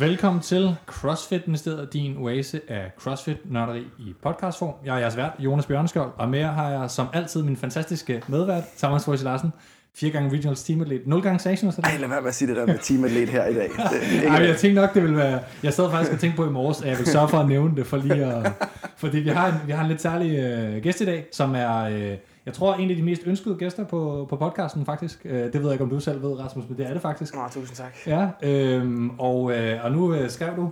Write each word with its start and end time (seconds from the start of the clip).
Velkommen 0.00 0.42
til 0.42 0.76
CrossFit 0.86 1.46
Ministeriet, 1.46 1.92
din 1.92 2.16
oase 2.16 2.60
af 2.68 2.90
CrossFit-nørderi 2.98 3.80
i 3.98 4.14
podcastform. 4.22 4.74
Jeg 4.84 4.94
er 4.94 4.98
jeres 4.98 5.16
vært, 5.16 5.32
Jonas 5.38 5.66
Bjørnskjold, 5.66 6.10
og 6.16 6.28
med 6.28 6.38
jer 6.38 6.52
har 6.52 6.70
jeg 6.70 6.90
som 6.90 7.06
altid 7.12 7.42
min 7.42 7.56
fantastiske 7.56 8.22
medvært, 8.28 8.62
Thomas 8.78 9.04
Forsi 9.04 9.24
Larsen. 9.24 9.52
Fire 9.94 10.10
gange 10.10 10.36
Regionals 10.36 10.64
Team 10.64 10.80
Athlete, 10.80 11.02
0 11.06 11.22
gange 11.22 11.38
Sanctions. 11.38 11.78
Ej, 11.78 11.96
lad 12.00 12.08
være 12.08 12.20
med 12.20 12.28
at 12.28 12.34
sige 12.34 12.48
det 12.48 12.56
der 12.56 12.66
med 12.66 12.78
Team 12.78 13.04
Athlete 13.04 13.32
her 13.32 13.46
i 13.46 13.54
dag. 13.54 13.68
Det, 13.68 14.26
Ej, 14.26 14.34
jeg 14.34 14.56
tænkte 14.56 14.80
nok, 14.80 14.94
det 14.94 15.02
ville 15.02 15.16
være... 15.16 15.40
Jeg 15.62 15.74
sad 15.74 15.90
faktisk 15.90 16.12
og 16.12 16.20
tænkte 16.20 16.36
på 16.36 16.46
i 16.46 16.50
morges, 16.50 16.82
at 16.82 16.88
jeg 16.88 16.98
vil 16.98 17.06
sørge 17.06 17.28
for 17.28 17.38
at 17.38 17.48
nævne 17.48 17.76
det, 17.76 17.86
for 17.86 17.96
lige 17.96 18.24
at, 18.24 18.52
fordi 18.96 19.18
vi 19.18 19.28
har 19.28 19.48
en, 19.48 19.54
vi 19.66 19.72
har 19.72 19.82
en 19.82 19.88
lidt 19.88 20.02
særlig 20.02 20.38
øh, 20.38 20.82
gæst 20.82 21.00
i 21.00 21.04
dag, 21.04 21.26
som 21.32 21.54
er... 21.54 21.78
Øh, 21.78 22.16
jeg 22.48 22.54
tror, 22.54 22.74
en 22.74 22.90
af 22.90 22.96
de 22.96 23.02
mest 23.02 23.22
ønskede 23.26 23.56
gæster 23.56 23.84
på, 23.84 24.26
på 24.30 24.36
podcasten, 24.36 24.84
faktisk. 24.84 25.20
Øh, 25.24 25.32
det 25.32 25.54
ved 25.54 25.62
jeg 25.62 25.72
ikke, 25.72 25.84
om 25.84 25.90
du 25.90 26.00
selv 26.00 26.22
ved, 26.22 26.38
Rasmus, 26.38 26.68
men 26.68 26.78
det 26.78 26.86
er 26.86 26.92
det 26.92 27.02
faktisk. 27.02 27.34
Nå, 27.34 27.40
tusind 27.50 27.76
tak. 27.76 27.96
Ja, 28.06 28.28
øh, 28.42 29.10
og, 29.18 29.52
øh, 29.52 29.84
og 29.84 29.92
nu 29.92 30.14
øh, 30.14 30.30
skrev 30.30 30.56
du 30.56 30.70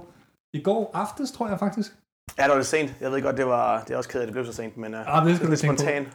i 0.52 0.62
går 0.62 0.90
aftes, 0.94 1.32
tror 1.32 1.48
jeg 1.48 1.58
faktisk. 1.58 1.92
Ja, 2.38 2.42
det 2.42 2.50
var 2.50 2.56
lidt 2.56 2.66
sent. 2.66 2.94
Jeg 3.00 3.10
ved 3.10 3.22
godt, 3.22 3.36
det 3.36 3.46
var 3.46 3.84
det 3.84 3.94
er 3.94 3.96
også 3.96 4.10
kedeligt, 4.10 4.26
det 4.26 4.32
blev 4.32 4.46
så 4.46 4.52
sent, 4.52 4.76
men 4.76 4.94
uh, 4.94 5.16
ah, 5.16 5.26
det 5.26 5.36
skal 5.36 5.48
det 5.48 5.62
er 5.62 5.66
spontan. 5.66 6.06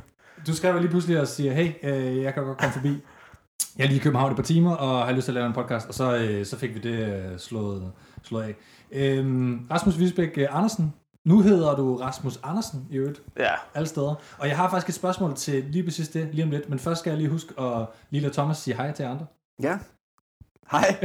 Du 0.47 0.55
skrev 0.55 0.79
lige 0.79 0.89
pludselig 0.89 1.21
og 1.21 1.27
siger, 1.27 1.53
hey, 1.53 1.71
øh, 1.83 2.23
jeg 2.23 2.33
kan 2.33 2.43
godt 2.43 2.57
komme 2.57 2.73
forbi. 2.73 2.97
Jeg 3.77 3.83
er 3.83 3.87
lige 3.87 3.99
i 3.99 4.03
København 4.03 4.31
et 4.31 4.35
par 4.35 4.43
timer, 4.43 4.75
og 4.75 5.05
har 5.05 5.13
lyst 5.13 5.25
til 5.25 5.31
at 5.31 5.35
lave 5.35 5.47
en 5.47 5.53
podcast, 5.53 5.87
og 5.87 5.93
så, 5.93 6.17
øh, 6.17 6.45
så 6.45 6.57
fik 6.57 6.75
vi 6.75 6.79
det 6.79 7.13
øh, 7.13 7.39
slået, 7.39 7.91
slået 8.23 8.43
af. 8.43 8.55
Øhm, 8.91 9.67
Rasmus 9.71 9.99
Visbæk 9.99 10.37
øh, 10.37 10.47
Andersen, 10.49 10.93
nu 11.25 11.41
hedder 11.41 11.75
du 11.75 11.95
Rasmus 11.95 12.39
Andersen 12.43 12.87
i 12.89 12.95
øvrigt. 12.95 13.21
Ja. 13.39 13.53
Alle 13.73 13.87
steder. 13.87 14.15
Og 14.37 14.47
jeg 14.47 14.57
har 14.57 14.69
faktisk 14.69 14.89
et 14.89 14.95
spørgsmål 14.95 15.35
til 15.35 15.63
lige 15.63 15.83
præcis 15.83 16.09
det, 16.09 16.29
lige 16.31 16.43
om 16.43 16.51
lidt. 16.51 16.69
Men 16.69 16.79
først 16.79 16.99
skal 16.99 17.11
jeg 17.11 17.17
lige 17.17 17.29
huske 17.29 17.59
at 17.59 17.85
lige 18.09 18.21
lade 18.21 18.33
Thomas 18.33 18.57
sige 18.57 18.75
hej 18.75 18.91
til 18.91 19.03
andre. 19.03 19.25
Ja. 19.63 19.79
Hej. 20.71 20.95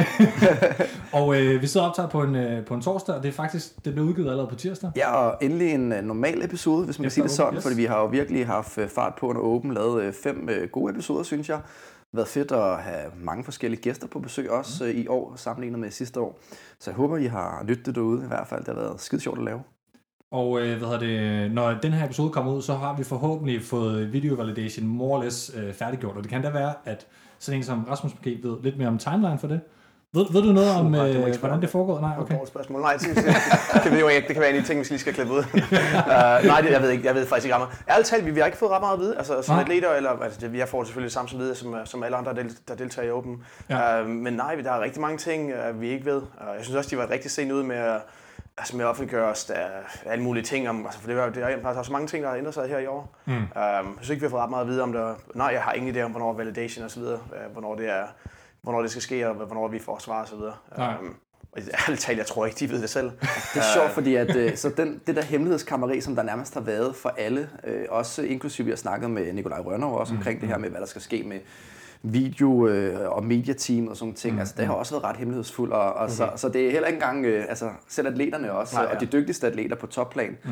og 1.20 1.40
øh, 1.40 1.62
vi 1.62 1.66
sidder 1.66 1.86
og 1.86 1.90
optager 1.90 2.08
på 2.08 2.22
en, 2.22 2.34
øh, 2.34 2.64
på 2.64 2.74
en 2.74 2.82
torsdag, 2.82 3.14
og 3.14 3.22
det 3.22 3.28
er 3.28 3.32
faktisk, 3.32 3.84
det 3.84 3.92
blev 3.92 4.04
udgivet 4.04 4.28
allerede 4.28 4.48
på 4.48 4.54
tirsdag. 4.54 4.90
Ja, 4.96 5.12
og 5.12 5.38
endelig 5.40 5.74
en 5.74 5.92
uh, 5.92 5.98
normal 5.98 6.44
episode, 6.44 6.84
hvis 6.84 6.98
man 6.98 7.04
kan 7.04 7.10
sige 7.10 7.24
det 7.24 7.30
sådan, 7.30 7.54
yes. 7.54 7.62
fordi 7.62 7.76
vi 7.76 7.84
har 7.84 8.00
jo 8.00 8.06
virkelig 8.06 8.46
haft 8.46 8.78
uh, 8.78 8.88
fart 8.88 9.14
på 9.18 9.26
under 9.26 9.42
åben, 9.42 9.74
lavet 9.74 10.08
uh, 10.08 10.14
fem 10.14 10.48
uh, 10.48 10.68
gode 10.70 10.90
episoder, 10.90 11.22
synes 11.22 11.48
jeg. 11.48 11.56
Det 11.56 12.10
har 12.12 12.16
været 12.16 12.28
fedt 12.28 12.52
at 12.52 12.82
have 12.82 13.10
mange 13.16 13.44
forskellige 13.44 13.82
gæster 13.82 14.06
på 14.06 14.18
besøg 14.18 14.50
også 14.50 14.84
mm. 14.84 14.90
uh, 14.90 14.96
i 14.96 15.08
år, 15.08 15.36
sammenlignet 15.36 15.80
med 15.80 15.90
sidste 15.90 16.20
år. 16.20 16.38
Så 16.80 16.90
jeg 16.90 16.96
håber, 16.96 17.16
I 17.16 17.26
har 17.26 17.64
lyttet 17.64 17.94
derude 17.94 18.24
i 18.24 18.28
hvert 18.28 18.46
fald. 18.46 18.64
Det 18.64 18.74
har 18.74 18.82
været 18.82 19.00
skide 19.00 19.20
sjovt 19.20 19.38
at 19.38 19.44
lave. 19.44 19.60
Og 20.36 20.60
øh, 20.60 20.78
hvad 20.78 20.98
det, 20.98 21.50
når 21.52 21.70
den 21.70 21.92
her 21.92 22.04
episode 22.04 22.30
kommer 22.30 22.52
ud, 22.52 22.62
så 22.62 22.74
har 22.74 22.94
vi 22.96 23.04
forhåbentlig 23.04 23.62
fået 23.62 24.12
video 24.12 24.34
validation 24.34 24.86
more 24.86 25.18
or 25.18 25.22
less 25.22 25.52
øh, 25.56 25.74
færdiggjort. 25.74 26.16
Og 26.16 26.22
det 26.22 26.30
kan 26.30 26.42
da 26.42 26.50
være, 26.50 26.74
at 26.84 27.06
sådan 27.38 27.60
en 27.60 27.64
som 27.64 27.84
Rasmus 27.90 28.14
måske 28.14 28.38
ved 28.42 28.56
lidt 28.62 28.78
mere 28.78 28.88
om 28.88 28.98
timeline 28.98 29.38
for 29.38 29.48
det. 29.48 29.60
Ved, 30.12 30.24
ved 30.32 30.42
du 30.42 30.52
noget 30.52 30.70
om, 30.70 30.94
øh, 30.94 31.14
det 31.14 31.36
hvordan 31.36 31.60
det 31.60 31.70
foregår? 31.70 32.00
Nej, 32.00 32.12
okay. 32.18 32.40
Det 32.40 32.48
spørgsmål. 32.48 32.80
Nej, 32.80 32.96
det, 32.96 33.16
det, 33.84 33.92
ved 33.92 34.00
jo 34.00 34.08
ikke. 34.08 34.28
Det 34.28 34.34
kan 34.34 34.40
være 34.40 34.50
en 34.50 34.56
af 34.56 34.62
de 34.62 34.68
ting, 34.68 34.80
vi 34.80 34.84
lige 34.84 34.98
skal 34.98 35.14
klippe 35.14 35.32
ud. 35.32 35.38
uh, 35.38 35.42
nej, 36.52 36.60
det, 36.60 36.70
jeg 36.70 36.82
ved 36.82 36.90
ikke. 36.90 37.06
Jeg 37.06 37.14
ved 37.14 37.26
faktisk 37.26 37.46
ikke 37.46 37.58
meget. 37.58 37.84
Ærligt 37.90 38.08
talt, 38.08 38.26
vi, 38.26 38.30
vi 38.30 38.40
har 38.40 38.46
ikke 38.46 38.58
fået 38.58 38.70
ret 38.70 38.80
meget 38.80 38.94
at 38.94 39.00
vide. 39.00 39.16
Altså, 39.16 39.42
som 39.42 39.54
nej. 39.54 39.62
atleter, 39.62 39.90
eller 39.90 40.10
altså, 40.10 40.48
vi 40.48 40.58
har 40.58 40.66
fået 40.66 40.86
selvfølgelig 40.86 41.12
samme 41.12 41.28
som 41.28 41.54
som, 41.54 41.76
som 41.84 42.02
alle 42.02 42.16
andre, 42.16 42.34
der, 42.34 42.42
der 42.68 42.74
deltager 42.74 43.08
i 43.08 43.10
Open. 43.10 43.42
Ja. 43.70 44.02
Uh, 44.02 44.08
men 44.08 44.32
nej, 44.32 44.54
der 44.54 44.72
er 44.72 44.80
rigtig 44.80 45.00
mange 45.00 45.18
ting, 45.18 45.52
uh, 45.52 45.80
vi 45.80 45.88
ikke 45.88 46.06
ved. 46.06 46.16
Uh, 46.16 46.56
jeg 46.56 46.64
synes 46.64 46.76
også, 46.76 46.90
de 46.90 46.98
var 46.98 47.10
rigtig 47.10 47.30
sent 47.30 47.52
ud 47.52 47.62
med 47.62 47.76
at 47.76 48.00
altså 48.58 48.76
med 48.76 48.84
os, 49.14 49.44
der 49.44 49.66
alle 50.06 50.24
mulige 50.24 50.44
ting 50.44 50.68
om, 50.68 50.86
altså 50.86 51.00
for 51.00 51.08
det, 51.08 51.18
er, 51.18 51.30
det 51.30 51.42
er, 51.42 51.56
der 51.56 51.78
er 51.78 51.82
så 51.82 51.92
mange 51.92 52.08
ting, 52.08 52.22
der 52.22 52.30
har 52.30 52.36
ændret 52.36 52.54
sig 52.54 52.68
her 52.68 52.78
i 52.78 52.86
år. 52.86 53.16
Mm. 53.24 53.32
Um, 53.32 53.42
jeg 53.54 53.84
synes 53.96 54.10
ikke, 54.10 54.20
vi 54.20 54.24
har 54.24 54.30
fået 54.30 54.42
ret 54.42 54.50
meget 54.50 54.62
at 54.62 54.68
vide 54.68 54.82
om 54.82 54.92
det. 54.92 55.16
Nej, 55.34 55.46
jeg 55.46 55.62
har 55.62 55.72
ingen 55.72 55.96
idé 55.96 56.00
om, 56.00 56.10
hvornår 56.10 56.32
validation 56.32 56.84
og 56.84 56.90
så 56.90 57.00
videre, 57.00 57.18
hvornår 57.52 57.74
det 57.74 57.90
er, 57.90 58.04
hvornår 58.62 58.82
det 58.82 58.90
skal 58.90 59.02
ske, 59.02 59.28
og 59.28 59.34
hvornår 59.34 59.68
vi 59.68 59.78
får 59.78 59.98
svar 59.98 60.22
og 60.22 60.28
så 60.28 60.36
videre. 60.36 60.54
Um, 61.00 61.16
ærligt 61.58 62.00
talt, 62.00 62.18
jeg 62.18 62.26
tror 62.26 62.46
ikke, 62.46 62.58
de 62.58 62.70
ved 62.70 62.82
det 62.82 62.90
selv. 62.90 63.10
Det 63.54 63.60
er 63.60 63.72
sjovt, 63.74 63.90
fordi 63.90 64.14
at, 64.14 64.36
øh, 64.36 64.56
så 64.56 64.68
den, 64.68 65.00
det 65.06 65.16
der 65.16 65.22
hemmelighedskammeri, 65.22 66.00
som 66.00 66.16
der 66.16 66.22
nærmest 66.22 66.54
har 66.54 66.60
været 66.60 66.96
for 66.96 67.08
alle, 67.08 67.50
øh, 67.64 67.84
også 67.88 68.22
inklusive 68.22 68.64
vi 68.64 68.70
har 68.70 68.76
snakket 68.76 69.10
med 69.10 69.32
Nikolaj 69.32 69.60
Rønner 69.60 69.86
også 69.86 70.12
mm. 70.12 70.18
omkring 70.18 70.40
det 70.40 70.48
her 70.48 70.58
med, 70.58 70.70
hvad 70.70 70.80
der 70.80 70.86
skal 70.86 71.02
ske 71.02 71.22
med 71.26 71.38
video 72.12 72.66
øh, 72.68 73.10
og 73.10 73.24
mediateam 73.24 73.88
og 73.88 73.96
sådan 73.96 74.14
ting. 74.14 74.34
Mm. 74.34 74.40
Altså, 74.40 74.54
det 74.56 74.66
har 74.66 74.74
også 74.74 74.94
været 74.94 75.04
ret 75.04 75.16
hemmelighedsfuldt. 75.16 75.72
Og, 75.72 75.92
og 75.92 76.02
okay. 76.02 76.12
så, 76.12 76.30
så 76.36 76.48
det 76.48 76.66
er 76.66 76.70
heller 76.70 76.88
ikke 76.88 76.96
engang, 76.96 77.26
øh, 77.26 77.44
altså 77.48 77.70
selv 77.88 78.08
atleterne 78.08 78.52
også, 78.52 78.76
Nej, 78.76 78.84
ja. 78.84 78.94
og 78.94 79.00
de 79.00 79.06
dygtigste 79.06 79.46
atleter 79.46 79.76
på 79.76 79.86
topplan, 79.86 80.36
mm. 80.44 80.50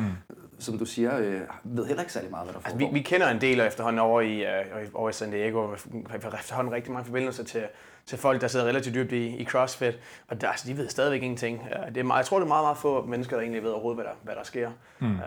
som 0.59 0.77
du 0.77 0.85
siger, 0.85 1.17
øh, 1.17 1.41
ved 1.63 1.85
heller 1.85 2.01
ikke 2.01 2.13
særlig 2.13 2.31
meget, 2.31 2.45
hvad 2.45 2.53
der 2.53 2.59
foregår. 2.59 2.85
Altså, 2.85 2.93
vi, 2.93 2.99
vi 2.99 3.03
kender 3.03 3.29
en 3.29 3.41
del 3.41 3.59
efterhånden 3.59 3.99
over 3.99 4.21
i, 4.21 4.41
øh, 4.41 4.87
over 4.93 5.09
i 5.09 5.13
San 5.13 5.31
Diego, 5.31 5.65
vi 5.65 5.75
har 6.09 6.37
efterhånden 6.39 6.73
rigtig 6.73 6.93
mange 6.93 7.05
forbindelser 7.05 7.43
til, 7.43 7.61
til 8.05 8.17
folk, 8.17 8.41
der 8.41 8.47
sidder 8.47 8.65
relativt 8.65 8.95
dybt 8.95 9.11
i, 9.11 9.25
i 9.35 9.45
CrossFit, 9.45 9.99
og 10.27 10.41
der, 10.41 10.49
altså, 10.49 10.67
de 10.67 10.77
ved 10.77 10.89
stadigvæk 10.89 11.21
ingenting. 11.23 11.67
Det 11.87 11.97
er, 11.97 12.03
meget, 12.03 12.17
jeg 12.17 12.25
tror, 12.25 12.37
det 12.37 12.43
er 12.43 12.47
meget, 12.47 12.63
meget 12.63 12.77
få 12.77 13.05
mennesker, 13.05 13.35
der 13.35 13.41
egentlig 13.41 13.63
ved 13.63 13.69
overhovedet, 13.69 13.97
hvad 13.97 14.05
der, 14.05 14.17
hvad 14.23 14.35
der 14.35 14.43
sker. 14.43 14.71
Mm. 14.99 15.07
Um, 15.07 15.19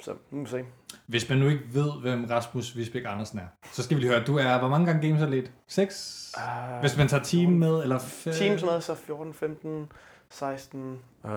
så 0.00 0.10
nu 0.30 0.38
må 0.38 0.44
vi 0.44 0.50
se. 0.50 0.64
Hvis 1.06 1.28
man 1.28 1.38
nu 1.38 1.48
ikke 1.48 1.64
ved, 1.72 1.90
hvem 2.00 2.24
Rasmus 2.30 2.76
Visbæk 2.76 3.02
Andersen 3.06 3.38
er, 3.38 3.46
så 3.72 3.82
skal 3.82 3.96
vi 3.96 4.02
lige 4.02 4.10
høre, 4.12 4.24
du 4.24 4.38
er, 4.38 4.58
hvor 4.58 4.68
mange 4.68 4.86
gange 4.86 5.08
games 5.08 5.22
atlet? 5.22 5.50
6? 5.68 6.32
Uh, 6.36 6.80
Hvis 6.80 6.96
man 6.96 7.08
tager 7.08 7.22
team 7.22 7.52
med, 7.52 7.82
eller 7.82 7.98
5? 7.98 8.32
Teams 8.32 8.62
med, 8.62 8.80
så 8.80 8.94
14, 8.94 9.34
15, 9.34 9.92
16, 10.30 10.98
uh, 11.24 11.30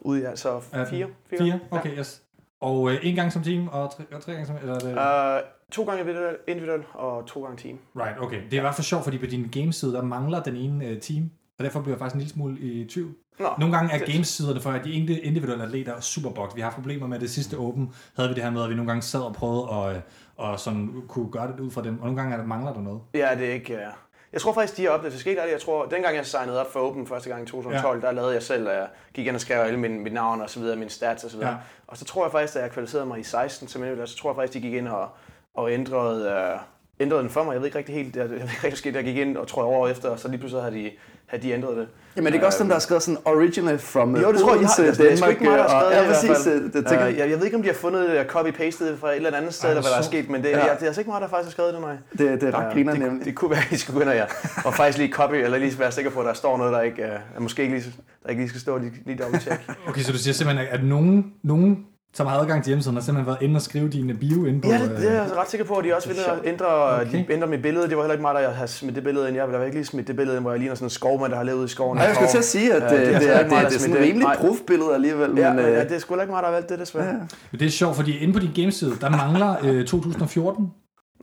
ud 0.00 0.18
i 0.18 0.24
altså 0.24 0.60
4. 0.60 1.08
4, 1.38 1.60
okay, 1.70 1.98
yes. 1.98 2.22
Og 2.60 2.82
uh, 2.82 2.92
en 3.02 3.14
gang 3.14 3.32
som 3.32 3.42
team, 3.42 3.68
og 3.68 3.90
tre, 3.96 4.04
og 4.12 4.22
tre 4.22 4.32
gange 4.32 4.46
som... 4.46 4.56
Eller 4.56 4.74
er 4.74 4.78
det... 4.78 5.42
Uh, 5.42 5.48
to 5.72 5.84
gange 5.84 6.00
individuel, 6.48 6.82
og 6.94 7.26
to 7.26 7.44
gange 7.44 7.56
team. 7.56 7.78
Right, 7.96 8.20
okay. 8.20 8.42
Det 8.44 8.52
er 8.52 8.56
i 8.56 8.60
hvert 8.60 8.74
fald 8.74 8.84
sjovt, 8.84 9.04
fordi 9.04 9.18
på 9.18 9.26
din 9.26 9.48
gameside, 9.48 9.92
der 9.92 10.02
mangler 10.02 10.42
den 10.42 10.56
ene 10.56 10.90
uh, 10.90 10.98
team. 11.00 11.30
Og 11.58 11.64
derfor 11.64 11.80
bliver 11.80 11.94
jeg 11.94 11.98
faktisk 11.98 12.14
en 12.14 12.20
lille 12.20 12.32
smule 12.32 12.58
i 12.60 12.84
tvivl. 12.88 13.14
Nå, 13.38 13.48
Nogle 13.58 13.76
gange 13.76 13.94
er 13.94 14.12
gamesiderne 14.12 14.60
for, 14.60 14.70
at 14.70 14.84
de 14.84 14.92
individuelle 15.22 15.64
atleter 15.64 15.94
er 15.94 16.00
superbox. 16.00 16.56
Vi 16.56 16.60
har 16.60 16.70
problemer 16.70 17.06
med 17.06 17.18
det 17.18 17.30
sidste 17.30 17.56
Open. 17.56 17.92
Havde 18.16 18.28
vi 18.28 18.34
det 18.34 18.42
her 18.42 18.50
med, 18.50 18.62
at 18.62 18.70
vi 18.70 18.74
nogle 18.74 18.88
gange 18.88 19.02
sad 19.02 19.20
og 19.20 19.34
prøvede 19.34 19.62
at, 19.72 20.02
og 20.36 20.60
sådan 20.60 21.02
kunne 21.08 21.30
gøre 21.30 21.52
det 21.52 21.60
ud 21.60 21.70
fra 21.70 21.82
dem. 21.82 21.98
Og 21.98 22.04
nogle 22.04 22.16
gange 22.20 22.32
er 22.34 22.38
der, 22.38 22.46
mangler 22.46 22.72
der 22.72 22.80
noget. 22.80 23.00
Ja, 23.14 23.34
det 23.38 23.48
er 23.48 23.52
ikke... 23.52 23.72
Ja. 23.72 23.90
Jeg 24.32 24.40
tror 24.40 24.52
faktisk, 24.52 24.76
de 24.76 24.84
har 24.84 24.90
oplevet 24.90 25.12
det. 25.12 25.20
Skete 25.20 25.42
jeg 25.42 25.60
tror, 25.60 25.86
dengang 25.86 26.16
jeg 26.16 26.26
signede 26.26 26.60
op 26.60 26.72
for 26.72 26.80
Open 26.80 27.06
første 27.06 27.28
gang 27.28 27.42
i 27.42 27.46
2012, 27.46 28.00
ja. 28.00 28.06
der 28.06 28.12
lavede 28.12 28.34
jeg 28.34 28.42
selv, 28.42 28.68
at 28.68 28.76
jeg 28.76 28.88
gik 29.14 29.26
ind 29.26 29.34
og 29.34 29.40
skrev 29.40 29.60
alle 29.60 29.78
mine, 29.78 29.98
mit 29.98 30.12
navn 30.12 30.40
og 30.40 30.50
så 30.50 30.60
videre, 30.60 30.76
mine 30.76 30.90
stats 30.90 31.24
og 31.24 31.30
så 31.30 31.36
videre. 31.36 31.52
Ja. 31.52 31.58
Og 31.86 31.96
så 31.96 32.04
tror 32.04 32.24
jeg 32.24 32.32
faktisk, 32.32 32.56
at 32.56 32.62
jeg 32.62 32.70
kvalificerede 32.70 33.06
mig 33.06 33.20
i 33.20 33.22
16 33.22 33.68
som 33.68 34.06
så 34.06 34.16
tror 34.16 34.30
jeg 34.30 34.36
faktisk, 34.36 34.54
de 34.54 34.60
gik 34.60 34.74
ind 34.74 34.88
og, 34.88 35.08
og 35.54 35.72
ændrede, 35.72 36.52
uh, 36.54 36.60
ændrede 37.00 37.22
den 37.22 37.30
for 37.30 37.44
mig. 37.44 37.52
Jeg 37.52 37.60
ved 37.60 37.66
ikke 37.66 37.78
rigtig 37.78 37.94
helt, 37.94 38.16
jeg, 38.16 38.22
jeg 38.22 38.30
ved 38.30 38.40
ikke 38.40 38.64
rigtig, 38.64 38.78
sket, 38.78 38.94
jeg 38.94 39.04
gik 39.04 39.16
ind 39.16 39.36
og 39.36 39.48
tror 39.48 39.62
jeg 39.62 39.66
over 39.66 39.88
efter, 39.88 40.08
og 40.08 40.18
så 40.18 40.28
lige 40.28 40.38
pludselig 40.38 40.62
havde 40.62 40.74
de 40.74 40.90
havde 41.26 41.42
de 41.42 41.52
ændret 41.52 41.76
det. 41.76 41.88
Jamen 42.16 42.32
det 42.32 42.42
er 42.42 42.46
også 42.46 42.58
dem, 42.58 42.66
der 42.66 42.74
har 42.74 42.80
skrevet 42.80 43.02
sådan 43.02 43.18
original 43.24 43.78
from 43.78 44.16
Jo, 44.16 44.32
det 44.32 44.40
tror 44.40 44.52
jeg, 44.52 44.60
jeg 44.60 44.68
har, 44.68 44.84
det, 44.84 44.98
det 44.98 45.22
er 45.22 45.28
ikke 45.28 45.44
mig, 45.44 45.58
der 45.58 45.68
har 45.68 45.80
skrevet 45.80 45.92
ja, 45.92 45.98
det 45.98 46.22
i 46.22 46.26
hvert 46.26 46.36
fald. 46.44 46.64
Det, 46.64 46.72
det, 46.74 46.86
tænker, 46.86 47.06
uh, 47.06 47.18
jeg, 47.18 47.30
jeg 47.30 47.38
ved 47.38 47.44
ikke, 47.44 47.56
om 47.56 47.62
de 47.62 47.68
har 47.68 47.74
fundet 47.74 48.08
det 48.08 48.26
copy-pastet 48.26 48.98
fra 49.00 49.10
et 49.10 49.16
eller 49.16 49.36
andet 49.36 49.54
sted, 49.54 49.68
eller 49.68 49.82
hvad 49.82 49.90
der 49.90 49.98
er 49.98 50.02
sket, 50.02 50.30
men 50.30 50.42
det, 50.42 50.50
ja. 50.50 50.58
jeg, 50.58 50.70
det 50.74 50.82
er 50.82 50.86
altså 50.86 51.00
ikke 51.00 51.10
mig, 51.10 51.20
der 51.20 51.28
faktisk 51.28 51.46
har 51.46 51.50
skrevet 51.50 51.74
det, 51.74 51.80
nej. 51.80 51.96
Det, 52.18 52.40
det 52.40 52.54
er 52.54 52.58
ret 52.58 52.72
griner 52.72 52.94
nemlig. 52.94 53.18
Det, 53.18 53.24
det 53.24 53.34
kunne 53.34 53.50
være, 53.50 53.60
at 53.60 53.72
I 53.72 53.76
skulle 53.76 53.94
gå 53.94 54.00
ind 54.00 54.08
og, 54.08 54.16
ja, 54.16 54.24
og 54.64 54.74
faktisk 54.74 54.98
lige 54.98 55.12
copy, 55.12 55.34
eller 55.34 55.58
lige 55.58 55.78
være 55.78 55.92
sikker 55.92 56.10
på, 56.10 56.20
at 56.20 56.26
der 56.26 56.32
står 56.32 56.56
noget, 56.56 56.72
der 56.72 56.80
ikke, 56.80 57.02
uh, 57.36 57.42
måske 57.42 57.62
ikke 57.62 57.74
lige, 57.74 57.92
der 58.22 58.28
ikke 58.28 58.42
lige 58.42 58.48
skal 58.48 58.60
stå 58.60 58.78
lige, 58.78 58.92
lige 59.06 59.18
dobbelt 59.18 59.42
check. 59.42 59.60
Okay, 59.88 60.00
så 60.00 60.12
du 60.12 60.18
siger 60.18 60.34
simpelthen, 60.34 60.68
at 60.70 60.84
nogen, 60.84 61.32
nogen 61.42 61.86
som 62.16 62.26
har 62.26 62.36
adgang 62.36 62.64
til 62.64 62.70
hjemmesiden, 62.70 62.96
har 62.96 63.02
simpelthen 63.02 63.26
været 63.26 63.42
inde 63.42 63.56
og 63.56 63.62
skrive 63.62 63.88
dine 63.88 64.14
bio 64.14 64.44
ind 64.44 64.62
på... 64.62 64.68
Ja, 64.68 64.78
det, 64.78 64.90
det 64.90 65.08
er 65.08 65.12
jeg 65.12 65.36
ret 65.36 65.50
sikker 65.50 65.66
på, 65.66 65.74
at 65.74 65.84
de 65.84 65.96
også 65.96 66.08
vil 66.08 66.18
ændre, 66.44 67.00
okay. 67.00 67.18
de 67.18 67.32
ændre 67.32 67.46
mit 67.46 67.62
billede. 67.62 67.88
Det 67.88 67.96
var 67.96 68.02
heller 68.02 68.14
ikke 68.14 68.22
mig, 68.22 68.34
der 68.34 68.50
har 68.50 68.66
smidt 68.66 68.94
det 68.94 69.04
billede 69.04 69.28
ind. 69.28 69.36
Jeg 69.36 69.48
vil 69.48 69.64
ikke 69.64 69.76
lige 69.76 69.84
smidt 69.84 70.08
det 70.08 70.16
billede 70.16 70.36
ind, 70.36 70.44
hvor 70.44 70.50
jeg 70.50 70.60
ligner 70.60 70.74
sådan 70.74 70.86
en 70.86 70.90
skovmand, 70.90 71.32
der 71.32 71.36
har 71.36 71.44
levet 71.44 71.64
i 71.64 71.68
skoven. 71.68 71.98
Ja, 71.98 72.04
jeg 72.04 72.14
skulle 72.14 72.30
til 72.30 72.38
at 72.38 72.44
sige, 72.44 72.74
at 72.74 72.82
det, 72.82 72.90
det, 72.90 73.00
det, 73.00 73.36
er, 73.36 73.42
det, 73.42 73.50
det, 73.50 73.74
er 73.74 73.78
sådan 73.78 73.96
et 73.96 74.02
rimelig 74.02 74.28
proofbillede 74.36 74.94
alligevel. 74.94 75.30
Ja, 75.36 75.52
men, 75.52 75.64
ja, 75.64 75.84
det 75.84 75.92
er 75.92 75.98
sgu 75.98 76.20
ikke 76.20 76.32
mig, 76.32 76.42
der 76.42 76.48
har 76.48 76.54
valgt 76.54 76.68
det, 76.68 76.78
desværre. 76.78 77.06
Ja. 77.06 77.12
Men 77.50 77.60
det 77.60 77.66
er 77.66 77.70
sjovt, 77.70 77.96
fordi 77.96 78.18
inde 78.18 78.32
på 78.32 78.38
din 78.38 78.52
gameside, 78.54 78.92
der 79.00 79.10
mangler 79.10 79.56
øh, 79.62 79.86
2014 79.86 80.70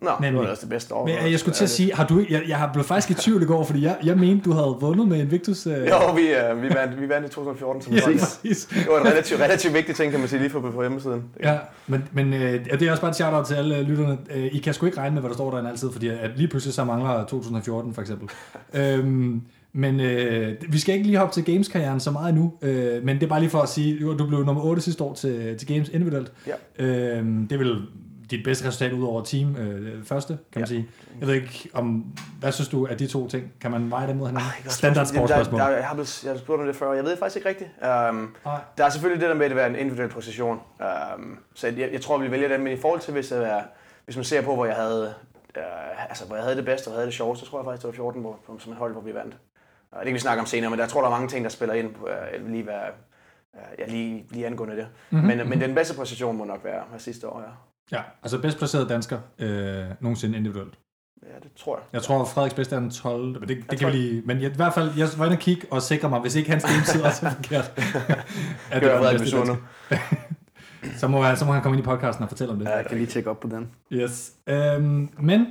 Nå, 0.04 0.10
Nemlig. 0.22 0.40
det 0.40 0.46
var 0.46 0.52
også 0.52 0.62
det 0.62 0.70
bedste 0.70 0.94
år. 0.94 1.06
Men 1.06 1.32
jeg 1.32 1.40
skulle 1.40 1.56
til 1.56 1.64
at 1.64 1.70
sige, 1.70 1.94
har 1.94 2.08
du, 2.08 2.26
jeg, 2.30 2.42
jeg 2.48 2.58
har 2.58 2.70
blevet 2.74 2.88
faktisk 2.88 3.20
i 3.20 3.22
tvivl 3.24 3.42
i 3.42 3.46
går, 3.46 3.64
fordi 3.64 3.84
jeg, 3.84 3.98
jeg 4.04 4.18
mente, 4.18 4.44
du 4.46 4.52
havde 4.52 4.78
vundet 4.80 5.08
med 5.08 5.20
Invictus. 5.20 5.68
Uh... 5.68 5.74
Jo, 5.74 6.14
vi, 6.16 6.22
uh, 6.52 6.64
vi, 6.64 6.70
vandt, 6.70 7.02
vi 7.02 7.10
vandt 7.10 7.28
i 7.28 7.30
2014 7.30 7.82
som 7.82 7.94
ja, 7.94 8.00
Det 8.00 8.88
var 8.90 9.00
en 9.00 9.08
relativt, 9.08 9.40
relativt 9.42 9.74
vigtig 9.74 9.96
ting, 9.96 10.12
kan 10.12 10.20
man 10.20 10.30
sige, 10.30 10.40
lige 10.40 10.50
for 10.50 10.60
på 10.60 10.82
hjemmesiden. 10.82 11.24
Ja, 11.44 11.58
men, 11.88 12.04
men 12.12 12.34
uh, 12.34 12.40
det 12.40 12.82
er 12.82 12.92
også 12.92 13.02
bare 13.02 13.10
et 13.10 13.16
shout-out 13.16 13.46
til 13.46 13.56
alle 13.56 13.84
lytterne. 13.84 14.18
Uh, 14.36 14.46
I 14.46 14.58
kan 14.58 14.74
sgu 14.74 14.86
ikke 14.86 14.98
regne 14.98 15.14
med, 15.14 15.22
hvad 15.22 15.30
der 15.30 15.36
står 15.36 15.52
der 15.52 15.70
altid, 15.70 15.92
fordi 15.92 16.08
at 16.08 16.32
lige 16.36 16.48
pludselig 16.48 16.74
så 16.74 16.84
mangler 16.84 17.26
2014 17.26 17.94
for 17.94 18.02
eksempel. 18.02 18.30
øhm, 18.74 19.42
men 19.74 20.00
øh, 20.00 20.56
vi 20.70 20.80
skal 20.80 20.96
ikke 20.96 21.08
lige 21.08 21.18
hoppe 21.18 21.34
til 21.34 21.46
Games-karrieren 21.46 22.00
så 22.00 22.12
meget 22.12 22.34
nu, 22.36 22.54
øh, 22.62 23.04
men 23.04 23.16
det 23.16 23.24
er 23.24 23.28
bare 23.28 23.40
lige 23.40 23.50
for 23.50 23.60
at 23.60 23.70
sige, 23.70 24.00
du 24.00 24.28
blev 24.28 24.46
nummer 24.46 24.64
8 24.64 24.82
sidste 24.82 25.04
år 25.04 25.14
til, 25.14 25.58
til 25.58 25.68
Games 25.68 25.90
individuelt. 25.90 26.32
Ja. 26.48 26.86
Øh, 26.86 27.26
det 27.50 27.60
vil 27.60 27.78
dit 28.38 28.44
bedste 28.44 28.68
resultat 28.68 28.94
ud 28.94 29.03
over 29.03 29.24
team 29.24 29.56
øh, 29.56 30.06
første, 30.06 30.38
kan 30.51 30.59
man 30.59 30.62
ja. 30.62 30.65
sige. 30.65 30.89
Jeg 31.19 31.27
ved 31.27 31.35
ikke, 31.35 31.69
om, 31.74 32.06
hvad 32.39 32.51
synes 32.51 32.69
du 32.69 32.88
af 32.88 32.97
de 32.97 33.07
to 33.07 33.27
ting? 33.27 33.53
Kan 33.62 33.71
man 33.71 33.91
veje 33.91 34.07
dem 34.07 34.15
mod 34.15 34.27
hinanden? 34.27 34.50
Ej, 34.65 34.69
Standard 34.69 35.06
sportsspørgsmål. 35.06 35.59
Der, 35.59 35.68
der, 35.68 35.75
jeg, 35.75 35.88
har 35.88 35.94
blevet, 35.94 36.24
jeg 36.24 36.31
har 36.31 36.39
spurgt 36.39 36.62
om 36.62 36.68
det 36.68 36.75
før, 36.75 36.94
jeg 36.94 37.03
ved 37.03 37.18
faktisk 37.18 37.35
ikke 37.35 37.50
rigtigt. 37.50 37.69
Um, 38.09 38.35
der 38.77 38.85
er 38.85 38.89
selvfølgelig 38.89 39.21
det 39.21 39.30
der 39.30 39.35
med, 39.35 39.45
at 39.45 39.50
det 39.50 39.56
være 39.56 39.69
en 39.69 39.75
individuel 39.75 40.09
position. 40.09 40.59
Um, 41.15 41.39
så 41.53 41.68
jeg, 41.68 41.89
jeg 41.91 42.01
tror, 42.01 42.18
vi 42.18 42.31
vælger 42.31 42.47
den, 42.47 42.63
men 42.63 42.74
i 42.74 42.81
forhold 42.81 43.00
til, 43.00 43.13
hvis, 43.13 43.31
jeg 43.31 43.44
er, 43.44 43.62
hvis 44.06 44.15
man 44.15 44.25
ser 44.25 44.41
på, 44.41 44.56
hvor 44.56 44.65
jeg 44.65 44.75
havde, 44.75 45.13
uh, 45.57 46.09
altså, 46.09 46.25
hvor 46.25 46.35
jeg 46.35 46.44
havde 46.44 46.57
det 46.57 46.65
bedste 46.65 46.88
og 46.88 46.94
havde 46.94 47.06
det 47.06 47.13
sjoveste, 47.13 47.45
så 47.45 47.51
tror 47.51 47.59
jeg 47.59 47.65
faktisk, 47.65 47.81
det 47.81 47.88
var 47.88 48.03
14 48.03 48.24
på, 48.24 48.39
på, 48.47 48.59
som 48.59 48.71
et 48.71 48.77
hold, 48.77 48.91
hvor 48.91 49.01
vi 49.01 49.13
vandt. 49.13 49.38
Og 49.91 50.00
det 50.00 50.06
kan 50.06 50.13
vi 50.13 50.19
snakke 50.19 50.41
om 50.41 50.45
senere, 50.45 50.69
men 50.69 50.80
der 50.80 50.88
tror 50.88 51.01
der 51.01 51.07
er 51.07 51.12
mange 51.12 51.27
ting, 51.27 51.44
der 51.44 51.50
spiller 51.50 51.75
ind 51.75 51.95
uh, 52.01 52.51
lige, 52.51 52.63
hvad, 52.63 52.81
uh, 53.53 53.59
ja, 53.80 53.85
lige, 53.88 54.25
lige 54.30 54.45
angående 54.45 54.75
det. 54.75 54.88
Mm-hmm. 55.09 55.27
Men, 55.27 55.50
men 55.50 55.62
den 55.62 55.75
bedste 55.75 55.95
position 55.95 56.38
må 56.38 56.45
nok 56.45 56.63
være, 56.63 56.83
være 56.91 57.00
sidste 57.00 57.27
år, 57.27 57.39
ja. 57.39 57.73
Ja, 57.94 58.01
altså 58.24 58.42
bedst 58.42 58.57
placeret 58.57 58.90
dansker 58.90 59.19
øh, 59.40 59.86
nogensinde 60.00 60.38
individuelt. 60.38 60.74
Ja, 61.24 61.40
det 61.44 61.51
tror 61.56 61.78
jeg. 61.78 61.84
Jeg 61.94 62.01
tror, 62.01 62.25
Frederiks 62.25 62.56
bedste 62.56 62.75
er 62.75 62.80
den 62.80 62.92
12. 62.92 63.40
Men 63.40 63.50
det, 63.50 63.57
det 63.72 63.80
kan 63.80 63.88
vi 63.88 63.92
lige... 63.94 64.22
Men 64.25 64.42
jeg, 64.42 64.51
i 64.51 64.56
hvert 64.56 64.74
fald, 64.74 64.92
jeg 64.98 65.07
var 65.18 65.25
inde 65.25 65.36
og 65.36 65.40
kigge 65.40 65.68
og 65.72 65.81
sikre 65.81 66.10
mig, 66.10 66.19
hvis 66.19 66.36
ikke 66.36 66.50
hans 66.50 66.66
gameside 66.66 67.04
også 67.04 67.25
er 67.25 67.31
forkert. 67.31 67.72
at 68.72 68.81
Gør 68.81 69.00
var 69.00 69.10
den 69.10 69.19
bedste 69.19 69.38
dansker. 69.38 69.56
så, 71.00 71.07
må, 71.07 71.36
så 71.36 71.45
må 71.45 71.54
han 71.54 71.62
komme 71.62 71.78
ind 71.78 71.86
i 71.86 71.90
podcasten 71.90 72.24
og 72.24 72.30
fortælle 72.30 72.54
om 72.54 72.60
det. 72.60 72.66
Ja, 72.66 72.75
jeg 72.75 72.86
kan 72.86 72.98
lige 72.98 73.07
tjekke 73.07 73.30
op 73.30 73.40
på 73.40 73.48
den. 73.48 73.72
Yes. 73.92 74.34
Øhm, 74.48 75.10
men 75.19 75.48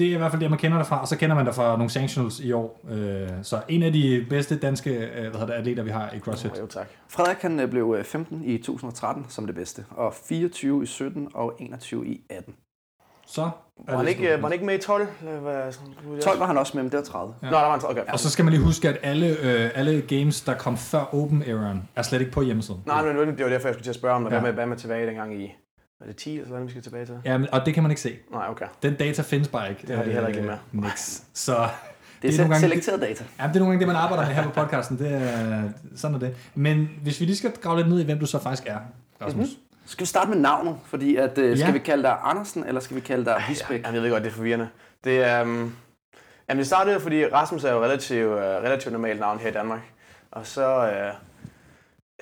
det 0.00 0.08
er 0.10 0.14
i 0.14 0.16
hvert 0.18 0.30
fald 0.30 0.40
det, 0.42 0.50
man 0.50 0.58
kender 0.58 0.78
dig 0.78 0.86
fra, 0.86 1.00
og 1.00 1.08
så 1.08 1.16
kender 1.16 1.36
man 1.36 1.44
dig 1.44 1.54
fra 1.54 1.76
nogle 1.76 1.90
sanctionals 1.90 2.40
i 2.40 2.52
år. 2.52 2.80
Øh, 2.90 3.28
så 3.42 3.60
en 3.68 3.82
af 3.82 3.92
de 3.92 4.26
bedste 4.30 4.58
danske 4.58 4.90
øh, 4.90 5.20
hvad 5.20 5.30
hedder 5.32 5.46
det, 5.46 5.52
atleter, 5.52 5.82
vi 5.82 5.90
har 5.90 6.10
i 6.16 6.18
CrossFit. 6.18 6.58
Jo, 6.60 6.66
tak. 6.66 6.86
Frederik 7.08 7.36
han 7.42 7.60
øh, 7.60 7.70
blev 7.70 7.94
øh, 7.98 8.04
15 8.04 8.42
i 8.44 8.58
2013 8.58 9.26
som 9.28 9.46
det 9.46 9.54
bedste, 9.54 9.84
og 9.90 10.14
24 10.14 10.82
i 10.82 10.86
17 10.86 11.28
og 11.34 11.52
21 11.58 12.06
i 12.06 12.20
18. 12.30 12.54
Så 13.26 13.42
er 13.42 13.50
Var 13.88 13.96
han, 13.96 14.08
ikke, 14.08 14.30
var 14.30 14.42
han 14.42 14.52
ikke 14.52 14.64
med 14.64 14.74
i 14.74 14.78
12? 14.78 15.06
Eller 15.20 15.40
hvad, 15.40 15.72
sådan, 15.72 16.20
12 16.22 16.40
var 16.40 16.46
han 16.46 16.58
også 16.58 16.72
med, 16.76 16.82
men 16.82 16.92
det 16.92 16.98
var 16.98 17.04
30. 17.04 17.34
Nå, 17.42 17.48
der 17.48 17.54
var 17.54 17.70
han, 17.70 17.80
okay. 17.84 18.02
Og 18.12 18.18
så 18.18 18.30
skal 18.30 18.44
man 18.44 18.52
lige 18.54 18.64
huske, 18.64 18.88
at 18.88 18.98
alle, 19.02 19.26
øh, 19.28 19.70
alle 19.74 20.00
games, 20.00 20.40
der 20.40 20.54
kom 20.54 20.76
før 20.76 21.14
Open 21.14 21.42
Eraen, 21.46 21.88
er 21.96 22.02
slet 22.02 22.20
ikke 22.20 22.32
på 22.32 22.42
hjemmesiden. 22.42 22.82
Nej, 22.86 23.04
men 23.04 23.16
det 23.36 23.44
var 23.44 23.50
derfor, 23.50 23.68
jeg 23.68 23.74
skulle 23.74 23.84
til 23.84 23.90
at 23.90 23.96
spørge 23.96 24.14
om, 24.14 24.22
hvad, 24.22 24.32
Ja. 24.32 24.40
med, 24.40 24.52
hvad 24.52 24.66
med 24.66 24.76
tilbage 24.76 25.06
dengang 25.06 25.42
i... 25.42 25.52
Er 26.00 26.06
det 26.06 26.16
10 26.16 26.38
eller 26.38 26.50
hvad, 26.50 26.64
vi 26.64 26.70
skal 26.70 26.82
tilbage 26.82 27.06
til? 27.06 27.14
Ja, 27.24 27.38
men, 27.38 27.48
og 27.52 27.66
det 27.66 27.74
kan 27.74 27.82
man 27.82 27.90
ikke 27.92 28.00
se. 28.02 28.16
Nej, 28.32 28.46
okay. 28.50 28.66
Den 28.82 28.94
data 28.94 29.22
findes 29.22 29.48
bare 29.48 29.70
ikke. 29.70 29.86
Det 29.86 29.96
har 29.96 30.02
de 30.04 30.10
heller 30.12 30.28
ikke 30.28 30.40
Øh, 30.40 30.46
med. 30.46 30.56
Niks. 30.72 31.22
Så 31.34 31.52
Det 31.52 31.60
er, 31.62 31.68
Det 32.22 32.34
er 32.34 32.38
nogle 32.38 32.54
gange- 32.54 32.68
selekteret 32.68 33.00
data. 33.00 33.24
ja, 33.40 33.46
det 33.48 33.56
er 33.56 33.58
nogle 33.58 33.64
gange 33.72 33.78
det, 33.78 33.86
man 33.86 33.96
arbejder 33.96 34.26
med 34.26 34.34
her 34.34 34.42
på 34.42 34.50
podcasten. 34.50 34.98
Det 34.98 35.12
er, 35.12 35.62
sådan 35.96 36.14
er 36.14 36.18
det. 36.18 36.36
Men 36.54 36.90
hvis 37.02 37.20
vi 37.20 37.24
lige 37.24 37.36
skal 37.36 37.52
grave 37.62 37.76
lidt 37.76 37.88
ned 37.88 38.00
i, 38.00 38.04
hvem 38.04 38.18
du 38.18 38.26
så 38.26 38.38
faktisk 38.38 38.66
er, 38.66 38.78
Rasmus. 39.20 39.32
Mhm. 39.34 39.38
Mm-hmm. 39.42 39.86
Skal 39.86 40.00
vi 40.04 40.06
starte 40.06 40.30
med 40.30 40.38
navnet? 40.38 40.76
Fordi 40.84 41.16
at, 41.16 41.38
øh, 41.38 41.56
skal 41.56 41.66
Ja. 41.66 41.72
vi 41.72 41.78
kalde 41.78 42.02
dig 42.02 42.16
Andersen, 42.22 42.64
eller 42.66 42.80
skal 42.80 42.96
vi 42.96 43.00
kalde 43.00 43.24
dig 43.24 43.42
Visbæk? 43.48 43.82
Ja, 43.86 43.90
jeg 43.92 44.02
ved 44.02 44.10
godt, 44.10 44.22
det 44.22 44.30
er 44.30 44.34
forvirrende. 44.34 44.68
Det 45.04 45.24
er... 45.24 45.42
Um, 45.42 45.74
jamen, 46.48 46.58
det 46.58 46.66
startede 46.66 46.94
jo, 46.94 47.00
fordi 47.00 47.26
Rasmus 47.26 47.64
er 47.64 47.72
jo 47.72 47.84
relativt, 47.84 48.26
uh, 48.26 48.32
relativt 48.36 48.92
normalt 48.92 49.20
navn 49.20 49.38
her 49.38 49.48
i 49.48 49.52
Danmark. 49.52 49.80
Og 50.30 50.46
så, 50.46 50.78
uh, 50.86 51.14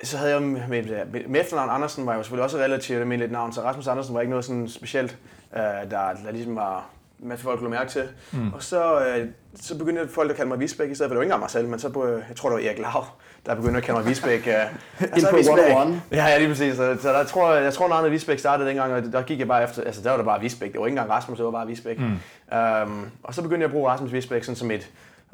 så 0.03 0.17
havde 0.17 0.31
jeg 0.31 0.41
med, 0.41 0.67
med, 0.67 1.05
med 1.27 1.41
efternavn 1.41 1.69
Andersen, 1.69 2.05
var 2.05 2.15
jo 2.15 2.23
selvfølgelig 2.23 2.43
også 2.43 2.57
relativt 2.57 2.99
almindeligt 2.99 3.31
navn, 3.31 3.53
så 3.53 3.61
Rasmus 3.61 3.87
Andersen 3.87 4.15
var 4.15 4.21
ikke 4.21 4.29
noget 4.29 4.45
sådan 4.45 4.67
specielt, 4.67 5.17
uh, 5.51 5.59
der, 5.59 6.13
der 6.25 6.31
ligesom 6.31 6.55
var 6.55 6.85
med 7.19 7.37
folk 7.37 7.61
lå 7.61 7.69
mærke 7.69 7.91
til. 7.91 8.03
Mm. 8.31 8.53
Og 8.53 8.63
så, 8.63 8.95
uh, 8.95 9.27
så 9.55 9.77
begyndte 9.77 10.07
folk 10.07 10.29
at 10.29 10.35
kalde 10.35 10.49
mig 10.49 10.59
Visbæk, 10.59 10.89
i 10.89 10.95
stedet 10.95 11.09
for 11.09 11.13
det 11.13 11.17
var 11.17 11.23
ikke 11.23 11.27
engang 11.27 11.41
mig 11.41 11.49
selv, 11.49 11.67
men 11.67 11.79
så 11.79 11.89
på, 11.89 12.07
jeg 12.07 12.35
tror 12.35 12.49
det 12.49 12.63
var 12.63 12.69
Erik 12.69 12.79
Lav, 12.79 13.05
der 13.45 13.55
begyndte 13.55 13.77
at 13.77 13.83
kalde 13.83 13.99
mig 13.99 14.09
Visbæk. 14.09 14.47
Uh, 14.99 15.05
Ind 15.17 15.25
på 15.31 15.37
101. 15.37 16.01
Ja, 16.11 16.25
ja, 16.25 16.37
lige 16.37 16.49
præcis. 16.49 16.75
Så, 16.75 16.97
så 17.01 17.13
der 17.13 17.23
tror, 17.23 17.53
jeg 17.53 17.73
tror, 17.73 17.87
navnet 17.87 18.11
Visbæk 18.11 18.39
startede 18.39 18.69
dengang, 18.69 18.93
og 18.93 19.03
der 19.03 19.21
gik 19.21 19.39
jeg 19.39 19.47
bare 19.47 19.63
efter, 19.63 19.83
altså 19.83 20.01
der 20.01 20.09
var 20.09 20.17
der 20.17 20.23
bare 20.23 20.41
Visbæk. 20.41 20.71
Det 20.71 20.79
var 20.79 20.85
ikke 20.85 20.93
engang 20.93 21.09
Rasmus, 21.09 21.37
det 21.37 21.45
var 21.45 21.51
bare 21.51 21.67
Visbæk. 21.67 21.99
Mm. 21.99 22.19
Um, 22.57 23.11
og 23.23 23.33
så 23.33 23.41
begyndte 23.41 23.61
jeg 23.61 23.67
at 23.67 23.71
bruge 23.71 23.89
Rasmus 23.89 24.11
Visbæk 24.11 24.43
sådan 24.43 24.55
som 24.55 24.71
et, 24.71 24.89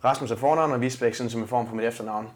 Rasmus 0.06 0.31
er 0.31 0.35
fornavn, 0.35 0.71
og 0.71 0.81
Visbæk 0.81 1.15
sådan 1.15 1.29
som 1.29 1.41
en 1.41 1.47
form 1.47 1.67
for 1.67 1.75
mit 1.75 1.85
efternavn. 1.85 2.27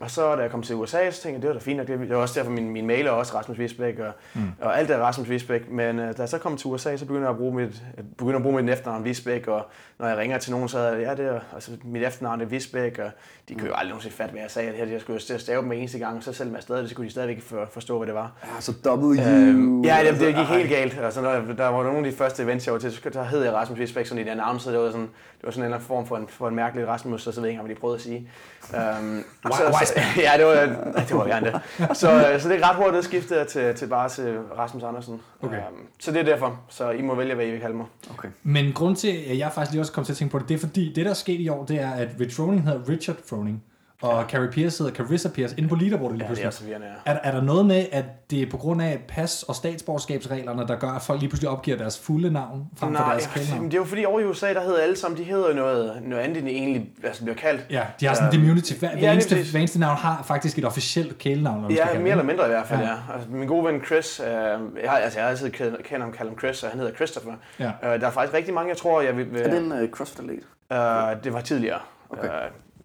Og 0.00 0.10
så 0.10 0.36
da 0.36 0.42
jeg 0.42 0.50
kom 0.50 0.62
til 0.62 0.76
USA, 0.76 1.10
så 1.10 1.22
tænkte 1.22 1.28
jeg, 1.28 1.42
det 1.42 1.48
var 1.48 1.54
da 1.54 1.60
fint 1.60 1.76
nok. 1.76 1.86
Det 1.86 2.08
var 2.10 2.16
også 2.16 2.40
derfor, 2.40 2.52
min, 2.52 2.70
min 2.70 2.86
mail 2.86 3.06
er 3.06 3.10
også 3.10 3.36
Rasmus 3.36 3.58
Visbæk, 3.58 3.98
og, 3.98 4.12
mm. 4.34 4.40
og 4.60 4.78
alt 4.78 4.90
er 4.90 4.98
Rasmus 4.98 5.28
Visbæk. 5.28 5.70
Men 5.70 5.98
uh, 5.98 6.04
da 6.04 6.12
jeg 6.18 6.28
så 6.28 6.38
kom 6.38 6.56
til 6.56 6.66
USA, 6.66 6.96
så 6.96 7.06
begyndte 7.06 7.22
jeg 7.22 7.30
at 7.30 7.36
bruge 7.36 7.54
mit, 7.54 7.82
jeg 7.96 8.04
begyndte 8.18 8.36
at 8.36 8.42
bruge 8.42 8.62
mit 8.62 8.72
efternavn 8.72 9.04
Visbæk, 9.04 9.46
og 9.46 9.66
når 9.98 10.06
jeg 10.06 10.16
ringer 10.16 10.38
til 10.38 10.52
nogen, 10.52 10.68
så 10.68 10.78
er 10.78 10.94
det, 10.94 11.02
ja, 11.02 11.14
det 11.14 11.26
er, 11.26 11.40
altså, 11.54 11.70
mit 11.84 12.06
efternavn 12.06 12.40
er 12.40 12.44
Visbæk, 12.44 12.98
og 12.98 13.10
de 13.48 13.54
kunne 13.54 13.66
jo 13.66 13.74
aldrig 13.74 13.88
nogensinde 13.88 14.16
fatte, 14.16 14.32
hvad 14.32 14.42
jeg 14.42 14.50
sagde. 14.50 14.68
Det 14.68 14.76
her, 14.76 14.86
jeg 14.86 15.00
skulle 15.00 15.20
jo 15.30 15.38
stave 15.38 15.60
dem 15.60 15.68
hver 15.68 15.76
eneste 15.76 15.98
gang, 15.98 16.24
så 16.24 16.32
selvom 16.32 16.54
jeg 16.54 16.62
stadig, 16.62 16.88
så 16.88 16.94
kunne 16.94 17.06
de 17.06 17.10
stadigvæk 17.10 17.42
for, 17.42 17.68
forstå, 17.72 17.96
hvad 17.96 18.06
det 18.06 18.14
var. 18.14 18.32
Ja, 18.44 18.60
så 18.60 18.72
W. 18.86 19.20
Øhm, 19.20 19.84
ja, 19.84 19.98
det, 20.04 20.20
det 20.20 20.34
gik 20.34 20.46
helt 20.46 20.70
galt. 20.70 20.98
Altså, 20.98 21.20
når, 21.20 21.30
der 21.56 21.66
var 21.66 21.82
nogle 21.82 21.98
af 21.98 22.04
de 22.04 22.12
første 22.12 22.42
events, 22.42 22.66
jeg 22.66 22.72
var 22.72 22.80
til, 22.80 22.92
så 22.92 23.10
der 23.12 23.24
hed 23.24 23.42
jeg 23.42 23.52
Rasmus 23.52 23.78
Visbæk, 23.78 24.06
sådan 24.06 24.26
i 24.26 24.28
den 24.28 24.36
navn, 24.36 24.60
så 24.60 24.70
det 24.70 24.78
var 24.78 24.90
sådan, 24.90 25.08
det 25.40 25.46
var 25.46 25.50
sådan 25.50 25.62
en 25.62 25.64
eller 25.64 25.76
anden 25.76 25.86
form 25.86 26.06
for 26.06 26.16
en, 26.16 26.28
for 26.28 26.48
en 26.48 26.54
mærkelig 26.54 26.88
Rasmus, 26.88 27.26
og 27.26 27.34
så 27.34 27.40
ved 27.40 27.48
jeg 27.48 27.52
ikke, 27.52 27.62
hvad 27.62 27.74
de 27.74 27.80
prøvede 27.80 27.96
at 27.96 28.02
sige. 28.02 28.30
Um, 29.00 29.24
og 29.44 29.52
så, 29.52 29.86
så, 29.86 30.00
ja, 30.26 30.32
det 30.38 30.46
var, 30.46 30.54
det 31.08 31.16
var 31.16 31.26
gerne 31.26 31.46
det. 31.46 31.60
Så, 31.96 32.36
så 32.38 32.48
det 32.48 32.60
er 32.60 32.70
ret 32.70 32.76
hurtigt, 32.76 32.96
det 32.96 33.04
skiftede 33.04 33.38
jeg 33.38 33.48
til, 33.48 33.74
til 33.74 33.86
bare 33.86 34.08
til 34.08 34.38
Rasmus 34.38 34.82
Andersen. 34.82 35.20
Okay. 35.42 35.56
Um, 35.56 35.86
så 35.98 36.12
det 36.12 36.20
er 36.20 36.24
derfor. 36.24 36.60
Så 36.68 36.90
I 36.90 37.02
må 37.02 37.14
vælge, 37.14 37.34
hvad 37.34 37.46
I 37.46 37.50
vil 37.50 37.60
kalde 37.60 37.76
mig. 37.76 37.86
Okay. 38.10 38.28
Men 38.42 38.72
grund 38.72 38.96
til, 38.96 39.16
at 39.30 39.38
jeg 39.38 39.52
faktisk 39.52 39.72
lige 39.72 39.82
også 39.82 39.92
kom 39.92 40.04
til 40.04 40.12
at 40.12 40.16
tænke 40.16 40.32
på 40.32 40.38
det, 40.38 40.48
det 40.48 40.54
er 40.54 40.58
fordi, 40.58 40.92
det 40.92 41.04
der 41.04 41.10
er 41.10 41.14
sket 41.14 41.40
i 41.40 41.48
år, 41.48 41.64
det 41.64 41.80
er, 41.80 41.90
at 41.90 42.08
Rich 42.20 42.36
Froning 42.36 42.64
hedder 42.64 42.88
Richard 42.88 43.16
Froning, 43.28 43.62
og 44.02 44.20
ja. 44.22 44.28
Carrie 44.28 44.50
Pierce 44.50 44.84
hedder 44.84 44.96
Carissa 44.96 45.28
Pierce, 45.28 45.54
inde 45.58 45.68
på 45.68 45.74
leaderboardet 45.74 46.18
lige 46.18 46.28
Ja, 46.28 46.34
det 46.34 46.38
er 46.40 46.50
pludselig. 46.50 46.76
også 46.76 46.86
ja. 47.06 47.12
Er, 47.12 47.18
er 47.22 47.30
der 47.32 47.40
noget 47.42 47.66
med, 47.66 47.86
at 47.92 48.04
det 48.30 48.42
er 48.42 48.50
på 48.50 48.56
grund 48.56 48.82
af 48.82 49.00
pas- 49.12 49.44
og 49.48 49.54
statsborgerskabsreglerne, 49.54 50.66
der 50.68 50.76
gør, 50.78 50.88
at 50.90 51.02
folk 51.02 51.20
lige 51.20 51.30
pludselig 51.30 51.50
opgiver 51.50 51.76
deres 51.76 51.98
fulde 51.98 52.30
navn 52.30 52.66
frem 52.76 52.94
for 52.94 53.00
Nej, 53.02 53.10
deres 53.12 53.30
ja, 53.36 53.40
kælenavn? 53.40 53.64
det 53.64 53.74
er 53.74 53.78
jo 53.78 53.84
fordi 53.84 54.04
over 54.04 54.20
i 54.20 54.24
USA, 54.24 54.54
der 54.54 54.60
hedder 54.62 54.82
alle 54.82 54.96
sammen, 54.96 55.18
de 55.18 55.24
hedder 55.24 55.54
noget, 55.54 56.02
noget 56.02 56.22
andet, 56.22 56.36
end 56.38 56.46
de 56.46 56.52
egentlig 56.52 56.88
altså, 57.04 57.22
bliver 57.22 57.36
kaldt. 57.36 57.66
Ja, 57.70 57.82
de 58.00 58.06
har 58.06 58.14
sådan 58.14 58.34
en 58.34 58.40
immunity. 58.40 58.72
Hver, 58.78 58.90
ja, 58.90 58.98
hver, 58.98 59.12
eneste, 59.12 59.34
hver 59.50 59.58
eneste 59.60 59.80
navn 59.80 59.96
har 59.96 60.22
faktisk 60.22 60.58
et 60.58 60.64
officielt 60.64 61.18
kælenavn. 61.18 61.64
eller 61.64 61.84
skal 61.84 61.94
Ja, 61.94 62.00
mere 62.00 62.10
eller 62.10 62.16
det. 62.22 62.26
mindre 62.26 62.44
i 62.44 62.48
hvert 62.48 62.66
fald, 62.66 62.80
Ja. 62.80 62.86
ja. 62.88 62.94
Altså, 63.14 63.30
min 63.30 63.48
gode 63.48 63.64
ven 63.72 63.84
Chris, 63.84 64.20
øh, 64.20 64.26
jeg, 64.26 64.90
har, 64.90 64.96
altså, 64.96 65.18
jeg 65.18 65.24
har 65.26 65.30
altid 65.30 65.50
kendt 65.50 65.82
kendt 65.84 66.04
ham, 66.04 66.12
kaldt 66.12 66.30
ham 66.30 66.38
Chris, 66.38 66.62
og 66.62 66.70
han 66.70 66.78
hedder 66.78 66.94
Christopher. 66.94 67.32
Ja. 67.58 67.70
Øh, 67.84 68.00
der 68.00 68.06
er 68.06 68.10
faktisk 68.10 68.34
rigtig 68.34 68.54
mange, 68.54 68.68
jeg 68.68 68.76
tror, 68.76 69.00
jeg 69.00 69.16
vil... 69.16 69.32
vil 69.32 69.40
Er 69.40 69.50
det 69.50 69.58
en 69.58 69.72
uh, 69.72 69.88
CrossFit-atlet? 69.88 70.42
øh, 70.72 71.24
det 71.24 71.32
var 71.32 71.40
tidligere. 71.40 71.78
Okay. 72.10 72.24
Øh, 72.28 72.30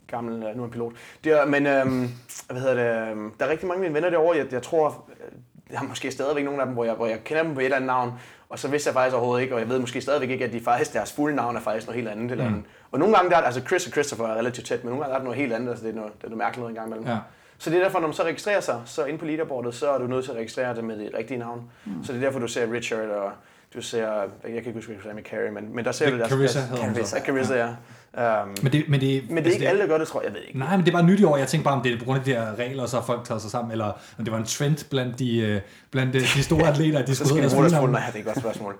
gammel, 0.08 0.34
øh, 0.34 0.56
nu 0.56 0.62
er 0.62 0.66
han 0.66 0.70
pilot. 0.72 0.94
Det 1.24 1.32
er, 1.32 1.46
men 1.46 1.68
øhm, 1.68 2.10
hvad 2.50 2.62
hedder 2.62 3.06
det, 3.06 3.12
øhm, 3.12 3.32
der 3.40 3.46
er 3.46 3.50
rigtig 3.50 3.68
mange 3.68 3.86
af 3.86 3.92
mine 3.92 3.94
venner 3.94 4.10
derovre, 4.10 4.38
jeg, 4.38 4.54
jeg 4.54 4.64
tror, 4.64 5.06
øh, 5.10 5.32
jeg 5.72 5.80
har 5.80 5.88
måske 5.88 6.12
stadigvæk 6.12 6.46
nogle 6.46 6.60
af 6.60 6.66
dem, 6.66 6.74
hvor 6.74 6.86
jeg, 6.86 6.94
hvor 6.94 7.06
jeg 7.06 7.24
kender 7.24 7.44
dem 7.44 7.54
på 7.54 7.60
et 7.60 7.64
eller 7.64 7.76
andet 7.76 7.88
navn, 7.88 8.12
og 8.50 8.60
så 8.60 8.68
vidste 8.68 8.88
jeg 8.88 8.94
faktisk 8.94 9.16
overhovedet 9.16 9.44
ikke, 9.44 9.56
og 9.56 9.60
jeg 9.60 9.70
ved 9.70 9.80
måske 9.80 10.02
stadigvæk 10.02 10.30
ikke, 10.30 10.46
at 10.46 10.54
de 10.54 10.62
faktisk, 10.62 10.94
deres 10.94 11.14
fulde 11.14 11.36
navn 11.36 11.56
er 11.56 11.60
faktisk 11.60 11.88
noget 11.88 11.96
helt 11.96 12.10
andet. 12.10 12.32
Eller 12.32 12.50
mm. 12.50 12.64
Og 12.92 13.00
nogle 13.00 13.16
gange 13.16 13.30
der 13.30 13.38
er 13.38 13.42
altså 13.42 13.62
Chris 13.62 13.86
og 13.86 13.92
Christopher 13.92 14.28
er 14.28 14.36
relativt 14.36 14.68
tæt, 14.68 14.84
men 14.84 14.90
nogle 14.90 15.04
gange 15.04 15.14
er 15.14 15.18
det 15.18 15.24
noget 15.24 15.40
helt 15.40 15.54
andet, 15.54 15.70
altså 15.70 15.86
det 15.86 15.92
er 15.92 15.96
noget, 15.96 16.14
det 16.14 16.24
er 16.24 16.28
noget 16.28 16.38
mærkeligt 16.38 16.60
noget 16.60 16.72
en 16.72 16.76
gang 16.76 16.88
imellem. 16.88 17.08
Ja. 17.08 17.18
Så 17.58 17.70
det 17.70 17.80
er 17.80 17.84
derfor, 17.84 18.00
når 18.00 18.08
man 18.08 18.14
så 18.14 18.24
registrerer 18.24 18.60
sig, 18.60 18.82
så 18.86 19.06
inde 19.06 19.20
på 19.20 19.26
leaderboardet, 19.26 19.76
så 19.76 19.90
er 19.90 19.98
du 19.98 20.08
nødt 20.08 20.26
til 20.26 20.32
at 20.32 20.38
registrere 20.38 20.76
det 20.76 20.84
med 20.84 21.00
det 21.00 21.12
rigtige 21.18 21.38
navn. 21.38 21.62
Mm. 21.86 22.04
Så 22.04 22.14
det 22.14 22.20
er 22.20 22.26
derfor, 22.26 22.40
du 22.40 22.48
ser 22.48 22.74
Richard, 22.74 23.10
og 23.10 23.32
du 23.76 23.82
ser, 23.82 24.08
jeg 24.08 24.30
kan 24.44 24.56
ikke 24.56 24.74
huske, 24.74 25.00
hvad 25.04 25.14
med 25.14 25.24
Carrie, 25.24 25.52
men, 25.52 25.76
men 25.76 25.86
der 25.86 25.92
ser 25.92 26.06
Det 26.06 26.14
du 26.14 26.16
er 26.16 26.20
deres... 26.20 26.32
Carissa 26.32 26.60
hedder. 26.60 26.94
Carissa, 26.94 27.20
Carissa, 27.20 27.56
ja. 27.56 27.70
Um, 28.18 28.56
Men 28.64 28.72
det, 28.72 28.90
men 28.90 29.02
det, 29.02 29.30
men 29.30 29.38
det 29.38 29.38
er 29.38 29.38
altså, 29.38 29.54
ikke 29.54 29.70
alle, 29.70 29.82
der 29.82 29.88
gør 29.88 29.98
det, 29.98 30.08
tror 30.08 30.22
jeg. 30.22 30.28
Jeg 30.28 30.34
ved 30.34 30.42
ikke. 30.48 30.60
Nej, 30.60 30.78
men 30.78 30.86
det 30.86 30.92
er 30.92 30.98
bare 30.98 31.06
nyt 31.06 31.20
i 31.20 31.24
år. 31.24 31.38
Jeg 31.38 31.48
tænker 31.48 31.64
bare, 31.64 31.74
om 31.76 31.82
det 31.82 31.94
er 31.94 32.00
på 32.00 32.06
grund 32.06 32.20
af 32.20 32.26
de 32.26 32.32
her 32.32 32.56
regler, 32.56 32.84
og 32.84 32.90
så 32.90 33.02
folk 33.02 33.24
taget 33.24 33.42
sig 33.42 33.52
sammen, 33.52 33.72
eller 33.72 33.86
om 34.18 34.24
det 34.24 34.32
var 34.32 34.38
en 34.38 34.46
trend 34.46 34.90
blandt 34.90 35.20
de, 35.20 35.40
øh, 35.40 35.62
blandt 35.92 36.14
de, 36.14 36.20
de 36.20 36.44
store 36.44 36.68
atleter, 36.72 37.00
at 37.00 37.08
de 37.08 37.16
skulle 37.16 37.30
skal 37.30 37.42
hedde 37.44 37.70
deres. 37.70 37.74
Nej, 37.74 38.02
det 38.08 38.16
er 38.16 38.20
et 38.20 38.26
godt 38.26 38.40
spørgsmål. 38.40 38.76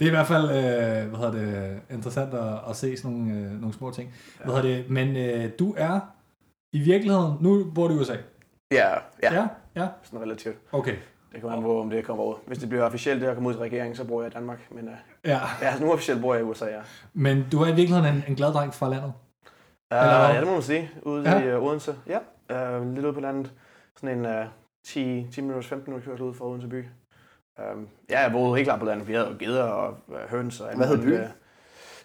Det 0.00 0.04
er 0.04 0.10
i 0.10 0.14
hvert 0.14 0.26
fald 0.26 0.44
øh, 0.44 1.08
hvad 1.10 1.18
hedder 1.18 1.32
det, 1.32 1.80
interessant 1.90 2.34
at, 2.34 2.54
at 2.70 2.76
se 2.76 2.96
sådan 2.96 3.10
nogle, 3.10 3.34
øh, 3.34 3.60
nogle 3.60 3.74
små 3.74 3.90
ting. 3.90 4.14
Hvad 4.44 4.54
hedder 4.54 4.68
det? 4.68 4.90
Men 4.90 5.16
øh, 5.16 5.50
du 5.58 5.74
er 5.76 6.00
i 6.72 6.78
virkeligheden, 6.78 7.32
nu 7.40 7.70
bor 7.74 7.88
du 7.88 7.94
i 7.94 7.98
USA. 7.98 8.16
Ja, 8.72 8.88
ja, 9.22 9.34
Ja, 9.34 9.46
ja. 9.76 9.86
sådan 10.02 10.20
relativt. 10.20 10.56
Okay. 10.72 10.94
Det 11.32 11.40
kan 11.40 11.50
være, 11.50 11.62
på, 11.62 11.80
om 11.80 11.90
det 11.90 12.04
kommer 12.04 12.24
ud. 12.24 12.34
Hvis 12.46 12.58
det 12.58 12.68
bliver 12.68 12.84
officielt, 12.84 13.20
det 13.20 13.28
at 13.28 13.34
komme 13.34 13.48
ud 13.48 13.54
til 13.54 13.60
regeringen, 13.60 13.96
så 13.96 14.04
bor 14.04 14.22
jeg 14.22 14.30
i 14.30 14.34
Danmark. 14.34 14.58
Men 14.70 14.84
uh, 14.84 14.94
Ja. 15.24 15.40
ja, 15.62 15.78
nu 15.80 15.92
officielt 15.92 16.20
bor 16.20 16.34
jeg 16.34 16.42
i 16.42 16.46
USA, 16.46 16.64
ja. 16.64 16.80
Men 17.14 17.46
du 17.52 17.60
er 17.62 17.66
i 17.66 17.74
virkeligheden 17.74 18.14
en, 18.14 18.24
en 18.28 18.34
glad 18.34 18.52
dreng 18.52 18.74
fra 18.74 18.88
landet. 18.88 19.12
Uh, 19.94 19.98
Eller 20.00 20.28
ja, 20.28 20.38
det 20.38 20.46
må 20.46 20.52
man 20.52 20.62
sige. 20.62 20.90
Ude 21.02 21.30
Ja. 21.30 21.40
i 21.42 21.56
uh, 21.56 21.62
Odense. 21.64 21.94
Ja, 22.06 22.78
uh, 22.80 22.94
lidt 22.94 23.04
ude 23.04 23.12
på 23.14 23.20
landet. 23.20 23.52
Sådan 24.00 24.18
en 24.18 24.24
uh, 24.26 24.44
10, 24.86 25.26
10 25.32 25.40
minutter, 25.40 25.68
15 25.68 25.90
minutter 25.92 26.10
kørt 26.10 26.20
ud 26.20 26.34
fra 26.34 26.44
Odense 26.46 26.68
by. 26.68 26.84
Um, 27.74 27.88
ja, 28.10 28.20
jeg 28.22 28.32
boede 28.32 28.56
helt 28.56 28.66
klart 28.66 28.78
på 28.80 28.86
landet. 28.86 29.08
Vi 29.08 29.12
havde 29.12 29.26
jo 29.28 29.34
geder 29.38 29.62
og 29.62 29.96
uh, 30.08 30.16
høns 30.30 30.60
og 30.60 30.68
alt 30.68 30.76
Hvad 30.76 30.86
hed 30.88 30.98
byen? 30.98 31.12
øh, 31.20 31.26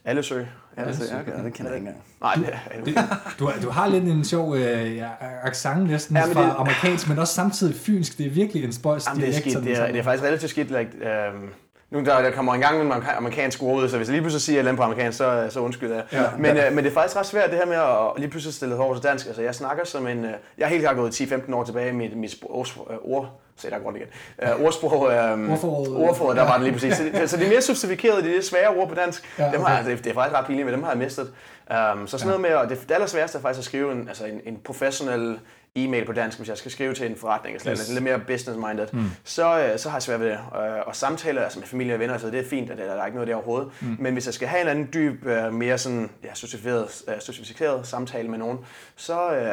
Allesø. 0.05 0.43
Ja, 0.77 0.85
det, 0.85 1.11
ja, 1.11 1.19
okay, 1.19 1.43
det 1.43 1.53
kender 1.53 1.71
jeg 1.71 1.79
ikke 1.79 1.87
engang. 1.87 2.03
Nej, 2.21 2.35
det 2.35 2.49
er 2.53 2.81
Det, 2.85 2.95
du, 3.39 3.45
har- 3.45 3.59
du 3.61 3.69
har 3.69 3.87
lidt 3.87 4.03
en 4.03 4.23
sjov 4.23 4.55
øh, 4.55 4.95
ja, 4.95 5.09
accent 5.43 5.87
næsten 5.89 6.15
ja, 6.17 6.23
fra 6.23 6.43
det- 6.45 6.53
amerikansk, 6.57 7.09
men 7.09 7.19
også 7.19 7.33
samtidig 7.33 7.75
fynsk. 7.75 8.17
Det 8.17 8.25
er 8.25 8.29
virkelig 8.29 8.63
en 8.63 8.73
spøjs 8.73 9.03
det, 9.03 9.11
er 9.11 9.15
dialekt, 9.15 9.35
skidt. 9.37 9.53
sådan- 9.53 9.67
Det, 9.67 9.77
er, 9.79 9.87
det 9.87 9.99
er 9.99 10.03
faktisk 10.03 10.23
relativt 10.23 10.49
skidt. 10.51 10.67
Like, 10.67 11.09
øhm, 11.09 11.49
nu 11.91 11.99
der, 11.99 12.21
der 12.21 12.31
kommer 12.31 12.53
en 12.53 12.61
gang 12.61 12.87
med 12.87 12.95
amerikansk 13.17 13.63
ord 13.63 13.89
så 13.89 13.97
hvis 13.97 14.07
jeg 14.07 14.11
lige 14.13 14.21
pludselig 14.21 14.41
siger 14.41 14.69
et 14.69 14.77
på 14.77 14.83
amerikansk, 14.83 15.17
så, 15.17 15.47
så 15.49 15.59
undskyld 15.59 15.93
jeg. 15.93 16.03
Ja. 16.11 16.23
men, 16.37 16.57
øh, 16.57 16.63
men 16.73 16.83
det 16.83 16.89
er 16.89 16.93
faktisk 16.93 17.15
ret 17.17 17.25
svært 17.25 17.49
det 17.49 17.57
her 17.57 17.65
med 17.65 17.75
at 17.75 18.21
lige 18.21 18.29
pludselig 18.29 18.53
stille 18.53 18.75
over 18.75 18.93
til 18.93 19.03
dansk. 19.03 19.27
Altså, 19.27 19.41
jeg 19.41 19.55
snakker 19.55 19.85
som 19.85 20.07
en... 20.07 20.25
Øh, 20.25 20.31
jeg 20.57 20.65
er 20.65 20.69
helt 20.69 20.81
klart 20.81 20.95
gået 20.95 21.21
10-15 21.21 21.55
år 21.55 21.63
tilbage 21.63 21.89
i 21.89 21.93
mit, 21.93 22.17
mit 22.17 22.31
spro- 22.31 22.49
ord, 22.49 22.67
øh, 22.89 22.97
ord 23.03 23.39
se 23.57 23.69
der 23.69 23.79
godt 23.79 23.95
igen. 23.95 24.07
Uh, 24.57 24.65
ordsprog, 24.65 25.11
øh, 25.11 25.51
Ordforrådet. 25.51 25.95
ordforrådet, 25.95 26.37
der 26.37 26.43
var 26.43 26.53
det 26.53 26.61
lige 26.63 26.73
præcis. 26.73 26.95
Så, 26.95 27.27
så 27.27 27.37
de 27.37 27.49
mere 27.49 27.61
sofistikerede, 27.61 28.23
de 28.23 28.27
lidt 28.27 28.45
svære 28.45 28.67
ord 28.69 28.89
på 28.89 28.95
dansk, 28.95 29.35
Ja, 29.39 29.45
ja, 29.45 29.51
dem 29.51 29.61
har, 29.61 29.79
okay. 29.81 29.91
det, 29.91 30.03
det 30.03 30.09
er 30.09 30.13
faktisk 30.13 30.37
ret 30.37 30.45
pinligt, 30.45 30.65
men 30.65 30.73
dem 30.73 30.83
har 30.83 30.91
jeg 30.91 30.97
mistet. 30.99 31.31
Um, 31.93 32.07
så 32.07 32.17
sådan 32.17 32.27
noget 32.27 32.41
med, 32.41 32.49
at 32.49 32.69
det, 32.69 32.81
det 32.89 32.91
allersværeste 32.95 33.37
er 33.37 33.41
faktisk 33.41 33.59
at 33.59 33.65
skrive 33.65 33.91
en, 33.91 34.07
altså 34.07 34.25
en, 34.25 34.41
en 34.45 34.57
professionel 34.65 35.39
e-mail 35.75 36.05
på 36.05 36.13
dansk, 36.13 36.37
hvis 36.37 36.49
jeg 36.49 36.57
skal 36.57 36.71
skrive 36.71 36.93
til 36.93 37.05
en 37.11 37.15
forretning, 37.15 37.55
eller 37.55 37.71
yes. 37.71 37.89
lidt 37.89 38.03
mere 38.03 38.19
business-minded, 38.27 38.87
mm. 38.93 39.05
så, 39.23 39.59
øh, 39.59 39.79
så 39.79 39.89
har 39.89 39.97
jeg 39.97 40.03
svært 40.03 40.19
ved 40.19 40.27
det. 40.27 40.39
Og, 40.51 40.61
og 40.61 40.95
samtaler 40.95 41.41
altså 41.41 41.59
med 41.59 41.67
familie 41.67 41.93
og 41.93 41.99
venner, 41.99 42.17
så 42.17 42.27
det 42.27 42.39
er 42.39 42.43
fint, 42.43 42.69
at 42.69 42.77
der, 42.77 42.85
der 42.85 43.01
er 43.01 43.05
ikke 43.05 43.15
noget 43.15 43.27
der 43.27 43.35
overhovedet. 43.35 43.69
Mm. 43.81 43.97
Men 43.99 44.13
hvis 44.13 44.25
jeg 44.25 44.33
skal 44.33 44.47
have 44.47 44.61
en 44.61 44.67
anden 44.67 44.89
dyb, 44.93 45.25
øh, 45.25 45.53
mere 45.53 45.77
sådan, 45.77 46.09
ja, 46.23 46.33
sofistikeret, 46.33 47.03
øh, 47.07 47.13
sofistikeret 47.19 47.87
samtale 47.87 48.29
med 48.29 48.37
nogen, 48.37 48.57
så, 48.95 49.31
øh, 49.31 49.51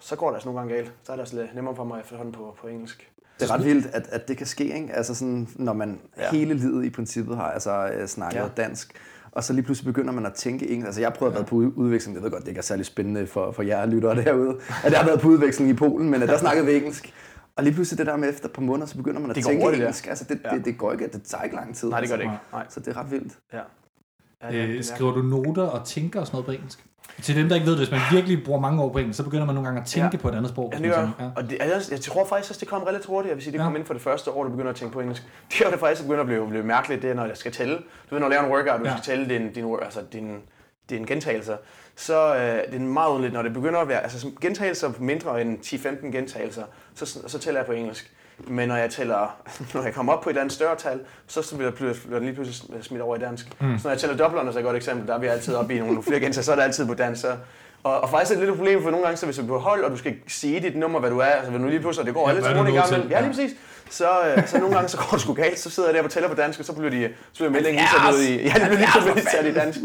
så 0.00 0.16
går 0.16 0.28
det 0.28 0.34
altså 0.34 0.48
nogle 0.48 0.60
gange 0.60 0.74
galt. 0.74 0.92
Så 1.02 1.12
er 1.12 1.16
det 1.16 1.22
altså 1.22 1.36
lidt 1.36 1.54
nemmere 1.54 1.76
for 1.76 1.84
mig 1.84 2.00
efterhånden 2.00 2.34
på, 2.34 2.56
på 2.60 2.66
engelsk. 2.66 3.10
Det 3.40 3.50
er 3.50 3.54
ret 3.54 3.64
vildt, 3.64 3.86
at, 3.86 4.08
at 4.12 4.28
det 4.28 4.36
kan 4.36 4.46
ske, 4.46 4.64
ikke? 4.64 4.92
Altså 4.92 5.14
sådan, 5.14 5.48
når 5.54 5.72
man 5.72 6.00
ja. 6.18 6.30
hele 6.30 6.54
livet 6.54 6.84
i 6.84 6.90
princippet 6.90 7.36
har 7.36 7.50
altså, 7.50 8.02
snakket 8.06 8.40
ja. 8.40 8.48
dansk, 8.62 8.92
og 9.32 9.44
så 9.44 9.52
lige 9.52 9.64
pludselig 9.64 9.94
begynder 9.94 10.12
man 10.12 10.26
at 10.26 10.32
tænke 10.32 10.68
engelsk. 10.68 10.86
Altså 10.86 11.00
jeg 11.00 11.12
prøvede 11.12 11.34
at 11.34 11.38
være 11.38 11.46
på 11.46 11.56
udveksling, 11.56 12.14
jeg 12.16 12.24
ved 12.24 12.30
godt, 12.30 12.42
det 12.42 12.48
ikke 12.48 12.58
er 12.58 12.62
særlig 12.62 12.86
spændende 12.86 13.26
for, 13.26 13.52
for 13.52 13.62
jer 13.62 13.86
lyttere 13.86 14.24
derude, 14.24 14.56
at 14.84 14.92
jeg 14.92 15.00
har 15.00 15.06
været 15.06 15.20
på 15.20 15.28
udveksling 15.28 15.70
i 15.70 15.74
Polen, 15.74 16.10
men 16.10 16.22
at 16.22 16.28
der 16.28 16.38
snakkede 16.38 16.66
vi 16.66 16.76
engelsk. 16.76 17.14
Og 17.56 17.64
lige 17.64 17.74
pludselig 17.74 17.98
det 17.98 18.06
der 18.06 18.16
med 18.16 18.28
efter 18.28 18.46
et 18.46 18.52
par 18.52 18.62
måneder, 18.62 18.86
så 18.86 18.96
begynder 18.96 19.20
man 19.20 19.30
at 19.30 19.36
tænke 19.36 19.62
hurtigt, 19.62 19.82
engelsk. 19.82 20.06
Altså 20.06 20.24
det, 20.28 20.40
ja. 20.44 20.56
det, 20.56 20.64
det, 20.64 20.78
går 20.78 20.92
ikke, 20.92 21.08
det 21.12 21.22
tager 21.22 21.44
ikke 21.44 21.56
lang 21.56 21.76
tid. 21.76 21.88
Nej, 21.88 22.00
det 22.00 22.08
gør 22.08 22.16
det 22.16 22.22
ikke. 22.22 22.36
Nej. 22.52 22.66
Så 22.68 22.80
det 22.80 22.88
er 22.88 22.96
ret 22.96 23.10
vildt. 23.10 23.38
Ja. 23.52 23.60
Ja, 24.42 24.62
det, 24.62 24.68
øh, 24.68 24.84
skriver 24.84 25.12
du 25.12 25.22
noter 25.22 25.62
og 25.62 25.86
tænker 25.86 26.20
og 26.20 26.26
sådan 26.26 26.36
noget 26.36 26.46
på 26.46 26.52
engelsk? 26.52 26.87
Til 27.22 27.36
dem, 27.36 27.48
der 27.48 27.54
ikke 27.54 27.66
ved 27.66 27.72
det, 27.72 27.80
hvis 27.80 27.90
man 27.90 28.00
virkelig 28.12 28.44
bruger 28.44 28.60
mange 28.60 28.82
år 28.82 28.92
på 28.92 28.98
engelsk, 28.98 29.16
så 29.16 29.22
begynder 29.22 29.44
man 29.46 29.54
nogle 29.54 29.66
gange 29.68 29.80
at 29.80 29.86
tænke 29.86 30.10
ja. 30.12 30.18
på 30.18 30.28
et 30.28 30.34
andet 30.34 30.50
sprog. 30.50 30.72
Ja, 30.72 30.78
det 30.78 30.94
gør. 30.94 31.10
Ja. 31.20 31.30
Og 31.36 31.50
det, 31.50 31.58
jeg, 31.58 31.82
jeg 31.90 32.00
tror 32.00 32.26
faktisk, 32.26 32.50
at 32.50 32.60
det 32.60 32.68
kom 32.68 32.82
relativt 32.82 33.06
hurtigt. 33.06 33.28
Jeg 33.28 33.36
vil 33.36 33.44
sige, 33.44 33.52
det 33.52 33.58
ja. 33.58 33.64
kom 33.64 33.76
ind 33.76 33.84
for 33.84 33.94
det 33.94 34.02
første 34.02 34.30
år, 34.30 34.44
du 34.44 34.50
begynder 34.50 34.70
at 34.70 34.76
tænke 34.76 34.92
på 34.92 35.00
engelsk. 35.00 35.22
Det 35.50 35.66
er 35.66 35.70
det 35.70 35.80
faktisk 35.80 36.02
begynder 36.02 36.20
at 36.20 36.26
blive, 36.26 36.48
blive 36.48 36.62
mærkeligt, 36.62 37.02
det 37.02 37.10
er, 37.10 37.14
når 37.14 37.26
jeg 37.26 37.36
skal 37.36 37.52
tælle. 37.52 37.74
Du 37.76 38.14
ved, 38.14 38.18
når 38.20 38.26
du 38.26 38.30
laver 38.30 38.44
en 38.44 38.50
workout, 38.50 38.80
du 38.80 38.84
ja. 38.84 38.96
skal 38.96 39.04
tælle 39.04 39.34
din, 39.34 39.52
din, 39.52 39.76
altså 39.82 40.00
din, 40.12 40.36
din 40.90 41.04
gentagelser, 41.04 41.56
så 41.96 42.34
øh, 42.34 42.72
det 42.72 42.74
er 42.74 42.78
meget 42.80 43.08
underligt, 43.08 43.34
når 43.34 43.42
det 43.42 43.52
begynder 43.52 43.80
at 43.80 43.88
være, 43.88 44.02
altså 44.02 44.30
gentagelser 44.40 44.92
mindre 44.98 45.42
end 45.42 45.58
10-15 45.58 46.06
gentagelser, 46.10 46.62
så, 46.94 47.20
så 47.26 47.38
tæller 47.38 47.60
jeg 47.60 47.66
på 47.66 47.72
engelsk. 47.72 48.12
Men 48.46 48.68
når 48.68 48.76
jeg 48.76 48.90
tæller, 48.90 49.36
når 49.74 49.82
jeg 49.82 49.94
kommer 49.94 50.12
op 50.12 50.20
på 50.20 50.28
et 50.28 50.32
eller 50.32 50.40
andet 50.40 50.54
større 50.54 50.76
tal, 50.76 51.00
så 51.26 51.56
bliver 51.56 51.70
det 51.70 52.22
lige 52.22 52.34
pludselig 52.34 52.84
smidt 52.84 53.02
over 53.02 53.16
i 53.16 53.18
dansk. 53.18 53.46
Mm. 53.60 53.78
Så 53.78 53.84
når 53.84 53.90
jeg 53.90 54.00
tæller 54.00 54.16
doblerne, 54.16 54.52
så 54.52 54.58
er 54.58 54.60
et 54.60 54.64
godt 54.64 54.76
eksempel, 54.76 55.08
der 55.08 55.14
er 55.14 55.18
vi 55.18 55.26
altid 55.26 55.54
oppe 55.54 55.74
i 55.74 55.78
nogle 55.78 56.02
flere 56.02 56.20
gentagelser, 56.20 56.42
så 56.42 56.52
er 56.52 56.56
det 56.56 56.62
altid 56.62 56.86
på 56.86 56.94
dansk. 56.94 57.20
Så, 57.20 57.36
og, 57.82 58.00
og 58.00 58.10
faktisk 58.10 58.30
er 58.30 58.34
det 58.34 58.40
lidt 58.40 58.50
et 58.50 58.56
problem, 58.58 58.82
for 58.82 58.90
nogle 58.90 59.04
gange, 59.06 59.16
så 59.16 59.26
hvis 59.26 59.36
du 59.36 59.42
er 59.42 59.46
på 59.46 59.58
hold, 59.58 59.84
og 59.84 59.90
du 59.90 59.96
skal 59.96 60.14
sige 60.28 60.60
dit 60.60 60.76
nummer, 60.76 61.00
hvad 61.00 61.10
du 61.10 61.18
er, 61.18 61.24
altså 61.24 61.50
hvis 61.50 61.62
du 61.62 61.68
lige 61.68 61.80
pludselig, 61.80 62.06
det 62.06 62.14
går 62.14 62.30
ja, 62.30 62.36
alle 62.36 62.42
to 62.42 62.64
i 62.64 62.76
gang 62.76 63.10
Ja, 63.10 63.20
lige 63.20 63.30
præcis. 63.30 63.50
Så, 63.90 64.08
øh, 64.36 64.48
så 64.48 64.58
nogle 64.58 64.74
gange 64.74 64.88
så 64.88 64.96
går 64.96 65.08
det 65.12 65.20
sgu 65.20 65.32
galt, 65.34 65.58
så 65.58 65.70
sidder 65.70 65.88
jeg 65.88 65.98
der 65.98 66.02
og 66.02 66.10
tæller 66.10 66.28
på 66.28 66.34
dansk, 66.34 66.60
og 66.60 66.64
så 66.64 66.72
bliver 66.72 66.90
de 66.90 67.08
så 67.32 67.38
bliver 67.38 67.50
meldingen 67.50 67.80
lige 67.80 67.88
sat 67.88 68.14
ud 68.14 68.22
i, 68.22 68.42
ja, 68.42 68.54
det 68.54 68.68
bliver 68.68 69.14
lige 69.14 69.26
sat 69.30 69.46
i 69.46 69.54
dansk. 69.54 69.78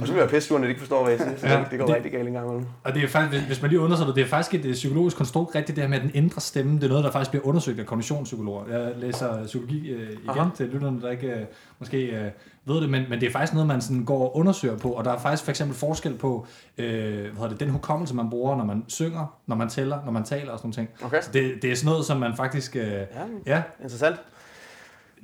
Og 0.00 0.06
så 0.06 0.12
bliver 0.12 0.24
jeg 0.24 0.30
pisse 0.30 0.52
når 0.52 0.58
de 0.58 0.68
ikke 0.68 0.80
forstår, 0.80 1.02
hvad 1.02 1.12
jeg 1.12 1.20
siger. 1.20 1.38
Så 1.38 1.46
ja, 1.46 1.60
det, 1.60 1.70
det 1.70 1.78
går 1.78 1.86
det, 1.86 1.94
rigtig 1.94 2.12
galt 2.12 2.28
en 2.28 2.34
gang 2.34 2.46
imellem. 2.46 2.66
Og 2.84 2.94
det 2.94 3.04
er 3.04 3.08
faktisk, 3.08 3.46
hvis 3.46 3.62
man 3.62 3.70
lige 3.70 3.80
undersøger 3.80 4.06
det, 4.06 4.16
det 4.16 4.24
er 4.24 4.28
faktisk 4.28 4.64
et 4.64 4.72
psykologisk 4.72 5.16
konstrukt 5.16 5.54
rigtigt, 5.54 5.76
det 5.76 5.84
her 5.84 5.88
med 5.88 6.00
den 6.00 6.10
indre 6.14 6.40
stemme. 6.40 6.76
Det 6.76 6.84
er 6.84 6.88
noget, 6.88 7.04
der 7.04 7.10
faktisk 7.10 7.30
bliver 7.30 7.46
undersøgt 7.46 7.80
af 7.80 7.86
kognitionspsykologer. 7.86 8.78
Jeg 8.78 8.92
læser 8.96 9.44
psykologi 9.46 9.90
øh, 9.90 10.12
igen 10.12 10.28
Aha. 10.28 10.50
til 10.56 10.66
lytterne, 10.66 11.02
der 11.02 11.10
ikke 11.10 11.26
øh, 11.26 11.46
måske 11.78 12.06
øh, 12.06 12.30
ved 12.64 12.80
det, 12.80 12.90
men, 12.90 13.04
men 13.08 13.20
det 13.20 13.26
er 13.26 13.32
faktisk 13.32 13.52
noget, 13.52 13.66
man 13.66 13.80
sådan 13.80 14.04
går 14.04 14.20
og 14.20 14.36
undersøger 14.36 14.78
på. 14.78 14.90
Og 14.90 15.04
der 15.04 15.12
er 15.12 15.18
faktisk 15.18 15.44
for 15.44 15.50
eksempel 15.50 15.76
forskel 15.76 16.14
på 16.14 16.46
øh, 16.78 17.38
hvad 17.38 17.48
det, 17.48 17.60
den 17.60 17.70
hukommelse, 17.70 18.14
man 18.14 18.30
bruger, 18.30 18.56
når 18.56 18.64
man 18.64 18.84
synger, 18.88 19.38
når 19.46 19.56
man 19.56 19.68
tæller, 19.68 20.04
når 20.04 20.12
man 20.12 20.24
taler 20.24 20.52
og 20.52 20.58
sådan 20.58 20.72
noget. 20.76 20.90
Okay. 21.02 21.22
Så 21.22 21.30
det, 21.32 21.62
det 21.62 21.72
er 21.72 21.76
sådan 21.76 21.90
noget, 21.90 22.04
som 22.04 22.16
man 22.16 22.36
faktisk... 22.36 22.76
Øh, 22.76 22.82
ja, 22.82 23.04
ja, 23.46 23.62
interessant. 23.82 24.16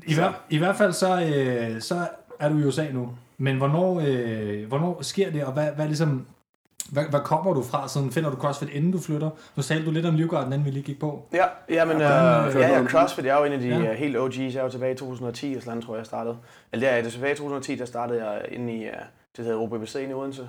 I, 0.07 0.15
hver, 0.15 0.33
I 0.51 0.59
hvert 0.59 0.77
fald 0.77 0.93
så, 0.93 1.23
øh, 1.23 1.81
så 1.81 2.07
er 2.41 2.49
du 2.49 2.59
i 2.59 2.65
USA 2.65 2.87
nu. 2.93 3.11
Men 3.39 3.57
hvornår, 3.57 4.03
øh, 4.07 4.69
hvornår 4.69 5.03
sker 5.03 5.31
det, 5.31 5.45
og 5.45 5.53
hvad, 5.53 5.71
hvad 5.73 5.87
ligesom, 5.87 6.27
hvad, 6.93 7.05
hvad 7.05 7.21
kommer 7.21 7.55
du 7.55 7.63
fra? 7.63 7.89
Sådan, 7.89 8.11
finder 8.11 8.31
du 8.31 8.37
CrossFit, 8.37 8.69
inden 8.69 8.93
du 8.93 9.01
flytter? 9.01 9.31
Nu 9.57 9.63
talte 9.63 9.87
du 9.87 9.91
lidt 9.91 10.07
om 10.07 10.15
Livgarden, 10.15 10.53
inden 10.53 10.67
vi 10.67 10.71
lige 10.71 10.83
gik 10.83 11.01
på. 11.01 11.29
Ja, 11.33 11.45
ja 11.71 11.85
men 11.85 11.99
ja, 11.99 12.47
øh, 12.47 12.55
ja, 12.55 12.79
ja, 12.79 12.85
CrossFit 12.87 13.25
jeg 13.25 13.35
er 13.35 13.39
jo 13.39 13.45
en 13.45 13.53
af 13.53 13.59
de 13.59 13.69
ja. 13.69 13.91
Uh, 13.91 13.97
helt 13.97 14.17
OG's. 14.17 14.41
Jeg 14.41 14.55
er 14.55 14.63
jo 14.63 14.71
tilbage 14.71 14.93
i 14.93 14.97
2010, 14.97 15.51
eller 15.51 15.65
sådan, 15.65 15.83
tror 15.83 15.95
jeg, 15.95 15.99
jeg 15.99 16.07
startede. 16.07 16.37
Eller 16.73 16.89
ja, 16.89 16.99
det 16.99 17.07
er 17.07 17.11
tilbage 17.11 17.33
i 17.33 17.37
2010, 17.37 17.75
der 17.75 17.85
startede 17.85 18.27
jeg 18.27 18.43
inde 18.53 18.73
i, 18.73 18.85
uh, 18.85 18.93
det 19.37 19.45
hedder 19.45 19.59
OBBC 19.59 19.97
i 20.11 20.13
Odense. 20.13 20.49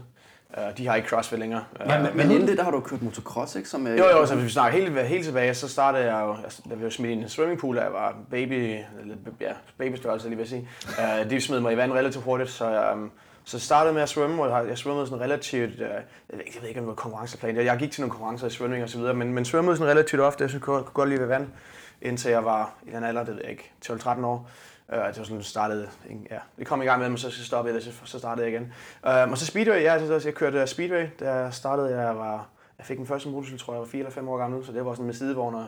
Uh, 0.57 0.77
de 0.77 0.87
har 0.87 0.95
ikke 0.95 1.09
CrossFit 1.09 1.39
længere. 1.39 1.63
Uh, 1.79 1.87
men, 1.87 2.17
men 2.17 2.31
inden 2.31 2.47
det, 2.47 2.57
der 2.57 2.63
har 2.63 2.71
du 2.71 2.79
kørt 2.79 3.01
motocross, 3.01 3.55
ikke? 3.55 3.69
Som, 3.69 3.87
jo, 3.87 3.93
jo, 3.93 4.25
så 4.25 4.35
hvis 4.35 4.45
vi 4.45 4.49
snakker 4.49 4.79
helt, 4.79 5.07
helt 5.07 5.25
tilbage, 5.25 5.53
så 5.53 5.69
startede 5.69 6.03
jeg 6.03 6.21
jo, 6.25 6.35
altså, 6.43 6.61
da 6.69 6.75
vi 6.75 6.83
var 6.83 6.89
smidt 6.89 7.11
i 7.11 7.13
en 7.23 7.29
swimmingpool, 7.29 7.75
da 7.75 7.81
jeg 7.81 7.93
var 7.93 8.15
baby, 8.31 8.77
eller, 9.01 9.15
ja, 9.41 9.51
babystørrelse, 9.77 10.27
lige 10.29 10.37
vil 10.37 10.47
sige. 10.47 10.69
Uh, 10.87 11.29
de 11.29 11.41
smed 11.41 11.59
mig 11.59 11.73
i 11.73 11.77
vand 11.77 11.91
relativt 11.91 12.23
hurtigt, 12.23 12.49
så 12.49 12.69
jeg, 12.69 12.93
um, 12.93 13.11
så 13.45 13.57
jeg 13.57 13.61
startede 13.61 13.93
med 13.93 14.01
at 14.01 14.09
svømme, 14.09 14.43
og 14.43 14.67
jeg 14.67 14.77
svømmede 14.77 15.07
sådan 15.07 15.21
relativt, 15.21 15.71
øh, 15.71 15.89
jeg 16.29 16.39
ved 16.61 16.67
ikke 16.67 16.79
om 16.79 16.85
det 16.85 16.87
var 16.87 16.93
konkurrenceplan, 16.93 17.55
jeg 17.55 17.77
gik 17.77 17.91
til 17.91 18.01
nogle 18.01 18.11
konkurrencer 18.11 18.47
i 18.47 18.49
svømning 18.49 18.83
og 18.83 18.89
så 18.89 18.97
videre, 18.97 19.13
men, 19.13 19.33
men 19.33 19.45
svømmede 19.45 19.77
sådan 19.77 19.91
relativt 19.91 20.21
ofte, 20.21 20.41
jeg 20.41 20.49
synes, 20.49 20.63
kunne, 20.63 20.83
kunne 20.83 20.93
godt 20.93 21.09
lide 21.09 21.19
ved 21.19 21.27
vand, 21.27 21.47
indtil 22.01 22.31
jeg 22.31 22.45
var 22.45 22.73
i 22.87 22.91
den 22.91 23.03
alder, 23.03 23.23
det 23.23 23.35
ved 23.35 23.41
jeg 23.41 23.51
ikke, 23.51 23.71
12-13 23.85 24.25
år. 24.25 24.49
Øh, 24.93 25.07
det 25.07 25.17
var 25.17 25.23
sådan 25.23 25.43
startede, 25.43 25.89
ja, 26.31 26.39
det 26.59 26.67
kom 26.67 26.81
i 26.81 26.85
gang 26.85 26.99
med, 26.99 27.09
men 27.09 27.17
så 27.17 27.31
skal 27.31 27.57
jeg 27.57 27.67
eller 27.67 27.81
så 28.05 28.19
startede 28.19 28.47
jeg 28.47 28.53
igen. 28.53 28.73
Øh, 29.07 29.31
og 29.31 29.37
så 29.37 29.45
Speedway, 29.45 29.81
ja, 29.81 30.19
så, 30.19 30.21
jeg 30.25 30.33
kørte 30.33 30.61
øh, 30.61 30.67
Speedway, 30.67 31.07
der 31.19 31.49
startede 31.49 31.99
jeg, 31.99 32.17
var, 32.17 32.47
jeg 32.77 32.85
fik 32.85 32.97
min 32.97 33.07
første 33.07 33.29
motorcykel, 33.29 33.59
tror 33.59 33.73
jeg, 33.73 33.79
var 33.79 33.87
4 33.87 33.99
eller 33.99 34.11
5 34.11 34.29
år 34.29 34.37
gammel, 34.37 34.65
så 34.65 34.71
det 34.71 34.85
var 34.85 34.93
sådan 34.93 35.05
med 35.05 35.13
sidevogn 35.13 35.55
og 35.55 35.67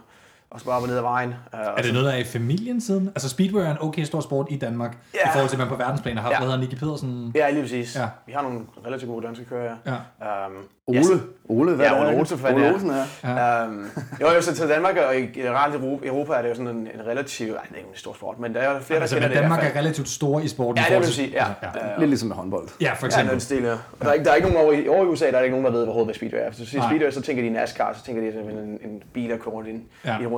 og 0.50 0.60
så 0.60 0.66
bare 0.66 0.76
op 0.76 0.82
og 0.82 0.88
ned 0.88 0.98
ad 0.98 1.02
vejen. 1.02 1.30
Uh, 1.30 1.60
er 1.60 1.82
det 1.82 1.94
noget, 1.94 2.06
der 2.06 2.12
er 2.12 2.18
i 2.18 2.24
familien 2.24 2.82
siden? 2.82 3.08
Altså 3.08 3.30
Speedway 3.30 3.62
er 3.62 3.72
en 3.72 3.78
okay 3.80 4.04
stor 4.04 4.22
sport 4.22 4.48
i 4.50 4.58
Danmark, 4.58 4.98
ja. 5.14 5.30
i 5.30 5.32
forhold 5.32 5.50
til, 5.50 5.56
at 5.56 5.60
man 5.60 5.68
på 5.68 5.76
verdensplan 5.76 6.16
har 6.16 6.22
haft, 6.22 6.34
ja. 6.34 6.40
hvad 6.40 6.48
hedder 6.48 6.62
Nicky 6.62 6.80
Pedersen? 6.80 7.32
Ja, 7.36 7.50
lige 7.50 7.62
præcis. 7.62 7.96
Ja. 7.96 8.08
Vi 8.26 8.32
har 8.32 8.42
nogle 8.42 8.60
relativt 8.86 9.10
gode 9.12 9.28
danske 9.28 9.46
kører, 9.46 9.76
ja. 9.86 9.92
ja. 10.22 10.48
Um, 10.48 10.54
Ole, 10.88 11.00
yes. 11.00 11.08
Ole, 11.50 11.76
hvad 11.76 11.86
ja, 11.86 12.02
Ole 12.02 12.10
er 12.12 12.20
Olsen, 12.20 12.40
Ole 12.46 12.74
Olsen, 12.74 12.90
ja. 12.90 13.30
ja. 13.30 13.66
Um, 13.66 13.90
jo, 14.22 14.28
jo, 14.30 14.42
så 14.42 14.56
til 14.56 14.70
Danmark 14.70 14.98
og 14.98 15.18
i 15.18 15.26
generelt 15.26 15.76
Europa 16.04 16.34
er 16.34 16.42
det 16.42 16.50
jo 16.50 16.56
sådan 16.56 16.76
en, 16.76 16.88
en 16.94 17.08
relativt, 17.08 17.52
nej, 17.52 17.62
det 17.64 17.74
er 17.74 17.78
ikke 17.78 17.90
en 17.90 17.96
stor 17.96 18.14
sport, 18.14 18.40
men 18.40 18.54
der 18.54 18.60
er 18.60 18.74
jo 18.74 18.80
flere, 18.80 19.00
altså, 19.00 19.16
der 19.16 19.22
kender 19.22 19.42
Danmark 19.42 19.62
det 19.62 19.70
er 19.76 19.80
relativt 19.80 20.10
store 20.10 20.44
i 20.44 20.48
sporten. 20.48 20.84
Ja, 20.90 20.96
det 20.96 21.04
vil 21.04 21.14
sige, 21.14 21.30
ja. 21.30 21.46
ja. 21.64 21.68
ja. 21.76 22.00
Lidt 22.00 22.10
ligesom 22.10 22.28
med 22.28 22.36
håndbold. 22.36 22.68
Ja, 22.82 22.94
for 22.94 23.06
eksempel. 23.06 23.34
Ja, 23.34 23.40
stil, 23.40 23.64
ja. 23.64 23.70
Der, 23.70 24.10
er 24.10 24.14
ikke, 24.14 24.26
der 24.26 24.32
er 24.32 24.36
ikke 24.36 24.50
nogen 24.50 24.66
over 24.66 24.74
i, 24.74 24.88
over 24.88 25.06
i 25.06 25.08
USA, 25.08 25.32
der 25.32 25.38
er 25.38 25.42
ikke 25.42 25.58
nogen, 25.58 25.74
der 25.74 25.80
ved, 25.80 26.06
hvad 26.06 26.14
Speedway 26.14 26.40
er. 26.40 26.50
Hvis 26.50 26.58
du 26.58 26.66
siger 26.66 26.90
Speedway, 26.90 27.12
så 27.12 27.22
tænker 27.22 27.44
de 27.44 27.50
NASCAR, 27.50 27.94
så 27.94 28.04
tænker 28.06 28.22
de 28.22 28.32
sådan 28.34 28.50
en, 28.50 28.80
en 28.90 29.04
bil, 29.14 29.30
der 29.30 29.38
kører 29.38 29.56
rundt 29.56 29.68
i 29.68 29.72
en 29.72 29.84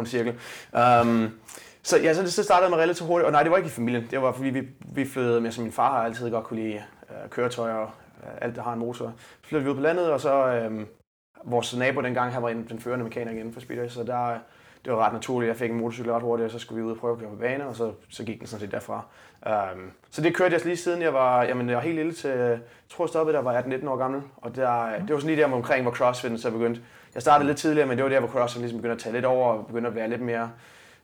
cirkel. 0.07 0.33
Um, 1.03 1.31
så 1.83 1.97
ja, 1.97 2.13
så, 2.13 2.21
det, 2.21 2.33
så 2.33 2.43
startede 2.43 2.69
med 2.69 2.77
relativt 2.77 3.07
hurtigt, 3.07 3.25
og 3.25 3.31
nej, 3.31 3.43
det 3.43 3.51
var 3.51 3.57
ikke 3.57 3.67
i 3.67 3.71
familien. 3.71 4.07
Det 4.11 4.21
var 4.21 4.31
fordi, 4.31 4.49
vi, 4.49 4.67
vi 4.79 5.05
flyttede 5.05 5.41
med, 5.41 5.51
som 5.51 5.63
min 5.63 5.73
far 5.73 5.91
har 5.91 6.03
altid 6.03 6.31
godt 6.31 6.45
kunne 6.45 6.61
lide 6.61 6.83
uh, 7.09 7.29
køretøjer 7.29 7.73
og 7.73 7.91
uh, 8.23 8.29
alt, 8.41 8.55
der 8.55 8.61
har 8.61 8.73
en 8.73 8.79
motor. 8.79 9.13
Så 9.41 9.47
flyttede 9.47 9.63
vi 9.63 9.69
ud 9.69 9.75
på 9.75 9.81
landet, 9.81 10.11
og 10.11 10.21
så 10.21 10.63
um, 10.67 10.87
vores 11.43 11.77
nabo 11.77 12.01
dengang, 12.01 12.33
han 12.33 12.43
var 12.43 12.49
den 12.49 12.79
førende 12.79 13.03
mekaniker 13.03 13.39
inden 13.39 13.53
for 13.53 13.61
Speedway, 13.61 13.87
så 13.87 14.03
der, 14.03 14.37
det 14.85 14.93
var 14.93 15.05
ret 15.05 15.13
naturligt. 15.13 15.47
Jeg 15.47 15.57
fik 15.57 15.71
en 15.71 15.77
motorcykel 15.77 16.11
ret 16.11 16.21
hurtigt, 16.21 16.45
og 16.45 16.51
så 16.51 16.59
skulle 16.59 16.81
vi 16.81 16.87
ud 16.87 16.91
og 16.91 16.97
prøve 16.97 17.13
at 17.13 17.19
køre 17.19 17.29
på 17.29 17.35
bane, 17.35 17.67
og 17.67 17.75
så, 17.75 17.91
så 18.09 18.23
gik 18.23 18.39
den 18.39 18.47
sådan 18.47 18.61
set 18.61 18.71
derfra. 18.71 19.05
Um, 19.45 19.91
så 20.11 20.21
det 20.21 20.35
kørte 20.35 20.53
jeg 20.53 20.65
lige 20.65 20.77
siden 20.77 21.01
jeg 21.01 21.13
var, 21.13 21.43
jamen, 21.43 21.69
jeg 21.69 21.75
var 21.75 21.83
helt 21.83 21.95
lille 21.95 22.13
til, 22.13 22.29
jeg 22.29 22.59
tror 22.89 23.05
jeg 23.05 23.09
stoppede, 23.09 23.37
der 23.37 23.43
var 23.43 23.61
18-19 23.61 23.89
år 23.89 23.97
gammel. 23.97 24.21
Og 24.37 24.55
der, 24.55 24.99
det 24.99 25.09
var 25.09 25.19
sådan 25.19 25.35
lige 25.35 25.41
der 25.41 25.53
omkring, 25.53 25.81
hvor 25.81 25.91
CrossFit 25.91 26.41
så 26.41 26.51
begyndte. 26.51 26.81
Jeg 27.13 27.21
startede 27.21 27.47
lidt 27.47 27.57
tidligere, 27.57 27.87
men 27.87 27.97
det 27.97 28.03
var 28.03 28.09
der, 28.09 28.19
hvor 28.19 28.29
CrossFit 28.29 28.61
ligesom 28.61 28.77
begyndte 28.79 28.95
at 28.95 28.99
tage 28.99 29.13
lidt 29.13 29.25
over, 29.25 29.53
og 29.53 29.67
begyndte 29.67 29.89
at 29.89 29.95
være 29.95 30.09
lidt 30.09 30.21
mere 30.21 30.51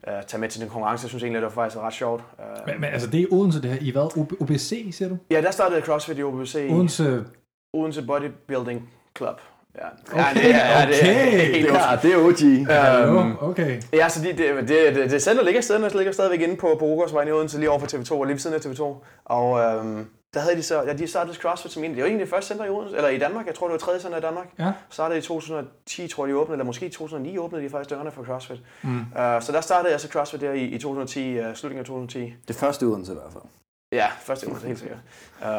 uh, 0.07 0.13
tage 0.27 0.41
med 0.41 0.49
til 0.49 0.61
den 0.61 0.69
konkurrence. 0.69 1.03
Jeg 1.03 1.09
synes 1.09 1.23
egentlig, 1.23 1.41
det 1.41 1.55
var 1.55 1.63
faktisk 1.63 1.77
ret 1.81 1.93
sjovt. 1.93 2.23
Uh, 2.39 2.67
men, 2.67 2.81
men 2.81 2.89
altså, 2.93 3.09
det 3.09 3.21
er 3.21 3.25
Odense, 3.31 3.61
det 3.61 3.71
her. 3.71 3.77
I 3.81 3.91
hvad? 3.91 4.37
OBC, 4.41 4.87
siger 4.91 5.09
du? 5.09 5.17
Ja, 5.31 5.41
der 5.41 5.51
startede 5.51 5.81
CrossFit 5.81 6.17
i 6.17 6.23
OBC. 6.23 6.55
Odense? 6.71 7.25
Odense 7.73 8.01
Bodybuilding 8.01 8.89
Club. 9.17 9.41
Ja, 9.77 9.87
okay, 10.11 10.33
det 10.33 10.55
er, 10.55 10.79
ja, 10.79 10.87
det 10.87 10.95
er, 10.95 11.25
det 11.51 11.61
er, 11.61 11.91
ja, 11.91 11.97
det 12.01 12.13
er 12.13 12.17
OG. 12.17 13.17
Um, 13.17 13.37
okay. 13.41 13.81
Ja, 13.93 14.09
så 14.09 14.23
det, 14.23 14.37
det, 14.37 14.67
det, 14.67 14.95
det, 14.95 15.11
det 15.11 15.21
center 15.21 15.43
ligger 15.43 15.61
stadig, 15.61 15.95
ligger 15.95 16.11
stadigvæk 16.11 16.41
inde 16.41 16.55
på, 16.55 16.75
på 16.79 16.85
Rugårdsvejen 16.85 17.27
i 17.27 17.31
Odense, 17.31 17.59
lige 17.59 17.69
over 17.69 17.79
for 17.79 17.87
TV2, 17.87 18.13
og 18.13 18.25
lige 18.25 18.33
ved 18.33 18.39
siden 18.39 18.55
af 18.55 18.59
TV2. 18.59 18.83
Og 19.25 19.77
um, 19.79 20.07
der 20.35 20.41
havde 20.41 20.55
de 20.55 20.63
så, 20.63 20.81
ja, 20.81 20.93
de 20.93 21.07
startede 21.07 21.35
CrossFit 21.35 21.71
som 21.71 21.83
en, 21.83 21.91
det 21.91 22.01
var 22.01 22.05
egentlig 22.07 22.25
det 22.25 22.29
første 22.29 22.47
center 22.47 22.65
i 22.65 22.69
Odense, 22.69 22.95
eller 22.95 23.09
i 23.09 23.17
Danmark, 23.17 23.47
jeg 23.47 23.55
tror 23.55 23.67
det 23.67 23.71
var 23.71 23.79
tredje 23.79 23.99
center 23.99 24.17
i 24.17 24.21
Danmark. 24.21 24.47
Ja. 24.59 24.73
Så 24.89 24.93
startede 24.93 25.19
i 25.19 25.21
2010, 25.21 26.07
tror 26.07 26.25
jeg, 26.25 26.33
de 26.33 26.39
åbnede, 26.39 26.53
eller 26.53 26.65
måske 26.65 26.85
i 26.85 26.89
2009 26.89 27.37
åbnede 27.37 27.63
de 27.63 27.69
faktisk 27.69 27.89
dørene 27.89 28.11
for 28.11 28.23
CrossFit. 28.23 28.61
Mm. 28.83 28.99
Uh, 28.99 29.05
så 29.41 29.51
der 29.51 29.61
startede 29.61 29.91
jeg 29.91 30.01
så 30.01 30.07
CrossFit 30.07 30.41
der 30.41 30.51
i, 30.51 30.63
i 30.63 30.77
2010, 30.77 31.39
uh, 31.39 31.53
slutningen 31.53 31.79
af 31.79 31.85
2010. 31.85 32.33
Det 32.47 32.55
første 32.55 32.85
i 32.85 32.87
Odense 32.87 33.11
i 33.11 33.15
hvert 33.15 33.31
fald. 33.31 33.43
Ja, 33.91 34.07
første 34.19 34.45
i 34.45 34.49
Odense, 34.49 34.67
helt 34.67 34.79
sikkert. 34.79 34.99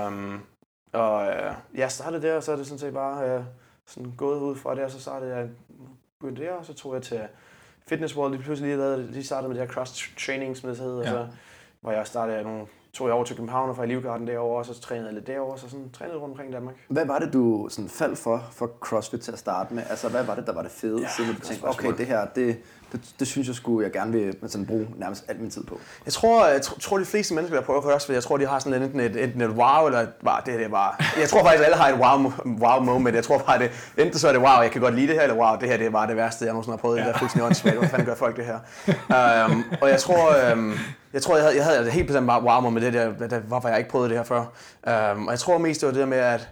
Um, 0.09 0.41
og 0.93 1.27
uh, 1.27 1.79
jeg 1.79 1.93
startede 1.93 2.23
der, 2.23 2.37
og 2.37 2.43
så 2.43 2.53
er 2.53 2.57
det 2.57 2.67
sådan 2.67 2.79
set 2.79 2.95
bare... 2.95 3.39
Uh, 3.39 3.45
sådan 3.87 4.13
gået 4.17 4.41
ud 4.41 4.57
fra 4.57 4.75
det, 4.75 4.85
og 4.85 4.91
så 4.91 5.01
startede 5.01 5.37
jeg 5.37 5.49
begyndte 6.21 6.43
der, 6.43 6.53
og 6.53 6.65
så 6.65 6.75
tog 6.75 6.95
jeg 6.95 7.03
til 7.03 7.21
Fitness 7.89 8.17
World, 8.17 8.33
de 8.33 8.39
pludselig 8.39 8.69
lige 8.69 8.79
lavede, 8.79 9.15
de 9.15 9.25
startede 9.25 9.49
med 9.49 9.61
det 9.61 9.67
her 9.67 9.75
cross 9.75 10.11
training, 10.19 10.57
som 10.57 10.69
det 10.69 10.79
hedder, 10.79 10.99
ja. 10.99 11.11
så, 11.11 11.27
hvor 11.81 11.93
jeg 11.93 12.07
startede 12.07 12.43
nogle, 12.43 12.67
tog 12.97 13.07
jeg 13.07 13.15
over 13.15 13.25
til 13.25 13.37
København 13.37 13.71
og 13.71 13.77
fra 13.77 13.85
Livgarden 13.85 14.27
derovre, 14.27 14.59
og 14.59 14.67
så 14.67 14.81
trænede 14.81 15.07
jeg 15.07 15.15
lidt 15.15 15.27
derovre, 15.27 15.59
så 15.59 15.71
sådan 15.71 15.91
trænede 15.91 16.19
rundt 16.19 16.33
omkring 16.33 16.53
Danmark. 16.53 16.75
Hvad 16.89 17.07
var 17.07 17.19
det, 17.19 17.33
du 17.33 17.69
sådan 17.71 17.89
faldt 17.89 18.19
for, 18.19 18.45
for 18.53 18.67
CrossFit 18.81 19.21
til 19.21 19.33
at 19.33 19.39
starte 19.39 19.75
med? 19.75 19.83
Altså, 19.91 20.09
hvad 20.09 20.25
var 20.25 20.35
det, 20.35 20.47
der 20.47 20.53
var 20.53 20.63
det 20.63 20.71
fede, 20.71 21.01
ja, 21.01 21.09
siden 21.17 21.35
du 21.35 21.41
tænkte, 21.41 21.65
okay, 21.69 21.93
det 21.99 22.07
her, 22.07 22.27
det, 22.35 22.57
Det, 22.93 23.01
det 23.19 23.27
synes 23.27 23.47
jeg 23.47 23.57
skulle, 23.57 23.85
jeg 23.85 23.93
gerne 23.93 24.13
vil 24.13 24.37
sådan, 24.47 24.67
bruge 24.67 24.87
nærmest 24.97 25.25
al 25.29 25.41
min 25.41 25.51
tid 25.51 25.65
på. 25.65 25.81
Jeg 26.05 26.13
tror, 26.13 26.47
jeg 26.47 26.63
tror, 26.63 26.99
de 26.99 27.05
fleste 27.05 27.35
mennesker, 27.35 27.59
der 27.59 27.65
prøver 27.67 27.81
CrossFit, 27.81 28.15
jeg 28.15 28.23
tror, 28.23 28.37
de 28.37 28.47
har 28.47 28.59
sådan 28.59 28.83
enten 28.83 29.01
et, 29.01 29.25
enten 29.25 29.41
et 29.41 29.51
wow, 29.51 29.87
eller 29.87 30.07
bare 30.25 30.43
det, 30.47 30.59
det 30.59 30.71
bare... 30.71 30.95
Jeg 31.21 31.29
tror 31.29 31.43
faktisk, 31.43 31.65
alle 31.65 31.77
har 31.77 31.89
et 31.89 31.99
wow, 31.99 32.33
wow 32.69 32.81
moment. 32.85 33.17
Jeg 33.17 33.25
tror 33.25 33.39
bare, 33.39 33.59
det, 33.59 33.71
enten 33.99 34.19
så 34.19 34.29
er 34.29 34.33
det 34.33 34.41
wow, 34.41 34.61
jeg 34.63 34.71
kan 34.71 34.81
godt 34.81 34.95
lide 34.95 35.07
det 35.07 35.15
her, 35.15 35.23
eller 35.23 35.37
wow, 35.37 35.57
det 35.61 35.69
her 35.69 35.77
det 35.77 35.87
er 35.87 35.91
bare 35.91 36.07
det 36.07 36.17
værste, 36.17 36.45
jeg 36.45 36.53
nogensinde 36.53 36.77
har 36.77 36.81
prøvet. 36.81 36.99
Ja. 36.99 37.05
Det 37.05 37.15
er 37.15 37.19
fuldstændig 37.19 37.47
åndssvagt. 37.47 37.77
Hvor 37.77 37.87
fanden 37.87 38.07
gør 38.07 38.15
folk 38.15 38.37
det 38.37 38.45
her? 38.45 38.59
Um, 39.47 39.65
og 39.81 39.89
jeg 39.89 40.01
tror, 40.01 40.53
um, 40.53 40.75
jeg 41.13 41.23
tror, 41.23 41.37
jeg 41.37 41.45
havde, 41.45 41.57
jeg 41.57 41.65
havde 41.65 41.91
helt 41.91 42.07
bestemt 42.07 42.27
bare 42.27 42.43
wow 42.43 42.61
moment, 42.61 42.85
det 42.85 42.93
der, 42.93 43.29
der, 43.29 43.39
hvorfor 43.39 43.69
jeg 43.69 43.79
ikke 43.79 43.91
prøvet 43.91 44.11
det 44.11 44.19
her 44.19 44.25
før. 44.25 44.41
Um, 45.15 45.27
og 45.27 45.33
jeg 45.33 45.39
tror 45.39 45.59
mest, 45.59 45.81
det 45.81 45.87
var 45.87 45.93
det 45.93 46.01
der 46.01 46.07
med, 46.07 46.19
at 46.19 46.49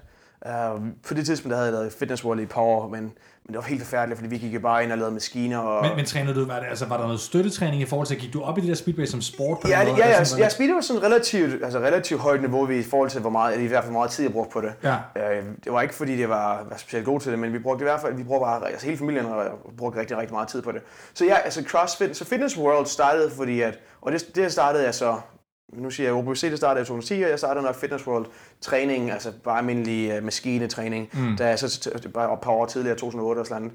uh, 0.47 0.83
på 1.09 1.15
det 1.15 1.27
tidspunkt, 1.27 1.51
der 1.51 1.57
havde 1.57 1.71
jeg 1.71 1.79
lavet 1.79 1.93
Fitness 1.93 2.25
World 2.25 2.41
i 2.41 2.43
et 2.43 2.49
par 2.49 2.61
år, 2.61 2.89
men 2.89 3.13
men 3.47 3.55
det 3.55 3.63
var 3.63 3.69
helt 3.69 3.83
forfærdeligt, 3.83 4.19
fordi 4.19 4.31
vi 4.31 4.39
gik 4.39 4.55
jo 4.55 4.61
bare 4.61 4.85
ind 4.85 4.93
og 4.93 4.99
lavede 4.99 5.15
maskiner. 5.15 5.59
Og... 5.59 5.87
Men, 5.87 5.97
men 5.97 6.05
trænede 6.05 6.35
du, 6.41 6.47
var, 6.47 6.61
det, 6.61 6.67
altså, 6.67 6.87
var 6.87 6.97
der 6.97 7.05
noget 7.05 7.21
støttetræning 7.21 7.83
i 7.83 7.85
forhold 7.85 8.07
til, 8.07 8.19
gik 8.19 8.33
du 8.33 8.43
op 8.43 8.59
i 8.59 8.61
det 8.61 8.69
der 8.69 8.75
speedway 8.75 9.07
som 9.07 9.21
sport? 9.21 9.59
På 9.63 9.69
ja, 9.69 9.85
noget, 9.85 9.99
ja, 9.99 10.09
ja, 10.09 10.25
sådan, 10.25 10.43
ja, 10.43 10.49
speedway 10.49 10.75
var 10.75 10.81
sådan 10.81 11.03
relativt, 11.03 11.65
altså 11.65 11.79
relativt 11.79 12.21
højt 12.21 12.41
niveau 12.41 12.69
i 12.69 12.83
forhold 12.83 13.11
til, 13.11 13.21
hvor 13.21 13.31
meget, 13.31 13.61
i 13.61 13.67
hvert 13.67 13.85
fald 13.85 13.93
meget 13.93 14.11
tid 14.11 14.25
jeg 14.25 14.33
brugte 14.33 14.53
på 14.53 14.61
det. 14.61 14.73
Ja. 14.83 14.97
Øh, 15.17 15.45
det 15.65 15.73
var 15.73 15.83
ikke 15.83 15.95
fordi, 15.95 16.17
det 16.17 16.29
var, 16.29 16.67
var 16.71 16.77
specielt 16.77 17.07
god 17.07 17.21
til 17.21 17.31
det, 17.31 17.39
men 17.39 17.53
vi 17.53 17.59
brugte 17.59 17.83
i 17.83 17.87
hvert 17.87 18.01
fald, 18.01 18.15
vi 18.15 18.23
brugte 18.23 18.45
bare, 18.45 18.69
altså 18.69 18.87
hele 18.87 18.99
familien 18.99 19.27
brugte 19.77 20.01
rigtig, 20.01 20.17
rigtig 20.17 20.35
meget 20.35 20.49
tid 20.49 20.63
på 20.63 20.73
det. 20.73 20.81
Så 21.15 21.25
ja, 21.25 21.35
altså 21.35 21.65
CrossFit, 21.69 22.17
så 22.17 22.25
Fitness 22.25 22.59
World 22.59 22.87
startede, 22.87 23.31
fordi 23.31 23.61
at, 23.61 23.79
og 24.01 24.13
det, 24.13 24.25
det 24.35 24.53
startede 24.53 24.85
jeg 24.85 24.95
så 24.95 25.17
nu 25.77 25.91
siger 25.91 26.09
jeg, 26.09 26.15
OBC 26.15 26.41
det 26.41 26.57
startede 26.57 26.83
i 26.83 26.87
2010, 26.87 27.23
og 27.23 27.31
jeg 27.31 27.39
startede 27.39 27.65
nok 27.65 27.75
Fitness 27.75 28.07
World 28.07 28.27
træning, 28.61 29.11
altså 29.11 29.33
bare 29.45 29.59
almindelig 29.59 30.19
uh, 30.19 30.25
maskinetræning, 30.25 31.09
mm. 31.13 31.37
da 31.37 31.49
jeg 31.49 31.59
så 31.59 32.09
bare 32.15 32.33
et 32.33 32.41
par 32.41 32.51
år 32.51 32.67
tidligere, 32.67 32.97
2008 32.97 33.39
og 33.41 33.47
sådan 33.47 33.73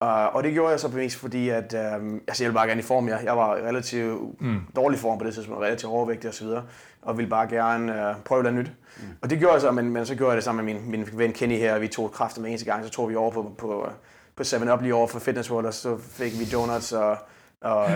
Uh, 0.00 0.34
og 0.34 0.44
det 0.44 0.52
gjorde 0.52 0.70
jeg 0.70 0.80
så 0.80 0.88
mest 0.88 1.16
fordi, 1.16 1.48
at 1.48 1.74
um, 1.74 2.20
altså, 2.28 2.44
jeg 2.44 2.48
ville 2.48 2.58
bare 2.58 2.66
gerne 2.66 2.80
i 2.80 2.82
form. 2.82 3.08
Jeg, 3.08 3.20
jeg 3.24 3.36
var 3.36 3.54
relativt 3.54 4.40
mm. 4.40 4.60
dårlig 4.76 4.98
form 4.98 5.18
på 5.18 5.24
det 5.24 5.34
tidspunkt, 5.34 5.62
relativt 5.62 5.92
overvægtig 5.92 6.30
osv., 6.30 6.46
og, 6.46 6.62
og 7.02 7.18
ville 7.18 7.30
bare 7.30 7.48
gerne 7.48 7.92
uh, 7.92 8.22
prøve 8.24 8.42
noget 8.42 8.58
nyt. 8.58 8.72
Mm. 8.96 9.02
Og 9.22 9.30
det 9.30 9.38
gjorde 9.38 9.52
jeg 9.52 9.60
så, 9.60 9.70
men, 9.70 9.90
men 9.90 10.06
så 10.06 10.14
gjorde 10.14 10.30
jeg 10.30 10.36
det 10.36 10.44
sammen 10.44 10.64
med 10.64 10.74
min, 10.74 10.90
min 10.90 11.08
ven 11.12 11.32
Kenny 11.32 11.58
her, 11.58 11.74
og 11.74 11.80
vi 11.80 11.88
tog 11.88 12.12
kræfter 12.12 12.40
med 12.40 12.50
eneste 12.50 12.70
gang, 12.70 12.84
så 12.84 12.90
tog 12.90 13.10
vi 13.10 13.16
over 13.16 13.30
på, 13.30 13.52
på, 13.58 13.88
på 14.36 14.42
7-Up 14.42 14.82
lige 14.82 14.94
over 14.94 15.06
for 15.06 15.18
Fitness 15.18 15.50
World, 15.50 15.66
og 15.66 15.74
så 15.74 15.98
fik 15.98 16.32
vi 16.38 16.44
donuts 16.52 16.92
og, 16.92 17.16
og 17.60 17.86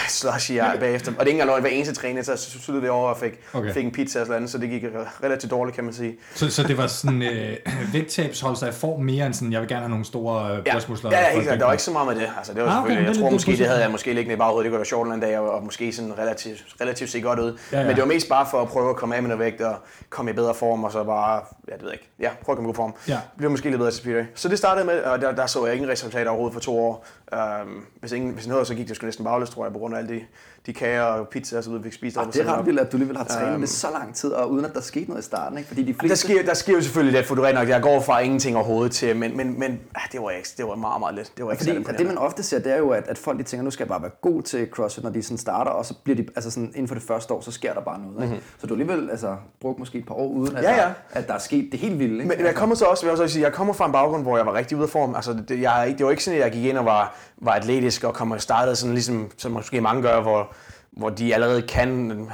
slushy 0.08 0.52
bagefter. 0.80 1.12
Og 1.12 1.18
det 1.18 1.22
er 1.22 1.26
ikke 1.26 1.40
engang 1.40 1.60
hver 1.60 1.70
eneste 1.70 1.94
træning, 1.94 2.24
så 2.24 2.36
sluttede 2.36 2.82
det 2.82 2.90
over 2.90 3.08
og 3.08 3.18
fik, 3.18 3.32
okay. 3.52 3.72
fik 3.72 3.84
en 3.84 3.92
pizza 3.92 4.20
og 4.20 4.26
sådan 4.26 4.40
noget, 4.40 4.50
så 4.50 4.58
det 4.58 4.70
gik 4.70 4.84
relativt 5.24 5.50
dårligt, 5.50 5.74
kan 5.74 5.84
man 5.84 5.92
sige. 5.92 6.16
Så, 6.34 6.50
så 6.50 6.62
det 6.62 6.78
var 6.78 6.86
sådan 6.86 7.22
øh, 7.22 7.56
vægttabshold 7.92 8.56
sig 8.56 8.68
i 8.68 8.72
form 8.72 9.00
mere 9.00 9.26
end 9.26 9.34
sådan, 9.34 9.52
jeg 9.52 9.60
vil 9.60 9.68
gerne 9.68 9.80
have 9.80 9.90
nogle 9.90 10.04
store 10.04 10.56
øh, 10.56 10.64
brystmuskler? 10.72 11.10
Ja, 11.10 11.36
ja, 11.36 11.42
klart. 11.42 11.58
Der 11.58 11.64
var 11.64 11.72
ikke 11.72 11.84
så 11.84 11.90
meget 11.90 12.08
med 12.08 12.16
det. 12.16 12.30
Altså, 12.38 12.54
det 12.54 12.62
var 12.62 12.68
ah, 12.68 12.84
okay, 12.84 13.06
jeg 13.06 13.16
tror 13.16 13.24
det, 13.24 13.32
måske, 13.32 13.56
det 13.56 13.66
havde 13.66 13.80
jeg 13.80 13.90
måske 13.90 14.12
liggende 14.12 14.34
i 14.34 14.38
baghovedet, 14.38 14.64
det 14.64 14.70
kunne 14.70 14.78
være 14.78 14.86
sjovt 14.86 15.14
en 15.14 15.20
dag, 15.20 15.38
og, 15.38 15.50
og 15.50 15.64
måske 15.64 15.92
sådan 15.92 16.18
relativt, 16.18 16.64
relativt 16.80 17.10
se 17.10 17.20
godt 17.20 17.38
ud. 17.38 17.58
Ja, 17.72 17.78
ja. 17.80 17.86
Men 17.86 17.94
det 17.94 18.02
var 18.02 18.08
mest 18.08 18.28
bare 18.28 18.46
for 18.50 18.62
at 18.62 18.68
prøve 18.68 18.90
at 18.90 18.96
komme 18.96 19.16
af 19.16 19.22
med 19.22 19.28
noget 19.28 19.44
vægt 19.44 19.60
og 19.60 19.76
komme 20.10 20.30
i 20.30 20.34
bedre 20.34 20.54
form, 20.54 20.84
og 20.84 20.92
så 20.92 21.04
bare, 21.04 21.40
ja, 21.68 21.72
det 21.72 21.82
ved 21.82 21.88
jeg 21.88 21.94
ikke, 21.94 22.10
ja, 22.20 22.28
prøve 22.44 22.54
at 22.54 22.56
komme 22.56 22.68
i 22.68 22.70
god 22.70 22.74
form. 22.74 22.94
Ja. 23.08 23.12
Det 23.12 23.20
blev 23.36 23.50
måske 23.50 23.68
lidt 23.68 23.78
bedre 23.78 23.90
til 23.90 23.98
Speedway. 23.98 24.24
Så 24.34 24.48
det 24.48 24.58
startede 24.58 24.86
med, 24.86 25.02
og 25.02 25.20
der, 25.20 25.32
der 25.32 25.46
så 25.46 25.66
jeg 25.66 25.74
ingen 25.74 25.90
resultater 25.90 26.30
overhovedet 26.30 26.54
for 26.54 26.60
to 26.60 26.78
år. 26.80 27.06
Um, 27.32 27.86
hvis, 28.00 28.12
ingen, 28.12 28.34
hvis 28.34 28.46
noget, 28.46 28.66
så 28.66 28.74
gik 28.74 28.88
det 28.88 28.96
sgu 28.96 29.06
næsten 29.06 29.24
baglæs, 29.24 29.50
tror 29.50 29.64
jeg, 29.64 29.72
på 29.72 29.78
grund 29.78 29.94
af 29.94 29.98
alle 29.98 30.14
de 30.14 30.24
de 30.66 30.72
kager 30.72 31.02
og 31.02 31.28
pizza 31.28 31.56
og 31.56 31.64
så 31.64 31.70
videre, 31.70 31.82
vi 31.82 31.90
fik 31.90 31.98
spist. 31.98 32.16
Ah, 32.16 32.26
det 32.32 32.36
er 32.36 32.58
ret 32.58 32.66
vildt, 32.66 32.80
at 32.80 32.92
du 32.92 32.96
alligevel 32.96 33.16
har 33.16 33.24
trænet 33.24 33.54
um, 33.54 33.60
det 33.60 33.68
så 33.68 33.86
lang 33.92 34.14
tid, 34.14 34.30
og 34.30 34.50
uden 34.50 34.64
at 34.64 34.74
der 34.74 34.80
skete 34.80 35.10
noget 35.10 35.22
i 35.22 35.24
starten, 35.24 35.58
ikke? 35.58 35.68
Fordi 35.68 35.82
de 35.82 35.94
fleste... 35.94 36.08
der, 36.08 36.14
sker, 36.14 36.46
der 36.46 36.54
sker 36.54 36.72
jo 36.72 36.80
selvfølgelig 36.80 37.18
lidt, 37.18 37.26
for 37.26 37.34
du 37.34 37.42
nok, 37.42 37.68
jeg 37.68 37.82
går 37.82 38.00
fra 38.00 38.20
ingenting 38.20 38.56
overhovedet 38.56 38.92
til, 38.92 39.16
men, 39.16 39.36
men, 39.36 39.58
men 39.58 39.80
ah, 39.94 40.02
det, 40.12 40.22
var 40.22 40.30
ikke, 40.30 40.48
det 40.56 40.66
var 40.66 40.74
meget, 40.74 41.00
meget 41.00 41.14
let. 41.14 41.32
Det 41.36 41.44
var 41.44 41.52
ikke 41.52 41.64
Fordi, 41.64 41.98
det, 41.98 42.06
man 42.06 42.18
ofte 42.18 42.42
ser, 42.42 42.58
det 42.58 42.72
er 42.72 42.78
jo, 42.78 42.90
at, 42.90 43.04
at 43.08 43.18
folk 43.18 43.38
de 43.38 43.42
tænker, 43.42 43.64
nu 43.64 43.70
skal 43.70 43.84
jeg 43.84 43.88
bare 43.88 44.02
være 44.02 44.10
god 44.20 44.42
til 44.42 44.68
CrossFit, 44.70 45.04
når 45.04 45.10
de 45.10 45.22
sådan 45.22 45.38
starter, 45.38 45.70
og 45.70 45.86
så 45.86 45.94
bliver 46.04 46.16
de, 46.16 46.26
altså 46.36 46.50
sådan, 46.50 46.68
inden 46.68 46.88
for 46.88 46.94
det 46.94 47.04
første 47.04 47.34
år, 47.34 47.40
så 47.40 47.50
sker 47.50 47.74
der 47.74 47.80
bare 47.80 47.98
noget. 48.00 48.22
Ikke? 48.22 48.34
Mm-hmm. 48.34 48.58
Så 48.60 48.66
du 48.66 48.74
alligevel 48.74 49.10
altså, 49.10 49.36
brugt 49.60 49.78
måske 49.78 49.98
et 49.98 50.06
par 50.06 50.14
år 50.14 50.28
uden, 50.28 50.56
at, 50.56 50.62
ja, 50.62 50.70
ja. 50.70 50.76
Der, 50.76 50.92
at 51.10 51.28
der 51.28 51.34
er 51.34 51.38
sket 51.38 51.68
det 51.72 51.80
helt 51.80 51.98
vilde. 51.98 52.14
Ikke? 52.14 52.36
Men 52.36 52.46
jeg 52.46 52.54
kommer 52.54 52.74
så 52.74 52.84
også, 52.84 53.04
vil 53.04 53.10
jeg 53.10 53.20
også 53.20 53.32
sige, 53.32 53.44
jeg 53.44 53.52
kommer 53.52 53.74
fra 53.74 53.86
en 53.86 53.92
baggrund, 53.92 54.22
hvor 54.22 54.36
jeg 54.36 54.46
var 54.46 54.54
rigtig 54.54 54.76
ude 54.76 54.84
af 54.84 54.90
form. 54.90 55.14
Altså, 55.14 55.36
det, 55.48 55.60
jeg, 55.60 55.94
det 55.98 56.06
var 56.06 56.10
ikke 56.10 56.24
sådan, 56.24 56.38
at 56.38 56.44
jeg 56.44 56.52
gik 56.52 56.64
ind 56.64 56.78
og 56.78 56.84
var, 56.84 57.14
var 57.36 57.52
atletisk 57.52 58.04
og 58.04 58.14
kom 58.14 58.30
og 58.30 58.40
startede 58.40 58.76
sådan 58.76 58.94
ligesom, 58.94 59.30
som 59.36 59.52
måske 59.52 59.80
mange 59.80 60.02
gør, 60.02 60.20
hvor 60.20 60.51
hvor 60.92 61.10
de 61.10 61.34
allerede 61.34 61.62
kan 61.62 62.28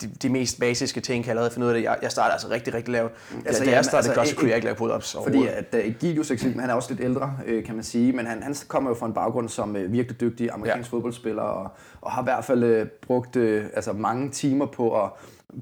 de, 0.00 0.10
de 0.22 0.28
mest 0.28 0.60
basiske 0.60 1.00
ting, 1.00 1.24
kan 1.24 1.30
allerede 1.30 1.50
finde 1.50 1.66
ud 1.66 1.70
af 1.70 1.74
det. 1.76 1.84
Jeg, 1.84 1.98
jeg 2.02 2.10
starter 2.10 2.32
altså 2.32 2.48
rigtig, 2.50 2.74
rigtig 2.74 2.92
lavt. 2.92 3.12
Altså, 3.46 3.64
da 3.64 3.70
jeg 3.70 3.84
startede 3.84 4.10
altså, 4.10 4.20
godt, 4.20 4.28
så 4.28 4.36
kunne 4.36 4.48
jeg 4.48 4.56
ikke 4.56 4.66
lave 4.66 4.76
pull-ups 4.76 5.22
Fordi 5.22 5.46
at 5.46 5.74
uh, 5.86 5.94
Gidius 6.00 6.30
eksempel, 6.30 6.60
han 6.60 6.70
er 6.70 6.74
også 6.74 6.90
lidt 6.90 7.00
ældre, 7.00 7.36
øh, 7.46 7.64
kan 7.64 7.74
man 7.74 7.84
sige, 7.84 8.12
men 8.12 8.26
han, 8.26 8.42
han 8.42 8.54
kommer 8.68 8.90
jo 8.90 8.94
fra 8.94 9.06
en 9.06 9.12
baggrund 9.12 9.48
som 9.48 9.76
øh, 9.76 9.92
virkelig 9.92 10.20
dygtig 10.20 10.50
amerikansk 10.52 10.92
ja. 10.92 10.96
fodboldspiller, 10.96 11.42
og, 11.42 11.70
og 12.00 12.12
har 12.12 12.22
i 12.22 12.24
hvert 12.24 12.44
fald 12.44 12.62
øh, 12.62 12.86
brugt 12.86 13.36
øh, 13.36 13.64
altså, 13.74 13.92
mange 13.92 14.30
timer 14.30 14.66
på 14.66 15.04
at 15.04 15.10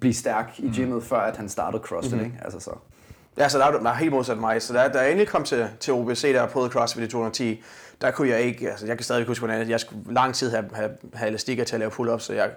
blive 0.01 0.15
stærk 0.15 0.55
i 0.59 0.67
mm. 0.67 0.75
gymmet, 0.75 0.97
mm. 0.97 1.03
før 1.03 1.19
at 1.19 1.37
han 1.37 1.49
startede 1.49 1.83
CrossFit. 1.83 2.13
Mm-hmm. 2.13 2.27
Ikke? 2.27 2.45
Altså, 2.45 2.61
så. 2.61 2.71
Ja, 3.39 3.49
så 3.49 3.59
der 3.59 3.65
er, 3.65 3.71
der 3.71 3.91
er 3.91 3.95
helt 3.95 4.13
modsat 4.13 4.39
mig. 4.39 4.63
Så 4.63 4.73
da, 4.73 4.89
da 4.89 4.99
jeg 4.99 5.11
endelig 5.11 5.29
kom 5.29 5.45
til, 5.45 5.69
til 5.81 5.93
OBC, 5.93 6.33
der 6.33 6.47
prøvet 6.47 6.73
CrossFit 6.73 7.03
i 7.03 7.07
2010, 7.07 7.63
der 8.03 8.11
kunne 8.11 8.29
jeg 8.29 8.41
ikke, 8.41 8.71
altså 8.71 8.87
jeg 8.87 8.97
kan 8.97 9.05
stadig 9.05 9.27
huske, 9.27 9.47
hvordan 9.47 9.71
jeg 9.71 9.81
skulle 9.81 10.15
lang 10.15 10.35
tid 10.35 10.51
have, 10.51 10.65
have, 10.73 10.91
have 11.15 11.29
elastikker 11.29 11.65
til 11.65 11.77
at 11.77 11.81
lave 11.81 11.91
pull-ups, 11.91 12.19
så 12.19 12.33
jeg, 12.33 12.51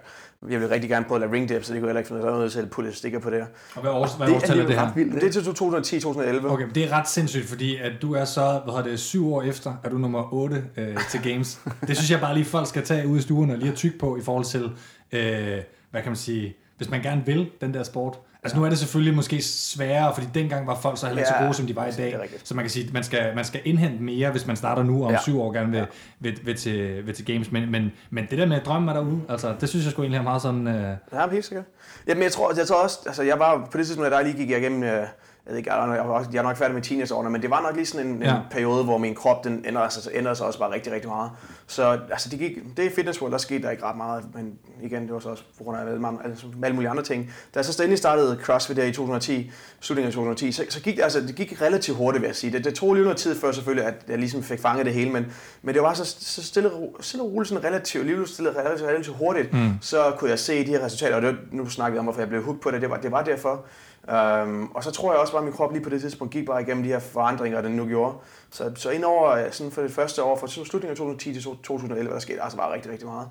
jeg 0.48 0.60
ville 0.60 0.70
rigtig 0.70 0.90
gerne 0.90 1.04
prøve 1.04 1.16
at 1.16 1.20
lave 1.20 1.32
ring 1.32 1.48
dip, 1.48 1.64
så 1.64 1.72
det 1.72 1.80
kunne 1.80 1.86
jeg 1.86 1.88
heller 1.88 1.98
ikke 2.00 2.08
finde 2.08 2.22
ud 2.22 2.28
af, 2.28 2.38
nødt 2.38 2.52
til 2.52 2.60
at 2.60 2.70
putte 2.70 2.88
elastikker 2.88 3.18
på 3.18 3.30
det. 3.30 3.46
Og 3.74 3.82
hvad 3.82 3.90
års, 3.90 4.14
hvad 4.14 4.26
det, 4.26 4.34
årstal 4.36 4.58
er 4.58 4.66
det 4.66 4.78
her? 4.78 4.92
Vildt, 4.94 5.14
det 5.14 5.36
er 5.36 5.42
til 5.42 6.00
2010-2011. 6.44 6.46
Okay, 6.46 6.68
det 6.74 6.84
er 6.84 6.92
ret 6.92 7.08
sindssygt, 7.08 7.48
fordi 7.48 7.76
at 7.76 7.92
du 8.02 8.14
er 8.14 8.24
så, 8.24 8.60
hvad 8.64 8.74
hedder 8.74 8.90
det, 8.90 9.00
syv 9.00 9.34
år 9.34 9.42
efter, 9.42 9.74
er 9.84 9.88
du 9.88 9.98
nummer 9.98 10.34
8 10.34 10.64
øh, 10.76 10.96
til 11.10 11.22
Games. 11.22 11.60
det 11.88 11.96
synes 11.96 12.10
jeg 12.10 12.20
bare 12.20 12.34
lige, 12.34 12.44
folk 12.44 12.68
skal 12.68 12.84
tage 12.84 13.08
ud 13.08 13.18
i 13.18 13.22
stuen 13.22 13.50
og 13.50 13.56
lige 13.56 13.66
have 13.66 13.76
tyk 13.76 13.98
på 14.00 14.16
i 14.16 14.20
forhold 14.20 14.44
til, 14.44 14.70
øh, 15.12 15.62
hvad 15.90 16.02
kan 16.02 16.10
man 16.10 16.16
sige, 16.16 16.56
hvis 16.76 16.90
man 16.90 17.02
gerne 17.02 17.22
vil 17.26 17.50
den 17.60 17.74
der 17.74 17.82
sport, 17.82 18.18
Altså 18.46 18.58
nu 18.58 18.64
er 18.64 18.68
det 18.68 18.78
selvfølgelig 18.78 19.14
måske 19.14 19.42
sværere, 19.42 20.14
fordi 20.14 20.26
dengang 20.34 20.66
var 20.66 20.74
folk 20.74 20.98
så 20.98 21.06
heller 21.06 21.22
ikke 21.22 21.32
ja, 21.32 21.38
så 21.38 21.44
gode, 21.44 21.54
som 21.54 21.66
de 21.66 21.76
var 21.76 21.86
i 21.86 21.90
dag. 21.90 22.28
Så 22.44 22.54
man 22.54 22.64
kan 22.64 22.70
sige, 22.70 22.86
at 22.86 22.92
man 22.92 23.04
skal, 23.04 23.34
man 23.34 23.44
skal 23.44 23.60
indhente 23.64 24.02
mere, 24.02 24.30
hvis 24.30 24.46
man 24.46 24.56
starter 24.56 24.82
nu 24.82 25.04
om 25.04 25.10
ja. 25.10 25.18
syv 25.22 25.40
år 25.40 25.52
gerne 25.52 25.70
vil, 25.70 25.78
ja. 25.78 25.84
vil, 26.20 26.38
vil, 26.44 26.56
til, 26.56 27.06
vil 27.06 27.14
til 27.14 27.24
games. 27.24 27.52
Men, 27.52 27.70
men, 27.70 27.92
men 28.10 28.26
det 28.30 28.38
der 28.38 28.46
med 28.46 28.60
drømme 28.60 28.90
er 28.90 28.94
derude, 28.94 29.20
altså, 29.28 29.54
det 29.60 29.68
synes 29.68 29.84
jeg 29.84 29.92
sgu 29.92 30.02
egentlig 30.02 30.18
er 30.18 30.22
meget 30.22 30.42
sådan... 30.42 30.66
Øh... 30.66 30.96
Ja, 31.12 31.28
helt 31.28 31.44
sikkert. 31.44 31.64
Jamen 32.06 32.22
jeg 32.22 32.32
tror, 32.32 32.52
jeg 32.56 32.66
tror 32.66 32.82
også, 32.82 32.98
altså 33.06 33.22
jeg 33.22 33.38
var 33.38 33.68
på 33.72 33.78
det 33.78 33.86
tidspunkt, 33.86 34.12
jeg 34.12 34.24
lige 34.24 34.36
gik 34.36 34.50
igennem... 34.50 34.82
Øh, 34.82 35.06
jeg 35.46 35.52
ved 35.52 35.58
ikke, 35.58 35.72
jeg 35.72 35.82
er, 35.82 36.06
nok, 36.06 36.32
jeg 36.32 36.38
er 36.38 36.42
nok 36.42 36.56
færdig 36.56 36.74
med 36.74 36.82
teenageårene, 36.82 37.30
men 37.30 37.42
det 37.42 37.50
var 37.50 37.62
nok 37.62 37.74
lige 37.74 37.86
sådan 37.86 38.06
en, 38.06 38.22
ja. 38.22 38.36
en 38.36 38.42
periode, 38.50 38.84
hvor 38.84 38.98
min 38.98 39.14
krop 39.14 39.44
den 39.44 39.64
ændrede 39.66 39.90
sig, 39.90 40.12
ændrede 40.14 40.36
sig 40.36 40.46
også 40.46 40.58
bare 40.58 40.72
rigtig, 40.72 40.92
rigtig 40.92 41.08
meget. 41.08 41.30
Så 41.66 41.98
altså, 42.10 42.28
det, 42.28 42.38
gik, 42.38 42.52
det 42.76 42.92
Fitness 42.92 43.20
World, 43.20 43.32
der 43.32 43.38
skete 43.38 43.62
der 43.62 43.70
ikke 43.70 43.84
ret 43.84 43.96
meget, 43.96 44.24
men 44.34 44.58
igen, 44.82 45.02
det 45.02 45.12
var 45.12 45.18
så 45.18 45.28
også 45.28 45.42
på 45.58 45.64
grund 45.64 45.78
af 45.78 45.80
alle, 45.80 46.08
altså, 46.24 46.46
alle 46.64 46.74
mulige 46.74 46.90
andre 46.90 47.02
ting. 47.02 47.32
Da 47.54 47.58
jeg 47.58 47.64
så 47.64 47.82
endelig 47.82 47.98
startede 47.98 48.38
CrossFit 48.42 48.76
der 48.76 48.84
i 48.84 48.92
2010, 48.92 49.50
slutningen 49.80 50.06
af 50.06 50.12
2010, 50.12 50.52
så, 50.52 50.64
så 50.68 50.80
gik 50.80 50.96
det, 50.96 51.02
altså, 51.02 51.20
det 51.20 51.34
gik 51.34 51.62
relativt 51.62 51.96
hurtigt, 51.96 52.22
vil 52.22 52.28
jeg 52.28 52.36
sige. 52.36 52.52
Det, 52.52 52.64
det 52.64 52.74
tog 52.74 52.94
lige 52.94 53.04
noget 53.04 53.18
tid 53.18 53.40
før 53.40 53.52
selvfølgelig, 53.52 53.86
at 53.86 53.94
jeg 54.08 54.18
ligesom 54.18 54.42
fik 54.42 54.60
fanget 54.60 54.86
det 54.86 54.94
hele, 54.94 55.10
men, 55.10 55.26
men 55.62 55.74
det 55.74 55.82
var 55.82 55.94
så, 55.94 56.04
så 56.04 56.42
stille, 56.42 56.70
stille 57.00 57.24
og 57.24 57.32
roligt, 57.32 57.48
sådan 57.48 57.64
relativt, 57.64 58.06
lige 58.06 58.26
stille 58.26 58.50
relativt, 58.50 58.88
relativt 58.88 59.16
hurtigt, 59.16 59.52
mm. 59.52 59.70
så 59.80 60.12
kunne 60.18 60.30
jeg 60.30 60.38
se 60.38 60.66
de 60.66 60.70
her 60.70 60.84
resultater, 60.84 61.16
og 61.16 61.22
det, 61.22 61.36
nu 61.50 61.68
snakker 61.68 61.92
vi 61.92 61.98
om, 61.98 62.04
hvorfor 62.04 62.20
jeg 62.20 62.28
blev 62.28 62.42
hooked 62.42 62.60
på 62.60 62.70
det, 62.70 62.80
det 62.80 62.90
var, 62.90 62.96
det 62.96 63.10
var 63.10 63.22
derfor. 63.22 63.64
Um, 64.08 64.70
og 64.74 64.84
så 64.84 64.90
tror 64.90 65.12
jeg 65.12 65.20
også 65.20 65.32
bare, 65.32 65.40
at 65.40 65.44
min 65.44 65.52
krop 65.52 65.72
lige 65.72 65.82
på 65.82 65.90
det 65.90 66.00
tidspunkt 66.00 66.32
gik 66.32 66.46
bare 66.46 66.62
igennem 66.62 66.82
de 66.82 66.88
her 66.88 66.98
forandringer, 66.98 67.60
den 67.60 67.72
nu 67.72 67.86
gjorde. 67.86 68.14
Så, 68.50 68.72
så 68.74 68.90
indover 68.90 69.30
øh, 69.30 69.44
sådan 69.50 69.72
for 69.72 69.82
det 69.82 69.90
første 69.90 70.22
år, 70.22 70.38
fra 70.38 70.48
slutningen 70.48 70.90
af 70.90 70.96
2010 70.96 71.32
til 71.32 71.42
2011, 71.42 72.14
der 72.14 72.18
skete 72.18 72.42
altså 72.42 72.58
bare 72.58 72.74
rigtig, 72.74 72.92
rigtig 72.92 73.08
meget. 73.08 73.28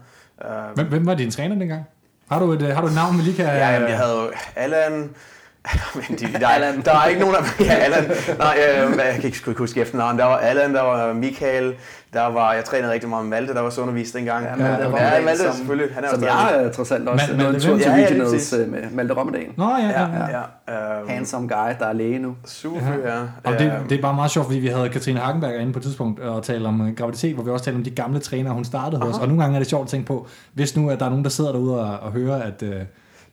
Um, 0.70 0.76
hvem, 0.76 0.88
hvem 0.88 1.06
var 1.06 1.16
din 1.16 1.32
træner 1.32 1.56
dengang? 1.56 1.84
Har 2.32 2.40
du 2.40 2.52
et, 2.52 2.62
øh, 2.62 2.70
har 2.70 2.82
du 2.82 2.88
et 2.88 2.96
navn, 2.96 3.18
vi 3.18 3.22
lige 3.22 3.36
kan... 3.36 3.46
Ja, 3.46 3.74
jamen, 3.74 3.90
jeg 3.90 3.98
havde 3.98 4.16
jo 4.16 4.32
Allan, 4.56 4.92
men 5.96 6.18
de, 6.20 6.40
der, 6.40 6.48
er, 6.48 6.82
der 6.82 6.96
er 6.96 7.06
ikke 7.06 7.22
nogen 7.22 7.36
af 7.36 7.60
ja, 7.60 7.74
Allan, 7.74 8.04
nej, 8.38 8.58
øh, 8.58 8.98
jeg 8.98 9.14
kan 9.16 9.24
ikke, 9.24 9.44
ikke 9.48 9.60
huske 9.60 9.82
efternavn. 9.82 10.20
Der 10.20 10.26
var 10.26 10.38
Allan, 10.38 10.76
der 10.76 10.82
var 10.82 11.14
Michael, 11.14 11.76
der 12.16 12.26
var, 12.26 12.54
jeg 12.54 12.66
trænede 12.66 12.94
rigtig 12.94 13.10
meget 13.10 13.26
med 13.26 13.30
Malte, 13.30 13.54
der 13.54 13.62
var 13.62 13.70
så 13.70 13.82
undervist 13.82 14.14
dengang. 14.14 14.46
Ja, 14.46 14.56
Malte, 14.56 14.98
ja, 14.98 15.16
ja, 15.16 15.22
Malte 15.26 15.44
som, 15.44 15.54
selvfølgelig. 15.54 15.96
Han 15.96 16.04
er 16.04 16.10
som 16.10 16.24
jeg 16.24 16.64
er 16.64 16.72
trods 16.72 16.92
alt 16.92 17.10
også 17.10 17.26
noget 17.38 17.62
tur 17.62 17.78
til 17.78 17.92
Regionals 17.92 18.54
ja, 18.54 18.66
med 18.66 18.80
Malte 18.92 19.14
Rommedagen. 19.14 19.54
Nå 19.58 19.70
ja, 19.80 19.88
ja. 19.88 20.02
ja, 20.02 20.42
ja. 20.68 21.02
Um, 21.02 21.10
Handsome 21.10 21.48
guy, 21.48 21.74
der 21.80 21.86
er 21.86 21.94
læge 21.94 22.20
nu. 22.20 22.36
Super, 22.46 22.80
ja. 23.06 23.16
ja. 23.16 23.22
Og 23.44 23.60
det, 23.60 23.74
det 23.90 23.98
er 23.98 24.02
bare 24.02 24.14
meget 24.14 24.32
sjovt, 24.32 24.46
fordi 24.46 24.60
vi 24.60 24.68
havde 24.68 24.90
Katrine 24.90 25.20
Hagenberg 25.20 25.60
inde 25.60 25.74
på 25.74 25.80
et 25.80 25.84
tidspunkt 25.84 26.20
og 26.20 26.44
tale 26.44 26.68
om 26.68 26.88
øh, 26.88 26.96
graviditet, 26.96 27.34
hvor 27.34 27.44
vi 27.44 27.50
også 27.50 27.66
talte 27.66 27.78
om 27.78 27.84
de 27.84 27.92
gamle 27.92 28.20
trænere, 28.20 28.54
hun 28.54 28.66
startede 28.66 29.02
hos. 29.02 29.18
Og 29.18 29.28
nogle 29.28 29.44
gange 29.44 29.56
er 29.56 29.60
det 29.60 29.70
sjovt 29.70 29.84
at 29.84 29.90
tænke 29.90 30.08
på, 30.08 30.28
hvis 30.54 30.78
nu 30.78 30.90
at 30.90 31.00
der 31.00 31.06
er 31.06 31.10
nogen, 31.10 31.24
der 31.24 31.30
sidder 31.30 31.52
derude 31.52 31.80
og, 31.80 32.00
og 32.00 32.12
hører, 32.12 32.42
at 32.42 32.64
øh, 32.64 32.82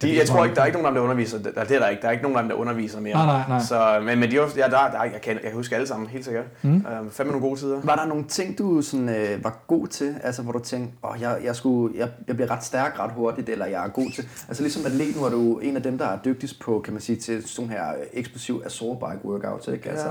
de, 0.03 0.17
jeg 0.19 0.27
tror 0.27 0.45
ikke, 0.45 0.57
der 0.57 0.63
er 0.63 0.67
ikke 0.67 0.79
nogen 0.79 0.87
af 0.87 0.93
dem, 0.93 0.97
der 0.97 1.03
underviser. 1.03 1.39
Det, 1.39 1.55
det 1.69 1.77
er 1.77 1.79
der 1.79 1.89
ikke. 1.89 2.03
Der 2.03 2.09
er 2.09 2.13
ikke 2.13 2.23
nogen 2.23 2.37
af 2.39 2.43
dem, 2.43 2.49
der 2.49 2.57
underviser 2.57 3.01
mere. 3.01 3.15
Nej, 3.15 3.27
nej, 3.27 3.49
nej. 3.49 3.61
Så, 3.61 4.01
men, 4.05 4.21
men 4.21 4.31
de, 4.31 4.37
ja, 4.37 4.69
der, 4.69 4.69
der, 4.69 5.03
jeg, 5.03 5.21
kan, 5.23 5.35
jeg 5.35 5.43
kan 5.43 5.53
huske 5.53 5.75
alle 5.75 5.87
sammen, 5.87 6.09
helt 6.09 6.25
sikkert. 6.25 6.45
Mm. 6.63 6.71
Øhm, 6.71 7.11
fandme 7.11 7.33
nogle 7.33 7.49
gode 7.49 7.61
tider. 7.61 7.81
Var 7.85 7.97
der 7.97 8.07
nogle 8.07 8.25
ting, 8.25 8.59
du 8.59 8.83
sådan, 8.83 9.09
øh, 9.09 9.45
var 9.45 9.57
god 9.67 9.87
til? 9.87 10.17
Altså, 10.23 10.43
hvor 10.43 10.53
du 10.53 10.59
tænkte, 10.59 10.97
oh, 11.03 11.21
jeg, 11.21 11.39
jeg, 11.45 11.57
skulle, 11.57 11.99
jeg, 11.99 12.09
jeg 12.29 12.37
bliver 12.37 12.51
ret 12.51 12.65
stærk 12.65 12.99
ret 12.99 13.11
hurtigt, 13.13 13.49
eller 13.49 13.67
jeg 13.67 13.85
er 13.85 13.89
god 13.89 14.11
til... 14.15 14.29
Altså, 14.49 14.63
ligesom 14.63 14.87
atlet, 14.87 15.17
nu 15.17 15.25
er 15.25 15.31
du 15.31 15.59
en 15.59 15.77
af 15.77 15.83
dem, 15.83 15.99
der 15.99 16.07
er 16.07 16.19
dygtigst 16.25 16.61
på, 16.61 16.81
kan 16.85 16.93
man 16.93 17.03
sige, 17.03 17.17
til 17.17 17.49
sådan 17.49 17.71
her 17.71 17.85
eksplosiv 18.13 18.63
assault 18.65 18.99
bike 18.99 19.25
workouts, 19.25 19.69
ikke? 19.69 19.91
Altså, 19.91 20.09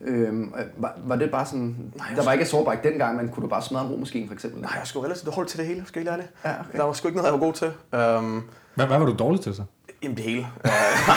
Øhm, 0.00 0.54
var, 0.76 0.94
var 1.04 1.16
det 1.16 1.30
bare 1.30 1.46
sådan, 1.46 1.76
Nej, 1.94 2.06
der 2.16 2.24
var 2.24 2.32
ikke 2.32 2.44
sårbar 2.44 2.74
dengang, 2.74 3.16
men 3.16 3.28
kunne 3.28 3.42
du 3.42 3.48
bare 3.48 3.62
smadre 3.62 3.84
en 3.84 3.90
romaskine 3.90 4.26
for 4.26 4.34
eksempel? 4.34 4.62
Nej, 4.62 4.72
jeg 4.78 4.86
skulle 4.86 5.06
relativt 5.06 5.34
holdt 5.34 5.48
til 5.48 5.58
det 5.58 5.66
hele, 5.66 5.84
skal 5.86 6.02
jeg 6.04 6.12
ærlig. 6.12 6.26
Ja, 6.44 6.50
okay. 6.50 6.78
Der 6.78 6.84
var 6.84 6.92
sgu 6.92 7.08
ikke 7.08 7.16
noget, 7.16 7.32
jeg 7.32 7.40
var 7.40 7.46
god 7.46 7.52
til. 7.52 7.70
Um, 8.18 8.44
Hvad, 8.76 8.86
hvad 8.86 8.98
var 8.98 9.06
du 9.06 9.14
dårlig 9.18 9.40
til 9.40 9.54
så? 9.54 9.62
Jamen 10.02 10.16
det 10.16 10.24
hele. 10.24 10.46
Uh, 10.64 10.70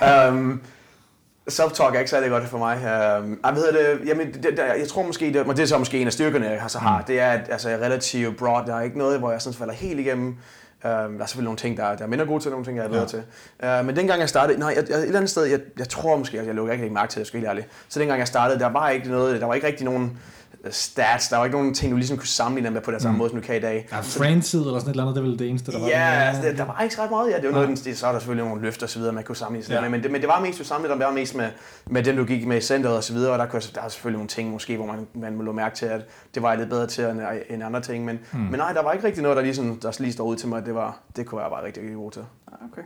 nej. 0.00 0.28
Um, 0.28 0.62
Self-talk 1.50 1.94
er 1.94 1.98
ikke 1.98 2.10
særlig 2.10 2.30
godt 2.30 2.44
for 2.44 2.58
mig. 2.58 2.76
Uh, 2.76 2.82
jeg, 3.44 3.54
ved 3.54 3.72
det, 3.72 4.08
jamen, 4.08 4.26
det, 4.32 4.44
det, 4.44 4.58
jeg 4.58 4.88
tror 4.88 5.02
måske, 5.02 5.32
det, 5.32 5.46
det 5.46 5.58
er 5.58 5.66
så 5.66 5.78
måske 5.78 6.00
en 6.00 6.06
af 6.06 6.12
styrkerne, 6.12 6.48
jeg 6.48 6.62
så 6.68 6.78
har. 6.78 6.98
Mm. 6.98 7.04
Det 7.04 7.20
er, 7.20 7.30
at 7.30 7.48
altså, 7.50 7.68
jeg 7.68 7.78
er 7.78 7.84
relativt 7.84 8.36
broad. 8.36 8.66
Der 8.66 8.76
er 8.76 8.80
ikke 8.80 8.98
noget, 8.98 9.18
hvor 9.18 9.30
jeg 9.30 9.42
sådan 9.42 9.58
falder 9.58 9.74
helt 9.74 10.00
igennem. 10.00 10.28
Uh, 10.28 10.90
der 10.90 10.94
er 10.94 11.06
selvfølgelig 11.08 11.44
nogle 11.44 11.56
ting, 11.56 11.76
der, 11.76 11.96
der 11.96 12.04
er 12.04 12.08
mindre 12.08 12.26
gode 12.26 12.42
til, 12.42 12.50
nogle 12.50 12.66
ting, 12.66 12.76
jeg 12.76 12.84
er 12.84 12.88
bedre 12.88 13.00
ja. 13.00 13.06
til. 13.06 13.80
Uh, 13.80 13.86
men 13.86 13.96
dengang 13.96 14.20
jeg 14.20 14.28
startede, 14.28 14.58
nej, 14.58 14.74
jeg, 14.76 14.90
jeg, 14.90 14.98
et 14.98 15.02
eller 15.02 15.16
andet 15.16 15.30
sted, 15.30 15.44
jeg, 15.44 15.60
jeg 15.78 15.88
tror 15.88 16.16
måske, 16.16 16.40
at 16.40 16.46
jeg 16.46 16.54
lukker 16.54 16.74
ikke 16.74 16.90
mærke 16.90 17.10
til 17.10 17.14
det, 17.14 17.20
jeg 17.20 17.26
skal 17.26 17.40
helt 17.40 17.48
ærligt. 17.48 17.68
Så 17.88 18.00
dengang 18.00 18.18
jeg 18.18 18.28
startede, 18.28 18.58
der 18.58 18.68
var 18.68 18.88
ikke 18.88 19.08
noget, 19.08 19.40
der 19.40 19.46
var 19.46 19.54
ikke 19.54 19.66
rigtig 19.66 19.84
nogen 19.84 20.18
stats. 20.70 21.28
Der 21.28 21.36
var 21.36 21.44
ikke 21.44 21.56
nogen 21.56 21.74
ting, 21.74 21.92
du 21.92 21.96
ligesom 21.96 22.16
kunne 22.16 22.26
sammenligne 22.26 22.70
med 22.70 22.80
på 22.80 22.90
den 22.90 23.00
samme 23.00 23.12
mm. 23.12 23.18
måde, 23.18 23.30
som 23.30 23.40
du 23.40 23.46
kan 23.46 23.56
i 23.56 23.60
dag. 23.60 23.88
Ja, 23.92 24.00
friendsid 24.00 24.60
eller 24.60 24.78
sådan 24.78 24.88
et 24.88 24.92
eller 24.92 25.02
andet, 25.02 25.16
det 25.16 25.22
er 25.22 25.28
vel 25.28 25.38
det 25.38 25.48
eneste, 25.48 25.72
der 25.72 25.80
var. 25.80 25.88
Ja, 25.88 26.08
altså, 26.10 26.42
der, 26.42 26.52
der 26.52 26.64
var 26.64 26.80
ikke 26.82 26.94
så 26.94 27.02
ret 27.02 27.10
meget. 27.10 27.30
Ja, 27.30 27.36
det 27.36 27.44
var 27.44 27.52
noget, 27.52 27.84
det, 27.84 27.98
så 27.98 28.06
er 28.06 28.12
der 28.12 28.18
selvfølgelig 28.18 28.48
nogle 28.48 28.62
løfter 28.62 28.86
og 28.86 28.90
så 28.90 28.98
videre, 28.98 29.12
man 29.12 29.24
kunne 29.24 29.36
sammenligne 29.36 29.74
ja. 29.74 29.80
med, 29.80 29.88
men 29.88 30.02
det, 30.02 30.10
men 30.10 30.20
det 30.20 30.28
var 30.28 30.40
mest 30.40 30.58
du 30.58 30.64
sammenligne, 30.64 31.00
der 31.00 31.06
var 31.06 31.14
mest 31.14 31.34
med, 31.34 31.48
med 31.86 32.02
dem, 32.02 32.16
du 32.16 32.24
gik 32.24 32.46
med 32.46 32.56
i 32.56 32.60
centret 32.60 32.96
og 32.96 33.04
så 33.04 33.12
videre, 33.12 33.32
og 33.32 33.38
der, 33.38 33.46
kunne, 33.46 33.62
der 33.74 33.82
er 33.82 33.88
selvfølgelig 33.88 34.18
nogle 34.18 34.28
ting 34.28 34.50
måske, 34.50 34.76
hvor 34.76 34.86
man, 34.86 35.06
man 35.14 35.34
må 35.34 35.52
mærke 35.52 35.76
til, 35.76 35.86
at 35.86 36.00
det 36.34 36.42
var 36.42 36.54
lidt 36.54 36.68
bedre 36.68 36.86
til 36.86 37.04
end, 37.04 37.20
end 37.50 37.64
andre 37.64 37.80
ting, 37.80 38.04
men, 38.04 38.18
mm. 38.32 38.38
men 38.38 38.58
nej, 38.58 38.72
der 38.72 38.82
var 38.82 38.92
ikke 38.92 39.06
rigtig 39.06 39.22
noget, 39.22 39.36
der, 39.36 39.42
ligesom, 39.42 39.80
der 39.80 39.96
lige 40.00 40.12
stod 40.12 40.26
ud 40.26 40.36
til 40.36 40.48
mig, 40.48 40.58
at 40.58 40.66
det, 40.66 40.74
var, 40.74 40.98
det 41.16 41.26
kunne 41.26 41.42
jeg 41.42 41.50
bare 41.50 41.64
rigtig, 41.64 41.82
rigtig 41.82 41.96
god 41.96 42.10
til. 42.10 42.22
Ah, 42.52 42.58
okay. 42.72 42.82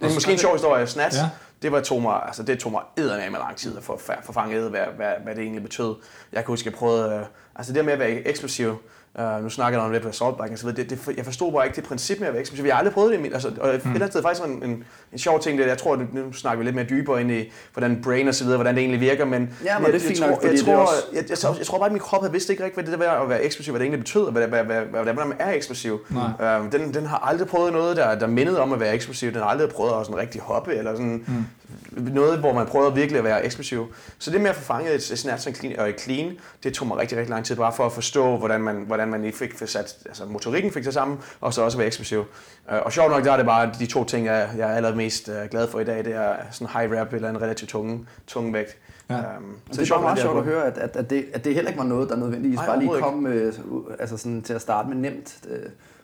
Det 0.00 0.10
er 0.10 0.14
måske 0.14 0.32
en 0.32 0.38
sjov 0.38 0.52
historie. 0.52 0.86
Snats, 0.86 1.16
ja 1.16 1.28
det, 1.62 1.72
var, 1.72 1.80
tog 1.80 2.02
mig, 2.02 2.22
altså, 2.26 2.42
det 2.42 2.58
tog 2.58 2.72
mig 2.72 2.82
eddermame 2.96 3.38
lang 3.38 3.56
tid 3.56 3.76
at 3.76 3.82
få, 3.82 4.00
få 4.22 4.32
fanget, 4.32 4.70
hvad, 4.70 4.86
hvad, 4.96 5.12
hvad, 5.24 5.34
det 5.34 5.42
egentlig 5.42 5.62
betød. 5.62 5.94
Jeg 6.32 6.44
kan 6.44 6.52
huske, 6.52 6.66
at 6.66 6.72
jeg 6.72 6.78
prøvede, 6.78 7.14
øh, 7.14 7.26
altså 7.56 7.72
det 7.72 7.84
med 7.84 7.92
at 7.92 7.98
være 7.98 8.10
eksplosiv, 8.10 8.76
Uh, 9.14 9.42
nu 9.42 9.48
snakker 9.48 9.78
jeg 9.78 9.86
om 9.86 9.92
det 9.92 10.02
på 10.02 10.08
assault 10.08 10.36
bike 10.36 10.52
og 10.52 10.58
så. 10.58 10.70
Det, 10.72 10.90
det, 10.90 11.16
jeg 11.16 11.24
forstod 11.24 11.52
bare 11.52 11.66
ikke 11.66 11.76
det 11.76 11.84
princip 11.84 12.20
med 12.20 12.28
at 12.28 12.36
eksplosiv. 12.36 12.64
Jeg 12.64 12.74
har 12.74 12.78
aldrig 12.78 12.94
prøvet 12.94 13.18
det. 13.18 13.32
Altså, 13.32 13.50
og 13.60 13.74
et 13.74 13.84
mm. 13.84 13.90
eller 13.90 14.04
andet 14.04 14.12
sted 14.12 14.22
faktisk 14.22 14.46
en, 14.46 14.62
en, 14.62 14.84
en, 15.12 15.18
sjov 15.18 15.40
ting, 15.40 15.58
det 15.58 15.66
jeg 15.66 15.78
tror, 15.78 15.92
at 15.92 16.14
nu 16.14 16.32
snakker 16.32 16.58
vi 16.58 16.64
lidt 16.64 16.74
mere 16.74 16.86
dybere 16.90 17.20
ind 17.20 17.30
i, 17.30 17.52
hvordan 17.72 18.02
brain 18.02 18.28
og 18.28 18.34
så 18.34 18.44
videre, 18.44 18.56
hvordan 18.56 18.74
det 18.74 18.80
egentlig 18.80 19.00
virker, 19.00 19.24
men 19.24 19.50
ja, 19.64 19.78
men 19.78 19.86
jeg, 19.86 20.00
det 20.00 20.20
jeg, 20.20 20.28
nok, 20.28 20.44
jeg, 20.44 20.60
tror, 20.64 20.76
også... 20.76 20.92
jeg, 21.12 21.24
jeg, 21.30 21.38
jeg, 21.42 21.58
jeg, 21.58 21.66
tror 21.66 21.78
bare, 21.78 21.86
at 21.86 21.92
min 21.92 22.00
krop 22.00 22.20
havde 22.22 22.32
vidst 22.32 22.50
ikke 22.50 22.64
rigtigt, 22.64 22.86
hvad 22.86 22.98
det 22.98 23.06
der 23.06 23.12
at 23.12 23.28
være 23.28 23.42
eksplosiv, 23.42 23.72
hvad 23.72 23.80
det 23.80 23.84
egentlig 23.84 24.04
betød, 24.04 24.30
hvad, 24.30 24.48
hvad, 24.48 24.64
hvad, 24.64 24.80
hvad, 24.80 25.02
hvordan 25.02 25.28
man 25.28 25.36
er 25.38 25.52
eksplosiv. 25.52 26.00
Uh, 26.10 26.72
den, 26.72 26.94
den 26.94 27.06
har 27.06 27.18
aldrig 27.18 27.48
prøvet 27.48 27.72
noget, 27.72 27.96
der, 27.96 28.18
der 28.18 28.26
mindede 28.26 28.60
om 28.60 28.72
at 28.72 28.80
være 28.80 28.94
eksplosiv. 28.94 29.32
Den 29.32 29.40
har 29.40 29.48
aldrig 29.48 29.68
prøvet 29.68 30.00
at 30.00 30.06
sådan 30.06 30.18
rigtig 30.18 30.40
hoppe, 30.40 30.74
eller 30.74 30.92
sådan 30.92 31.24
mm 31.26 31.44
noget, 31.90 32.38
hvor 32.38 32.52
man 32.52 32.66
prøvede 32.66 32.94
virkelig 32.94 33.18
at 33.18 33.24
være 33.24 33.44
eksplosiv. 33.44 33.92
Så 34.18 34.30
det 34.30 34.40
med 34.40 34.50
at 34.50 34.56
få 34.56 34.62
fanget 34.62 34.94
et, 34.94 35.10
et 35.10 35.18
snap 35.18 35.38
og 35.78 35.88
et 35.88 36.00
clean, 36.00 36.38
det 36.62 36.74
tog 36.74 36.88
mig 36.88 36.96
rigtig, 36.96 37.18
rigtig 37.18 37.30
lang 37.30 37.44
tid, 37.44 37.56
bare 37.56 37.72
for 37.72 37.86
at 37.86 37.92
forstå, 37.92 38.36
hvordan 38.36 38.60
man, 38.60 38.76
hvordan 38.86 39.08
man 39.08 39.32
fik 39.32 39.52
sat, 39.66 39.96
altså 40.06 40.24
motorikken 40.24 40.72
fik 40.72 40.84
sig 40.84 40.92
sammen, 40.92 41.18
og 41.40 41.54
så 41.54 41.62
også 41.62 41.78
være 41.78 41.86
eksplosiv. 41.86 42.24
Øh, 42.72 42.78
og 42.84 42.92
sjovt 42.92 43.10
nok, 43.10 43.24
der 43.24 43.32
er 43.32 43.36
det 43.36 43.46
bare 43.46 43.72
de 43.78 43.86
to 43.86 44.04
ting, 44.04 44.26
jeg, 44.26 44.50
jeg 44.58 44.70
er 44.70 44.74
allermest 44.74 45.28
øh, 45.28 45.50
glad 45.50 45.68
for 45.68 45.80
i 45.80 45.84
dag, 45.84 46.04
det 46.04 46.14
er 46.14 46.34
sådan 46.50 46.68
high 46.80 47.00
rap 47.00 47.12
eller 47.12 47.30
en 47.30 47.42
relativt 47.42 47.70
tunge, 47.70 48.06
tunge 48.26 48.52
vægt. 48.52 48.76
Ja. 49.10 49.16
Um, 49.16 49.56
så 49.70 49.80
det 49.80 49.90
er 49.90 49.94
bare 49.94 50.02
meget 50.02 50.18
sjovt 50.18 50.38
at 50.38 50.44
høre, 50.44 50.64
at, 50.64 50.78
at, 50.78 50.96
at, 50.96 51.10
det, 51.10 51.26
at 51.32 51.44
det 51.44 51.54
heller 51.54 51.70
ikke 51.70 51.78
var 51.78 51.86
noget, 51.86 52.08
der 52.08 52.16
nødvendigvis 52.16 52.56
Nej, 52.56 52.66
bare 52.66 52.78
lige 52.78 52.90
kom 53.00 53.26
øh, 53.26 53.52
altså 53.98 54.16
sådan, 54.16 54.42
til 54.42 54.54
at 54.54 54.60
starte 54.60 54.88
med 54.88 54.96
nemt. 54.96 55.38
Øh, 55.48 55.58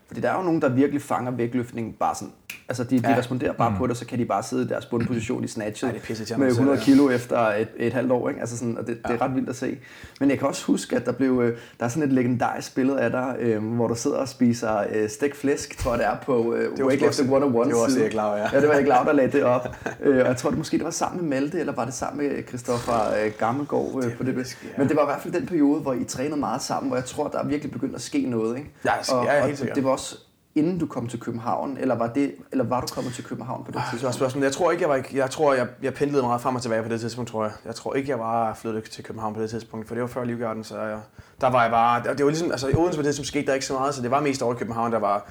fordi 0.06 0.20
der 0.20 0.30
er 0.30 0.36
jo 0.36 0.42
nogen, 0.42 0.62
der 0.62 0.68
virkelig 0.68 1.02
fanger 1.02 1.30
vægtløftning 1.30 1.96
bare 1.98 2.14
sådan 2.14 2.32
Altså, 2.68 2.84
de, 2.84 2.98
de 2.98 3.10
ja. 3.10 3.18
responderer 3.18 3.52
bare 3.52 3.70
mm. 3.70 3.76
på 3.76 3.86
det, 3.86 3.96
så 3.96 4.06
kan 4.06 4.18
de 4.18 4.24
bare 4.24 4.42
sidde 4.42 4.64
i 4.64 4.66
deres 4.66 4.86
bundposition 4.86 5.44
i 5.44 5.46
snatchet 5.46 5.90
Ej, 6.30 6.36
med 6.36 6.48
100 6.48 6.80
kilo 6.80 7.10
efter 7.10 7.38
et, 7.38 7.68
et 7.76 7.92
halvt 7.92 8.12
år. 8.12 8.28
Ikke? 8.28 8.40
Altså 8.40 8.58
sådan, 8.58 8.78
og 8.78 8.86
det, 8.86 8.98
ja. 9.04 9.12
det 9.12 9.20
er 9.20 9.24
ret 9.24 9.34
vildt 9.34 9.48
at 9.48 9.56
se. 9.56 9.78
Men 10.20 10.30
jeg 10.30 10.38
kan 10.38 10.48
også 10.48 10.64
huske, 10.64 10.96
at 10.96 11.06
der, 11.06 11.12
blev, 11.12 11.40
øh, 11.44 11.58
der 11.78 11.84
er 11.84 11.88
sådan 11.88 12.02
et 12.08 12.12
legendarisk 12.12 12.74
billede 12.74 13.00
af 13.00 13.10
dig, 13.10 13.36
øh, 13.38 13.64
hvor 13.64 13.88
du 13.88 13.94
sidder 13.94 14.16
og 14.16 14.28
spiser 14.28 14.84
øh, 14.94 15.08
stegt 15.08 15.36
flæsk, 15.36 15.78
tror 15.78 15.90
jeg 15.90 15.98
det 15.98 16.06
er, 16.06 16.16
på 16.26 16.54
øh, 16.54 16.86
Weightlifting 16.86 17.26
101 17.26 17.66
Det 17.66 17.74
var 17.74 17.82
også 17.82 18.00
Erik 18.00 18.14
ja. 18.14 18.36
ja. 18.36 18.60
det 18.60 18.68
var 18.68 18.74
Erik 18.74 18.86
Lav, 18.86 19.04
der 19.04 19.12
lagde 19.12 19.32
det 19.32 19.44
op. 19.44 19.76
øh, 20.04 20.20
og 20.20 20.26
jeg 20.26 20.36
tror, 20.36 20.50
det 20.50 20.58
måske 20.58 20.76
det 20.76 20.84
var 20.84 20.90
sammen 20.90 21.28
med 21.28 21.40
Malte, 21.40 21.60
eller 21.60 21.72
var 21.72 21.84
det 21.84 21.94
sammen 21.94 22.28
med 22.28 22.42
Christoffer 22.48 23.24
øh, 23.24 23.32
Gammelgaard 23.38 24.02
øh, 24.04 24.16
på 24.16 24.24
det. 24.24 24.36
det 24.36 24.56
ja. 24.64 24.68
Men 24.78 24.88
det 24.88 24.96
var 24.96 25.02
i 25.02 25.06
hvert 25.06 25.22
fald 25.22 25.34
den 25.34 25.46
periode, 25.46 25.80
hvor 25.80 25.92
I 25.92 26.04
trænede 26.04 26.40
meget 26.40 26.62
sammen, 26.62 26.88
hvor 26.88 26.96
jeg 26.96 27.04
tror, 27.04 27.28
der 27.28 27.38
er 27.38 27.46
virkelig 27.46 27.72
begyndt 27.72 27.94
at 27.94 28.02
ske 28.02 28.26
noget. 28.26 28.56
Ikke? 28.56 28.70
Ja, 28.84 28.92
og, 29.14 29.24
ja, 29.24 29.46
helt 29.46 29.62
og 29.62 29.68
det 29.74 29.84
var 29.84 29.90
også 29.90 30.18
inden 30.54 30.78
du 30.78 30.86
kom 30.86 31.08
til 31.08 31.20
København, 31.20 31.76
eller 31.80 31.94
var, 31.94 32.06
det, 32.06 32.34
eller 32.52 32.64
var 32.64 32.80
du 32.80 32.86
kommet 32.94 33.14
til 33.14 33.24
København 33.24 33.64
på 33.64 33.70
det 33.70 33.80
tidspunkt? 33.80 34.00
Det 34.00 34.06
var 34.06 34.12
spørgsmål. 34.12 34.42
Jeg 34.42 34.52
tror 34.52 34.70
ikke, 34.70 34.82
jeg 34.82 34.90
var, 34.90 35.04
jeg 35.12 35.30
tror, 35.30 35.54
jeg, 35.54 35.66
jeg 35.82 35.94
pendlede 35.94 36.22
meget 36.22 36.40
frem 36.40 36.54
og 36.54 36.62
tilbage 36.62 36.82
på 36.82 36.88
det 36.88 37.00
tidspunkt, 37.00 37.30
tror 37.30 37.44
jeg. 37.44 37.52
Jeg 37.64 37.74
tror 37.74 37.94
ikke, 37.94 38.10
jeg 38.10 38.18
var 38.18 38.54
flyttet 38.54 38.84
til 38.84 39.04
København 39.04 39.34
på 39.34 39.42
det 39.42 39.50
tidspunkt, 39.50 39.88
for 39.88 39.94
det 39.94 40.02
var 40.02 40.08
før 40.08 40.24
Livgarden, 40.24 40.64
så 40.64 40.80
jeg, 40.80 40.98
der 41.40 41.50
var 41.50 41.62
jeg 41.62 41.70
bare, 41.70 42.02
det, 42.16 42.24
var 42.24 42.30
ligesom, 42.30 42.50
altså 42.50 42.68
i 42.68 42.74
Odense 42.74 42.98
på 42.98 43.02
det 43.02 43.06
tidspunkt 43.06 43.28
skete 43.28 43.46
der 43.46 43.54
ikke 43.54 43.66
så 43.66 43.72
meget, 43.72 43.94
så 43.94 44.02
det 44.02 44.10
var 44.10 44.20
mest 44.20 44.42
over 44.42 44.54
i 44.54 44.56
København, 44.56 44.92
der 44.92 44.98
var, 44.98 45.26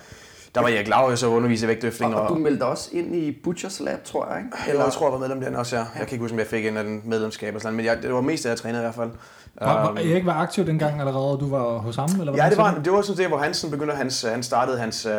der 0.56 0.62
var 0.62 0.68
jeg 0.68 0.86
glad, 0.86 1.18
så 1.18 1.28
undervise 1.28 1.66
i 1.66 1.68
vægtløftning. 1.68 2.16
Og, 2.16 2.22
og, 2.22 2.30
du 2.30 2.36
meldte 2.36 2.64
også 2.64 2.90
ind 2.94 3.16
i 3.16 3.40
Butchers 3.44 3.80
Lab, 3.80 4.04
tror 4.04 4.28
jeg, 4.28 4.38
ikke? 4.38 4.70
Eller? 4.70 4.84
Jeg 4.84 4.94
tror, 4.94 5.06
jeg 5.06 5.14
var 5.14 5.20
medlem 5.20 5.42
den 5.42 5.56
også, 5.56 5.76
ja. 5.76 5.82
Jeg 5.82 6.08
kan 6.08 6.12
ikke 6.12 6.22
huske, 6.22 6.34
om 6.34 6.40
jeg 6.40 6.48
fik 6.48 6.66
en 6.66 6.78
af 6.78 6.84
den 6.84 7.02
medlemskab, 7.06 7.56
og 7.56 7.62
sådan, 7.62 7.76
men 7.76 7.86
jeg, 7.86 8.04
det 8.04 8.14
var 8.14 8.22
mest 8.22 8.46
af, 8.46 8.50
jeg 8.50 8.58
trænede 8.58 8.82
i 8.82 8.86
hvert 8.86 8.96
fald. 8.96 9.10
Var, 9.62 9.92
var 9.92 10.00
Erik 10.00 10.26
var 10.26 10.34
aktiv 10.34 10.66
dengang 10.66 11.00
allerede, 11.00 11.38
du 11.40 11.50
var 11.50 11.78
hos 11.78 11.96
ham? 11.96 12.10
Eller 12.20 12.34
ja, 12.36 12.50
det 12.50 12.58
var, 12.58 12.82
det 12.84 12.94
var 12.94 13.02
sådan 13.02 13.18
det, 13.18 13.28
hvor 13.28 13.38
Hansen 13.38 13.72
begyndte, 13.72 13.96
hans, 13.96 14.22
han 14.22 14.44
startede 14.44 14.80
hans 14.80 15.06
uh, 15.06 15.14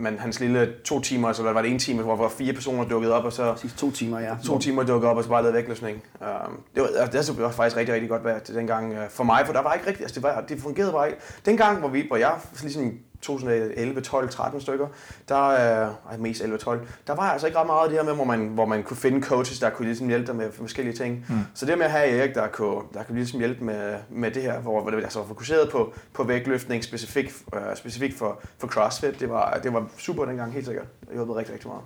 men 0.00 0.18
hans 0.18 0.40
lille 0.40 0.72
to 0.84 1.00
timer, 1.00 1.32
så 1.32 1.42
var 1.42 1.62
det 1.62 1.70
en 1.70 1.78
time, 1.78 2.02
hvor, 2.02 2.16
hvor 2.16 2.28
fire 2.28 2.52
personer 2.52 2.84
dukkede 2.84 3.14
op, 3.14 3.24
og 3.24 3.32
så... 3.32 3.52
Præcis, 3.52 3.72
to 3.72 3.90
timer, 3.90 4.20
ja. 4.20 4.34
To 4.44 4.58
timer 4.58 4.82
dukkede 4.82 5.10
op, 5.10 5.16
og 5.16 5.22
så 5.22 5.28
bare 5.28 5.42
lavede 5.42 5.56
vægtløsning. 5.56 6.02
Um, 6.20 6.60
det, 6.74 6.82
var, 6.82 6.88
altså, 7.00 7.32
det 7.32 7.42
var 7.42 7.50
faktisk 7.50 7.76
rigtig, 7.76 7.94
rigtig 7.94 8.10
godt 8.10 8.24
været 8.24 8.48
dengang 8.48 8.92
uh, 8.92 8.98
for 9.10 9.24
mig, 9.24 9.42
for 9.46 9.52
der 9.52 9.62
var 9.62 9.72
ikke 9.72 9.86
rigtig, 9.86 10.02
altså 10.02 10.14
det, 10.14 10.22
var, 10.22 10.44
det 10.48 10.60
fungerede 10.60 10.92
bare 10.92 11.08
ikke. 11.08 11.20
Dengang, 11.46 11.78
hvor, 11.78 11.88
vi, 11.88 12.04
hvor 12.08 12.16
jeg 12.16 12.32
ligesom 12.62 12.92
2011, 13.20 14.00
12, 14.00 14.28
13 14.28 14.60
stykker, 14.60 14.86
der 15.28 15.88
øh, 16.12 16.20
mest 16.20 16.42
11, 16.42 16.58
12, 16.58 16.88
der 17.06 17.14
var 17.14 17.22
altså 17.22 17.46
ikke 17.46 17.58
ret 17.58 17.66
meget 17.66 17.82
af 17.82 17.88
det 17.88 17.98
her 17.98 18.04
med, 18.04 18.14
hvor 18.14 18.24
man, 18.24 18.48
hvor 18.48 18.66
man 18.66 18.82
kunne 18.82 18.96
finde 18.96 19.22
coaches, 19.22 19.58
der 19.58 19.70
kunne 19.70 19.86
ligesom 19.86 20.08
hjælpe 20.08 20.26
dig 20.26 20.36
med 20.36 20.52
forskellige 20.52 20.96
ting. 20.96 21.26
Mm. 21.28 21.38
Så 21.54 21.66
det 21.66 21.78
med 21.78 21.86
at 21.86 21.92
have 21.92 22.08
Erik, 22.08 22.34
der 22.34 22.48
kunne, 22.48 22.82
der 22.94 23.02
kunne 23.02 23.16
ligesom 23.16 23.38
hjælpe 23.38 23.64
med, 23.64 23.94
med 24.10 24.30
det 24.30 24.42
her, 24.42 24.60
hvor, 24.60 24.82
hvor 24.82 24.90
det 24.90 25.02
altså 25.02 25.18
var 25.18 25.26
fokuseret 25.26 25.70
på, 25.70 25.92
på 26.14 26.24
vægtløftning 26.24 26.84
specifikt, 26.84 27.42
øh, 27.54 27.76
specifikt 27.76 28.18
for, 28.18 28.40
for 28.58 28.66
CrossFit, 28.66 29.20
det 29.20 29.30
var, 29.30 29.60
det 29.62 29.72
var 29.72 29.86
super 29.98 30.24
dengang, 30.24 30.52
helt 30.52 30.66
sikkert. 30.66 30.86
Det 31.00 31.08
hjulpet 31.14 31.36
rigtig, 31.36 31.54
rigtig 31.54 31.68
meget. 31.68 31.84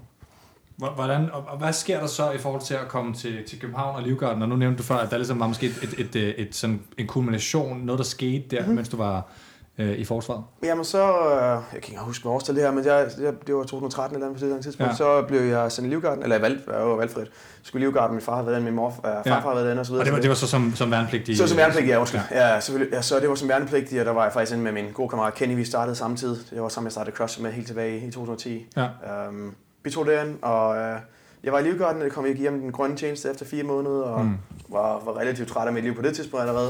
Hvordan, 0.76 1.30
og 1.32 1.58
hvad 1.58 1.72
sker 1.72 2.00
der 2.00 2.06
så 2.06 2.30
i 2.30 2.38
forhold 2.38 2.62
til 2.62 2.74
at 2.74 2.88
komme 2.88 3.14
til, 3.14 3.44
til 3.48 3.60
København 3.60 3.96
og 3.96 4.02
Livgarden? 4.02 4.42
Og 4.42 4.48
nu 4.48 4.56
nævnte 4.56 4.78
du 4.78 4.82
før, 4.82 4.96
at 4.96 5.10
der 5.10 5.16
ligesom 5.16 5.40
var 5.40 5.46
måske 5.46 5.66
et, 5.66 5.78
et, 5.82 6.00
et, 6.00 6.16
et, 6.16 6.40
et 6.40 6.54
sådan 6.54 6.82
en 6.98 7.06
kulmination, 7.06 7.78
noget 7.78 7.98
der 7.98 8.04
skete 8.04 8.44
der, 8.50 8.60
mm-hmm. 8.60 8.74
mens 8.74 8.88
du 8.88 8.96
var 8.96 9.28
øh, 9.78 9.98
i 9.98 10.04
forsvaret? 10.04 10.44
Jamen 10.62 10.84
så, 10.84 10.98
øh, 10.98 11.40
jeg 11.72 11.82
kan 11.82 11.92
ikke 11.92 11.98
huske 11.98 12.22
hvad 12.22 12.32
årstal 12.32 12.54
det 12.54 12.62
her, 12.62 12.70
men 12.70 12.84
jeg, 12.84 13.06
det 13.46 13.54
var 13.54 13.62
2013 13.62 14.16
eller 14.16 14.26
andet 14.26 14.42
på 14.42 14.46
det 14.46 14.62
tidspunkt, 14.62 14.90
ja. 14.90 14.96
så 14.96 15.22
blev 15.22 15.40
jeg 15.40 15.72
sendt 15.72 15.86
i 15.86 15.90
Livgarden, 15.90 16.22
eller 16.22 16.36
jeg, 16.36 16.42
valg, 16.42 16.62
jeg 16.72 16.88
var 16.88 16.96
valgfrit. 16.96 17.30
Skulle 17.62 17.82
i 17.82 17.86
Livgarden, 17.86 18.14
min 18.14 18.22
far 18.22 18.34
havde 18.34 18.46
været 18.46 18.62
min 18.62 18.74
mor, 18.74 18.88
øh, 18.88 19.02
farfar 19.02 19.30
ja. 19.30 19.40
havde 19.40 19.66
været 19.66 19.78
og 19.78 19.86
så 19.86 19.92
videre. 19.92 20.02
Og 20.02 20.06
det 20.06 20.12
var, 20.12 20.20
det 20.20 20.28
var 20.28 20.34
så 20.34 20.46
som, 20.46 20.72
som 20.76 20.90
værnepligtig? 20.90 21.38
Så 21.38 21.48
som 21.48 21.56
værnepligtig, 21.56 21.90
ja, 21.90 21.98
undskyld. 21.98 22.20
Ja. 22.30 22.54
ja, 22.54 22.60
selvfølgelig. 22.60 22.94
Ja, 22.94 23.02
så 23.02 23.20
det 23.20 23.28
var 23.28 23.34
som 23.34 23.48
værnepligtig, 23.48 24.00
og 24.00 24.06
der 24.06 24.12
var 24.12 24.22
jeg 24.22 24.32
faktisk 24.32 24.52
inde 24.52 24.64
med 24.64 24.72
min 24.72 24.92
gode 24.92 25.08
kammerat 25.08 25.34
Kenny, 25.34 25.56
vi 25.56 25.64
startede 25.64 25.96
samtidig. 25.96 26.38
Det 26.50 26.62
var 26.62 26.68
sammen, 26.68 26.86
jeg 26.86 26.92
startede 26.92 27.16
CrossFit 27.16 27.42
med 27.42 27.52
helt 27.52 27.66
tilbage 27.66 28.06
i 28.06 28.10
2010. 28.10 28.66
Ja. 28.76 28.88
Um, 29.28 29.54
vi 29.84 29.90
tog 29.90 30.06
derind, 30.06 30.42
og 30.42 30.76
øh, 30.76 30.98
jeg 31.44 31.52
var 31.52 31.58
i 31.58 31.62
Livgarden, 31.62 32.02
og 32.02 32.08
kom 32.10 32.24
hjem 32.38 32.60
den 32.60 32.72
grønne 32.72 32.96
tjeneste 32.96 33.30
efter 33.30 33.44
fire 33.46 33.62
måneder, 33.62 34.02
og 34.02 34.24
mm. 34.24 34.38
var, 34.68 35.02
var 35.04 35.18
relativt 35.18 35.48
træt 35.48 35.66
af 35.66 35.72
mit 35.72 35.84
liv 35.84 35.94
på 35.96 36.02
det 36.02 36.14
tidspunkt 36.14 36.40
allerede. 36.40 36.68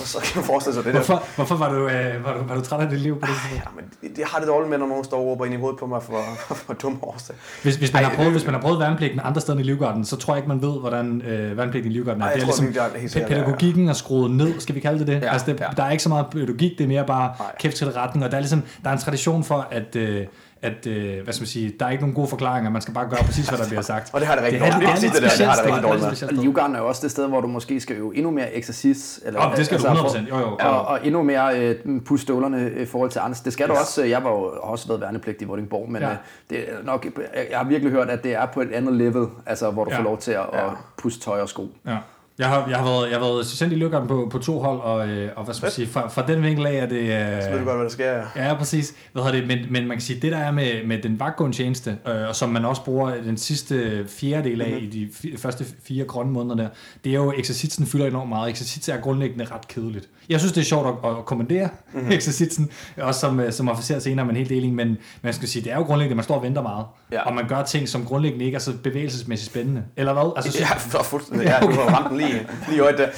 Og 0.00 0.06
så 0.06 0.18
kan 0.24 0.32
man 0.40 0.44
forestille 0.44 0.74
sig 0.74 0.84
det 0.84 0.92
hvorfor, 0.92 1.14
der. 1.14 1.20
Hvorfor 1.36 1.56
var 1.56 1.68
du, 1.68 1.88
øh, 1.88 2.24
var, 2.24 2.34
du, 2.34 2.44
var 2.48 2.54
du 2.54 2.60
træt 2.60 2.80
af 2.80 2.88
dit 2.90 3.00
liv 3.00 3.20
på 3.20 3.26
det 3.26 3.34
tidspunkt? 3.34 3.92
Ja, 4.02 4.08
men 4.10 4.16
det 4.16 4.24
har 4.24 4.38
det 4.38 4.48
dårligt 4.48 4.70
med, 4.70 4.78
når 4.78 4.86
nogen 4.86 5.04
står 5.04 5.18
og 5.18 5.26
råber 5.26 5.44
ind 5.44 5.54
i 5.54 5.56
hovedet 5.56 5.78
på 5.78 5.86
mig 5.86 6.02
for, 6.02 6.22
for, 6.38 6.54
for 6.66 6.72
dumme 6.72 6.98
årsag. 7.02 7.36
Hvis, 7.62 7.76
hvis, 7.76 7.92
man 7.92 8.02
Ej, 8.02 8.08
har 8.08 8.16
prøvet, 8.16 8.32
hvis 8.32 8.44
man 8.44 8.54
har 8.54 8.60
prøvet 8.60 8.78
værnepligten 8.80 9.20
andre 9.24 9.40
steder 9.40 9.58
i 9.58 9.62
Livgarden, 9.62 10.04
så 10.04 10.16
tror 10.16 10.34
jeg 10.34 10.38
ikke, 10.38 10.48
man 10.48 10.62
ved, 10.62 10.80
hvordan 10.80 11.22
øh, 11.22 11.56
værnepligten 11.56 11.90
i 11.92 11.94
Livgarden 11.94 12.22
er. 12.22 12.26
Ej, 12.26 12.32
det 12.32 12.42
er 12.42 12.46
ligesom, 12.46 12.66
det 12.66 12.76
er 12.76 12.98
helt 12.98 13.28
pædagogikken 13.28 13.88
er 13.88 13.92
skruet 13.92 14.30
ned, 14.30 14.60
skal 14.60 14.74
vi 14.74 14.80
kalde 14.80 14.98
det 14.98 15.06
det? 15.06 15.22
Ja, 15.22 15.32
altså, 15.32 15.52
det, 15.52 15.60
ja. 15.60 15.66
Der 15.76 15.82
er 15.82 15.90
ikke 15.90 16.02
så 16.02 16.08
meget 16.08 16.26
pædagogik, 16.30 16.78
det 16.78 16.84
er 16.84 16.88
mere 16.88 17.06
bare 17.06 17.34
kæft 17.58 17.76
til 17.76 17.90
retning, 17.90 18.24
og 18.24 18.30
der 18.30 18.36
er, 18.36 18.40
ligesom, 18.40 18.62
der 18.84 18.90
er 18.90 18.94
en 18.94 19.00
tradition 19.00 19.44
for, 19.44 19.68
at... 19.70 19.96
Øh, 19.96 20.26
at, 20.64 20.86
øh, 20.86 21.22
hvad 21.24 21.32
skal 21.32 21.42
man 21.42 21.46
sige, 21.46 21.74
der 21.80 21.86
er 21.86 21.90
ikke 21.90 22.02
nogen 22.02 22.14
gode 22.14 22.28
forklaringer, 22.28 22.70
man 22.70 22.82
skal 22.82 22.94
bare 22.94 23.08
gøre 23.08 23.24
præcis, 23.24 23.48
hvad 23.48 23.58
der 23.58 23.68
bliver 23.68 23.82
sagt. 23.82 24.14
og 24.14 24.20
det 24.20 24.28
har 24.28 24.34
det 24.34 24.44
rigtig 24.44 24.60
dårligt. 24.60 24.76
Det, 24.80 25.02
det, 25.02 25.12
det, 25.12 25.22
det, 25.22 25.38
det, 25.38 25.46
har 25.46 25.54
det 25.54 25.64
rigtig 25.64 25.82
dårligt 25.82 26.32
med. 26.32 26.42
Livgarden 26.42 26.76
er 26.76 26.80
jo 26.80 26.88
også 26.88 27.00
det 27.02 27.10
sted, 27.10 27.28
hvor 27.28 27.40
du 27.40 27.48
måske 27.48 27.80
skal 27.80 27.96
øve 27.96 28.16
endnu 28.16 28.30
mere 28.30 28.54
eksercis. 28.54 29.20
Eller, 29.24 29.46
oh, 29.46 29.56
det 29.56 29.66
skal 29.66 29.74
altså, 29.74 29.88
du 29.88 30.18
100%. 30.18 30.28
Jo, 30.28 30.38
jo, 30.38 30.56
og, 30.60 30.86
og, 30.86 31.06
endnu 31.06 31.22
mere 31.22 31.60
øh, 31.60 32.00
puste 32.06 32.22
støvlerne 32.22 32.72
i 32.80 32.86
forhold 32.86 33.10
til 33.10 33.18
andre. 33.18 33.38
Det 33.44 33.52
skal 33.52 33.64
yes. 33.64 33.74
du 33.74 33.80
også. 33.80 34.04
Jeg 34.04 34.24
var 34.24 34.30
jo 34.30 34.52
også 34.62 34.88
været 34.88 35.00
værnepligt 35.00 35.42
i 35.42 35.44
Vordingborg, 35.44 35.90
men 35.90 36.02
ja. 36.02 36.10
øh, 36.10 36.16
det 36.50 36.58
er 36.58 36.84
nok, 36.84 37.06
jeg 37.50 37.58
har 37.58 37.64
virkelig 37.64 37.92
hørt, 37.92 38.10
at 38.10 38.24
det 38.24 38.34
er 38.34 38.46
på 38.46 38.60
et 38.60 38.72
andet 38.72 38.94
level, 38.94 39.26
altså 39.46 39.70
hvor 39.70 39.84
du 39.84 39.90
ja. 39.90 39.98
får 39.98 40.02
lov 40.02 40.18
til 40.18 40.32
at, 40.32 40.46
ja. 40.52 40.66
at 40.66 40.72
puste 40.96 41.20
tøj 41.20 41.40
og 41.40 41.48
sko. 41.48 41.68
Ja. 41.86 41.96
Jeg 42.38 42.48
har, 42.48 42.66
jeg 42.68 42.76
har 42.78 42.84
været, 42.84 43.10
jeg 43.10 43.18
har 43.18 43.24
været 43.26 43.40
assistent 43.40 43.72
i 43.72 43.74
Livgarden 43.76 44.08
på, 44.08 44.28
på 44.32 44.38
to 44.38 44.58
hold, 44.60 44.80
og, 44.80 45.08
øh, 45.08 45.30
og 45.36 45.44
hvad 45.44 45.54
skal 45.54 45.64
man 45.64 45.72
sige, 45.72 45.86
fra, 45.86 46.08
fra 46.08 46.26
den 46.26 46.42
vinkel 46.42 46.66
af 46.66 46.74
er 46.74 46.86
det... 46.86 46.96
Øh, 46.98 47.42
Så 47.42 47.50
ved 47.50 47.58
du 47.58 47.64
godt, 47.64 47.76
hvad 47.76 47.84
der 47.84 47.90
sker. 47.90 48.12
Ja. 48.36 48.46
Ja, 48.48 48.54
præcis. 48.54 48.94
Hvad 49.12 49.22
hedder 49.22 49.38
det? 49.38 49.46
Men, 49.48 49.58
men 49.72 49.86
man 49.88 49.96
kan 49.96 50.00
sige, 50.02 50.20
det 50.20 50.32
der 50.32 50.38
er 50.38 50.50
med, 50.50 50.86
med 50.86 51.02
den 51.02 51.20
vagtgående 51.20 51.56
tjeneste, 51.56 51.96
øh, 52.08 52.28
og 52.28 52.36
som 52.36 52.48
man 52.48 52.64
også 52.64 52.84
bruger 52.84 53.14
den 53.24 53.36
sidste 53.36 54.04
fjerdedel 54.08 54.60
af 54.62 54.66
mm-hmm. 54.68 54.84
i 54.84 54.86
de 54.90 55.08
fi- 55.14 55.36
første 55.38 55.64
fire 55.84 56.04
grønne 56.04 56.32
måneder 56.32 56.56
der, 56.56 56.68
det 57.04 57.10
er 57.10 57.16
jo, 57.16 57.32
eksercitsen 57.36 57.86
fylder 57.86 58.06
enormt 58.06 58.28
meget. 58.28 58.50
Eksercits 58.50 58.88
er 58.88 58.96
grundlæggende 58.96 59.44
ret 59.44 59.68
kedeligt. 59.68 60.08
Jeg 60.28 60.40
synes, 60.40 60.52
det 60.52 60.60
er 60.60 60.64
sjovt 60.64 60.86
at, 61.04 61.10
at 61.10 61.24
kommandere 61.24 61.68
mm-hmm. 61.94 62.12
eksercitsen, 62.12 62.70
også 63.00 63.20
som, 63.20 63.40
øh, 63.40 63.52
som 63.52 63.68
officer 63.68 63.98
senere, 63.98 64.26
men 64.26 64.36
helt 64.36 64.48
deling, 64.50 64.74
men 64.74 64.96
man 65.22 65.32
skal 65.32 65.48
sige, 65.48 65.64
det 65.64 65.72
er 65.72 65.76
jo 65.76 65.82
grundlæggende, 65.82 66.16
man 66.16 66.24
står 66.24 66.34
og 66.36 66.42
venter 66.42 66.62
meget, 66.62 66.86
Ja. 67.12 67.20
og 67.22 67.34
man 67.34 67.48
gør 67.48 67.62
ting, 67.62 67.88
som 67.88 68.04
grundlæggende 68.04 68.44
ikke 68.44 68.54
er 68.56 68.60
så 68.60 68.72
bevægelsesmæssigt 68.82 69.50
spændende. 69.50 69.82
Eller 69.96 70.12
hvad? 70.12 70.32
Altså, 70.36 70.58
Ja, 70.60 70.74
for 70.76 71.02
fuldstændig. 71.12 71.46
Ja, 71.48 71.60
du 71.60 71.70
har 71.70 71.94
ramt 71.94 72.10
den 72.10 72.20
lige, 72.26 72.48
lige 72.68 72.76
i 72.76 72.80
øjet 72.80 72.98
der. 72.98 73.08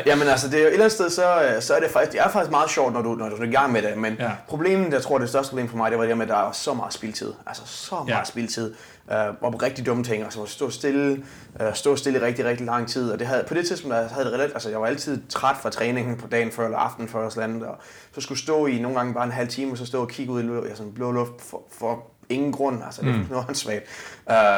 Uh, 0.00 0.06
jamen 0.06 0.28
altså, 0.28 0.48
det 0.48 0.54
er 0.54 0.60
jo 0.60 0.66
et 0.66 0.72
eller 0.72 0.84
andet 0.84 0.92
sted, 0.92 1.10
så, 1.10 1.42
øh, 1.42 1.62
så 1.62 1.74
er 1.74 1.80
det 1.80 1.90
faktisk, 1.90 2.12
det 2.12 2.20
er 2.20 2.28
faktisk 2.28 2.50
meget 2.50 2.70
sjovt, 2.70 2.92
når 2.92 3.02
du, 3.02 3.14
når 3.14 3.28
du 3.28 3.36
er 3.36 3.42
i 3.42 3.50
gang 3.50 3.72
med 3.72 3.82
det. 3.82 3.96
Men 3.98 4.16
Ja. 4.18 4.30
problemet, 4.48 4.92
jeg 4.92 5.02
tror, 5.02 5.18
det 5.18 5.28
største 5.28 5.50
problem 5.50 5.68
for 5.68 5.76
mig, 5.76 5.90
det 5.90 5.98
var 5.98 6.06
det 6.06 6.16
med, 6.16 6.26
at 6.26 6.30
der 6.30 6.48
er 6.48 6.52
så 6.52 6.74
meget 6.74 6.92
spildtid. 6.92 7.32
Altså 7.46 7.62
så 7.66 7.94
meget 7.94 8.08
Ja. 8.08 8.24
spildtid. 8.24 8.74
Uh, 9.06 9.16
og 9.40 9.62
rigtig 9.62 9.86
dumme 9.86 10.04
ting. 10.04 10.22
Altså 10.24 10.46
stå 10.46 10.70
stille, 10.70 11.22
uh, 11.60 11.66
stå 11.74 11.96
stille 11.96 12.18
i 12.18 12.22
rigtig, 12.22 12.44
rigtig 12.44 12.66
lang 12.66 12.88
tid. 12.88 13.10
Og 13.12 13.18
det 13.18 13.26
havde, 13.26 13.44
på 13.48 13.54
det 13.54 13.66
tidspunkt 13.66 13.94
der 13.96 14.08
havde 14.08 14.24
det 14.24 14.32
relativt, 14.34 14.54
altså 14.56 14.70
jeg 14.70 14.80
var 14.80 14.86
altid 14.86 15.20
træt 15.28 15.56
fra 15.62 15.70
træningen 15.70 16.16
på 16.16 16.26
dagen 16.26 16.50
før 16.52 16.64
eller 16.64 16.78
aftenen 16.78 17.08
før 17.08 17.18
og 17.24 17.32
sådan. 17.32 17.62
Og 17.62 17.76
så 18.14 18.20
skulle 18.20 18.38
stå 18.38 18.66
i 18.66 18.78
nogle 18.78 18.96
gange 18.98 19.14
bare 19.14 19.24
en 19.24 19.32
halv 19.32 19.48
time, 19.48 19.72
og 19.72 19.78
så 19.78 19.86
stå 19.86 20.00
og 20.00 20.08
kigge 20.08 20.32
ud 20.32 20.42
i 20.64 20.68
altså, 20.68 20.82
blå 20.94 21.12
luft 21.12 21.32
for, 21.50 21.62
for 21.78 22.02
ingen 22.28 22.52
grund. 22.52 22.84
Altså, 22.84 23.02
det 23.02 23.10
er 23.10 23.18
noget 23.30 23.44
åndssvagt. 23.48 23.84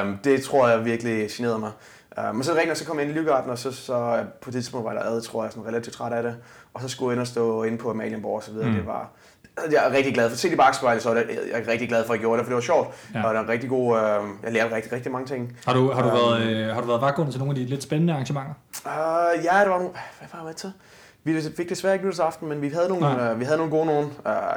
Um, 0.02 0.18
det 0.24 0.42
tror 0.42 0.68
jeg 0.68 0.84
virkelig 0.84 1.28
generede 1.30 1.58
mig. 1.58 1.70
Uh, 2.18 2.34
men 2.34 2.44
så 2.44 2.54
rigtig, 2.54 2.76
så 2.76 2.84
kom 2.84 2.98
jeg 2.98 3.08
ind 3.08 3.16
i 3.16 3.20
Lygarden, 3.20 3.50
og 3.50 3.58
så, 3.58 3.72
så 3.72 3.94
øh, 3.94 4.24
på 4.40 4.50
det 4.50 4.52
tidspunkt 4.52 4.84
var 4.86 4.92
der 4.92 5.00
ad, 5.02 5.20
tror 5.22 5.42
jeg, 5.44 5.52
sådan 5.52 5.68
relativt 5.68 5.96
træt 5.96 6.12
af 6.12 6.22
det. 6.22 6.36
Og 6.74 6.80
så 6.82 6.88
skulle 6.88 7.08
jeg 7.10 7.14
ind 7.14 7.20
og 7.20 7.26
stå 7.26 7.62
inde 7.62 7.78
på 7.78 7.90
Amalienborg 7.90 8.36
og 8.36 8.42
så 8.42 8.52
videre. 8.52 8.68
Mm. 8.68 8.74
Det 8.74 8.86
var, 8.86 9.10
jeg 9.72 9.86
er 9.86 9.92
rigtig 9.92 10.14
glad 10.14 10.30
for. 10.30 10.36
Set 10.36 10.52
i 10.52 10.56
bagspejlet, 10.56 11.02
så 11.02 11.10
er 11.10 11.14
det, 11.14 11.24
jeg 11.52 11.62
er 11.62 11.68
rigtig 11.68 11.88
glad 11.88 12.04
for, 12.06 12.12
at 12.12 12.16
jeg 12.16 12.20
gjorde 12.20 12.38
det, 12.38 12.46
for 12.46 12.50
det 12.50 12.54
var 12.54 12.60
sjovt. 12.60 12.88
Ja. 13.14 13.24
Og 13.26 13.34
det 13.34 13.38
er 13.38 13.42
en 13.44 13.48
rigtig 13.48 13.68
god, 13.68 13.98
øh, 13.98 14.04
jeg 14.42 14.52
lærte 14.52 14.74
rigtig, 14.74 14.92
rigtig 14.92 15.12
mange 15.12 15.26
ting. 15.26 15.56
har, 15.66 15.72
du, 15.72 15.90
har, 15.92 16.02
du 16.02 16.08
Øhm. 16.08 16.16
været, 16.16 16.42
øh, 16.42 16.74
har 16.74 16.80
du 16.80 16.86
været 16.86 17.00
vagtgående 17.00 17.32
til 17.32 17.38
nogle 17.38 17.50
af 17.50 17.56
de 17.56 17.64
lidt 17.64 17.82
spændende 17.82 18.12
arrangementer? 18.12 18.52
Uh, 18.84 19.44
ja, 19.44 19.60
det 19.60 19.70
var 19.70 19.78
nogle, 19.78 19.88
hvad 20.18 20.28
var 20.32 20.38
jeg 20.38 20.46
med 20.46 20.54
til? 20.54 20.72
Vi 21.24 21.32
fik 21.56 21.68
desværre 21.70 21.94
ikke 21.94 22.06
nytårsaften, 22.06 22.48
men 22.48 22.62
vi 22.62 22.68
havde 22.68 22.88
nogle, 22.88 23.04
Nej. 23.16 23.32
uh, 23.32 23.40
vi 23.40 23.44
havde 23.44 23.56
nogle 23.58 23.70
gode 23.72 23.86
nogen. 23.86 24.04
Uh, 24.04 24.10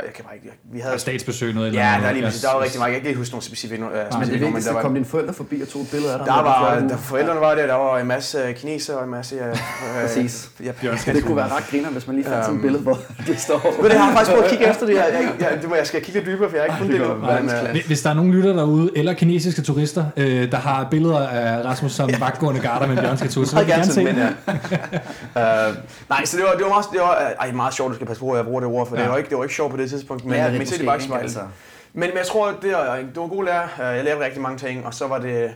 jeg 0.06 0.14
kan 0.16 0.24
bare 0.26 0.36
ikke, 0.36 0.50
vi 0.74 0.80
havde... 0.80 0.92
Altså 0.92 1.04
statsbesøg 1.04 1.54
noget 1.54 1.68
eller 1.68 1.82
Ja, 1.82 1.98
der 2.02 2.08
er 2.08 2.12
lige 2.14 2.24
præcis. 2.24 2.42
Der 2.42 2.48
var 2.54 2.58
Yes, 2.60 2.64
rigtig 2.64 2.80
mange. 2.80 2.94
Jeg 2.94 3.02
kan 3.02 3.08
ikke 3.08 3.18
huske 3.18 3.34
nogle 3.34 3.44
specifikke, 3.44 3.86
uh, 3.86 3.92
Men 3.92 4.00
det 4.00 4.12
nogen, 4.12 4.32
vigtigste, 4.42 4.70
der 4.70 4.76
var, 4.76 4.82
kom 4.82 4.94
dine 4.94 5.06
forældre 5.06 5.34
forbi 5.34 5.62
og 5.62 5.68
tog 5.68 5.82
et 5.82 5.88
billede 5.92 6.12
af 6.14 6.18
dig? 6.20 6.28
der 6.28 6.38
du 6.38 6.44
var, 6.44 6.80
der, 6.90 6.98
forældrene 6.98 7.40
var 7.42 7.56
der, 7.56 7.66
der 7.68 7.74
var 7.74 7.98
en 8.00 8.08
masse 8.08 8.54
kineser 8.56 8.96
og 8.96 9.04
en 9.04 9.10
masse... 9.12 9.36
Uh, 9.36 9.58
Præcis. 10.02 10.50
Ja, 10.64 10.72
Det 11.14 11.24
kunne 11.24 11.36
være 11.36 11.48
ret 11.48 11.64
griner, 11.72 11.90
hvis 11.90 12.08
man 12.08 12.16
lige 12.16 12.26
fandt 12.30 12.46
sådan 12.46 12.56
et 12.56 12.62
billede, 12.62 12.84
hvor 12.84 13.00
det 13.28 13.40
står. 13.40 13.74
Men 13.82 13.92
det 13.92 14.00
har 14.00 14.08
jeg 14.08 14.14
faktisk 14.18 14.32
prøvet 14.32 14.44
at 14.44 14.50
kigge 14.50 14.70
efter 14.70 14.86
det 14.86 14.96
her. 14.98 15.06
Jeg, 15.06 15.30
jeg, 15.40 15.58
det 15.62 15.70
må 15.70 15.76
jeg 15.76 15.88
skal 15.88 16.02
kigge 16.02 16.20
lidt 16.20 16.28
dybere, 16.30 16.50
for 16.50 16.58
jeg 16.58 16.66
har 16.70 16.80
ikke 16.80 16.94
fundet 17.00 17.20
det 17.36 17.44
Men, 17.46 17.76
øh, 17.78 17.86
Hvis- 17.88 18.02
der 18.02 18.10
er 18.10 18.14
nogen 18.14 18.32
lytter 18.32 18.54
derude, 18.54 18.92
eller 18.96 19.14
kinesiske 19.14 19.62
turister, 19.62 20.06
øh, 20.18 20.52
der 20.52 20.58
har 20.58 20.88
billeder 20.92 21.28
af 21.28 21.66
Rasmus 21.66 21.92
som 21.92 22.10
vagtgående 22.20 22.62
garder 22.62 22.88
med 22.88 22.98
en 22.98 23.02
bjørnskatut, 23.04 23.48
så 23.48 23.56
vil 23.56 23.68
meget 23.68 23.86
vi 23.96 24.02
gerne 24.02 24.16
se 24.16 24.26
ja. 25.36 25.70
uh, 25.70 25.76
nej, 26.10 26.26
så 26.26 26.38
det 26.38 26.46
var, 26.46 26.55
det 26.56 26.64
var, 26.64 26.70
meget, 26.70 26.86
det 26.92 27.00
var 27.02 27.16
ej, 27.40 27.52
meget 27.52 27.74
sjovt, 27.74 27.90
du 27.90 27.96
skal 27.96 28.08
passe 28.08 28.22
på, 28.22 28.32
at 28.32 28.38
jeg 28.38 28.46
bruger 28.46 28.60
det 28.60 28.70
ord, 28.70 28.88
for 28.88 28.96
ja. 28.96 29.02
Det, 29.02 29.12
var 29.12 29.18
ikke, 29.18 29.30
det 29.30 29.38
var 29.38 29.44
ikke 29.44 29.56
sjovt 29.56 29.72
på 29.72 29.78
det 29.78 29.90
tidspunkt. 29.90 30.26
Men, 30.26 30.34
Ja, 30.34 30.50
det 30.50 30.58
men 30.58 30.68
set 30.68 30.78
i 30.80 30.82
ikke, 30.82 31.16
altså. 31.16 31.40
Men, 31.94 32.10
men 32.10 32.18
jeg 32.18 32.26
tror, 32.26 32.52
det 32.62 32.72
var, 32.72 32.96
det 32.96 33.16
var 33.16 33.24
en 33.24 33.30
god 33.30 33.44
lærer. 33.46 33.64
Øh, 33.64 33.96
Jeg 33.96 34.04
lærte 34.04 34.20
rigtig 34.26 34.42
mange 34.42 34.58
ting, 34.58 34.86
og 34.86 34.94
så 34.94 35.08
var 35.08 35.20
det... 35.20 35.54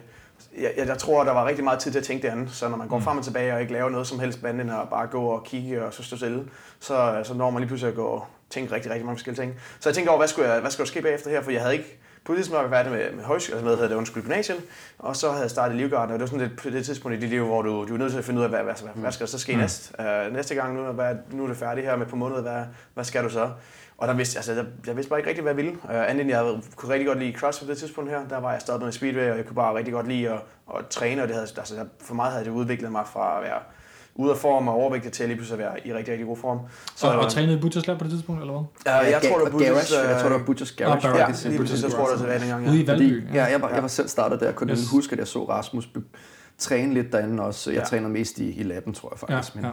Jeg, 0.62 0.72
jeg, 0.78 0.88
jeg 0.88 0.98
tror, 0.98 1.24
der 1.24 1.32
var 1.32 1.46
rigtig 1.46 1.64
meget 1.64 1.80
tid 1.80 1.92
til 1.92 2.00
at 2.00 2.06
tænke 2.06 2.28
det 2.28 2.34
andet. 2.34 2.52
Så 2.52 2.70
når 2.70 2.78
man 2.78 2.88
går 2.88 3.00
frem 3.00 3.18
og 3.18 3.24
tilbage 3.24 3.54
og 3.54 3.62
ikke 3.62 3.74
laver 3.74 3.90
noget 3.90 4.08
som 4.08 4.20
helst 4.20 4.40
andet 4.46 4.62
end 4.62 4.72
at 4.72 4.90
bare 4.90 5.08
gå 5.08 5.22
og 5.22 5.44
kigge 5.44 5.86
og 5.86 5.94
så 5.94 6.04
stå 6.04 6.18
stille, 6.18 6.44
så, 6.80 7.22
så 7.24 7.34
når 7.34 7.50
man 7.50 7.60
lige 7.60 7.68
pludselig 7.68 7.90
at 7.90 7.96
gå 7.96 8.06
og 8.06 8.26
tænke 8.50 8.76
rigtig, 8.76 8.92
rigtig 8.92 9.06
mange 9.06 9.18
forskellige 9.18 9.44
ting. 9.44 9.56
Så 9.80 9.90
jeg 9.90 9.96
tænkte 9.96 10.10
over, 10.10 10.18
hvad 10.18 10.28
skulle, 10.28 10.52
jeg, 10.52 10.62
hvad 10.62 10.72
skulle 10.72 10.86
der 10.86 10.92
ske 10.92 11.02
bagefter 11.02 11.30
her? 11.30 11.42
For 11.42 11.52
jeg 11.52 11.62
havde 11.62 11.74
ikke 11.74 12.00
på 12.26 12.34
det 12.34 12.38
tidspunkt 12.38 12.72
var 12.72 12.78
jeg 12.78 12.86
færdig 12.86 13.00
med, 13.00 13.16
med 13.16 13.24
højskole, 13.24 13.56
altså 13.56 13.66
med, 13.66 13.76
hedder 13.76 13.90
det 13.90 13.96
undskyld, 13.96 14.24
gymnasiet, 14.24 14.58
og 15.00 15.16
så 15.16 15.30
havde 15.30 15.42
jeg 15.42 15.50
startet 15.50 15.78
Livgarden, 15.78 16.14
og 16.14 16.20
det 16.20 16.32
var 16.32 16.38
sådan 16.38 16.48
lidt 16.64 16.74
det 16.74 16.86
tidspunkt 16.86 17.18
i 17.18 17.20
dit 17.20 17.30
liv, 17.30 17.46
hvor 17.46 17.62
du, 17.62 17.86
du 17.88 17.94
er 17.94 17.98
nødt 17.98 18.12
til 18.12 18.20
at 18.20 18.26
finde 18.26 18.40
ud 18.40 18.44
af, 18.44 18.50
hvad, 18.50 18.64
hvad, 18.64 18.74
hvad, 18.82 18.94
hvad 18.96 19.12
skal 19.12 19.26
der 19.26 19.32
så 19.32 19.40
ske 19.40 19.54
mm. 19.54 19.60
næste, 19.60 19.94
uh, 20.00 20.34
næste 20.34 20.56
gang 20.56 20.76
nu, 20.76 20.92
hvad, 20.92 21.16
nu 21.32 21.44
er 21.44 21.48
det 21.48 21.58
færdigt 21.58 21.88
her 21.88 21.96
med 21.96 22.06
på 22.06 22.16
måneder, 22.16 22.42
hvad, 22.42 22.64
hvad 22.94 23.04
skal 23.04 23.24
du 23.24 23.30
så? 23.30 23.52
Og 23.98 24.08
der 24.08 24.14
vidste, 24.14 24.38
altså, 24.38 24.54
jeg, 24.54 24.66
jeg 24.88 24.96
vidste 24.96 25.10
bare 25.10 25.20
ikke 25.20 25.30
rigtig, 25.30 25.42
hvad 25.44 25.54
jeg 25.54 25.58
ville. 25.58 25.72
Uh, 25.84 26.10
andet 26.10 26.22
end 26.22 26.30
jeg 26.30 26.44
kunne 26.76 26.94
rigtig 26.94 27.08
godt 27.08 27.20
lide 27.20 27.38
CrossFit 27.38 27.68
på 27.68 27.72
det 27.72 27.80
tidspunkt 27.80 28.10
her. 28.10 28.28
Der 28.28 28.38
var 28.38 28.52
jeg 28.52 28.62
stoppet 28.62 28.86
med 28.86 28.94
Speedway, 28.94 29.32
og 29.32 29.38
jeg 29.38 29.46
kunne 29.46 29.56
bare 29.56 29.78
rigtig 29.78 29.94
godt 29.94 30.08
lide 30.08 30.30
at, 30.30 30.40
at 30.78 30.88
træne. 30.90 31.22
Og 31.22 31.28
det 31.28 31.36
havde, 31.36 31.48
altså, 31.58 31.86
for 32.00 32.14
mig 32.14 32.32
havde 32.32 32.46
det 32.46 32.52
udviklet 32.52 32.92
mig 32.92 33.04
fra 33.08 33.38
at 33.38 33.44
være 33.44 33.60
ude 34.20 34.32
af 34.32 34.38
form 34.38 34.68
og 34.68 34.74
overvægtig 34.76 35.12
til 35.12 35.24
at 35.24 35.30
lige 35.30 35.38
pludselig 35.38 35.66
at 35.66 35.66
være 35.72 35.88
i 35.88 35.94
rigtig, 35.94 36.12
rigtig 36.12 36.28
god 36.28 36.38
form. 36.38 36.60
Så, 36.96 37.08
og, 37.08 37.20
og 37.20 37.32
trænede 37.32 37.58
i 37.58 37.62
Butchers 37.62 37.88
Lab 37.88 37.98
på 37.98 38.04
det 38.04 38.12
tidspunkt, 38.12 38.42
eller 38.42 38.54
hvad? 38.54 38.62
uh, 39.06 39.12
jeg, 39.12 39.22
tror, 39.30 39.38
det 39.46 39.54
var 39.54 39.60
Garage. 39.60 39.74
Butchers, 39.74 39.92
Jeg 40.10 40.16
tror, 40.16 40.24
det 40.24 40.32
var 40.34 40.40
øh, 40.40 40.46
Butchers 40.46 40.80
Nå, 40.80 40.86
Garage. 40.86 41.08
Ja, 41.08 41.28
lige 41.28 41.58
Butchers 41.58 41.58
præcis, 41.70 41.84
jeg 41.84 41.92
tror, 41.92 42.08
det 42.08 42.28
var 42.28 42.38
dengang. 42.38 42.68
Ude 42.68 42.76
Ja. 42.76 42.84
i 42.84 42.88
Valby. 42.88 43.24
Fordi, 43.26 43.38
ja, 43.38 43.46
jeg, 43.46 43.62
var, 43.62 43.70
jeg 43.70 43.82
var 43.82 43.88
selv 43.88 44.08
startet 44.08 44.40
der. 44.40 44.46
Jeg 44.46 44.56
kunne 44.56 44.72
Yes. 44.72 44.90
huske, 44.92 45.14
at 45.14 45.20
jeg 45.20 45.28
så 45.28 45.44
Rasmus 45.50 45.90
træne 46.58 46.94
lidt 46.94 47.12
derinde 47.12 47.44
også. 47.44 47.70
Jeg 47.70 47.76
Ja. 47.76 47.82
ja. 47.82 47.86
træner 47.86 48.10
mest 48.10 48.40
i, 48.40 48.52
i 48.60 48.64
laben, 48.64 48.94
tror 48.94 49.10
jeg 49.22 49.30
Ja, 49.30 49.36
faktisk. 49.36 49.56
Men, 49.56 49.66
ja. 49.66 49.72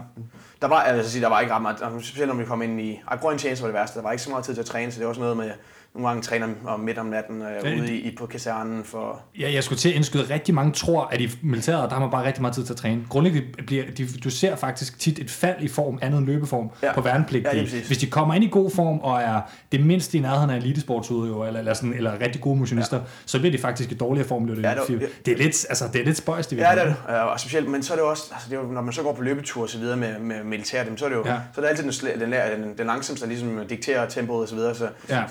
Der 0.63 0.69
var, 0.69 0.81
altså, 0.81 1.21
der 1.21 1.29
var 1.29 1.41
ikke 1.41 1.55
ret 1.55 1.63
meget, 1.63 1.77
altså, 1.83 2.09
specielt 2.09 2.29
når 2.29 2.35
vi 2.37 2.45
kom 2.45 2.63
ind 2.63 2.81
i, 2.81 3.01
ej, 3.11 3.17
grøn 3.19 3.39
tjeneste 3.39 3.63
var 3.63 3.69
det 3.69 3.75
værste, 3.75 3.97
der 3.99 4.03
var 4.03 4.13
ikke 4.13 4.23
så 4.23 4.31
meget 4.31 4.45
tid 4.45 4.55
til 4.55 4.61
at 4.61 4.67
træne, 4.67 4.93
så 4.93 4.99
det 4.99 5.05
var 5.05 5.09
også 5.09 5.21
noget 5.21 5.37
med, 5.37 5.51
nogle 5.97 6.09
gange 6.09 6.23
træner 6.23 6.49
om 6.67 6.81
midt 6.81 6.99
om 6.99 7.07
natten 7.07 7.43
øh, 7.43 7.49
Ja, 7.65 7.81
ude 7.81 7.97
i, 7.97 8.17
på 8.19 8.27
kasernen 8.27 8.85
for... 8.85 9.21
Ja, 9.41 9.53
jeg 9.53 9.65
skulle 9.65 9.79
til 9.79 9.89
at 9.89 9.95
indskyde 9.95 10.35
rigtig 10.35 10.55
mange 10.55 10.73
tror, 10.73 11.05
at 11.05 11.21
i 11.21 11.31
militæret, 11.43 11.91
der 11.91 11.95
har 11.95 12.01
man 12.01 12.11
bare 12.11 12.27
rigtig 12.27 12.43
meget 12.43 12.55
tid 12.55 12.65
til 12.65 12.73
at 12.73 12.77
træne. 12.77 13.03
Grundlæggende 13.09 13.47
bliver, 13.67 13.85
de, 13.99 14.09
du 14.25 14.31
ser 14.31 14.57
faktisk 14.57 14.99
tit 14.99 15.19
et 15.19 15.31
fald 15.31 15.57
i 15.61 15.69
form, 15.69 15.99
andet 16.03 16.19
end 16.19 16.27
løbeform, 16.27 16.71
ja. 16.83 16.95
På 16.95 17.01
værnepligtige. 17.01 17.55
lige 17.63 17.77
Ja. 17.77 17.83
Hvis 17.87 17.99
de 17.99 18.07
kommer 18.07 18.35
ind 18.35 18.45
i 18.45 18.49
god 18.49 18.71
form 18.71 18.99
og 18.99 19.23
er 19.23 19.41
det 19.73 19.87
mindste 19.87 20.19
i 20.19 20.21
nærheden 20.21 20.51
af 20.51 20.57
elitesportsudøver, 20.57 21.47
eller, 21.47 21.61
eller, 21.61 21.75
sådan, 21.75 21.95
eller 21.95 22.21
rigtig 22.21 22.41
gode 22.41 22.59
motionister, 22.59 22.97
ja. 22.97 23.03
så 23.27 23.39
bliver 23.39 23.53
de 23.53 23.59
faktisk 23.59 23.93
i 23.93 23.95
dårligere 23.95 24.29
form. 24.29 24.47
Det, 24.47 24.63
Ja, 24.63 24.75
det 24.89 25.01
det, 25.01 25.09
det, 25.27 25.33
er 25.33 25.39
lidt, 25.39 25.67
altså, 25.69 25.85
det 25.93 26.01
er 26.01 26.05
lidt 26.05 26.17
spøjst 26.17 26.53
i 26.53 26.57
Ja, 26.57 26.71
det 26.75 26.83
er 26.83 26.85
det. 26.85 26.97
Og 27.21 27.41
specielt, 27.41 27.69
men 27.71 27.83
så 27.83 27.93
er 27.93 27.97
det 27.97 28.07
også, 28.07 28.23
altså 28.33 28.49
det 28.51 28.57
er 28.57 28.61
jo, 28.61 28.67
når 28.67 28.81
man 28.81 28.93
så 28.93 29.03
går 29.03 29.13
på 29.13 29.23
løbetur 29.23 29.63
og 29.63 29.69
så 29.69 29.79
videre 29.79 29.97
med, 29.97 30.19
med 30.19 30.45
militæret, 30.45 30.85
jamen, 30.85 30.99
så 30.99 31.05
er 31.05 31.09
det 31.09 31.17
jo, 31.17 31.23
Ja. 31.27 31.35
så 31.55 31.61
er 31.61 31.65
det 31.65 31.69
altid 31.69 32.11
den, 32.11 32.21
den, 32.21 32.33
der, 32.33 32.57
den, 32.57 32.79
den 32.79 32.87
langsomste, 32.87 33.25
der 33.27 33.29
ligesom 33.33 33.61
dikterer 33.69 34.09
tempoet 34.09 34.43
og 34.43 34.49
så 34.49 34.55
videre, 34.55 34.75
så 34.75 34.89
Ja. 35.09 35.23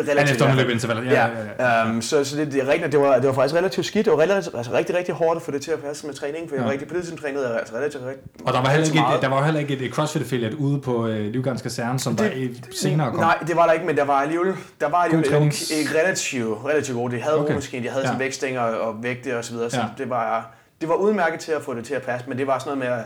Øh, 0.00 0.06
Ja, 0.06 0.12
relativt. 0.12 0.30
efter 0.40 0.54
løbeintervaller. 0.54 1.02
Ja, 1.02 1.10
ja, 1.26 1.28
ja, 1.58 1.78
ja. 1.82 1.90
Um, 1.90 2.02
så, 2.02 2.24
så 2.24 2.36
det, 2.36 2.52
det 2.52 2.92
det 2.92 3.00
var, 3.00 3.14
det 3.18 3.26
var 3.26 3.32
faktisk 3.32 3.54
relativt 3.54 3.86
skidt. 3.86 4.04
Det 4.06 4.12
var 4.12 4.18
relativt, 4.20 4.54
altså 4.56 4.72
rigtig, 4.72 4.96
rigtig 4.96 5.14
hårdt 5.14 5.36
at 5.36 5.42
få 5.42 5.50
det 5.50 5.62
til 5.62 5.70
at 5.70 5.78
passe 5.78 6.06
med 6.06 6.14
træning, 6.14 6.48
for 6.48 6.54
jeg 6.56 6.60
Ja. 6.60 6.64
var 6.66 6.72
rigtig, 6.72 6.88
på 6.88 6.94
det 6.94 7.02
tidspunkt 7.02 7.22
trænede 7.22 7.58
altså 7.58 7.74
relativt, 7.76 8.02
rigtig, 8.06 8.22
Og 8.46 8.52
der 8.52 8.60
var 8.62 8.68
heller 8.68 8.86
ikke, 8.86 8.98
et, 9.16 9.22
der 9.22 9.28
var 9.28 9.44
heller 9.44 9.60
ikke 9.60 9.76
et 9.78 9.92
CrossFit 9.94 10.22
affiliate 10.22 10.58
ude 10.58 10.80
på 10.80 11.06
øh, 11.06 11.32
Livgards 11.32 11.62
Kaserne, 11.62 11.98
som 12.00 12.16
det, 12.16 12.30
der 12.32 12.68
senere 12.80 13.10
kom. 13.10 13.20
Nej, 13.20 13.38
det 13.46 13.56
var 13.56 13.66
der 13.66 13.72
ikke, 13.72 13.86
men 13.86 13.96
der 13.96 14.04
var 14.04 14.14
alligevel, 14.20 14.54
der 14.80 14.88
var 14.88 14.98
alligevel 14.98 15.46
et, 15.46 15.72
et 15.80 15.94
relativt, 16.02 16.58
relativt 16.66 16.96
godt. 16.98 17.12
De 17.12 17.20
havde 17.20 17.36
Okay. 17.40 17.50
romaskine, 17.50 17.84
de 17.84 17.88
havde 17.90 18.04
Ja. 18.06 18.12
ja. 18.12 18.18
vægtstænger 18.18 18.60
og 18.60 19.02
vægte 19.02 19.38
og 19.38 19.44
så 19.44 19.52
videre, 19.52 19.70
så 19.70 19.80
Ja. 19.80 19.86
det 19.98 20.10
var, 20.10 20.50
det 20.80 20.88
var 20.88 20.94
udmærket 20.94 21.40
til 21.40 21.52
at 21.52 21.62
få 21.62 21.74
det 21.74 21.84
til 21.84 21.94
at 21.94 22.02
passe, 22.02 22.28
men 22.28 22.38
det 22.38 22.46
var 22.46 22.58
sådan 22.58 22.78
noget 22.78 22.90
med, 22.90 23.04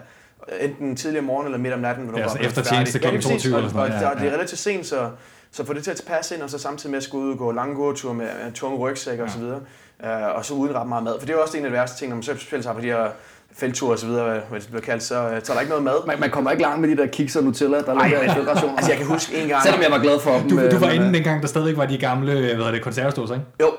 at 0.58 0.64
enten 0.70 0.96
tidligere 0.96 1.24
morgen 1.24 1.46
eller 1.46 1.58
midt 1.58 1.74
om 1.74 1.80
natten, 1.80 2.04
hvor 2.04 2.12
du 2.12 2.18
Ja, 2.18 2.24
var 2.24 2.30
altså 2.30 2.48
efter 2.48 2.62
tjeneste 2.62 2.98
præcis. 2.98 3.22
22 3.24 3.56
eller 3.56 3.68
sådan 3.68 3.76
noget, 3.76 3.94
Og, 3.94 4.00
ja, 4.00 4.06
og, 4.06 4.12
og 4.14 4.20
det 4.20 4.24
ja. 4.26 4.30
er 4.30 4.34
relativt 4.34 4.58
sent, 4.60 4.86
så, 4.86 5.08
så 5.52 5.64
få 5.64 5.72
det 5.72 5.84
til 5.84 5.90
at 5.90 6.02
passe 6.06 6.34
ind, 6.34 6.42
og 6.42 6.50
så 6.50 6.58
samtidig 6.58 6.90
med 6.90 6.96
at 6.96 7.02
skulle 7.02 7.26
ud 7.26 7.32
og 7.32 7.38
gå 7.38 7.52
lange 7.52 7.74
gåture 7.74 8.14
med, 8.14 8.26
med 8.44 8.52
tunge 8.52 8.78
rygsækker 8.78 9.24
og 9.24 9.30
så 9.30 9.38
videre, 9.38 9.60
uh, 10.04 10.36
og 10.36 10.44
så 10.44 10.54
uden 10.54 10.74
ret 10.74 10.88
meget 10.88 11.04
mad. 11.04 11.14
For 11.18 11.26
det 11.26 11.32
er 11.32 11.36
jo 11.36 11.42
også 11.42 11.56
en 11.56 11.64
af 11.64 11.70
de 11.70 11.76
værste 11.76 11.98
ting, 11.98 12.08
når 12.08 12.16
man 12.16 12.22
så 12.22 12.34
specielt 12.36 12.66
har 12.66 12.72
på 12.72 12.80
de 12.80 12.86
her 12.86 13.08
felture 13.52 13.92
og 13.92 13.98
så 13.98 14.06
videre, 14.06 14.40
hvad 14.50 14.60
det 14.60 14.68
bliver 14.68 14.82
kaldt, 14.82 15.02
så, 15.02 15.14
øh, 15.14 15.40
så 15.44 15.52
er 15.52 15.54
der 15.54 15.60
ikke 15.60 15.70
noget 15.70 15.84
mad. 15.84 16.06
man, 16.06 16.20
man 16.20 16.30
kommer 16.30 16.50
ikke 16.50 16.62
langt 16.62 16.80
med 16.80 16.88
de 16.88 16.96
der 16.96 17.06
kiks 17.06 17.36
og 17.36 17.44
Nutella, 17.44 17.80
der 17.80 18.02
ligger 18.02 18.22
i 18.22 18.28
føderationen. 18.28 18.76
Altså 18.76 18.90
jeg 18.90 18.98
kan 18.98 19.06
huske 19.06 19.42
en 19.42 19.48
gang... 19.48 19.62
Selvom 19.62 19.82
jeg 19.82 19.90
var 19.90 19.98
glad 19.98 20.20
for 20.20 20.38
dem. 20.38 20.48
Du, 20.48 20.60
øh, 20.60 20.70
du 20.70 20.78
var 20.78 20.86
men, 20.86 20.94
inde 20.96 21.06
øh, 21.06 21.14
dengang, 21.14 21.42
der 21.42 21.48
stadig 21.48 21.76
var 21.76 21.86
de 21.86 21.98
gamle 21.98 22.32
hvad 22.32 22.42
hedder 22.42 22.70
det, 22.70 22.82
konservesdåser, 22.82 23.34
ikke? 23.34 23.46
Jo. 23.60 23.70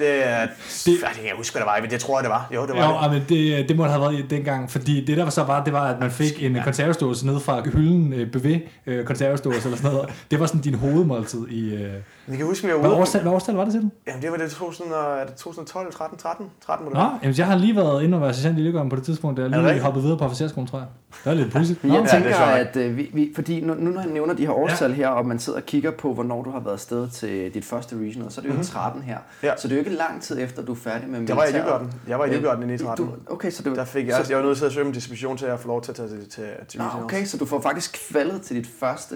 Det. 0.00 0.48
Det... 0.86 1.02
Jeg 1.02 1.10
kan 1.14 1.24
ikke 1.24 1.36
huske, 1.36 1.54
hvad 1.54 1.60
det 1.60 1.66
var. 1.66 1.80
men 1.80 1.90
Det 1.90 2.00
tror 2.00 2.18
jeg, 2.18 2.22
det 2.24 2.30
var. 2.30 2.48
Jo, 2.54 2.66
det 2.66 2.74
var 2.76 3.04
Jo, 3.04 3.12
det. 3.12 3.12
men 3.12 3.24
det, 3.28 3.68
det 3.68 3.76
må 3.76 3.84
have 3.84 4.00
været 4.00 4.14
i 4.14 4.22
dengang, 4.22 4.70
fordi 4.70 5.04
det 5.04 5.16
der 5.16 5.22
var 5.22 5.30
så 5.30 5.42
var, 5.42 5.64
det 5.64 5.72
var, 5.72 5.88
at 5.94 6.00
man 6.00 6.10
fik 6.10 6.42
en 6.42 6.56
ja. 6.56 6.64
konservesdåse 6.64 7.26
ned 7.26 7.40
fra 7.40 7.62
hylden, 7.64 8.12
øh, 8.12 8.30
BV 8.30 8.56
øh, 8.86 9.04
konservesdåse 9.04 9.64
eller 9.64 9.76
sådan 9.76 9.92
noget. 9.92 10.10
Det 10.30 10.40
var 10.40 10.46
sådan 10.46 10.60
din 10.60 10.74
hovedmåltid 10.74 11.48
i... 11.48 11.74
Øh... 11.74 11.92
Jeg 12.30 12.38
kan 12.38 12.46
huske, 12.46 12.66
vi 12.66 12.72
var 12.72 12.78
Hvad, 12.78 12.90
ude... 12.90 12.98
årstal, 12.98 13.22
hvad 13.22 13.32
årstal 13.32 13.54
var 13.54 13.64
det 13.64 13.72
til 13.72 13.80
den? 13.82 13.92
Jamen, 14.06 14.22
det 14.22 14.30
var 14.30 14.36
det 14.36 14.50
2000, 14.50 14.92
og- 14.92 15.18
er 15.20 15.24
det 15.26 15.34
2012, 15.34 15.92
13, 15.92 16.18
13? 16.18 16.46
13 16.66 16.84
må 16.84 16.90
det 16.90 16.94
Nå, 16.98 17.00
være. 17.02 17.18
jamen, 17.22 17.34
jeg 17.38 17.46
har 17.46 17.58
lige 17.58 17.76
været 17.76 18.02
inde 18.02 18.16
og 18.16 18.20
været 18.20 18.36
sergeant 18.36 18.58
i 18.58 18.62
Lykkeøjen 18.62 18.90
på 18.90 18.96
det 18.96 19.04
tidspunkt, 19.04 19.36
da 19.36 19.42
jeg 19.42 19.50
lige 19.50 19.80
hoppede 19.80 20.02
videre 20.02 20.18
på 20.18 20.24
officerskolen, 20.24 20.66
tror 20.68 20.78
jeg. 20.78 20.86
Det 21.10 21.26
var 21.26 21.34
lidt 21.34 21.52
pudsigt. 21.52 21.78
Jeg 21.84 21.92
Ja, 21.92 22.06
tænker, 22.06 22.30
er 22.36 22.64
at 22.64 22.76
øh, 22.76 22.96
vi, 22.96 23.10
vi, 23.14 23.32
fordi 23.34 23.60
nu, 23.60 23.74
nu 23.74 23.90
når 23.90 24.00
jeg 24.00 24.10
nævner 24.10 24.34
de 24.34 24.46
her 24.46 24.52
årstal 24.52 24.92
her, 24.92 25.08
og 25.08 25.26
man 25.26 25.38
sidder 25.38 25.58
og 25.58 25.66
kigger 25.66 25.90
på, 25.90 26.14
hvornår 26.14 26.42
du 26.42 26.50
har 26.50 26.60
været 26.60 26.72
afsted 26.74 27.08
til 27.08 27.54
dit 27.54 27.64
første 27.64 27.96
regional, 27.96 28.30
så 28.30 28.40
er 28.40 28.42
det 28.42 28.48
jo 28.48 28.52
mm-hmm. 28.52 28.64
13 28.66 29.02
her. 29.02 29.18
Ja. 29.42 29.52
Så 29.56 29.68
det 29.68 29.74
er 29.74 29.76
jo 29.76 29.84
ikke 29.86 29.96
lang 29.96 30.22
tid 30.22 30.38
efter, 30.40 30.62
du 30.62 30.72
er 30.72 30.76
færdig 30.76 31.08
med 31.08 31.20
Det 31.20 31.36
var 31.36 31.42
jeg 31.42 31.50
i 31.50 31.52
militæret. 31.52 31.80
Livgarden. 31.80 32.00
Jeg 32.08 32.18
var 32.18 32.24
i 32.24 32.30
Livgarden 32.30 32.70
i 32.70 32.78
13. 32.78 33.06
Du, 33.06 33.12
okay, 33.32 33.50
så 33.50 33.62
du, 33.62 33.74
Der 33.74 33.84
fik 33.84 34.06
jeg, 34.08 34.24
så, 34.24 34.32
jeg 34.32 34.38
var 34.38 34.44
nødt 34.44 34.58
til 34.58 34.64
at 34.64 34.72
søge 34.72 34.86
om 34.86 34.92
distribution 34.92 35.36
til 35.36 35.46
at 35.46 35.60
få 35.60 35.68
lov 35.68 35.82
til 35.82 35.92
at 35.92 35.96
tage 35.96 36.08
til, 36.08 36.18
til, 36.30 36.44
til 36.68 36.80
Nå, 36.80 36.84
regionals. 36.86 37.04
okay, 37.04 37.24
så 37.24 37.36
du 37.38 37.46
får 37.46 37.60
faktisk 37.60 37.98
kvalet 38.10 38.42
til 38.42 38.56
dit 38.56 38.68
første 38.80 39.14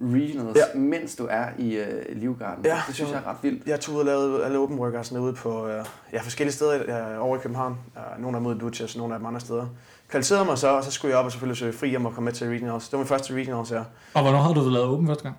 regionals, 0.00 0.56
Ja. 0.56 0.62
ja. 0.74 0.78
mens 0.80 1.16
du 1.16 1.26
er 1.30 1.44
i 1.58 1.76
øh, 1.76 1.86
Livgarden. 2.16 2.64
Ja, 2.64 2.82
det 2.86 2.94
synes 2.94 3.10
jeg 3.10 3.18
er 3.24 3.30
ret 3.30 3.36
vildt. 3.42 3.66
Jeg 3.66 3.80
tog 3.80 3.94
ud 3.94 4.00
og 4.00 4.06
lavede 4.06 4.44
alle 4.44 4.58
open 4.58 4.78
workouts 4.78 5.12
ude 5.12 5.32
på 5.32 5.68
øh, 5.68 5.84
ja, 6.12 6.20
forskellige 6.20 6.54
steder 6.54 6.72
øh, 7.16 7.24
over 7.26 7.36
i 7.36 7.40
København. 7.40 7.76
Øh, 7.96 8.22
nogle 8.22 8.36
af 8.36 8.40
dem 8.40 8.46
ude 8.64 8.72
i 8.94 8.98
nogle 8.98 9.14
af 9.14 9.18
dem 9.20 9.26
andre 9.26 9.40
steder. 9.40 9.66
kvalificerede 10.10 10.44
mig 10.44 10.58
så, 10.58 10.68
og 10.68 10.84
så 10.84 10.90
skulle 10.90 11.10
jeg 11.10 11.18
op 11.18 11.24
og 11.24 11.32
selvfølgelig 11.32 11.56
søge 11.58 11.72
fri 11.72 11.96
om 11.96 12.06
at 12.06 12.12
komme 12.14 12.24
med 12.24 12.32
til 12.32 12.48
regionals. 12.48 12.84
Det 12.84 12.92
var 12.92 12.98
min 12.98 13.06
første 13.06 13.34
regionals 13.34 13.70
her. 13.70 13.84
Og 14.14 14.22
hvornår 14.22 14.38
havde 14.38 14.54
du 14.54 14.68
lavet 14.68 14.86
åben 14.88 15.06
første 15.06 15.22
gang? 15.24 15.36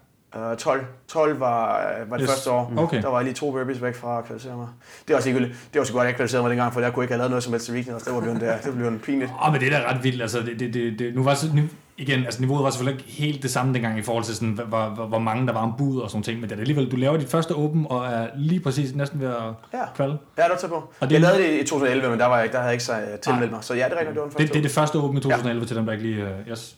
Uh, 0.51 0.57
12. 0.57 0.85
12 1.07 1.39
var, 1.39 1.91
uh, 2.03 2.11
var 2.11 2.17
det 2.17 2.23
Yes. 2.23 2.29
første 2.31 2.51
år. 2.51 2.73
Okay. 2.77 3.01
Der 3.01 3.07
var 3.07 3.17
jeg 3.17 3.23
lige 3.25 3.33
to 3.33 3.51
burpees 3.51 3.81
væk 3.81 3.95
fra 3.95 4.17
at 4.19 4.25
kvalificere 4.25 4.57
mig. 4.57 4.67
Det 5.07 5.09
var 5.09 5.15
også 5.15 5.29
ligegyldigt. 5.29 5.59
Det 5.73 5.79
var 5.79 5.85
så 5.85 5.93
godt, 5.93 6.01
at 6.03 6.07
jeg 6.07 6.15
kvalificerede 6.15 6.43
mig 6.43 6.49
dengang, 6.49 6.73
for 6.73 6.81
jeg 6.81 6.93
kunne 6.93 7.03
ikke 7.05 7.13
have 7.13 7.17
lavet 7.17 7.29
noget 7.31 7.43
som 7.43 7.53
helst 7.53 7.65
til 7.65 7.75
regionals. 7.75 8.03
Det 8.03 8.13
var 8.13 8.19
blevet, 8.21 8.41
der. 8.41 8.57
det 8.57 8.75
blev 8.75 8.87
en 8.87 8.99
pinligt. 8.99 9.31
Åh, 9.45 9.51
men 9.51 9.61
det 9.61 9.73
er 9.73 9.79
da 9.79 9.89
ret 9.93 10.03
vildt. 10.03 10.21
Altså, 10.21 10.39
det, 10.39 10.59
det, 10.59 10.73
det, 10.73 10.99
det, 10.99 11.15
nu 11.15 11.23
var 11.23 11.33
så, 11.33 11.45
nu, 11.55 11.61
igen, 11.97 12.25
altså 12.25 12.41
niveauet 12.41 12.63
var 12.63 12.69
selvfølgelig 12.69 12.99
ikke 13.06 13.12
helt 13.21 13.43
det 13.43 13.51
samme 13.51 13.73
dengang 13.73 13.99
i 13.99 14.01
forhold 14.01 14.23
til, 14.23 14.36
sådan, 14.36 14.60
hvor, 14.67 14.86
hvor, 14.89 15.06
hvor 15.06 15.19
mange 15.19 15.47
der 15.47 15.53
var 15.53 15.62
om 15.62 15.73
bud 15.77 15.99
og 15.99 16.10
sådan 16.10 16.23
ting, 16.23 16.39
men 16.39 16.49
det 16.49 16.56
er 16.56 16.60
alligevel, 16.60 16.91
du 16.91 16.95
laver 16.95 17.17
dit 17.17 17.29
første 17.29 17.56
åben 17.56 17.86
og 17.89 18.06
er 18.06 18.27
lige 18.36 18.60
præcis 18.60 18.95
næsten 18.95 19.19
ved 19.19 19.27
at 19.27 19.34
Ja. 19.73 19.79
kvalde. 19.95 20.17
Ja, 20.38 20.43
det 20.43 20.49
var 20.51 20.58
tæt 20.58 20.69
på. 20.69 20.93
Og 20.99 21.10
det 21.10 21.12
jeg 21.13 21.21
lavede 21.21 21.38
det 21.43 21.53
i 21.62 21.63
2011, 21.63 22.10
men 22.10 22.19
der, 22.19 22.25
var 22.25 22.36
jeg, 22.36 22.43
ikke- 22.45 22.53
der 22.53 22.60
havde 22.60 22.67
jeg 22.67 22.73
ikke 22.73 22.84
så 22.84 22.93
uh, 22.93 23.19
tilmeldt 23.21 23.51
mig. 23.51 23.63
Så 23.63 23.73
ja, 23.73 23.86
det 23.86 23.93
er 23.93 23.99
rigtigt, 23.99 24.10
det 24.10 24.15
var 24.15 24.21
den 24.23 24.32
første. 24.32 24.43
Det, 24.43 24.53
det 24.53 24.60
er 24.60 24.63
det 24.63 24.71
første 24.71 24.97
åben 24.97 25.17
i 25.17 25.21
2011 25.21 25.62
ja. 25.62 25.67
til 25.67 25.75
dem, 25.75 25.86
der 25.86 25.91
ikke 25.93 26.06
lige... 26.06 26.23
Uh, 26.23 26.51
yes. 26.51 26.75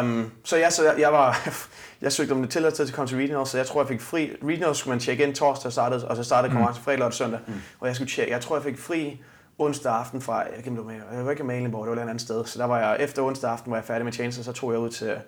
Um, 0.00 0.30
så 0.44 0.56
jeg, 0.56 0.72
så 0.72 0.84
jeg, 0.84 0.94
jeg 1.00 1.12
var, 1.12 1.48
jeg 2.02 2.12
søgte 2.12 2.32
om 2.32 2.40
det 2.42 2.50
tilladelse 2.50 2.84
til 2.84 2.90
at 2.92 2.94
komme 2.96 3.08
til 3.08 3.16
regionals, 3.18 3.50
så 3.50 3.56
jeg 3.56 3.66
tror, 3.66 3.80
jeg 3.80 3.88
fik 3.88 4.00
fri. 4.00 4.30
Regionals 4.44 4.78
skulle 4.78 4.92
man 4.92 5.00
tjekke 5.00 5.24
ind 5.24 5.34
torsdag 5.34 5.72
startede, 5.72 6.08
og 6.08 6.16
så 6.16 6.22
startede 6.22 6.52
konkurrencen 6.52 6.84
fredag, 6.84 7.02
og 7.06 7.14
søndag. 7.14 7.38
Mm. 7.46 7.52
Og 7.80 7.86
jeg 7.88 7.96
skulle 7.96 8.10
tjekke, 8.10 8.32
jeg 8.32 8.40
tror, 8.40 8.56
jeg 8.56 8.64
fik 8.64 8.78
fri 8.78 9.20
onsdag 9.58 9.92
aften 9.92 10.20
fra, 10.20 10.36
jeg 10.56 10.64
kan 10.64 10.72
med, 10.72 10.94
jeg 11.12 11.24
var 11.24 11.30
ikke 11.30 11.42
i 11.42 11.46
Malenborg, 11.46 11.86
det 11.86 11.96
var 11.96 12.02
et 12.02 12.08
andet 12.10 12.20
sted. 12.20 12.44
Så 12.44 12.58
der 12.58 12.64
var 12.64 12.78
jeg, 12.78 12.96
efter 13.00 13.22
onsdag 13.22 13.50
aften 13.50 13.70
var 13.70 13.76
jeg 13.76 13.84
færdig 13.84 14.04
med 14.04 14.12
tjeneste, 14.12 14.44
så 14.44 14.52
tog 14.52 14.72
jeg 14.72 14.80
ud 14.80 14.90
til, 14.90 15.06
at 15.06 15.20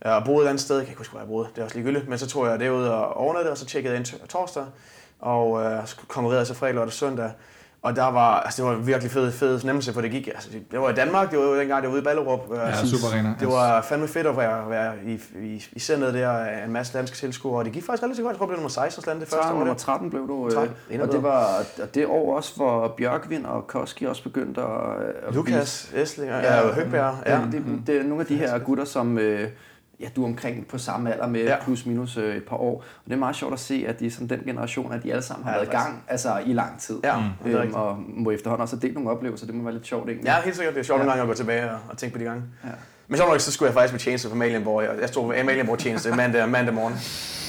og 0.00 0.24
boede 0.24 0.44
et 0.44 0.48
andet 0.48 0.60
sted, 0.60 0.76
jeg 0.76 0.84
kan 0.84 0.92
ikke 0.92 0.98
huske, 0.98 1.12
hvor 1.12 1.20
jeg 1.20 1.28
boede, 1.28 1.48
det 1.54 1.60
er 1.60 1.64
også 1.64 1.76
ligegyldigt, 1.76 2.08
men 2.08 2.18
så 2.18 2.26
tog 2.26 2.46
jeg 2.46 2.60
derud 2.60 2.84
og 2.84 3.14
overnattede, 3.16 3.52
og 3.52 3.58
så 3.58 3.66
tjekkede 3.66 3.94
jeg 3.94 3.98
ind 3.98 4.28
torsdag, 4.28 4.64
og 5.18 5.62
øh, 5.62 5.88
konkurrerede 6.08 6.46
så 6.46 6.54
fredag, 6.54 6.74
lørdag 6.74 6.86
og 6.86 6.92
søndag. 6.92 7.30
Og 7.82 7.96
der 7.96 8.06
var, 8.10 8.40
altså 8.40 8.62
det 8.62 8.70
var 8.70 8.76
en 8.76 8.86
virkelig 8.86 9.10
fed, 9.10 9.32
fed 9.32 9.58
fornemmelse, 9.58 9.92
for 9.92 10.00
det 10.00 10.10
gik, 10.10 10.28
altså 10.28 10.48
det, 10.52 10.62
det 10.70 10.80
var 10.80 10.90
i 10.90 10.94
Danmark, 10.94 11.30
det 11.30 11.38
var 11.38 11.44
jo 11.44 11.58
dengang, 11.60 11.82
det 11.82 11.88
var 11.88 11.92
ude 11.94 12.00
i 12.02 12.04
Ballerup. 12.04 12.40
øh, 12.52 12.56
Ja, 12.58 12.74
super 12.86 13.14
arena. 13.14 13.34
det 13.40 13.48
var 13.48 13.80
fandme 13.82 14.08
fedt 14.08 14.26
at 14.26 14.36
være, 14.36 14.70
være 14.70 14.92
i, 15.06 15.20
i, 15.42 15.64
i 15.72 15.78
centret 15.80 16.14
der 16.14 16.30
af 16.30 16.64
en 16.64 16.72
masse 16.72 16.98
danske 16.98 17.16
tilskuere, 17.16 17.58
og 17.58 17.64
det 17.64 17.72
gik 17.72 17.84
faktisk 17.84 18.02
relativt 18.02 18.24
godt. 18.24 18.34
Jeg 18.34 18.38
tror, 18.38 18.46
det 18.46 18.50
blev 18.50 18.56
nummer 18.58 18.68
16 18.68 19.02
eller 19.02 19.10
andet 19.14 19.26
det 19.28 19.34
første 19.34 19.42
13, 19.42 19.54
år. 19.54 19.58
nummer 19.58 19.74
Det. 19.74 19.82
13 19.82 20.10
blev 20.10 20.28
du, 20.28 20.46
øh, 20.46 20.52
13, 20.52 20.74
endnu 20.90 21.06
og 21.06 21.12
det 21.12 21.22
var 21.22 21.44
og 21.82 21.94
det 21.94 22.06
år 22.06 22.36
også, 22.36 22.56
hvor 22.56 22.88
Bjørkvind 22.96 23.46
og 23.46 23.66
Koski 23.66 24.04
også 24.06 24.22
begyndte 24.22 24.60
at, 24.60 24.68
at 25.28 25.34
Lukas, 25.34 25.90
Eslinger, 25.94 26.36
Ja, 26.38 26.56
ja, 26.66 26.72
Høgberg. 26.72 27.14
Ja, 27.26 27.36
Ja. 27.38 27.42
det, 27.52 27.64
det 27.86 27.96
er 27.96 28.02
nogle 28.02 28.20
af 28.20 28.26
de 28.26 28.36
her 28.36 28.58
gutter, 28.58 28.84
som 28.84 29.18
øh, 29.18 29.48
ja, 30.00 30.06
du 30.16 30.22
er 30.22 30.26
omkring 30.28 30.66
på 30.66 30.78
samme 30.78 31.12
alder 31.12 31.26
med 31.28 31.40
ja. 31.44 31.56
Plus 31.64 31.86
minus 31.86 32.16
øh, 32.16 32.36
et 32.36 32.44
par 32.44 32.56
år. 32.56 32.74
Og 32.76 32.84
det 33.06 33.12
er 33.12 33.16
meget 33.18 33.36
sjovt 33.36 33.52
at 33.52 33.60
se, 33.60 33.84
at 33.88 34.00
de 34.00 34.06
er 34.06 34.10
sådan 34.10 34.26
den 34.28 34.40
generation, 34.46 34.92
at 34.92 35.02
de 35.02 35.10
alle 35.10 35.22
sammen 35.22 35.44
har 35.44 35.52
Ja, 35.52 35.58
været 35.58 35.68
i 35.68 35.72
gang 35.76 36.02
altså, 36.08 36.38
i 36.46 36.52
lang 36.52 36.80
tid. 36.80 36.96
Ja, 37.04 37.16
mm. 37.16 37.24
det 37.52 37.58
øhm, 37.60 37.74
og 37.74 37.96
må 38.08 38.30
efterhånden 38.30 38.62
også 38.62 38.76
delt 38.76 38.94
nogle 38.94 39.10
oplevelser. 39.10 39.46
Det 39.46 39.54
må 39.54 39.62
være 39.64 39.74
lidt 39.74 39.86
sjovt, 39.86 40.08
egentlig. 40.08 40.26
Ja, 40.26 40.34
helt 40.44 40.56
sikkert. 40.56 40.74
Det 40.74 40.80
er 40.80 40.84
sjovt 40.84 40.98
Ja. 40.98 41.04
nogle 41.04 41.10
gange 41.10 41.22
at 41.22 41.28
gå 41.28 41.34
tilbage 41.34 41.70
og, 41.70 41.78
og 41.90 41.98
tænke 41.98 42.12
på 42.14 42.18
de 42.18 42.24
gange. 42.24 42.42
Ja. 42.64 42.68
Men 43.08 43.16
så 43.18 43.26
nok, 43.26 43.40
så 43.40 43.52
skulle 43.52 43.66
jeg 43.66 43.74
faktisk 43.74 43.92
med 43.92 44.00
tjeneste 44.00 44.28
på 44.28 44.34
Malienborg. 44.34 44.82
Jeg, 44.82 44.90
jeg 45.00 45.08
stod 45.08 45.28
med 45.28 45.44
Malienborg 45.44 45.78
tjeneste 45.78 46.10
mandag, 46.16 46.48
mandag 46.48 46.74
morgen. 46.74 46.94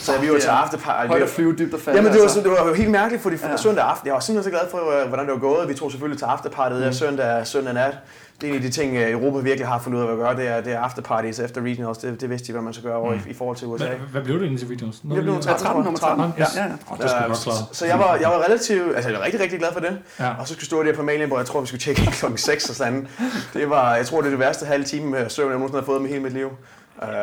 Så 0.01 0.11
vi 0.21 0.29
var 0.31 0.39
til 0.39 0.47
afterparty. 0.47 1.07
Højt 1.07 1.21
at 1.23 1.29
flyve, 1.29 1.55
dybt 1.55 1.73
at 1.73 1.79
falde. 1.79 1.97
Jamen, 1.97 2.11
det 2.11 2.17
var, 2.19 2.23
altså. 2.23 2.37
så, 2.41 2.43
det 2.43 2.51
var 2.51 2.67
jo 2.67 2.73
helt 2.73 2.91
mærkeligt, 2.91 3.23
fordi 3.23 3.37
Ja. 3.43 3.57
søndag 3.57 3.83
aften, 3.83 4.07
jeg 4.07 4.13
var 4.13 4.19
simpelthen 4.19 4.53
så 4.53 4.59
glad 4.59 4.69
for, 4.71 5.01
øh, 5.01 5.07
hvordan 5.07 5.25
det 5.25 5.33
var 5.33 5.39
gået. 5.39 5.69
Vi 5.69 5.73
tog 5.73 5.91
selvfølgelig 5.91 6.17
til 6.17 6.25
afterpartyet 6.25 6.77
Mm. 6.77 6.83
der 6.83 6.91
søndag, 6.91 7.47
søndag 7.47 7.73
nat. 7.73 7.97
Det 8.41 8.47
er 8.47 8.51
en 8.51 8.55
af 8.55 8.61
de 8.61 8.69
ting, 8.69 8.95
øh, 8.95 9.11
Europa 9.11 9.39
virkelig 9.39 9.67
har 9.67 9.79
fundet 9.79 9.99
ud 9.99 10.07
af 10.07 10.11
at 10.11 10.17
gøre, 10.17 10.35
det 10.35 10.47
er, 10.47 10.61
det 10.61 10.73
er 10.73 10.79
afterparties 10.79 11.39
efter 11.39 11.61
regionals. 11.61 11.97
Det, 11.97 12.21
det 12.21 12.29
vidste 12.29 12.47
de, 12.47 12.51
hvad 12.51 12.61
man 12.61 12.73
skal 12.73 12.83
gøre 12.85 12.95
over 12.97 13.13
i, 13.13 13.17
i 13.29 13.33
forhold 13.33 13.57
til 13.57 13.67
USA. 13.67 13.85
Hvad, 13.85 13.95
hvad 14.11 14.21
blev 14.21 14.35
det 14.35 14.43
egentlig 14.43 14.59
til 14.59 14.67
regionals? 14.69 15.01
Jeg 15.13 15.23
blev 15.23 15.33
Ja, 15.33 15.39
13, 15.39 15.83
nummer 15.83 15.99
13. 15.99 16.25
Ja. 16.37 16.45
Ja, 16.55 16.63
ja. 16.63 16.69
Oh, 16.91 16.97
det 16.97 17.09
skulle 17.09 17.25
Øh, 17.29 17.35
så, 17.35 17.43
klare. 17.43 17.57
så 17.71 17.85
jeg 17.85 17.99
var, 17.99 18.15
jeg 18.15 18.29
var 18.29 18.43
relativt, 18.45 18.95
altså 18.95 19.09
jeg 19.09 19.19
var 19.19 19.25
rigtig, 19.25 19.41
rigtig 19.41 19.59
glad 19.59 19.69
for 19.73 19.79
det. 19.79 19.97
Ja. 20.19 20.29
Og 20.39 20.47
så 20.47 20.53
skulle 20.53 20.65
stå 20.65 20.83
der 20.83 20.93
på 20.93 21.03
Malienborg, 21.03 21.39
jeg 21.39 21.45
tror, 21.45 21.61
vi 21.61 21.67
skulle 21.67 21.81
tjekke 21.81 22.01
klokken 22.19 22.37
6 22.37 22.69
og 22.69 22.75
sådan. 22.75 23.07
Det 23.53 23.69
var, 23.69 23.95
jeg 23.95 24.05
tror, 24.05 24.17
det 24.17 24.25
er 24.25 24.29
det 24.29 24.39
værste 24.39 24.65
halve 24.65 24.85
time 24.85 25.09
med 25.09 25.29
søvn, 25.29 25.49
jeg 25.49 25.57
nogensinde 25.57 25.81
har 25.81 25.85
fået 25.85 26.01
med 26.01 26.09
hele 26.09 26.21
mit 26.23 26.33
liv. 26.33 26.49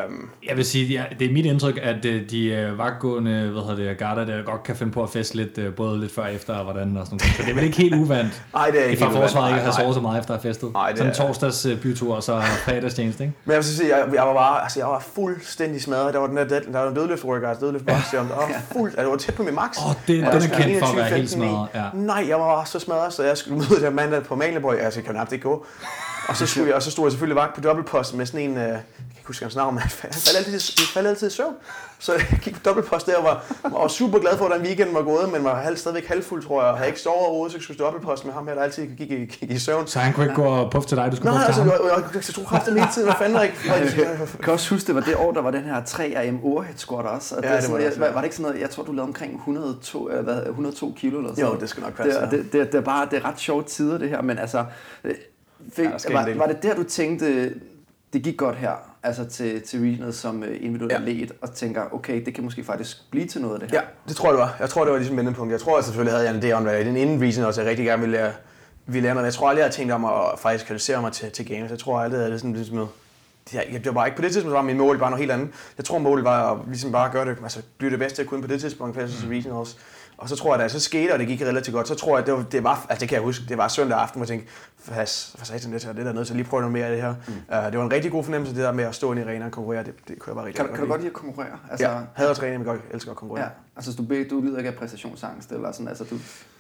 Um, 0.08 0.30
Jeg 0.48 0.56
vil 0.56 0.64
sige, 0.64 0.86
ja, 0.86 1.02
det 1.18 1.28
er 1.28 1.32
mit 1.32 1.46
indtryk, 1.46 1.78
at 1.82 2.04
øh, 2.04 2.30
de 2.30 2.46
øh, 2.46 2.78
vagtgående 2.78 3.48
hvad 3.48 3.62
hedder 3.62 3.88
det, 3.88 3.98
garder 3.98 4.24
der 4.24 4.42
godt 4.42 4.62
kan 4.62 4.76
finde 4.76 4.92
på 4.92 5.02
at 5.02 5.10
feste 5.10 5.34
lidt, 5.36 5.58
øh, 5.58 5.74
både 5.74 6.00
lidt 6.00 6.14
før 6.14 6.22
og 6.22 6.34
efter 6.34 6.54
og 6.54 6.64
hvordan 6.64 6.96
og 6.96 7.06
sådan 7.06 7.18
noget. 7.22 7.36
Så 7.36 7.42
det 7.42 7.50
er 7.50 7.54
vel 7.54 7.64
ikke 7.64 7.76
helt 7.76 7.94
uvandt 7.94 8.42
nej, 8.54 8.70
det 8.70 8.80
er 8.80 8.84
ikke 8.84 9.02
fra 9.04 9.10
forsvaret 9.10 9.48
ikke 9.48 9.58
at 9.58 9.64
have 9.64 9.72
sovet 9.72 9.94
så 9.94 10.00
meget 10.00 10.20
efter 10.20 10.34
at 10.34 10.42
have 10.42 10.50
festet. 10.50 10.72
Nej, 10.72 10.88
det 10.88 10.98
Sådan 10.98 11.12
er- 11.12 11.16
torsdags 11.16 11.66
bytur 11.82 12.16
og 12.16 12.22
så 12.22 12.40
fredagstjeneste, 12.40 13.22
ikke? 13.24 13.34
Men 13.44 13.50
jeg 13.52 13.56
vil 13.58 13.64
sige, 13.64 13.96
jeg, 13.96 14.14
jeg 14.14 14.22
var 14.22 14.34
bare, 14.34 14.62
altså 14.62 14.80
jeg 14.80 14.88
var 14.88 15.04
fuldstændig 15.14 15.82
smadret. 15.82 16.14
Der 16.14 16.20
var 16.20 16.26
den 16.26 16.36
der, 16.36 16.44
dead, 16.48 16.60
der 16.72 16.78
var 16.80 16.88
en 16.88 16.94
dødløft 16.94 17.24
workout, 17.24 17.60
dødløft 17.60 17.86
box, 17.86 18.12
ja. 18.12 18.18
der 18.18 18.24
var 18.24 18.50
fuld, 18.72 18.90
altså, 18.90 19.02
det 19.02 19.10
var 19.10 19.16
tæt 19.16 19.34
på 19.34 19.42
min 19.42 19.54
max. 19.54 19.76
Åh, 19.86 19.92
det, 20.06 20.26
Og 20.26 20.32
den 20.32 20.42
er 20.42 20.44
skulle 20.46 20.62
kendt 20.64 20.78
for 20.78 20.86
at 20.86 20.96
være 20.96 21.18
21, 21.18 21.18
helt 21.18 21.30
15 21.30 21.42
i. 21.42 21.48
smadret. 21.50 21.68
Ja. 21.74 21.84
Nej, 21.94 22.24
jeg 22.28 22.36
var 22.40 22.64
så 22.64 22.78
smadret, 22.78 23.12
så 23.12 23.22
jeg 23.22 23.36
skulle 23.36 23.56
møde 23.58 23.80
der 23.82 23.90
mandag 23.90 24.22
på 24.22 24.34
Malienborg. 24.34 24.80
Altså, 24.80 25.00
jeg 25.00 25.04
kan 25.04 25.14
nærmest 25.14 25.32
ikke 25.32 25.42
gå. 25.42 25.66
Og 26.28 26.36
så, 26.36 26.46
skulle 26.46 26.66
jeg, 26.66 26.74
og 26.76 26.82
så 26.82 26.90
stod 26.90 27.04
jeg 27.04 27.12
selvfølgelig 27.12 27.36
vagt 27.36 27.54
på 27.54 27.60
dobbeltpost 27.60 28.14
med 28.14 28.26
sådan 28.26 28.40
en, 28.50 28.56
øh, 28.58 28.78
huske 29.28 29.44
hans 29.44 29.56
navn, 29.56 29.74
men 29.74 29.80
han 29.80 29.90
faldt 29.90 30.36
altid, 30.38 30.52
han 30.52 30.86
faldt 30.94 31.08
altid 31.08 31.26
i 31.28 31.30
søvn. 31.30 31.54
Så 32.00 32.12
jeg 32.12 32.38
gik 32.42 32.54
på 32.54 32.60
dobbeltpost 32.64 33.06
der 33.06 33.16
og 33.16 33.24
var, 33.24 33.44
var 33.80 33.88
super 33.88 34.18
glad 34.18 34.36
for, 34.38 34.46
hvordan 34.46 34.66
weekenden 34.66 34.94
var 34.94 35.02
gået, 35.02 35.32
men 35.32 35.44
var 35.44 35.60
halv, 35.60 35.76
stadigvæk 35.76 36.06
halvfuld, 36.06 36.42
tror 36.46 36.62
jeg, 36.62 36.70
og 36.70 36.76
havde 36.76 36.88
ikke 36.88 37.00
sovet 37.00 37.18
overhovedet, 37.18 37.52
så 37.52 37.58
jeg 37.58 37.62
skulle 37.62 37.78
dobbeltpost 37.78 38.24
med 38.24 38.32
ham 38.32 38.46
her, 38.46 38.54
der 38.54 38.62
altid 38.62 38.86
gik, 38.86 39.08
gik, 39.08 39.28
gik 39.40 39.50
i 39.50 39.58
søvn. 39.58 39.86
Så 39.86 39.98
han 39.98 40.12
kunne 40.12 40.24
ikke 40.24 40.34
gå 40.34 40.44
og 40.44 40.70
puffe 40.70 40.88
til 40.88 40.96
dig, 40.96 41.10
du 41.10 41.16
skulle 41.16 41.32
Nej, 41.32 41.44
altså, 41.46 41.62
ham? 41.62 41.70
jeg, 41.70 41.78
jeg, 41.84 42.04
jeg, 42.14 42.14
jeg 42.14 42.22
tror 42.34 42.44
kraftigt 42.44 42.76
hele 42.76 42.88
tiden, 42.94 43.08
hvad 43.08 43.16
fanden 43.18 43.42
ikke? 43.42 43.56
Jeg 44.08 44.28
kan 44.42 44.52
også 44.52 44.70
huske, 44.74 44.86
det 44.86 44.94
var 44.94 45.00
det 45.00 45.16
år, 45.16 45.32
der 45.32 45.42
var 45.42 45.50
den 45.50 45.62
her 45.64 45.82
3AM 45.82 46.46
overhead 46.46 46.76
squat 46.76 47.06
også. 47.06 47.34
Og 47.36 47.42
Ja, 47.42 47.48
det, 47.48 47.52
er 47.52 47.60
det 47.60 47.64
sådan, 47.64 47.72
var 47.74 47.78
det 47.78 47.86
også, 47.88 47.98
var, 48.00 48.06
ja. 48.06 48.12
var 48.12 48.20
det 48.20 48.26
ikke 48.26 48.36
sådan 48.36 48.50
noget, 48.50 48.62
jeg 48.62 48.70
tror, 48.70 48.82
du 48.82 48.92
lavede 48.92 49.08
omkring 49.08 49.34
102, 49.36 50.08
eller 50.08 50.22
hvad, 50.22 50.42
102 50.46 50.94
kilo 50.98 51.18
eller 51.18 51.30
sådan 51.30 51.40
Jo, 51.42 51.46
noget. 51.46 51.60
det 51.60 51.68
skal 51.68 51.80
nok 51.82 51.96
det, 51.96 52.04
passe. 52.04 52.18
er- 52.18 52.30
det, 52.30 52.52
det, 52.52 52.72
det, 52.72 52.78
er 52.78 52.82
bare, 52.82 53.08
det 53.10 53.18
er 53.18 53.24
ret 53.28 53.40
sjove 53.40 53.62
tider, 53.62 53.98
det 53.98 54.08
her, 54.08 54.22
men 54.22 54.38
altså, 54.38 54.64
øh, 55.04 55.14
fik, 55.72 55.84
Ja, 55.84 55.90
var, 56.12 56.34
var, 56.36 56.46
det 56.46 56.62
der, 56.62 56.74
du 56.74 56.82
tænkte, 56.82 57.54
det 58.12 58.22
gik 58.22 58.36
godt 58.36 58.56
her, 58.56 58.72
altså 59.02 59.24
til, 59.24 59.62
til 59.62 59.80
regionet 59.80 60.14
som 60.14 60.42
øh, 60.44 60.56
individuel 60.61 60.90
Ja. 60.90 60.96
atlet, 60.98 61.32
og 61.42 61.54
tænker, 61.54 61.82
okay, 61.94 62.24
det 62.24 62.34
kan 62.34 62.44
måske 62.44 62.64
faktisk 62.64 63.11
blive 63.11 63.26
til 63.26 63.40
noget, 63.40 63.61
det 63.61 63.70
her. 63.70 63.80
Ja, 63.80 63.87
det 64.08 64.16
tror 64.16 64.28
jeg, 64.28 64.32
det 64.32 64.40
var. 64.40 64.56
Jeg 64.61 64.70
tror, 64.70 64.84
det 64.84 64.92
var 64.92 64.98
ligesom 64.98 65.16
vendepunkt. 65.16 65.52
Jeg 65.52 65.61
tror 65.61 65.78
at 65.78 65.84
selvfølgelig 65.84 66.12
havde 66.14 66.28
jeg 66.28 66.34
en 66.37 66.42
idé 66.42 66.52
om, 66.52 66.66
at 66.66 66.87
den 66.87 66.96
inden 66.96 67.22
reason 67.22 67.44
også, 67.44 67.61
jeg 67.61 67.70
rigtig 67.70 67.87
gerne 67.87 68.00
ville 68.02 68.16
lære, 68.16 68.32
ville 68.87 69.02
lære 69.06 69.14
noget. 69.14 69.24
Jeg 69.26 69.34
tror 69.34 69.48
aldrig, 69.48 69.61
jeg 69.61 69.64
havde 69.66 69.76
tænkt 69.76 69.92
om 69.92 70.04
at 70.04 70.38
faktisk 70.38 70.66
kvalificere 70.66 71.00
mig 71.00 71.12
til, 71.12 71.30
til 71.30 71.46
games. 71.48 71.70
Jeg 71.70 71.78
tror 71.78 72.00
aldrig, 72.00 72.24
at 72.24 72.30
det 72.32 72.40
sådan 72.40 72.52
ligesom. 72.52 72.87
Det, 73.52 73.61
det 73.72 73.87
var 73.87 73.92
bare 73.92 74.06
ikke 74.06 74.16
på 74.16 74.22
det 74.22 74.32
tidspunkt, 74.32 74.54
var 74.54 74.62
min 74.62 74.76
mål 74.78 74.98
bare 74.98 75.11
noget 75.11 75.20
helt 75.20 75.32
andet. 75.32 75.48
Jeg 75.78 75.84
tror, 75.84 75.98
målet 75.98 76.24
var 76.24 76.52
at 76.52 76.58
ligesom 76.68 76.92
bare 76.92 77.11
gøre 77.12 77.24
det, 77.24 77.37
altså 77.42 77.62
blive 77.78 77.90
det 77.90 77.98
bedste, 77.98 78.20
jeg 78.22 78.28
kunne 78.28 78.42
på 78.42 78.48
det 78.48 78.61
tidspunkt, 78.61 78.94
kvalificere 78.94 79.22
til 79.22 79.28
regionals. 79.37 79.76
Og 80.18 80.28
så 80.28 80.37
tror 80.37 80.52
jeg, 80.54 80.59
da 80.59 80.68
så 80.68 80.81
skete, 80.81 81.12
og 81.12 81.18
det 81.18 81.26
gik 81.26 81.42
relativt 81.42 81.74
godt, 81.74 81.88
så 81.88 81.94
tror 81.94 82.18
jeg, 82.18 82.26
det 82.26 82.35
var, 82.35 82.42
det 82.42 82.64
var 82.64 82.87
altså 82.88 83.00
det 83.00 83.09
kan 83.09 83.16
jeg 83.16 83.22
huske, 83.22 83.44
det 83.48 83.59
var 83.59 83.68
søndag 83.68 83.98
aften, 83.98 84.18
hvor 84.18 84.24
jeg 84.24 84.28
tænkte, 84.28 84.48
hvad 84.94 85.07
satan 85.07 85.72
det 85.72 85.85
her, 85.85 85.92
det 85.92 86.00
er 86.00 86.04
der 86.04 86.12
nødt 86.12 86.26
til 86.26 86.35
at 86.35 86.37
lige 86.37 86.46
prøve 86.48 86.61
noget 86.61 86.72
mere 86.72 86.85
af 86.87 86.90
det 86.92 87.02
her. 87.02 87.14
Mm. 87.28 87.33
Uh, 87.59 87.70
det 87.72 87.78
var 87.78 87.85
en 87.85 87.92
rigtig 87.92 88.11
god 88.11 88.24
fornemmelse, 88.24 88.54
det 88.54 88.62
der 88.64 88.72
med 88.72 88.85
at 88.85 88.94
stå 88.94 89.12
inde 89.12 89.22
i 89.22 89.24
arenaen 89.24 89.42
og 89.42 89.52
konkurrere, 89.52 89.85
det, 89.85 89.94
det 90.09 90.18
kunne 90.18 90.31
jeg 90.31 90.35
bare 90.37 90.46
rigtig 90.46 90.57
Kan, 90.61 90.66
du- 90.68 90.72
kan 90.74 90.85
du 90.85 90.90
godt 90.90 91.00
lide 91.00 91.11
at 91.11 91.14
konkurrere? 91.14 91.59
Altså, 91.70 91.87
Ja, 91.88 91.98
hader 92.14 92.35
træning, 92.35 92.59
men 92.59 92.66
godt 92.66 92.81
elsker 92.90 93.11
at 93.11 93.16
konkurrere. 93.16 93.44
Ja, 93.44 93.50
altså 93.76 93.92
du, 93.92 94.24
du 94.31 94.40
lider 94.40 94.59
ikke 94.59 94.70
af 94.70 94.74
præstationsangst, 94.76 95.52
eller 95.52 95.72
sådan, 95.72 95.88
altså 95.88 96.04
du, 96.04 96.14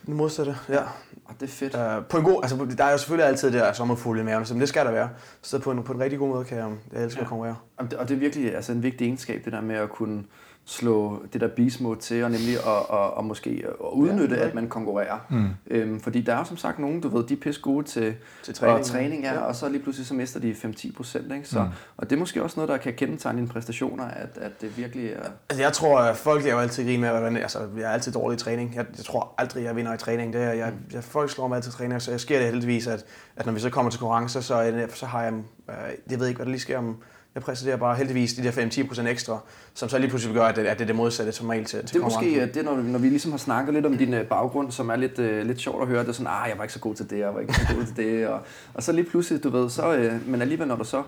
Det 0.06 0.14
modsatte, 0.16 0.56
ja. 0.68 0.80
og 1.24 1.34
det 1.40 1.46
er 1.46 1.52
fedt. 1.52 1.74
Uh, 1.74 2.04
på 2.08 2.16
en 2.18 2.24
god, 2.24 2.40
altså 2.42 2.66
der 2.78 2.84
er 2.84 2.90
jo 2.90 2.98
selvfølgelig 2.98 3.28
altid 3.28 3.50
det 3.52 3.60
der 3.60 3.72
sommerfugle 3.72 4.20
i 4.20 4.24
maven, 4.24 4.44
så 4.46 4.54
det 4.54 4.68
skal 4.68 4.86
der 4.86 4.92
være. 4.92 5.08
Så 5.42 5.58
på 5.58 5.70
en, 5.70 5.82
på 5.82 5.92
en 5.92 6.00
rigtig 6.00 6.18
god 6.18 6.28
måde 6.28 6.44
kan 6.44 6.58
jeg, 6.58 6.68
jeg 6.92 7.04
elsker 7.04 7.20
ja. 7.20 7.24
at 7.24 7.28
konkurrere. 7.28 7.56
Og 7.76 7.90
det, 7.90 7.98
og 7.98 8.08
det 8.08 8.14
er 8.14 8.18
virkelig 8.18 8.54
altså 8.56 8.72
en 8.72 8.82
vigtig 8.82 9.04
egenskab, 9.04 9.44
det 9.44 9.52
der 9.52 9.60
med 9.60 9.76
at 9.76 9.88
kunne 9.90 10.22
slå 10.70 11.22
det 11.32 11.40
der 11.40 11.48
beast 11.48 11.80
mode 11.80 11.98
til, 12.00 12.24
og 12.24 12.30
nemlig 12.30 12.54
at, 12.54 12.98
at, 12.98 13.10
at 13.18 13.24
måske 13.24 13.64
at 13.68 13.74
udnytte, 13.92 14.34
Ja, 14.36 14.48
at 14.48 14.54
man 14.54 14.68
konkurrerer. 14.68 15.18
Mm. 15.30 15.48
Øhm, 15.66 16.00
fordi 16.00 16.20
der 16.20 16.34
er 16.34 16.38
jo 16.38 16.44
som 16.44 16.56
sagt 16.56 16.78
nogen, 16.78 17.00
du 17.00 17.08
ved, 17.08 17.24
de 17.24 17.34
er 17.34 17.38
pisse 17.40 17.60
gode 17.60 17.86
til, 17.86 18.14
Til 18.42 18.54
træning, 18.54 18.78
og 18.78 18.84
træning 18.86 19.22
ja, 19.22 19.34
Ja. 19.34 19.40
og 19.40 19.56
så 19.56 19.68
lige 19.68 19.82
pludselig 19.82 20.06
så 20.06 20.14
mister 20.14 20.40
de 20.40 20.52
5-10 20.52 20.96
procent. 20.96 21.32
Ikke? 21.32 21.48
Så, 21.48 21.58
Mm. 21.58 21.64
mm. 21.64 21.70
Og 21.96 22.10
det 22.10 22.16
er 22.16 22.20
måske 22.20 22.42
også 22.42 22.56
noget, 22.56 22.68
der 22.68 22.76
kan 22.76 22.94
kendetegne 22.94 23.38
dine 23.38 23.48
præstationer, 23.48 24.04
at, 24.04 24.38
at 24.40 24.60
det 24.60 24.76
virkelig 24.76 25.10
er... 25.10 25.22
Altså 25.50 25.62
jeg 25.62 25.72
tror, 25.72 25.98
at 25.98 26.16
folk 26.16 26.46
er 26.46 26.50
jo 26.52 26.58
altid 26.58 26.84
grin 26.84 27.00
med, 27.00 27.08
hvordan, 27.10 27.36
altså 27.36 27.58
jeg 27.76 27.84
er 27.84 27.88
altid 27.90 28.12
dårlig 28.12 28.36
i 28.36 28.38
træning. 28.38 28.74
Jeg, 28.74 28.86
jeg 28.96 29.04
tror 29.04 29.34
aldrig, 29.38 29.64
jeg 29.64 29.76
vinder 29.76 29.94
i 29.94 29.98
træning. 29.98 30.32
Det 30.32 30.42
er, 30.42 30.52
jeg, 30.52 30.72
jeg, 30.92 31.04
folk 31.04 31.30
slår 31.30 31.48
mig 31.48 31.56
altid 31.56 31.70
i 31.72 31.74
træning, 31.74 32.02
så 32.02 32.10
jeg 32.10 32.20
sker 32.20 32.38
det 32.38 32.46
heldigvis, 32.48 32.86
at, 32.86 33.04
at 33.36 33.46
når 33.46 33.52
vi 33.52 33.60
så 33.60 33.70
kommer 33.70 33.90
til 33.90 34.00
konkurrencer, 34.00 34.40
så, 34.40 34.54
er 34.54 34.70
det- 34.70 34.92
så 34.96 35.06
har 35.06 35.22
jeg, 35.22 35.32
øh, 35.68 35.74
jeg 36.10 36.20
ved 36.20 36.26
ikke, 36.28 36.36
hvad 36.38 36.46
der 36.46 36.50
lige 36.52 36.60
sker 36.60 36.78
om, 36.78 36.96
jeg 37.38 37.44
præsterer 37.44 37.76
bare 37.76 37.96
heldigvis 37.96 38.34
de 38.34 38.42
der 38.42 38.50
5-10% 38.50 39.08
ekstra, 39.08 39.38
som 39.74 39.88
så 39.88 39.98
lige 39.98 40.08
pludselig 40.08 40.34
gør, 40.34 40.44
at 40.44 40.56
det, 40.56 40.66
at 40.66 40.78
det 40.78 40.84
er 40.84 40.86
det 40.86 40.96
modsatte 40.96 41.32
som 41.32 41.48
regel 41.48 41.64
til, 41.64 41.78
til 41.78 41.88
Det 41.88 41.96
er 41.96 42.04
måske 42.04 42.50
det, 42.54 42.64
når, 42.64 42.76
når 42.76 42.98
vi 42.98 43.08
ligesom 43.08 43.30
har 43.30 43.38
snakket 43.38 43.74
lidt 43.74 43.86
om 43.86 43.98
din 43.98 44.14
øh, 44.14 44.26
baggrund, 44.26 44.70
som 44.70 44.88
er 44.88 44.96
lidt, 44.96 45.18
øh, 45.18 45.46
lidt 45.46 45.60
sjovt 45.60 45.82
at 45.82 45.88
høre. 45.88 46.00
Det 46.00 46.08
er 46.08 46.12
sådan, 46.12 46.26
ah, 46.26 46.48
jeg 46.48 46.58
var 46.58 46.64
ikke 46.64 46.74
så 46.74 46.80
god 46.80 46.94
til 46.94 47.10
det, 47.10 47.18
jeg 47.18 47.34
var 47.34 47.40
ikke 47.40 47.54
så 47.54 47.74
god 47.74 47.84
til 47.84 47.96
det. 47.96 48.26
Og, 48.28 48.40
og 48.74 48.82
så 48.82 48.92
lige 48.92 49.04
pludselig, 49.04 49.44
du 49.44 49.50
ved, 49.50 49.70
så, 49.70 49.94
øh, 49.94 50.28
men 50.28 50.42
alligevel 50.42 50.68
når 50.68 50.76
du 50.76 50.84
så 50.84 51.02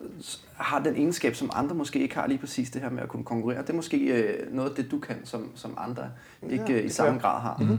øh, 0.00 0.06
har 0.56 0.78
den 0.78 0.96
egenskab, 0.96 1.34
som 1.34 1.50
andre 1.54 1.74
måske 1.74 1.98
ikke 1.98 2.14
har 2.14 2.26
lige 2.26 2.38
præcis 2.38 2.70
det 2.70 2.82
her 2.82 2.90
med 2.90 3.02
at 3.02 3.08
kunne 3.08 3.24
konkurrere. 3.24 3.62
Det 3.62 3.70
er 3.70 3.74
måske 3.74 3.96
øh, 3.96 4.54
noget 4.54 4.70
af 4.70 4.76
det, 4.76 4.90
du 4.90 4.98
kan, 4.98 5.16
som, 5.24 5.50
som 5.54 5.74
andre 5.78 6.02
ikke 6.50 6.64
Ja, 6.68 6.78
øh, 6.78 6.84
i 6.84 6.88
samme 6.88 7.20
grad 7.20 7.40
har. 7.40 7.56
Mhm. 7.60 7.78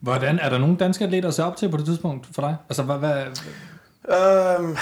Hvordan, 0.00 0.38
er 0.38 0.48
der 0.48 0.58
nogen 0.58 0.76
danske 0.76 1.04
atleter 1.04 1.28
at 1.28 1.34
se 1.34 1.44
op 1.44 1.56
til 1.56 1.68
på 1.68 1.76
det 1.76 1.84
tidspunkt 1.84 2.28
for 2.32 2.42
dig? 2.42 2.56
Altså, 2.68 2.82
hvad, 2.82 2.98
hvad, 2.98 3.26
Øhm, 4.08 4.76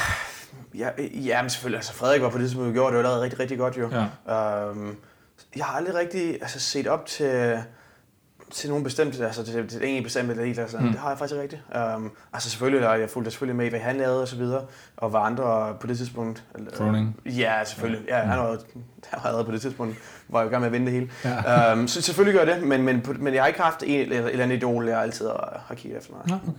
ja, 0.74 0.88
ja, 0.98 1.42
men 1.42 1.50
selvfølgelig. 1.50 1.78
Altså 1.78 1.92
Frederik 1.94 2.22
var 2.22 2.28
på 2.28 2.38
det, 2.38 2.66
vi 2.66 2.72
gjorde, 2.72 2.72
det 2.72 2.82
var 2.82 2.98
allerede 2.98 3.22
rigtig, 3.22 3.40
rigtig 3.40 3.58
godt 3.58 3.78
jo. 3.78 3.90
ja. 4.26 4.68
Øhm, 4.68 4.96
jeg 5.56 5.64
har 5.64 5.76
aldrig 5.76 5.94
rigtig 5.94 6.32
altså, 6.42 6.60
set 6.60 6.86
op 6.86 7.06
til 7.06 7.62
til 8.52 8.70
nogen 8.70 8.84
bestemt, 8.84 9.20
altså 9.20 9.44
til, 9.44 9.68
til 9.68 9.80
en 9.84 10.02
bestemt 10.02 10.30
atlet, 10.30 10.58
altså, 10.58 10.78
mm. 10.78 10.88
det 10.88 10.98
har 10.98 11.08
jeg 11.08 11.18
faktisk 11.18 11.32
ikke 11.34 11.42
rigtigt. 11.42 11.62
Um, 11.96 12.12
altså 12.32 12.50
selvfølgelig, 12.50 12.82
der, 12.82 12.94
jeg 12.94 13.10
fulgte 13.10 13.30
selvfølgelig 13.30 13.56
med, 13.56 13.70
hvad 13.70 13.80
han 13.80 13.96
lavede 13.96 14.22
og 14.22 14.28
så 14.28 14.36
videre, 14.36 14.64
og 14.96 15.10
hvad 15.10 15.20
andre 15.20 15.76
på 15.80 15.86
det 15.86 15.98
tidspunkt. 15.98 16.44
Froning. 16.74 17.20
Ja, 17.26 17.64
selvfølgelig. 17.64 18.08
Ja, 18.08 18.18
han 18.18 18.38
var, 18.38 18.46
han 18.46 18.58
var 19.12 19.26
allerede 19.26 19.44
på 19.44 19.52
det 19.52 19.60
tidspunkt, 19.60 19.96
var 20.28 20.40
jeg 20.40 20.46
i 20.46 20.50
gang 20.50 20.60
med 20.60 20.66
at 20.66 20.72
vinde 20.72 20.86
det 20.86 20.94
hele. 20.94 21.10
Ja. 21.24 21.72
Um, 21.72 21.88
så 21.88 22.02
selvfølgelig 22.02 22.40
gør 22.40 22.54
det, 22.54 22.62
men, 22.62 22.82
men, 22.82 23.06
men 23.18 23.34
jeg 23.34 23.42
har 23.42 23.48
ikke 23.48 23.62
haft 23.62 23.82
en 23.86 24.00
eller, 24.00 24.28
eller 24.28 24.44
andet 24.44 24.56
idol, 24.56 24.88
jeg 24.88 25.02
altid 25.02 25.26
har, 25.26 25.64
har 25.66 25.74
kigget 25.74 26.00
efter. 26.00 26.14
Nej. 26.26 26.38
Okay. 26.42 26.52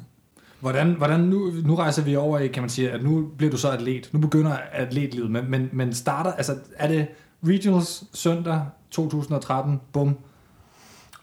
Hvordan, 0.64 0.93
hvordan 0.93 1.20
nu, 1.20 1.51
nu 1.66 1.76
rejser 1.76 2.01
vi 2.01 2.16
over 2.16 2.39
i, 2.39 2.47
kan 2.47 2.64
man 2.64 2.70
sige, 2.70 2.91
at 2.91 3.03
nu 3.03 3.30
bliver 3.38 3.51
du 3.51 3.57
så 3.57 3.70
atlet. 3.70 4.09
Nu 4.11 4.20
begynder 4.20 4.57
atletlivet, 4.72 5.32
men, 5.32 5.51
men, 5.51 5.70
men 5.74 5.93
starter, 5.93 6.32
altså 6.32 6.55
er 6.76 6.88
det 6.88 7.07
Regionals 7.47 8.03
søndag 8.14 8.61
2013, 8.91 9.82
bum, 9.93 10.18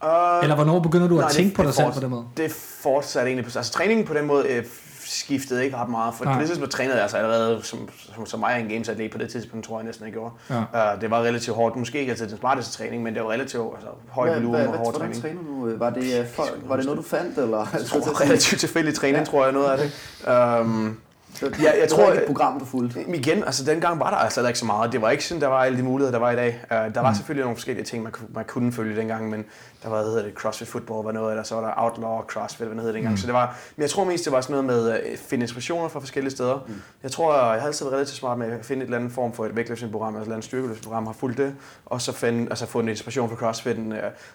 Uh, 0.04 0.42
Eller 0.42 0.54
hvornår 0.54 0.80
begynder 0.80 1.08
du 1.08 1.14
nej, 1.14 1.24
at 1.24 1.30
tænke 1.30 1.48
det, 1.48 1.56
på 1.56 1.62
dig 1.62 1.74
selv 1.74 1.92
på 1.92 2.00
den 2.00 2.10
måde? 2.10 2.24
Det 2.36 2.50
fortsatte 2.82 3.28
egentlig 3.28 3.44
på... 3.52 3.58
Altså 3.58 3.72
træningen 3.72 4.06
på 4.06 4.14
den 4.14 4.26
måde 4.26 4.48
øh, 4.48 4.64
skiftede 5.10 5.64
ikke 5.64 5.76
ret 5.76 5.88
meget, 5.88 6.14
for 6.14 6.24
nej. 6.24 6.34
på 6.34 6.40
det 6.40 6.48
tidspunkt 6.48 6.72
trænede 6.72 6.94
jeg 6.94 7.02
altså 7.02 7.16
allerede 7.16 7.60
som, 7.62 7.88
som, 8.14 8.26
som 8.26 8.40
mig 8.40 8.60
en 8.60 8.68
games 8.68 8.88
atlet 8.88 9.10
på 9.10 9.18
det 9.18 9.30
tidspunkt, 9.30 9.66
tror 9.66 9.78
jeg 9.78 9.86
næsten, 9.86 10.04
jeg 10.04 10.12
gjorde. 10.12 10.34
Ja. 10.50 10.94
Uh, 10.94 11.00
det 11.00 11.10
var 11.10 11.22
relativt 11.22 11.56
hårdt. 11.56 11.76
Måske 11.76 12.00
ikke 12.00 12.10
altid 12.10 12.28
den 12.28 12.38
smarteste 12.38 12.78
træning, 12.78 13.02
men 13.02 13.14
det 13.14 13.22
var 13.22 13.30
relativt 13.30 13.74
altså, 13.74 13.88
høj 14.08 14.34
volumen 14.34 14.60
og 14.60 14.76
hård 14.76 14.94
træning. 14.94 15.20
Hvordan 15.20 15.36
træner 15.36 15.72
du? 15.72 15.78
Var 15.78 15.90
det, 15.90 16.28
for, 16.28 16.46
var 16.66 16.76
det 16.76 16.84
noget, 16.84 16.98
du 16.98 17.02
fandt? 17.02 17.38
Eller? 17.38 17.66
Jeg 17.72 17.84
tror, 17.86 18.20
relativt 18.24 18.60
tilfældig 18.60 18.94
træning, 18.94 19.18
ja. 19.18 19.24
tror 19.24 19.44
jeg, 19.44 19.52
noget 19.52 19.70
af 19.70 19.78
det. 19.78 20.60
Um, 20.60 21.00
så 21.34 21.52
ja, 21.62 21.80
jeg 21.80 21.88
tror, 21.88 22.10
ikke 22.10 22.22
et 22.22 22.26
program, 22.26 22.58
du 22.58 22.64
fulgte? 22.64 23.04
Igen, 23.14 23.44
altså 23.44 23.64
dengang 23.64 24.00
var 24.00 24.10
der 24.10 24.16
altså 24.16 24.46
ikke 24.46 24.58
så 24.58 24.64
meget. 24.64 24.92
Det 24.92 25.02
var 25.02 25.10
ikke 25.10 25.24
sådan, 25.24 25.40
der 25.40 25.46
var 25.46 25.64
alle 25.64 25.78
de 25.78 25.82
muligheder, 25.82 26.12
der 26.12 26.18
var 26.18 26.30
i 26.30 26.36
dag. 26.36 26.60
Uh, 26.70 26.94
der 26.94 27.00
var 27.00 27.10
mm. 27.10 27.14
selvfølgelig 27.14 27.42
nogle 27.42 27.56
forskellige 27.56 27.84
ting, 27.84 28.02
man, 28.02 28.12
man 28.34 28.44
kunne 28.44 28.72
følge 28.72 28.96
dengang, 28.96 29.30
men 29.30 29.44
der 29.82 29.88
var, 29.88 29.96
hvad 29.96 30.06
hedder 30.06 30.22
det, 30.22 30.34
CrossFit 30.34 30.68
Football 30.68 31.04
var 31.04 31.12
noget, 31.12 31.30
eller 31.30 31.42
så 31.42 31.54
var 31.54 31.60
der 31.60 31.72
Outlaw 31.76 32.20
CrossFit, 32.20 32.66
hvad 32.66 32.74
det 32.74 32.82
hedder 32.82 32.92
dengang. 32.92 33.12
Mm. 33.12 33.16
Så 33.16 33.26
det 33.26 33.34
var, 33.34 33.58
men 33.76 33.82
jeg 33.82 33.90
tror 33.90 34.04
mest, 34.04 34.24
det 34.24 34.32
var 34.32 34.40
sådan 34.40 34.64
noget 34.64 34.64
med 34.64 34.90
at 34.90 35.18
finde 35.18 35.44
inspirationer 35.44 35.88
fra 35.88 36.00
forskellige 36.00 36.30
steder. 36.30 36.64
Mm. 36.68 36.74
Jeg 37.02 37.10
tror, 37.10 37.34
jeg 37.34 37.60
har 37.60 37.66
altid 37.66 37.84
været 37.84 37.94
relativt 37.94 38.16
smart 38.16 38.38
med 38.38 38.52
at 38.52 38.64
finde 38.64 38.82
et 38.82 38.86
eller 38.86 38.98
andet 38.98 39.12
form 39.12 39.32
for 39.32 39.46
et 39.46 39.56
vægtløftningsprogram, 39.56 40.14
altså 40.14 40.20
et 40.20 40.24
eller 40.24 40.34
andet 40.34 40.44
styrkeløftningsprogram, 40.44 41.06
har 41.06 41.12
fulgt 41.12 41.38
det, 41.38 41.54
og 41.86 42.00
så 42.00 42.12
finde, 42.12 42.46
altså 42.50 42.66
få 42.66 42.80
en 42.80 42.88
inspiration 42.88 43.28
fra 43.28 43.36
CrossFit 43.36 43.76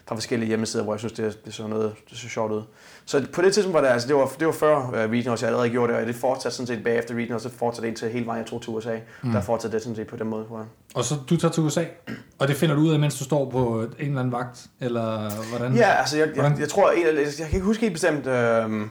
fra 0.06 0.16
forskellige 0.16 0.48
hjemmesider, 0.48 0.84
hvor 0.84 0.94
jeg 0.94 1.00
synes, 1.00 1.14
det, 1.14 1.46
det 1.46 1.54
så 1.54 1.68
noget, 1.68 1.96
det 2.10 2.18
så 2.18 2.30
sjovt 2.30 2.52
ud. 2.52 2.64
Så 3.08 3.26
på 3.34 3.42
det 3.42 3.54
tidspunkt 3.54 3.74
var 3.74 3.82
det, 3.82 3.88
altså 3.88 4.08
det 4.08 4.16
var, 4.16 4.32
det 4.40 4.48
var 4.48 4.54
før 4.54 4.78
uh, 4.78 4.94
Regionals, 4.94 5.42
jeg 5.42 5.48
allerede 5.48 5.70
gjorde 5.70 5.94
det, 5.94 6.02
og 6.02 6.08
det 6.08 6.16
fortsatte 6.16 6.58
sådan 6.58 6.68
set 6.68 6.84
bagefter 6.84 7.16
Regionals, 7.16 7.44
så 7.44 7.50
fortsatte 7.50 7.90
det 7.90 7.98
til 7.98 8.10
hele 8.10 8.26
vejen, 8.26 8.40
jeg 8.40 8.48
tog 8.48 8.62
til 8.62 8.70
USA. 8.70 8.98
Mm. 9.24 9.32
Der 9.32 9.42
fortsatte 9.42 9.76
det 9.76 9.84
sådan 9.84 9.96
set 9.96 10.08
på 10.08 10.16
den 10.16 10.28
måde. 10.28 10.46
Tror 10.46 10.66
Og 10.96 11.04
så 11.04 11.16
du 11.30 11.38
tager 11.38 11.52
til 11.52 11.64
USA, 11.64 11.84
og 12.40 12.48
det 12.48 12.56
finder 12.56 12.76
du 12.76 12.82
ud 12.82 12.94
af, 12.94 13.00
mens 13.00 13.20
du 13.20 13.24
står 13.24 13.50
på 13.50 13.82
en 14.00 14.08
eller 14.08 14.20
anden 14.20 14.32
vagt, 14.32 14.66
eller 14.80 15.30
hvordan? 15.50 15.76
Ja, 15.76 15.90
altså 15.90 16.18
jeg, 16.18 16.28
jeg, 16.36 16.56
jeg 16.60 16.70
tror, 16.70 16.92
jeg, 16.92 17.18
jeg 17.40 17.48
kan 17.48 17.56
ikke 17.56 17.66
huske 17.66 17.82
helt 17.82 17.94
bestemt, 17.94 18.28
øh, 18.28 18.82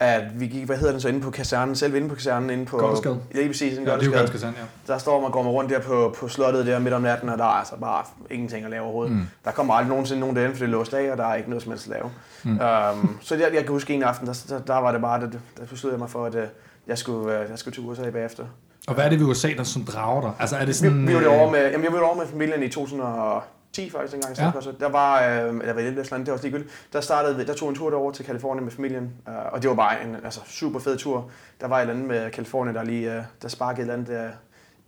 at 0.00 0.40
vi 0.40 0.46
gik, 0.46 0.64
hvad 0.64 0.76
hedder 0.76 0.92
den 0.92 1.00
så, 1.00 1.08
inde 1.08 1.20
på 1.20 1.30
kasernen, 1.30 1.76
selv 1.76 1.94
inde 1.94 2.08
på 2.08 2.14
kasernen, 2.14 2.50
inde 2.50 2.66
på... 2.66 2.76
Gotteskade. 2.76 3.20
Ja, 3.34 3.38
lige 3.38 3.48
præcis, 3.48 3.78
en 3.78 3.84
ja, 3.84 3.94
det 3.94 4.02
er 4.02 4.06
jo 4.06 4.46
ja. 4.46 4.50
Der 4.86 4.98
står 4.98 5.20
man, 5.20 5.30
går 5.30 5.42
man 5.42 5.52
rundt 5.52 5.70
der 5.70 5.80
på, 5.80 6.14
på 6.18 6.28
slottet 6.28 6.66
der 6.66 6.78
midt 6.78 6.94
om 6.94 7.02
natten, 7.02 7.28
og 7.28 7.38
der 7.38 7.44
er 7.44 7.48
altså 7.48 7.76
bare 7.76 8.04
ingenting 8.30 8.64
at 8.64 8.70
lave 8.70 8.82
overhovedet. 8.82 9.14
Mm. 9.14 9.22
Der 9.44 9.50
kommer 9.50 9.74
aldrig 9.74 9.88
nogensinde 9.88 10.20
nogen 10.20 10.36
derinde, 10.36 10.56
for 10.56 10.64
det 10.64 10.72
er 10.72 10.78
låst 10.78 10.94
af, 10.94 11.12
og 11.12 11.18
der 11.18 11.26
er 11.26 11.34
ikke 11.34 11.48
noget 11.48 11.62
som 11.62 11.72
helst 11.72 11.86
at 11.86 11.92
lave. 11.92 12.10
Mm. 12.44 12.60
Um, 13.00 13.18
så 13.20 13.34
jeg, 13.34 13.50
jeg 13.54 13.62
kan 13.62 13.72
huske 13.72 13.94
en 13.94 14.02
aften, 14.02 14.26
der, 14.26 14.44
der, 14.48 14.58
der 14.60 14.76
var 14.76 14.92
det 14.92 15.00
bare, 15.00 15.20
der, 15.20 15.26
der 15.26 15.66
besluttede 15.70 15.92
jeg 15.92 15.98
mig 15.98 16.10
for, 16.10 16.24
at 16.24 16.34
uh, 16.34 16.40
jeg 16.86 16.98
skulle, 16.98 17.40
uh, 17.40 17.50
jeg 17.50 17.58
skulle 17.58 17.74
til 17.74 17.82
USA 17.82 18.10
bagefter. 18.10 18.44
Og 18.88 18.94
hvad 18.94 19.04
er 19.04 19.08
det 19.08 19.20
ved 19.20 19.26
USA, 19.26 19.48
der 19.56 19.62
som 19.62 19.84
drager 19.84 20.20
dig? 20.20 20.32
Altså 20.38 20.56
er 20.56 20.64
det 20.64 20.76
sådan... 20.76 21.02
Vi, 21.02 21.06
vi 21.06 21.14
var 21.14 21.20
det 21.20 21.28
over 21.28 21.50
med, 21.50 21.70
jamen, 21.70 21.84
jeg 21.84 21.92
var 21.92 22.00
over 22.00 22.16
med 22.16 22.26
familien 22.26 22.62
i 22.62 22.68
2000 22.68 23.00
og 23.00 23.42
10 23.78 23.90
faktisk 23.90 24.14
engang. 24.14 24.38
Ja. 24.38 24.60
Så 24.60 24.72
der 24.80 24.88
var, 24.88 25.22
øh, 25.22 25.48
eller 25.48 25.72
var 25.72 25.80
det 25.80 25.96
det 25.96 26.26
var 26.26 26.32
også 26.32 26.44
ligegyldigt. 26.44 26.88
Der 26.92 27.00
startede, 27.00 27.46
der 27.46 27.54
tog 27.54 27.68
en 27.68 27.74
tur 27.74 27.90
derover 27.90 28.12
til 28.12 28.24
Kalifornien 28.24 28.64
med 28.64 28.72
familien, 28.72 29.12
øh, 29.28 29.34
og 29.52 29.62
det 29.62 29.70
var 29.70 29.76
bare 29.76 30.04
en 30.04 30.16
altså, 30.24 30.40
super 30.46 30.80
fed 30.80 30.96
tur. 30.96 31.30
Der 31.60 31.66
var 31.66 31.76
et 31.76 31.80
eller 31.80 31.94
andet 31.94 32.08
med 32.08 32.30
Kalifornien, 32.30 32.76
der 32.76 32.82
lige, 32.82 33.14
øh, 33.14 33.22
der 33.42 33.48
sparkede 33.48 33.80
et 33.80 33.82
eller 33.82 33.94
andet 33.94 34.08
der 34.08 34.30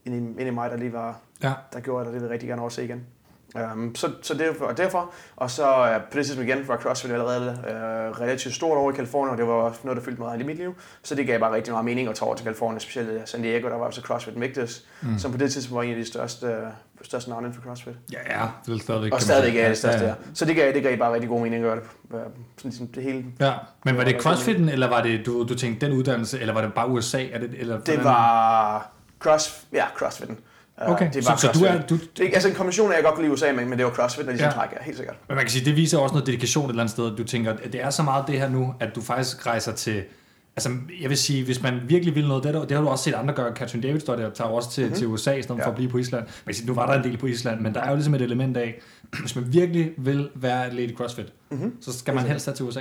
ind 0.05 0.15
i, 0.15 0.41
ind 0.41 0.49
i 0.49 0.51
mig, 0.51 0.71
der 0.71 0.77
lige 0.77 0.93
var, 0.93 1.19
ja. 1.43 1.53
der 1.73 1.81
gjorde, 1.81 2.01
at 2.01 2.07
det 2.07 2.15
ville 2.15 2.31
rigtig 2.31 2.49
gerne 2.49 2.61
overse 2.61 2.85
igen. 2.85 3.07
Um, 3.55 3.95
så, 3.95 4.11
så 4.23 4.35
derfor, 4.35 4.65
og 4.65 4.77
derfor, 4.77 5.13
og 5.37 5.51
så 5.51 5.97
uh, 5.97 6.11
på 6.11 6.19
det 6.19 6.27
tidspunkt 6.27 6.51
igen 6.51 6.69
var 6.69 6.77
CrossFit 6.77 7.11
allerede 7.11 7.51
uh, 7.51 8.21
relativt 8.21 8.55
stort 8.55 8.79
over 8.79 8.93
i 8.93 8.95
Kalifornien, 8.95 9.33
og 9.33 9.39
det 9.39 9.47
var 9.47 9.77
noget, 9.85 9.97
der 9.97 10.05
fyldte 10.05 10.21
meget 10.21 10.41
i 10.41 10.45
mit 10.45 10.57
liv. 10.57 10.75
Så 11.03 11.15
det 11.15 11.27
gav 11.27 11.41
bare 11.41 11.55
rigtig 11.55 11.73
meget 11.73 11.85
mening 11.85 12.09
at 12.09 12.15
tage 12.15 12.27
over 12.27 12.37
til 12.37 12.45
Kalifornien, 12.45 12.81
specielt 12.81 13.29
San 13.29 13.43
Diego, 13.43 13.69
der 13.69 13.77
var 13.77 13.87
også 13.87 14.01
CrossFit 14.01 14.35
Invictus, 14.35 14.85
mm. 15.03 15.19
som 15.19 15.33
på 15.33 15.39
det 15.39 15.53
tidspunkt 15.53 15.77
var 15.77 15.83
en 15.83 15.91
af 15.91 15.97
de 15.97 16.05
største, 16.05 16.47
uh, 16.47 16.53
største 17.03 17.31
navne 17.31 17.47
inden 17.47 17.61
for 17.61 17.69
CrossFit. 17.69 17.95
Ja, 18.13 18.41
ja, 18.41 18.47
det 18.67 18.75
er 18.75 18.79
stadigvæk. 18.79 19.15
Og 19.15 19.23
stadigvæk 19.23 19.57
er 19.57 19.69
det 19.69 19.79
største, 19.79 20.01
ja, 20.01 20.09
ja. 20.09 20.15
Så 20.35 20.45
det 20.45 20.57
gav, 20.57 20.73
det 20.73 20.83
gav 20.83 20.99
bare 20.99 21.15
rigtig 21.15 21.29
god 21.29 21.41
mening 21.41 21.65
at 21.65 21.69
gøre 21.69 21.77
det, 21.77 21.85
sådan 22.11 22.71
ligesom 22.71 22.87
det 22.87 23.03
hele. 23.03 23.25
Ja, 23.41 23.53
men 23.85 23.97
var 23.97 24.05
det 24.05 24.23
CrossFitten, 24.23 24.69
eller 24.69 24.89
var 24.89 25.03
det, 25.03 25.27
du, 25.27 25.47
du 25.49 25.55
tænkte 25.55 25.87
den 25.87 25.97
uddannelse, 25.97 26.41
eller 26.41 26.55
var 26.55 26.61
det 26.61 26.75
bare 26.75 26.89
USA? 26.89 27.27
Er 27.33 27.39
det, 27.39 27.51
eller, 27.59 27.81
det 27.81 28.05
var 28.05 28.91
cross, 29.21 29.67
ja, 29.73 29.85
CrossFitten. 29.97 30.39
Okay, 30.81 31.11
det 31.15 31.27
var 31.27 31.37
så, 31.37 31.51
så 31.53 31.59
du 31.61 31.65
er... 31.65 31.81
Du... 31.81 31.99
Det, 32.17 32.31
altså 32.35 32.49
en 32.49 32.55
kombination 32.55 32.93
af, 32.93 32.97
jeg 32.97 33.05
godt 33.05 33.15
kunne 33.15 33.25
lide 33.25 33.33
USA, 33.33 33.53
men, 33.53 33.69
men 33.69 33.79
det 33.79 33.87
var 33.87 33.93
CrossFit, 33.93 34.27
når 34.27 34.33
de 34.33 34.45
ja. 34.45 34.51
trækker, 34.51 34.77
helt 34.83 34.97
sikkert. 34.97 35.17
Men 35.29 35.35
man 35.35 35.45
kan 35.45 35.51
sige, 35.51 35.65
det 35.65 35.77
viser 35.77 35.99
også 35.99 36.13
noget 36.13 36.27
dedikation 36.27 36.65
et 36.65 36.71
eller 36.71 36.83
andet 36.83 36.93
sted. 36.93 37.17
Du 37.17 37.25
tænker, 37.25 37.53
at 37.53 37.73
det 37.73 37.83
er 37.83 37.91
så 37.91 38.03
meget 38.03 38.25
det 38.27 38.39
her 38.39 38.49
nu, 38.49 38.75
at 38.81 38.95
du 38.95 39.01
faktisk 39.01 39.47
rejser 39.47 39.73
til... 39.73 40.03
Altså, 40.57 40.71
jeg 41.01 41.09
vil 41.09 41.19
sige, 41.19 41.45
hvis 41.45 41.63
man 41.63 41.81
virkelig 41.87 42.15
vil 42.15 42.29
noget, 42.29 42.45
det, 42.45 42.55
det 42.55 42.73
har 42.73 42.81
du 42.81 42.89
også 42.89 43.05
set 43.05 43.15
andre 43.15 43.35
gøre. 43.35 43.57
Catherine 43.57 43.89
David 43.89 44.01
står 44.01 44.17
der, 44.17 44.31
tager 44.31 44.51
også 44.51 44.71
til, 44.71 44.85
mm-hmm. 44.85 44.99
til 44.99 45.07
USA, 45.07 45.33
i 45.33 45.43
stedet 45.43 45.59
ja. 45.59 45.65
for 45.65 45.71
at 45.71 45.77
blive 45.77 45.91
på 45.91 45.99
Island. 45.99 46.27
Men 46.45 46.55
nu 46.65 46.75
var 46.75 46.87
der 46.87 47.03
en 47.03 47.05
del 47.05 47.17
på 47.17 47.27
Island, 47.27 47.61
men 47.61 47.75
der 47.75 47.81
er 47.81 47.89
jo 47.89 47.95
ligesom 47.95 48.15
et 48.15 48.23
element 48.23 48.57
af, 48.57 48.81
hvis 49.21 49.37
man 49.37 49.53
virkelig 49.53 49.91
vil 49.97 50.29
være 50.35 50.75
Lady 50.75 50.97
CrossFit, 50.97 51.33
mm-hmm. 51.51 51.73
så 51.81 51.99
skal 51.99 52.15
man 52.15 52.25
helst 52.25 52.45
tage 52.45 52.55
til 52.55 52.65
USA. 52.65 52.81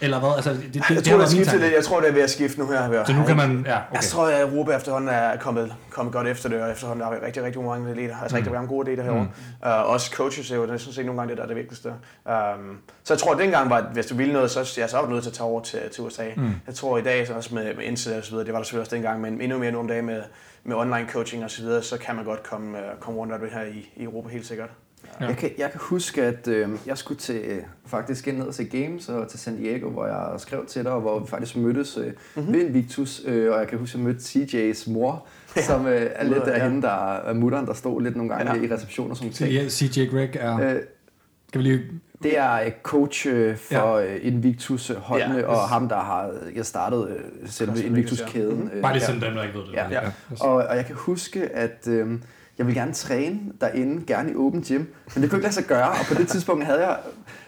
Eller 0.00 0.20
hvad? 0.20 0.30
Altså, 0.36 0.50
det, 0.50 0.74
det, 0.74 0.74
jeg, 0.74 0.96
det, 0.96 1.04
tror, 1.04 1.18
det, 1.18 1.30
det 1.30 1.60
lidt. 1.60 1.74
jeg 1.74 1.84
tror, 1.84 2.00
det 2.00 2.08
er 2.08 2.12
ved 2.12 2.22
at 2.22 2.30
skifte 2.30 2.60
nu 2.60 2.66
her. 2.66 3.04
Så 3.04 3.12
nu 3.12 3.24
kan 3.24 3.36
man... 3.36 3.64
Ja, 3.66 3.76
okay. 3.76 3.94
Jeg 3.94 4.02
tror, 4.02 4.26
at 4.26 4.40
Europa 4.40 4.76
efterhånden 4.76 5.10
er 5.10 5.36
kommet, 5.36 5.74
kommet 5.90 6.12
godt 6.12 6.26
efter 6.26 6.48
det, 6.48 6.62
og 6.62 6.70
efterhånden 6.70 7.06
er 7.06 7.26
rigtig, 7.26 7.42
rigtig 7.42 7.62
mange 7.62 7.94
leder. 7.94 8.16
Altså 8.22 8.36
mm. 8.36 8.38
rigtig 8.38 8.52
mange 8.52 8.68
gode 8.68 8.90
leder 8.90 9.02
herovre. 9.02 9.28
Mm. 9.62 9.68
Uh, 9.68 9.90
også 9.92 10.10
coaches 10.10 10.50
er 10.50 10.56
jo, 10.56 10.66
det 10.66 10.80
sådan 10.80 10.94
set 10.94 11.06
nogle 11.06 11.20
gange 11.20 11.30
det, 11.30 11.36
der 11.36 11.42
er 11.42 11.48
det 11.48 11.56
vigtigste. 11.56 11.88
Um, 11.88 12.78
så 13.04 13.14
jeg 13.14 13.18
tror, 13.18 13.32
at 13.32 13.38
dengang 13.38 13.70
var, 13.70 13.76
at 13.76 13.84
hvis 13.92 14.06
du 14.06 14.14
ville 14.14 14.32
noget, 14.32 14.50
så, 14.50 14.74
ja, 14.78 14.86
så 14.86 14.96
var 14.96 15.04
du 15.04 15.10
nødt 15.10 15.22
til 15.22 15.30
at 15.30 15.34
tage 15.34 15.46
over 15.46 15.60
til, 15.60 15.80
til 15.92 16.04
USA. 16.04 16.24
Mm. 16.36 16.54
Jeg 16.66 16.74
tror 16.74 16.98
i 16.98 17.02
dag, 17.02 17.26
så 17.26 17.34
også 17.34 17.54
med, 17.54 17.74
med 17.74 17.84
internet 17.84 18.18
og 18.18 18.24
så 18.24 18.30
videre, 18.30 18.46
det 18.46 18.52
var 18.52 18.58
der 18.58 18.64
selvfølgelig 18.64 18.82
også 18.82 18.96
dengang, 18.96 19.20
men 19.20 19.40
endnu 19.40 19.58
mere 19.58 19.72
nogle 19.72 19.88
dage 19.88 20.02
med, 20.02 20.22
med 20.64 20.76
online 20.76 21.06
coaching 21.08 21.44
og 21.44 21.50
så 21.50 21.62
videre, 21.62 21.82
så 21.82 21.98
kan 21.98 22.16
man 22.16 22.24
godt 22.24 22.42
komme, 22.42 22.78
uh, 22.78 23.00
komme 23.00 23.20
rundt 23.20 23.32
af 23.32 23.38
det 23.38 23.50
her 23.52 23.62
i, 23.62 23.88
i 23.96 24.02
Europa 24.04 24.28
helt 24.28 24.46
sikkert. 24.46 24.70
Ja. 25.20 25.26
Jeg, 25.26 25.36
kan, 25.36 25.50
jeg 25.58 25.70
kan 25.70 25.80
huske, 25.82 26.22
at 26.22 26.48
øh, 26.48 26.68
jeg 26.86 26.98
skulle 26.98 27.20
til, 27.20 27.36
øh, 27.36 27.62
faktisk 27.86 28.28
ind 28.28 28.38
ned 28.38 28.52
se 28.52 28.64
Games 28.64 29.08
og 29.08 29.28
til 29.28 29.38
San 29.38 29.56
Diego, 29.56 29.90
hvor 29.90 30.06
jeg 30.06 30.40
skrev 30.40 30.66
til 30.66 30.84
dig, 30.84 30.92
og 30.92 31.00
hvor 31.00 31.18
vi 31.18 31.26
faktisk 31.26 31.56
mødtes 31.56 31.96
øh, 31.96 32.12
mm-hmm. 32.36 32.52
ved 32.52 32.66
Invictus. 32.66 33.22
Øh, 33.26 33.52
og 33.52 33.58
jeg 33.58 33.68
kan 33.68 33.78
huske, 33.78 33.94
at 33.94 33.98
jeg 33.98 34.04
mødte 34.04 34.20
CJ's 34.20 34.92
mor, 34.92 35.26
ja. 35.56 35.62
som 35.62 35.86
øh, 35.86 36.10
er 36.14 36.24
lidt 36.24 36.42
af 36.42 36.58
ja. 36.58 36.68
hende, 36.68 36.82
der 36.82 37.14
er 37.16 37.32
mutteren, 37.32 37.66
der 37.66 37.74
stod 37.74 38.02
lidt 38.02 38.16
nogle 38.16 38.34
gange 38.34 38.54
ja. 38.54 38.62
i 38.62 38.74
reception 38.74 39.10
og 39.10 39.16
sådan 39.16 39.32
ting. 39.32 39.52
Ja, 39.52 39.68
CJ 39.68 40.04
Greg 40.04 40.36
er... 40.36 40.74
Øh, 40.74 40.80
kan 41.52 41.58
vi 41.58 41.62
lige 41.62 41.82
det 42.22 42.38
er 42.38 42.70
coach 42.82 43.26
øh, 43.26 43.56
for 43.56 43.98
ja. 43.98 44.16
Invictus-holdene, 44.16 45.38
ja, 45.38 45.46
og 45.46 45.68
ham, 45.68 45.88
der 45.88 45.96
har 45.96 46.30
jeg 46.54 46.66
startet 46.66 47.16
selve 47.46 47.84
Invictus-kæden. 47.84 48.70
Bare 48.82 48.92
lige 48.92 49.04
sådan 49.04 49.20
dem, 49.20 49.34
der 49.34 49.42
ikke 49.42 49.58
ved 49.58 49.66
det. 49.66 49.72
Ja. 49.72 49.88
Ja. 49.90 50.00
Og, 50.40 50.54
og 50.54 50.76
jeg 50.76 50.86
kan 50.86 50.94
huske, 50.94 51.48
at 51.48 51.88
øh, 51.88 52.08
jeg 52.60 52.66
vil 52.66 52.74
gerne 52.74 52.92
træne 52.92 53.38
derinde, 53.60 54.06
gerne 54.06 54.30
i 54.30 54.34
åben 54.34 54.64
gym, 54.68 54.84
men 55.14 55.22
det 55.22 55.30
kunne 55.30 55.38
ikke 55.38 55.42
lade 55.42 55.54
sig 55.54 55.64
gøre, 55.64 55.88
og 55.90 56.06
på 56.08 56.14
det 56.14 56.28
tidspunkt 56.28 56.64
havde 56.64 56.86
jeg, 56.86 56.96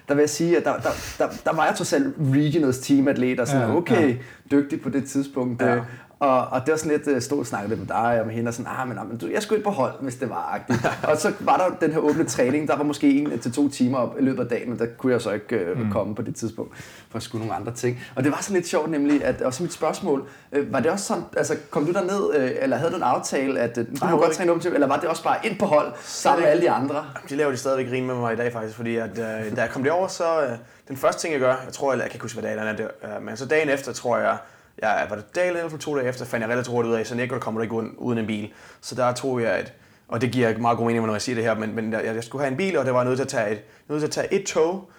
der 0.08 0.14
vil 0.14 0.22
jeg 0.22 0.30
sige, 0.30 0.56
at 0.56 0.64
der, 0.64 0.72
der, 0.76 0.90
der, 1.18 1.28
der 1.44 1.56
var 1.56 1.66
jeg 1.66 1.74
totalt 1.76 2.14
regionals 2.18 2.78
teamatlet, 2.78 3.40
og 3.40 3.48
sådan, 3.48 3.68
ja, 3.68 3.76
okay, 3.76 4.08
ja. 4.08 4.14
dygtig 4.50 4.80
på 4.80 4.88
det 4.88 5.04
tidspunkt, 5.04 5.62
ja. 5.62 5.78
Og, 6.22 6.46
og 6.46 6.60
det 6.60 6.70
var 6.70 6.76
sådan 6.76 6.92
lidt, 6.92 7.08
øh, 7.08 7.22
stod 7.22 7.38
og 7.38 7.46
snakkede 7.46 7.68
lidt 7.68 7.80
med 7.80 7.88
dig 7.88 8.20
og 8.20 8.26
med 8.26 8.34
hende, 8.34 8.48
og 8.48 8.54
sådan, 8.54 8.72
ah, 8.78 8.88
men, 8.88 8.98
ah, 8.98 9.08
men 9.08 9.18
du, 9.18 9.26
jeg 9.26 9.42
skulle 9.42 9.58
ikke 9.58 9.64
på 9.64 9.70
hold, 9.70 9.92
hvis 10.00 10.14
det 10.14 10.30
var 10.30 10.50
agtigt. 10.54 10.86
og 11.10 11.16
så 11.16 11.32
var 11.40 11.56
der 11.56 11.86
den 11.86 11.92
her 11.92 11.98
åbne 11.98 12.24
træning, 12.24 12.68
der 12.68 12.76
var 12.76 12.84
måske 12.84 13.10
en 13.10 13.38
til 13.38 13.52
to 13.52 13.68
timer 13.68 13.98
op 13.98 14.16
i 14.20 14.22
løbet 14.22 14.42
af 14.42 14.48
dagen, 14.48 14.70
men 14.70 14.78
der 14.78 14.86
kunne 14.98 15.12
jeg 15.12 15.20
så 15.20 15.30
ikke 15.30 15.56
øh, 15.56 15.78
mm. 15.78 15.90
komme 15.90 16.14
på 16.14 16.22
det 16.22 16.34
tidspunkt, 16.34 16.76
for 17.10 17.16
at 17.16 17.22
skulle 17.22 17.46
nogle 17.46 17.60
andre 17.60 17.72
ting. 17.72 18.00
Og 18.14 18.24
det 18.24 18.32
var 18.32 18.38
sådan 18.40 18.54
lidt 18.54 18.66
sjovt 18.66 18.90
nemlig, 18.90 19.24
at 19.24 19.42
også 19.42 19.62
mit 19.62 19.72
spørgsmål, 19.72 20.28
øh, 20.52 20.72
var 20.72 20.80
det 20.80 20.90
også 20.90 21.04
sådan, 21.04 21.24
altså 21.36 21.56
kom 21.70 21.86
du 21.86 21.92
der 21.92 22.02
ned, 22.02 22.42
øh, 22.42 22.50
eller 22.60 22.76
havde 22.76 22.90
du 22.90 22.96
en 22.96 23.02
aftale, 23.02 23.60
at 23.60 23.78
øh, 23.78 23.86
du 24.10 24.16
godt 24.16 24.32
træne 24.32 24.50
åbent 24.50 24.66
eller 24.66 24.86
var 24.86 24.96
det 24.96 25.08
også 25.08 25.24
bare 25.24 25.36
ind 25.44 25.58
på 25.58 25.66
hold, 25.66 25.92
sammen 26.02 26.42
med 26.42 26.50
alle 26.50 26.62
de 26.62 26.70
andre? 26.70 27.04
De 27.28 27.36
laver 27.36 27.50
de 27.50 27.56
stadigvæk 27.56 27.88
grin 27.88 28.06
med 28.06 28.14
mig 28.14 28.32
i 28.32 28.36
dag 28.36 28.52
faktisk, 28.52 28.76
fordi 28.76 28.96
at, 28.96 29.10
øh, 29.10 29.56
da 29.56 29.60
jeg 29.60 29.70
kom 29.70 29.84
derover, 29.84 30.08
så 30.08 30.42
øh, 30.42 30.50
den 30.88 30.96
første 30.96 31.20
ting 31.20 31.32
jeg 31.32 31.40
gør, 31.40 31.56
jeg 31.64 31.72
tror, 31.72 31.92
jeg, 31.92 32.00
jeg 32.00 32.10
kan 32.10 32.16
ikke 32.16 32.24
huske, 32.24 32.40
hvad 32.40 32.50
dagen 32.50 32.68
er, 32.68 32.76
det, 32.76 32.88
øh, 33.04 33.22
men 33.22 33.36
så 33.36 33.46
dagen 33.46 33.68
efter, 33.68 33.92
tror 33.92 34.18
jeg, 34.18 34.36
jeg 34.82 35.06
var 35.08 35.16
det 35.16 35.34
dagen 35.34 35.56
eller 35.56 35.68
for 35.68 35.78
to 35.78 35.96
dage 35.96 36.08
efter, 36.08 36.24
fandt 36.24 36.42
jeg 36.42 36.50
relativt 36.50 36.72
hurtigt 36.72 36.92
ud 36.92 36.98
af, 36.98 37.06
så 37.06 37.14
Nico, 37.14 37.34
der 37.34 37.40
kommer 37.40 37.58
du 37.58 37.62
ikke 37.62 37.74
uden, 37.74 37.94
uden 37.98 38.18
en 38.18 38.26
bil. 38.26 38.52
Så 38.80 38.94
der 38.94 39.12
tog 39.12 39.42
jeg 39.42 39.60
et, 39.60 39.72
og 40.08 40.20
det 40.20 40.32
giver 40.32 40.58
meget 40.58 40.78
god 40.78 40.86
mening, 40.86 41.06
når 41.06 41.14
jeg 41.14 41.22
siger 41.22 41.36
det 41.36 41.44
her, 41.44 41.54
men, 41.54 41.74
men 41.74 41.92
jeg, 41.92 42.04
jeg 42.04 42.24
skulle 42.24 42.44
have 42.44 42.50
en 42.50 42.56
bil, 42.56 42.78
og 42.78 42.84
det 42.84 42.94
var 42.94 43.04
nødt 43.04 43.16
til 43.16 43.24
at 43.24 43.28
tage 43.28 43.52
et, 43.52 43.60
nødt 43.88 44.00
til 44.00 44.06
at 44.06 44.12
tage 44.12 44.34
et 44.34 44.46
tog 44.46 44.90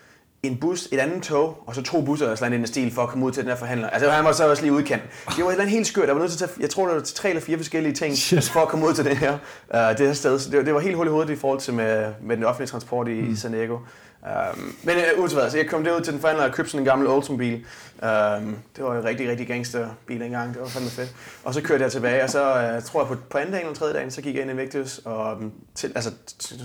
en 0.44 0.58
bus, 0.58 0.88
et 0.92 1.00
andet 1.00 1.24
tog, 1.24 1.64
og 1.66 1.76
så 1.76 1.84
to 1.84 2.02
busser 2.02 2.26
eller 2.26 2.36
sådan 2.36 2.54
en 2.54 2.68
stil 2.68 2.92
for 2.92 3.02
at 3.02 3.10
komme 3.10 3.26
ud 3.26 3.32
til 3.32 3.44
den 3.44 3.50
her 3.50 3.58
forhandler. 3.58 3.90
Altså 3.90 4.10
han 4.10 4.26
var 4.26 4.32
så 4.32 4.50
også 4.50 4.64
lige 4.64 4.74
udkendt. 4.74 5.04
Det 5.04 5.44
var 5.44 5.50
et 5.50 5.52
eller 5.52 5.64
andet 5.64 5.70
helt 5.70 5.88
skørt. 5.88 6.08
Der 6.08 6.14
var 6.14 6.22
nødt 6.22 6.32
til 6.32 6.44
at 6.44 6.50
tage, 6.50 6.62
jeg 6.62 6.70
tror, 6.70 6.88
der 6.88 6.94
var 6.94 7.02
tre 7.02 7.30
eller 7.30 7.42
fire 7.42 7.58
forskellige 7.58 7.94
ting 7.94 8.18
Shit. 8.18 8.50
for 8.50 8.60
at 8.60 8.68
komme 8.68 8.88
ud 8.88 8.94
til 8.94 9.06
den 9.06 9.18
her, 9.18 9.34
uh, 9.74 9.98
det 9.98 10.08
her 10.08 10.14
sted. 10.14 10.40
Så 10.40 10.52
det, 10.52 10.66
det 10.66 10.74
var 10.74 10.80
helt 10.80 10.96
hul 10.96 11.08
i 11.08 11.10
hovedet 11.10 11.30
i 11.30 11.36
forhold 11.36 11.60
til 11.60 11.74
med, 11.74 12.14
med 12.22 12.38
den 12.38 12.46
offentlige 12.46 12.68
transport 12.68 13.08
i, 13.08 13.22
mm. 13.22 13.32
i 13.32 13.36
San 13.36 13.52
Diego. 13.52 13.78
Um, 14.24 14.76
men 14.84 14.98
øh, 14.98 15.04
uh, 15.18 15.24
utilværet, 15.24 15.52
så 15.52 15.58
jeg 15.58 15.70
kom 15.70 15.84
derud 15.84 16.02
til 16.02 16.14
den 16.14 16.22
forhandler 16.22 16.46
og 16.46 16.54
købte 16.54 16.72
sådan 16.72 16.82
en 16.82 16.86
gammel 16.86 17.08
Oldsmobile. 17.08 17.56
Um, 17.56 18.10
øhm, 18.10 18.58
det 18.76 18.84
var 18.84 18.98
en 18.98 19.04
rigtig, 19.04 19.30
rigtig 19.30 19.48
gangsterbil 19.48 20.22
engang. 20.22 20.54
Det 20.54 20.62
var 20.62 20.68
fandme 20.68 20.90
fedt. 20.90 21.16
Og 21.44 21.54
så 21.54 21.62
kørte 21.62 21.84
jeg 21.84 21.92
tilbage, 21.92 22.24
og 22.24 22.30
så 22.30 22.76
uh, 22.78 22.84
tror 22.84 23.02
jeg 23.02 23.08
på, 23.08 23.16
på 23.30 23.38
anden 23.38 23.52
dagen 23.52 23.66
eller 23.66 23.80
tredje 23.80 23.94
dagen, 23.94 24.12
så 24.12 24.22
gik 24.22 24.36
jeg 24.36 24.42
ind 24.42 24.52
i 24.52 24.56
Victus 24.56 25.02
og 25.06 25.38
um, 25.38 25.54
til, 25.76 25.92
altså, 25.96 26.12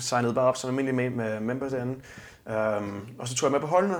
signede 0.00 0.34
bare 0.34 0.44
op 0.44 0.56
som 0.56 0.70
almindelig 0.70 0.94
med, 0.94 1.10
med 1.10 1.40
member 1.40 1.68
derinde. 1.68 1.94
Um, 2.46 3.06
og 3.18 3.28
så 3.28 3.34
tog 3.34 3.46
jeg 3.46 3.52
med 3.52 3.60
på 3.60 3.66
holdene. 3.66 3.96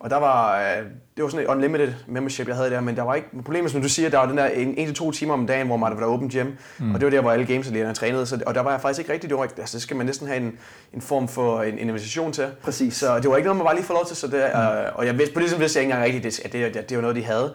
Og 0.00 0.10
der 0.10 0.16
var, 0.16 0.60
øh, 0.60 0.84
det 1.16 1.24
var 1.24 1.28
sådan 1.28 1.44
et 1.44 1.50
unlimited 1.50 1.94
membership, 2.06 2.48
jeg 2.48 2.56
havde 2.56 2.70
der, 2.70 2.80
men 2.80 2.96
der 2.96 3.02
var 3.02 3.14
ikke, 3.14 3.28
problemet 3.44 3.70
som 3.70 3.82
du 3.82 3.88
siger, 3.88 4.10
der 4.10 4.18
var 4.18 4.26
den 4.26 4.38
der 4.38 4.46
en, 4.46 4.68
en 4.68 4.86
til 4.86 4.94
to 4.94 5.10
timer 5.10 5.34
om 5.34 5.46
dagen, 5.46 5.66
hvor 5.66 5.76
man 5.76 6.00
var 6.00 6.06
open 6.06 6.28
gym, 6.28 6.46
mm. 6.78 6.94
og 6.94 7.00
det 7.00 7.06
var 7.06 7.10
der, 7.10 7.20
hvor 7.20 7.30
alle 7.30 7.46
gamesatleterne 7.46 7.94
trænede, 7.94 8.26
så, 8.26 8.42
og 8.46 8.54
der 8.54 8.60
var 8.60 8.70
jeg 8.70 8.80
faktisk 8.80 8.98
ikke 9.00 9.12
rigtig, 9.12 9.30
det 9.30 9.38
var, 9.38 9.42
altså 9.42 9.76
det 9.76 9.82
skal 9.82 9.96
man 9.96 10.06
næsten 10.06 10.26
have 10.26 10.40
en, 10.40 10.58
en 10.94 11.00
form 11.00 11.28
for 11.28 11.62
en, 11.62 11.78
en 11.78 11.88
invitation 11.88 12.32
til. 12.32 12.46
Præcis. 12.62 12.94
Så 12.94 13.18
det 13.18 13.30
var 13.30 13.36
ikke 13.36 13.46
noget, 13.46 13.56
man 13.56 13.64
bare 13.64 13.74
lige 13.74 13.84
får 13.84 13.94
lov 13.94 14.06
til, 14.06 14.16
så 14.16 14.26
det, 14.26 14.44
mm. 14.54 14.60
øh, 14.60 14.92
og 14.94 15.06
jeg 15.06 15.18
vidste, 15.18 15.34
på 15.34 15.40
det 15.40 15.50
som 15.50 15.60
vidste 15.60 15.78
jeg 15.78 15.82
ikke 15.82 15.92
engang 15.92 16.14
rigtigt, 16.14 16.40
at 16.44 16.52
det, 16.52 16.74
det, 16.74 16.88
det 16.88 16.96
var 16.96 17.02
noget, 17.02 17.16
de 17.16 17.24
havde. 17.24 17.54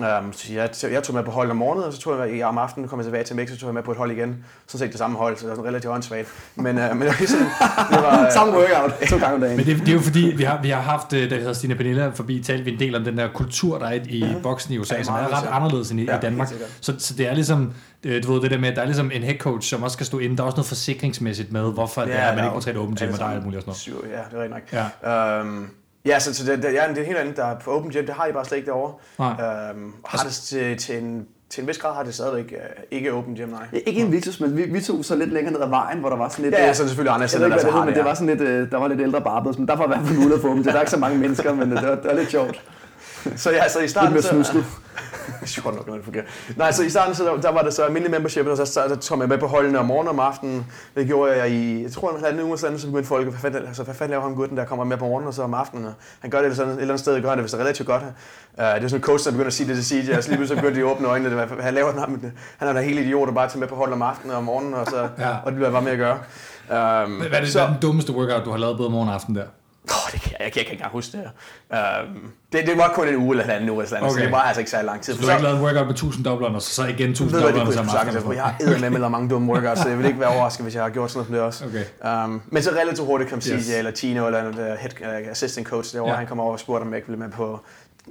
Um, 0.00 0.32
så 0.32 0.52
jeg, 0.52 0.70
jeg 0.92 1.02
tog 1.02 1.14
med 1.14 1.24
på 1.24 1.30
hold 1.30 1.50
om 1.50 1.56
morgenen, 1.56 1.84
og 1.84 1.92
så 1.92 2.00
tog 2.00 2.36
jeg 2.36 2.46
om 2.46 2.58
aftenen, 2.58 2.88
kom 2.88 2.98
jeg 2.98 3.04
tilbage 3.06 3.24
til 3.24 3.36
Mexico, 3.36 3.54
så 3.56 3.60
tog 3.60 3.68
jeg 3.68 3.74
med 3.74 3.82
på 3.82 3.90
et 3.90 3.96
hold 3.98 4.10
igen. 4.10 4.44
Så 4.66 4.78
set 4.78 4.90
det 4.90 4.98
samme 4.98 5.18
hold, 5.18 5.36
så 5.36 5.42
det 5.42 5.48
var 5.50 5.56
sådan 5.56 5.68
relativt 5.68 5.92
åndssvagt. 5.92 6.28
Men, 6.54 6.66
uh, 6.66 6.82
men 6.82 7.00
det 7.00 7.06
var 7.06 7.16
ligesom, 7.18 7.38
det 7.90 8.02
var... 8.02 8.30
Samme 8.30 8.52
workout, 8.54 8.92
to 9.08 9.18
gange 9.18 9.34
om 9.34 9.40
dagen. 9.40 9.56
Men 9.56 9.66
det, 9.66 9.78
det 9.78 9.88
er 9.88 9.92
jo 9.92 10.00
fordi, 10.00 10.32
vi 10.36 10.42
har, 10.42 10.62
vi 10.62 10.70
har 10.70 10.80
haft, 10.80 11.10
da 11.10 11.16
vi 11.16 11.34
havde 11.34 11.54
Stine 11.54 11.74
Pernilla 11.74 12.08
forbi, 12.08 12.42
talt 12.42 12.64
vi 12.64 12.72
en 12.72 12.78
del 12.78 12.96
om 12.96 13.04
den 13.04 13.18
der 13.18 13.28
kultur, 13.34 13.78
der 13.78 13.86
er 13.86 13.98
i 14.08 14.32
mm. 14.34 14.42
boksen 14.42 14.74
i 14.74 14.78
USA, 14.78 14.94
Ja, 14.96 15.02
som 15.02 15.14
er 15.14 15.18
ret 15.18 15.38
sikkert. 15.38 15.56
anderledes 15.56 15.90
end 15.90 16.00
i, 16.00 16.04
Ja, 16.04 16.16
i 16.16 16.20
Danmark. 16.20 16.48
Så, 16.80 16.94
så 16.98 17.14
det 17.14 17.28
er 17.28 17.34
ligesom, 17.34 17.72
øh, 18.04 18.22
du 18.22 18.32
ved 18.32 18.42
det 18.42 18.50
der 18.50 18.58
med, 18.58 18.68
at 18.68 18.76
der 18.76 18.82
er 18.82 18.86
ligesom 18.86 19.10
en 19.14 19.22
head 19.22 19.38
coach, 19.38 19.68
som 19.70 19.82
også 19.82 19.94
skal 19.94 20.06
stå 20.06 20.18
inde. 20.18 20.36
Der 20.36 20.42
er 20.42 20.46
også 20.46 20.56
noget 20.56 20.68
forsikringsmæssigt 20.68 21.52
med, 21.52 21.72
hvorfor 21.72 22.00
ja, 22.00 22.06
det 22.06 22.16
er, 22.16 22.22
at 22.26 22.36
man 22.36 22.44
ikke 22.44 22.54
må 22.54 22.60
træne 22.60 22.78
åben 22.78 22.96
gym, 22.96 23.12
og 23.12 23.18
der 23.18 23.24
er 23.24 23.28
alt 23.30 23.44
muligt 23.44 23.68
og 23.68 23.74
sådan 23.76 23.94
noget. 23.94 24.04
Syv, 24.04 24.10
ja, 24.10 24.18
det 24.30 24.48
er 24.48 24.54
rigtigt 24.54 24.72
nok. 24.72 24.90
Ja. 25.04 25.40
Um, 25.40 25.70
ja, 26.06 26.18
så, 26.18 26.34
så 26.34 26.44
det, 26.52 26.62
det, 26.62 26.72
ja, 26.74 26.82
det 26.88 26.98
er 26.98 27.04
helt 27.04 27.18
andet. 27.18 27.36
Der 27.36 27.44
er 27.44 27.58
på 27.58 27.70
Open 27.70 27.90
Gym, 27.90 28.06
det 28.06 28.14
har 28.14 28.26
de 28.26 28.32
bare 28.32 28.44
slet 28.44 28.58
ikke 28.58 28.66
derovre. 28.66 28.92
Nej. 29.18 29.70
Um, 29.74 29.94
har 30.06 30.24
det 30.24 30.32
til, 30.32 30.76
til, 30.78 30.98
en, 30.98 31.26
til 31.50 31.60
en 31.62 31.68
vis 31.68 31.78
grad 31.78 31.94
har 31.94 32.02
det 32.02 32.14
stadigvæk 32.14 32.44
uh, 32.56 32.82
ikke 32.90 33.12
Open 33.12 33.34
Gym, 33.34 33.48
nej. 33.48 33.66
Ja, 33.72 33.78
ikke 33.86 34.00
en 34.00 34.12
Victus, 34.12 34.40
men 34.40 34.56
vi, 34.56 34.62
vi 34.62 34.80
tog 34.80 35.04
så 35.04 35.16
lidt 35.16 35.32
længere 35.32 35.52
ned 35.54 35.62
ad 35.62 35.68
vejen, 35.68 35.98
hvor 35.98 36.08
der 36.08 36.16
var 36.16 36.28
sådan 36.28 36.42
lidt... 36.44 36.54
Ja, 36.54 36.62
ja, 36.62 36.68
øh, 36.68 36.74
så 36.74 36.82
er 36.82 36.84
det 36.84 36.90
selvfølgelig 36.90 37.14
andre 37.14 37.28
steder, 37.28 37.42
der 37.44 37.48
hvad 37.54 37.60
så 37.60 37.66
det 37.66 37.72
har 37.74 37.80
men 37.80 37.88
det. 37.88 37.96
det 37.96 38.04
var 38.04 38.14
sådan 38.14 38.26
lidt, 38.26 38.40
øh, 38.40 38.70
der 38.70 38.76
var 38.76 38.88
lidt 38.88 39.00
ældre 39.00 39.20
barbers, 39.20 39.58
men 39.58 39.68
der 39.68 39.76
var 39.76 39.84
i 39.84 39.88
hvert 39.88 40.06
fald 40.06 40.18
mulighed 40.18 40.40
for 40.40 40.48
dem. 40.48 40.58
Det 40.58 40.66
er 40.66 40.70
der 40.70 40.78
er 40.78 40.82
ikke 40.82 40.90
så 40.90 40.98
mange 40.98 41.18
mennesker, 41.18 41.54
men 41.54 41.72
øh, 41.72 41.80
det 41.80 41.88
var, 41.88 41.94
det 41.94 42.04
var 42.04 42.12
lidt 42.14 42.30
sjovt. 42.30 42.62
Så 43.36 43.50
ja, 43.50 43.68
så 43.68 43.78
i 43.78 43.82
Lidt 43.82 43.90
starten... 43.90 44.12
mere 44.12 44.22
så- 44.22 44.28
snusket. 44.28 44.64
Sjovt 45.46 45.76
nok, 45.76 45.86
når 45.86 45.94
det 45.94 46.04
fungerer. 46.04 46.24
Nej, 46.56 46.72
så 46.72 46.82
i 46.82 46.88
starten, 46.88 47.14
så 47.14 47.38
der, 47.42 47.52
var 47.52 47.62
det 47.62 47.74
så 47.74 47.82
almindelig 47.82 48.10
membership, 48.10 48.46
og 48.46 48.56
så, 48.56 48.64
så, 48.64 48.72
så 48.88 48.96
tog 48.96 49.20
jeg 49.20 49.28
med 49.28 49.38
på 49.38 49.46
holdene 49.46 49.78
om 49.78 49.86
morgenen 49.86 50.08
og 50.08 50.12
om 50.24 50.32
aftenen. 50.32 50.66
Det 50.94 51.06
gjorde 51.06 51.32
jeg 51.32 51.50
i, 51.50 51.82
jeg 51.82 51.92
tror, 51.92 52.10
en 52.10 52.16
halvanden 52.16 52.46
uge 52.46 52.58
siden, 52.58 52.78
så 52.78 52.86
begyndte 52.86 53.08
folk, 53.08 53.28
hvad 53.28 53.38
fanden, 53.38 53.66
altså, 53.66 53.82
hvad 53.82 53.94
fanden 53.94 54.10
laver 54.10 54.22
ham 54.22 54.34
gutten, 54.34 54.56
der 54.56 54.64
kommer 54.64 54.84
med 54.84 54.96
på 54.96 55.04
morgenen 55.04 55.28
og 55.28 55.34
så 55.34 55.42
om 55.42 55.54
aftenen. 55.54 55.84
Og 55.86 55.92
han 56.20 56.30
gør 56.30 56.42
det 56.42 56.52
et 56.52 56.60
eller 56.60 56.80
andet 56.80 57.00
sted, 57.00 57.22
gør 57.22 57.28
han 57.28 57.38
det, 57.38 57.42
hvis 57.42 57.50
det 57.52 57.58
er 57.58 57.62
relativt 57.62 57.88
godt. 57.88 58.02
Uh, 58.02 58.08
det 58.58 58.64
er 58.64 58.74
sådan 58.74 58.94
en 58.96 59.00
coach, 59.02 59.24
der 59.24 59.30
begynder 59.30 59.46
at 59.46 59.52
sige 59.52 59.68
det 59.68 59.84
til 59.84 60.06
CJ, 60.06 60.16
og 60.16 60.22
så 60.22 60.28
lige 60.28 60.38
pludselig 60.38 60.62
begyndte 60.62 60.80
de 60.80 60.86
at 60.86 60.92
åbne 60.92 61.08
øjnene. 61.08 61.30
Det 61.30 61.38
var, 61.38 61.62
han 61.62 61.74
laver 61.74 61.92
han, 62.00 62.32
han 62.58 62.68
er 62.68 62.72
da 62.72 62.80
helt 62.80 62.98
idiot, 63.00 63.28
og 63.28 63.34
bare 63.34 63.48
tage 63.48 63.60
med 63.60 63.68
på 63.68 63.74
hold 63.74 63.92
om 63.92 64.02
aftenen 64.02 64.30
og 64.30 64.38
om 64.38 64.44
morgenen, 64.44 64.74
og, 64.74 64.86
så, 64.86 65.08
Ja. 65.18 65.28
og 65.44 65.46
det 65.46 65.54
bliver 65.54 65.70
bare 65.70 65.82
med 65.82 65.92
at 65.92 65.98
gøre. 65.98 66.18
Um, 67.04 67.12
Hvad 67.12 67.28
er 67.32 67.40
det, 67.40 67.52
så... 67.52 67.66
den 67.66 67.74
dummeste 67.82 68.12
workout, 68.12 68.44
du 68.44 68.50
har 68.50 68.58
lavet 68.58 68.76
både 68.76 68.90
morgen 68.90 69.08
og 69.08 69.14
aften 69.14 69.34
der? 69.34 69.44
Oh, 69.90 70.12
det 70.12 70.20
kan 70.20 70.32
jeg, 70.32 70.40
jeg, 70.40 70.52
kan, 70.52 70.58
jeg 70.60 70.66
kan 70.66 70.72
ikke 70.72 70.72
engang 70.72 70.92
huske 70.92 71.18
det. 71.18 71.24
Um, 72.06 72.32
det, 72.52 72.66
det 72.66 72.76
var 72.78 72.92
kun 72.94 73.08
en 73.08 73.16
uge 73.16 73.30
eller 73.30 73.44
halvanden 73.44 73.70
uge, 73.70 73.84
eller 73.84 74.00
okay. 74.00 74.10
så 74.10 74.20
det 74.20 74.32
var 74.32 74.38
altså 74.42 74.60
ikke 74.60 74.70
så 74.70 74.82
lang 74.82 75.02
tid. 75.02 75.14
Så 75.14 75.20
du 75.20 75.26
har 75.26 75.32
ikke 75.32 75.42
lavet 75.42 75.56
en 75.58 75.64
workout 75.64 75.86
med 75.86 75.94
1000 75.94 76.24
doblerne, 76.24 76.56
og 76.56 76.62
så, 76.62 76.70
så 76.74 76.86
igen 76.86 77.10
1000 77.10 77.30
ved 77.32 77.38
du, 77.38 77.44
hvad, 77.44 77.52
det 77.52 77.66
doblerne 77.66 77.90
jeg 77.92 78.00
aften? 78.00 78.12
sagtens. 78.14 78.36
Jeg 78.36 78.42
har 78.44 78.54
eddermame 78.60 78.94
eller 78.94 79.08
mange 79.08 79.28
dumme 79.28 79.52
workouts, 79.52 79.80
så 79.82 79.88
jeg 79.88 79.98
vil 79.98 80.06
ikke 80.06 80.20
være 80.20 80.28
overrasket, 80.28 80.64
hvis 80.64 80.74
jeg 80.74 80.82
har 80.82 80.90
gjort 80.90 81.10
sådan 81.10 81.32
noget 81.32 81.54
som 81.54 81.68
det 81.70 81.72
også. 81.72 81.84
Okay. 82.04 82.24
Um, 82.24 82.42
men 82.48 82.62
så 82.62 82.70
relativt 82.70 83.06
hurtigt 83.06 83.30
kom 83.30 83.40
CJ 83.40 83.52
Yes. 83.52 83.70
eller 83.74 83.90
Tino 83.90 84.26
eller 84.26 84.40
en 84.40 84.46
uh, 84.58 84.64
head, 84.64 84.90
uh, 85.00 85.30
assistant 85.30 85.66
coach 85.66 85.92
derovre, 85.94 86.10
Ja. 86.12 86.16
han 86.18 86.26
kom 86.26 86.40
over 86.40 86.52
og 86.52 86.60
spurgte, 86.60 86.82
om 86.82 86.88
jeg 86.88 86.96
ikke 86.96 87.08
ville 87.08 87.20
med 87.24 87.30
på 87.30 87.60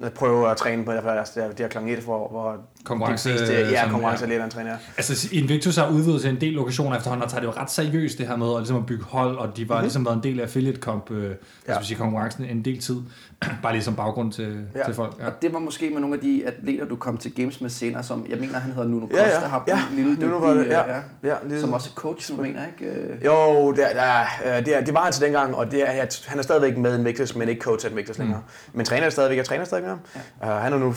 at 0.03 0.13
prøve 0.13 0.51
at 0.51 0.57
træne 0.57 0.85
på 0.85 0.91
det, 0.91 1.01
altså, 1.05 1.33
det, 1.35 1.43
er- 1.43 1.47
det 1.49 1.59
her 1.59 1.67
kl. 1.67 1.77
1, 1.77 1.99
hvor, 1.99 2.27
hvor 2.29 2.57
Konkurrence- 2.85 3.29
de 3.29 3.37
fleste, 3.37 3.53
ja, 3.53 3.69
sådan, 3.75 3.89
konkurrence 3.91 4.25
ja. 4.27 4.43
ja. 4.43 4.49
træner. 4.49 4.77
Altså, 4.97 5.29
Invictus 5.31 5.75
har 5.75 5.89
udvidet 5.89 6.21
til 6.21 6.29
en 6.29 6.41
del 6.41 6.53
lokationer 6.53 6.97
efterhånden, 6.97 7.23
og 7.23 7.29
tager 7.29 7.41
det 7.41 7.47
jo 7.47 7.53
ret 7.61 7.71
seriøst, 7.71 8.17
det 8.17 8.27
her 8.27 8.35
med 8.35 8.47
at, 8.49 8.57
ligesom 8.57 8.77
at 8.77 8.85
bygge 8.85 9.03
hold, 9.03 9.37
og 9.37 9.57
de 9.57 9.69
var 9.69 9.75
mm-hmm. 9.75 9.83
ligesom 9.83 10.05
været 10.05 10.15
en 10.15 10.23
del 10.23 10.39
af 10.39 10.43
affiliate 10.43 10.79
comp, 10.79 11.11
øh, 11.11 11.35
ja. 11.67 11.81
sige, 11.81 11.97
konkurrencen 11.97 12.45
en 12.45 12.65
del 12.65 12.79
tid. 12.79 12.95
Bare 13.63 13.73
lige 13.73 13.83
som 13.83 13.95
baggrund 13.95 14.31
til, 14.31 14.65
ja. 14.73 14.79
Ja. 14.79 14.85
til 14.85 14.93
folk. 14.93 15.15
Ja. 15.19 15.27
Og 15.27 15.33
det 15.41 15.53
var 15.53 15.59
måske 15.59 15.89
med 15.89 15.99
nogle 16.01 16.15
af 16.15 16.21
de 16.21 16.43
atleter, 16.47 16.85
du 16.85 16.95
kom 16.95 17.17
til 17.17 17.35
Games 17.35 17.61
med 17.61 17.69
senere, 17.69 18.03
som 18.03 18.25
jeg 18.29 18.37
mener, 18.37 18.59
han 18.59 18.71
hedder 18.71 18.87
Nuno 18.89 19.07
Ja, 19.11 19.17
ja. 19.17 19.31
Costa, 19.33 19.47
har 19.47 19.63
Ja, 19.67 19.79
en 19.91 19.95
lille 19.95 20.15
Nuno 20.15 20.37
var 20.37 20.47
det, 20.53 20.57
dygtig, 20.57 20.71
ja. 20.71 20.97
øh, 20.97 21.03
Ja, 21.23 21.35
lige 21.47 21.61
som 21.61 21.73
også 21.73 21.89
er 21.95 21.99
coach, 21.99 22.31
du 22.37 22.41
mener, 22.41 22.61
ikke? 22.67 22.95
Øh, 22.95 23.25
Jo, 23.25 23.71
det, 23.71 23.91
er, 23.91 23.93
der, 23.93 24.57
øh, 24.57 24.65
det, 24.65 24.77
er, 24.77 24.83
det 24.83 24.93
var 24.93 25.03
han 25.03 25.13
til 25.13 25.23
dengang, 25.23 25.55
og 25.55 25.71
det 25.71 25.81
er, 25.89 26.01
at 26.01 26.25
han 26.27 26.39
er 26.39 26.43
stadigvæk 26.43 26.77
med 26.77 26.99
Invictus, 26.99 27.35
men 27.35 27.49
ikke 27.49 27.61
coach 27.61 27.85
af 27.85 27.89
Invictus 27.89 28.17
længere. 28.17 28.41
Men 28.73 28.85
træner 28.85 29.09
stadigvæk, 29.09 29.37
jeg 29.37 29.45
træner 29.45 29.65
stadigvæk 29.65 29.89
med 29.89 29.97
ham. 30.41 30.57
Uh, 30.57 30.63
han 30.63 30.73
er 30.73 30.77
nu 30.77 30.95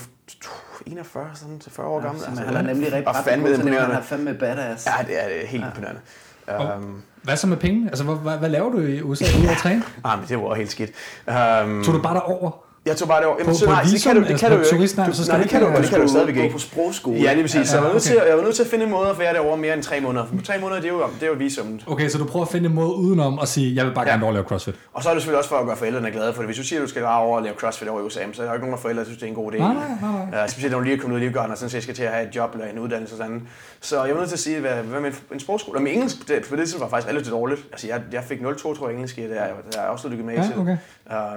41 0.87 1.31
sådan, 1.35 1.59
til 1.59 1.73
40 1.73 1.87
år 1.87 2.01
gammel. 2.01 2.23
men 2.29 2.39
han 2.39 2.57
er 2.57 2.63
nemlig 2.63 2.87
rigtig 2.93 3.09
og 3.09 3.15
ret 3.15 3.25
fandme 3.25 3.49
god 3.49 3.55
imponerende. 3.55 3.87
Han 3.95 4.03
er 4.03 4.07
fandme 4.07 4.35
badass. 4.35 4.87
Ja, 4.87 5.05
det 5.07 5.25
er 5.25 5.29
det 5.29 5.49
helt 5.49 5.65
imponerende. 5.65 6.01
Og- 6.47 6.77
Um, 6.77 7.03
Hvad 7.23 7.37
så 7.37 7.47
med 7.47 7.57
penge? 7.57 7.89
Altså, 7.89 8.05
hvad, 8.05 8.15
hvad, 8.17 8.39
hvad 8.39 8.49
laver 8.49 8.71
du 8.71 8.81
i 8.81 9.03
USA 9.03 9.25
ude 9.41 9.51
at 9.51 9.57
træne? 9.57 9.83
ah, 10.05 10.19
men 10.19 10.29
det 10.29 10.39
var 10.39 10.55
helt 10.55 10.71
skidt. 10.71 10.91
Um, 11.29 11.83
Tog 11.85 11.95
du 11.95 12.03
bare 12.03 12.15
derover? 12.15 12.51
Jeg 12.87 12.97
tog 12.97 13.09
bare 13.09 13.19
det 13.21 13.27
over. 13.27 13.37
Jamen, 13.39 13.53
På- 13.53 13.59
så, 13.59 13.65
på 13.65 13.71
nej, 13.71 13.83
det 13.83 13.93
visum? 13.93 14.09
kan 14.11 14.17
du, 14.17 14.23
det 14.23 14.31
Altså, 14.31 14.47
kan 14.47 14.51
du 14.53 14.57
på 14.57 14.61
jo 14.61 14.65
ikke. 14.67 14.77
turistnavn, 14.77 15.11
Du, 15.11 15.17
så 15.17 15.25
skal 15.25 15.33
nej, 15.35 15.43
det 15.43 15.51
kan 15.51 15.61
du, 15.61 15.67
det 15.83 15.89
kan 15.91 16.01
du 16.01 16.09
stadigvæk 16.09 16.35
gå 16.37 16.41
ikke. 16.43 16.53
på 16.53 16.59
sprogskole. 16.59 17.19
Ja, 17.21 17.33
lige 17.33 17.45
præcis. 17.45 17.69
Så 17.69 17.77
jeg 17.77 17.85
var, 17.85 17.93
nødt 17.93 18.03
til, 18.03 18.17
jeg 18.29 18.37
var 18.37 18.43
nødt 18.43 18.55
til 18.55 18.63
at 18.63 18.69
finde 18.69 18.85
en 18.85 18.91
måde 18.91 19.09
at 19.11 19.19
være 19.19 19.35
derovre 19.35 19.57
mere 19.57 19.75
end 19.75 19.83
tre 19.83 20.01
måneder. 20.01 20.27
For 20.27 20.37
tre 20.45 20.59
måneder, 20.59 20.81
det 20.81 20.89
er 20.89 20.93
jo, 20.93 21.03
det 21.15 21.23
er 21.23 21.27
jo 21.27 21.33
visummet. 21.33 21.85
Okay, 21.87 22.09
så 22.09 22.19
du 22.19 22.25
prøver 22.25 22.45
at 22.47 22.53
finde 22.53 22.69
en 22.69 22.75
måde 22.75 22.95
udenom 22.95 23.39
at 23.43 23.49
sige, 23.49 23.75
jeg 23.77 23.87
vil 23.87 23.93
bare 23.95 24.05
Ja. 24.07 24.11
gerne 24.11 24.23
over 24.23 24.31
at 24.31 24.35
lave 24.35 24.45
CrossFit. 24.45 24.75
Og 24.93 25.03
så 25.03 25.09
er 25.09 25.13
det 25.15 25.23
selvfølgelig 25.23 25.39
også 25.39 25.51
for 25.51 25.57
at 25.57 25.67
gøre 25.67 25.77
forældrene 25.77 26.11
glade, 26.11 26.33
for 26.35 26.43
hvis 26.43 26.57
du 26.57 26.63
siger, 26.63 26.81
at 26.81 26.85
du 26.85 26.89
skal 26.91 27.03
bare 27.03 27.21
over 27.21 27.37
og 27.37 27.43
lave 27.43 27.55
CrossFit 27.55 27.89
over 27.89 28.01
i 28.01 28.05
USA, 28.05 28.21
så 28.33 28.43
er 28.43 28.47
der 28.47 28.53
jo 28.53 28.55
ikke 28.55 28.61
nogen 28.67 28.75
af 28.75 28.79
forældre, 28.81 29.01
der 29.01 29.05
synes, 29.05 29.19
det 29.19 29.27
er 29.27 29.31
en 29.31 29.35
god 29.35 29.53
idé. 29.53 29.59
Nej, 29.59 29.75
nej, 29.75 29.85
nej. 30.33 30.43
Uh, 30.43 30.49
specielt 30.51 30.73
når 30.73 30.79
du 30.79 30.85
lige 30.85 30.97
er 30.97 31.01
kommet 31.01 31.17
ud 31.17 31.21
af 31.21 31.27
livgarden, 31.27 31.53
og 31.53 31.59
sådan 31.59 31.71
set 31.71 31.83
skal 31.83 31.95
til 31.95 32.03
at 32.03 32.11
have 32.13 32.29
et 32.29 32.37
job 32.37 32.55
eller 32.55 32.67
en 32.67 32.79
uddannelse 32.79 33.15
og 33.15 33.19
sådan. 33.19 33.49
Så 33.81 34.05
jeg 34.05 34.15
var 34.15 34.21
nødt 34.21 34.29
til 34.29 34.37
at 34.37 34.41
sige, 34.41 34.61
hvad, 34.61 34.71
hvad 34.75 35.01
med 35.01 35.13
en, 35.33 35.41
sprogskole? 35.41 35.79
Og 35.79 35.83
med 35.83 35.93
engelsk, 35.93 36.29
det, 36.29 36.47
på 36.49 36.57
det 36.57 36.63
tidspunkt 36.65 36.83
var 36.83 36.89
faktisk 36.89 37.11
relativt 37.11 37.33
dårligt. 37.33 37.61
Altså, 37.73 37.87
jeg, 37.87 38.01
jeg 38.13 38.23
fik 38.25 38.39
0,2 38.41 38.79
tror 38.79 38.89
jeg 38.89 38.95
engelsk 38.95 39.19
i 39.19 39.23
det, 39.23 39.29
jeg, 39.31 39.51
jeg 39.75 39.83
er 39.85 39.89
også 39.89 40.09
i 40.09 40.17
gymnasiet. 40.17 40.55
Ja, 40.57 40.61
okay. 40.61 40.77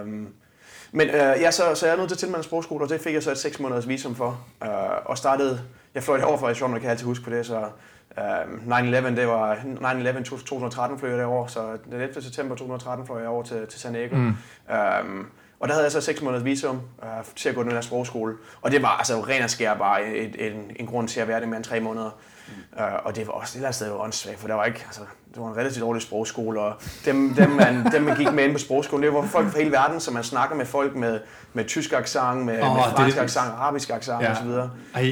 Um, 0.03 0.27
men 0.91 1.07
øh, 1.09 1.15
ja, 1.15 1.51
så, 1.51 1.75
så 1.75 1.87
jeg 1.87 1.97
nødt 1.97 2.09
til 2.09 2.15
at 2.15 2.19
tilmelde 2.19 2.39
en 2.39 2.43
sprogskole, 2.43 2.83
og 2.85 2.89
det 2.89 3.01
fik 3.01 3.13
jeg 3.13 3.23
så 3.23 3.31
et 3.31 3.37
6 3.37 3.59
måneders 3.59 3.87
visum 3.87 4.15
for. 4.15 4.45
Øh, 4.63 4.69
og 5.05 5.17
startede, 5.17 5.61
jeg 5.95 6.03
fløj 6.03 6.17
derovre 6.17 6.37
for, 6.37 6.47
jeg 6.47 6.81
kan 6.81 6.89
altid 6.89 7.05
huske 7.05 7.23
på 7.23 7.29
det, 7.29 7.45
så 7.45 7.59
øh, 8.17 8.23
9-11, 8.67 9.15
det 9.15 9.27
var 9.27 9.55
9-11 9.55 10.23
2013 10.23 10.99
fløj 10.99 11.09
jeg 11.09 11.19
derovre, 11.19 11.49
så 11.49 11.77
den 11.85 11.93
11. 11.93 12.21
september 12.21 12.55
2013 12.55 13.05
fløj 13.05 13.19
jeg 13.19 13.29
over 13.29 13.43
til, 13.43 13.67
til 13.67 13.79
San 13.79 13.93
Diego. 13.93 14.15
Mm. 14.15 14.35
Um, 14.69 15.27
og 15.59 15.67
der 15.67 15.73
havde 15.73 15.83
jeg 15.83 15.91
så 15.91 16.01
6 16.01 16.21
måneders 16.21 16.45
visum 16.45 16.81
øh, 17.03 17.09
til 17.35 17.49
at 17.49 17.55
gå 17.55 17.61
i 17.61 17.63
den 17.63 17.71
her 17.71 17.81
sprogskole. 17.81 18.35
Og 18.61 18.71
det 18.71 18.81
var 18.81 18.97
altså 18.97 19.19
ren 19.19 19.43
og 19.43 19.49
skær 19.49 19.73
bare 19.73 20.07
et, 20.07 20.47
en, 20.47 20.71
en 20.75 20.85
grund 20.85 21.07
til 21.07 21.19
at 21.19 21.27
være 21.27 21.39
det 21.39 21.47
mere 21.47 21.57
end 21.57 21.63
tre 21.63 21.79
måneder. 21.79 22.09
Mm. 22.77 22.83
Uh, 22.83 23.05
og 23.05 23.15
det 23.15 23.27
var 23.27 23.33
også 23.33 23.51
et 23.51 23.55
eller 23.55 23.67
andet 23.67 23.75
sted 23.75 23.91
åndssvagt, 23.91 24.39
for 24.39 24.47
der 24.47 24.55
var 24.55 24.65
ikke, 24.65 24.83
altså, 24.85 25.01
det 25.33 25.41
var 25.41 25.49
en 25.49 25.57
relativt 25.57 25.81
dårlig 25.81 26.01
sprogskole, 26.01 26.59
og 26.59 26.73
dem, 27.05 27.33
dem, 27.33 27.49
man, 27.49 27.85
dem, 27.93 28.01
man 28.03 28.17
gik 28.17 28.33
med 28.33 28.43
ind 28.43 28.51
på 28.53 28.59
sprogskolen, 28.59 29.03
det 29.03 29.13
var 29.13 29.25
folk 29.25 29.51
fra 29.51 29.59
hele 29.59 29.71
verden, 29.71 29.99
så 29.99 30.11
man 30.11 30.23
snakker 30.23 30.55
med 30.55 30.65
folk 30.65 30.95
med, 30.95 31.19
med 31.53 31.65
tysk 31.65 31.93
accent, 31.93 32.45
med, 32.45 32.61
oh, 32.61 32.75
med 32.75 32.83
fransk 32.95 33.15
det- 33.15 33.23
accent, 33.23 33.45
arabisk 33.57 33.89
accent 33.89 34.21
ja. 34.21 34.31
osv. 34.31 34.49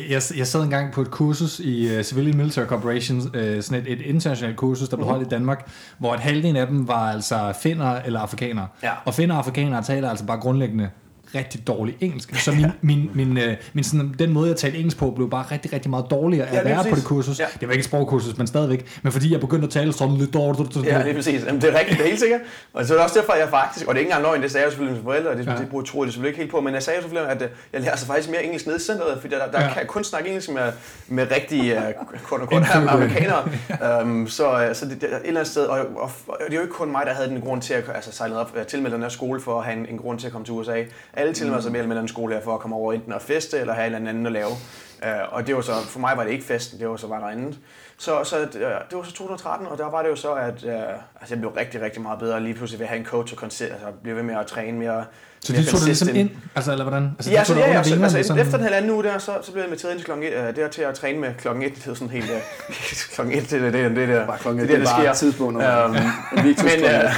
Jeg, 0.10 0.22
jeg 0.38 0.48
sad 0.48 0.64
engang 0.64 0.94
på 0.94 1.02
et 1.02 1.12
kursus 1.12 1.60
i 1.60 1.98
uh, 1.98 2.04
Civilian 2.04 2.38
Military 2.38 2.66
Corporation, 2.66 3.18
uh, 3.18 3.24
sådan 3.62 3.82
et, 3.82 3.92
et 3.92 4.02
internationalt 4.02 4.58
kursus, 4.58 4.90
der 4.90 4.96
blev 4.96 5.08
holdt 5.08 5.28
i 5.28 5.30
Danmark, 5.30 5.70
hvor 5.98 6.14
et 6.14 6.20
halvdelen 6.20 6.56
af 6.56 6.68
dem 6.68 6.88
var 6.88 7.12
altså 7.12 7.54
finner 7.62 8.02
eller 8.02 8.20
afrikanere. 8.20 8.68
Ja. 8.84 8.92
Og 9.06 9.14
finner 9.14 9.36
og 9.36 9.40
afrikanere 9.40 9.84
taler 9.84 10.10
altså 10.10 10.26
bare 10.26 10.40
grundlæggende 10.40 10.90
rigtig 11.36 11.68
dårlig 11.68 11.98
engelsk. 12.02 12.36
Så 12.36 12.52
min, 12.52 12.66
min, 12.82 13.10
min, 13.14 13.38
øh, 13.38 13.56
min 13.74 13.84
sådan, 13.84 14.16
den 14.20 14.34
måde, 14.34 14.50
jeg 14.50 14.58
talte 14.58 14.78
engelsk 14.78 14.98
på, 14.98 15.12
blev 15.12 15.30
bare 15.30 15.46
rigtig, 15.52 15.74
rigtig 15.74 15.90
meget 15.90 16.06
dårligere 16.12 16.48
Ja, 16.54 16.60
at 16.60 16.66
være 16.66 16.84
på 16.90 16.96
det 16.96 17.04
kursus. 17.04 17.40
Ja. 17.40 17.46
Det 17.60 17.68
var 17.68 17.74
ikke 17.74 17.82
et 17.82 17.86
sprogkursus, 17.86 18.38
men 18.38 18.48
stadigvæk. 18.48 19.00
Men 19.04 19.12
fordi 19.12 19.32
jeg 19.32 19.40
begyndte 19.40 19.66
at 19.66 19.72
tale 19.72 19.94
sådan 19.94 20.16
lidt 20.18 20.34
dårligt. 20.34 20.76
Ja, 20.76 21.00
det 21.04 21.10
er 21.10 21.14
præcis. 21.16 21.44
Jamen, 21.46 21.62
det 21.62 21.74
er 21.76 21.80
rigtigt, 21.80 21.98
det 21.98 22.04
er 22.04 22.08
helt 22.10 22.20
sikkert. 22.20 22.42
Og 22.74 22.86
så 22.86 22.94
er 22.94 22.98
det 22.98 23.04
også 23.04 23.20
derfor, 23.20 23.34
at 23.34 23.40
jeg 23.40 23.50
faktisk, 23.50 23.88
og 23.88 23.96
det 23.96 24.00
er 24.00 24.06
ikke 24.06 24.12
engang 24.12 24.24
løgn, 24.24 24.42
det 24.42 24.52
sagde 24.52 24.64
jeg 24.64 24.72
selvfølgelig 24.72 24.96
til 24.98 25.04
mine 25.04 25.12
forældre, 25.14 25.30
og 25.30 25.38
det, 25.38 25.46
Ja. 25.46 25.52
ja. 25.52 25.58
det 25.58 25.70
bruger 25.70 25.84
tror 25.84 26.04
jeg 26.04 26.14
selvfølgelig 26.14 26.30
ikke 26.30 26.40
helt 26.40 26.52
på, 26.52 26.62
men 26.62 26.74
jeg 26.74 26.84
sagde 26.84 27.02
selvfølgelig, 27.02 27.32
at 27.32 27.42
øh, 27.42 27.48
jeg 27.74 27.82
lærer 27.82 27.96
sig 27.96 28.08
faktisk 28.08 28.30
mere 28.30 28.44
engelsk 28.44 28.66
nede 28.66 28.78
i 28.78 28.80
centret, 28.80 29.18
fordi 29.22 29.36
der, 29.36 29.40
der 29.52 29.60
Ja. 29.60 29.64
ja. 29.66 29.70
kan 29.74 29.80
jeg 29.80 29.88
kun 29.88 30.04
snakke 30.04 30.28
engelsk 30.28 30.50
med, 30.52 30.72
med 31.08 31.28
rigtige, 31.32 31.76
uh, 31.78 31.84
unquote, 32.32 32.44
Indfødte. 32.56 32.90
amerikanere. 32.90 34.02
um, 34.02 34.28
så 34.28 34.70
så 34.74 34.86
det, 34.86 35.02
det, 35.02 35.10
et 35.10 35.16
eller 35.26 35.40
andet 35.40 35.48
sted, 35.52 35.66
og, 35.66 35.80
og, 35.80 36.12
og, 36.28 36.38
det 36.48 36.52
er 36.54 36.56
jo 36.56 36.62
ikke 36.62 36.74
kun 36.74 36.92
mig, 36.92 37.02
der 37.06 37.14
havde 37.14 37.30
den 37.30 37.42
grund 37.42 37.62
til 37.62 37.74
at 37.74 37.84
altså, 37.96 38.12
sejle 38.12 38.36
op, 38.38 38.52
øh, 38.56 38.66
tilmelde 38.66 38.96
den 38.96 39.04
her 39.04 39.10
skole 39.10 39.42
for 39.42 39.60
at 39.60 39.66
have 39.66 39.78
en, 39.78 39.86
en 39.90 39.98
grund 39.98 40.20
til 40.20 40.26
at 40.28 40.32
komme 40.34 40.46
til 40.46 40.54
USA. 40.54 40.84
Alle 41.14 41.27
tilmelder 41.36 41.62
sig 41.62 41.72
mere 41.72 41.80
eller 41.80 41.88
mindre 41.88 42.02
en 42.02 42.08
skole 42.08 42.34
her 42.36 42.42
for 42.42 42.54
at 42.54 42.60
komme 42.60 42.76
over 42.76 42.94
enten 42.94 43.14
at 43.14 43.22
feste 43.22 43.60
eller 43.60 43.74
have 43.74 43.88
en 43.88 43.96
eller 43.96 44.10
anden 44.10 44.26
at 44.26 44.32
lave. 44.32 44.50
Uh, 45.04 45.34
og 45.34 45.48
det 45.48 45.56
var 45.56 45.62
så, 45.62 45.72
for 45.88 46.00
mig 46.00 46.14
var 46.18 46.24
det 46.24 46.32
ikke 46.32 46.46
festen, 46.46 46.80
det 46.80 46.90
var 46.90 46.96
så 46.96 47.08
bare 47.08 47.20
noget 47.20 47.34
andet. 47.34 47.58
Så, 47.98 48.24
så 48.24 48.38
uh, 48.42 48.44
det 48.90 48.98
var 48.98 49.04
så 49.04 49.12
2013, 49.12 49.68
og 49.68 49.78
der 49.78 49.92
var 49.92 50.02
det 50.04 50.10
jo 50.10 50.16
så, 50.16 50.34
at 50.34 50.64
uh, 50.64 50.72
altså 50.72 51.34
jeg 51.34 51.38
blev 51.40 51.52
rigtig, 51.52 51.82
rigtig 51.82 52.02
meget 52.02 52.20
bedre 52.20 52.44
lige 52.44 52.54
pludselig 52.54 52.80
ved 52.80 52.86
at 52.86 52.90
have 52.90 53.00
en 53.00 53.06
coach 53.06 53.34
og 53.34 53.38
koncept, 53.40 53.72
altså 53.72 53.88
blive 54.04 54.16
ved 54.16 54.24
med 54.24 54.36
at 54.36 54.48
træne 54.48 54.78
mere. 54.80 55.06
Så 55.40 55.54
de 55.54 55.64
tog 55.66 55.80
det 55.80 55.86
ligesom 55.86 56.16
ind, 56.16 56.30
altså 56.56 56.72
eller 56.72 56.84
hvordan? 56.84 57.04
Altså, 57.18 57.32
ja, 57.32 57.44
så, 57.44 57.54
tog 57.54 57.62
ja, 57.62 57.66
ja, 57.66 57.70
under 57.72 57.84
så, 57.84 57.90
vingerne, 57.90 58.18
altså, 58.18 58.28
sådan- 58.28 58.42
efter 58.42 58.58
den 58.58 58.64
halvanden 58.64 58.92
uge 58.92 59.04
der, 59.04 59.18
så, 59.18 59.32
så 59.42 59.52
blev 59.52 59.62
jeg 59.62 59.68
inviteret 59.68 59.92
ind 59.92 60.00
til 60.00 60.06
klokken 60.06 60.28
1, 60.28 60.50
uh, 60.50 60.56
der 60.56 60.68
til 60.68 60.82
at 60.82 60.96
træne 60.96 61.20
med 61.20 61.34
klokken 61.38 61.64
1, 61.64 61.76
det 61.76 61.84
sådan 61.84 62.10
helt, 62.10 62.32
uh, 62.32 62.38
klokken 63.16 63.38
1, 63.38 63.52
det 63.52 63.64
er 63.64 63.72
det, 63.72 63.96
det, 63.96 64.08
der, 64.08 64.26
Bare 64.26 64.38
klokken 64.38 64.64
det, 64.64 64.70
et, 64.70 64.76
er 64.76 64.80
det 64.80 64.88
er 64.88 64.96
der, 64.96 65.04
bare 65.04 65.16
sker. 65.16 65.28
tidspunktet. 65.28 65.84
Øhm, 65.86 65.96
Victor's 65.96 66.42
men, 66.42 66.56
klokken 66.56 66.86
øh, 66.86 67.12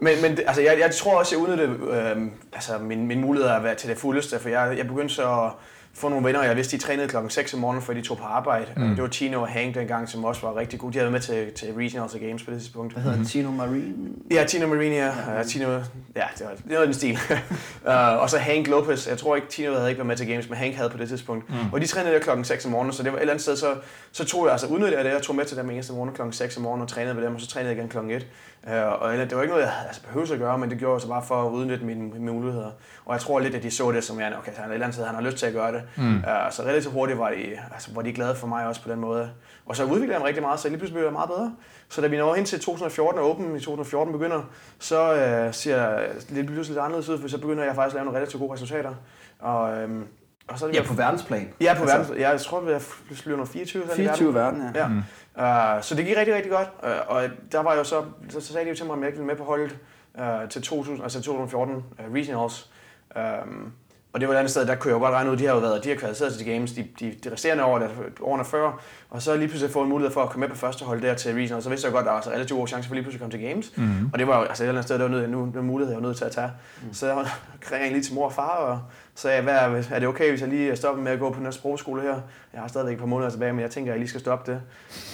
men, 0.00 0.22
men 0.22 0.38
altså, 0.46 0.62
jeg, 0.62 0.78
jeg 0.80 0.90
tror 0.90 1.18
også, 1.18 1.36
jeg 1.36 1.42
udnyttede 1.42 1.70
øh, 1.70 2.26
altså, 2.52 2.78
min, 2.78 3.06
min 3.06 3.20
mulighed 3.20 3.50
at 3.50 3.64
være 3.64 3.74
til 3.74 3.88
det 3.88 3.98
fuldeste, 3.98 4.38
for 4.38 4.48
jeg, 4.48 4.74
jeg 4.76 4.86
begyndte 4.86 5.14
så 5.14 5.44
at 5.44 5.50
få 5.98 6.08
nogle 6.08 6.26
venner, 6.26 6.42
jeg 6.42 6.56
vidste, 6.56 6.76
de 6.76 6.82
trænede 6.82 7.08
klokken 7.08 7.30
6 7.30 7.54
om 7.54 7.60
morgenen, 7.60 7.82
før 7.82 7.94
de 7.94 8.02
tog 8.02 8.18
på 8.18 8.24
arbejde. 8.24 8.66
Mm. 8.76 8.88
Det 8.88 9.02
var 9.02 9.08
Tino 9.08 9.42
og 9.42 9.48
Hank 9.48 9.74
dengang, 9.74 10.08
som 10.08 10.24
også 10.24 10.46
var 10.46 10.56
rigtig 10.56 10.78
gode. 10.78 10.92
De 10.92 10.98
havde 10.98 11.12
været 11.12 11.28
med 11.28 11.36
til, 11.36 11.52
til 11.52 11.74
Regionals 11.74 12.14
og 12.14 12.20
Games 12.20 12.42
på 12.42 12.50
det 12.50 12.60
tidspunkt. 12.60 12.92
Hvad 12.92 13.02
hedder 13.02 13.16
han? 13.16 13.26
Tino 13.26 13.50
Marine? 13.50 13.94
Ja, 14.30 14.44
Tino 14.44 14.66
Marini, 14.66 14.94
ja. 14.94 15.12
ja. 15.36 15.42
Tino, 15.42 15.70
ja, 16.16 16.24
det 16.38 16.46
var, 16.46 16.52
det 16.68 16.78
var 16.78 16.84
den 16.84 16.94
stil. 16.94 17.18
uh, 17.86 17.92
og 17.94 18.30
så 18.30 18.38
Hank 18.38 18.66
Lopez. 18.66 19.08
Jeg 19.08 19.18
tror 19.18 19.36
ikke, 19.36 19.48
Tino 19.48 19.74
havde 19.74 19.88
ikke 19.88 19.98
været 19.98 20.06
med 20.06 20.16
til 20.16 20.28
games, 20.28 20.48
men 20.48 20.58
Hank 20.58 20.74
havde 20.74 20.90
på 20.90 20.98
det 20.98 21.08
tidspunkt. 21.08 21.50
Mm. 21.50 21.72
Og 21.72 21.80
de 21.80 21.86
trænede 21.86 22.14
der 22.14 22.20
klokken 22.20 22.44
6 22.44 22.64
om 22.64 22.70
morgenen, 22.70 22.92
så 22.92 23.02
det 23.02 23.12
var 23.12 23.18
et 23.18 23.20
eller 23.20 23.32
andet 23.32 23.42
sted, 23.42 23.56
så, 23.56 23.74
så 24.12 24.24
tog 24.24 24.44
jeg, 24.44 24.52
altså 24.52 24.66
udnyttede 24.66 24.96
jeg 24.96 25.04
det, 25.04 25.10
jeg 25.10 25.22
tog 25.22 25.36
med 25.36 25.44
til 25.44 25.56
dem 25.56 25.70
eneste 25.70 25.92
morgen 25.92 26.14
klokken 26.14 26.32
6 26.32 26.56
om 26.56 26.62
morgenen 26.62 26.82
og 26.82 26.88
trænede 26.88 27.14
med 27.14 27.22
dem, 27.22 27.34
og 27.34 27.40
så 27.40 27.46
trænede 27.46 27.70
jeg 27.70 27.78
igen 27.78 27.88
klokken 27.88 28.12
1. 28.12 28.26
Uh, 28.66 29.02
og 29.02 29.12
det 29.12 29.36
var 29.36 29.42
ikke 29.42 29.54
noget, 29.54 29.64
jeg 29.64 29.72
altså, 29.86 30.02
behøvede 30.02 30.32
at 30.32 30.38
gøre, 30.38 30.58
men 30.58 30.70
det 30.70 30.78
gjorde 30.78 30.94
jeg 30.94 31.00
så 31.00 31.08
bare 31.08 31.22
for 31.22 31.42
at 31.46 31.50
udnytte 31.50 31.84
mine, 31.84 32.02
mine 32.10 32.32
muligheder. 32.32 32.70
Og 33.04 33.12
jeg 33.12 33.20
tror 33.20 33.38
lidt, 33.40 33.54
at 33.54 33.62
de 33.62 33.70
så 33.70 33.92
det 33.92 34.04
som, 34.04 34.20
ja, 34.20 34.38
okay, 34.38 34.52
så 34.54 34.60
han 34.60 34.64
er 34.64 34.68
et 34.68 34.74
eller 34.74 34.86
andet 34.86 34.94
sted, 34.94 35.06
han 35.06 35.14
har 35.14 35.22
lyst 35.22 35.36
til 35.36 35.46
at 35.46 35.52
gøre 35.52 35.72
det. 35.72 35.82
Mm. 35.96 36.16
Uh, 36.16 36.22
så 36.50 36.62
relativt 36.62 36.94
hurtigt 36.94 37.18
var 37.18 37.30
de, 37.30 37.58
altså, 37.74 37.90
var 37.94 38.02
de 38.02 38.12
glade 38.12 38.34
for 38.36 38.46
mig 38.46 38.66
også 38.66 38.82
på 38.82 38.90
den 38.90 39.00
måde. 39.00 39.30
Og 39.66 39.76
så 39.76 39.84
udviklede 39.84 40.12
jeg 40.12 40.20
mig 40.20 40.26
rigtig 40.26 40.42
meget, 40.42 40.60
så 40.60 40.68
lige 40.68 40.78
pludselig 40.78 40.94
blev 40.94 41.04
jeg 41.04 41.12
meget 41.12 41.28
bedre. 41.30 41.52
Så 41.88 42.00
da 42.00 42.06
vi 42.06 42.16
når 42.16 42.34
hen 42.34 42.44
til 42.44 42.60
2014 42.60 43.20
og 43.20 43.30
Open 43.30 43.56
i 43.56 43.60
2014 43.60 44.12
begynder, 44.12 44.42
så 44.78 45.14
øh, 45.14 45.54
ser 45.54 45.76
jeg 45.76 46.08
lidt 46.28 46.46
pludselig 46.46 46.74
lidt 46.74 46.84
anderledes 46.84 47.08
ud, 47.08 47.20
for 47.20 47.28
så 47.28 47.38
begynder 47.38 47.64
jeg 47.64 47.74
faktisk 47.74 47.94
at 47.94 47.94
lave 47.94 48.04
nogle 48.04 48.18
relativt 48.18 48.40
gode 48.40 48.52
resultater. 48.52 48.94
Og, 49.38 49.76
øhm, 49.76 50.04
og 50.48 50.58
så 50.58 50.66
er 50.66 50.70
det 50.70 50.78
Ja, 50.78 50.82
på 50.82 50.94
verdensplan. 50.94 51.48
Ja, 51.60 51.74
på 51.74 51.82
Altså, 51.82 51.96
verden. 51.96 52.16
Ja, 52.16 52.30
jeg 52.30 52.40
tror, 52.40 52.70
jeg 52.70 52.82
flyver 52.82 53.36
nummer 53.36 53.52
24. 53.52 53.82
sådan 53.82 54.04
i 54.04 54.06
24 54.06 54.34
verden, 54.34 54.62
ja. 54.74 54.80
Ja. 54.80 54.88
Mm. 54.88 55.02
Uh, 55.38 55.82
så 55.82 55.94
det 55.94 56.06
gik 56.06 56.16
rigtig, 56.16 56.34
rigtig 56.34 56.52
godt. 56.52 56.68
Uh, 56.82 57.16
og 57.16 57.22
der 57.52 57.60
var 57.60 57.74
jo 57.74 57.84
så, 57.84 58.04
så, 58.28 58.40
så 58.40 58.52
sagde 58.52 58.64
de 58.64 58.70
jo 58.70 58.76
til 58.76 58.86
mig, 58.86 58.92
om 58.92 59.00
jeg 59.00 59.08
ikke 59.08 59.18
ville 59.18 59.26
med 59.26 59.36
på 59.36 59.44
holdet 59.44 59.78
uh, 60.14 60.48
til 60.50 60.62
2000, 60.62 61.02
altså 61.02 61.20
2014 61.20 61.74
uh, 61.74 62.14
Regionals. 62.14 62.70
Um, 63.16 63.72
og 64.18 64.20
det 64.20 64.28
var 64.28 64.34
et 64.34 64.38
andet 64.38 64.50
sted, 64.50 64.66
der 64.66 64.74
kunne 64.74 64.88
jeg 64.88 64.94
jo 64.94 65.04
godt 65.04 65.14
regne 65.14 65.30
ud, 65.30 65.36
de 65.36 65.46
har 65.46 65.54
jo 65.54 65.58
været, 65.58 65.84
de 65.84 65.88
har 65.88 65.96
kvalificeret 65.96 66.32
sig 66.32 66.44
til 66.44 66.52
games 66.52 66.72
de, 66.72 66.86
de, 67.00 67.14
de 67.24 67.32
resterende 67.32 67.64
år, 67.64 67.78
der, 67.78 67.88
årene 68.20 68.44
før, 68.44 68.80
og 69.10 69.22
så 69.22 69.36
lige 69.36 69.48
pludselig 69.48 69.72
få 69.72 69.82
en 69.82 69.88
mulighed 69.88 70.12
for 70.12 70.22
at 70.22 70.30
komme 70.30 70.46
med 70.46 70.48
på 70.48 70.56
første 70.56 70.84
hold 70.84 71.02
der 71.02 71.14
til 71.14 71.34
Regionals, 71.34 71.64
så 71.64 71.70
vidste 71.70 71.86
jeg 71.86 71.92
godt, 71.92 72.02
at 72.02 72.06
der 72.06 72.12
var 72.12 72.20
så 72.20 72.30
relativt 72.30 72.58
gode 72.58 72.68
chancer 72.68 72.88
for 72.88 72.94
lige 72.94 73.02
pludselig 73.02 73.24
at 73.24 73.30
komme 73.30 73.42
til 73.42 73.48
games. 73.48 73.72
Mm. 73.76 74.10
Og 74.12 74.18
det 74.18 74.26
var 74.26 74.38
jo 74.38 74.44
altså 74.44 74.62
et 74.64 74.68
eller 74.68 74.80
andet 74.80 74.84
sted, 74.84 74.98
der 74.98 75.02
var 75.02 75.10
nødt, 75.10 75.30
nu, 75.30 75.44
en 75.44 75.66
mulighed, 75.66 75.94
jeg 75.94 76.02
var 76.02 76.08
nødt 76.08 76.16
til 76.16 76.24
at 76.24 76.32
tage. 76.32 76.50
Mm. 76.82 76.94
Så 76.94 77.06
jeg 77.06 77.26
ringede 77.72 77.92
lige 77.92 78.02
til 78.02 78.14
mor 78.14 78.24
og 78.24 78.32
far 78.32 78.56
og 78.56 78.80
sagde, 79.14 79.42
hvad, 79.42 79.54
er, 79.54 79.82
er 79.90 79.98
det 79.98 80.08
okay, 80.08 80.30
hvis 80.30 80.40
jeg 80.40 80.48
lige 80.48 80.76
stopper 80.76 81.02
med 81.02 81.12
at 81.12 81.18
gå 81.18 81.30
på 81.30 81.36
den 81.36 81.44
her 81.44 81.52
sprogskole 81.52 82.02
her? 82.02 82.20
Jeg 82.52 82.60
har 82.60 82.68
stadigvæk 82.68 82.94
et 82.94 82.98
par 82.98 83.06
måneder 83.06 83.30
tilbage, 83.30 83.52
men 83.52 83.60
jeg 83.60 83.70
tænker, 83.70 83.92
at 83.92 83.94
jeg 83.94 84.00
lige 84.00 84.08
skal 84.08 84.20
stoppe 84.20 84.52
det. 84.52 84.60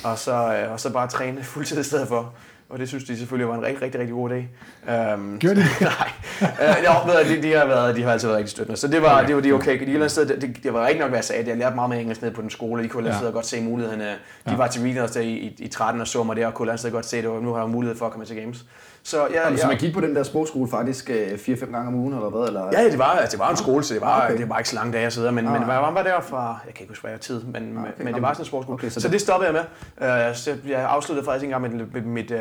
Og 0.05 0.19
så, 0.19 0.33
øh, 0.33 0.73
og 0.73 0.81
så 0.81 0.93
bare 0.93 1.09
træne 1.09 1.43
fuldtid 1.53 1.81
i 1.81 1.83
stedet 1.83 2.09
for. 2.09 2.35
Og 2.75 2.81
det 2.81 2.89
synes 2.89 3.05
de 3.05 3.17
selvfølgelig 3.19 3.49
var 3.49 3.55
en 3.55 3.63
rigtig, 3.63 3.83
rigtig, 3.83 4.01
rigtig 4.01 4.15
god 4.15 4.31
idé. 4.31 4.35
Um, 5.15 5.39
Gjorde 5.39 5.57
de? 5.61 5.65
nej. 5.81 6.11
Uh, 6.41 6.85
jo, 6.85 6.91
ved, 7.13 7.19
jeg, 7.19 7.29
de, 7.37 7.43
de, 7.49 7.53
har 7.53 7.67
været, 7.67 7.97
de 7.97 8.03
har 8.03 8.13
altid 8.13 8.29
været 8.29 8.39
rigtig 8.39 8.51
støttende. 8.51 8.81
Så 8.81 8.89
det 8.89 9.03
var, 9.03 9.27
det 9.27 9.35
var 9.35 9.41
de 9.43 9.53
okay. 9.53 9.81
De, 9.87 9.93
eller 9.93 10.09
sted, 10.09 10.27
det, 10.27 10.43
det, 10.43 10.57
det, 10.63 10.73
var 10.75 10.85
rigtig 10.87 11.01
nok, 11.01 11.09
hvad 11.09 11.19
jeg 11.19 11.25
sagde. 11.25 11.49
Jeg 11.49 11.57
lærte 11.57 11.75
meget 11.75 11.91
mere 11.91 12.01
engelsk 12.01 12.23
ned 12.23 12.31
på 12.31 12.43
den 12.43 12.51
skole. 12.51 12.83
De 12.83 12.89
kunne 12.89 13.09
Ja. 13.09 13.31
godt 13.33 13.47
se 13.47 13.61
mulighederne. 13.61 14.05
De 14.05 14.17
Ja. 14.51 14.57
var 14.57 14.67
til 14.67 14.83
Regionals 14.83 15.11
der 15.11 15.21
i, 15.21 15.31
i, 15.33 15.57
i 15.59 15.69
13 15.69 16.01
og 16.01 16.07
så 16.09 16.23
mig 16.23 16.37
der, 16.37 16.47
og 16.47 16.55
kunne 16.55 16.67
godt 16.93 17.07
se, 17.07 17.17
at 17.17 17.25
nu 17.25 17.53
har 17.53 17.61
jeg 17.61 17.71
mulighed 17.71 17.99
for 17.99 18.07
at 18.07 18.13
komme 18.13 18.27
til 18.27 18.37
games. 18.37 18.65
Så 19.07 19.27
ja, 19.31 19.43
Jamen, 19.45 19.59
Så 19.59 19.65
ja. 19.65 19.69
man 19.69 19.79
gik 19.79 19.95
på 19.95 20.01
den 20.01 20.17
der 20.17 20.23
sprogskole 20.23 20.71
faktisk 20.71 21.11
øh, 21.11 21.33
4-5 21.33 21.71
gange 21.73 21.89
om 21.89 21.95
ugen, 21.95 22.15
eller 22.15 22.29
hvad? 22.31 22.47
Eller? 22.49 22.71
Ja, 22.73 22.85
det 22.91 22.99
var, 22.99 23.05
altså, 23.05 23.37
det 23.37 23.39
var 23.39 23.51
en 23.51 23.57
skole, 23.57 23.85
så 23.85 23.95
det 23.95 24.01
var, 24.01 24.07
Ah, 24.21 24.25
okay. 24.31 24.39
det 24.39 24.49
var 24.49 24.59
ikke 24.59 24.69
så 24.71 24.75
lange 24.77 24.93
dage, 24.93 25.03
jeg 25.03 25.13
sidder, 25.13 25.31
men, 25.31 25.47
Ah. 25.47 25.53
men 25.53 25.61
jeg 25.71 25.83
var 25.83 26.03
der 26.03 26.21
fra, 26.21 26.59
jeg 26.67 26.75
kan 26.75 26.83
ikke 26.83 26.91
huske, 26.91 27.03
hvad 27.03 27.11
jeg 27.11 27.21
tid, 27.21 27.43
men, 27.43 27.77
Ah, 27.79 27.83
okay. 27.83 28.05
men 28.05 28.15
det 28.15 28.23
var 28.23 28.33
sådan 28.33 28.43
en 28.43 28.47
sportsskole. 28.47 28.75
Okay, 28.75 28.89
så 28.89 29.01
så, 29.01 29.09
det- 29.09 29.21
stoppede 29.21 29.51
jeg 29.53 29.65
med. 29.99 30.29
Uh, 30.31 30.35
så 30.37 30.57
jeg 30.69 30.81
afsluttede 30.89 31.25
faktisk 31.25 31.43
ikke 31.45 31.55
engang 31.55 31.77
mit, 31.77 31.95
mit, 31.95 32.07
mit 32.07 32.31
uh, 32.31 32.39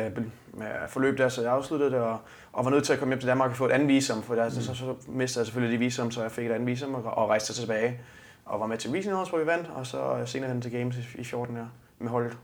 med 0.58 0.66
forløb 0.88 1.18
der, 1.18 1.28
så 1.28 1.42
jeg 1.42 1.52
afsluttede 1.52 1.90
det 1.90 1.98
og, 1.98 2.18
og 2.52 2.64
var 2.64 2.70
nødt 2.70 2.84
til 2.84 2.92
at 2.92 2.98
komme 2.98 3.12
hjem 3.12 3.20
til 3.20 3.28
Danmark 3.28 3.50
og 3.50 3.56
få 3.56 3.66
et 3.66 3.70
andet 3.70 3.88
visum, 3.88 4.22
for 4.22 4.34
der, 4.34 4.48
så, 4.50 4.64
så, 4.64 4.74
så 4.74 4.94
mistede 5.08 5.40
jeg 5.42 5.46
selvfølgelig 5.46 5.72
det 5.80 5.84
visum, 5.86 6.10
så 6.10 6.22
jeg 6.22 6.30
fik 6.30 6.46
et 6.46 6.52
andet 6.52 6.66
visum 6.66 6.94
og, 6.94 7.02
og 7.04 7.28
rejste 7.28 7.52
tilbage 7.52 8.00
og 8.44 8.60
var 8.60 8.66
med 8.66 8.78
til 8.78 8.90
Regionals, 8.90 9.28
hvor 9.28 9.38
vi 9.38 9.46
vandt, 9.46 9.70
og 9.74 9.86
så 9.86 9.98
senere 10.24 10.50
hen 10.50 10.60
til 10.60 10.72
Games 10.72 10.96
i, 10.96 11.20
i 11.20 11.24
14 11.24 11.56
her 11.56 11.64
med 11.98 12.08
holdet. 12.10 12.36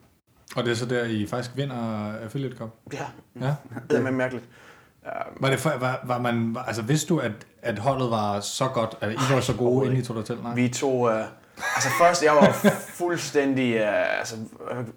Og 0.57 0.65
det 0.65 0.71
er 0.71 0.75
så 0.75 0.87
der, 0.87 1.05
I 1.05 1.27
faktisk 1.27 1.57
vinder 1.57 2.13
Affiliate 2.25 2.57
Cup? 2.57 2.69
Ja, 2.93 3.07
Ja. 3.41 3.55
det 3.91 4.07
er 4.07 4.11
mærkeligt. 4.11 4.45
Var 5.41 5.51
det 5.51 5.59
for, 5.61 5.71
var, 5.81 6.01
var 6.05 6.19
man, 6.19 6.55
var- 6.55 6.63
altså 6.63 6.83
vidste 6.83 7.09
du, 7.09 7.19
at, 7.19 7.33
at 7.63 7.79
holdet 7.79 8.11
var 8.11 8.41
så 8.41 8.69
godt, 8.69 8.95
at 9.01 9.13
I 9.13 9.17
var 9.35 9.41
så 9.41 9.55
gode, 9.57 9.87
inden 9.87 10.01
I 10.01 10.05
tog 10.05 10.17
dig 10.17 10.25
til? 10.25 10.39
Nej. 10.43 10.55
Vi 10.55 10.69
tog... 10.69 10.95
Uh, 11.01 11.11
altså 11.75 11.89
først, 12.01 12.23
jeg 12.25 12.33
var 12.33 12.53
fuldstændig 12.95 13.75
uh, 13.81 14.19
altså, 14.19 14.37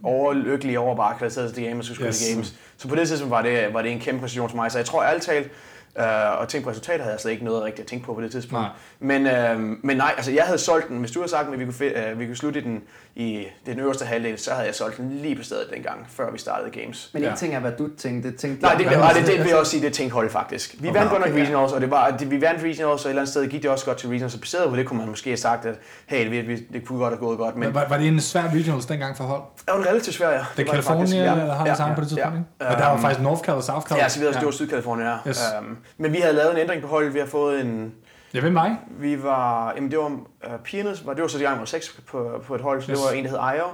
overlykkelig 0.03 0.79
over 0.79 0.95
bare 0.95 1.17
kvalificere 1.17 1.51
til 1.51 1.63
games 1.63 1.89
og 1.89 1.95
skulle 1.95 2.07
Yes. 2.07 2.29
games. 2.33 2.55
Så 2.77 2.87
på 2.87 2.95
det 2.95 3.07
tidspunkt 3.07 3.31
var 3.31 3.41
det, 3.41 3.73
var 3.73 3.81
det 3.81 3.91
en 3.91 3.99
kæmpe 3.99 4.21
præcision 4.21 4.49
for 4.49 4.55
mig. 4.55 4.71
Så 4.71 4.77
jeg 4.77 4.85
tror 4.85 5.03
ærligt 5.03 5.25
talt, 5.25 5.51
Uh, 5.99 6.39
og 6.39 6.47
tænke 6.47 6.63
på 6.63 6.69
resultatet 6.69 7.01
havde 7.01 7.13
jeg 7.13 7.19
slet 7.19 7.31
ikke 7.31 7.45
noget 7.45 7.63
rigtigt 7.63 7.79
at 7.85 7.89
tænke 7.89 8.05
på 8.05 8.13
på 8.13 8.21
det 8.21 8.31
tidspunkt. 8.31 8.65
Nej. 8.99 9.19
Men, 9.19 9.55
uh, 9.55 9.61
men 9.85 9.97
nej, 9.97 10.13
altså 10.17 10.31
jeg 10.31 10.43
havde 10.43 10.57
solgt 10.57 10.87
den. 10.87 10.97
Hvis 10.99 11.11
du 11.11 11.19
havde 11.19 11.29
sagt, 11.31 11.47
at 11.53 11.59
vi 11.59 11.65
kunne, 11.65 12.11
uh, 12.13 12.19
vi 12.19 12.25
kunne 12.25 12.35
slutte 12.35 12.61
den 12.61 12.81
i 13.15 13.45
den 13.65 13.79
øverste 13.79 14.05
halvdel, 14.05 14.39
så 14.39 14.51
havde 14.51 14.65
jeg 14.67 14.75
solgt 14.75 14.97
den 14.97 15.09
lige 15.11 15.35
på 15.35 15.43
stedet 15.43 15.67
dengang, 15.73 16.07
før 16.09 16.31
vi 16.31 16.37
startede 16.37 16.69
games. 16.81 17.09
Men 17.13 17.23
Ja. 17.23 17.31
en 17.31 17.37
ting 17.37 17.55
er, 17.55 17.59
hvad 17.59 17.71
du 17.71 17.87
tænkte. 17.97 18.31
Det 18.31 18.37
tænkte 18.39 18.61
Nej, 18.61 18.73
det, 18.75 18.83
Ja, 18.85 18.89
nej, 18.97 19.13
men- 19.13 19.23
det, 19.23 19.31
det 19.31 19.39
vil 19.39 19.47
jeg 19.47 19.57
også 19.57 19.71
sige, 19.71 19.83
det 19.85 19.93
tænkte 19.93 20.13
hold 20.13 20.29
faktisk. 20.29 20.75
Vi 20.79 20.89
Okay, 20.89 20.97
vandt 20.99 21.11
godt 21.11 21.21
nok 21.21 21.29
okay, 21.29 21.37
ja. 21.39 21.43
regionals, 21.43 21.71
og 21.73 21.81
det 21.81 21.91
var, 21.91 22.09
det, 22.09 22.31
vi 22.31 22.41
vandt 22.41 22.63
regionals, 22.63 23.05
og 23.05 23.09
et 23.09 23.11
eller 23.11 23.21
andet 23.21 23.31
sted 23.31 23.47
gik 23.47 23.61
det 23.61 23.71
også 23.71 23.85
godt 23.85 23.97
til 23.97 24.09
regionals, 24.09 24.33
og 24.33 24.39
baseret 24.39 24.69
på 24.69 24.75
det 24.75 24.85
kunne 24.87 24.99
man 24.99 25.09
måske 25.09 25.29
have 25.29 25.37
sagt, 25.37 25.65
at 25.65 25.75
hey, 26.05 26.31
det, 26.31 26.47
det, 26.47 26.65
det 26.73 26.85
kunne 26.87 26.99
godt 26.99 27.13
have 27.13 27.19
gået 27.19 27.37
godt, 27.37 27.55
men 27.55 27.63
Men 27.67 27.73
var, 27.75 27.87
var 27.89 27.97
det 27.97 28.07
en 28.07 28.19
svær 28.21 28.43
regionals 28.53 28.85
dengang 28.85 29.17
for 29.17 29.23
hold? 29.23 29.41
det 29.65 29.73
var 29.73 29.87
relativt 29.89 30.15
svært, 30.15 30.33
ja. 30.33 30.45
Det 30.57 30.65
var 30.67 30.71
California, 30.71 31.01
faktisk, 31.01 31.17
ja, 31.17 31.31
eller 31.41 31.53
har 31.53 31.65
det 31.65 31.77
sammen 31.77 31.95
på 31.95 32.01
det 32.01 32.09
tidspunkt, 32.09 32.37
ikke? 32.37 32.71
Og 32.73 32.77
der 32.77 32.85
var 32.85 32.93
Øhm, 32.93 33.01
faktisk 33.01 33.21
North 33.21 33.41
Cal 33.41 33.53
og 33.53 33.63
South 33.63 33.87
Cal. 33.87 33.97
Ja, 33.97 34.09
så 34.09 34.19
vi 34.19 34.25
havde, 34.25 34.35
det 34.37 34.45
var 34.45 34.51
Sydkalifornien, 34.51 35.07
ja. 35.07 35.29
Yes. 35.29 35.41
Um, 35.61 35.77
men 35.97 36.13
vi 36.13 36.17
havde 36.17 36.33
lavet 36.35 36.51
en 36.51 36.57
ændring 36.57 36.81
på 36.81 36.87
holdet, 36.87 37.13
vi 37.13 37.19
har 37.19 37.25
fået 37.25 37.61
en, 37.61 37.93
Ja, 38.33 38.39
hvem 38.41 38.53
mig? 38.53 38.77
vi 38.99 39.23
var, 39.23 39.73
jamen 39.75 39.91
det 39.91 39.99
var, 39.99 40.05
uh, 40.09 40.19
pigerne, 40.63 40.89
var, 41.05 41.13
det 41.13 41.21
var 41.21 41.27
så 41.27 41.37
de 41.37 41.43
gang 41.43 41.59
var 41.59 41.65
seks 41.65 42.01
på, 42.07 42.41
på 42.47 42.55
et 42.55 42.61
hold, 42.61 42.81
så 42.81 42.91
Yes. 42.91 42.99
det 42.99 43.05
var 43.07 43.11
en, 43.17 43.23
der 43.23 43.29
hed 43.29 43.39
Ayo, 43.41 43.65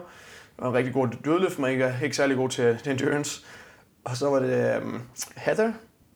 og 0.58 0.70
en 0.70 0.74
rigtig 0.74 0.94
god 0.94 1.08
dødløft, 1.26 1.60
men 1.60 1.70
ikke, 1.72 1.94
ikke 2.04 2.16
særlig 2.16 2.38
god 2.38 2.50
til, 2.50 2.78
til 2.84 2.92
endurance. 2.92 3.42
Og 4.06 4.18
så 4.18 4.30
var 4.30 4.40
det 4.40 4.82
um, 4.84 5.02
Heather, 5.38 5.72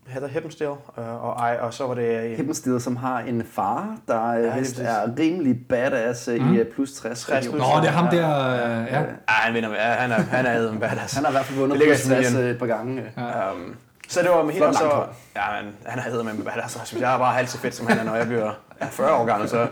Heather 0.08 0.30
Hippenstall, 0.30 0.70
uh, 0.70 1.24
og, 1.26 1.52
I, 1.54 1.58
og 1.60 1.74
så 1.74 1.88
var 1.88 1.94
det... 1.94 2.32
Uh, 2.32 2.38
Hippenstede, 2.38 2.80
som 2.80 2.96
har 2.96 3.20
en 3.20 3.44
far, 3.52 3.98
der 4.08 4.34
Ja, 4.34 4.40
er 4.40 4.60
vist 4.60 4.80
er 4.80 5.10
rimelig 5.20 5.68
badass 5.70 6.28
mm. 6.28 6.44
Mm. 6.46 6.54
i 6.54 6.58
øh, 6.60 6.66
plus 6.72 6.92
60. 6.94 7.20
60 7.22 7.48
plus. 7.48 7.60
Nå, 7.60 7.66
det 7.82 7.88
er 7.88 7.92
ham 7.92 8.08
der, 8.08 8.40
øh, 8.54 8.88
ja. 8.92 9.00
ja, 9.00 9.06
han 9.28 9.54
vinder 9.54 9.70
han 9.80 10.12
er, 10.12 10.16
han 10.16 10.46
er 10.46 10.70
en 10.70 10.80
badass. 10.80 11.14
Han 11.16 11.24
har 11.24 11.32
i 11.32 11.34
hvert 11.34 11.46
fald 11.46 11.60
vundet 11.60 11.78
plus 11.78 12.06
i 12.06 12.08
60 12.08 12.08
familien. 12.28 12.38
øh, 12.38 12.52
et 12.52 12.60
par 12.60 12.66
gange. 12.66 13.04
Ja. 13.18 13.52
Um, 13.52 13.76
så 14.14 14.22
det 14.22 14.30
var 14.30 14.44
med 14.44 14.62
og 14.62 14.74
så... 14.74 15.06
Ja, 15.36 15.62
men 15.62 15.76
han 15.86 16.00
er 16.00 16.04
hedder 16.04 16.24
med 16.24 16.44
badass, 16.44 16.76
og 16.76 16.88
synes 16.88 17.02
jeg 17.02 17.14
er 17.14 17.18
bare 17.18 17.34
halvt 17.34 17.50
så 17.50 17.58
fedt, 17.58 17.76
som 17.76 17.88
han 17.88 18.00
er, 18.00 18.04
når 18.04 18.16
jeg 18.16 18.28
bliver 18.28 18.52
ja, 18.82 18.86
40 18.86 19.14
år 19.14 19.26
gammel, 19.26 19.50
så... 19.50 19.68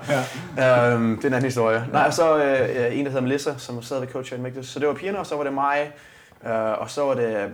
Ja. 0.58 0.96
Um, 0.96 1.16
det 1.16 1.24
er 1.24 1.28
en 1.28 1.34
anden 1.34 1.44
historie. 1.44 1.88
Nej, 1.92 2.04
og 2.08 2.14
så 2.14 2.38
øh, 2.38 2.98
en, 2.98 3.06
der 3.06 3.12
hedder 3.12 3.22
Melissa, 3.22 3.58
som 3.58 3.82
sad 3.82 4.00
ved 4.00 4.08
coach 4.08 4.34
i 4.34 4.38
Mægtes. 4.38 4.68
Så 4.68 4.80
det 4.80 4.88
var 4.88 4.94
pigerne, 4.94 5.20
og 5.20 5.26
så 5.26 5.36
var 5.36 5.44
det 5.44 5.54
mig, 5.54 5.92
øh, 6.46 6.82
og 6.82 6.89
så 6.89 7.06
var 7.06 7.14
det 7.14 7.52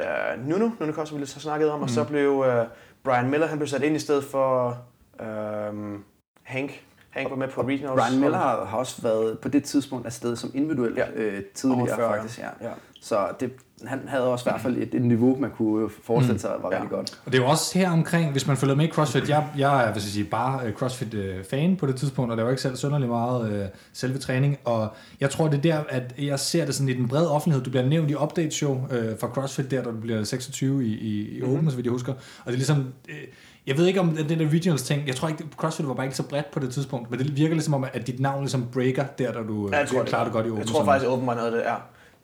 øh, 0.00 0.06
Nuno, 0.48 0.70
Nuno 0.80 1.04
som 1.04 1.16
vi 1.16 1.20
lidt 1.20 1.34
har 1.34 1.40
snakket 1.40 1.70
om, 1.70 1.82
og 1.82 1.90
så 1.90 2.04
blev 2.04 2.44
øh, 2.48 2.66
Brian 3.04 3.30
Miller, 3.30 3.46
han 3.46 3.58
blev 3.58 3.68
sat 3.68 3.82
ind 3.82 3.96
i 3.96 3.98
stedet 3.98 4.24
for 4.24 4.78
øh, 5.20 5.26
Hank. 6.42 6.82
Hank 7.10 7.30
var 7.30 7.36
med 7.36 7.48
på 7.48 7.62
regionals. 7.62 8.00
Brian 8.02 8.20
Miller 8.20 8.38
har, 8.38 8.76
også 8.78 9.02
været 9.02 9.38
på 9.38 9.48
det 9.48 9.64
tidspunkt 9.64 10.06
afsted 10.06 10.36
som 10.36 10.50
individuel 10.54 10.94
Ja. 10.96 11.06
øh, 11.14 11.42
tidligere 11.54 11.96
faktisk. 11.96 12.38
Ja. 12.38 12.48
Ja. 12.60 12.70
Så 13.00 13.28
det, 13.40 13.52
han 13.86 14.00
havde 14.06 14.24
også 14.24 14.48
i 14.48 14.50
hvert 14.50 14.60
fald 14.60 14.76
et, 14.76 14.94
et 14.94 15.02
niveau, 15.02 15.36
man 15.40 15.50
kunne 15.50 15.90
forestille 16.02 16.38
sig 16.38 16.50
var 16.62 16.68
Ja. 16.72 16.76
rigtig 16.76 16.90
godt. 16.90 17.20
Og 17.26 17.32
det 17.32 17.38
er 17.38 17.42
jo 17.42 17.48
også 17.48 17.78
her 17.78 17.90
omkring, 17.90 18.32
hvis 18.32 18.46
man 18.46 18.56
følger 18.56 18.74
med 18.74 18.84
i 18.88 18.90
CrossFit, 18.90 19.28
jeg, 19.28 19.46
jeg 19.58 19.80
er 19.80 19.86
vil 19.86 19.94
jeg 19.94 20.02
sige, 20.02 20.24
bare 20.24 20.66
øh, 20.66 20.72
CrossFit-fan 20.72 21.76
på 21.76 21.86
det 21.86 21.96
tidspunkt, 21.96 22.30
og 22.30 22.36
der 22.36 22.42
var 22.42 22.50
ikke 22.50 22.62
selv 22.62 22.76
sønderlig 22.76 23.08
meget 23.08 23.52
øh, 23.52 23.66
selve 23.92 24.18
træning, 24.18 24.58
og 24.64 24.88
jeg 25.20 25.30
tror, 25.30 25.48
det 25.48 25.58
er 25.58 25.62
der, 25.62 25.80
at 25.88 26.14
jeg 26.18 26.38
ser 26.40 26.64
det 26.64 26.74
sådan 26.74 26.88
i 26.88 26.94
den 26.94 27.08
brede 27.08 27.30
offentlighed, 27.30 27.64
du 27.64 27.70
bliver 27.70 27.86
nævnt 27.86 28.10
i 28.10 28.14
update 28.14 28.50
show 28.50 28.86
øh, 28.90 29.18
fra 29.20 29.28
CrossFit 29.28 29.70
der, 29.70 29.82
der 29.82 29.90
du 29.90 30.00
bliver 30.00 30.24
26 30.24 30.84
i, 30.86 30.88
i, 30.88 31.38
i 31.38 31.42
Open, 31.42 31.54
mm-hmm. 31.54 31.70
så 31.70 31.76
vidt 31.76 31.84
jeg 31.86 31.92
husker, 31.92 32.12
og 32.12 32.46
det 32.46 32.52
er 32.52 32.56
ligesom, 32.56 32.92
øh, 33.08 33.14
jeg 33.66 33.76
ved 33.78 33.86
ikke 33.86 34.00
om 34.00 34.16
den 34.28 34.38
der 34.38 34.48
regionals 34.48 34.82
ting, 34.82 35.06
jeg 35.06 35.16
tror 35.16 35.28
ikke, 35.28 35.44
CrossFit 35.56 35.88
var 35.88 35.94
bare 35.94 36.06
ikke 36.06 36.16
så 36.16 36.22
bredt 36.22 36.50
på 36.50 36.60
det 36.60 36.70
tidspunkt, 36.70 37.10
men 37.10 37.18
det 37.18 37.36
virker 37.36 37.54
ligesom 37.54 37.74
om, 37.74 37.84
at 37.92 38.06
dit 38.06 38.20
navn 38.20 38.40
ligesom 38.40 38.66
breaker 38.72 39.04
der, 39.18 39.32
da 39.32 39.38
du 39.38 39.68
Ja, 39.72 39.78
jeg 39.78 39.88
tror, 39.88 40.04
klarer 40.04 40.24
det 40.24 40.32
godt 40.32 40.46
i 40.46 40.48
Open. 40.48 40.58
Jeg 40.58 40.66
tror 40.66 40.84
faktisk, 40.84 41.06
at 41.06 41.12
Open 41.12 41.26
var 41.26 41.34
noget 41.34 41.46
af 41.46 41.52
det, 41.52 41.60
ja. 41.60 41.74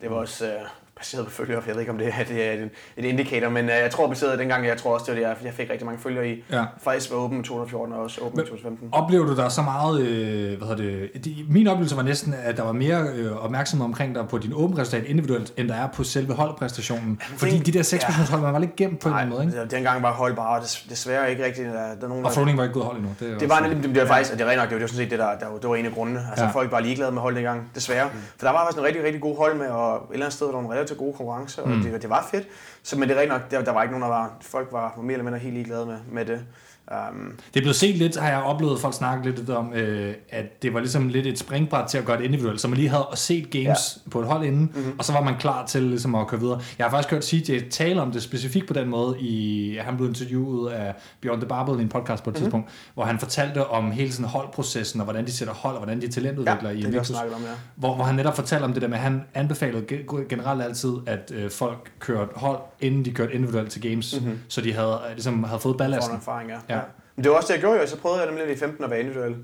Det 0.01 0.09
var 0.09 0.15
også... 0.15 0.45
Øh, 0.45 0.51
baseret 0.97 1.25
på 1.25 1.31
følgere, 1.31 1.61
for 1.61 1.69
jeg 1.69 1.75
ved 1.75 1.81
ikke, 1.81 1.91
om 1.91 1.97
det 1.97 2.07
er, 2.07 2.23
det 2.23 2.47
er 2.47 2.51
et, 2.53 2.69
et 2.97 3.05
indikator, 3.05 3.49
men 3.49 3.65
uh, 3.65 3.71
jeg 3.71 3.91
tror 3.91 4.07
baseret 4.07 4.39
dengang, 4.39 4.67
jeg 4.67 4.77
tror 4.77 4.93
også, 4.93 5.05
det 5.11 5.21
var 5.23 5.33
det, 5.33 5.45
jeg, 5.45 5.53
fik 5.53 5.69
rigtig 5.69 5.85
mange 5.85 6.01
følgere 6.01 6.27
i. 6.29 6.43
Ja. 6.51 6.63
Faktisk 6.83 7.11
var 7.11 7.17
åben 7.17 7.39
i 7.39 7.43
2014 7.43 7.93
og 7.93 8.01
også 8.03 8.21
i 8.21 8.23
2015. 8.23 8.89
Oplever 8.91 9.25
du 9.25 9.35
der 9.35 9.49
så 9.49 9.61
meget, 9.61 10.01
øh, 10.01 10.57
hvad 10.57 10.67
hedder 10.67 10.83
det, 11.13 11.25
de, 11.25 11.35
min 11.49 11.67
oplevelse 11.67 11.95
var 11.97 12.03
næsten, 12.03 12.33
at 12.43 12.57
der 12.57 12.63
var 12.63 12.71
mere 12.71 13.07
øh, 13.15 13.43
opmærksomhed 13.45 13.85
omkring 13.85 14.15
dig 14.15 14.27
på 14.27 14.37
din 14.37 14.51
åben 14.55 14.77
resultat 14.77 15.03
individuelt, 15.03 15.53
end 15.57 15.69
der 15.69 15.75
er 15.75 15.87
på 15.87 16.03
selve 16.03 16.33
holdpræstationen. 16.33 17.21
Fordi 17.37 17.57
de 17.59 17.71
der 17.71 17.83
seks 17.83 18.03
ja. 18.09 18.13
hold, 18.29 18.41
man 18.41 18.53
var 18.53 18.59
lidt 18.59 18.75
gemt 18.75 18.99
på 18.99 19.09
en 19.09 19.13
eller 19.15 19.21
anden 19.21 19.35
måde, 19.35 19.45
ikke? 19.47 19.61
det- 19.61 19.71
dengang 19.71 20.03
var 20.03 20.11
hold 20.11 20.35
bare 20.35 20.61
des, 20.61 20.85
desværre 20.89 21.31
ikke 21.31 21.45
rigtigt. 21.45 21.67
Der, 21.67 21.73
der 21.73 21.79
er 22.03 22.07
nogen, 22.07 22.25
Og 22.25 22.29
der, 22.29 22.35
Froning 22.35 22.57
var 22.57 22.63
ikke 22.63 22.73
gået 22.73 22.85
hold 22.85 22.97
endnu. 22.97 23.11
Det, 23.19 23.39
det 23.39 23.49
var, 23.49 23.59
nemlig- 23.59 23.83
det, 23.83 23.95
det 23.95 24.01
var 24.01 24.07
faktisk, 24.07 24.31
og 24.33 24.39
det 24.39 24.45
er 24.45 24.49
rent 24.49 24.59
nok, 24.59 24.69
det 24.69 24.81
var 24.81 24.87
sådan 24.87 24.97
set 24.97 25.11
det, 25.11 25.19
der, 25.19 25.25
der, 25.39 25.57
det 25.61 25.69
var 25.69 25.75
en 25.75 25.85
af 25.85 25.91
grundene. 25.91 26.19
Altså 26.29 26.43
Ja. 26.43 26.49
ja. 26.49 26.53
folk 26.55 26.71
var 26.71 26.79
ligeglade 26.79 27.11
med 27.11 27.21
hold 27.21 27.35
dengang, 27.35 27.71
desværre. 27.75 28.05
Mm. 28.13 28.19
For 28.37 28.45
der 28.47 28.51
var 28.53 28.59
faktisk 28.63 28.79
en 28.79 28.85
rigtig, 28.85 29.03
rigtig 29.03 29.21
god 29.21 29.37
hold 29.37 29.55
med, 29.57 29.67
og 29.67 29.95
et 29.95 30.01
eller 30.13 30.25
andet 30.25 30.33
sted 30.33 30.47
var 30.51 30.73
der 30.73 30.84
nogle 30.85 30.97
relativt 30.97 30.99
gode 30.99 31.13
konkurrencer, 31.17 31.61
og 31.61 31.69
Mm. 31.69 31.81
det, 31.81 32.01
det, 32.01 32.09
var 32.09 32.27
fedt. 32.31 32.47
Så, 32.83 32.99
men 32.99 33.09
det 33.09 33.17
er 33.17 33.27
nok, 33.27 33.51
der, 33.51 33.63
der 33.63 33.71
var 33.71 33.81
ikke 33.83 33.99
nogen, 33.99 34.11
der 34.11 34.17
var, 34.17 34.37
folk 34.41 34.67
var, 34.71 34.93
var 34.95 35.03
mere 35.03 35.13
eller 35.13 35.23
mindre 35.23 35.39
helt 35.39 35.53
ligeglade 35.53 35.85
med, 35.85 35.97
med 36.11 36.25
det. 36.25 36.45
Um, 36.91 37.31
Det 37.53 37.59
er 37.59 37.63
blevet 37.63 37.75
set 37.75 37.95
lidt, 37.95 38.17
har 38.17 38.29
jeg 38.29 38.41
oplevet 38.41 38.79
folk 38.79 38.93
snakke 38.93 39.31
lidt 39.31 39.49
om, 39.49 39.73
øh, 39.73 40.13
at 40.29 40.63
det 40.63 40.73
var 40.73 40.79
ligesom 40.79 41.07
lidt 41.07 41.27
et 41.27 41.39
springbræt 41.39 41.87
til 41.89 41.97
at 41.97 42.05
gøre 42.05 42.17
det 42.17 42.23
individuelt, 42.23 42.61
så 42.61 42.67
man 42.67 42.77
lige 42.77 42.89
havde 42.89 43.07
set 43.15 43.49
games 43.51 43.99
ja. 44.05 44.09
på 44.09 44.19
et 44.19 44.27
hold 44.27 44.43
inden, 44.45 44.71
mm-hmm. 44.75 44.95
og 44.99 45.05
så 45.05 45.13
var 45.13 45.21
man 45.21 45.35
klar 45.39 45.65
til 45.65 45.81
ligesom 45.83 46.15
at 46.15 46.27
køre 46.27 46.39
videre. 46.39 46.61
Jeg 46.77 46.85
har 46.85 46.91
faktisk 46.91 47.11
hørt 47.11 47.25
CJ 47.25 47.59
tale 47.69 48.01
om 48.01 48.11
det 48.11 48.23
specifikt 48.23 48.67
på 48.67 48.73
den 48.73 48.89
måde, 48.89 49.19
i, 49.19 49.77
han 49.81 49.97
blev 49.97 50.09
interviewet 50.09 50.71
af 50.71 50.93
Bjørn 51.21 51.39
The 51.39 51.47
Barbel 51.47 51.79
i 51.79 51.83
en 51.83 51.89
podcast 51.89 52.23
på 52.23 52.29
et 52.29 52.33
mm-hmm. 52.33 52.43
tidspunkt, 52.45 52.69
hvor 52.93 53.03
han 53.03 53.19
fortalte 53.19 53.67
om 53.67 53.91
hele 53.91 54.11
sådan 54.11 54.29
holdprocessen, 54.29 55.01
og 55.01 55.03
hvordan 55.05 55.25
de 55.25 55.31
sætter 55.31 55.53
hold, 55.53 55.75
og 55.75 55.79
hvordan 55.79 56.01
de 56.01 56.07
talentudvikler 56.07 56.69
ja, 56.69 56.75
i 56.75 56.77
det 56.77 56.85
Invictus. 56.85 57.07
snakket 57.07 57.35
om, 57.35 57.41
ja. 57.41 57.47
Hvor, 57.75 57.95
hvor 57.95 58.03
han 58.03 58.15
netop 58.15 58.35
fortalte 58.35 58.63
om 58.63 58.73
det 58.73 58.81
der 58.81 58.87
med, 58.87 58.97
at 58.97 59.03
han 59.03 59.21
anbefalede 59.33 59.85
ge- 59.91 60.27
generelt 60.29 60.61
altid, 60.63 60.93
at 61.05 61.31
øh, 61.35 61.51
folk 61.51 61.91
kørte 61.99 62.31
hold, 62.35 62.59
inden 62.81 63.05
de 63.05 63.11
kørte 63.11 63.33
individuelt 63.33 63.71
til 63.71 63.81
games, 63.89 64.19
mm-hmm. 64.21 64.39
så 64.47 64.61
de 64.61 64.73
havde, 64.73 64.99
øh, 65.09 65.11
ligesom, 65.11 65.43
havde 65.43 65.59
fået 65.59 65.77
ballasten. 65.77 66.13
en 66.13 66.17
erfaring, 66.19 66.49
ja. 66.49 66.74
Ja. 66.74 66.74
Men 67.15 67.23
det 67.23 67.31
var 67.31 67.37
også 67.37 67.47
det, 67.47 67.53
jeg 67.53 67.61
gjorde 67.61 67.79
jo. 67.79 67.87
Så 67.87 67.97
prøvede 67.97 68.21
jeg 68.21 68.31
nemlig 68.31 68.55
i 68.55 68.59
15 68.59 68.83
at 68.83 68.89
være 68.89 68.99
individuel. 68.99 69.35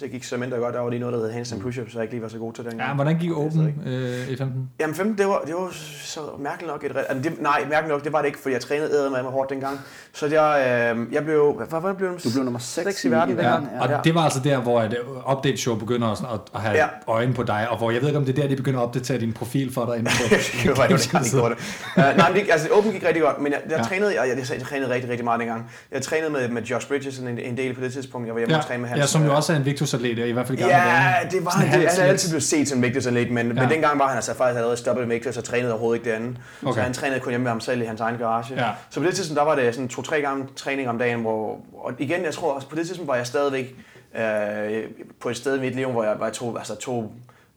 Det 0.00 0.10
gik 0.10 0.24
så 0.24 0.36
mindre 0.36 0.56
godt. 0.58 0.74
Der 0.74 0.80
var 0.80 0.90
lige 0.90 1.00
noget, 1.00 1.12
der 1.12 1.20
hed 1.20 1.30
handstand 1.32 1.62
push-ups, 1.62 1.92
så 1.92 1.98
jeg 1.98 2.02
ikke 2.02 2.14
lige 2.14 2.22
var 2.22 2.28
så 2.28 2.38
god 2.38 2.52
til 2.52 2.64
den. 2.64 2.80
Ja, 2.80 2.94
hvordan 2.94 3.18
gik 3.18 3.30
Open 3.36 3.74
jeg 3.86 3.92
øh, 3.92 4.28
i 4.28 4.36
15? 4.36 4.70
Jamen 4.80 4.94
15, 4.96 5.18
det 5.18 5.26
var, 5.26 5.42
det 5.46 5.54
var 5.54 5.68
så 6.04 6.20
mærkeligt 6.38 6.72
nok 6.72 6.84
et... 6.84 6.92
Altså, 6.96 7.30
det, 7.30 7.42
nej, 7.42 7.60
mærkeligt 7.70 7.88
nok, 7.88 8.04
det 8.04 8.12
var 8.12 8.18
det 8.18 8.26
ikke, 8.26 8.38
fordi 8.38 8.52
jeg 8.52 8.60
trænede 8.60 8.90
æder 8.90 9.10
med 9.10 9.22
mig 9.22 9.32
hårdt 9.32 9.50
dengang. 9.50 9.80
Så 10.12 10.26
jeg, 10.26 10.92
øh, 10.96 11.12
jeg 11.12 11.24
blev... 11.24 11.52
Hvad, 11.70 11.80
hvad 11.80 11.94
blev 11.94 12.10
Du 12.24 12.30
blev 12.32 12.44
nummer 12.44 12.60
6 12.60 12.86
Seks 12.86 13.04
i 13.04 13.10
verden, 13.10 13.36
Ja, 13.36 13.50
Ja, 13.50 13.56
og 13.80 13.88
ja. 13.88 13.96
det 14.04 14.14
var 14.14 14.20
altså 14.20 14.40
der, 14.44 14.58
hvor 14.60 14.82
et 14.82 14.96
update 15.32 15.56
show 15.56 15.76
begynder 15.76 16.08
at, 16.08 16.18
sådan 16.18 16.34
at, 16.34 16.40
at 16.54 16.60
have 16.60 16.76
ja. 16.76 16.86
Øjne 17.06 17.34
på 17.34 17.42
dig, 17.42 17.66
og 17.70 17.78
hvor 17.78 17.90
jeg 17.90 18.00
ved 18.00 18.08
ikke, 18.08 18.18
om 18.18 18.24
det 18.24 18.38
er 18.38 18.42
der, 18.42 18.48
de 18.48 18.56
begynder 18.56 18.80
at 18.80 18.84
opdatere 18.84 19.18
din 19.18 19.32
profil 19.32 19.72
for 19.72 19.86
dig 19.86 19.98
inde 19.98 20.10
på. 20.10 20.22
det 20.62 20.78
var 20.78 20.86
det, 20.86 21.08
det, 21.12 21.30
gjorde 21.32 21.54
det. 21.54 21.60
Uh, 21.96 22.16
nej, 22.16 22.32
men 22.32 22.40
det, 22.40 22.50
altså, 22.52 22.68
Open 22.72 22.92
gik 22.92 23.04
rigtig 23.04 23.22
godt, 23.22 23.40
men 23.40 23.52
jeg, 23.52 23.60
jeg, 23.70 23.78
Ja. 23.78 23.82
trænede, 23.82 24.20
jeg, 24.20 24.28
jeg, 24.28 24.50
jeg, 24.58 24.62
trænede 24.62 24.90
rigtig, 24.94 25.10
rigtig 25.10 25.24
meget 25.24 25.40
dengang. 25.40 25.70
Jeg 25.92 26.02
trænede 26.02 26.30
med, 26.30 26.48
med 26.48 26.62
Josh 26.62 26.88
Bridges 26.88 27.18
en, 27.18 27.38
en 27.38 27.56
del 27.56 27.74
på 27.74 27.80
det 27.80 27.92
tidspunkt. 27.92 28.26
Jeg 28.26 28.34
var 28.34 28.40
hjemme 28.40 28.54
ja, 28.54 28.60
og 28.60 28.66
træne 28.66 28.80
med 28.80 28.88
hans... 28.88 29.00
ja, 29.00 29.06
som 29.06 29.22
jo 29.24 29.30
øh, 29.30 29.36
også 29.36 29.52
er 29.52 29.56
en 29.56 29.64
Victus-atlet, 29.84 30.28
i 30.28 30.32
hvert 30.32 30.46
fald 30.46 30.58
i 30.58 30.60
gamle 30.60 30.76
Ja, 30.76 31.14
dage. 31.20 31.30
det 31.30 31.44
var 31.44 31.50
Sådan 31.50 31.68
han. 31.68 31.80
Det, 31.80 31.88
han 31.90 32.00
er 32.00 32.04
altid 32.04 32.30
blevet 32.30 32.42
set 32.42 32.68
som 32.68 32.82
vigtigste 32.82 33.10
atlet, 33.10 33.30
men, 33.30 33.46
ja. 33.46 33.52
Men 33.62 33.70
dengang 33.70 33.98
var 33.98 34.06
han 34.06 34.16
altså 34.16 34.34
faktisk 34.34 34.56
allerede 34.56 34.76
stoppet 34.76 35.08
med 35.08 35.16
Victor, 35.16 35.30
så 35.30 35.42
trænede 35.42 35.72
overhovedet 35.72 35.98
ikke 36.00 36.10
derinde. 36.10 36.36
Okay. 36.62 36.74
Så 36.74 36.80
han 36.80 36.92
trænede 36.92 37.20
kun 37.20 37.30
hjemme 37.30 37.42
med 37.42 37.50
ham 37.50 37.60
selv 37.60 37.82
i 37.82 37.84
hans 37.84 38.00
egen 38.00 38.18
garage. 38.18 38.54
Ja. 38.54 38.70
Så 38.90 39.00
på 39.00 39.06
det 39.06 39.14
tidspunkt, 39.14 39.38
der 39.38 39.44
var 39.44 39.54
det 39.54 39.74
sådan 39.74 39.88
to-tre 39.88 40.20
gange 40.20 40.46
træning 40.56 40.88
om 40.88 40.98
dagen, 40.98 41.20
hvor, 41.20 41.58
og 41.74 41.92
igen, 41.98 42.24
jeg 42.24 42.34
tror 42.34 42.52
også, 42.52 42.68
på 42.68 42.76
det 42.76 42.86
tidspunkt 42.86 43.08
var 43.08 43.16
jeg 43.16 43.26
stadigvæk 43.26 43.74
øh, 44.16 44.82
på 45.20 45.28
et 45.28 45.36
sted 45.36 45.56
i 45.56 45.60
mit 45.60 45.74
liv, 45.74 45.90
hvor 45.90 46.04
jeg, 46.04 46.16
jeg 46.22 46.32
tog, 46.32 46.58
altså 46.58 46.74
tog 46.74 47.12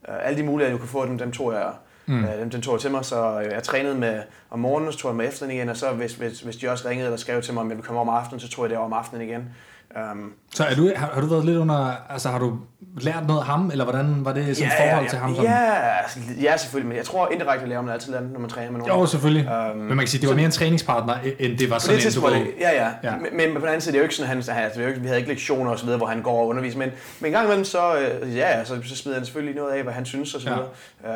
øh, 0.10 0.16
alle 0.24 0.38
de 0.38 0.44
muligheder, 0.44 0.72
jeg 0.74 0.80
kunne 0.80 0.90
få, 0.90 1.06
dem, 1.06 1.18
dem 1.18 1.32
tog 1.32 1.54
jeg 1.54 1.64
Mm. 2.10 2.24
Øh, 2.26 2.40
dem, 2.40 2.50
dem 2.50 2.62
tog 2.62 2.74
jeg 2.74 2.82
til 2.82 2.92
mig, 2.92 3.06
så 3.06 3.40
øh, 3.46 3.52
jeg 3.52 3.64
trænede 3.64 3.96
med 3.96 4.22
om 4.50 4.60
morgenen, 4.60 4.92
så 4.92 4.98
tog 5.00 5.10
jeg 5.10 5.16
med 5.16 5.28
eftermiddagen 5.28 5.60
igen, 5.60 5.70
og 5.70 5.78
så 5.78 5.92
hvis, 5.92 6.14
hvis, 6.14 6.40
hvis 6.40 6.56
de 6.56 6.70
også 6.70 6.90
ringede 6.90 7.06
eller 7.08 7.18
skrev 7.18 7.42
til 7.42 7.54
mig, 7.54 7.62
om 7.62 7.70
jeg 7.70 7.78
ville 7.78 7.86
komme 7.88 8.02
om 8.02 8.10
aftenen, 8.10 8.40
så 8.40 8.50
tog 8.50 8.66
jeg 8.66 8.70
det 8.70 8.78
om 8.78 8.94
aftenen 8.94 9.28
igen. 9.30 9.50
Um, 9.96 10.34
Så 10.54 10.64
er 10.64 10.76
du, 10.76 10.92
har, 10.96 11.10
har 11.14 11.22
du 11.22 11.28
været 11.28 11.46
lidt 11.46 11.58
under, 11.58 11.92
altså 12.10 12.30
har 12.30 12.40
du 12.40 12.58
lært 12.98 13.28
noget 13.28 13.40
af 13.40 13.46
ham, 13.46 13.72
eller 13.72 13.84
hvordan 13.84 14.26
var 14.26 14.34
det 14.34 14.58
sådan 14.58 14.72
ja, 14.80 14.90
forhold 14.90 15.04
ja, 15.06 15.10
til 15.10 15.20
ham? 15.20 15.32
Ja, 15.34 15.36
Sådan? 15.36 15.54
altså, 16.04 16.20
ja, 16.42 16.58
selvfølgelig, 16.58 16.88
men 16.88 16.98
jeg 16.98 17.06
tror 17.06 17.30
indirekte 17.32 17.66
lærer 17.68 17.82
man 17.82 17.94
altid 17.94 18.16
andet, 18.16 18.32
når 18.32 18.40
man 18.40 18.50
træner 18.50 18.72
med 18.72 18.80
nogen. 18.80 18.94
Jo, 19.02 19.06
selvfølgelig. 19.06 19.50
Øhm, 19.52 19.78
Men 19.78 19.88
man 19.88 19.98
kan 19.98 20.08
sige, 20.08 20.22
det 20.22 20.30
var 20.30 20.36
mere 20.36 20.46
en 20.46 20.52
træningspartner, 20.52 21.14
end 21.40 21.58
det 21.58 21.70
var 21.70 21.78
sådan 21.80 21.98
det 22.00 22.06
en, 22.06 22.12
du 22.14 22.22
var 22.22 22.30
det- 22.30 22.48
ja, 22.60 22.70
ja. 22.72 22.84
Ja. 23.04 23.12
ja. 23.12 23.16
Men, 23.18 23.38
men, 23.38 23.54
på 23.54 23.60
den 23.60 23.68
anden 23.68 23.82
side, 23.82 23.92
det 23.92 23.98
er 23.98 24.02
jo 24.02 24.04
ikke 24.04 24.16
sådan, 24.16 24.28
han, 24.28 24.38
altså, 24.38 24.82
ikke, 24.88 25.00
vi 25.02 25.08
havde 25.08 25.20
ikke 25.20 25.32
lektioner 25.32 25.72
og 25.72 25.80
så 25.80 25.86
videre, 25.86 25.98
hvor 25.98 26.08
han 26.08 26.22
går 26.22 26.42
og 26.42 26.48
underviser, 26.48 26.78
men, 26.80 26.90
men 27.20 27.28
en 27.28 27.32
gang 27.32 27.46
imellem, 27.46 27.66
så, 27.66 27.96
øh, 27.98 28.36
ja, 28.38 28.58
ja, 28.58 28.64
så, 28.66 28.80
så 28.84 28.96
smider 28.96 29.18
han 29.18 29.26
selvfølgelig 29.26 29.56
noget 29.56 29.72
af, 29.72 29.84
hvad 29.84 29.94
han 29.94 30.06
synes 30.06 30.36
og 30.36 30.42
så 30.42 30.50
Ja. 30.50 30.56
videre. 30.56 30.70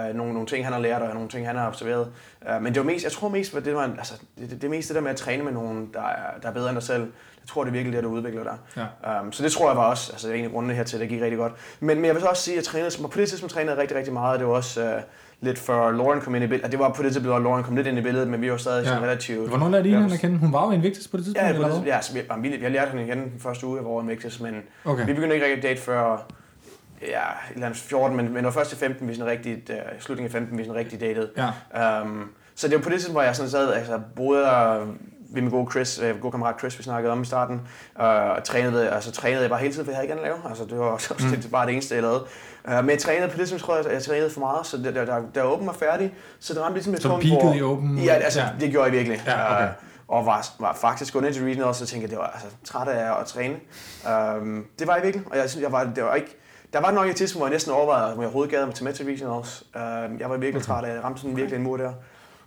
Ja. 0.04 0.10
Øh, 0.10 0.16
nogle, 0.16 0.34
nogle 0.34 0.48
ting, 0.48 0.66
han 0.66 0.74
har 0.74 0.80
lært, 0.80 1.02
og 1.02 1.14
nogle 1.14 1.30
ting, 1.30 1.48
han 1.48 1.56
har 1.56 1.68
observeret. 1.68 2.08
Øh, 2.50 2.62
men 2.64 2.74
det 2.74 2.80
var 2.86 2.92
mest, 2.92 3.04
jeg 3.04 3.12
tror 3.12 3.30
mest, 3.30 3.56
at 3.56 3.66
det 3.66 3.76
var, 3.76 3.82
altså, 3.98 4.14
det, 4.40 4.50
det, 4.50 4.62
det 4.62 4.68
er 4.68 4.72
mest 4.72 4.88
det 4.88 4.96
der 4.96 5.02
med 5.02 5.12
at 5.12 5.18
træne 5.18 5.44
med 5.44 5.52
nogen, 5.52 5.90
der 5.94 6.00
er, 6.02 6.40
der 6.42 6.48
er 6.50 6.54
bedre 6.54 6.70
end 6.70 6.76
dig 6.76 6.84
selv. 6.84 7.12
Jeg 7.42 7.48
tror, 7.50 7.64
det 7.64 7.70
er 7.70 7.74
virkelig 7.74 7.96
det, 7.96 8.04
du 8.04 8.10
udvikler 8.10 8.44
dig. 8.44 8.58
Ja. 9.06 9.22
Um, 9.22 9.32
så 9.32 9.44
det 9.44 9.52
tror 9.52 9.70
jeg 9.70 9.78
var 9.78 9.84
også 9.84 10.12
altså, 10.12 10.32
en 10.32 10.46
af 10.46 10.52
grundene 10.52 10.74
her 10.74 10.84
til, 10.84 10.98
at 10.98 11.02
det 11.02 11.10
gik 11.10 11.22
rigtig 11.22 11.38
godt. 11.38 11.54
Men, 11.80 11.98
men 11.98 12.06
jeg 12.06 12.14
vil 12.14 12.22
så 12.22 12.28
også 12.28 12.44
sige, 12.44 12.54
at 12.54 12.58
jeg 12.58 12.64
trænede, 12.64 13.08
på 13.08 13.20
det 13.20 13.30
tidspunkt 13.30 13.54
trænede 13.54 13.72
jeg 13.74 13.82
rigtig, 13.82 13.98
rigtig 13.98 14.14
meget. 14.14 14.40
Det 14.40 14.48
var 14.48 14.54
også 14.54 14.96
uh, 14.96 15.02
lidt 15.42 15.60
for 15.60 15.92
Lauren 15.92 16.22
kom 16.22 16.36
ind 16.36 16.44
i 16.44 16.48
billedet. 16.48 16.66
Og 16.66 16.72
det 16.72 16.80
var 16.80 16.90
på 16.90 17.04
det 17.04 17.12
tidspunkt, 17.14 17.36
at 17.36 17.42
Lauren 17.42 17.64
kom 17.64 17.76
lidt 17.76 17.88
ind 17.88 17.98
i 17.98 18.02
billedet, 18.02 18.28
men 18.28 18.42
vi 18.42 18.52
var 18.52 18.58
stadig 18.58 18.84
Ja. 18.84 18.88
sådan 18.88 19.04
relativt... 19.04 19.50
Hvornår 19.50 19.70
lærte 19.70 19.90
I 19.90 19.92
hende 19.92 20.14
at 20.14 20.20
kende? 20.20 20.38
Hun 20.38 20.54
var 20.54 20.66
jo 20.66 20.72
en 20.72 20.84
vigtig 20.84 21.12
på 21.12 21.18
det 21.18 21.26
tidspunkt, 21.26 21.48
Ja, 21.48 21.54
på 21.58 21.64
eller 21.64 21.80
det, 21.80 21.86
ja 21.88 22.02
så 22.02 22.14
vi, 22.14 22.22
vi, 22.50 22.60
jeg 22.64 22.72
lærte 22.72 22.92
hende 22.92 23.04
igen 23.06 23.18
den 23.18 23.40
første 23.40 23.68
uge 23.68 23.80
af 23.80 23.86
vores 23.86 24.04
Invictus, 24.04 24.40
men 24.40 24.56
Okay. 24.86 25.06
vi 25.06 25.14
begyndte 25.14 25.36
ikke 25.36 25.46
rigtig 25.46 25.58
at 25.58 25.70
date 25.70 25.82
før 25.82 26.26
ja, 27.02 27.06
et 27.06 27.54
eller 27.54 27.66
andet 27.66 27.80
14, 27.80 28.18
men, 28.18 28.26
men 28.26 28.36
det 28.36 28.44
var 28.44 28.52
først 28.52 28.74
i 28.74 28.76
15, 28.76 29.08
vi 29.08 29.16
sådan 29.16 29.32
rigtig, 29.32 29.58
uh, 29.70 29.76
slutningen 30.00 30.28
af 30.28 30.32
15, 30.32 30.58
vi 30.58 30.64
sådan 30.64 30.80
rigtig 30.80 31.00
datede. 31.02 31.30
Ja. 31.76 32.02
Um, 32.02 32.30
så 32.56 32.68
det 32.68 32.76
var 32.76 32.82
på 32.82 32.90
det 32.90 32.96
tidspunkt, 32.98 33.14
hvor 33.16 33.22
jeg 33.22 33.36
sådan 33.36 33.50
sad, 33.50 33.74
altså 33.74 33.92
der 34.18 34.88
ved 35.34 35.42
min 35.42 35.52
gode 35.52 35.72
Chris, 35.72 36.00
øh, 36.00 36.22
gode 36.22 36.32
kammerat 36.32 36.60
Chris, 36.60 36.78
vi 36.78 36.84
snakkede 36.84 37.12
om 37.12 37.22
i 37.22 37.26
starten, 37.26 37.62
øh, 38.02 38.06
og 38.06 38.44
trænede, 38.44 38.90
altså, 38.90 39.12
trænede 39.12 39.42
jeg 39.42 39.50
bare 39.50 39.60
hele 39.60 39.74
tiden, 39.74 39.86
for 39.86 39.92
jeg 39.92 39.98
havde 39.98 40.06
ikke 40.06 40.14
andet 40.14 40.26
at 40.26 40.32
lave. 40.32 40.50
Altså, 40.50 40.66
det 40.66 40.80
var 40.80 40.86
også 40.86 41.14
mm. 41.20 41.30
det, 41.30 41.52
bare 41.52 41.66
det 41.66 41.74
eneste, 41.74 41.96
jeg 41.96 42.04
lavede. 42.04 42.24
Uh, 42.68 42.74
men 42.74 42.90
jeg 42.90 43.00
trænede 43.00 43.28
på 43.28 43.38
det 43.38 43.40
tidspunkt, 43.40 43.64
tror 43.64 43.76
jeg, 43.76 43.94
jeg 43.94 44.04
trænede 44.04 44.30
for 44.30 44.40
meget, 44.40 44.66
så 44.66 44.78
da, 44.78 44.92
da, 44.92 45.06
da, 45.06 45.22
da 45.36 45.44
åben 45.44 45.68
var 45.68 45.74
færdig, 45.74 46.14
så 46.40 46.54
det 46.54 46.62
ramte 46.62 46.74
ligesom 46.74 46.94
et 46.94 47.02
Så 47.02 47.10
punkt, 47.10 47.26
hvor... 47.28 47.54
i 47.54 47.62
Open? 47.62 47.98
Ja, 47.98 48.14
altså, 48.14 48.40
Ja. 48.40 48.48
det 48.60 48.72
gjorde 48.72 48.86
jeg 48.86 48.94
virkelig. 48.94 49.22
Ja, 49.28 49.54
okay. 49.56 49.64
Øh, 49.64 49.70
og 50.08 50.26
var, 50.26 50.48
var 50.60 50.74
faktisk 50.82 51.14
gået 51.14 51.26
ned 51.26 51.34
til 51.34 51.44
regionals, 51.44 51.78
så 51.78 51.86
tænkte 51.86 52.04
jeg, 52.04 52.10
det 52.10 52.18
var 52.18 52.28
altså, 52.28 52.48
træt 52.64 52.88
af 52.88 53.20
at 53.22 53.26
træne. 53.26 53.56
Um, 54.40 54.66
det 54.80 54.88
var 54.88 54.96
jeg 54.96 55.04
virkelig, 55.04 55.26
og 55.32 55.38
jeg 55.38 55.50
synes, 55.50 55.64
jeg 55.64 55.72
var, 55.72 55.84
det 55.84 56.04
var 56.04 56.16
ikke, 56.16 56.38
der 56.74 56.82
var 56.82 56.92
nok 56.92 57.08
et 57.08 57.16
tidspunkt, 57.16 57.40
hvor 57.42 57.48
jeg 57.48 57.54
næsten 57.54 57.74
overvejede, 57.74 58.14
om 58.14 58.20
jeg 58.20 58.26
overhovedet 58.26 58.52
gad 58.52 58.66
mig 58.66 58.76
til 58.76 58.84
med 58.84 58.94
til 58.94 59.06
regionals. 59.06 59.64
Uh, 59.76 59.82
jeg 60.20 60.30
var 60.30 60.38
virkelig 60.38 60.66
træt 60.66 60.84
af, 60.84 60.96
jeg 60.96 61.04
ramte 61.04 61.22
sådan 61.22 61.38
virkelig 61.38 61.58
en 61.58 61.64
mur 61.64 61.78
der. 61.78 61.92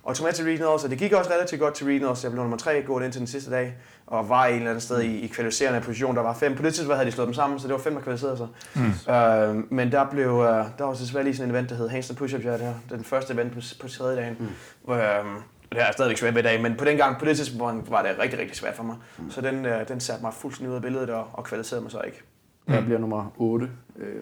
Og 0.05 0.15
tog 0.15 0.25
med 0.25 0.33
til 0.33 0.45
regionals, 0.45 0.83
og 0.83 0.89
det 0.89 0.97
gik 0.97 1.13
også 1.13 1.31
relativt 1.31 1.61
godt 1.61 1.73
til 1.73 1.85
regionals. 1.85 2.23
Jeg 2.23 2.31
blev 2.31 2.43
nummer 2.43 2.57
tre 2.57 2.81
gået 2.81 3.03
ind 3.03 3.11
til 3.11 3.19
den 3.19 3.27
sidste 3.27 3.51
dag, 3.51 3.75
og 4.07 4.29
var 4.29 4.45
i 4.45 4.49
en 4.49 4.55
eller 4.55 4.69
anden 4.69 4.81
sted 4.81 5.01
i, 5.01 5.19
i 5.19 5.27
kvalificerende 5.27 5.81
position. 5.81 6.15
Der 6.15 6.21
var 6.21 6.33
fem. 6.33 6.55
På 6.55 6.63
det 6.63 6.73
tidspunkt 6.73 6.95
havde 6.95 7.09
de 7.09 7.15
slået 7.15 7.27
dem 7.27 7.33
sammen, 7.33 7.59
så 7.59 7.67
det 7.67 7.73
var 7.73 7.79
fem, 7.79 7.93
der 7.93 8.01
kvalificerede 8.01 8.37
sig. 8.37 8.47
Mm. 8.75 9.13
Øh, 9.13 9.71
men 9.71 9.91
der 9.91 10.09
blev, 10.11 10.27
øh, 10.27 10.65
der 10.77 10.83
var 10.83 10.93
desværre 10.93 11.23
lige 11.23 11.35
sådan 11.35 11.49
en 11.49 11.55
event, 11.55 11.69
der 11.69 11.75
hed 11.75 11.89
Handstand 11.89 12.17
Push-Up, 12.19 12.45
ja, 12.45 12.57
der, 12.57 12.73
den 12.89 13.03
første 13.03 13.33
event 13.33 13.53
på, 13.53 13.59
på 13.81 13.87
tredje 13.87 14.17
dagen. 14.17 14.35
Mm. 14.39 14.47
Hvor, 14.83 14.95
øh, 14.95 15.25
det 15.71 15.81
er 15.81 15.91
stadigvæk 15.91 16.17
svært 16.17 16.35
ved 16.35 16.41
i 16.41 16.45
dag, 16.45 16.61
men 16.61 16.75
på 16.77 16.85
den 16.85 16.97
gang, 16.97 17.19
på 17.19 17.25
det 17.25 17.37
tidspunkt 17.37 17.91
var 17.91 18.01
det 18.01 18.11
rigtig, 18.19 18.39
rigtig 18.39 18.57
svært 18.57 18.75
for 18.75 18.83
mig. 18.83 18.95
Mm. 19.17 19.31
Så 19.31 19.41
den, 19.41 19.65
øh, 19.65 19.87
den 19.87 19.99
satte 19.99 20.23
mig 20.23 20.33
fuldstændig 20.33 20.71
ud 20.71 20.75
af 20.75 20.81
billedet 20.81 21.09
og, 21.09 21.27
og 21.33 21.43
kvalificerede 21.43 21.81
mig 21.83 21.91
så 21.91 22.01
ikke. 22.05 22.21
Jeg 22.67 22.83
bliver 22.85 22.99
nummer 22.99 23.31
8. 23.37 23.69
Øh, 23.99 24.15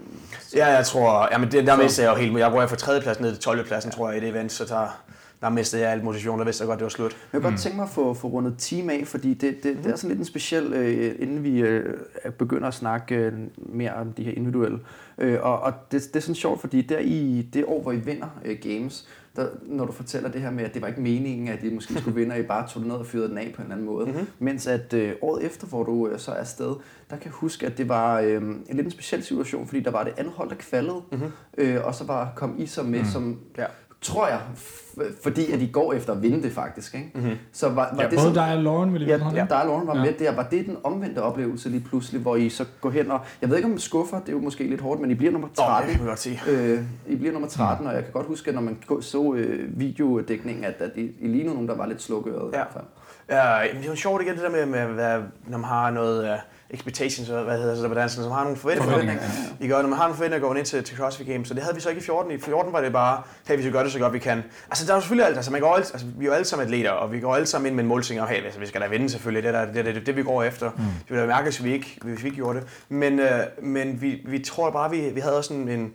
Ja, 0.55 0.67
jeg 0.67 0.85
tror, 0.85 1.27
jamen 1.31 1.51
det, 1.51 1.67
der 1.67 1.77
mistede 1.77 2.07
jeg 2.07 2.15
jo 2.15 2.21
helt, 2.21 2.39
jeg 2.39 2.53
røg 2.53 2.69
fra 2.69 2.75
tredjepladsen 2.75 3.23
ned 3.23 3.31
til 3.33 3.41
12. 3.41 3.65
pladsen, 3.65 3.91
tror 3.91 4.09
jeg, 4.09 4.17
i 4.17 4.21
det 4.21 4.29
event, 4.29 4.51
så 4.51 4.65
der, 4.65 5.03
der 5.43 5.49
mistede 5.49 5.81
jeg 5.81 5.91
alt 5.91 6.03
motivation, 6.03 6.39
der 6.39 6.45
vidste 6.45 6.61
jeg 6.61 6.67
godt, 6.67 6.79
det 6.79 6.83
var 6.83 6.89
slut. 6.89 7.17
Jeg 7.33 7.41
kunne 7.41 7.49
godt 7.51 7.61
tænke 7.61 7.75
mig 7.75 7.83
at 7.83 7.89
få, 7.89 8.13
få 8.13 8.27
rundet 8.27 8.55
team 8.57 8.89
af, 8.89 9.07
fordi 9.07 9.33
det, 9.33 9.63
det, 9.63 9.77
det 9.83 9.91
er 9.91 9.95
sådan 9.95 10.09
lidt 10.09 10.19
en 10.19 10.25
speciel, 10.25 10.73
øh, 10.73 11.15
inden 11.19 11.43
vi 11.43 11.59
øh, 11.61 11.95
begynder 12.37 12.67
at 12.67 12.73
snakke 12.73 13.15
øh, 13.15 13.33
mere 13.57 13.93
om 13.93 14.13
de 14.13 14.23
her 14.23 14.31
individuelle. 14.31 14.79
Øh, 15.17 15.39
og 15.41 15.59
og 15.59 15.73
det, 15.91 16.01
det 16.01 16.15
er 16.15 16.19
sådan 16.19 16.35
sjovt, 16.35 16.61
fordi 16.61 16.81
der 16.81 16.99
i 16.99 17.49
det 17.53 17.65
år, 17.67 17.81
hvor 17.81 17.91
I 17.91 17.97
vinder 17.97 18.27
øh, 18.45 18.57
games, 18.61 19.07
der, 19.35 19.47
når 19.61 19.85
du 19.85 19.91
fortæller 19.91 20.29
det 20.29 20.41
her 20.41 20.51
med, 20.51 20.63
at 20.63 20.73
det 20.73 20.81
var 20.81 20.87
ikke 20.87 21.01
meningen, 21.01 21.47
at 21.47 21.63
I 21.63 21.73
måske 21.73 21.93
skulle 21.93 22.15
vinde, 22.15 22.33
og 22.33 22.39
I 22.39 22.43
bare 22.43 22.67
tog 22.67 22.81
det 22.81 22.91
ned 22.91 22.97
og 22.97 23.05
fyrede 23.05 23.29
den 23.29 23.37
af 23.37 23.53
på 23.55 23.61
en 23.61 23.63
eller 23.63 23.75
anden 23.75 23.85
måde. 23.85 24.05
Mm-hmm. 24.05 24.27
Mens 24.39 24.67
at 24.67 24.93
øh, 24.93 25.13
året 25.21 25.45
efter, 25.45 25.67
hvor 25.67 25.83
du 25.83 26.07
øh, 26.07 26.19
så 26.19 26.31
er 26.31 26.35
afsted, 26.35 26.75
der 27.09 27.15
kan 27.15 27.25
jeg 27.25 27.31
huske, 27.31 27.65
at 27.65 27.77
det 27.77 27.89
var 27.89 28.19
øh, 28.19 28.35
en 28.35 28.65
lidt 28.69 28.85
en 28.85 28.91
speciel 28.91 29.23
situation, 29.23 29.67
fordi 29.67 29.79
der 29.79 29.91
var 29.91 30.03
det 30.03 30.13
andet 30.17 30.33
hold, 30.33 30.49
der 30.49 30.55
kvalede, 30.55 31.01
mm-hmm. 31.11 31.31
øh, 31.57 31.85
og 31.85 31.95
så 31.95 32.07
bare 32.07 32.29
kom 32.35 32.55
I 32.59 32.65
så 32.65 32.83
med 32.83 32.99
mm. 32.99 33.05
som... 33.05 33.39
Ja. 33.57 33.65
Tror 34.03 34.27
jeg, 34.27 34.39
fordi 35.23 35.51
at 35.51 35.61
I 35.61 35.67
går 35.71 35.93
efter 35.93 36.13
at 36.13 36.21
vinde 36.21 36.43
det 36.43 36.51
faktisk. 36.51 36.95
Ikke? 36.95 37.11
Mm-hmm. 37.15 37.37
Så 37.51 37.69
var, 37.69 37.75
var 37.75 38.03
Ja, 38.03 38.09
det 38.09 38.09
både 38.09 38.19
sådan, 38.21 38.33
dig 38.33 38.57
og 38.57 38.63
Lauren 38.63 38.93
ville 38.93 39.07
Ja, 39.07 39.17
vide, 39.17 39.29
ja, 39.35 39.45
der 39.49 39.55
og 39.55 39.65
Lauren 39.67 39.87
var 39.87 39.93
Ja. 39.95 39.99
ja. 40.03 40.05
med 40.11 40.19
der. 40.19 40.35
Var 40.35 40.43
det 40.43 40.65
den 40.65 40.77
omvendte 40.83 41.21
oplevelse 41.21 41.69
lige 41.69 41.83
pludselig, 41.89 42.21
hvor 42.21 42.35
I 42.35 42.49
så 42.49 42.65
går 42.81 42.89
hen 42.89 43.11
og... 43.11 43.19
Jeg 43.41 43.49
ved 43.49 43.57
ikke, 43.57 43.69
om 43.69 43.75
I 43.75 43.79
skuffer, 43.79 44.19
det 44.19 44.29
er 44.29 44.33
jo 44.33 44.39
måske 44.39 44.63
lidt 44.69 44.81
hårdt, 44.81 45.01
men 45.01 45.11
I 45.11 45.13
bliver 45.13 45.31
nummer 45.31 45.47
Åh, 45.47 45.51
det 45.51 45.57
13. 45.57 45.89
kan 45.91 45.99
man 45.99 46.07
godt 46.07 46.19
sige. 46.19 46.39
Øh, 46.47 46.79
I 47.07 47.15
bliver 47.15 47.31
nummer 47.33 47.47
13, 47.49 47.87
og 47.87 47.93
jeg 47.93 48.03
kan 48.03 48.13
godt 48.13 48.27
huske, 48.27 48.49
at 48.49 48.55
når 48.55 48.61
man 48.61 48.77
så 49.01 49.33
øh, 49.33 49.79
videodækningen, 49.79 50.63
at, 50.63 50.75
at 50.79 50.91
I, 50.95 51.11
I 51.19 51.27
lignede 51.27 51.53
nogen, 51.53 51.67
der 51.69 51.75
var 51.75 51.85
lidt 51.85 52.01
slukøret 52.01 52.35
i 52.53 52.57
Ja. 52.57 52.63
hvert 52.63 52.67
fald. 52.73 52.83
Uh, 53.29 53.79
det 53.79 53.85
er 53.85 53.89
jo 53.89 53.95
sjovt 53.95 54.21
igen 54.21 54.33
det 54.33 54.43
der 54.43 54.49
med, 54.49 54.65
med 54.65 54.85
hvad, 54.85 55.19
når 55.47 55.57
man 55.57 55.69
har 55.69 55.91
noget 55.91 56.23
uh, 56.23 56.37
expectations, 56.73 57.27
hvad 57.27 57.57
hedder 57.57 57.81
det 57.81 57.89
på 57.89 57.93
dansk, 57.93 58.17
når 58.17 58.23
man 58.23 58.33
har 58.33 58.43
nogle 58.43 58.57
forventninger. 58.57 58.91
Forventninger, 58.91 59.23
I 59.59 59.67
gør, 59.67 59.81
når 59.81 59.89
man 59.89 59.97
har 59.97 60.05
nogle 60.05 60.15
forventninger 60.15 60.47
går 60.47 60.53
man 60.53 60.57
ind 60.57 60.65
til, 60.65 60.83
til 60.83 60.97
CrossFit 60.97 61.27
Games, 61.27 61.47
så 61.47 61.53
det 61.53 61.63
havde 61.63 61.75
vi 61.75 61.81
så 61.81 61.89
ikke 61.89 62.01
i 62.01 62.03
14. 62.03 62.31
I 62.31 62.39
14 62.39 62.73
var 62.73 62.81
det 62.81 62.93
bare, 62.93 63.21
hey, 63.47 63.55
vi 63.55 63.61
skal 63.61 63.71
gøre 63.71 63.83
det 63.83 63.91
så 63.91 63.99
godt 63.99 64.13
vi 64.13 64.19
kan. 64.19 64.43
Altså 64.69 64.85
der 64.85 64.91
er 64.91 64.95
jo 64.97 65.01
selvfølgelig 65.01 65.27
alt, 65.27 65.35
altså, 65.35 65.51
man 65.51 65.61
går 65.61 65.75
alt, 65.75 65.91
altså, 65.93 66.07
vi 66.17 66.25
er 66.25 66.29
jo 66.29 66.33
alle 66.33 66.45
sammen 66.45 66.65
atleter, 66.65 66.89
og 66.89 67.11
vi 67.11 67.19
går 67.19 67.35
alle 67.35 67.47
sammen 67.47 67.67
ind 67.67 67.75
med 67.75 67.83
en 67.83 67.87
målsætning 67.87 68.21
om, 68.21 68.27
hey, 68.27 68.43
altså, 68.43 68.59
vi 68.59 68.65
skal 68.65 68.81
da 68.81 68.87
vinde 68.87 69.09
selvfølgelig, 69.09 69.43
det 69.43 69.55
er 69.55 69.65
det, 69.65 69.85
det, 69.85 69.95
det, 69.95 70.05
det, 70.05 70.15
vi 70.15 70.23
går 70.23 70.43
efter. 70.43 70.69
Mm. 70.69 70.77
Det 70.77 71.09
ville 71.09 71.21
da 71.21 71.27
mærke, 71.27 71.43
hvis 71.43 71.63
vi 71.63 71.73
ikke, 71.73 71.97
hvis 72.01 72.23
vi 72.23 72.27
ikke 72.27 72.35
gjorde 72.35 72.59
det. 72.59 72.67
Men, 72.89 73.19
uh, 73.19 73.25
men 73.61 74.01
vi, 74.01 74.21
vi 74.25 74.39
tror 74.39 74.71
bare, 74.71 74.91
vi, 74.91 75.09
vi 75.13 75.19
havde 75.19 75.37
også 75.37 75.53
en 75.53 75.69
en 75.69 75.93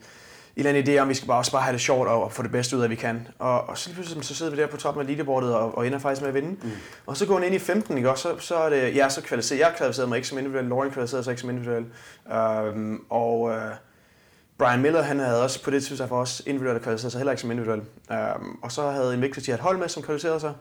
eller 0.58 0.70
anden 0.70 0.94
idé 0.94 0.98
om, 0.98 1.08
vi 1.08 1.14
skal 1.14 1.28
bare 1.28 1.38
også 1.38 1.52
bare 1.52 1.62
have 1.62 1.72
det 1.72 1.80
sjovt 1.80 2.08
og 2.08 2.32
få 2.32 2.42
det 2.42 2.50
bedste 2.50 2.76
ud 2.76 2.82
af, 2.82 2.90
vi 2.90 2.94
kan. 2.94 3.28
Og, 3.38 3.68
og 3.68 3.78
så 3.78 3.94
pludselig 3.94 4.24
så 4.24 4.34
sidder 4.34 4.52
vi 4.52 4.58
der 4.60 4.66
på 4.66 4.76
toppen 4.76 5.00
af 5.00 5.06
leaderboardet 5.06 5.54
og, 5.54 5.78
og 5.78 5.86
ender 5.86 5.98
faktisk 5.98 6.22
med 6.22 6.28
at 6.28 6.34
vinde. 6.34 6.48
Mm. 6.48 6.70
Og 7.06 7.16
så 7.16 7.26
går 7.26 7.40
vi 7.40 7.46
ind 7.46 7.54
i 7.54 7.58
15, 7.58 7.96
ikke? 7.96 8.10
Og 8.10 8.18
så, 8.18 8.38
så 8.38 8.56
er 8.56 8.70
det, 8.70 8.96
ja, 8.96 9.08
så 9.08 9.22
kvalificerer, 9.22 9.58
jeg 9.58 9.76
kvalificerede 9.76 10.08
mig 10.08 10.16
ikke 10.16 10.28
som 10.28 10.38
individuel, 10.38 10.64
Lauren 10.64 10.90
kvalificerede 10.90 11.24
sig 11.24 11.30
ikke 11.30 11.40
som 11.40 11.50
individuel. 11.50 11.84
Um, 12.74 13.04
og 13.10 13.40
uh, 13.40 13.52
Brian 14.58 14.82
Miller, 14.82 15.02
han 15.02 15.18
havde 15.18 15.42
også 15.42 15.64
på 15.64 15.70
det 15.70 15.84
tidspunkt 15.84 16.08
for 16.08 16.20
os 16.20 16.42
individuelt 16.46 16.82
kvalificeret 16.82 17.12
sig 17.12 17.18
heller 17.18 17.32
ikke 17.32 17.40
som 17.40 17.50
individuel. 17.50 17.82
Um, 18.10 18.58
og 18.62 18.72
så 18.72 18.90
havde 18.90 19.14
Invictus 19.14 19.48
et 19.48 19.60
hold 19.60 19.78
med, 19.78 19.88
som 19.88 20.02
kvalificerede 20.02 20.40
sig. 20.40 20.52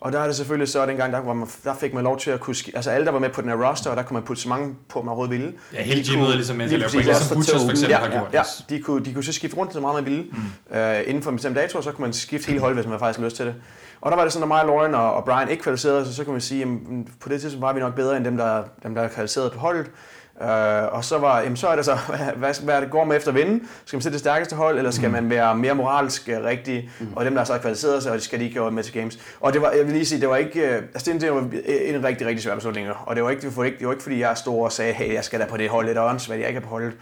Og 0.00 0.12
der 0.12 0.20
er 0.20 0.26
det 0.26 0.36
selvfølgelig 0.36 0.68
så, 0.68 0.86
dengang, 0.86 1.12
der, 1.12 1.20
hvor 1.20 1.34
man, 1.34 1.48
der 1.64 1.74
fik 1.74 1.94
man 1.94 2.04
lov 2.04 2.18
til 2.18 2.30
at 2.30 2.40
kunne... 2.40 2.56
Altså 2.74 2.90
alle, 2.90 3.06
der 3.06 3.12
var 3.12 3.18
med 3.18 3.30
på 3.30 3.40
den 3.40 3.48
her 3.48 3.70
roster, 3.70 3.90
og 3.90 3.96
der 3.96 4.02
kunne 4.02 4.14
man 4.14 4.22
putte 4.22 4.42
så 4.42 4.48
mange 4.48 4.74
på, 4.88 5.02
man 5.02 5.08
overhovedet 5.08 5.38
ville. 5.38 5.52
Ja, 5.72 5.82
hele 5.82 6.04
gymmet 6.04 6.28
er 6.28 6.34
ligesom 6.34 6.56
med 6.56 6.68
til 6.68 6.74
at 6.74 6.92
lave 6.92 7.04
lave 7.04 7.16
som 7.16 7.36
Butchers 7.36 7.62
for 7.62 7.70
eksempel 7.70 7.90
ja, 7.90 7.98
har 7.98 8.10
gjort. 8.10 8.28
Ja, 8.32 8.42
de 8.68 8.80
kunne, 8.82 9.04
de 9.04 9.14
kunne 9.14 9.24
så 9.24 9.32
skifte 9.32 9.56
rundt 9.56 9.72
så 9.72 9.80
meget 9.80 9.94
man 9.94 10.04
ville. 10.04 10.22
Mm. 10.22 10.78
Uh, 10.78 11.08
inden 11.08 11.22
for 11.22 11.30
en 11.30 11.36
bestemt 11.36 11.56
dato, 11.56 11.82
så 11.82 11.92
kunne 11.92 12.02
man 12.02 12.12
skifte 12.12 12.48
hele 12.48 12.60
holdet, 12.60 12.76
hvis 12.76 12.88
man 12.88 12.98
faktisk 12.98 13.18
havde 13.18 13.26
lyst 13.26 13.36
til 13.36 13.46
det. 13.46 13.54
Og 14.00 14.10
der 14.10 14.16
var 14.16 14.24
det 14.24 14.32
sådan, 14.32 14.42
at 14.42 14.48
mig, 14.48 14.64
Lauren 14.64 14.94
og, 14.94 15.14
og 15.14 15.24
Brian 15.24 15.48
ikke 15.48 15.62
kvalificerede 15.62 16.04
sig, 16.04 16.14
så 16.14 16.24
kunne 16.24 16.32
man 16.32 16.40
sige, 16.40 16.62
at 16.62 16.68
på 17.20 17.28
det 17.28 17.40
tidspunkt 17.40 17.62
var 17.62 17.72
vi 17.72 17.80
nok 17.80 17.94
bedre 17.94 18.16
end 18.16 18.24
dem, 18.24 18.36
der, 18.36 18.62
dem, 18.82 18.94
der 18.94 19.02
er 19.02 19.08
kvalificeret 19.08 19.52
på 19.52 19.58
holdet. 19.58 19.90
Uh, 20.40 20.46
og 20.92 21.04
så, 21.04 21.18
var, 21.18 21.40
jamen, 21.40 21.56
så 21.56 21.68
er 21.68 21.76
det 21.76 21.84
så, 21.84 21.98
hvad, 22.36 22.64
hvad 22.64 22.80
det 22.80 22.90
går 22.90 23.04
med 23.04 23.16
efter 23.16 23.28
at 23.28 23.34
vinde? 23.34 23.64
Skal 23.84 23.96
man 23.96 24.02
sætte 24.02 24.14
det 24.14 24.20
stærkeste 24.20 24.56
hold, 24.56 24.78
eller 24.78 24.90
skal 24.90 25.08
mm. 25.08 25.12
man 25.12 25.30
være 25.30 25.56
mere 25.56 25.74
moralsk 25.74 26.30
uh, 26.38 26.44
rigtig? 26.44 26.90
Mm. 27.00 27.06
Og 27.16 27.24
dem, 27.24 27.34
der 27.34 27.44
så 27.44 27.52
har 27.52 27.60
kvalificeret 27.60 28.02
sig, 28.02 28.12
og 28.12 28.18
de 28.18 28.22
skal 28.22 28.40
de 28.40 28.44
ikke 28.44 28.70
med 28.70 28.82
til 28.82 28.94
games. 28.94 29.18
Og 29.40 29.52
det 29.52 29.62
var, 29.62 29.70
jeg 29.70 29.84
vil 29.84 29.92
lige 29.92 30.06
sige, 30.06 30.20
det 30.20 30.28
var 30.28 30.36
ikke, 30.36 30.60
uh, 30.60 30.74
altså 30.74 31.12
det, 31.12 31.20
det 31.20 31.32
var 31.32 31.40
en 31.84 32.04
rigtig, 32.04 32.26
rigtig 32.26 32.42
svær 32.42 32.54
beslutning. 32.54 32.88
Og 33.06 33.16
det 33.16 33.24
var 33.24 33.30
ikke, 33.30 33.42
det 33.42 33.56
var 33.56 33.64
ikke, 33.64 33.78
det 33.78 33.86
var 33.86 33.92
ikke 33.92 34.02
fordi 34.02 34.20
jeg 34.20 34.36
stod 34.36 34.64
og 34.64 34.72
sagde, 34.72 34.92
hey, 34.92 35.14
jeg 35.14 35.24
skal 35.24 35.40
da 35.40 35.46
på 35.46 35.56
det 35.56 35.68
hold, 35.68 35.86
lidt 35.86 35.98
og 35.98 36.26
hvad 36.26 36.36
jeg 36.36 36.48
ikke 36.48 36.58
er 36.58 36.62
på 36.62 36.68
holdet. 36.68 36.92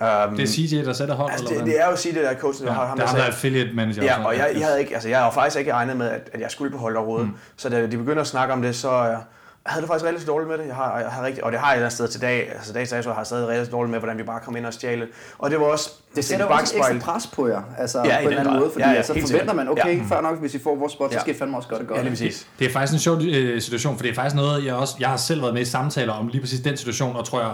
Um, 0.00 0.36
det 0.36 0.42
er 0.42 0.46
CJ, 0.46 0.84
der 0.84 0.92
sætter 0.92 1.14
hold, 1.14 1.30
altså, 1.32 1.46
eller 1.46 1.64
det, 1.64 1.72
det, 1.72 1.80
er 1.80 1.90
jo 1.90 1.96
CJ, 1.96 2.14
der 2.14 2.28
er 2.28 2.34
coachen, 2.34 2.66
der 2.66 2.72
ja, 2.72 2.78
har 2.78 2.86
ham, 2.86 2.98
der, 2.98 3.06
der, 3.06 3.14
der 3.14 3.22
er 3.22 3.26
affiliate 3.26 3.70
manager. 3.74 4.04
Ja, 4.04 4.26
og 4.26 4.36
jeg, 4.36 4.50
jeg, 4.54 4.66
havde 4.66 4.80
ikke, 4.80 4.94
altså, 4.94 5.08
jeg 5.08 5.18
har 5.18 5.30
faktisk 5.30 5.58
ikke 5.58 5.72
regnet 5.72 5.96
med, 5.96 6.08
at, 6.08 6.30
at 6.32 6.40
jeg 6.40 6.50
skulle 6.50 6.70
på 6.70 6.78
holdet 6.78 6.98
overhovedet. 6.98 7.28
Mm. 7.28 7.34
Så 7.56 7.68
da 7.68 7.86
de 7.86 7.96
begynder 7.96 8.20
at 8.20 8.26
snakke 8.26 8.54
om 8.54 8.62
det, 8.62 8.76
så, 8.76 8.90
jeg 8.90 9.18
havde 9.66 9.82
det 9.82 9.88
faktisk 9.88 10.06
relativt 10.06 10.28
dårligt 10.28 10.50
med 10.50 10.58
det. 10.58 10.66
Jeg 10.66 10.74
har, 10.74 11.00
jeg 11.00 11.08
har 11.08 11.24
rigtig, 11.24 11.44
og 11.44 11.52
det 11.52 11.60
har 11.60 11.74
jeg 11.74 11.92
sted 11.92 12.08
til 12.08 12.20
dag. 12.20 12.52
Altså 12.52 12.72
dags 12.72 12.90
dato 12.90 13.10
har 13.10 13.16
jeg 13.16 13.26
stadig 13.26 13.48
relativt 13.48 13.72
dårligt 13.72 13.90
med, 13.90 13.98
hvordan 13.98 14.18
vi 14.18 14.22
bare 14.22 14.40
kom 14.40 14.56
ind 14.56 14.66
og 14.66 14.74
stjæle. 14.74 15.06
Og 15.38 15.50
det 15.50 15.60
var 15.60 15.66
også... 15.66 15.90
Det 16.16 16.24
sætter 16.24 16.46
også 16.46 16.76
ekstra 16.76 17.12
pres 17.12 17.26
på 17.26 17.48
jer, 17.48 17.62
altså 17.78 17.98
ja, 17.98 18.16
på 18.16 18.20
en 18.20 18.26
eller 18.26 18.40
anden 18.40 18.58
måde, 18.58 18.70
fordi 18.72 18.84
ja, 18.84 18.90
ja, 18.90 19.02
så 19.02 19.12
forventer 19.20 19.54
man, 19.54 19.68
okay, 19.68 19.98
ja. 19.98 20.04
før 20.08 20.20
nok, 20.20 20.40
hvis 20.40 20.54
I 20.54 20.58
får 20.58 20.76
vores 20.76 20.92
spot, 20.92 21.12
så 21.12 21.20
skal 21.20 21.34
I 21.34 21.38
fandme 21.38 21.56
også 21.56 21.68
gøre 21.68 21.78
det 21.78 21.88
godt. 21.88 21.98
Ja, 21.98 22.02
lige 22.02 22.12
præcis. 22.12 22.46
Det, 22.58 22.66
er 22.66 22.72
faktisk 22.72 22.92
en 22.92 22.98
sjov 22.98 23.18
øh, 23.22 23.60
situation, 23.60 23.96
for 23.96 24.02
det 24.02 24.10
er 24.10 24.14
faktisk 24.14 24.36
noget, 24.36 24.64
jeg 24.64 24.74
også, 24.74 24.94
jeg 25.00 25.08
har 25.08 25.16
selv 25.16 25.42
været 25.42 25.54
med 25.54 25.62
i 25.62 25.64
samtaler 25.64 26.12
om 26.12 26.28
lige 26.28 26.40
præcis 26.40 26.60
den 26.60 26.76
situation, 26.76 27.16
og 27.16 27.24
tror 27.24 27.40
jeg, 27.40 27.50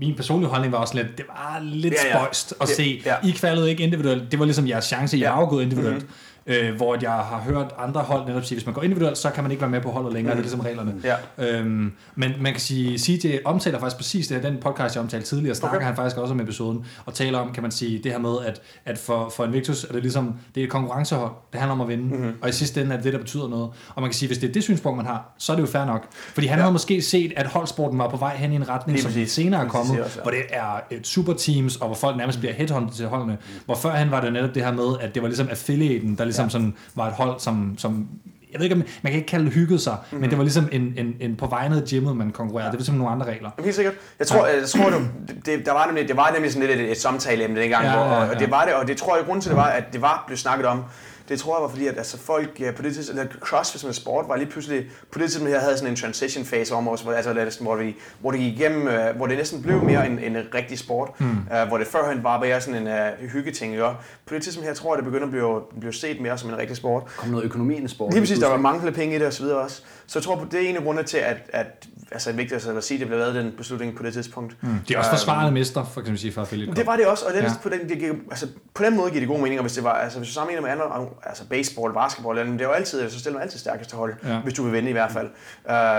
min 0.00 0.16
personlige 0.16 0.50
holdning 0.50 0.72
var 0.72 0.78
også 0.78 0.94
lidt, 0.94 1.06
det 1.16 1.26
var 1.28 1.58
lidt 1.62 1.94
ja, 1.94 2.08
ja. 2.08 2.14
spøjst 2.14 2.54
at 2.60 2.68
se. 2.68 3.02
Ja. 3.06 3.14
I 3.24 3.30
kvalede 3.30 3.70
ikke 3.70 3.82
individuelt. 3.82 4.30
Det 4.30 4.38
var 4.38 4.44
ligesom 4.44 4.68
jeres 4.68 4.84
chance, 4.84 5.16
I 5.16 5.20
ja. 5.20 5.40
afgået 5.40 5.62
individuelt. 5.62 6.02
Mm-hmm 6.02 6.23
øh, 6.46 6.74
hvor 6.76 6.96
jeg 7.02 7.10
har 7.10 7.42
hørt 7.46 7.74
andre 7.78 8.00
hold 8.00 8.26
netop 8.26 8.44
sige, 8.44 8.56
hvis 8.56 8.66
man 8.66 8.74
går 8.74 8.82
individuelt, 8.82 9.18
så 9.18 9.30
kan 9.30 9.44
man 9.44 9.50
ikke 9.50 9.60
være 9.60 9.70
med 9.70 9.80
på 9.80 9.90
holdet 9.90 10.12
længere, 10.12 10.34
mm. 10.34 10.42
det 10.42 10.54
er 10.54 10.56
ligesom 10.56 10.60
reglerne. 10.60 10.94
Ja. 11.38 11.58
Øhm, 11.58 11.92
men 12.14 12.32
man 12.40 12.52
kan 12.52 12.60
sige, 12.60 12.98
CJ 12.98 13.38
omtaler 13.44 13.78
faktisk 13.78 13.96
præcis 13.96 14.26
det 14.26 14.40
her, 14.40 14.50
den 14.50 14.60
podcast, 14.60 14.94
jeg 14.94 15.02
omtalte 15.02 15.26
tidligere, 15.26 15.54
snakker 15.54 15.78
okay. 15.78 15.86
han 15.86 15.96
faktisk 15.96 16.16
også 16.16 16.34
om 16.34 16.40
episoden, 16.40 16.84
og 17.06 17.14
taler 17.14 17.38
om, 17.38 17.52
kan 17.52 17.62
man 17.62 17.72
sige, 17.72 18.00
det 18.04 18.12
her 18.12 18.18
med, 18.18 18.34
at, 18.46 18.60
at 18.84 18.98
for, 18.98 19.32
for 19.36 19.44
Invictus 19.44 19.84
er 19.84 19.92
det 19.92 20.02
ligesom, 20.02 20.34
det 20.54 20.60
er 20.60 20.64
et 20.64 20.70
konkurrencehold, 20.70 21.32
det 21.52 21.60
handler 21.60 21.74
om 21.74 21.80
at 21.80 21.88
vinde, 21.88 22.04
mm-hmm. 22.04 22.32
og 22.42 22.48
i 22.48 22.52
sidste 22.52 22.80
ende 22.80 22.92
er 22.92 22.96
det 22.96 23.04
det, 23.04 23.12
der 23.12 23.18
betyder 23.18 23.48
noget. 23.48 23.70
Og 23.94 24.02
man 24.02 24.10
kan 24.10 24.14
sige, 24.14 24.26
hvis 24.26 24.38
det 24.38 24.48
er 24.48 24.52
det 24.52 24.62
synspunkt, 24.62 24.96
man 24.96 25.06
har, 25.06 25.34
så 25.38 25.52
er 25.52 25.56
det 25.56 25.62
jo 25.62 25.66
fair 25.66 25.84
nok. 25.84 26.06
Fordi 26.12 26.46
han 26.46 26.58
ja. 26.58 26.62
havde 26.62 26.72
måske 26.72 27.02
set, 27.02 27.32
at 27.36 27.46
holdsporten 27.46 27.98
var 27.98 28.08
på 28.08 28.16
vej 28.16 28.36
hen 28.36 28.52
i 28.52 28.54
en 28.54 28.68
retning, 28.68 28.98
som 28.98 29.12
senere 29.26 29.64
er 29.64 29.68
kommet, 29.68 30.00
også, 30.00 30.18
ja. 30.18 30.22
hvor 30.22 30.30
det 30.30 30.40
er 30.50 30.80
et 30.90 31.06
super 31.06 31.32
teams, 31.32 31.76
og 31.76 31.86
hvor 31.86 31.96
folk 31.96 32.16
nærmest 32.16 32.38
bliver 32.38 32.54
headhunted 32.54 32.96
til 32.96 33.06
holdene. 33.06 33.32
Mm. 33.32 33.60
Hvor 33.64 33.74
førhen 33.74 34.10
var 34.10 34.20
det 34.20 34.32
netop 34.32 34.54
det 34.54 34.64
her 34.64 34.72
med, 34.72 34.96
at 35.00 35.14
det 35.14 35.22
var 35.22 35.28
ligesom 35.28 35.48
affiliaten, 35.48 36.18
der 36.18 36.24
ligesom 36.34 36.46
ja. 36.46 36.50
sådan 36.50 36.74
var 36.94 37.06
et 37.06 37.12
hold, 37.12 37.40
som, 37.40 37.74
som 37.78 38.08
jeg 38.52 38.60
ved 38.60 38.64
ikke, 38.64 38.76
man 38.76 38.86
kan 39.02 39.12
ikke 39.12 39.26
kalde 39.26 39.44
det 39.44 39.54
hygget 39.54 39.80
sig, 39.80 39.92
mm-hmm. 39.92 40.20
men 40.20 40.30
det 40.30 40.38
var 40.38 40.44
ligesom 40.44 40.68
en, 40.72 40.94
en, 40.96 41.16
en 41.20 41.36
på 41.36 41.46
vegne 41.46 41.76
af 41.76 41.82
gymmet, 41.82 42.16
man 42.16 42.30
konkurrerede. 42.30 42.66
Ja. 42.66 42.72
Det 42.72 42.78
var 42.78 42.84
simpelthen 42.84 42.98
nogle 42.98 43.12
andre 43.12 43.26
regler. 43.34 43.50
Helt 43.64 43.74
sikkert. 43.74 43.94
Jeg 44.18 44.26
tror, 44.26 44.46
jeg 44.46 44.68
tror 44.68 44.90
det, 44.90 45.46
det, 45.46 45.66
der 45.66 45.72
var 45.72 45.86
nemlig, 45.86 46.08
det 46.08 46.16
var 46.16 46.30
nemlig 46.34 46.52
sådan 46.52 46.68
lidt 46.68 46.80
et, 46.80 46.90
et 46.90 47.00
samtaleemne 47.00 47.60
dengang, 47.60 47.84
ja, 47.84 47.92
ja, 47.92 48.24
ja. 48.24 48.30
og 48.30 48.40
det 48.40 48.50
var 48.50 48.64
det, 48.64 48.74
og 48.74 48.88
det 48.88 48.96
tror 48.96 49.16
jeg, 49.16 49.26
grund 49.26 49.42
til 49.42 49.50
det 49.50 49.56
var, 49.56 49.66
at 49.66 49.84
det 49.92 50.02
var 50.02 50.24
blevet 50.26 50.38
snakket 50.38 50.66
om, 50.66 50.84
det 51.28 51.40
tror 51.40 51.56
jeg 51.56 51.62
var 51.62 51.68
fordi, 51.68 51.86
at 51.86 51.98
altså, 51.98 52.18
folk 52.18 52.60
ja, 52.60 52.70
på 52.70 52.82
det 52.82 52.94
tidspunkt, 52.94 53.20
eller 53.20 53.32
CrossFit 53.40 53.80
som 53.80 53.90
en 53.90 53.94
sport, 53.94 54.24
var 54.28 54.36
lige 54.36 54.50
pludselig, 54.50 54.86
på 55.12 55.18
det 55.18 55.30
tidspunkt, 55.30 55.52
jeg 55.52 55.60
havde 55.60 55.78
sådan 55.78 55.90
en 55.90 55.96
transition 55.96 56.44
phase 56.44 56.74
om 56.74 56.88
os, 56.88 57.00
hvor, 57.00 57.12
altså, 57.12 57.58
hvor, 57.60 57.76
vi, 57.76 57.96
hvor 58.20 58.30
det 58.30 58.40
gik 58.40 58.58
igennem, 58.58 58.86
uh, 58.86 59.16
hvor 59.16 59.26
det 59.26 59.36
næsten 59.36 59.62
blev 59.62 59.82
mere 59.82 60.06
en, 60.06 60.18
en 60.18 60.36
rigtig 60.54 60.78
sport, 60.78 61.20
mm. 61.20 61.26
uh, 61.26 61.68
hvor 61.68 61.78
det 61.78 61.86
førhen 61.86 62.22
bare 62.22 62.40
var 62.40 62.58
sådan 62.58 62.86
en 62.86 63.14
uh, 63.22 63.28
hyggeting, 63.28 63.72
ikke? 63.72 63.84
På 64.26 64.34
det 64.34 64.42
tidspunkt 64.42 64.68
her 64.68 64.74
tror 64.74 64.94
jeg, 64.94 64.96
det 64.96 65.12
begynder 65.12 65.26
at 65.26 65.30
blive, 65.30 65.60
blive 65.80 65.92
set 65.92 66.20
mere 66.20 66.38
som 66.38 66.50
en 66.50 66.58
rigtig 66.58 66.76
sport. 66.76 67.02
Kom 67.16 67.28
noget 67.28 67.44
økonomi 67.44 67.74
i 67.84 67.88
sport. 67.88 68.12
Lige 68.12 68.22
præcis, 68.22 68.38
der 68.38 68.48
var 68.48 68.56
mange 68.56 68.92
penge 68.92 69.16
i 69.16 69.18
det 69.18 69.26
og 69.26 69.32
så 69.32 69.42
videre 69.42 69.58
også. 69.58 69.82
Så 70.06 70.18
jeg 70.18 70.24
tror, 70.24 70.36
på 70.36 70.44
det 70.50 70.64
er 70.64 70.68
en 70.68 70.76
af 70.76 70.82
grundene 70.82 71.06
til, 71.06 71.16
at, 71.16 71.36
at 71.48 71.86
altså 72.12 72.32
vigtigt 72.32 72.66
at 72.66 72.84
sige, 72.84 72.96
at 72.96 73.00
det 73.00 73.08
blev 73.08 73.18
lavet 73.18 73.34
den 73.34 73.52
beslutning 73.56 73.96
på 73.96 74.02
det 74.02 74.12
tidspunkt. 74.12 74.56
Mm. 74.62 74.68
De 74.88 74.94
er 74.94 74.98
også 74.98 75.10
forsvarende 75.10 75.48
um, 75.48 75.54
mester, 75.54 75.84
for 75.84 76.00
eksempel 76.00 76.20
sige, 76.20 76.32
for 76.32 76.40
affiliate 76.40 76.76
Det 76.76 76.86
var 76.86 76.96
det 76.96 77.06
også, 77.06 77.26
og 77.26 77.32
det 77.34 77.42
ja. 77.42 77.50
på, 77.62 77.68
den, 77.68 77.88
det 77.88 77.98
gik, 77.98 78.10
altså, 78.30 78.46
på 78.74 78.84
den 78.84 78.96
måde 78.96 79.10
giver 79.10 79.20
det 79.20 79.28
god 79.28 79.38
mening, 79.38 79.60
hvis 79.60 79.72
det 79.72 79.84
var, 79.84 79.92
altså 79.92 80.18
hvis 80.18 80.28
du 80.28 80.34
sammenligner 80.34 80.62
med 80.62 80.70
andre, 80.70 81.08
altså 81.22 81.44
baseball, 81.50 81.92
basketball, 81.92 82.38
det 82.38 82.60
er 82.60 82.64
jo 82.64 82.70
altid, 82.70 83.10
så 83.10 83.18
stiller 83.18 83.38
man 83.38 83.42
altid 83.42 83.58
stærkeste 83.58 83.96
hold, 83.96 84.14
ja. 84.26 84.38
hvis 84.38 84.54
du 84.54 84.62
vil 84.64 84.72
vinde 84.72 84.88
i 84.88 84.92
hvert 84.92 85.12
fald. 85.12 85.26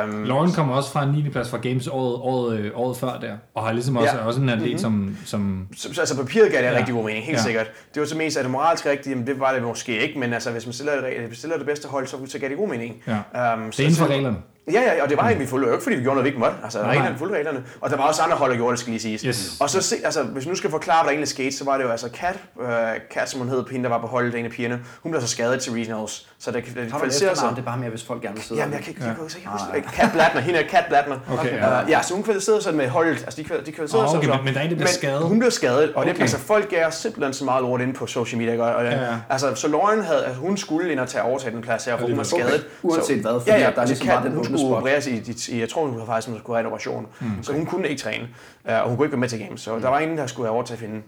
Um, 0.08 0.24
Lauren 0.24 0.52
kommer 0.52 0.76
også 0.76 0.92
fra 0.92 1.04
en 1.04 1.10
9. 1.10 1.30
plads 1.30 1.50
fra 1.50 1.58
Games 1.58 1.88
året, 1.88 2.16
året, 2.16 2.60
øh, 2.60 2.72
året 2.76 2.98
før 2.98 3.20
der, 3.20 3.38
og 3.54 3.64
har 3.64 3.72
ligesom 3.72 3.98
også, 3.98 4.16
ja. 4.16 4.26
også 4.26 4.42
en 4.42 4.50
atlet, 4.50 4.66
mm-hmm. 4.68 4.80
som, 4.80 5.18
som... 5.26 5.68
Så, 5.76 5.94
så, 5.94 6.02
altså 6.02 6.18
papiret 6.18 6.52
gav 6.52 6.62
det 6.62 6.68
ja. 6.68 6.78
rigtig 6.78 6.94
god 6.96 7.04
mening, 7.04 7.26
helt 7.26 7.38
ja. 7.38 7.44
sikkert. 7.44 7.72
Det 7.94 8.00
var 8.00 8.08
så 8.08 8.18
mest, 8.18 8.38
at 8.38 8.44
det 8.44 8.52
moralsk 8.52 8.86
rigtigt, 8.86 9.18
men 9.18 9.28
det 9.28 9.40
var 9.40 9.54
det 9.54 9.64
måske 9.64 10.00
ikke, 10.00 10.20
men 10.20 10.34
altså 10.34 10.52
hvis 10.52 10.66
man 10.66 10.74
stiller 10.74 10.94
det, 10.96 11.04
hvis 11.04 11.30
man 11.30 11.36
stiller 11.36 11.58
det 11.58 11.66
bedste 11.66 11.88
hold, 11.88 12.08
så, 12.08 12.18
så 12.26 12.40
gav 12.40 12.50
det 12.50 12.58
god 12.58 12.70
mening. 12.70 13.04
Ja. 13.08 13.14
Um, 13.54 13.72
det 13.72 13.80
er 13.80 13.84
inden 13.84 13.96
for 13.96 14.08
reglerne. 14.08 14.38
Ja, 14.72 14.82
ja, 14.82 15.04
og 15.04 15.10
det 15.10 15.18
var 15.18 15.30
ikke, 15.30 15.42
vi 15.42 15.48
fulgte 15.48 15.68
jo 15.68 15.74
ikke, 15.74 15.84
fordi 15.84 15.96
vi 15.96 16.02
gjorde 16.02 16.16
noget, 16.16 16.24
vi 16.24 16.30
ikke 16.30 16.40
måtte. 16.40 16.58
Altså, 16.64 16.82
nej, 16.82 16.92
reglerne, 16.92 17.18
fulgte 17.18 17.36
reglerne. 17.36 17.64
Og 17.82 17.90
der 17.90 17.98
var 17.98 18.04
også 18.04 18.22
andre 18.22 18.36
hold, 18.36 18.52
der 18.52 18.58
gjorde 18.58 18.72
det, 18.72 18.80
skal 18.80 18.92
lige 18.92 19.02
siges. 19.02 19.22
Yes. 19.22 19.58
Og 19.60 19.70
så 19.70 19.82
se, 19.82 19.96
altså, 20.04 20.24
hvis 20.24 20.46
vi 20.46 20.50
nu 20.50 20.56
skal 20.56 20.70
forklare, 20.70 20.98
hvad 20.98 21.06
der 21.06 21.12
egentlig 21.12 21.28
skete, 21.28 21.58
så 21.58 21.66
var 21.66 21.78
det 21.78 21.84
jo 21.84 21.90
altså 21.90 22.10
Kat, 22.10 22.40
uh, 22.56 22.68
Kat 23.12 23.30
som 23.30 23.40
hun 23.40 23.50
hed, 23.50 23.66
hende, 23.72 23.84
der 23.84 23.90
var 23.90 24.02
på 24.02 24.08
holdet, 24.08 24.36
en 24.36 24.46
af 24.46 24.52
pigerne, 24.52 24.80
hun 25.04 25.12
blev 25.12 25.22
så 25.22 25.28
skadet 25.28 25.62
til 25.62 25.72
regionals. 25.72 26.28
Så 26.40 26.52
det, 26.52 26.64
det 26.76 26.94
kvalificerer 26.98 27.34
sig. 27.34 27.50
Det 27.50 27.58
er 27.58 27.62
bare 27.62 27.78
mere, 27.78 27.90
hvis 27.90 28.04
folk 28.04 28.22
gerne 28.22 28.36
vil 28.36 28.44
sidde. 28.44 28.62
Jamen, 28.62 28.74
jeg 28.74 28.84
kan 28.84 28.90
ikke, 28.90 29.02
ja. 29.04 29.08
jeg 29.08 29.16
kan 29.18 29.26
ikke 29.38 29.50
huske. 29.50 29.96
Kat 29.96 30.10
Blatner, 30.14 30.42
hende 30.42 30.60
er 30.60 30.68
Kat 30.68 30.86
Blatner. 30.90 31.16
Okay, 31.32 31.58
ja. 31.58 31.84
Uh, 31.84 31.90
ja, 31.90 32.02
så 32.02 32.14
hun 32.14 32.24
kvalificerede 32.24 32.62
sig 32.62 32.76
med 32.76 32.88
holdet. 32.88 33.24
Altså, 33.26 33.42
de, 33.42 33.66
de 33.66 33.72
kvalificerede 33.72 34.08
oh, 34.08 34.18
okay, 34.18 34.28
sig. 34.28 34.36
Men, 34.36 34.46
men 34.46 34.54
der 34.54 34.60
er 34.60 34.64
en, 34.64 34.70
der 34.70 34.76
bliver 34.76 34.90
skadet. 34.90 35.24
Hun 35.24 35.40
blev 35.40 35.52
skadet, 35.52 35.94
og 35.94 36.02
okay. 36.02 36.14
det, 36.14 36.22
altså, 36.22 36.38
folk 36.38 36.70
gav 36.70 36.92
simpelthen 36.92 37.34
så 37.34 37.46
meget 37.46 37.62
lort 37.62 37.82
inde 37.82 37.94
på 37.94 38.08
social 38.08 38.42
media. 38.42 38.62
Og, 38.62 38.84
ja, 38.86 38.92
ja. 38.92 39.16
Altså, 39.30 39.56
så 39.56 39.68
Lauren 39.68 40.04
havde, 40.04 40.26
altså, 40.26 40.42
hun 40.42 40.58
skulle 40.58 40.92
ind 40.92 41.00
og 41.00 41.10
tage 41.10 41.24
overtage 41.24 41.56
den 41.56 41.62
plads 41.62 41.86
her, 41.86 41.98
for 41.98 42.08
hun 42.08 42.18
var 42.18 42.24
skadet. 42.24 42.66
Uanset 42.84 43.22
hvad, 43.22 43.40
fordi 43.40 43.62
der 43.62 43.82
er 43.82 43.86
ligesom 43.86 44.08
bare 44.08 44.24
den 44.24 44.55
skulle 44.58 44.76
opereres 44.78 45.08
i 45.08 45.52
i, 45.56 45.60
jeg 45.60 45.70
tror, 45.70 45.88
hun 45.88 46.00
har 46.00 46.06
faktisk 46.06 46.40
skulle 46.40 46.58
have 46.58 46.60
en 46.60 46.66
operation. 46.66 47.08
Mm, 47.20 47.28
okay. 47.28 47.42
Så 47.42 47.54
hun 47.54 47.66
kunne 47.66 47.88
ikke 47.88 48.02
træne, 48.02 48.28
uh, 48.70 48.74
og 48.74 48.88
hun 48.88 48.98
kunne 48.98 49.06
ikke 49.06 49.12
være 49.12 49.20
med 49.20 49.30
til 49.30 49.40
games. 49.40 49.62
Så 49.62 49.76
mm. 49.76 49.82
der 49.82 49.90
var 49.90 50.00
ingen, 50.00 50.18
der 50.18 50.28
skulle 50.28 50.48
have 50.48 50.54
overtaget 50.54 50.82
hende. 50.82 51.02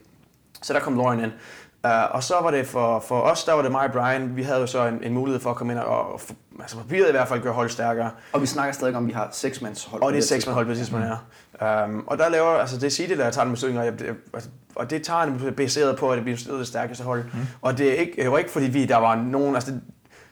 Så 0.61 0.73
der 0.73 0.79
kom 0.79 0.95
Lauren 0.95 1.19
ind. 1.19 1.31
Uh, 1.83 2.15
og 2.15 2.23
så 2.23 2.33
var 2.41 2.51
det 2.51 2.67
for, 2.67 2.99
for 2.99 3.21
os, 3.21 3.43
der 3.43 3.53
var 3.53 3.61
det 3.61 3.71
mig 3.71 3.85
og 3.85 3.91
Brian, 3.91 4.35
vi 4.35 4.43
havde 4.43 4.59
jo 4.59 4.67
så 4.67 4.87
en, 4.87 4.99
en 5.03 5.13
mulighed 5.13 5.41
for 5.41 5.49
at 5.49 5.55
komme 5.55 5.73
ind 5.73 5.79
og, 5.79 6.13
og 6.13 6.21
altså 6.59 6.77
papiret 6.77 7.07
i 7.07 7.11
hvert 7.11 7.27
fald 7.27 7.41
gøre 7.41 7.53
hold 7.53 7.69
stærkere. 7.69 8.11
Og 8.33 8.41
vi 8.41 8.45
snakker 8.45 8.73
stadig 8.73 8.95
om, 8.95 9.03
at 9.03 9.07
vi 9.07 9.13
har 9.13 9.29
seks 9.31 9.61
mands 9.61 9.85
hold. 9.85 10.01
Og 10.01 10.11
det 10.11 10.17
er 10.17 10.21
seks 10.21 10.45
mands 10.45 10.53
hold 10.53 10.65
på 10.65 10.69
det 10.69 10.77
tidspunkt, 10.77 11.05
ja. 11.05 11.15
Um, 11.61 12.03
og 12.07 12.17
der 12.17 12.29
laver, 12.29 12.49
altså 12.49 12.75
det 12.75 12.83
er 12.83 12.89
Sige, 12.89 13.17
der 13.17 13.29
tager 13.29 13.45
den 13.45 13.53
beslutning, 13.53 13.79
og, 13.79 13.85
jeg, 13.85 14.15
altså, 14.33 14.49
og 14.75 14.89
det 14.89 15.03
tager 15.03 15.25
den 15.25 15.53
baseret 15.53 15.97
på, 15.97 16.11
at 16.11 16.15
det 16.15 16.23
bliver 16.23 16.57
det 16.57 16.67
stærkeste 16.67 17.03
hold. 17.03 17.23
Mm. 17.23 17.39
Og 17.61 17.77
det 17.77 17.89
er 17.89 17.93
ikke, 17.93 18.21
det 18.21 18.31
var 18.31 18.37
ikke 18.37 18.51
fordi 18.51 18.65
vi, 18.65 18.85
der 18.85 18.97
var 18.97 19.15
nogen, 19.15 19.55
altså 19.55 19.71
det, 19.71 19.81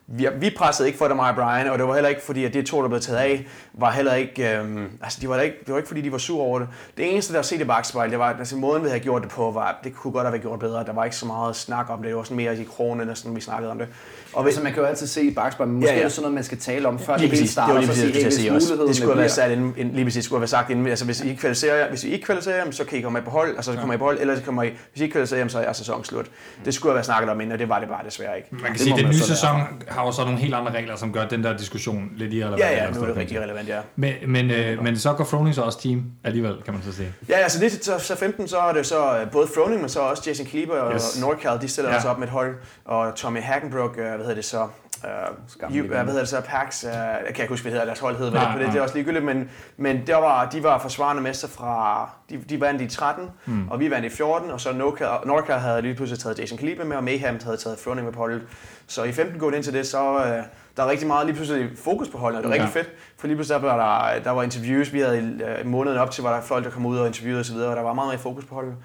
vi, 0.08 0.28
vi 0.40 0.54
pressede 0.58 0.88
ikke 0.88 0.98
for 0.98 1.08
det, 1.08 1.16
mig 1.16 1.30
og 1.30 1.36
Brian, 1.36 1.70
og 1.70 1.78
det 1.78 1.88
var 1.88 1.94
heller 1.94 2.10
ikke 2.10 2.22
fordi, 2.22 2.46
at 2.46 2.54
det 2.54 2.66
to, 2.66 2.82
der 2.82 2.88
blev 2.88 3.00
taget 3.00 3.20
af, 3.20 3.48
var 3.74 3.92
heller 3.92 4.14
ikke, 4.14 4.58
øhm, 4.58 4.90
altså 5.02 5.22
de 5.22 5.30
var 5.30 5.40
ikke, 5.40 5.58
det 5.66 5.72
var 5.72 5.78
ikke 5.78 5.88
fordi, 5.88 6.02
de 6.02 6.12
var 6.12 6.18
sur 6.18 6.42
over 6.42 6.60
det. 6.60 6.68
Det 6.98 7.12
eneste, 7.12 7.34
der 7.34 7.42
set 7.42 7.62
i 7.62 7.64
bagspejlet, 7.64 8.12
det 8.12 8.20
var, 8.20 8.30
at 8.30 8.40
altså, 8.40 8.56
måden, 8.56 8.84
vi 8.84 8.88
havde 8.88 9.00
gjort 9.00 9.22
det 9.22 9.32
på, 9.32 9.52
var, 9.52 9.80
det 9.84 9.96
kunne 9.96 10.14
godt 10.14 10.24
have 10.26 10.32
været 10.32 10.42
gjort 10.42 10.60
bedre. 10.60 10.86
Der 10.86 10.94
var 10.94 11.04
ikke 11.04 11.16
så 11.16 11.26
meget 11.26 11.56
snak 11.56 11.90
om 11.90 11.98
det, 11.98 12.08
det 12.08 12.16
var 12.16 12.24
sådan 12.24 12.38
mere 12.38 12.58
i 12.58 12.64
kronen, 12.64 13.16
sådan, 13.16 13.36
vi 13.36 13.42
snakkede 13.42 13.72
om 13.72 13.78
det. 13.78 13.88
Og 14.36 14.44
hvis, 14.44 14.52
altså, 14.52 14.64
man 14.64 14.74
kan 14.74 14.82
jo 14.82 14.88
altid 14.88 15.08
se 15.08 15.24
i 15.24 15.34
bagspejl, 15.34 15.68
men 15.70 15.76
måske 15.76 15.92
ja, 15.92 15.96
ja. 15.96 16.00
er 16.02 16.06
det 16.06 16.14
sådan 16.14 16.22
noget, 16.24 16.34
man 16.36 16.44
skal 16.44 16.58
tale 16.58 16.88
om, 16.88 17.00
før 17.00 17.18
det 17.18 17.30
hele 17.30 17.48
starter, 17.48 17.80
det 17.80 17.88
var 17.88 17.94
lige 17.96 18.12
præcis, 18.12 18.34
så 18.34 18.38
sige, 18.42 18.52
hey, 18.52 18.60
sige 18.60 18.88
Det 18.88 18.96
skulle 18.96 19.12
have 19.14 19.20
været 19.20 19.32
sat 19.32 19.52
ind, 19.52 19.74
lige 19.94 20.06
præcis, 20.06 20.26
skulle 20.26 20.40
have 20.40 20.48
sagt 20.48 20.70
inden, 20.70 20.88
altså 20.88 21.06
hvis 21.06 21.22
I 21.22 21.28
ikke 21.30 21.40
kvalificerer, 21.40 21.90
hvis 21.90 22.04
I 22.04 22.10
ikke 22.12 22.26
kvalificerer, 22.26 22.72
så 22.72 22.84
kan 22.86 22.98
I 23.00 23.02
komme 23.02 23.20
med 23.20 23.26
på 23.26 23.32
hold, 23.32 23.56
altså 23.56 23.72
så 23.74 23.78
kommer 23.80 23.94
I 23.94 23.98
på 23.98 24.04
hold, 24.04 24.18
eller 24.20 24.36
så 24.36 24.42
kommer 24.42 24.64
I, 24.64 24.70
hvis 24.92 25.02
I 25.02 25.04
ikke 25.04 25.12
kvalificerer, 25.12 25.48
så 25.48 25.60
er 25.60 25.74
sæsonen 25.74 26.04
slut. 26.04 26.26
Det 26.66 26.74
skulle 26.74 26.92
have 26.92 26.96
været 26.96 27.06
snakket 27.06 27.30
om 27.30 27.42
inden, 27.42 27.54
og 27.54 27.60
det 27.60 27.70
var 27.70 27.80
det 27.80 27.90
bare 27.90 28.06
desværre 28.06 28.38
ikke. 28.38 28.48
Man 28.52 28.62
kan 28.72 28.80
sige, 28.80 28.94
at 28.94 29.00
den 29.00 29.08
nye 29.08 29.20
sæson 29.20 29.62
har 29.88 30.06
jo 30.06 30.12
så 30.12 30.24
nogle 30.24 30.40
helt 30.40 30.54
andre 30.54 30.72
regler, 30.72 30.96
som 30.96 31.14
gør 31.14 31.28
den 31.28 31.44
der 31.44 31.58
diskussion 31.58 32.12
lidt 32.18 32.34
irrelevant. 32.34 32.60
Ja, 32.62 32.84
ja, 32.86 32.92
nu 32.92 33.02
er 33.02 33.06
det 33.06 33.16
rigtig 33.18 33.42
relevant, 33.42 33.68
ja. 33.70 33.80
Men, 33.96 34.14
men, 34.28 34.52
øh, 34.52 34.84
men 34.84 34.98
så 35.00 35.14
går 35.14 35.24
Froning 35.24 35.56
så 35.56 35.62
også 35.62 35.82
team 35.82 36.04
alligevel, 36.24 36.56
kan 36.66 36.74
man 36.74 36.84
så 36.84 36.92
sige. 36.92 37.08
Ja, 37.30 37.36
altså 37.38 37.60
det 37.60 37.72
så, 37.86 38.00
så 38.00 38.16
15, 38.16 38.48
så 38.48 38.58
er 38.58 38.74
det 38.74 38.86
så 38.86 39.20
øh, 39.20 39.32
både 39.32 39.48
Froning, 39.56 39.82
men 39.82 39.90
så 39.90 40.00
også 40.00 40.24
Jason 40.28 40.46
Kleber 40.46 40.76
og 40.80 40.94
Yes. 40.94 41.22
Nordcal, 41.22 41.62
de 41.62 41.68
stiller 41.68 41.90
Ja. 41.92 41.96
også 41.96 42.08
op 42.08 42.20
med 42.20 42.28
et 42.28 42.32
hold. 42.34 42.56
Og 42.86 43.16
Tommy 43.16 43.40
Hackenbrook, 43.42 43.98
øh, 43.98 44.25
hedder 44.26 44.36
det 44.36 44.46
så? 44.46 44.68
Uh, 45.04 45.60
Gamle 45.60 45.82
hvad 45.88 46.06
hedder 46.06 46.20
det 46.20 46.30
så? 46.30 46.42
Pax, 46.42 46.84
uh, 46.84 46.90
jeg 46.90 47.20
kan 47.36 47.44
ikke 47.44 47.48
huske, 47.50 47.64
hvad 47.64 47.72
hedder 47.72 47.86
deres 47.86 48.00
hold 48.00 48.18
hedder, 48.18 48.32
Nej, 48.32 48.54
på 48.54 48.60
det, 48.60 48.68
det 48.68 48.76
er 48.78 48.82
også 48.82 48.96
ligegyldigt, 48.96 49.26
men, 49.26 49.50
men 49.78 50.08
der 50.08 50.16
var, 50.16 50.50
de 50.50 50.64
var 50.64 50.78
forsvarende 50.80 51.22
mester 51.24 51.48
fra, 51.48 52.10
de, 52.30 52.38
de 52.50 52.62
vandt 52.62 52.82
i 52.82 52.88
13, 52.88 53.32
mm. 53.46 53.68
og 53.70 53.80
vi 53.80 53.92
vandt 53.92 54.06
i 54.06 54.10
14, 54.10 54.52
og 54.52 54.62
så 54.62 54.74
Nordcal, 54.74 55.08
Nordcal 55.26 55.60
havde 55.60 55.82
lige 55.82 55.96
pludselig 55.96 56.20
taget 56.20 56.40
Jason 56.40 56.58
Kleber 56.58 56.86
med, 56.86 56.98
og 56.98 57.04
Mayhem 57.04 57.40
havde 57.44 57.58
taget 57.58 57.80
Froning 57.80 58.06
med 58.06 58.14
på 58.14 58.20
holdet. 58.20 58.42
Så 58.88 59.04
i 59.04 59.12
15 59.12 59.40
gået 59.40 59.56
ind 59.56 59.64
til 59.64 59.74
det, 59.74 59.88
så 59.88 60.14
uh, 60.14 60.22
der 60.78 60.84
er 60.84 60.90
rigtig 60.90 61.08
meget 61.08 61.26
lige 61.26 61.36
pludselig 61.36 61.70
fokus 61.84 62.10
på 62.10 62.18
holdet, 62.18 62.38
og 62.38 62.44
det 62.44 62.50
var 62.50 62.56
Ja. 62.56 62.62
rigtig 62.62 62.84
fedt, 62.86 62.90
for 63.18 63.28
lige 63.28 63.36
pludselig 63.38 63.62
der 63.62 63.68
var 63.68 64.10
der, 64.14 64.20
der 64.20 64.32
var 64.32 64.44
interviews, 64.44 64.94
vi 64.94 65.00
havde 65.00 65.40
uh, 65.62 65.68
måneden 65.70 65.98
op 65.98 66.12
til, 66.12 66.24
var 66.24 66.36
der 66.36 66.42
folk, 66.42 66.66
der 66.66 66.72
kom 66.72 66.86
ud 66.86 66.98
og 66.98 67.08
interviewede 67.08 67.40
osv., 67.42 67.56
og 67.58 67.76
der 67.76 67.82
var 67.82 67.94
meget 67.94 68.10
mere 68.10 68.20
fokus 68.20 68.46
på 68.46 68.56
holdet. 68.56 68.76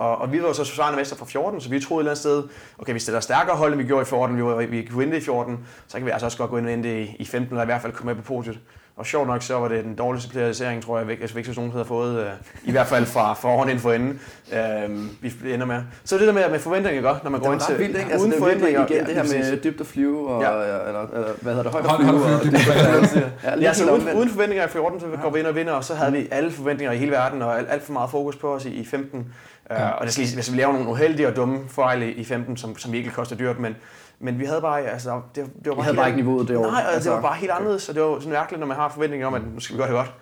Og, 0.00 0.18
og 0.18 0.32
vi 0.32 0.42
var 0.42 0.48
jo 0.48 0.54
så 0.54 0.64
forsvarende 0.64 0.98
mester 0.98 1.16
fra 1.16 1.24
14, 1.26 1.60
så 1.60 1.68
vi 1.70 1.80
troede 1.80 2.00
et 2.00 2.02
eller 2.02 2.10
andet 2.10 2.18
sted, 2.18 2.42
okay, 2.78 2.92
vi 2.92 2.98
stiller 2.98 3.20
stærkere 3.20 3.56
hold, 3.56 3.72
end 3.72 3.80
vi 3.80 3.86
gjorde 3.86 4.02
i 4.02 4.04
14, 4.04 4.36
vi, 4.36 4.42
var, 4.44 4.56
vi 4.56 4.82
kunne 4.90 4.98
vinde 4.98 5.16
i 5.16 5.20
14, 5.20 5.58
så 5.88 5.96
kan 5.96 6.06
vi 6.06 6.10
altså 6.10 6.26
også 6.26 6.38
godt 6.38 6.50
gå 6.50 6.56
ind 6.56 6.66
og 6.66 6.70
vinde 6.72 7.00
i, 7.02 7.16
i 7.18 7.24
15, 7.24 7.52
eller 7.52 7.62
i 7.62 7.66
hvert 7.66 7.82
fald 7.82 7.92
komme 7.92 8.14
med 8.14 8.22
på 8.22 8.26
podiet. 8.34 8.58
Og 8.96 9.06
sjovt 9.06 9.26
nok, 9.26 9.42
så 9.42 9.54
var 9.58 9.68
det 9.68 9.84
den 9.84 9.94
dårligste 9.94 10.30
placering, 10.30 10.82
tror 10.84 10.98
jeg, 10.98 11.06
Væk- 11.08 11.20
altså 11.20 11.34
Væksthus 11.34 11.56
nogen 11.56 11.72
havde 11.72 11.84
fået, 11.84 12.20
øh, 12.20 12.30
i 12.64 12.70
hvert 12.70 12.86
fald 12.86 13.06
fra 13.06 13.32
forhånd 13.34 13.70
inden 13.70 13.82
for 13.82 13.92
enden, 13.92 14.20
øh, 14.52 15.06
vi 15.42 15.52
ender 15.52 15.66
med. 15.66 15.82
Så 16.04 16.18
det 16.18 16.26
der 16.26 16.32
med, 16.32 16.50
med 16.50 16.58
forventninger, 16.58 17.02
godt, 17.02 17.24
når 17.24 17.30
man 17.30 17.40
går 17.40 17.52
ind 17.52 17.60
til 17.60 17.78
vildt, 17.78 17.96
ikke? 17.96 18.10
Altså, 18.12 18.18
uden 18.20 18.30
det 18.30 18.36
er 18.36 18.40
forventninger. 18.42 18.86
igen 18.86 19.06
det 19.06 19.14
her 19.14 19.22
med 19.50 19.56
dybt 19.64 19.80
at 19.80 19.86
flyve, 19.86 20.28
og, 20.28 20.42
Ja. 20.42 20.48
eller, 20.50 20.86
eller, 20.86 21.32
hvad 21.40 21.54
hedder 21.54 21.70
det, 21.70 21.72
højt 21.72 22.00
flyve. 22.00 22.24
og 22.24 22.40
flyve, 22.40 23.06
flyve. 23.08 23.32
Ja, 23.44 23.50
Ja, 23.50 23.54
lidt 23.56 23.76
helt 23.78 23.90
uden, 23.90 24.16
uden 24.16 24.30
forventninger 24.30 24.66
i 24.66 24.68
14, 24.68 25.00
så 25.00 25.06
går 25.22 25.30
vi 25.30 25.38
ind 25.38 25.46
og 25.46 25.54
vinder, 25.54 25.72
og 25.72 25.84
så 25.84 25.94
havde 25.94 26.12
vi 26.12 26.28
alle 26.30 26.50
forventninger 26.50 26.92
i 26.92 26.96
hele 26.96 27.10
verden, 27.10 27.42
og 27.42 27.58
alt, 27.58 27.66
alt 27.70 27.82
for 27.82 27.92
meget 27.92 28.10
fokus 28.10 28.36
på 28.36 28.54
os 28.54 28.64
i, 28.64 28.68
i 28.70 28.84
15. 28.84 29.32
Ja. 29.70 29.86
Uh, 29.88 29.98
og 29.98 30.04
det 30.06 30.12
skal 30.12 30.24
lige, 30.24 30.36
altså, 30.36 30.52
vi 30.52 30.58
laver 30.58 30.72
nogle 30.72 30.88
uheldige 30.88 31.28
og 31.28 31.36
dumme 31.36 31.58
fejl 31.68 32.02
i, 32.02 32.10
i 32.10 32.24
15, 32.24 32.56
som, 32.56 32.78
som 32.78 32.92
virkelig 32.92 33.14
koster 33.14 33.36
dyrt, 33.36 33.58
men, 33.58 33.76
men 34.20 34.38
vi 34.38 34.44
havde 34.44 34.60
bare, 34.60 34.80
altså, 34.82 35.20
det, 35.34 35.44
det 35.64 35.66
var 35.66 35.74
bare, 35.74 35.74
I 35.74 35.82
havde 35.82 35.86
helt 35.86 35.96
bare 35.98 36.08
ikke 36.08 36.20
niveauet 36.22 36.48
det 36.48 36.56
år. 36.56 36.70
Nej, 36.70 36.82
altså, 36.92 37.10
det 37.10 37.16
var 37.16 37.22
bare 37.22 37.36
helt 37.36 37.52
anderledes, 37.52 37.88
og 37.88 37.94
det 37.94 38.02
var 38.02 38.18
sådan 38.18 38.32
mærkeligt, 38.32 38.60
når 38.60 38.66
man 38.66 38.76
har 38.76 38.88
forventninger 38.88 39.26
om, 39.26 39.34
at 39.34 39.42
nu 39.54 39.60
skal 39.60 39.76
vi 39.76 39.78
gøre 39.78 39.88
det 39.88 39.96
godt. 39.96 40.12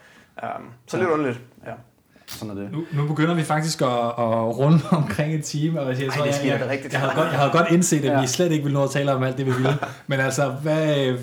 Um, 0.42 0.64
så 0.86 0.96
lidt 0.96 1.09
underligt, 1.09 1.40
ja. 1.66 1.72
Sådan 2.26 2.57
er 2.57 2.61
det. 2.61 2.72
Nu, 2.72 2.84
nu 2.92 3.07
begynder 3.09 3.34
vi 3.34 3.42
faktisk 3.42 3.80
at, 3.82 3.88
at 3.88 4.59
runde 4.59 4.78
omkring 5.03 5.34
et 5.34 5.44
time, 5.44 5.80
og 5.80 6.01
jeg, 6.01 6.12
tror, 6.12 6.24
det 6.24 6.44
jeg, 6.44 6.61
jeg, 6.61 6.68
rigtigt. 6.68 6.92
jeg, 6.92 7.01
havde 7.01 7.12
godt, 7.14 7.28
jeg 7.30 7.38
havde 7.38 7.53
godt 7.53 7.66
indset, 7.70 7.99
at 8.05 8.12
Ja. 8.12 8.20
vi 8.20 8.26
slet 8.26 8.53
ikke 8.53 8.64
ville 8.64 8.78
nå 8.78 8.84
at 8.84 8.90
tale 8.90 9.12
om 9.12 9.22
alt 9.22 9.38
det, 9.38 9.46
vi 9.46 9.53
ville. 9.62 9.78
Men 10.07 10.20
altså, 10.20 10.49
hvad, 10.49 11.14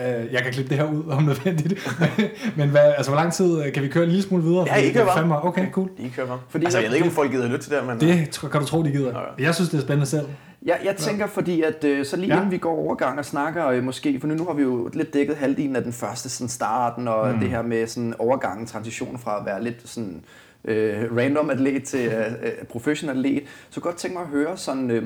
øh, 0.00 0.32
jeg 0.32 0.42
kan 0.42 0.52
klippe 0.52 0.70
det 0.70 0.78
her 0.78 0.92
ud, 0.92 1.02
om 1.10 1.22
nødvendigt. 1.22 1.98
Men 2.58 2.68
hvad, 2.68 2.92
altså, 2.96 3.10
hvor 3.10 3.20
lang 3.20 3.32
tid 3.32 3.64
øh, 3.66 3.72
kan 3.72 3.82
vi 3.82 3.88
køre 3.88 4.04
en 4.04 4.10
lille 4.10 4.22
smule 4.22 4.42
videre? 4.44 4.64
Ja, 4.66 4.76
I 4.76 4.92
kører 4.92 5.04
er 5.06 5.28
bare. 5.28 5.44
Okay, 5.44 5.70
cool. 5.70 5.90
I 5.98 6.08
kører 6.16 6.26
bare. 6.26 6.40
Fordi 6.48 6.64
altså, 6.64 6.80
jeg- 6.80 6.88
ved 6.88 6.96
ikke, 6.96 7.08
om 7.08 7.14
folk 7.14 7.30
gider 7.30 7.48
lytte 7.48 7.64
til 7.64 7.72
det, 7.72 7.86
men... 7.86 8.00
Det 8.00 8.38
kan 8.52 8.60
du 8.60 8.66
tro, 8.66 8.82
de 8.82 8.90
gider. 8.90 9.08
Okay. 9.10 9.44
Jeg 9.44 9.54
synes, 9.54 9.70
det 9.70 9.78
er 9.78 9.82
spændende 9.82 10.06
selv. 10.06 10.26
Jeg, 10.64 10.78
jeg 10.84 10.96
tænker, 10.96 11.26
fordi 11.26 11.62
at 11.62 11.84
øh, 11.84 12.06
så 12.06 12.16
lige 12.16 12.26
Ja. 12.28 12.34
ja. 12.34 12.40
inden 12.40 12.52
vi 12.52 12.58
går 12.58 12.76
overgang 12.78 13.18
og 13.18 13.24
snakker 13.24 13.66
øh, 13.68 13.82
måske, 13.84 14.20
for 14.20 14.26
nu, 14.26 14.34
nu 14.34 14.44
har 14.44 14.52
vi 14.54 14.62
jo 14.62 14.90
lidt 14.94 15.14
dækket 15.14 15.36
halvdelen 15.36 15.76
af 15.76 15.82
den 15.82 15.92
første 15.92 16.28
sådan 16.28 16.48
starten, 16.48 17.08
og 17.08 17.34
mm. 17.34 17.40
det 17.40 17.50
her 17.50 17.62
med 17.62 17.86
sådan 17.86 18.14
overgangen, 18.18 18.66
transition 18.66 19.18
fra 19.18 19.40
at 19.40 19.46
være 19.46 19.64
lidt 19.64 19.76
sådan 19.84 20.24
øh, 20.64 21.16
random 21.16 21.50
atlet 21.50 21.84
til 21.84 22.06
øh, 22.06 22.32
øh, 22.42 22.50
professional 22.70 23.16
atlet, 23.16 23.42
så 23.70 23.80
godt 23.80 23.96
tænke 23.96 24.14
mig 24.14 24.22
at 24.22 24.28
høre 24.28 24.56
sådan, 24.56 24.90
øh, 24.90 25.02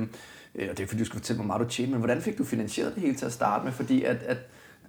og 0.70 0.78
det 0.78 0.80
er 0.80 0.86
fordi 0.86 0.98
du 1.00 1.04
skal 1.04 1.18
fortælle 1.20 1.38
mig 1.38 1.46
meget 1.46 1.60
du 1.62 1.68
tjener, 1.68 1.90
men 1.90 1.98
hvordan 1.98 2.20
fik 2.22 2.38
du 2.38 2.44
finansieret 2.44 2.94
det 2.94 3.02
hele 3.02 3.14
til 3.14 3.26
at 3.26 3.32
starte 3.32 3.64
med, 3.64 3.72
fordi 3.72 4.04
at, 4.04 4.16
at 4.26 4.36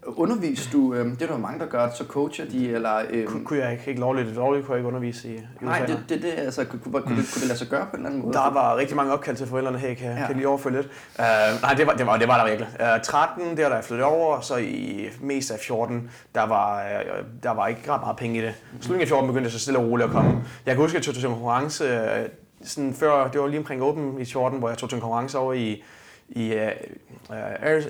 underviser 0.06 0.72
du, 0.72 0.94
øh, 0.94 1.06
det 1.06 1.22
er 1.22 1.28
der 1.28 1.38
mange, 1.38 1.60
der 1.60 1.66
gør, 1.66 1.90
så 1.90 2.04
coacher 2.04 2.46
de, 2.46 2.70
eller... 2.72 3.02
Øh, 3.10 3.26
Kunne, 3.28 3.46
kunne 3.46 3.60
jeg 3.60 3.72
ikke, 3.72 3.84
ikke 3.88 4.00
lovligt, 4.00 4.36
lovligt 4.36 4.66
kunne 4.66 4.74
jeg 4.74 4.80
ikke 4.80 4.88
undervise 4.88 5.30
i, 5.30 5.36
i 5.36 5.42
nej, 5.62 5.84
USA. 5.84 5.94
det, 5.94 6.04
det, 6.10 6.22
det 6.22 6.34
altså, 6.38 6.66
kunne, 6.66 6.80
kunne, 6.80 6.92
kunne, 6.94 7.02
det, 7.18 7.30
kunne 7.34 7.40
det 7.40 7.48
lade 7.48 7.60
sig 7.60 7.68
gøre 7.68 7.86
på 7.86 7.90
en 7.92 7.96
eller 7.96 8.10
anden 8.10 8.22
måde? 8.22 8.34
Der 8.34 8.54
var 8.54 8.78
rigtig 8.78 8.96
mange 8.96 9.14
opkald 9.14 9.38
til 9.38 9.48
forældrene, 9.48 9.78
hey, 9.80 9.96
kan, 9.96 10.18
Ja. 10.18 10.28
kan 10.28 10.36
lige 10.36 10.48
overføre 10.48 10.74
lidt? 10.74 10.86
Uh, 10.86 11.62
nej, 11.62 11.74
det 11.74 11.88
var, 11.88 11.94
det, 11.94 12.06
var, 12.06 12.18
det 12.18 12.28
var 12.28 12.38
der 12.38 12.46
virkelig. 12.50 12.68
Uh, 12.96 13.02
13, 13.04 13.58
der 13.58 13.70
da 13.70 13.76
jeg 13.76 13.84
flyttede 13.84 14.08
over, 14.08 14.36
og 14.36 14.44
så 14.44 14.56
i 14.58 15.08
mest 15.22 15.52
af 15.52 15.60
14, 15.60 16.12
der 16.36 16.44
var, 16.46 16.84
uh, 16.86 17.26
der 17.44 17.52
var 17.52 17.68
ikke 17.68 17.92
ret 17.92 18.02
meget 18.02 18.18
penge 18.18 18.38
i 18.40 18.42
det. 18.42 18.54
Slutningen 18.82 19.02
af 19.02 19.08
14 19.08 19.28
begyndte 19.28 19.44
det 19.46 19.54
så 19.54 19.60
stille 19.60 19.80
og 19.80 19.86
roligt 19.86 20.06
at 20.08 20.12
komme. 20.14 20.32
Jeg 20.66 20.76
kan 20.76 20.84
huske, 20.84 20.98
at 20.98 21.00
jeg 21.00 21.06
tog 21.06 21.14
til 21.14 21.26
en 21.26 21.32
konkurrence, 21.34 21.84
uh, 21.86 22.26
sådan 22.64 22.94
før, 22.94 23.28
det 23.28 23.42
var 23.42 23.48
lige 23.48 23.60
omkring 23.60 23.82
Open 23.84 24.22
i 24.22 24.26
14, 24.26 24.60
hvor 24.60 24.70
jeg 24.70 24.78
tog 24.78 24.90
til 24.90 24.96
en 24.96 25.02
konkurrence 25.02 25.38
over 25.38 25.54
i, 25.54 25.84
i, 26.30 26.54
uh, 26.56 26.62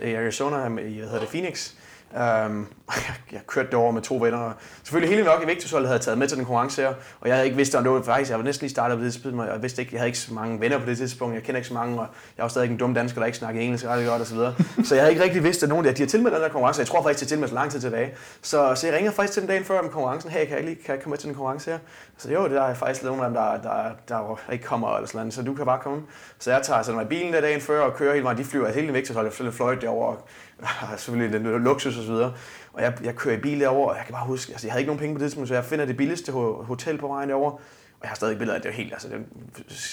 Arizona, 0.03 0.65
i 0.65 0.97
hvad 0.97 1.07
hedder 1.07 1.19
det, 1.19 1.29
Phoenix. 1.29 1.73
Øhm, 2.15 2.67
jeg, 3.07 3.15
jeg 3.31 3.41
kørte 3.47 3.71
derover 3.71 3.91
med 3.91 4.01
to 4.01 4.15
venner. 4.15 4.37
og 4.37 4.53
Selvfølgelig 4.83 5.15
hele 5.15 5.27
nok 5.27 5.43
i 5.43 5.45
Victusholdet 5.45 5.87
havde 5.87 5.97
jeg 5.97 6.01
taget 6.01 6.17
med 6.17 6.27
til 6.27 6.37
den 6.37 6.45
konkurrence 6.45 6.81
her, 6.81 6.93
og 7.19 7.27
jeg 7.27 7.35
havde 7.35 7.45
ikke 7.45 7.57
vidst, 7.57 7.75
om 7.75 7.83
det 7.83 7.91
var 7.91 8.01
faktisk, 8.01 8.31
jeg 8.31 8.39
var 8.39 8.45
næsten 8.45 8.63
lige 8.63 8.71
startet 8.71 8.97
på 8.97 9.03
det 9.03 9.13
tidspunkt, 9.13 9.39
og 9.41 9.47
jeg 9.47 9.61
vidste 9.61 9.81
ikke, 9.81 9.93
jeg 9.93 9.99
havde 9.99 10.07
ikke 10.07 10.19
så 10.19 10.33
mange 10.33 10.61
venner 10.61 10.79
på 10.79 10.85
det 10.85 10.97
tidspunkt, 10.97 11.35
jeg 11.35 11.43
kender 11.43 11.57
ikke 11.57 11.67
så 11.67 11.73
mange, 11.73 11.99
og 11.99 12.07
jeg 12.37 12.43
var 12.43 12.49
stadig 12.49 12.71
en 12.71 12.77
dum 12.77 12.93
dansker, 12.93 13.19
der 13.21 13.25
ikke 13.25 13.37
snakkede 13.37 13.63
engelsk 13.63 13.85
ret 13.85 14.07
godt 14.07 14.21
og 14.21 14.27
så 14.27 14.35
videre. 14.35 14.55
Så 14.83 14.95
jeg 14.95 15.03
havde 15.03 15.13
ikke 15.13 15.23
rigtig 15.23 15.43
vidst, 15.43 15.63
at 15.63 15.69
nogen 15.69 15.85
af 15.85 15.95
de 15.95 16.01
har 16.01 16.07
tilmeldt 16.07 16.35
den 16.35 16.43
der 16.43 16.49
konkurrence, 16.49 16.79
jeg 16.79 16.87
tror 16.87 17.03
faktisk, 17.03 17.19
de 17.19 17.25
har 17.25 17.29
tilmeldt 17.29 17.49
så 17.49 17.55
lang 17.55 17.71
tid 17.71 17.79
tilbage. 17.79 18.13
Så, 18.41 18.75
så 18.75 18.87
jeg 18.87 18.95
ringer 18.95 19.11
faktisk 19.11 19.33
til 19.33 19.41
den 19.41 19.49
dagen 19.49 19.63
før 19.63 19.79
om 19.79 19.89
konkurrencen, 19.89 20.31
hey, 20.31 20.45
kan 20.45 20.55
jeg, 20.57 20.65
lige, 20.65 20.75
kan 20.75 20.95
jeg 20.95 21.03
komme 21.03 21.11
med 21.11 21.17
til 21.17 21.27
den 21.27 21.35
konkurrence 21.35 21.71
her? 21.71 21.79
Så 22.17 22.31
jo, 22.31 22.43
det 22.43 22.57
er 22.57 22.73
faktisk 22.73 23.03
nogen 23.03 23.21
af 23.21 23.27
dem, 23.27 23.33
der, 23.33 23.51
der, 23.61 23.91
der, 24.07 24.39
der 24.47 24.51
ikke 24.53 24.65
kommer, 24.65 24.95
eller 24.95 25.07
sådan 25.07 25.19
noget, 25.19 25.33
så 25.33 25.41
du 25.41 25.53
kan 25.53 25.65
bare 25.65 25.79
komme. 25.79 26.01
Så 26.39 26.51
jeg 26.51 26.61
tager 26.61 26.81
sådan 26.81 26.95
mig 26.95 27.05
i 27.05 27.07
bilen 27.07 27.33
der 27.33 27.41
dagen 27.41 27.61
før 27.61 27.81
og 27.81 27.93
kører 27.93 28.13
hele 28.13 28.23
vejen, 28.23 28.37
de 28.37 28.43
flyver 28.43 28.65
altså 28.65 28.79
hele 28.79 28.93
Victusholdet, 28.93 29.39
jeg 29.39 29.53
fløjt 29.53 29.81
derover, 29.81 30.15
og 30.93 30.99
selvfølgelig 30.99 31.39
den 31.39 31.63
luksus 31.63 31.97
og 31.97 32.03
så 32.03 32.11
videre. 32.11 32.33
Og 32.73 32.81
jeg, 32.83 32.93
jeg 33.03 33.15
kører 33.15 33.35
i 33.37 33.39
bil 33.39 33.59
derover, 33.59 33.89
og 33.89 33.95
jeg 33.97 34.05
kan 34.05 34.13
bare 34.13 34.25
huske, 34.25 34.51
altså 34.51 34.67
jeg 34.67 34.71
havde 34.71 34.81
ikke 34.81 34.89
nogen 34.89 34.99
penge 34.99 35.15
på 35.15 35.19
det 35.19 35.25
tidspunkt, 35.25 35.47
så 35.47 35.53
jeg 35.53 35.65
finder 35.65 35.85
det 35.85 35.97
billigste 35.97 36.31
hotel 36.31 36.97
på 36.97 37.07
vejen 37.07 37.29
derover. 37.29 37.51
Og 37.51 38.03
jeg 38.03 38.09
har 38.09 38.15
stadig 38.15 38.37
billeder 38.37 38.55
af 38.55 38.61
det, 38.61 38.69
er 38.69 38.73
helt, 38.73 38.93
altså 38.93 39.07
det 39.07 39.15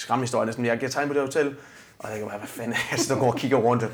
er 0.08 0.14
en 0.14 0.20
historie 0.20 0.46
næsten. 0.46 0.64
Jeg, 0.64 0.82
jeg 0.82 0.90
tager 0.90 1.02
ind 1.02 1.10
på 1.10 1.14
det 1.14 1.22
hotel, 1.22 1.54
og 1.98 2.08
jeg 2.08 2.12
tænker 2.12 2.28
bare, 2.28 2.38
hvad 2.38 2.48
fanden, 2.48 2.74
altså 2.90 3.14
der 3.14 3.20
går 3.20 3.26
og 3.32 3.36
kigger 3.36 3.56
rundt. 3.56 3.84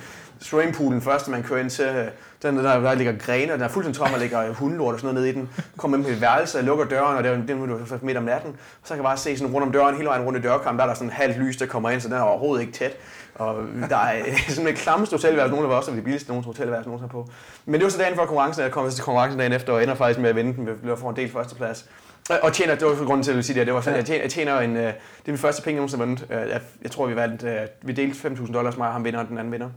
Swimmingpoolen 0.40 1.02
først, 1.02 1.28
man 1.28 1.42
kører 1.42 1.60
ind 1.60 1.70
til, 1.70 2.10
den 2.42 2.56
der, 2.56 2.80
der 2.80 2.94
ligger 2.94 3.18
grene, 3.18 3.52
og 3.52 3.58
den 3.58 3.64
er 3.64 3.68
fuldstændig 3.68 3.98
tom, 4.00 4.12
og 4.14 4.20
ligger 4.20 4.54
hundelort 4.54 4.94
og 4.94 5.00
sådan 5.00 5.14
noget 5.14 5.34
nede 5.34 5.38
i 5.38 5.40
den. 5.40 5.50
Kommer 5.76 5.96
ind 5.96 6.04
på 6.06 6.10
et 6.10 6.20
værelse, 6.20 6.58
jeg 6.58 6.66
lukker 6.66 6.84
døren, 6.84 7.16
og 7.16 7.24
det 7.24 7.30
er 7.30 7.36
jo- 7.36 7.42
det 7.78 7.92
er 7.92 7.98
midt 8.02 8.16
om 8.16 8.24
natten. 8.24 8.50
Og 8.50 8.56
så 8.82 8.88
kan 8.88 8.96
jeg 8.96 9.04
bare 9.04 9.16
se 9.16 9.38
sådan 9.38 9.54
rundt 9.54 9.66
om 9.66 9.72
døren, 9.72 9.94
hele 9.96 10.08
vejen 10.08 10.22
rundt 10.22 10.38
i 10.38 10.42
dørkampen, 10.42 10.78
der 10.78 10.84
er 10.84 10.88
der 10.88 10.94
sådan 10.94 11.10
halvt 11.10 11.38
lys, 11.38 11.56
der 11.56 11.66
kommer 11.66 11.90
ind, 11.90 12.00
så 12.00 12.08
den 12.08 12.16
er 12.16 12.20
overhovedet 12.20 12.60
ikke 12.66 12.72
tæt. 12.78 12.96
Og 13.40 13.56
der 13.90 13.96
er 14.06 14.22
sådan 14.48 14.68
et 14.70 14.76
klammeste 14.76 15.16
hotelværelse, 15.16 15.54
nogle 15.56 15.74
af 15.74 15.78
os 15.78 15.88
er 15.88 15.94
de 15.94 16.02
billigste 16.02 16.28
nogle 16.28 16.44
hotelværelse, 16.44 16.90
nogen 16.90 17.08
på. 17.08 17.28
Men 17.64 17.74
det 17.74 17.84
var 17.84 17.90
så 17.90 17.98
dagen 17.98 18.14
før 18.16 18.26
konkurrencen, 18.26 18.62
jeg 18.62 18.70
kom 18.72 18.90
til 18.90 19.04
konkurrencen 19.04 19.38
dagen 19.38 19.52
efter, 19.52 19.72
og 19.72 19.82
ender 19.82 19.94
faktisk 19.94 20.20
med 20.20 20.30
at 20.30 20.36
vinde 20.36 20.54
den, 20.56 20.66
vi 20.66 20.72
bliver 20.72 20.96
for 20.96 21.10
en 21.10 21.16
del 21.16 21.30
førsteplads. 21.32 21.86
Og- 22.42 22.52
tjener, 22.52 22.74
det 22.74 22.86
var 22.86 22.94
grunden 23.04 23.22
til, 23.22 23.30
at 23.30 23.36
jeg 23.36 23.44
sige 23.44 23.58
det, 23.58 23.66
det 23.66 23.74
var 23.74 23.80
sådan, 23.80 23.96
jeg 23.96 24.06
tjener, 24.06 24.22
jeg 24.22 24.30
tjener 24.30 24.60
en, 24.60 24.76
øh, 24.76 24.82
det 24.82 24.88
er 24.90 24.92
min 25.26 25.38
første 25.38 25.62
penge, 25.62 25.74
jeg 25.76 25.80
nogensinde 25.80 26.04
vundet. 26.04 26.26
Øh, 26.44 26.50
Jeg, 26.50 26.60
jeg 26.82 26.90
tror, 26.90 27.06
vi 27.06 27.16
vandt, 27.16 27.42
øh, 27.44 27.60
vi 27.82 27.92
delte 27.92 28.28
5.000 28.28 28.52
dollars, 28.52 28.76
mig 28.76 28.86
og 28.86 28.92
ham 28.92 29.04
vinder, 29.04 29.20
og 29.20 29.28
den 29.28 29.38
anden 29.38 29.52
vinder. 29.52 29.68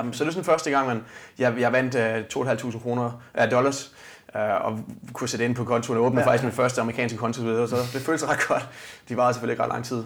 Um, 0.00 0.12
så 0.12 0.24
det 0.24 0.28
er 0.28 0.32
sådan 0.32 0.44
første 0.44 0.70
gang, 0.70 0.86
man, 0.86 1.04
jeg, 1.38 1.54
jeg 1.58 1.72
vandt 1.72 1.94
uh, 2.36 2.44
2.500 2.46 2.82
kroner, 2.82 3.22
uh, 3.44 3.50
dollars, 3.50 3.92
uh, 4.34 4.66
og 4.66 4.78
kunne 5.12 5.28
sætte 5.28 5.44
ind 5.44 5.54
på 5.54 5.64
kontoen 5.64 5.98
og 5.98 6.04
åbne 6.04 6.20
ja. 6.20 6.26
faktisk 6.26 6.44
min 6.44 6.52
første 6.52 6.80
amerikanske 6.80 7.18
konto, 7.18 7.66
så 7.66 7.76
det 7.92 8.00
føltes 8.02 8.28
ret 8.28 8.38
godt. 8.48 8.68
De 9.08 9.16
varede 9.16 9.34
selvfølgelig 9.34 9.52
ikke 9.52 9.62
ret 9.62 9.68
lang 9.72 9.84
tid. 9.84 9.96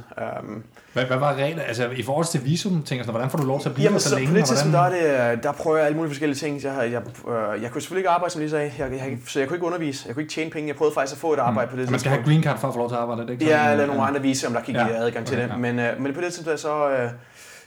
Um, 0.40 0.62
Hvad, 0.92 1.04
hvad 1.04 1.16
var 1.16 1.34
reglerne? 1.34 1.62
Altså, 1.62 1.88
i 1.96 2.02
forhold 2.02 2.26
til 2.26 2.44
visum, 2.44 2.82
tænker 2.82 3.04
jeg, 3.04 3.10
hvordan 3.10 3.30
får 3.30 3.38
du 3.38 3.44
lov 3.46 3.60
til 3.60 3.68
at 3.68 3.74
blive 3.74 3.84
Jamen, 3.84 3.94
der 3.94 4.00
så, 4.00 4.08
så 4.08 4.14
længe? 4.14 4.30
på 4.30 4.36
det 4.36 4.44
tidspunkt, 4.44 4.74
der, 4.74 4.80
hvordan- 4.80 5.06
er 5.06 5.28
det, 5.30 5.36
øh, 5.36 5.42
der 5.42 5.52
prøver 5.52 5.76
jeg 5.76 5.86
alle 5.86 5.96
mulige 5.96 6.10
forskellige 6.10 6.36
ting. 6.38 6.62
Jeg, 6.62 6.92
jeg, 6.92 7.02
øh, 7.32 7.62
jeg 7.62 7.70
kunne 7.70 7.80
selvfølgelig 7.80 8.00
ikke 8.00 8.10
arbejde, 8.10 8.32
som 8.32 8.38
lige 8.40 8.50
sagde, 8.50 8.72
jeg, 8.78 8.92
jeg, 8.92 9.18
så 9.26 9.38
jeg 9.38 9.48
kunne 9.48 9.56
ikke 9.56 9.66
undervise, 9.66 10.04
jeg 10.06 10.14
kunne 10.14 10.22
ikke 10.22 10.34
tjene 10.34 10.50
penge. 10.50 10.68
Jeg 10.68 10.76
prøvede 10.76 10.94
faktisk 10.94 11.16
at 11.16 11.20
få 11.20 11.32
et 11.32 11.38
arbejde 11.38 11.70
på 11.70 11.76
det 11.76 11.84
Og 11.86 11.90
man 11.90 12.00
skal 12.00 12.12
have 12.12 12.24
green 12.24 12.42
card 12.42 12.58
for 12.58 12.68
at 12.68 12.74
få 12.74 12.78
lov 12.80 12.88
til 12.88 12.94
at 12.96 13.00
arbejde, 13.02 13.22
det 13.22 13.30
ikke 13.30 13.44
Ja, 13.44 13.58
sådan? 13.58 13.70
eller 13.72 13.86
nogle 13.86 14.02
andre 14.02 14.20
viser, 14.22 14.48
om 14.48 14.54
der 14.54 14.60
kan 14.60 14.74
give 14.74 14.86
Ja. 14.86 15.04
adgang 15.04 15.26
til 15.26 15.36
Okay, 15.36 15.48
det. 15.48 15.58
Men, 15.60 15.78
øh, 15.78 16.00
men 16.02 16.14
på 16.14 16.20
det 16.20 16.32
tidspunkt 16.32 16.60
så... 16.60 16.90
Øh, 16.90 17.10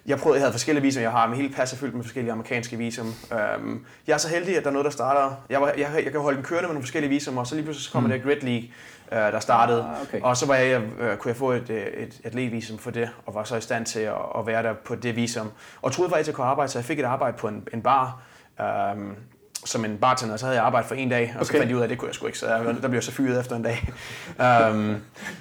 jeg 0.06 0.18
prøvede, 0.18 0.38
jeg 0.38 0.44
havde 0.44 0.54
forskellige 0.54 0.82
visum, 0.82 1.04
jeg 1.04 1.12
har 1.12 1.28
med 1.28 1.38
hele 1.38 1.54
passet 1.54 1.80
fyldt 1.80 1.96
med 1.96 2.04
forskellige 2.04 2.32
amerikanske 2.32 2.78
visum. 2.78 3.08
Øhm, 3.08 3.86
jeg 4.08 4.14
er 4.14 4.18
så 4.18 4.30
heldig, 4.30 4.58
at 4.58 4.64
der 4.64 4.70
er 4.70 4.74
noget, 4.74 4.86
der 4.86 4.92
starter. 4.92 5.36
Jeg, 5.50 5.62
var, 5.62 5.68
jeg, 5.68 5.92
jeg 6.04 6.12
kan 6.12 6.22
holde 6.22 6.36
den 6.36 6.46
kørende 6.46 6.68
med 6.68 6.74
nogle 6.74 6.84
forskellige 6.84 7.10
visum, 7.10 7.38
og 7.38 7.48
så 7.48 7.56
lige 7.56 7.64
pludselig 7.64 7.86
så 7.86 7.92
kommer 7.92 8.08
mm. 8.08 8.14
det 8.14 8.24
Grid 8.24 8.42
League, 8.42 8.70
øh, 9.12 9.34
der 9.34 9.40
startede. 9.40 9.82
Ah, 9.84 10.02
okay. 10.02 10.22
Og 10.22 10.38
så 10.38 10.46
var 10.46 10.56
jeg, 10.56 10.82
øh, 11.00 11.18
kunne 11.18 11.30
jeg 11.30 11.36
få 11.36 11.52
et, 11.52 11.70
øh, 11.70 11.86
et 11.86 12.22
atletvisum 12.24 12.78
for 12.78 12.92
det, 12.92 13.10
og 13.26 13.36
var 13.36 13.44
så 13.44 13.56
i 13.56 13.62
stand 13.62 13.86
til 13.86 14.00
at, 14.00 14.14
at 14.38 14.48
være 14.48 14.64
der 14.64 14.74
på 14.74 14.96
det 14.96 15.16
visum. 15.16 15.52
Og 15.82 15.92
troede 15.92 16.10
faktisk, 16.10 16.28
at 16.28 16.28
jeg 16.28 16.36
kunne 16.36 16.48
arbejde, 16.48 16.72
så 16.72 16.80
jeg 16.80 16.86
fik 16.86 17.00
et 17.00 17.06
arbejde 17.06 17.38
på 17.38 17.48
en, 17.48 17.68
en 17.74 17.82
bar. 17.82 18.22
Øhm, 18.62 19.16
som 19.66 19.86
en 19.86 19.98
bartender, 20.02 20.38
så 20.38 20.46
havde 20.46 20.58
jeg 20.58 20.66
arbejdet 20.66 20.88
for 20.88 20.96
en 20.96 21.10
dag, 21.10 21.36
og 21.40 21.46
så 21.46 21.52
Okay. 21.52 21.60
fandt 21.60 21.70
jeg 21.70 21.76
ud 21.76 21.82
af, 21.82 21.84
at 21.86 21.90
det 21.90 21.98
kunne 21.98 22.08
jeg 22.08 22.16
sgu 22.16 22.26
ikke, 22.26 22.38
så 22.40 22.46
jeg, 22.48 22.60
der 22.66 22.88
blev 22.88 22.94
jeg 22.94 23.04
så 23.04 23.12
fyret 23.12 23.40
efter 23.40 23.56
en 23.56 23.64
dag. 23.64 23.90
Um, 24.72 24.96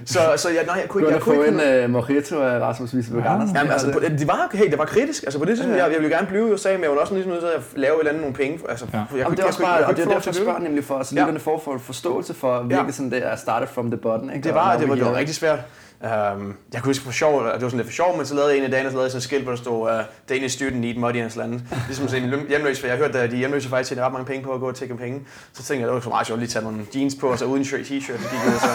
så, 0.07 0.19
så 0.37 0.49
jeg, 0.49 0.65
nej, 0.67 0.77
jeg 0.81 0.89
kunne 0.89 1.01
Du 1.03 1.09
ikke... 1.09 1.13
har 1.13 1.17
Jeg 1.19 1.23
kunne 1.23 1.35
få 1.37 1.43
ikke 1.63 1.85
en 1.85 1.85
uh, 1.85 1.91
mojito 1.91 2.43
af 2.43 2.61
Rasmus 2.61 2.95
Wiesberg 2.95 3.27
Andersen. 3.27 3.57
Jamen, 3.57 3.73
altså, 3.73 3.93
på- 3.93 4.01
det 4.01 4.29
var, 4.29 4.51
hey, 4.55 4.71
det 4.71 4.79
var 4.79 4.85
kritisk. 4.85 5.23
Altså, 5.23 5.39
på 5.39 5.45
det 5.45 5.57
tidspunkt, 5.57 5.79
jeg, 5.79 5.93
jeg 5.93 6.01
ville 6.01 6.17
gerne 6.17 6.27
blive 6.27 6.49
i 6.49 6.53
USA, 6.53 6.73
men 6.73 6.83
jeg 6.83 6.91
var 6.91 6.97
også 6.97 7.15
ligesom 7.15 7.33
nødt 7.33 7.43
til 7.43 7.49
at 7.57 7.63
lave 7.77 7.95
et 7.95 7.99
eller 7.99 8.11
andet 8.11 8.21
nogle 8.23 8.35
penge. 8.37 8.59
Altså, 8.69 8.87
Ja. 8.93 8.99
jeg 8.99 9.07
kunne 9.11 9.19
Jamen, 9.19 9.33
ikke- 9.33 9.37
det 9.37 9.43
er 9.43 9.47
også 9.47 9.63
jeg 9.63 9.69
bare, 9.69 9.85
og 9.87 9.93
det 9.97 9.99
jeg 9.99 10.05
er 10.05 10.09
derfor, 10.15 10.29
jeg 10.31 10.35
spørger 10.35 10.59
nemlig 10.59 10.85
for, 10.85 11.03
så 11.03 11.15
Ja. 11.15 11.21
lytterne 11.21 11.41
får 11.41 11.61
for 11.65 11.73
en 11.73 11.81
forståelse 11.81 12.35
for, 12.35 12.63
virkelig 12.63 12.95
sådan 12.95 13.11
det 13.11 13.27
er 13.27 13.37
started 13.37 13.69
from 13.69 13.91
the 13.91 13.97
bottom. 14.01 14.31
Ikke? 14.31 14.45
Det 14.45 14.55
var, 14.55 14.77
det 14.77 14.89
var, 14.89 14.95
det 14.95 15.05
var 15.05 15.15
rigtig 15.15 15.35
svært. 15.35 15.59
Um, 16.01 16.57
jeg 16.73 16.83
kunne 16.83 16.91
huske 16.91 17.05
for 17.05 17.13
sjov, 17.13 17.45
det 17.45 17.53
var 17.53 17.59
sådan 17.59 17.77
lidt 17.77 17.87
for 17.87 17.93
sjov, 17.93 18.17
men 18.17 18.27
så 18.27 18.35
lavede 18.35 18.51
jeg 18.51 18.59
en 18.59 18.65
af 18.65 18.71
dagene, 18.71 18.89
så 18.91 18.95
lavede 18.97 19.05
jeg 19.05 19.11
sådan 19.11 19.19
et 19.19 19.23
skilt, 19.25 19.43
hvor 19.43 19.53
der 19.53 19.57
stod, 19.59 19.91
uh, 19.91 20.01
Danish 20.29 20.55
student 20.57 20.81
need 20.81 20.95
muddy 20.97 21.17
and 21.17 21.31
land. 21.37 21.61
Ligesom 21.87 22.09
sådan 22.09 22.35
en 22.35 22.41
hjemløs, 22.49 22.81
for 22.81 22.87
jeg 22.87 22.97
hørte, 22.97 23.19
at 23.21 23.31
de 23.31 23.37
hjemløse 23.37 23.69
faktisk 23.69 23.89
tjener 23.89 24.05
ret 24.07 24.13
mange 24.13 24.27
penge 24.27 24.45
på 24.45 24.53
at 24.53 24.61
gå 24.61 24.69
og 24.69 24.75
tække 24.75 24.97
penge. 24.97 25.21
Så 25.53 25.63
tænkte 25.63 25.81
jeg, 25.81 25.87
det 25.89 25.95
var 25.95 26.01
så 26.01 26.09
meget 26.09 26.27
sjovt 26.27 26.41
lige 26.41 26.49
tage 26.51 26.63
nogle 26.65 26.79
jeans 26.95 27.15
på, 27.21 27.27
og 27.29 27.39
så 27.39 27.45
uden 27.45 27.65
shirt, 27.65 27.81
t-shirt, 27.81 28.23
så 28.23 28.29
gik 28.31 28.41
ud, 28.49 28.55
og 28.55 28.61
så 28.61 28.69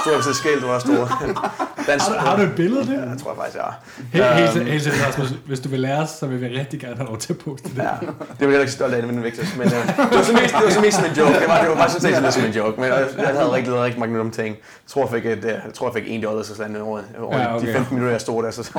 stod 0.00 0.12
jeg 0.12 0.18
på 0.18 0.22
sådan 0.22 0.30
et 0.30 0.36
skilt, 0.36 0.60
hvor 0.64 0.72
der 0.72 0.78
stod, 0.78 0.96
dans, 1.88 2.02
Har, 2.06 2.12
du- 2.14 2.18
har 2.20 2.36
du 2.36 2.42
et 2.42 2.54
billede 2.56 2.86
det? 2.86 2.92
Ja, 2.94 3.08
jeg 3.10 3.18
tror 3.22 3.30
jeg 3.30 3.36
faktisk, 3.36 3.56
jeg 3.56 3.64
har. 3.64 3.80
Helt, 4.12 4.24
helt, 4.34 4.50
helt, 4.52 4.68
helt 4.70 4.82
seriøst, 4.82 5.06
Rasmus, 5.06 5.28
hvis 5.46 5.60
du 5.60 5.68
vil 5.68 5.80
lære 5.80 5.98
os, 6.02 6.10
så 6.10 6.26
vil 6.26 6.40
vi 6.40 6.58
rigtig 6.58 6.80
gerne 6.80 6.96
have 6.96 7.06
lov 7.06 7.18
til 7.18 7.32
at 7.32 7.38
poste 7.38 7.68
det. 7.68 7.78
Ja, 7.78 7.82
det 7.82 8.08
var 8.08 8.24
jeg 8.40 8.48
heller 8.48 8.60
ikke 8.60 8.72
stolt 8.72 8.94
af, 8.94 9.02
men 9.06 9.16
det 9.16 9.24
vigtigt. 9.24 9.58
Men 9.58 9.66
uh, 9.66 9.72
det, 9.72 10.16
var 10.18 10.22
så 10.22 10.32
mest, 10.32 10.54
det 10.54 10.64
var 10.64 10.70
så 10.70 10.80
mest 10.80 10.96
som 10.96 11.04
en 11.04 11.12
joke. 11.18 11.32
Det 11.40 11.48
var, 11.48 11.60
det 11.60 11.68
var 11.70 11.76
bare 11.76 11.90
sådan 11.90 12.22
set 12.22 12.34
som 12.34 12.44
en 12.44 12.50
joke. 12.52 12.80
Men 12.80 12.90
jeg, 12.90 13.06
jeg 13.18 13.26
havde 13.26 13.52
rigtig 13.52 13.72
rigtig 13.74 14.00
mange 14.00 14.16
dumme 14.18 14.32
ting. 14.32 14.48
Jeg 14.56 14.88
tror, 14.88 15.02
jeg 15.02 15.10
fik, 15.22 15.26
et, 15.32 15.44
øh, 15.44 15.50
jeg 15.50 15.60
tror, 15.74 15.86
jeg 15.88 15.94
fik 16.02 16.12
en 16.12 16.22
dollar 16.22 16.42
så 16.42 16.54
sådan 16.68 16.82
over, 16.82 17.00
over 17.18 17.38
Ja, 17.38 17.56
okay. 17.56 17.66
de 17.66 17.72
15 17.72 17.94
minutter, 17.94 18.12
jeg 18.12 18.20
stod 18.20 18.42
der. 18.42 18.50
Så, 18.50 18.70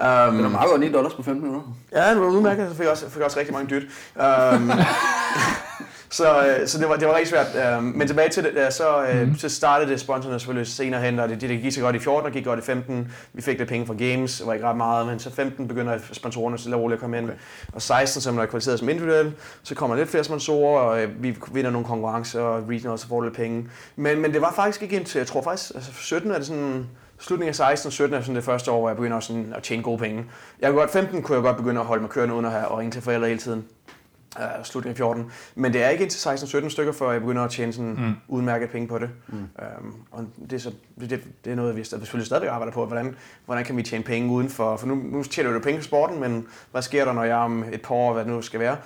Ja. 0.00 0.28
um, 0.28 0.36
Det 0.36 0.44
er 0.44 0.48
meget 0.48 0.70
godt 0.70 0.80
9 0.80 0.92
dollars 0.92 1.14
på 1.14 1.22
15 1.22 1.42
minutter. 1.46 1.68
Ja, 1.92 2.10
det 2.10 2.20
var 2.20 2.26
udmærket. 2.26 2.62
Jeg 2.64 2.76
fik 2.76 2.86
også, 2.86 3.04
jeg 3.06 3.12
fik 3.12 3.22
også 3.22 3.38
rigtig 3.38 3.54
mange 3.54 3.70
dyt. 3.70 3.82
Um, 4.16 4.70
så, 6.10 6.46
øh, 6.46 6.66
så 6.68 6.78
det 6.78 6.88
var, 6.88 6.96
det 6.96 7.08
var 7.08 7.14
rigtig 7.16 7.28
svært. 7.28 7.78
Um, 7.78 7.84
men 7.84 8.06
tilbage 8.08 8.28
til 8.28 8.44
det, 8.44 8.54
der, 8.54 8.70
så, 8.70 8.84
Mhm. 9.14 9.38
så 9.38 9.48
startede 9.48 9.90
det 9.90 10.00
sponsorerne 10.00 10.40
selvfølgelig 10.40 10.66
senere 10.72 11.00
hen, 11.00 11.18
og 11.18 11.28
det, 11.28 11.40
det 11.40 11.62
gik 11.62 11.72
så 11.72 11.80
godt 11.80 11.96
i 11.96 11.98
14, 11.98 12.26
og 12.26 12.32
gik 12.32 12.44
godt 12.44 12.58
i 12.58 12.62
15. 12.62 13.12
Vi 13.32 13.42
fik 13.42 13.58
lidt 13.58 13.68
penge 13.68 13.86
fra 13.86 13.94
Games, 13.94 14.38
det 14.38 14.46
var 14.46 14.52
ikke 14.52 14.66
ret 14.66 14.76
meget, 14.76 15.06
men 15.06 15.18
så 15.18 15.30
15 15.34 15.68
begynder 15.68 15.98
sponsorerne 16.12 16.58
så 16.58 16.70
roligt 16.76 16.96
at 16.96 17.00
komme 17.00 17.18
ind. 17.18 17.24
Okay. 17.24 17.36
Og 17.72 17.82
16, 17.82 18.20
som 18.22 18.38
er 18.38 18.46
kvalificeret 18.46 18.78
som 18.78 18.88
individuel, 18.88 19.32
så 19.62 19.74
kommer 19.74 19.96
lidt 19.96 20.08
flere 20.08 20.24
sponsorer, 20.24 20.80
og 20.80 21.02
øh, 21.02 21.22
vi 21.22 21.36
vinder 21.52 21.70
nogle 21.70 21.86
konkurrencer, 21.86 22.40
og 22.40 22.68
regional, 22.68 22.98
så 22.98 23.08
får 23.08 23.22
lidt 23.22 23.36
penge. 23.36 23.68
Men, 23.96 24.20
men 24.22 24.32
det 24.32 24.40
var 24.40 24.52
faktisk 24.56 24.82
ikke 24.82 24.96
indtil, 24.96 25.18
jeg 25.18 25.26
tror 25.26 25.42
faktisk, 25.42 25.72
altså 25.74 25.90
17 25.94 26.30
er 26.30 26.36
det 26.36 26.46
sådan, 26.46 26.86
slutningen 27.20 27.48
af 27.48 27.54
16 27.54 27.88
og 27.88 27.92
17 27.92 28.16
er 28.16 28.20
sådan 28.20 28.36
det 28.36 28.44
første 28.44 28.70
år, 28.70 28.78
hvor 28.78 28.88
jeg 28.88 28.96
begynder 28.96 29.20
sådan 29.20 29.52
at 29.56 29.62
tjene 29.62 29.82
gode 29.82 29.98
penge. 29.98 30.24
Jeg 30.60 30.70
kunne 30.70 30.80
godt, 30.80 30.90
15 30.90 31.22
kunne 31.22 31.36
jeg 31.36 31.42
godt 31.42 31.56
begynde 31.56 31.80
at 31.80 31.86
holde 31.86 32.02
mig 32.02 32.10
kørende 32.10 32.34
uden 32.34 32.46
at 32.46 32.52
have 32.52 32.68
og 32.68 32.78
ringe 32.78 32.90
til 32.92 33.02
forældre 33.02 33.28
hele 33.28 33.40
tiden. 33.40 33.64
Uh, 34.38 34.64
slutningen 34.64 34.92
af 34.92 34.96
14. 34.96 35.30
Men 35.54 35.72
det 35.72 35.82
er 35.82 35.88
ikke 35.88 36.02
indtil 36.02 36.28
16-17 36.28 36.68
stykker, 36.68 36.92
før 36.92 37.10
jeg 37.10 37.20
begynder 37.20 37.42
at 37.42 37.50
tjene 37.50 37.72
sådan 37.72 37.90
mm. 37.90 38.14
udmærket 38.28 38.70
penge 38.70 38.88
på 38.88 38.98
det. 38.98 39.10
Mm. 39.28 39.34
Um, 39.36 39.94
og 40.10 40.26
det 40.40 40.52
er, 40.52 40.58
så, 40.58 40.72
det, 41.00 41.24
det 41.44 41.50
er 41.52 41.54
noget, 41.54 41.76
vi 41.76 41.84
stadig- 41.84 42.02
selvfølgelig 42.02 42.26
stadigvæk 42.26 42.50
arbejder 42.50 42.72
på. 42.72 42.86
Hvordan, 42.86 43.16
hvordan 43.44 43.64
kan 43.64 43.76
vi 43.76 43.82
tjene 43.82 44.04
penge 44.04 44.32
uden 44.32 44.48
for... 44.48 44.76
For 44.76 44.86
nu, 44.86 44.94
nu 44.94 45.22
tjener 45.22 45.50
du 45.50 45.56
jo 45.56 45.62
penge 45.62 45.78
på 45.78 45.84
sporten, 45.84 46.20
men 46.20 46.46
hvad 46.70 46.82
sker 46.82 47.04
der, 47.04 47.12
når 47.12 47.24
jeg 47.24 47.36
om 47.36 47.64
et 47.72 47.82
par 47.82 47.94
år, 47.94 48.12
hvad 48.12 48.24
det 48.24 48.32
nu 48.32 48.42
skal 48.42 48.60
være, 48.60 48.76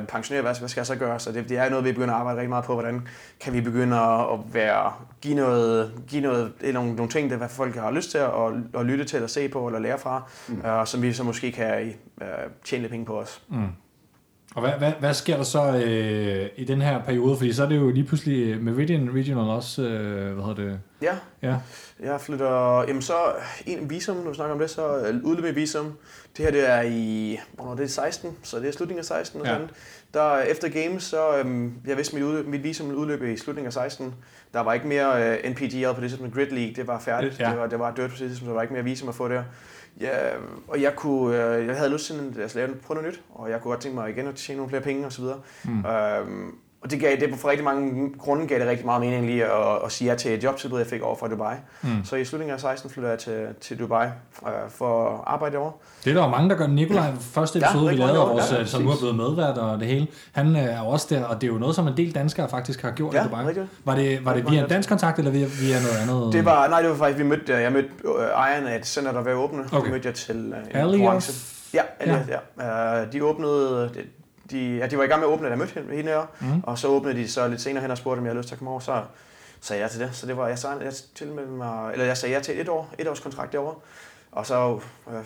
uh, 0.00 0.06
pensionerer, 0.06 0.42
hvad, 0.42 0.58
hvad 0.58 0.68
skal 0.68 0.80
jeg 0.80 0.86
så 0.86 0.96
gøre? 0.96 1.20
Så 1.20 1.32
det, 1.32 1.48
det 1.48 1.58
er 1.58 1.68
noget, 1.68 1.84
vi 1.84 1.92
begynder 1.92 2.14
at 2.14 2.20
arbejde 2.20 2.38
rigtig 2.38 2.48
meget 2.48 2.64
på. 2.64 2.72
Hvordan 2.72 3.08
kan 3.40 3.52
vi 3.52 3.60
begynde 3.60 3.96
at 3.96 4.38
være, 4.52 4.92
give, 5.20 5.34
noget, 5.34 5.92
give 6.08 6.22
noget, 6.22 6.52
nogle, 6.72 6.94
nogle 6.94 7.10
ting, 7.10 7.30
der 7.30 7.36
hvad 7.36 7.48
folk 7.48 7.76
har 7.76 7.90
lyst 7.90 8.10
til 8.10 8.18
at, 8.18 8.30
at, 8.78 8.86
lytte 8.86 9.04
til, 9.04 9.16
eller 9.16 9.28
se 9.28 9.48
på, 9.48 9.66
eller 9.66 9.78
lære 9.80 9.98
fra, 9.98 10.22
mm. 10.48 10.58
uh, 10.58 10.86
som 10.86 11.02
vi 11.02 11.12
så 11.12 11.24
måske 11.24 11.52
kan 11.52 11.94
uh, 12.20 12.26
tjene 12.64 12.82
lidt 12.82 12.90
penge 12.90 13.06
på 13.06 13.20
os. 13.20 13.42
Og 14.54 14.60
hvad, 14.62 14.72
hvad, 14.78 14.92
hvad 15.00 15.14
sker 15.14 15.36
der 15.36 15.42
så 15.42 15.82
øh, 15.86 16.46
i 16.56 16.64
den 16.64 16.82
her 16.82 17.02
periode? 17.02 17.36
Fordi 17.36 17.52
så 17.52 17.64
er 17.64 17.68
det 17.68 17.76
jo 17.76 17.90
lige 17.90 18.04
pludselig 18.04 18.62
Meridian 18.62 19.10
Regional 19.14 19.50
også, 19.50 19.82
øh, 19.82 20.34
hvad 20.34 20.44
hedder 20.44 20.62
det? 20.70 20.80
Ja, 21.02 21.14
Ja. 21.42 21.56
Jeg 22.02 22.20
flytter, 22.20 22.84
jamen 22.88 23.02
så 23.02 23.14
en 23.66 23.90
visum, 23.90 24.16
når 24.16 24.28
vi 24.30 24.34
snakker 24.34 24.54
om 24.54 24.60
det, 24.60 24.70
så 24.70 24.96
øh, 24.98 25.20
udløb 25.24 25.54
visum. 25.56 25.92
Det 26.36 26.44
her 26.44 26.52
det 26.52 26.70
er 26.70 26.82
i, 26.82 27.38
hvornår 27.54 27.74
det 27.74 27.84
er 27.84 27.88
16, 27.88 28.36
så 28.42 28.58
det 28.60 28.68
er 28.68 28.72
slutningen 28.72 28.98
af 28.98 29.04
16 29.04 29.40
og 29.40 29.46
Ja. 29.46 29.52
sådan. 29.52 29.68
Der 30.14 30.38
efter 30.38 30.68
games, 30.68 31.02
så 31.02 31.38
øhm, 31.38 31.72
jeg 31.86 31.96
vidste 31.96 32.14
mit, 32.16 32.24
udløb, 32.24 32.46
mit 32.46 32.62
visum 32.64 32.90
udløb 32.90 33.22
i 33.22 33.36
slutningen 33.36 33.66
af 33.66 33.72
16. 33.72 34.14
Der 34.54 34.60
var 34.60 34.72
ikke 34.72 34.86
mere 34.86 35.38
øh, 35.44 35.50
NPGL 35.50 35.94
på 35.94 36.00
det 36.00 36.10
tidspunkt, 36.10 36.34
Grid 36.34 36.46
League, 36.50 36.74
det 36.76 36.86
var 36.86 36.98
færdigt. 37.00 37.40
Ja. 37.40 37.50
Det, 37.50 37.58
var, 37.58 37.66
det 37.66 37.78
var 37.78 37.90
dødt 37.94 38.10
på 38.10 38.16
det 38.20 38.28
tidspunkt, 38.28 38.40
så 38.40 38.46
der 38.48 38.54
var 38.54 38.62
ikke 38.62 38.74
mere 38.74 38.84
visum 38.84 39.08
at 39.08 39.14
få 39.14 39.28
der. 39.28 39.42
Ja, 40.00 40.36
og 40.68 40.82
jeg, 40.82 40.96
kunne, 40.96 41.56
øh, 41.56 41.66
jeg 41.66 41.76
havde 41.76 41.92
lyst 41.92 42.06
til 42.06 42.40
at 42.40 42.54
lave 42.54 42.74
prøve 42.74 43.00
noget 43.00 43.12
nyt, 43.14 43.22
og 43.30 43.50
jeg 43.50 43.60
kunne 43.60 43.70
godt 43.70 43.80
tænke 43.80 43.94
mig 43.94 44.10
igen 44.10 44.26
at 44.26 44.34
tjene 44.34 44.56
nogle 44.56 44.68
flere 44.68 44.82
penge 44.82 45.06
osv. 45.06 45.24
Mm. 45.64 45.86
Øhm, 45.86 46.58
og 46.84 46.90
det 46.90 47.00
gav 47.00 47.16
det 47.20 47.34
for 47.36 47.48
rigtig 47.48 47.64
mange 47.64 48.10
grunde 48.18 48.46
gav 48.46 48.58
det 48.58 48.68
rigtig 48.68 48.86
meget 48.86 49.00
mening 49.00 49.26
lige 49.26 49.44
at, 49.44 49.50
at 49.84 49.92
sige 49.92 50.10
ja 50.10 50.16
til 50.16 50.34
et 50.34 50.44
jobtilbud, 50.44 50.78
jeg 50.78 50.86
fik 50.86 51.02
over 51.02 51.16
fra 51.16 51.28
Dubai. 51.28 51.54
Mm. 51.82 52.04
Så 52.04 52.16
i 52.16 52.24
slutningen 52.24 52.54
af 52.54 52.60
16 52.60 52.90
flyttede 52.90 53.10
jeg 53.12 53.18
til, 53.20 53.46
til 53.60 53.78
Dubai 53.78 54.06
øh, 54.06 54.52
for 54.68 55.08
at 55.08 55.20
arbejde 55.26 55.52
derovre. 55.54 55.72
Det 56.04 56.10
er 56.10 56.14
der 56.14 56.22
jo 56.24 56.28
mange, 56.30 56.50
der 56.50 56.56
gør. 56.56 56.66
Nikolaj, 56.66 57.12
første 57.20 57.58
Ja, 57.58 57.64
episode, 57.64 57.84
vi 57.84 57.90
rigtig 57.90 58.06
lavede, 58.06 58.28
vores, 58.30 58.52
ja, 58.52 58.58
ja, 58.58 58.64
som 58.64 58.82
nu 58.82 58.90
er 58.90 58.96
blevet 58.98 59.16
medvært 59.16 59.58
og 59.58 59.78
det 59.80 59.88
hele, 59.88 60.06
han 60.32 60.56
øh, 60.56 60.62
er 60.62 60.80
også 60.80 61.06
der, 61.10 61.24
og 61.24 61.40
det 61.40 61.48
er 61.48 61.52
jo 61.52 61.58
noget, 61.58 61.74
som 61.74 61.88
en 61.88 61.96
del 61.96 62.14
danskere 62.14 62.48
faktisk 62.48 62.82
har 62.82 62.90
gjort 62.90 63.14
Ja, 63.14 63.20
i 63.20 63.24
Dubai. 63.24 63.46
rigtigt. 63.46 63.66
Var 63.84 63.94
det, 63.94 64.24
var 64.24 64.34
det 64.34 64.50
via 64.50 64.62
en 64.62 64.68
dansk 64.68 64.88
kontakt, 64.88 65.18
eller 65.18 65.30
via, 65.30 65.46
via 65.60 65.76
noget 65.80 65.96
andet? 66.16 66.32
Det 66.32 66.44
var, 66.44 66.68
nej, 66.68 66.80
det 66.80 66.90
var 66.90 66.96
faktisk, 66.96 67.18
vi 67.18 67.24
mødte, 67.24 67.54
jeg 67.54 67.72
mødte 67.72 67.88
øh, 68.04 68.24
ejeren 68.34 68.66
af 68.66 68.76
et 68.78 68.86
center, 68.86 69.10
der 69.12 69.18
var 69.18 69.24
ved 69.24 69.32
at 69.32 69.38
åbne. 69.38 69.60
Okay. 69.66 69.76
Okay. 69.76 69.90
mødte 69.90 70.06
jeg 70.08 70.14
til 70.14 70.36
øh, 70.36 70.42
en 70.70 70.76
Alias? 70.76 70.96
konkurrence. 70.96 71.32
Ja, 71.74 71.82
ja. 72.58 73.02
Uh, 73.02 73.12
de 73.12 73.24
åbnede, 73.24 73.90
de, 73.94 74.00
de, 74.50 74.76
ja, 74.76 74.86
de 74.86 74.98
var 74.98 75.04
i 75.04 75.06
gang 75.06 75.20
med 75.20 75.28
at 75.28 75.32
åbne, 75.32 75.46
da 75.46 75.50
jeg 75.50 75.58
mødte 75.58 75.72
hende, 75.96 76.10
her, 76.10 76.26
mm. 76.40 76.62
og 76.62 76.78
så 76.78 76.88
åbnede 76.88 77.16
de 77.18 77.28
så 77.28 77.48
lidt 77.48 77.60
senere 77.60 77.82
hen 77.82 77.90
og 77.90 77.98
spurgte, 77.98 78.18
om 78.18 78.24
jeg 78.24 78.30
havde 78.30 78.38
lyst 78.38 78.48
til 78.48 78.54
at 78.54 78.58
komme 78.58 78.70
over, 78.70 78.80
så 78.80 79.02
sagde 79.60 79.82
jeg 79.82 79.90
til 79.90 80.00
det. 80.00 80.10
Så 80.12 80.26
det 80.26 80.36
var, 80.36 80.48
jeg 80.48 80.58
sagde, 80.58 80.76
jeg 80.80 80.92
tilmeldte 81.14 81.52
mig, 81.52 81.92
eller 81.92 82.04
jeg 82.04 82.16
sagde 82.16 82.34
ja 82.34 82.40
til 82.40 82.60
et 82.60 82.68
år, 82.68 82.94
et 82.98 83.08
års 83.08 83.20
kontrakt 83.20 83.52
derovre, 83.52 83.74
og 84.32 84.46
så 84.46 84.80
øh, 85.10 85.24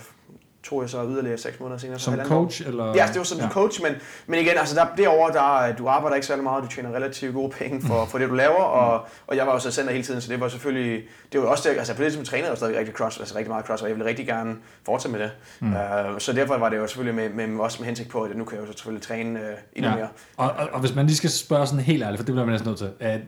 tog 0.62 0.82
jeg 0.82 0.90
så 0.90 1.04
yderligere 1.04 1.38
seks 1.38 1.60
måneder 1.60 1.78
senere. 1.78 1.98
så 1.98 2.04
Som 2.04 2.12
halvandet 2.12 2.36
år. 2.36 2.42
coach? 2.42 2.62
Eller? 2.66 2.86
Ja, 2.94 3.06
det 3.06 3.16
var 3.16 3.22
som 3.24 3.38
ja. 3.38 3.48
coach, 3.48 3.82
men, 3.82 3.92
men 4.26 4.40
igen, 4.40 4.52
altså 4.58 4.74
der, 4.74 4.86
derovre, 4.96 5.32
der, 5.32 5.76
du 5.76 5.88
arbejder 5.88 6.14
ikke 6.14 6.26
særlig 6.26 6.42
meget, 6.44 6.64
du 6.64 6.68
tjener 6.68 6.92
relativt 6.94 7.34
gode 7.34 7.50
penge 7.50 7.82
for, 7.86 8.04
for 8.04 8.18
det, 8.18 8.28
du 8.28 8.34
laver, 8.34 8.54
og, 8.62 9.06
og 9.26 9.36
jeg 9.36 9.46
var 9.46 9.52
jo 9.52 9.58
så 9.58 9.70
center 9.70 9.92
hele 9.92 10.04
tiden, 10.04 10.20
så 10.20 10.28
det 10.32 10.40
var 10.40 10.48
selvfølgelig, 10.48 11.02
det 11.32 11.40
var 11.40 11.46
også 11.46 11.68
det, 11.68 11.78
altså 11.78 11.94
på 11.96 12.02
det 12.02 12.12
som 12.12 12.24
træner, 12.24 12.48
jeg 12.48 12.56
stadig 12.56 12.78
rigtig 12.78 12.94
cross, 12.94 13.18
altså 13.18 13.34
rigtig 13.36 13.50
meget 13.50 13.66
cross, 13.66 13.82
og 13.82 13.88
jeg 13.88 13.96
ville 13.96 14.08
rigtig 14.08 14.26
gerne 14.26 14.56
fortsætte 14.86 15.18
med 15.18 15.24
det. 15.24 15.32
Mm. 15.60 15.72
Uh, 15.72 16.18
så 16.18 16.32
derfor 16.32 16.56
var 16.58 16.68
det 16.68 16.76
jo 16.76 16.86
selvfølgelig 16.86 17.30
med, 17.36 17.46
med, 17.48 17.60
også 17.60 17.78
med 17.80 17.86
hensigt 17.86 18.08
på, 18.08 18.22
at 18.22 18.36
nu 18.36 18.44
kan 18.44 18.58
jeg 18.58 18.66
jo 18.66 18.72
så 18.72 18.78
selvfølgelig 18.78 19.02
træne 19.06 19.40
uh, 19.40 19.46
endnu 19.72 19.90
Ja. 19.90 19.96
mere. 19.96 20.08
Og, 20.36 20.50
og, 20.50 20.68
og 20.72 20.80
hvis 20.80 20.94
man 20.94 21.06
lige 21.06 21.16
skal 21.16 21.30
spørge 21.30 21.66
sådan 21.66 21.80
helt 21.84 22.02
ærligt, 22.02 22.18
for 22.20 22.24
det 22.24 22.32
bliver 22.34 22.44
man 22.46 22.52
næsten 22.52 22.68
nødt 22.68 22.78
til. 22.78 22.90
Øh, 23.00 23.18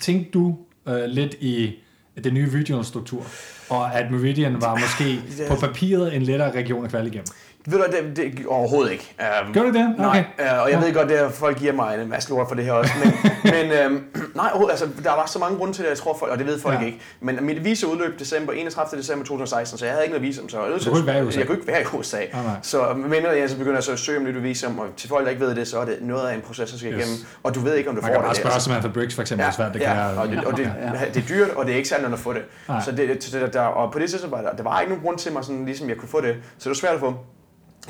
tænkte 0.00 0.30
du 0.30 0.56
øh, 0.88 1.04
lidt 1.04 1.34
i 1.34 1.82
den 2.24 2.34
nye 2.34 2.50
regional-struktur, 2.58 3.26
og 3.68 3.94
at 3.94 4.10
Meridian 4.10 4.60
var 4.60 4.78
måske 4.78 5.20
på 5.48 5.54
papiret 5.54 6.16
en 6.16 6.22
lettere 6.22 6.50
region 6.50 6.84
at 6.84 6.90
kvalde 6.90 7.06
igennem? 7.06 7.26
Ved 7.70 7.78
du, 7.78 7.84
det, 7.84 8.16
det 8.16 8.46
overhovedet 8.46 8.92
ikke. 8.92 9.14
Um, 9.46 9.52
Gør 9.54 9.62
det 9.62 9.74
det? 9.74 9.94
Nej, 9.98 10.08
Okay. 10.38 10.54
øh, 10.56 10.62
og 10.62 10.70
jeg 10.70 10.80
ved 10.80 10.94
godt, 10.94 11.10
at 11.10 11.32
folk 11.32 11.58
giver 11.58 11.72
mig 11.72 11.98
en 12.02 12.08
masse 12.08 12.30
lort 12.30 12.48
for 12.48 12.54
det 12.54 12.64
her 12.64 12.72
også, 12.72 12.92
men, 13.04 13.12
men 13.54 13.72
øhm, 13.72 14.04
nej, 14.34 14.50
altså, 14.70 14.88
der 15.04 15.10
var 15.10 15.26
så 15.26 15.38
mange 15.38 15.58
grunde 15.58 15.72
til 15.72 15.84
det, 15.84 15.90
jeg 15.90 15.98
tror 15.98 16.16
folk, 16.18 16.32
og 16.32 16.38
det 16.38 16.46
ved 16.46 16.60
folk 16.60 16.74
Ja. 16.74 16.80
ja. 16.80 16.86
ikke. 16.86 17.00
Men 17.20 17.38
mit 17.42 17.64
visa 17.64 17.86
udløb 17.86 18.18
december, 18.18 18.52
31. 18.52 19.00
december 19.02 19.24
2016, 19.24 19.78
så 19.78 19.84
jeg 19.84 19.92
havde 19.92 20.04
ikke 20.04 20.12
noget 20.12 20.28
visum, 20.28 20.48
så 20.48 20.60
jeg, 20.60 20.68
nødt 20.70 20.84
Du 20.84 20.90
kunne 20.90 20.98
ikke 21.00 21.06
være 21.12 21.18
i 21.24 21.26
USA. 21.26 21.38
jeg 21.38 21.46
kunne 21.46 21.56
ikke 21.58 21.66
være 21.68 21.82
i 21.82 21.84
USA. 21.98 22.16
Nej. 22.16 22.42
Så 22.62 22.92
men 22.96 23.12
jeg 23.24 23.50
så 23.50 23.56
begynder 23.56 23.76
jeg 23.76 23.82
så 23.84 23.92
at 23.92 23.98
søge 23.98 24.18
om 24.18 24.24
nyt 24.24 24.42
visum, 24.42 24.78
og 24.78 24.86
til 24.96 25.08
folk, 25.08 25.24
der 25.24 25.30
ikke 25.30 25.44
ved 25.46 25.54
det, 25.54 25.68
så 25.68 25.78
er 25.78 25.84
det 25.84 25.98
noget 26.00 26.28
af 26.28 26.34
en 26.34 26.40
proces, 26.40 26.70
der 26.70 26.78
skal 26.78 26.92
Yes. 26.92 26.98
igennem, 26.98 27.16
og 27.42 27.54
du 27.54 27.60
ved 27.60 27.74
ikke, 27.74 27.90
om 27.90 27.96
du 27.96 28.00
Man 28.02 28.08
får 28.08 28.12
kan 28.14 28.20
det. 28.20 28.26
bare 28.26 28.34
spørge 28.34 28.54
altså. 28.54 28.64
Samantha 28.68 28.88
Briggs 28.88 29.14
for 29.14 29.22
eksempel, 29.22 29.44
ja, 29.44 29.50
svært 29.50 29.72
det 29.72 29.80
kan 29.82 29.90
ja, 29.90 29.96
være. 29.96 30.16
og, 30.18 30.28
det, 30.28 30.44
og 30.44 30.56
det, 30.56 30.62
Ja. 30.62 30.90
det 31.14 31.22
er 31.22 31.26
dyrt, 31.28 31.50
og 31.50 31.66
det 31.66 31.72
er 31.72 31.76
ikke 31.76 31.88
særlig 31.88 32.12
at 32.12 32.18
få 32.18 32.32
det. 32.32 32.42
Nej. 32.68 32.80
Så 32.84 32.90
det, 32.92 33.08
det 33.32 33.52
der, 33.54 33.60
og 33.60 33.92
på 33.92 33.98
det 33.98 34.10
tidspunkt 34.10 34.32
var 34.36 34.42
der, 34.42 34.56
der 34.56 34.62
var 34.62 34.80
ikke 34.80 34.90
nogen 34.92 35.04
grund 35.04 35.18
til 35.18 35.32
mig, 35.32 35.44
sådan, 35.44 35.64
ligesom 35.66 35.88
jeg 35.88 35.96
kunne 35.96 36.08
få 36.08 36.20
det. 36.20 36.34
Så 36.58 36.64
det 36.64 36.66
var 36.66 36.74
svært 36.74 36.94
at 36.94 37.00
få. 37.00 37.14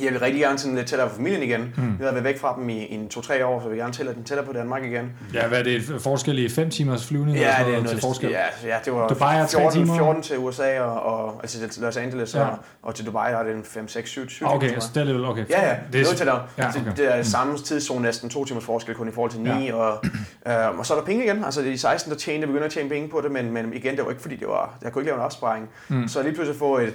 Jeg 0.03 0.12
vil 0.12 0.20
rigtig 0.20 0.41
gerne 0.41 0.59
sådan 0.59 0.76
lidt 0.76 0.86
tættere 0.86 1.09
på 1.09 1.14
familien 1.14 1.43
igen. 1.43 1.61
Mm. 1.61 1.97
Jeg 1.99 2.07
har 2.07 2.12
været 2.12 2.24
væk 2.24 2.38
fra 2.38 2.55
dem 2.59 2.68
i, 2.68 2.84
i 2.86 2.95
en 2.95 3.09
to-tre 3.09 3.47
år, 3.47 3.61
så 3.61 3.64
jeg 3.64 3.70
vil 3.70 3.78
gerne 3.78 3.93
tælle 3.93 4.14
den 4.14 4.24
tættere 4.24 4.47
på 4.47 4.53
Danmark 4.53 4.84
igen. 4.84 5.12
Ja, 5.34 5.47
hvad 5.49 5.59
er 5.59 5.62
det? 5.62 5.82
Forskel 6.01 6.38
i 6.38 6.49
fem 6.49 6.70
timers 6.70 7.07
flyvning? 7.07 7.36
Ja, 7.38 7.55
det 7.66 7.68
er 7.68 7.72
noget 7.72 7.88
til 7.88 8.01
forskel? 8.01 8.30
ja, 8.30 8.45
ja, 8.68 8.76
det 8.84 8.93
var 8.93 9.09
Dubai 9.09 9.36
er 9.36 9.47
tre 9.47 9.61
14, 9.61 9.80
timer? 9.80 9.97
14 9.99 10.22
til 10.22 10.38
USA 10.38 10.80
og, 10.80 11.03
og 11.03 11.41
altså 11.43 11.68
til 11.68 11.82
Los 11.82 11.97
Angeles 11.97 12.34
Ja. 12.34 12.45
og, 12.45 12.59
og 12.82 12.95
til 12.95 13.07
Dubai 13.07 13.30
der 13.32 13.38
er 13.38 13.43
det 13.43 13.55
en 13.57 13.64
5, 13.64 13.88
6, 13.88 14.11
7, 14.11 14.28
7 14.28 14.45
Ah, 14.45 14.55
Okay, 14.55 14.78
så 14.78 14.88
det 14.88 14.97
er 14.97 15.01
alligevel 15.01 15.24
okay. 15.24 15.45
Ja, 15.51 15.68
ja, 15.68 15.76
det 15.93 15.99
er 16.01 16.05
noget 16.05 16.18
tættere. 16.18 16.43
Ja, 16.59 16.68
okay. 16.68 16.84
det, 16.84 16.97
det 16.97 17.16
er 17.16 17.22
samme 17.22 17.59
tidszone 17.59 18.03
næsten, 18.03 18.30
to 18.30 18.45
timers 18.45 18.64
forskel 18.64 18.95
kun 18.95 19.09
i 19.09 19.12
forhold 19.12 19.30
til 19.30 19.41
9, 19.41 19.49
Ja. 19.51 19.74
og, 19.74 20.05
øh, 20.47 20.78
og 20.78 20.86
så 20.86 20.95
er 20.95 20.99
der 20.99 21.05
penge 21.07 21.24
igen. 21.24 21.45
Altså 21.45 21.61
i 21.62 21.76
16, 21.76 22.12
der 22.12 22.18
tjente 22.18 22.41
jeg 22.41 22.49
begyndte 22.49 22.66
at 22.66 22.72
tjene 22.72 22.88
penge 22.88 23.09
på 23.09 23.20
det, 23.20 23.30
men, 23.30 23.53
men 23.53 23.72
igen, 23.74 23.97
det 23.97 24.05
var 24.05 24.11
ikke 24.11 24.22
fordi, 24.22 24.36
det 24.36 24.49
var, 24.49 24.74
jeg 24.82 24.93
kunne 24.93 25.03
ikke 25.03 25.11
lave 25.11 25.18
en 25.18 25.24
opsparing. 25.24 25.68
Mm. 25.88 26.09
Så 26.09 26.22
lige 26.22 26.34
pludselig 26.34 26.59
få 26.59 26.78
et, 26.78 26.82
øh, 26.88 26.93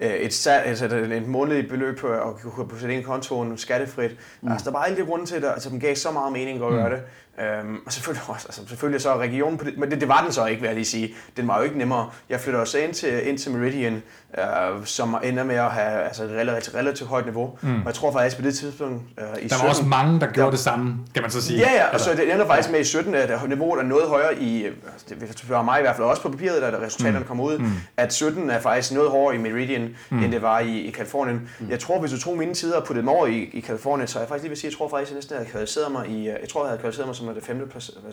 et, 0.00 0.34
sal, 0.34 0.60
altså 0.60 0.84
et, 0.84 0.92
et 0.92 1.28
månedligt 1.28 1.68
beløb 1.68 1.98
på 1.98 2.06
at 2.06 2.34
kunne 2.36 2.80
sætte 2.80 2.94
ind 2.94 3.02
i 3.02 3.06
kontoen 3.06 3.58
skattefrit. 3.58 4.16
Mm. 4.40 4.52
Altså, 4.52 4.64
der 4.64 4.70
var 4.70 4.82
alle 4.82 4.96
de 4.96 5.06
grunde 5.06 5.26
til 5.26 5.42
det, 5.42 5.48
altså, 5.48 5.68
som 5.68 5.80
gav 5.80 5.96
så 5.96 6.10
meget 6.10 6.32
mening 6.32 6.64
at 6.64 6.70
gøre 6.70 6.90
det. 6.90 7.02
Øhm, 7.40 7.78
og 7.86 7.92
selvfølgelig, 7.92 8.22
også, 8.28 8.46
altså, 8.48 8.60
selvfølgelig 8.68 9.00
så 9.00 9.10
er 9.10 9.18
regionen 9.18 9.58
på 9.58 9.64
det, 9.64 9.78
men 9.78 9.90
det, 9.90 10.00
det, 10.00 10.08
var 10.08 10.22
den 10.22 10.32
så 10.32 10.46
ikke, 10.46 10.60
vil 10.60 10.66
jeg 10.66 10.74
lige 10.74 10.84
sige. 10.84 11.14
Den 11.36 11.48
var 11.48 11.58
jo 11.58 11.64
ikke 11.64 11.78
nemmere. 11.78 12.10
Jeg 12.28 12.40
flytter 12.40 12.60
også 12.60 12.78
ind 12.78 12.94
til, 12.94 13.28
ind 13.28 13.38
til 13.38 13.52
Meridian, 13.52 14.02
øh, 14.38 14.44
som 14.84 15.16
ender 15.24 15.44
med 15.44 15.54
at 15.54 15.70
have 15.70 16.02
altså, 16.02 16.24
et 16.24 16.30
relativt, 16.30 16.76
relativt 16.76 17.08
højt 17.08 17.24
niveau. 17.24 17.58
Mm. 17.60 17.74
Og 17.80 17.86
jeg 17.86 17.94
tror 17.94 18.12
faktisk 18.12 18.36
på 18.36 18.42
det 18.42 18.54
tidspunkt 18.54 19.02
øh, 19.18 19.24
i 19.24 19.48
Der 19.48 19.54
var 19.54 19.58
17, 19.58 19.68
også 19.68 19.84
mange, 19.84 20.20
der 20.20 20.26
gjorde 20.26 20.50
det 20.50 20.58
samme, 20.58 20.98
kan 21.14 21.22
man 21.22 21.30
så 21.30 21.42
sige. 21.42 21.58
Ja, 21.58 21.72
ja, 21.72 21.84
og 21.84 21.88
Eller- 21.88 22.04
så 22.04 22.14
det 22.14 22.32
ender 22.32 22.46
faktisk 22.46 22.70
med 22.70 22.80
i 22.80 22.84
17, 22.84 23.14
at 23.14 23.48
niveauet 23.48 23.80
er 23.80 23.84
noget 23.84 24.08
højere 24.08 24.38
i, 24.38 24.64
altså 24.64 25.06
det 25.08 25.38
spørge 25.38 25.64
mig 25.64 25.78
i 25.78 25.82
hvert 25.82 25.96
fald 25.96 26.06
også 26.06 26.22
på 26.22 26.28
papiret, 26.28 26.62
da 26.62 26.78
resultaterne 26.86 27.18
mm. 27.18 27.24
kommer 27.24 27.44
ud, 27.44 27.58
mm. 27.58 27.70
at 27.96 28.12
17 28.12 28.50
er 28.50 28.60
faktisk 28.60 28.92
noget 28.92 29.10
hårdere 29.10 29.34
i 29.34 29.38
Meridian, 29.38 29.96
mm. 30.10 30.22
end 30.22 30.32
det 30.32 30.42
var 30.42 30.60
i, 30.60 30.80
i 30.80 30.90
Kalifornien. 30.90 31.48
Mm. 31.60 31.70
Jeg 31.70 31.80
tror, 31.80 32.00
hvis 32.00 32.10
du 32.10 32.20
tog 32.20 32.38
mine 32.38 32.54
tider 32.54 32.76
og 32.76 32.84
puttede 32.84 33.02
dem 33.02 33.08
over 33.08 33.26
i, 33.26 33.50
i 33.52 33.60
Kalifornien, 33.60 34.08
så 34.08 34.18
er 34.18 34.22
jeg 34.22 34.28
faktisk 34.28 34.42
lige 34.42 34.48
vil 34.50 34.58
sige, 34.58 34.70
jeg 34.70 34.78
tror 34.78 34.88
faktisk, 34.88 35.06
at 35.06 35.10
jeg 35.10 35.16
næsten 35.16 35.36
havde 35.36 35.50
kvalificeret 35.50 35.92
mig 35.92 36.08
i, 36.08 36.28
jeg 36.28 36.48
tror, 36.52 36.64
jeg 36.64 36.68
havde 36.68 36.80
kvalificeret 36.80 37.08
mig 37.08 37.16
som 37.26 37.34
det 37.34 37.44
femte, 37.44 37.66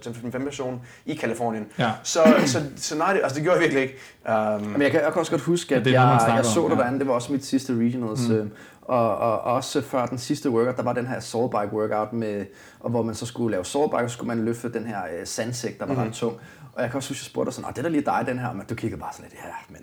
den 0.04 0.14
femte 0.32 0.40
person 0.40 0.82
i 1.06 1.14
Kalifornien. 1.16 1.66
Ja. 1.80 1.92
Så, 2.04 2.20
så, 2.46 2.64
så 2.76 2.98
nej, 2.98 3.14
det, 3.14 3.20
altså 3.24 3.36
det 3.36 3.44
gjorde 3.44 3.56
jeg 3.56 3.62
virkelig 3.62 3.84
ikke. 3.84 3.96
Um, 4.30 4.62
Men 4.68 4.82
jeg 4.82 4.92
kan, 4.92 5.02
jeg 5.02 5.12
kan 5.14 5.20
også 5.20 5.32
godt 5.32 5.42
huske, 5.42 5.74
Ja, 5.74 5.80
at 5.80 5.86
det 5.86 5.96
er 5.96 6.02
jeg, 6.02 6.20
snakker 6.20 6.36
jeg 6.36 6.46
så 6.46 6.68
dig 6.68 6.76
ja. 6.78 6.82
derinde. 6.82 7.00
Det 7.00 7.08
var 7.08 7.14
også 7.14 7.32
mit 7.32 7.46
sidste 7.46 7.74
regionals. 7.74 8.30
Mm. 8.30 8.52
Og, 8.82 9.18
og, 9.18 9.42
også 9.42 9.82
før 9.82 10.06
den 10.06 10.18
sidste 10.18 10.50
workout, 10.50 10.78
der 10.78 10.84
var 10.84 10.94
den 10.94 11.08
her 11.08 11.20
soul 11.20 11.50
bike 11.52 11.74
workout, 11.74 12.14
med, 12.14 12.46
og 12.80 12.90
hvor 12.90 13.02
man 13.04 13.16
så 13.16 13.26
skulle 13.26 13.52
lave 13.52 13.66
soul 13.66 13.90
bike, 13.90 14.04
og 14.04 14.10
så 14.10 14.14
skulle 14.14 14.28
man 14.36 14.46
løfte 14.46 14.74
den 14.74 14.86
her 14.86 14.98
øh, 15.20 15.26
sandsæk, 15.28 15.80
der 15.80 15.86
var 15.86 15.94
mm. 15.94 16.00
ret 16.00 16.14
tung. 16.14 16.38
Og 16.74 16.82
jeg 16.82 16.92
kan 16.92 16.98
også 16.98 17.10
huske, 17.10 17.22
at 17.22 17.26
jeg 17.26 17.30
spurgte 17.32 17.46
dig 17.46 17.54
sådan, 17.54 17.66
"Åh, 17.68 17.72
det 17.74 17.78
er 17.78 17.84
da 17.84 17.90
lige 17.90 18.06
dig, 18.06 18.24
den 18.28 18.40
her. 18.40 18.54
Men 18.54 18.66
du 18.70 18.76
kiggede 18.76 19.02
bare 19.02 19.14
sådan 19.14 19.30
lidt, 19.32 19.42
ja, 19.44 19.50
men 19.70 19.82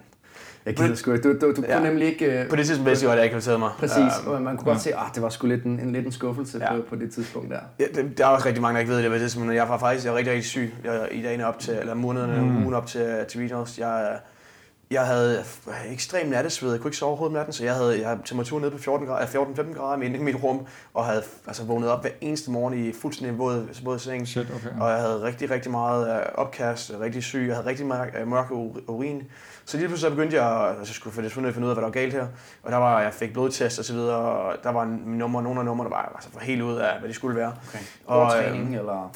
jeg 0.67 0.77
gider 0.77 0.95
sgu 0.95 1.13
ikke. 1.13 1.29
Du, 1.29 1.47
du, 1.47 1.53
du 1.57 1.63
Ja. 1.69 1.77
kunne 1.77 1.89
nemlig 1.89 2.07
ikke... 2.09 2.25
øh, 2.43 2.49
på 2.49 2.57
det 2.57 2.67
tidspunkt 2.67 2.89
vidste 2.91 3.05
jeg 3.05 3.09
godt, 3.09 3.17
at 3.17 3.19
jeg 3.19 3.25
ikke 3.25 3.33
kvalificerede 3.33 3.59
mig. 3.59 3.71
Præcis, 3.79 3.99
Øhm, 4.25 4.33
og 4.33 4.43
man 4.43 4.57
kunne 4.57 4.71
godt 4.73 4.81
se, 4.83 4.95
at 4.95 5.01
det 5.15 5.23
var 5.23 5.29
sgu 5.29 5.47
lidt 5.47 5.65
en, 5.65 5.81
en, 5.81 5.93
lidt 5.93 6.07
en 6.07 6.13
skuffelse 6.13 6.59
Ja. 6.59 6.77
på, 6.77 6.83
på 6.89 6.97
det 6.97 7.13
tidspunkt 7.15 7.51
der. 7.51 7.61
Ja, 7.81 7.85
det, 7.95 8.19
der 8.19 8.25
er 8.27 8.29
også 8.29 8.47
rigtig 8.47 8.63
mange, 8.63 8.75
der 8.75 8.81
ikke 8.81 8.93
ved 8.93 9.03
det, 9.03 9.11
hvad 9.11 9.21
det 9.21 9.39
men 9.39 9.55
jeg 9.55 9.69
var 9.69 9.79
faktisk 9.79 10.07
jeg 10.07 10.13
er 10.13 10.17
rigtig, 10.17 10.33
rigtig 10.33 10.51
syg 10.51 10.75
jeg, 10.85 11.09
i 11.13 11.23
dagene 11.23 11.47
op 11.47 11.59
til, 11.59 11.75
eller 11.81 11.95
månederne, 11.95 12.43
mm. 12.43 12.57
ugen 12.63 12.75
op 12.75 12.87
til, 12.87 13.25
til 13.29 13.41
regionals. 13.41 13.79
Jeg, 13.79 14.19
jeg 14.91 15.07
havde 15.07 15.45
ekstrem 15.91 16.27
nattesved, 16.29 16.71
jeg 16.71 16.81
kunne 16.81 16.89
ikke 16.89 16.97
sove 16.97 17.09
overhovedet 17.09 17.37
om 17.37 17.39
natten, 17.39 17.53
så 17.53 17.65
jeg 17.65 17.75
havde, 17.75 17.99
jeg 18.01 18.09
havde 18.09 18.21
temperatur 18.25 18.61
nede 18.61 18.71
på 18.71 18.79
14 18.79 19.07
grader, 19.07 19.27
14-15 19.27 19.79
grader 19.79 20.03
inde 20.03 20.19
i 20.19 20.23
mit 20.23 20.37
rum, 20.43 20.61
og 20.95 21.05
havde 21.05 21.23
altså, 21.47 21.65
vågnet 21.65 21.89
op 21.91 22.01
hver 22.03 22.11
eneste 22.21 22.51
morgen 22.51 22.87
i 22.87 22.93
fuldstændig 22.93 23.39
våd, 23.39 23.69
våd 23.85 23.99
seng. 23.99 24.29
Shit, 24.29 24.47
okay. 24.57 24.81
Og 24.81 24.91
jeg 24.91 24.99
havde 24.99 25.23
rigtig, 25.23 25.51
rigtig 25.51 25.71
meget 25.71 26.17
øh, 26.17 26.23
opkast, 26.35 26.93
rigtig 27.01 27.23
syg, 27.25 27.45
jeg 27.49 27.57
havde 27.57 27.69
rigtig 27.69 27.87
mørk, 27.87 28.17
øh, 28.21 28.29
mørk 28.29 28.51
ur- 28.51 28.81
urin. 28.91 29.23
Så 29.69 29.77
lige 29.77 29.89
pludselig 29.89 30.11
så 30.11 30.17
begyndte 30.17 30.37
jeg, 30.37 30.69
at- 30.71 30.79
altså, 30.79 30.95
skulle 30.95 31.15
finde 31.15 31.31
finde 31.31 31.47
ud 31.67 31.71
af, 31.71 31.75
hvad 31.75 31.75
der 31.75 31.81
var 31.89 31.91
galt 31.91 32.13
her. 32.13 32.27
Og 32.63 32.73
der 32.73 32.79
var, 32.79 33.01
jeg 33.01 33.15
fik 33.15 33.33
blodtest 33.33 33.79
og 33.79 33.85
så 33.85 33.93
videre, 33.93 34.17
og 34.17 34.57
der 34.63 34.71
var 34.73 34.83
en 34.83 35.03
nummer, 35.07 35.41
nogle 35.43 35.59
af 35.61 35.65
numrene, 35.67 35.91
der 35.91 35.97
var 35.97 36.13
altså, 36.15 36.31
for 36.33 36.41
helt 36.41 36.63
ud 36.63 36.77
af, 36.77 36.99
hvad 37.01 37.09
de 37.09 37.15
skulle 37.15 37.37
være. 37.37 37.55
Okay. 37.69 37.79
Og, 38.07 38.21
Og, 38.23 38.27
øh, 38.39 38.45
træning, 38.45 38.77
eller... 38.77 39.13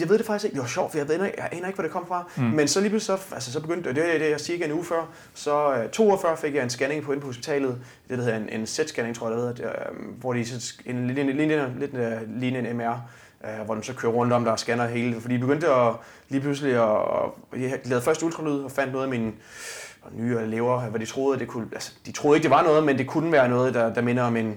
jeg 0.00 0.08
ved 0.08 0.18
det 0.18 0.26
faktisk 0.26 0.44
ikke. 0.44 0.54
Det 0.54 0.60
var 0.62 0.68
sjovt, 0.68 0.90
for 0.90 0.98
jeg, 0.98 1.08
ved, 1.08 1.14
jeg 1.20 1.48
aner 1.52 1.66
ikke, 1.66 1.74
hvor 1.76 1.82
det 1.82 1.92
kom 1.92 2.06
fra. 2.06 2.24
Mm. 2.36 2.42
Men 2.42 2.68
så 2.68 2.80
lige 2.80 2.90
pludselig, 2.90 3.18
så, 3.18 3.34
altså, 3.34 3.52
så 3.52 3.60
begyndte 3.60 3.94
det, 3.94 4.14
er 4.14 4.18
det, 4.18 4.30
jeg 4.30 4.40
siger 4.40 4.64
en 4.66 4.72
uge 4.72 4.84
før, 4.84 5.08
så 5.34 5.74
øh, 5.74 5.88
to 5.88 6.04
uger 6.06 6.16
før 6.16 6.36
fik 6.36 6.54
jeg 6.54 6.62
en 6.62 6.70
scanning 6.70 7.04
på 7.04 7.12
inde 7.12 7.20
på 7.20 7.26
hospitalet. 7.26 7.78
Det 8.08 8.18
der 8.18 8.24
hedder 8.24 8.38
en, 8.38 8.48
en 8.48 8.66
Z-scanning, 8.66 9.14
tror 9.14 9.28
jeg, 9.28 9.36
det 9.38 9.44
hedder, 9.46 9.54
det, 9.54 9.64
øh, 9.64 10.18
hvor 10.20 10.32
de 10.32 10.46
så, 10.46 10.74
en, 10.86 11.06
lidt, 11.06 11.26
lidt, 11.26 11.36
lidt, 11.36 11.92
lidt 12.42 12.54
øh, 12.56 12.70
en 12.70 12.76
MR, 12.76 12.94
øh, 13.44 13.64
hvor 13.64 13.74
de 13.74 13.82
så 13.84 13.94
kører 13.94 14.12
rundt 14.12 14.32
om 14.32 14.44
der 14.44 14.52
og 14.52 14.58
scanner 14.58 14.86
hele. 14.86 15.20
Fordi 15.20 15.34
de 15.34 15.40
begyndte 15.40 15.68
at, 15.68 15.92
lige 16.28 16.40
pludselig 16.40 16.74
at, 16.74 16.90
at 17.52 17.60
jeg 17.60 17.78
lavede 17.84 18.04
først 18.04 18.22
ultralyd 18.22 18.58
og 18.58 18.70
fandt 18.70 18.92
noget 18.92 19.04
af 19.04 19.10
min 19.10 19.34
nye 20.12 20.46
lever, 20.46 20.80
hvad 20.80 21.00
de 21.00 21.06
troede, 21.06 21.38
det 21.38 21.48
kunne, 21.48 21.68
altså, 21.72 21.92
de 22.06 22.12
troede 22.12 22.36
ikke, 22.36 22.42
det 22.42 22.50
var 22.50 22.62
noget, 22.62 22.84
men 22.84 22.98
det 22.98 23.06
kunne 23.06 23.32
være 23.32 23.48
noget, 23.48 23.74
der, 23.74 23.94
der 23.94 24.02
minder 24.02 24.22
om 24.22 24.36
en, 24.36 24.56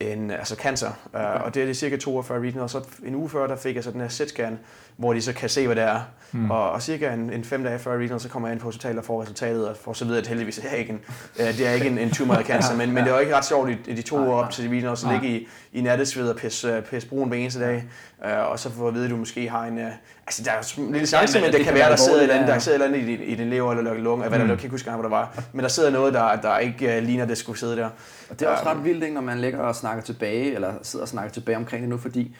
en 0.00 0.30
altså 0.30 0.54
cancer. 0.54 0.90
Okay. 1.12 1.34
Uh, 1.34 1.42
og 1.42 1.54
det 1.54 1.62
er 1.62 1.66
det 1.66 1.76
cirka 1.76 1.96
to 1.96 2.16
år 2.16 2.22
før 2.22 2.34
reading, 2.34 2.60
og 2.60 2.70
så 2.70 2.80
en 3.04 3.14
uge 3.14 3.28
før, 3.28 3.46
der 3.46 3.56
fik 3.56 3.76
jeg 3.76 3.84
så 3.84 3.90
den 3.90 4.00
her 4.00 4.08
CT-scan, 4.08 4.52
hvor 4.96 5.12
de 5.12 5.22
så 5.22 5.32
kan 5.32 5.48
se, 5.48 5.66
hvad 5.66 5.76
det 5.76 5.84
er. 5.84 6.00
Mm. 6.32 6.50
Og, 6.50 6.70
og 6.70 6.82
cirka 6.82 7.12
en, 7.12 7.32
en 7.32 7.44
fem 7.44 7.64
dage 7.64 7.78
før 7.78 7.98
reading, 7.98 8.20
så 8.20 8.28
kommer 8.28 8.48
jeg 8.48 8.52
ind 8.52 8.60
på 8.60 8.66
hospitalet 8.66 8.98
og 8.98 9.04
får 9.04 9.22
resultatet, 9.22 9.68
og 9.68 9.76
får 9.76 9.92
så 9.92 10.04
videre, 10.04 10.20
at 10.20 10.26
heldigvis 10.26 10.58
er 10.58 10.74
ikke 10.74 10.92
en, 10.92 11.00
uh, 11.40 11.46
det 11.46 11.66
er 11.66 11.72
ikke 11.72 11.86
en, 11.86 11.98
en 11.98 12.10
tumor 12.10 12.42
cancer, 12.42 12.76
men, 12.80 12.92
men 12.92 13.04
det 13.04 13.12
var 13.12 13.18
ikke 13.18 13.36
ret 13.36 13.44
sjovt 13.44 13.70
i, 13.70 13.76
i 13.86 13.94
de 13.94 14.02
to 14.02 14.16
år 14.16 14.42
op 14.42 14.50
til 14.50 14.88
og 14.88 14.98
så 14.98 15.12
ligge 15.12 15.28
i, 15.28 15.48
i 15.72 15.80
nattesved 15.80 16.28
og 16.28 16.36
pisse, 16.36 16.78
uh, 16.78 16.84
pisse 16.84 17.08
brun 17.08 17.28
hver 17.28 17.38
eneste 17.38 17.60
dag, 17.60 17.84
uh, 18.24 18.50
og 18.50 18.58
så 18.58 18.70
få 18.70 18.88
at 18.88 18.94
vide, 18.94 19.04
at 19.04 19.10
du 19.10 19.16
måske 19.16 19.48
har 19.48 19.64
en... 19.64 19.78
Uh, 19.78 19.84
altså, 20.26 20.42
der 20.44 20.50
er 20.50 20.78
en 20.78 20.92
lille 20.92 21.06
chance, 21.06 21.38
Ja, 21.38 21.44
men 21.44 21.52
det, 21.52 21.58
det 21.58 21.66
kan 21.66 21.74
være, 21.74 21.90
der 21.90 21.96
sidder 21.96 22.22
et 22.22 22.30
andet, 22.30 22.48
der 22.48 22.58
sidder 22.58 22.78
et 22.78 22.82
andet 22.82 23.08
i 23.08 23.24
i 23.24 23.34
din 23.34 23.50
lever 23.50 23.72
eller 23.72 23.94
lunge, 23.94 24.28
hvad 24.28 24.38
der, 24.38 24.46
jeg 24.46 24.56
kan 24.56 24.64
ikke 24.64 24.74
huske, 24.74 24.90
hvad 24.90 25.02
der 25.02 25.08
var. 25.08 25.42
Men 25.52 25.62
der 25.62 25.68
sidder 25.68 25.90
noget, 25.90 26.14
der, 26.14 26.36
der 26.36 26.58
ikke 26.58 26.96
uh, 26.98 27.04
ligner, 27.04 27.24
det 27.24 27.38
skulle 27.38 27.58
sidde 27.58 27.76
der. 27.76 27.88
Og 28.30 28.40
det 28.40 28.42
er 28.42 28.50
også 28.50 28.64
ret 28.66 28.84
vildt, 28.84 29.02
ikke, 29.02 29.14
når 29.14 29.22
man 29.22 29.38
ligger 29.38 29.58
og 29.58 29.74
snakker 29.74 30.02
tilbage, 30.02 30.54
eller 30.54 30.72
sidder 30.82 31.04
og 31.04 31.08
snakker 31.08 31.32
tilbage 31.32 31.56
omkring 31.56 31.82
det 31.82 31.90
nu, 31.90 31.98
fordi 31.98 32.36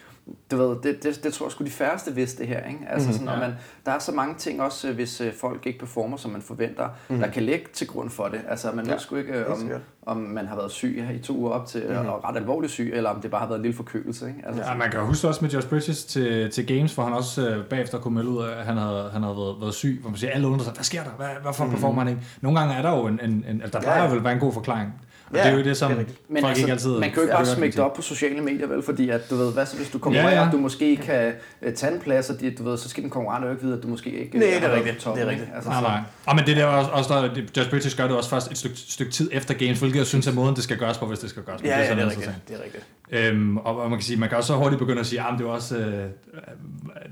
du 0.51 0.57
ved, 0.57 0.77
det, 0.83 1.03
det, 1.03 1.25
det 1.25 1.33
tror 1.35 1.47
jeg 1.47 1.53
sgu 1.53 1.65
de 1.65 1.71
færreste 1.71 2.15
vidste 2.15 2.39
det 2.39 2.49
her. 2.49 2.67
Ikke? 2.67 2.81
Altså, 2.89 3.13
sådan, 3.13 3.27
når 3.27 3.37
man, 3.37 3.53
der 3.87 3.93
er 3.93 3.99
så 3.99 4.13
mange 4.13 4.35
ting 4.35 4.63
også, 4.63 4.89
øh, 4.89 4.95
hvis 4.95 5.21
øh, 5.21 5.33
folk 5.35 5.67
ikke 5.67 5.79
performer, 5.79 6.17
som 6.17 6.31
man 6.31 6.43
forventer, 6.43 6.89
mm. 7.09 7.19
der 7.19 7.27
kan 7.27 7.43
ligge 7.43 7.65
til 7.73 7.87
grund 7.87 8.11
for 8.11 8.29
det. 8.29 8.41
Altså, 8.49 8.73
man 8.73 8.87
ja. 8.87 8.93
ved 8.93 9.01
sgu 9.01 9.17
ikke, 9.17 9.33
øh, 9.33 9.51
om, 9.51 9.71
om 10.07 10.17
man 10.17 10.47
har 10.47 10.57
været 10.57 10.71
syg 10.71 11.05
her 11.09 11.15
i 11.15 11.19
to 11.19 11.37
uger 11.37 11.51
op 11.51 11.67
til, 11.67 11.85
mm. 11.89 12.07
og 12.07 12.25
ret 12.25 12.37
alvorligt 12.37 12.73
syg, 12.73 12.91
eller 12.95 13.11
om 13.11 13.21
det 13.21 13.31
bare 13.31 13.41
har 13.41 13.49
været 13.49 13.59
en 13.59 13.63
lille 13.63 13.77
forkølelse. 13.77 14.29
Ikke? 14.29 14.41
Altså, 14.47 14.63
Ja, 14.63 14.75
man 14.75 14.91
kan 14.91 15.01
huske 15.01 15.29
også 15.29 15.45
med 15.45 15.51
Josh 15.51 15.69
Bridges 15.69 16.05
til, 16.05 16.51
til 16.51 16.67
Games, 16.67 16.95
hvor 16.95 17.05
han 17.05 17.13
også 17.13 17.49
øh, 17.49 17.65
bagefter 17.65 17.99
kunne 17.99 18.15
melde 18.15 18.31
ud 18.31 18.43
af, 18.43 18.59
at 18.59 18.65
han 18.65 18.77
havde, 18.77 19.11
han 19.13 19.23
havde 19.23 19.37
været, 19.37 19.57
været 19.61 19.75
syg, 19.75 19.99
hvor 20.01 20.11
man 20.11 20.19
siger, 20.19 20.33
alle 20.33 20.47
undrer 20.47 20.65
sig, 20.65 20.73
hvad 20.73 20.85
sker 20.85 21.03
der? 21.03 21.11
Hvad, 21.11 21.29
hvorfor 21.43 21.65
mm. 21.65 21.71
performer 21.71 22.03
han 22.03 22.09
ikke? 22.09 22.23
Nogle 22.41 22.61
gange 22.61 22.75
er 22.75 22.83
der 22.83 22.97
jo 22.97 23.07
en, 23.07 23.21
en, 23.23 23.31
en 23.31 23.63
altså, 23.63 23.79
der 23.79 23.81
plejer 23.81 23.99
Ja, 23.99 24.03
ja, 24.03 24.05
ja. 24.05 24.11
vel 24.11 24.19
at 24.19 24.25
være 24.25 24.33
en 24.33 24.41
god 24.41 24.53
forklaring. 24.53 24.95
Ja, 25.35 25.39
det 25.39 25.53
er 25.53 25.57
jo 25.57 25.65
det, 25.65 25.77
som 25.77 25.91
det 25.93 26.01
er. 26.01 26.05
Men 26.29 26.43
folk 26.43 26.51
altså, 26.51 26.63
ikke 26.63 26.73
altid... 26.73 26.91
man 26.91 27.03
kan 27.03 27.15
jo 27.17 27.21
ikke 27.23 27.35
bare 27.35 27.47
smække 27.47 27.77
det 27.77 27.85
op 27.85 27.93
på 27.95 28.03
sociale 28.03 28.41
medier, 28.41 28.67
vel? 28.67 28.83
Fordi 28.83 29.11
at, 29.11 29.31
du 29.31 29.37
ved, 29.37 29.53
hvad 29.53 29.67
så 29.67 29.77
hvis 29.77 29.89
du 29.91 29.99
konkurrerer, 29.99 30.29
Ja, 30.29 30.35
ja, 30.35 30.41
ja. 30.41 30.47
ja. 30.47 30.53
du 30.53 30.59
måske 30.59 30.97
kan 30.97 31.33
uh, 31.67 31.73
tage 31.73 31.93
en 31.95 32.01
plads, 32.01 32.31
og 32.31 32.41
de, 32.41 32.51
du 32.51 32.65
ved, 32.65 32.79
så 32.79 32.89
skal 32.89 33.03
den 33.03 33.11
konkurrent 33.11 33.45
jo 33.45 33.51
ikke 33.51 33.63
vide, 33.63 33.77
at 33.77 33.83
du 33.83 33.89
måske 33.89 34.11
ikke 34.11 34.31
øh, 34.39 34.41
Nej, 34.41 34.49
det 34.49 34.57
er 34.57 34.61
været 34.61 34.75
rigtigt. 34.77 34.99
toppen, 34.99 35.21
Det 35.23 35.27
er 35.29 35.31
rigtigt. 35.33 35.51
Altså, 35.55 35.71
Nej, 35.71 35.81
nej. 35.81 36.01
Og 36.27 36.37
men 36.37 36.47
det 36.47 36.57
der 36.57 36.63
er 36.63 36.67
også, 36.67 36.91
også 36.91 37.15
der, 37.15 37.35
det- 37.35 37.57
Josh 37.57 37.71
Bridges 37.71 37.95
gør 37.95 38.07
det 38.07 38.17
også 38.17 38.31
først 38.31 38.51
et 38.51 38.59
stykke, 38.59 38.77
stykke 38.77 39.13
tid 39.13 39.31
efter 39.33 39.55
games, 39.55 39.79
hvilket 39.79 39.99
jeg 39.99 40.07
synes 40.07 40.27
er 40.27 40.33
måden, 40.33 40.55
det 40.57 40.65
skal 40.65 40.77
gøres 40.79 40.99
på, 40.99 41.07
hvis 41.07 41.19
det 41.19 41.31
skal 41.31 41.43
gøres 41.43 41.61
på. 41.61 41.67
Ja, 41.67 41.79
ja, 41.79 41.89
sådan, 41.89 41.99
det 41.99 42.05
er 42.05 42.09
jeg 42.09 42.17
rigtigt. 42.19 42.49
Det 42.49 42.57
er 42.57 42.65
rigtigt. 42.65 42.85
Øhm, 43.11 43.57
og, 43.57 43.81
og, 43.83 43.91
man 43.91 43.99
kan 43.99 44.05
sige, 44.07 44.17
man 44.21 44.29
kan 44.29 44.39
også 44.39 44.47
så 44.47 44.55
hurtigt 44.55 44.79
begynde 44.79 45.01
at 45.01 45.07
sige, 45.07 45.21
at 45.21 45.27
det 45.39 45.47
er 45.47 45.51
også, 45.51 45.77
øh, 45.77 46.05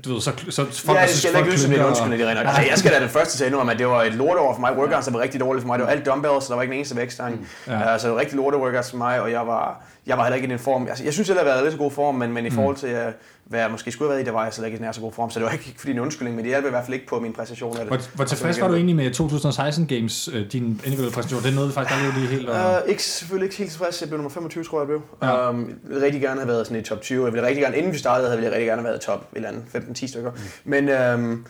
du 0.05 0.13
ved, 0.13 0.21
så, 0.21 0.31
så 0.49 0.65
folk, 0.65 0.97
ja, 0.97 1.01
det 1.01 1.09
synes, 1.09 1.33
skal 1.33 1.45
ikke 1.45 1.57
klynker, 1.57 1.85
undskyldning, 1.85 2.19
det 2.21 2.27
er 2.27 2.35
rent. 2.35 2.39
Altså, 2.47 2.61
jeg 2.69 2.77
skal 2.77 2.91
da 2.93 2.99
den 2.99 3.09
første 3.09 3.37
til 3.37 3.45
endnu 3.45 3.59
om, 3.61 3.69
at 3.69 3.79
det 3.79 3.87
var 3.87 4.03
et 4.03 4.13
lorteår 4.13 4.53
for 4.53 4.59
mig. 4.61 4.77
Workouts 4.77 5.05
der 5.05 5.11
var 5.13 5.19
rigtig 5.19 5.39
dårligt 5.39 5.61
for 5.61 5.67
mig. 5.67 5.79
Det 5.79 5.85
var 5.85 5.91
alt 5.91 6.05
dumbbells, 6.05 6.43
så 6.43 6.49
der 6.49 6.55
var 6.55 6.61
ikke 6.61 6.71
en 6.73 6.77
eneste 6.77 6.95
vægtstang. 6.95 7.35
Mm. 7.35 7.73
Ja. 7.73 7.79
Altså, 8.07 8.19
rigtig 8.19 8.35
lorte 8.37 8.57
workouts 8.57 8.89
for 8.89 8.97
mig, 8.97 9.21
og 9.21 9.31
jeg 9.31 9.47
var, 9.47 9.81
jeg 10.07 10.17
var 10.17 10.23
heller 10.23 10.35
ikke 10.35 10.47
i 10.47 10.51
den 10.51 10.59
form. 10.59 10.87
Altså, 10.87 11.03
jeg 11.03 11.13
synes, 11.13 11.29
jeg 11.29 11.37
har 11.37 11.43
været 11.43 11.59
i 11.59 11.63
lidt 11.63 11.71
så 11.73 11.77
god 11.77 11.91
form, 11.91 12.15
men, 12.15 12.33
men 12.33 12.45
i 12.45 12.49
forhold 12.49 12.75
til, 12.75 12.89
uh, 13.07 13.13
hvad 13.45 13.59
jeg 13.59 13.71
måske 13.71 13.91
skulle 13.91 14.07
have 14.09 14.13
været 14.15 14.21
i, 14.23 14.25
der 14.25 14.31
var 14.31 14.43
jeg 14.43 14.53
slet 14.53 14.65
ikke 14.65 14.77
i 14.77 14.81
nær 14.81 14.91
så 14.91 15.01
god 15.01 15.11
form. 15.13 15.29
Så 15.31 15.39
det 15.39 15.45
var 15.45 15.51
ikke 15.51 15.75
fordi 15.77 15.91
en 15.91 15.99
undskyldning, 15.99 16.35
men 16.35 16.45
det 16.45 16.49
hjalp 16.51 16.65
i 16.65 16.69
hvert 16.69 16.85
fald 16.85 16.93
ikke 16.93 17.07
på 17.07 17.19
min 17.19 17.33
præstation 17.33 17.71
af 17.71 17.79
det. 17.79 17.87
Hvor, 17.87 17.99
hvor 18.15 18.25
tilfreds 18.25 18.61
var 18.61 18.67
du 18.67 18.73
egentlig 18.75 18.95
med 18.95 19.11
2016 19.13 19.87
Games, 19.87 20.29
øh, 20.33 20.51
din 20.51 20.63
individuelle 20.63 21.11
præstation? 21.13 21.43
Det 21.43 21.55
nåede 21.55 21.71
faktisk 21.71 21.95
aldrig 21.97 22.13
lige 22.21 22.27
helt... 22.27 22.49
at- 22.49 22.83
Uh, 22.83 22.89
ikke, 22.89 23.03
selvfølgelig 23.03 23.45
ikke 23.45 23.57
helt 23.57 23.71
tilfreds. 23.71 24.01
Jeg 24.01 24.09
blev 24.09 24.17
nummer 24.17 24.29
25, 24.29 24.63
tror 24.63 24.77
jeg, 24.81 24.81
jeg 24.81 24.87
blev. 24.87 25.01
Ja. 25.29 25.49
Um, 25.49 25.59
jeg 25.69 25.75
ville 25.83 26.05
rigtig 26.05 26.21
gerne 26.21 26.39
have 26.39 26.47
været 26.47 26.67
sådan 26.67 26.81
i 26.81 26.83
top 26.83 27.01
20. 27.01 27.25
Jeg 27.25 27.33
ville 27.33 27.47
rigtig 27.47 27.61
gerne, 27.63 27.77
inden 27.77 27.93
vi 27.93 27.97
startede, 27.97 28.29
havde 28.29 28.43
jeg 28.43 28.51
rigtig 28.51 28.67
gerne 28.67 28.81
have 28.81 28.89
været 28.89 29.01
top 29.01 29.19
et 29.31 29.35
eller 29.35 29.49
andet 29.49 29.63
15-10 29.99 30.07
stykker. 30.07 30.31
Mm. 30.31 30.37
Men 30.71 30.89
um, 31.13 31.45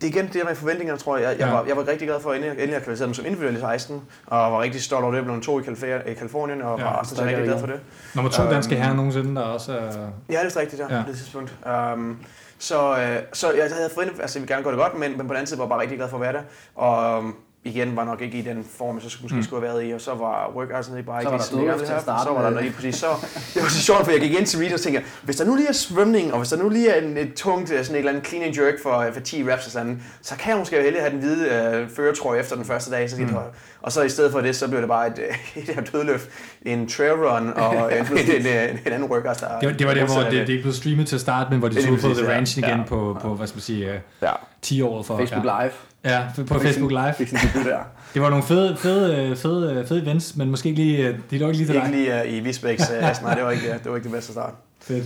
det 0.00 0.04
er 0.04 0.08
igen 0.08 0.24
det 0.26 0.34
der 0.34 0.44
med 0.44 0.54
forventningerne, 0.54 0.98
tror 1.00 1.16
jeg. 1.16 1.24
Jeg, 1.30 1.38
jeg, 1.38 1.46
Ja. 1.48 1.52
var, 1.54 1.64
jeg 1.68 1.76
var 1.76 1.88
rigtig 1.88 2.08
glad 2.08 2.20
for, 2.20 2.30
at 2.30 2.36
endelig, 2.36 2.52
endelig 2.58 2.76
at 2.76 2.82
kvalificere 2.82 3.06
mig 3.08 3.16
som 3.16 3.24
individuel 3.26 3.56
i 3.56 3.60
16, 3.60 4.02
og 4.26 4.52
var 4.52 4.60
rigtig 4.62 4.82
stolt 4.82 5.02
over 5.04 5.12
det. 5.12 5.16
Jeg 5.18 5.24
blev 5.24 5.42
to 5.42 5.60
i, 5.60 5.62
Kalifor- 5.62 6.08
i 6.10 6.14
Kalifornien, 6.14 6.62
og 6.62 6.78
Ja, 6.78 6.84
var 6.84 6.92
også 6.92 7.24
rigtig 7.24 7.44
glad 7.44 7.58
for 7.60 7.66
det. 7.66 7.80
Nummer 8.14 8.30
to 8.30 8.42
Øhm, 8.42 8.50
danske 8.50 8.74
herrer 8.76 8.94
nogensinde, 8.94 9.34
der 9.36 9.42
også 9.42 9.72
er... 9.72 9.92
Ja, 10.30 10.44
det 10.44 10.56
er 10.56 10.60
rigtigt, 10.60 10.82
ja, 10.90 10.96
Ja. 10.96 11.02
på 11.02 11.08
det 11.08 11.16
tidspunkt. 11.18 11.54
Um, 11.94 12.18
så, 12.58 12.98
øh, 12.98 13.16
så 13.32 13.52
jeg 13.52 13.68
havde 13.76 13.90
forventet, 13.94 14.20
altså 14.20 14.38
jeg 14.38 14.42
ville 14.42 14.54
gerne 14.54 14.64
gøre 14.64 14.72
det 14.72 14.80
godt, 14.80 14.98
men, 14.98 15.10
men 15.10 15.20
på 15.20 15.24
den 15.24 15.32
anden 15.36 15.46
side 15.46 15.58
var 15.58 15.64
jeg 15.64 15.68
bare 15.70 15.80
rigtig 15.80 15.98
glad 15.98 16.08
for 16.08 16.16
at 16.16 16.20
være 16.20 16.32
der. 16.32 16.42
Og 16.74 17.18
um, 17.18 17.34
igen 17.66 17.96
var 17.96 18.04
nok 18.04 18.20
ikke 18.22 18.38
i 18.38 18.42
den 18.42 18.66
form, 18.78 18.94
jeg 18.96 19.02
så 19.02 19.08
skulle, 19.10 19.22
måske 19.22 19.36
Mm. 19.36 19.42
skulle 19.42 19.66
have 19.66 19.74
været 19.74 19.88
i, 19.90 19.92
og 19.92 20.00
så 20.00 20.10
var 20.14 20.60
ikke 20.62 20.72
bare 20.74 20.82
Så 20.82 20.96
ikke 20.96 21.06
var 21.08 21.76
der 21.76 21.84
til 21.84 21.92
at 21.92 22.02
starte 22.02 22.22
Så 22.24 22.30
var 22.34 22.42
der 22.42 22.50
med. 22.50 22.60
lige 22.62 22.72
præcis. 22.72 22.94
Så, 22.94 23.06
det 23.54 23.62
var 23.62 23.68
så 23.68 23.82
sjovt, 23.82 24.04
for 24.04 24.10
jeg 24.12 24.20
gik 24.20 24.32
ind 24.38 24.46
til 24.46 24.58
Readers 24.58 24.80
og 24.80 24.80
tænkte, 24.80 25.02
hvis 25.22 25.36
der 25.36 25.44
nu 25.44 25.54
lige 25.54 25.68
er 25.68 25.72
svømning, 25.72 26.32
og 26.32 26.38
hvis 26.38 26.48
der 26.48 26.56
nu 26.56 26.68
lige 26.68 26.88
er 26.90 27.02
en, 27.02 27.16
et 27.16 27.34
tungt, 27.34 27.72
øh, 27.72 27.78
sådan 27.84 27.94
et 27.94 27.98
eller 27.98 28.10
andet 28.12 28.26
clean 28.26 28.44
and 28.44 28.56
jerk 28.60 28.74
for, 28.82 29.06
for 29.12 29.20
10 29.20 29.44
reps 29.52 29.66
og 29.66 29.72
sådan, 29.72 30.02
så 30.22 30.36
kan 30.36 30.50
jeg 30.50 30.58
måske 30.58 30.82
heldig 30.82 31.00
have 31.00 31.10
den 31.12 31.18
hvide 31.18 31.48
øh, 31.48 31.88
føretrøje 31.96 32.40
efter 32.40 32.56
den 32.56 32.64
første 32.64 32.90
dag. 32.90 33.10
Så 33.10 33.16
mm. 33.20 33.28
Og 33.82 33.92
så 33.92 34.02
i 34.02 34.08
stedet 34.08 34.32
for 34.32 34.40
det, 34.40 34.56
så 34.56 34.68
blev 34.68 34.80
det 34.80 34.88
bare 34.88 35.06
et, 35.06 35.18
øh, 35.18 35.36
et 35.62 35.74
her 35.74 35.82
dødløft, 35.82 36.28
en 36.62 36.88
trail 36.88 37.12
run 37.12 37.52
og 37.56 37.92
en, 37.98 38.06
en, 38.06 38.18
en, 38.18 38.46
en, 38.46 38.78
en 38.86 38.92
anden 38.92 39.10
workout, 39.10 39.40
der 39.40 39.58
Det, 39.58 39.68
var- 39.68 39.74
det 39.76 39.86
var 39.86 39.94
der, 39.94 40.06
hvor 40.06 40.22
det, 40.22 40.32
det 40.32 40.48
ikke 40.48 40.62
blev 40.62 40.72
streamet 40.74 41.06
til 41.08 41.14
at 41.14 41.20
starte, 41.20 41.50
men 41.50 41.58
hvor 41.58 41.68
de 41.68 41.74
Det 41.74 41.84
tog 41.84 41.98
på 41.98 42.14
The. 42.18 42.32
Ranch 42.34 42.58
igen 42.58 42.70
Ja. 42.70 42.82
på, 42.88 43.18
på, 43.22 43.34
hvad 43.34 43.46
skal 43.46 43.56
man 43.56 43.62
sige, 43.62 43.92
øh, 43.92 43.98
Ja. 44.22 44.30
10 44.62 44.82
år 44.82 45.02
for... 45.02 45.16
Facebook 45.18 45.44
ja. 45.46 45.62
Live. 45.62 45.72
Ja, 46.10 46.22
på 46.48 46.54
Facebook 46.58 46.90
Live. 46.90 47.12
Fik 47.18 47.28
sin 47.28 47.38
debut 47.38 47.64
der. 47.66 47.78
Det 48.14 48.22
var 48.22 48.30
nogle 48.30 48.44
fede, 48.44 48.76
fede, 48.76 49.16
øh, 49.30 49.36
fede, 49.36 49.72
øh, 49.74 49.86
fede 49.86 50.02
events, 50.02 50.36
men 50.36 50.50
måske 50.50 50.68
ikke 50.68 50.80
lige, 50.82 51.08
øh, 51.08 51.18
de 51.30 51.38
lå 51.38 51.46
ikke 51.46 51.58
lige 51.58 51.66
til 51.66 51.74
Ikke 51.74 51.86
dig. 51.86 51.94
lige 51.96 52.22
uh, 52.24 52.32
i 52.34 52.40
Visbæks, 52.40 52.90
uh, 52.90 53.22
nej, 53.22 53.34
det 53.34 53.44
var 53.44 53.50
ikke, 53.50 53.66
det 53.72 53.90
var 53.90 53.96
ikke 53.96 54.04
det 54.04 54.12
bedste 54.12 54.32
start. 54.32 54.54
Fedt. 54.80 55.04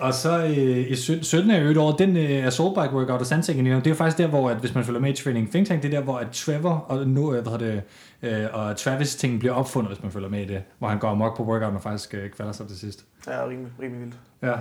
Og 0.00 0.14
så 0.14 0.38
øh, 0.44 0.90
i 0.90 0.94
syt- 0.96 1.22
17. 1.24 1.50
er 1.50 1.70
et 1.70 1.76
år, 1.76 1.92
den 1.96 2.16
øh, 2.16 2.46
assault 2.46 2.74
bike 2.74 2.94
workout 2.96 3.20
og 3.20 3.26
sandsengen, 3.26 3.66
det 3.66 3.86
er 3.86 3.94
faktisk 3.94 4.18
der, 4.18 4.26
hvor 4.26 4.50
at, 4.50 4.56
hvis 4.56 4.74
man 4.74 4.84
følger 4.84 5.00
med 5.00 5.10
i 5.18 5.22
Training 5.22 5.50
Think 5.50 5.66
Tank, 5.68 5.82
det 5.82 5.94
er 5.94 5.98
der, 5.98 6.04
hvor 6.04 6.16
at 6.16 6.26
Trevor 6.32 6.84
og, 6.88 7.08
nu, 7.08 7.34
øh, 7.34 7.42
hvad 7.42 7.52
hedder 7.58 7.82
det, 8.22 8.42
øh, 8.42 8.46
og 8.52 8.76
Travis 8.76 9.16
ting 9.16 9.38
bliver 9.40 9.54
opfundet, 9.54 9.92
hvis 9.92 10.02
man 10.02 10.12
følger 10.12 10.28
med 10.28 10.42
i 10.42 10.44
det, 10.46 10.62
hvor 10.78 10.88
han 10.88 10.98
går 10.98 11.08
amok 11.08 11.36
på 11.36 11.42
workouten 11.44 11.76
og 11.76 11.82
faktisk 11.82 12.14
øh, 12.14 12.30
kvalder 12.30 12.52
sig 12.52 12.68
til 12.68 12.78
sidst. 12.78 13.04
Ja, 13.26 13.44
rimelig, 13.44 13.72
rimelig 13.82 14.00
vildt. 14.00 14.14
Ja. 14.42 14.54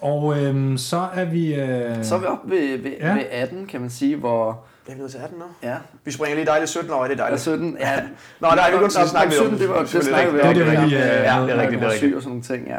Og 0.00 0.42
øhm, 0.42 0.78
så 0.78 1.08
er 1.14 1.24
vi... 1.24 1.54
Øh... 1.54 2.04
Så 2.04 2.14
er 2.14 2.18
vi 2.18 2.26
oppe 2.26 2.50
ved, 2.50 2.78
ved, 2.78 2.90
Ja. 3.00 3.12
ved 3.14 3.22
18, 3.30 3.66
kan 3.66 3.80
man 3.80 3.90
sige, 3.90 4.16
hvor... 4.16 4.64
Det 4.88 4.92
er 4.92 4.96
vi 4.96 5.00
nødt 5.02 5.12
til 5.12 5.18
18 5.18 5.38
nu. 5.38 5.44
Ja, 5.62 5.76
Vi 6.04 6.10
springer 6.12 6.34
lige 6.36 6.46
dejligt 6.46 6.70
17 6.70 6.90
år, 6.90 6.96
det 6.96 7.04
er 7.04 7.10
eller 7.10 7.22
dejligt. 7.24 7.40
17. 7.42 7.76
Ja, 7.80 8.00
Nå, 8.40 8.48
nej, 8.48 8.70
vi 8.70 8.76
kunne 8.76 8.82
Nå, 8.82 8.88
snakke 9.06 9.38
om 9.40 9.44
17, 9.46 9.58
det 9.58 9.68
var 9.68 9.78
det 9.80 9.88
Selvfølgelig 9.88 10.30
snakker 10.30 10.32
vi 10.32 10.48
rigtigt. 10.48 10.68
om. 10.68 10.70
Det 10.70 10.76
er 10.76 10.80
det, 10.80 10.90
vi, 10.90 10.94
øh, 10.96 11.00
Ja, 11.00 11.42
det 11.42 11.50
er 11.50 11.62
rigtigt, 11.62 11.80
det 11.80 11.86
er 11.88 11.92
rigtigt. 11.92 12.14
og 12.16 12.22
sådan 12.22 12.28
nogle 12.30 12.42
ting, 12.42 12.66
ja. 12.68 12.78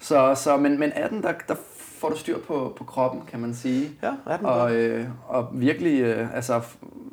Så, 0.00 0.34
så 0.34 0.56
men, 0.56 0.78
men 0.78 0.92
18, 0.94 1.22
der, 1.22 1.32
der 1.48 1.54
får 1.98 2.08
du 2.08 2.16
styr 2.18 2.38
på, 2.46 2.74
på 2.78 2.84
kroppen, 2.84 3.22
kan 3.30 3.40
man 3.40 3.54
sige. 3.54 3.90
Ja, 4.02 4.12
18 4.26 4.46
Og, 4.46 4.74
øh, 4.74 5.04
og 5.28 5.48
virkelig 5.52 6.00
øh, 6.00 6.34
altså, 6.36 6.60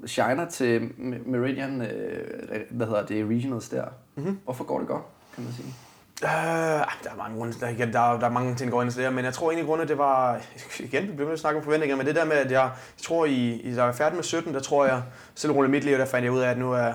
shiner 0.05 0.45
til 0.49 0.79
Me- 0.97 1.29
Meridian, 1.29 1.81
øh, 1.81 2.59
hvad 2.69 2.87
hedder 2.87 3.05
det, 3.05 3.25
regionals 3.29 3.69
der. 3.69 3.83
Mm-hmm. 4.15 4.39
Hvorfor 4.43 4.63
går 4.63 4.79
det 4.79 4.87
godt, 4.87 5.03
kan 5.35 5.43
man 5.43 5.53
sige? 5.53 5.73
Øh, 6.23 6.29
der 7.03 7.11
er 7.11 7.17
mange 7.17 7.37
grunde, 7.37 7.53
der, 7.59 7.67
igen, 7.67 7.93
der, 7.93 8.19
der 8.19 8.25
er 8.25 8.31
mange 8.31 8.55
ting, 8.55 8.71
der 8.71 8.77
går 8.77 8.81
ind 8.81 8.97
i 8.97 9.03
det 9.03 9.13
men 9.13 9.25
jeg 9.25 9.33
tror 9.33 9.49
egentlig, 9.49 9.67
grunde, 9.67 9.87
det 9.87 9.97
var, 9.97 10.41
igen, 10.79 11.07
vi 11.07 11.11
bliver 11.11 11.25
nødt 11.27 11.33
at 11.33 11.39
snakke 11.39 11.57
om 11.57 11.63
forventninger, 11.63 11.95
men 11.95 12.05
det 12.05 12.15
der 12.15 12.25
med, 12.25 12.35
at 12.35 12.51
jeg, 12.51 12.61
jeg 12.61 13.03
tror, 13.03 13.25
i, 13.25 13.53
i 13.53 13.75
der 13.75 13.83
er 13.83 13.91
færdig 13.91 14.15
med 14.15 14.23
17, 14.23 14.53
der 14.53 14.59
tror 14.59 14.85
jeg, 14.85 15.03
selv 15.35 15.53
roligt 15.53 15.71
mit 15.71 15.83
liv, 15.83 15.97
der 15.97 16.05
fandt 16.05 16.23
jeg 16.23 16.31
ud 16.31 16.39
af, 16.39 16.49
at 16.49 16.57
nu 16.57 16.71
er 16.73 16.93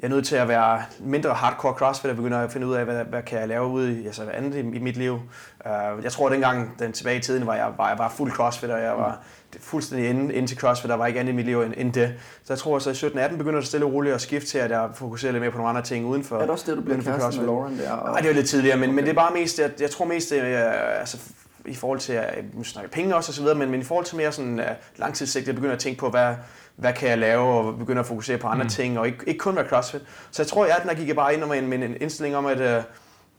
jeg 0.00 0.06
er 0.06 0.08
nødt 0.08 0.26
til 0.26 0.36
at 0.36 0.48
være 0.48 0.82
mindre 1.00 1.34
hardcore 1.34 1.72
crossfit, 1.72 2.10
og 2.10 2.16
begynder 2.16 2.38
at 2.38 2.52
finde 2.52 2.66
ud 2.66 2.74
af, 2.74 2.84
hvad, 2.84 3.04
hvad 3.04 3.22
kan 3.22 3.38
jeg 3.38 3.48
lave 3.48 3.66
ude 3.66 4.00
i 4.00 4.06
altså, 4.06 4.30
andet 4.30 4.54
i, 4.54 4.58
i 4.58 4.78
mit 4.78 4.96
liv. 4.96 5.12
Uh, 5.14 6.04
jeg 6.04 6.12
tror, 6.12 6.26
at 6.26 6.32
dengang 6.32 6.78
den 6.78 6.92
tilbage 6.92 7.16
i 7.18 7.20
tiden, 7.20 7.46
var 7.46 7.54
jeg, 7.54 7.72
var 7.76 7.88
jeg 7.88 7.96
bare 7.96 8.10
fuld 8.10 8.32
crossfit, 8.32 8.70
og 8.70 8.80
jeg 8.80 8.96
var 8.96 9.08
mm 9.08 9.37
fuldstændig 9.60 10.10
inde, 10.10 10.34
inde 10.34 10.48
til 10.48 10.58
CrossFit, 10.58 10.90
der 10.90 10.96
var 10.96 11.06
ikke 11.06 11.20
andet 11.20 11.32
i 11.32 11.36
mit 11.36 11.46
liv 11.46 11.60
end, 11.60 11.74
end 11.76 11.92
det. 11.92 12.14
Så 12.44 12.52
jeg 12.52 12.58
tror, 12.58 12.78
så 12.78 12.90
i 12.90 12.92
17-18 12.92 13.36
begynder 13.36 13.58
det 13.60 13.68
stille 13.68 13.86
og 13.86 13.92
roligt 13.92 14.14
at 14.14 14.20
skifte 14.20 14.48
til, 14.48 14.58
at 14.58 14.70
jeg 14.70 14.88
fokuserer 14.94 15.32
lidt 15.32 15.42
mere 15.42 15.50
på 15.50 15.56
nogle 15.56 15.68
andre 15.68 15.82
ting 15.82 16.06
uden 16.06 16.24
for 16.24 16.36
Er 16.36 16.40
det 16.40 16.50
også 16.50 16.64
det, 16.70 16.76
du 16.76 16.82
bliver 16.82 16.96
uden 16.96 17.04
for 17.04 17.18
kæreste 17.18 17.40
med. 17.40 17.46
Lauren 17.46 17.78
der? 17.78 17.92
Og... 17.92 18.10
Nej, 18.10 18.20
det 18.20 18.28
var 18.28 18.34
lidt 18.34 18.48
tidligere, 18.48 18.76
men, 18.76 18.90
okay. 18.90 18.94
men 18.94 19.04
det 19.04 19.10
er 19.10 19.14
bare 19.14 19.34
mest, 19.34 19.58
jeg, 19.58 19.70
jeg 19.80 19.90
tror 19.90 20.04
mest, 20.04 20.30
det 20.30 20.38
er, 20.38 20.68
øh, 20.68 21.00
altså, 21.00 21.18
i 21.66 21.74
forhold 21.74 21.98
til, 21.98 22.12
at 22.12 22.44
nu 22.54 22.64
snakker 22.64 22.90
penge 22.90 23.16
også 23.16 23.30
og 23.30 23.34
så 23.34 23.42
videre, 23.42 23.56
men, 23.58 23.70
men 23.70 23.80
i 23.80 23.84
forhold 23.84 24.04
til 24.04 24.16
mere 24.16 24.32
sådan 24.32 24.58
uh, 24.58 24.64
langtidssigtet, 24.96 25.46
jeg 25.46 25.54
begynder 25.54 25.74
at 25.74 25.80
tænke 25.80 25.98
på, 26.00 26.10
hvad, 26.10 26.34
hvad 26.76 26.92
kan 26.92 27.08
jeg 27.08 27.18
lave, 27.18 27.44
og 27.44 27.78
begynder 27.78 28.02
at 28.02 28.06
fokusere 28.06 28.38
på 28.38 28.46
andre 28.46 28.62
mm. 28.62 28.68
ting, 28.68 28.98
og 28.98 29.06
ikke, 29.06 29.18
ikke 29.26 29.38
kun 29.38 29.56
være 29.56 29.68
CrossFit. 29.68 30.02
Så 30.30 30.42
jeg 30.42 30.46
tror, 30.46 30.64
at 30.64 30.80
den 30.80 30.88
der 30.88 30.94
gik 30.94 31.08
jeg 31.08 31.16
bare 31.16 31.34
ind 31.34 31.44
med 31.44 31.58
en, 31.58 31.66
med 31.66 31.78
en 31.78 31.96
indstilling 32.00 32.36
om, 32.36 32.46
at 32.46 32.78
uh, 32.78 32.84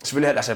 selvfølgelig, 0.03 0.35
altså, 0.35 0.55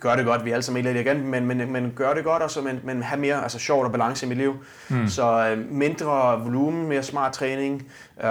gør 0.00 0.16
det 0.16 0.24
godt, 0.24 0.44
vi 0.44 0.50
er 0.50 0.54
alle 0.54 0.62
sammen 0.62 0.84
lidt 0.84 0.96
igen, 0.96 1.26
men, 1.26 1.46
men, 1.46 1.72
men 1.72 1.92
gør 1.96 2.14
det 2.14 2.24
godt 2.24 2.42
også, 2.42 2.62
men, 2.62 2.80
men 2.84 3.02
have 3.02 3.20
mere 3.20 3.42
altså, 3.42 3.58
sjovt 3.58 3.86
og 3.86 3.92
balance 3.92 4.26
i 4.26 4.28
mit 4.28 4.38
liv. 4.38 4.54
Mm. 4.88 5.08
Så 5.08 5.52
uh, 5.52 5.72
mindre 5.72 6.40
volumen, 6.40 6.88
mere 6.88 7.02
smart 7.02 7.32
træning, 7.32 7.82
uh, 8.16 8.24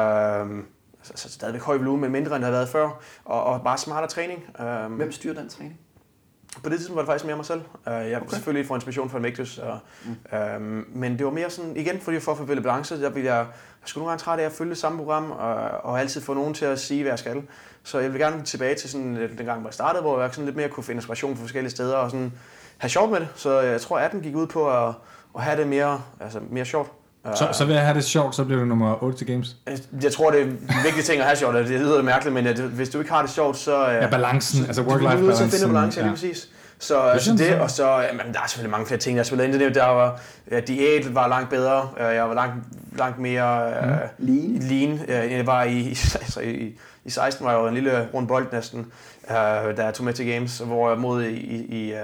altså, 1.10 1.30
stadigvæk 1.30 1.62
høj 1.62 1.78
volumen, 1.78 2.02
men 2.02 2.12
mindre 2.12 2.36
end 2.36 2.44
det 2.44 2.52
har 2.52 2.58
været 2.58 2.70
før, 2.70 2.90
og, 3.26 3.44
og 3.44 3.62
bare 3.64 3.78
smartere 3.78 4.10
træning. 4.10 4.44
Uh, 4.60 4.94
Hvem 4.94 5.12
styrer 5.12 5.34
den 5.34 5.50
træning? 5.50 5.80
På 6.64 6.70
det 6.70 6.78
tidspunkt 6.78 6.96
var 6.96 7.02
det 7.02 7.08
faktisk 7.08 7.26
mere 7.26 7.36
mig 7.36 7.46
selv. 7.46 7.62
Uh, 7.88 7.94
jeg 7.94 8.18
okay. 8.22 8.30
selvfølgelig 8.30 8.68
får 8.68 8.76
inspiration 8.76 9.10
fra 9.10 9.18
Invictus, 9.18 9.58
og, 9.58 9.80
mm. 10.06 10.38
um, 10.58 10.86
men 10.94 11.18
det 11.18 11.26
var 11.26 11.32
mere 11.32 11.50
sådan, 11.50 11.78
igen, 11.78 12.00
fordi 12.00 12.20
for 12.20 12.32
at 12.32 12.38
få 12.38 12.46
balance, 12.46 13.02
der 13.02 13.10
ville 13.10 13.34
jeg, 13.34 13.38
jeg 13.38 13.46
skulle 13.86 14.02
nogle 14.02 14.12
gange 14.12 14.22
træt 14.22 14.40
af 14.40 14.46
at 14.46 14.52
følge 14.52 14.70
det 14.70 14.78
samme 14.78 14.98
program, 14.98 15.32
og, 15.32 15.56
og 15.84 16.00
altid 16.00 16.22
få 16.22 16.34
nogen 16.34 16.54
til 16.54 16.66
at 16.66 16.80
sige, 16.80 17.02
hvad 17.02 17.12
jeg 17.12 17.20
skal. 17.20 17.44
Så 17.84 18.00
jeg 18.00 18.14
vil 18.14 18.22
gerne 18.22 18.44
tilbage 18.44 18.76
til 18.76 18.90
sådan, 18.90 19.16
den 19.38 19.46
gang, 19.46 19.60
hvor 19.60 19.70
jeg 19.70 19.74
startede, 19.74 20.02
hvor 20.02 20.22
jeg 20.22 20.30
sådan 20.32 20.46
lidt 20.46 20.56
mere 20.56 20.70
kunne 20.70 20.84
finde 20.84 20.98
inspiration 20.98 21.36
fra 21.36 21.44
forskellige 21.44 21.72
steder, 21.72 21.96
og 21.96 22.12
sådan 22.12 22.34
have 22.78 22.90
sjovt 22.90 23.12
med 23.12 23.20
det. 23.20 23.28
Så 23.36 23.60
jeg 23.60 23.82
tror, 23.82 23.98
at 23.98 24.06
18 24.06 24.22
gik 24.22 24.36
ud 24.36 24.48
på 24.48 24.70
at, 24.70 24.94
at 25.36 25.42
have 25.42 25.58
det 25.58 25.68
mere, 25.68 26.02
altså 26.20 26.40
mere 26.50 26.66
sjovt. 26.66 26.92
Så, 27.36 27.48
så 27.52 27.66
vil 27.66 27.74
jeg 27.74 27.84
have 27.84 27.96
det 27.96 28.04
sjovt, 28.04 28.36
så 28.36 28.44
bliver 28.44 28.60
det 28.60 28.68
nummer 28.68 29.04
8 29.04 29.18
til 29.18 29.28
Games. 29.28 29.56
Jeg- 29.68 29.78
Jeg 30.04 30.12
tror, 30.12 30.32
det 30.32 30.40
er 30.42 30.44
en 30.46 30.60
vigtig 30.86 31.04
ting 31.06 31.20
at 31.20 31.26
have 31.26 31.36
sjovt. 31.38 31.56
Det 31.56 31.68
lyder 31.70 32.02
mærkeligt, 32.02 32.34
men 32.34 32.48
at 32.48 32.60
hvis 32.60 32.90
du 32.90 33.00
ikke 33.00 33.12
har 33.12 33.22
det 33.22 33.32
sjovt, 33.32 33.58
så... 33.58 33.88
øh, 33.88 33.94
Ja, 33.94 34.10
balancen, 34.10 34.66
altså 34.66 34.82
du, 34.84 34.90
du 34.90 34.94
er 34.96 35.00
work-life 35.00 35.22
nødt 35.22 35.36
til 35.38 35.44
at 35.44 35.50
balance. 35.50 35.58
finde 35.60 35.74
balance, 35.74 36.00
ja. 36.00 36.06
lige 36.06 36.14
præcis. 36.14 36.50
Så, 36.80 37.34
det, 37.38 37.48
jeg. 37.50 37.60
og 37.62 37.72
så, 37.72 37.88
jamen, 38.00 38.34
der 38.34 38.40
er 38.42 38.48
selvfølgelig 38.48 38.72
mange 38.72 38.86
flere 38.88 39.00
ting, 39.00 39.18
der 39.18 39.24
spiller 39.24 39.46
ind 39.46 39.56
i 39.56 39.60
det. 39.60 39.76
Der 39.76 39.86
var, 39.86 40.20
ja, 40.52 40.60
diæt 40.60 41.16
var 41.16 41.28
langt 41.28 41.50
bedre, 41.50 41.90
Øh, 42.00 42.16
jeg 42.16 42.30
var 42.30 42.34
langt, 42.34 42.54
langt 42.98 43.20
mere 43.20 43.72
Mm. 43.82 43.90
øh, 43.90 43.98
Lean? 44.18 44.60
lean, 44.62 45.00
øh, 45.08 45.24
end 45.26 45.34
jeg 45.34 45.48
var 45.48 45.64
i, 45.64 45.78
i, 45.80 45.90
altså 46.22 46.40
i, 46.40 46.78
i 47.06 47.10
16 47.10 47.46
var 47.46 47.52
jeg 47.52 47.60
jo 47.62 47.68
en 47.68 47.74
lille 47.74 48.08
rund 48.14 48.28
bold 48.28 48.48
næsten, 48.52 48.80
øh, 49.30 49.36
da 49.78 49.84
jeg 49.86 49.94
tog 49.94 50.06
med 50.06 50.14
til 50.14 50.28
Games, 50.34 50.58
hvor 50.58 50.90
jeg 50.90 50.98
mod 51.00 51.24
i, 51.24 51.36
i, 51.36 51.66
i, 51.86 51.92
øh, 51.94 51.98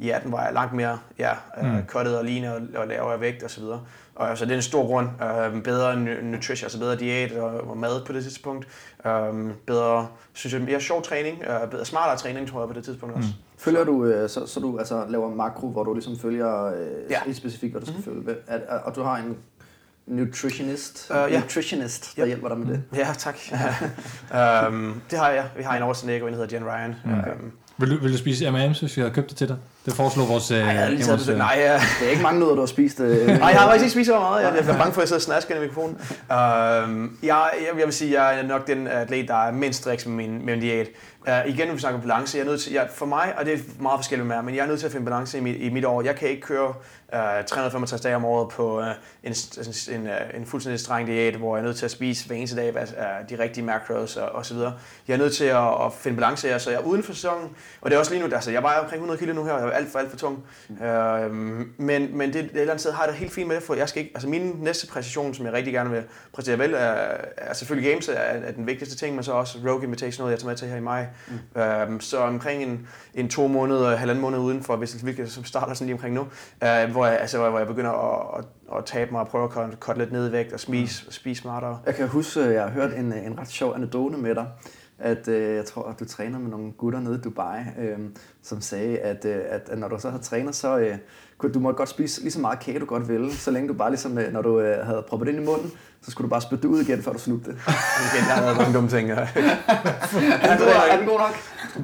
i 0.00 0.10
18 0.10 0.32
var 0.32 0.44
jeg 0.44 0.54
langt 0.54 0.72
mere 0.74 0.98
ja, 1.18 1.30
øh, 1.62 1.74
Mm. 1.74 1.86
cuttet 1.86 2.18
og 2.18 2.24
lean 2.24 2.44
og, 2.44 2.60
og 2.80 2.88
lavere 2.88 3.20
vægt 3.20 3.42
og 3.42 3.50
så 3.50 3.60
videre. 3.60 3.80
Og 4.14 4.30
altså, 4.30 4.44
det 4.44 4.52
er 4.52 4.56
en 4.56 4.62
stor 4.62 4.86
grund. 4.86 5.08
Øh, 5.54 5.62
bedre 5.62 5.96
nu- 5.96 6.20
nutrition, 6.22 6.64
altså 6.66 6.78
bedre 6.78 6.96
diæt 6.96 7.32
og, 7.32 7.60
og 7.70 7.76
mad 7.76 8.04
på 8.06 8.12
det 8.12 8.22
tidspunkt. 8.22 8.68
Øh, 9.06 9.12
bedre, 9.66 10.08
synes 10.32 10.52
jeg, 10.54 10.62
mere 10.62 10.80
sjov 10.80 11.02
træning. 11.02 11.42
Øh, 11.42 11.70
bedre, 11.70 11.84
smartere 11.84 12.16
træning, 12.16 12.48
tror 12.48 12.60
jeg, 12.60 12.68
på 12.68 12.74
det 12.74 12.84
tidspunkt 12.84 13.14
også. 13.16 13.28
Følger 13.58 13.84
du, 13.84 14.04
øh, 14.04 14.28
så, 14.30 14.46
så 14.46 14.60
du 14.60 14.78
altså 14.78 15.04
laver 15.08 15.34
makro, 15.34 15.68
hvor 15.70 15.84
du 15.84 15.92
ligesom 15.94 16.18
følger 16.18 16.64
øh, 16.66 16.72
Ja. 17.10 17.18
helt 17.24 17.36
specifikt, 17.36 17.72
hvad 17.72 17.80
du 17.80 17.86
skal 17.86 17.96
mm-hmm. 18.06 18.24
følge, 18.26 18.38
at, 18.46 18.60
at, 18.68 18.80
og 18.84 18.96
du 18.96 19.02
har 19.02 19.16
en 19.16 19.36
nutritionist, 20.06 21.10
Øh, 21.10 21.32
ja. 21.32 21.40
nutritionist 21.40 22.16
der 22.16 22.22
Yep. 22.22 22.26
hjælper 22.26 22.48
dig 22.48 22.58
med 22.58 22.66
det. 22.66 22.82
Ja, 22.94 23.08
tak. 23.18 23.36
um, 24.68 25.00
det 25.10 25.18
har 25.18 25.30
jeg. 25.30 25.44
Vi 25.56 25.62
har 25.62 25.76
en 25.76 25.82
oversnækker, 25.82 26.26
der 26.28 26.36
hedder 26.36 26.56
Jen 26.58 26.66
Ryan. 26.66 26.94
Okay. 27.04 27.32
Um, 27.40 27.52
Vil 27.78 27.90
du, 27.90 27.96
vil 28.02 28.12
du 28.12 28.18
spise 28.18 28.50
M&M's, 28.50 28.80
hvis 28.80 28.96
vi 28.96 29.00
havde 29.02 29.14
købt 29.14 29.28
det 29.30 29.36
til 29.36 29.48
dig? 29.48 29.56
Det 29.86 29.94
foreslår 29.94 30.24
vores... 30.26 30.50
Øh, 30.50 30.58
jeg 30.58 30.90
lige 30.90 31.06
vores, 31.08 31.22
det. 31.22 31.32
øh, 31.32 31.38
Nej, 31.38 31.54
ja. 31.58 31.72
Det 32.00 32.06
er 32.06 32.10
ikke 32.10 32.22
mange 32.22 32.40
nødder, 32.40 32.54
du 32.54 32.60
har 32.60 32.66
spist. 32.66 33.00
Øh, 33.00 33.26
Nej, 33.26 33.48
jeg 33.48 33.60
har 33.60 33.66
faktisk 33.66 33.82
ikke 33.84 33.92
spist 33.92 34.06
så 34.06 34.18
meget. 34.18 34.42
Jeg 34.42 34.58
er 34.58 34.78
bange 34.78 34.92
for, 34.92 35.00
at 35.00 35.02
jeg 35.02 35.08
sidder 35.08 35.18
og 35.18 35.22
snasker 35.22 35.56
i 35.56 35.60
mikrofonen. 35.60 35.96
Um, 35.96 37.18
jeg, 37.22 37.50
jeg, 37.60 37.78
jeg 37.78 37.86
vil 37.86 37.92
sige, 37.92 38.18
at 38.18 38.24
jeg 38.24 38.38
er 38.38 38.46
nok 38.46 38.66
den 38.66 38.86
atlet, 38.86 39.28
der 39.28 39.46
er 39.46 39.52
mindst 39.52 39.80
striks 39.80 40.06
med 40.06 40.14
min, 40.14 40.30
med 40.46 40.54
min 40.54 40.60
diæt. 40.60 40.88
Uh, 41.28 41.50
igen, 41.54 41.66
når 41.66 41.74
vi 41.74 41.80
snakker 41.80 42.00
balance, 42.00 42.38
jeg 42.38 42.44
er 42.44 42.50
nødt 42.50 42.60
til, 42.60 42.72
jeg, 42.72 42.88
for 42.94 43.06
mig, 43.06 43.34
og 43.38 43.44
det 43.44 43.54
er 43.54 43.58
meget 43.80 43.98
forskelligt 43.98 44.26
med 44.26 44.36
mig, 44.36 44.44
men 44.44 44.54
jeg 44.54 44.62
er 44.62 44.66
nødt 44.66 44.78
til 44.80 44.86
at 44.86 44.92
finde 44.92 45.04
balance 45.04 45.38
i 45.38 45.40
mit, 45.40 45.56
i 45.56 45.70
mit 45.70 45.84
år. 45.84 46.02
Jeg 46.02 46.16
kan 46.16 46.28
ikke 46.28 46.42
køre 46.42 46.68
uh, 46.68 47.44
365 47.46 48.00
dage 48.00 48.16
om 48.16 48.24
året 48.24 48.48
på 48.48 48.78
uh, 48.78 48.86
en, 49.24 49.32
en, 49.32 49.94
en, 50.00 50.06
uh, 50.06 50.40
en 50.40 50.46
fuldstændig 50.46 50.80
streng 50.80 51.06
diæt, 51.06 51.34
hvor 51.34 51.56
jeg 51.56 51.62
er 51.62 51.66
nødt 51.66 51.76
til 51.76 51.84
at 51.84 51.90
spise 51.90 52.26
hver 52.26 52.36
eneste 52.36 52.56
dag 52.56 52.74
uh, 52.74 52.82
de 53.30 53.42
rigtige 53.42 53.64
macros 53.64 54.16
og, 54.16 54.28
og 54.28 54.46
så 54.46 54.54
videre. 54.54 54.72
Jeg 55.08 55.14
er 55.14 55.18
nødt 55.18 55.34
til 55.36 55.44
at, 55.44 55.84
at 55.84 55.92
finde 55.98 56.16
balance 56.16 56.48
her, 56.48 56.58
så 56.58 56.70
jeg 56.70 56.80
er 56.80 56.84
uden 56.84 57.02
for 57.02 57.12
sæsonen, 57.12 57.48
og 57.80 57.90
det 57.90 57.96
er 57.96 58.00
også 58.00 58.12
lige 58.14 58.28
nu, 58.28 58.34
altså 58.34 58.50
jeg 58.50 58.62
vejer 58.62 58.78
omkring 58.78 58.96
100 58.96 59.18
kilo 59.20 59.32
nu 59.32 59.44
her, 59.44 59.52
og 59.52 59.60
jeg 59.60 59.69
er 59.70 59.76
alt 59.76 59.92
for, 59.92 59.98
alt 59.98 60.10
for 60.10 60.16
tung. 60.16 60.44
Uh, 60.68 61.34
men, 61.78 62.18
men 62.18 62.32
det, 62.32 62.34
det, 62.34 62.44
et 62.44 62.50
eller 62.50 62.62
andet 62.62 62.80
sted 62.80 62.92
har 62.92 63.04
jeg 63.04 63.12
det 63.12 63.18
helt 63.20 63.32
fint 63.32 63.48
med 63.48 63.60
for 63.60 63.74
jeg 63.74 63.88
skal 63.88 64.02
ikke, 64.02 64.12
altså 64.14 64.28
min 64.28 64.52
næste 64.58 64.86
præcision, 64.86 65.34
som 65.34 65.46
jeg 65.46 65.52
rigtig 65.52 65.72
gerne 65.72 65.90
vil 65.90 66.02
præstere 66.32 66.58
vel, 66.58 66.74
er, 66.74 66.94
er 67.36 67.52
selvfølgelig 67.54 67.90
Games 67.90 68.08
er, 68.08 68.12
er, 68.12 68.52
den 68.52 68.66
vigtigste 68.66 68.96
ting, 68.96 69.14
men 69.14 69.24
så 69.24 69.32
også 69.32 69.58
Rogue 69.66 69.84
Invitational, 69.84 70.30
jeg 70.30 70.38
tager 70.38 70.48
med 70.48 70.56
til 70.56 70.68
her 70.68 70.76
i 70.76 70.80
maj. 70.80 71.06
Mm. 71.28 71.92
Um, 71.92 72.00
så 72.00 72.18
omkring 72.18 72.62
en, 72.62 72.88
en 73.14 73.28
to 73.28 73.46
måneder, 73.46 73.96
halvanden 73.96 74.22
måned 74.22 74.38
udenfor, 74.38 74.76
hvis 74.76 74.92
hvilket 74.92 75.32
som 75.32 75.44
starter 75.44 75.74
sådan 75.74 75.86
lige 75.86 75.94
omkring 75.94 76.14
nu, 76.14 76.20
uh, 76.20 76.90
hvor, 76.90 77.06
jeg, 77.06 77.18
altså, 77.20 77.48
hvor 77.48 77.58
jeg 77.58 77.66
begynder 77.66 77.90
at, 77.90 78.38
at, 78.38 78.76
at 78.78 78.84
tabe 78.84 79.10
mig 79.12 79.20
og 79.20 79.28
prøve 79.28 79.44
at 79.44 79.78
cutte 79.80 80.00
lidt 80.00 80.12
ned 80.12 80.28
i 80.28 80.32
vægt 80.32 80.52
og 80.52 80.60
spise, 80.60 81.04
mm. 81.06 81.12
spise 81.12 81.42
smartere. 81.42 81.78
Jeg 81.86 81.94
kan 81.94 82.08
huske, 82.08 82.40
at 82.40 82.54
jeg 82.54 82.62
har 82.62 82.70
hørt 82.70 82.92
en, 82.94 83.12
en 83.12 83.38
ret 83.38 83.48
sjov 83.48 83.74
anekdote 83.74 84.16
med 84.16 84.34
dig, 84.34 84.46
at 85.00 85.28
øh, 85.28 85.56
jeg 85.56 85.64
tror, 85.64 85.82
at 85.82 86.00
du 86.00 86.04
træner 86.04 86.38
med 86.38 86.50
nogle 86.50 86.72
gutter 86.72 87.00
nede 87.00 87.14
i 87.14 87.20
Dubai, 87.20 87.58
øh, 87.78 87.98
som 88.42 88.60
sagde, 88.60 88.98
at, 88.98 89.24
øh, 89.24 89.40
at, 89.48 89.68
at 89.68 89.78
når 89.78 89.88
du 89.88 89.98
så 89.98 90.10
havde 90.10 90.22
trænet, 90.22 90.54
så 90.54 90.78
øh, 90.78 90.96
kunne 91.38 91.52
du 91.52 91.60
måtte 91.60 91.76
godt 91.76 91.88
spise 91.88 92.20
lige 92.20 92.32
så 92.32 92.40
meget 92.40 92.60
kage, 92.60 92.78
du 92.78 92.84
godt 92.84 93.08
ville, 93.08 93.32
så 93.32 93.50
længe 93.50 93.68
du 93.68 93.74
bare 93.74 93.90
ligesom, 93.90 94.18
øh, 94.18 94.32
når 94.32 94.42
du 94.42 94.60
øh, 94.60 94.86
havde 94.86 95.04
proppet 95.08 95.26
det 95.26 95.32
ind 95.32 95.42
i 95.42 95.46
munden, 95.46 95.72
så 96.04 96.10
skulle 96.10 96.24
du 96.26 96.30
bare 96.30 96.40
spytte 96.40 96.62
det 96.62 96.68
ud 96.68 96.80
igen, 96.80 97.02
før 97.02 97.12
du 97.12 97.18
slugte 97.18 97.50
det. 97.50 97.58
Igen, 98.14 98.26
jeg 98.28 98.34
har 98.34 98.42
lavet 98.42 98.56
mange 98.56 98.74
dumme 98.74 98.88
ting. 98.90 99.10
er, 99.14 99.16
den 99.16 100.58
god, 100.58 100.66
er 100.90 100.96
den 100.98 101.06
god 101.08 101.18
nok? 101.18 101.34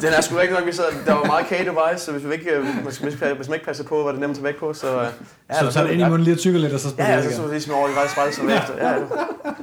Den 0.01 0.13
er 0.13 0.21
sgu 0.21 0.39
ikke 0.39 0.55
nok, 0.55 0.67
vi 0.67 0.73
sad, 0.73 0.85
der 1.07 1.13
var 1.15 1.25
meget 1.25 1.47
kage 1.47 1.65
device, 1.65 2.05
så 2.05 2.13
hvis 2.13 2.23
man 2.25 2.33
ikke, 2.33 2.51
øh, 2.51 2.67
hvis 2.85 2.97
hvis 2.99 3.21
man 3.49 3.55
ikke 3.55 3.67
passer 3.67 3.85
på, 3.85 4.03
var 4.03 4.11
det 4.11 4.21
nemt 4.21 4.31
at 4.31 4.37
tage 4.37 4.45
væk 4.45 4.57
på, 4.57 4.73
så... 4.75 5.01
øh, 5.01 5.07
Ja, 5.51 5.61
Så 5.61 5.73
tager 5.73 5.87
det 5.87 5.93
ind 5.93 6.03
i 6.03 6.05
munden 6.05 6.23
lige 6.23 6.35
og 6.35 6.39
tykker 6.39 6.61
lidt, 6.61 6.73
og 6.73 6.81
så 6.81 6.89
Ja, 6.89 6.93
spiller 6.93 7.11
ja, 7.13 7.23
det 7.23 7.31
så 7.35 7.37
så 7.43 7.49
ligesom 7.51 7.75
over 7.75 7.89
i 7.89 7.93
vej 7.95 8.07
spredte 8.09 8.35
sig 8.37 8.45
efter. 8.45 8.75
Ja, 8.79 8.89
ja. 8.89 8.95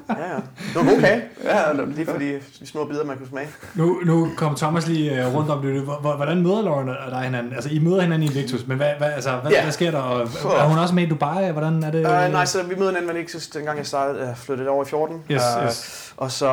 ja, 0.10 0.34
ja. 0.34 0.36
Det 0.68 0.76
var 0.76 0.84
god 0.84 1.00
kage. 1.00 1.24
Ja, 1.44 1.74
Lige 1.88 2.06
for 2.06 2.18
de, 2.18 2.40
de 2.60 2.68
små 2.68 2.86
bidder, 2.86 3.06
man 3.06 3.18
kunne 3.18 3.28
smage. 3.30 3.48
Nu, 3.76 4.00
nu 4.06 4.30
kom 4.38 4.56
Thomas 4.56 4.88
lige 4.88 5.22
øh, 5.26 5.36
rundt 5.36 5.50
om 5.50 5.62
det. 5.62 5.82
Hvor- 5.82 6.00
hvor- 6.02 6.16
Hvordan 6.16 6.42
møder 6.42 6.62
Lauren 6.62 6.90
og 6.90 6.96
dig 7.12 7.20
hinanden? 7.20 7.54
Altså, 7.54 7.70
I 7.70 7.80
møder 7.80 8.02
hinanden 8.02 8.24
i 8.24 8.26
Invictus, 8.32 8.68
men 8.68 8.78
hvad, 8.78 8.90
hvad, 8.98 9.08
altså, 9.12 9.32
hvad, 9.42 9.52
Ja. 9.52 9.62
hvad 9.64 9.72
sker 9.72 9.92
der? 9.92 9.98
Og, 9.98 10.22
er 10.58 10.64
hun 10.64 10.78
også 10.80 10.96
med 10.96 11.04
i 11.04 11.10
Dubai? 11.10 11.52
Hvordan 11.52 11.84
er 11.84 11.92
det? 11.92 12.06
Uh, 12.06 12.32
nej, 12.34 12.46
så 12.46 12.64
vi 12.64 12.76
mødte 12.76 12.86
hinanden, 12.86 13.08
men 13.08 13.18
ikke 13.18 13.32
sidst, 13.32 13.54
dengang 13.54 13.78
jeg 13.78 13.86
startede, 13.88 14.24
uh, 14.30 14.36
flyttede 14.44 14.70
over 14.70 14.86
i 14.86 14.88
14. 14.90 15.24
Yes, 15.32 15.42
Øh, 15.60 15.66
yes. 15.66 16.14
Og 16.18 16.32
så, 16.32 16.52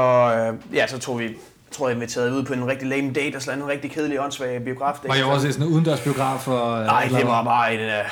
uh, 0.70 0.76
ja, 0.76 0.86
så 0.86 0.98
tog 0.98 1.18
vi, 1.18 1.36
tror 1.70 1.88
jeg, 1.88 1.94
inviteret 1.94 2.30
ud 2.30 2.42
på 2.42 2.52
en 2.52 2.66
rigtig 2.66 2.88
lame 2.88 3.12
date, 3.12 3.36
og 3.36 3.42
sådan 3.42 3.58
en 3.62 3.68
rigtig 3.68 3.90
kedelig, 3.90 4.20
åndssvag 4.20 4.64
biograf. 4.64 4.94
Var 5.06 5.14
jeg 5.14 5.24
også 5.24 5.48
i 5.48 5.52
sådan 5.52 5.66
en 5.66 5.72
udendørsbiograf? 5.72 6.48
Og, 6.48 6.80
øh, 6.80 6.86
Nej, 6.86 7.08
det 7.18 7.26
var 7.26 7.44
bare 7.44 7.74
en... 7.74 7.80
Uh, 7.80 8.06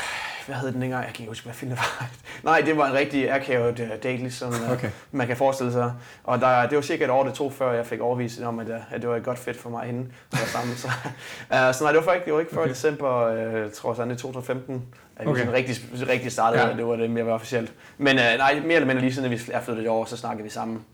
hvad 0.48 0.56
hed 0.56 0.72
den 0.72 0.82
dengang? 0.82 1.04
Jeg 1.04 1.12
kan 1.14 1.22
ikke 1.22 1.30
huske, 1.30 1.44
hvad 1.44 1.54
film 1.54 1.70
det 1.70 1.78
var. 2.00 2.06
Nej, 2.42 2.60
det 2.60 2.76
var 2.76 2.86
en 2.86 2.92
rigtig 2.94 3.32
akavet 3.32 3.80
uh, 3.80 3.88
date, 3.88 4.16
ligesom 4.16 4.48
uh, 4.48 4.72
Okay. 4.72 4.90
man 5.12 5.26
kan 5.26 5.36
forestille 5.36 5.72
sig. 5.72 5.92
Og 6.24 6.40
der, 6.40 6.66
det 6.66 6.76
var 6.76 6.82
cirka 6.82 7.04
et 7.04 7.10
år, 7.10 7.24
det 7.24 7.34
tog, 7.34 7.52
før 7.52 7.72
jeg 7.72 7.86
fik 7.86 8.00
overvist 8.00 8.40
om, 8.42 8.58
at, 8.58 8.68
uh, 8.68 8.74
at 8.92 9.00
det 9.02 9.10
var 9.10 9.16
et 9.16 9.24
godt 9.24 9.38
fedt 9.38 9.56
for 9.56 9.70
mig 9.70 9.86
hende 9.86 10.06
være 10.32 10.46
sammen. 10.46 10.76
Så, 10.76 10.86
uh, 10.88 10.94
så 11.74 11.84
nej, 11.84 11.92
det 11.92 11.98
var 11.98 12.04
faktisk 12.04 12.24
det 12.24 12.34
var 12.34 12.40
ikke 12.40 12.54
før 12.54 12.60
Okay. 12.60 12.70
december, 12.70 13.32
uh, 13.32 13.60
jeg 13.60 13.72
tror 13.72 13.94
sådan 13.94 14.12
i 14.12 14.16
2015, 14.16 14.84
at 15.16 15.24
vi 15.26 15.30
Okay. 15.30 15.40
sådan 15.40 15.54
rigtig, 15.54 15.76
rigtig 16.08 16.32
startede, 16.32 16.66
Ja. 16.66 16.76
det 16.76 16.86
var 16.86 16.96
det 16.96 17.10
mere 17.10 17.24
officielt. 17.24 17.72
Men 17.98 18.16
uh, 18.16 18.22
nej, 18.38 18.60
mere 18.64 18.74
eller 18.74 18.86
mindre 18.86 19.00
lige 19.02 19.14
siden, 19.14 19.32
at 19.32 19.46
vi 19.46 19.52
er 19.52 19.60
flyttet 19.60 19.88
over, 19.88 20.04
så 20.04 20.16
snakkede 20.16 20.44
vi 20.44 20.50
sammen. 20.50 20.84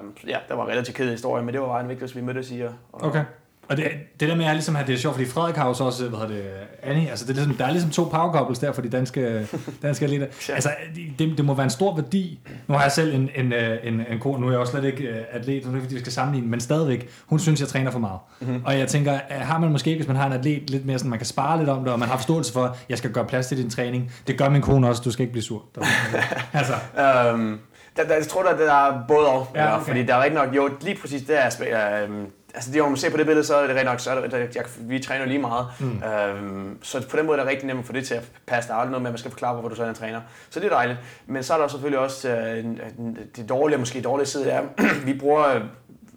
Um, 0.00 0.14
ja, 0.26 0.38
der 0.48 0.54
var 0.54 0.64
en 0.64 0.70
relativt 0.70 0.96
kedelig 0.96 1.14
historie, 1.14 1.44
men 1.44 1.54
det 1.54 1.60
var 1.62 1.68
bare 1.68 1.80
en 1.80 1.88
vigtig, 1.88 2.16
vi 2.16 2.20
mødtes 2.20 2.50
i. 2.50 2.62
Og, 2.62 2.72
Okay. 2.92 3.24
Og 3.68 3.76
det, 3.76 3.84
det 4.20 4.28
der 4.28 4.36
med 4.36 4.44
at 4.44 4.54
ligesom 4.54 4.76
det 4.86 4.94
er 4.94 4.98
sjovt, 4.98 5.16
fordi 5.16 5.28
Frederik 5.28 5.56
har 5.56 5.68
jo 5.68 5.74
så 5.74 5.84
også, 5.84 6.08
hvad 6.08 6.18
hedder 6.18 6.34
det, 6.34 6.44
Annie, 6.82 7.10
altså 7.10 7.24
det 7.24 7.30
er 7.30 7.34
ligesom, 7.34 7.54
der 7.54 7.64
er 7.64 7.70
ligesom 7.70 7.90
to 7.90 8.04
power 8.04 8.32
couples 8.32 8.58
der 8.58 8.72
for 8.72 8.82
de 8.82 8.88
danske, 8.88 9.48
danske 9.82 10.04
atleter. 10.04 10.26
Altså, 10.48 10.70
det, 11.18 11.38
det, 11.38 11.44
må 11.44 11.54
være 11.54 11.64
en 11.64 11.70
stor 11.70 11.94
værdi. 11.94 12.40
Nu 12.66 12.74
har 12.74 12.82
jeg 12.82 12.92
selv 12.92 13.14
en, 13.14 13.30
en, 13.34 13.52
øh, 13.52 13.78
en, 13.82 14.00
en 14.10 14.18
kone, 14.20 14.40
nu 14.40 14.46
er 14.46 14.50
jeg 14.50 14.60
også 14.60 14.70
slet 14.70 14.84
ikke 14.84 15.04
øh, 15.04 15.24
atlet, 15.30 15.64
nu 15.64 15.70
er 15.70 15.74
det 15.74 15.82
fordi, 15.82 15.94
vi 15.94 16.00
skal 16.00 16.12
sammenligne, 16.12 16.48
men 16.48 16.60
stadigvæk, 16.60 17.08
hun 17.26 17.38
synes, 17.38 17.60
jeg 17.60 17.68
træner 17.68 17.90
for 17.90 17.98
meget. 17.98 18.18
Mm-hmm. 18.40 18.62
Og 18.64 18.78
jeg 18.78 18.88
tænker, 18.88 19.18
har 19.30 19.58
man 19.58 19.72
måske, 19.72 19.96
hvis 19.96 20.08
man 20.08 20.16
har 20.16 20.26
en 20.26 20.32
atlet 20.32 20.70
lidt 20.70 20.86
mere 20.86 20.98
sådan, 20.98 21.10
man 21.10 21.18
kan 21.18 21.26
spare 21.26 21.58
lidt 21.58 21.68
om 21.68 21.84
det, 21.84 21.92
og 21.92 21.98
man 21.98 22.08
har 22.08 22.16
forståelse 22.16 22.52
for, 22.52 22.64
at 22.64 22.72
jeg 22.88 22.98
skal 22.98 23.12
gøre 23.12 23.24
plads 23.24 23.46
til 23.46 23.56
din 23.56 23.70
træning. 23.70 24.12
Det 24.26 24.38
gør 24.38 24.48
min 24.48 24.62
kone 24.62 24.88
også, 24.88 25.02
du 25.04 25.10
skal 25.10 25.22
ikke 25.22 25.32
blive 25.32 25.44
sur. 25.44 25.64
altså. 26.52 26.74
Øhm, 26.74 27.58
der, 27.96 28.04
der, 28.04 28.14
jeg 28.14 28.26
tror, 28.28 28.42
der, 28.42 28.56
der 28.56 28.72
er 28.72 29.02
både 29.08 29.26
og. 29.26 29.48
Ja, 29.54 29.76
okay. 29.76 29.86
Fordi 29.86 30.02
der 30.02 30.14
er 30.14 30.22
rigtig 30.22 30.44
nok, 30.44 30.56
jo, 30.56 30.70
lige 30.80 30.98
præcis 31.00 31.22
det 31.22 31.34
aspekt, 31.34 31.70
øhm, 32.02 32.26
altså 32.58 32.72
det, 32.72 32.78
når 32.78 32.88
man 32.88 32.96
ser 32.96 33.10
på 33.10 33.16
det 33.16 33.26
billede, 33.26 33.46
så 33.46 33.56
er 33.56 33.60
det 33.60 33.70
rigtig 33.70 33.84
nok, 33.84 34.00
så 34.00 34.10
er 34.10 34.28
det, 34.28 34.56
jeg, 34.56 34.64
vi 34.78 34.98
træner 34.98 35.24
lige 35.24 35.38
meget. 35.38 35.66
Mm. 35.80 36.02
Øhm, 36.02 36.78
så 36.82 37.08
på 37.08 37.16
den 37.16 37.26
måde 37.26 37.38
er 37.38 37.42
det 37.42 37.50
rigtig 37.50 37.66
nemt 37.66 37.80
at 37.80 37.86
få 37.86 37.92
det 37.92 38.06
til 38.06 38.14
at 38.14 38.30
passe. 38.46 38.68
Der 38.68 38.74
er 38.74 38.78
aldrig 38.78 38.90
noget 38.90 39.02
med, 39.02 39.08
at 39.08 39.12
man 39.12 39.18
skal 39.18 39.30
forklare, 39.30 39.52
hvorfor 39.52 39.68
du 39.68 39.74
så 39.74 39.84
er 39.84 39.88
en 39.88 39.94
træner. 39.94 40.20
Så 40.50 40.60
det 40.60 40.66
er 40.66 40.70
dejligt. 40.70 40.98
Men 41.26 41.42
så 41.42 41.54
er 41.54 41.58
der 41.58 41.68
selvfølgelig 41.68 41.98
også 41.98 42.28
øh, 42.30 42.64
det 43.36 43.48
dårlige, 43.48 43.78
måske 43.78 44.00
dårlige 44.00 44.26
side 44.26 44.50
er, 44.50 44.62
vi 45.06 45.18
bruger 45.18 45.54
øh, 45.54 45.60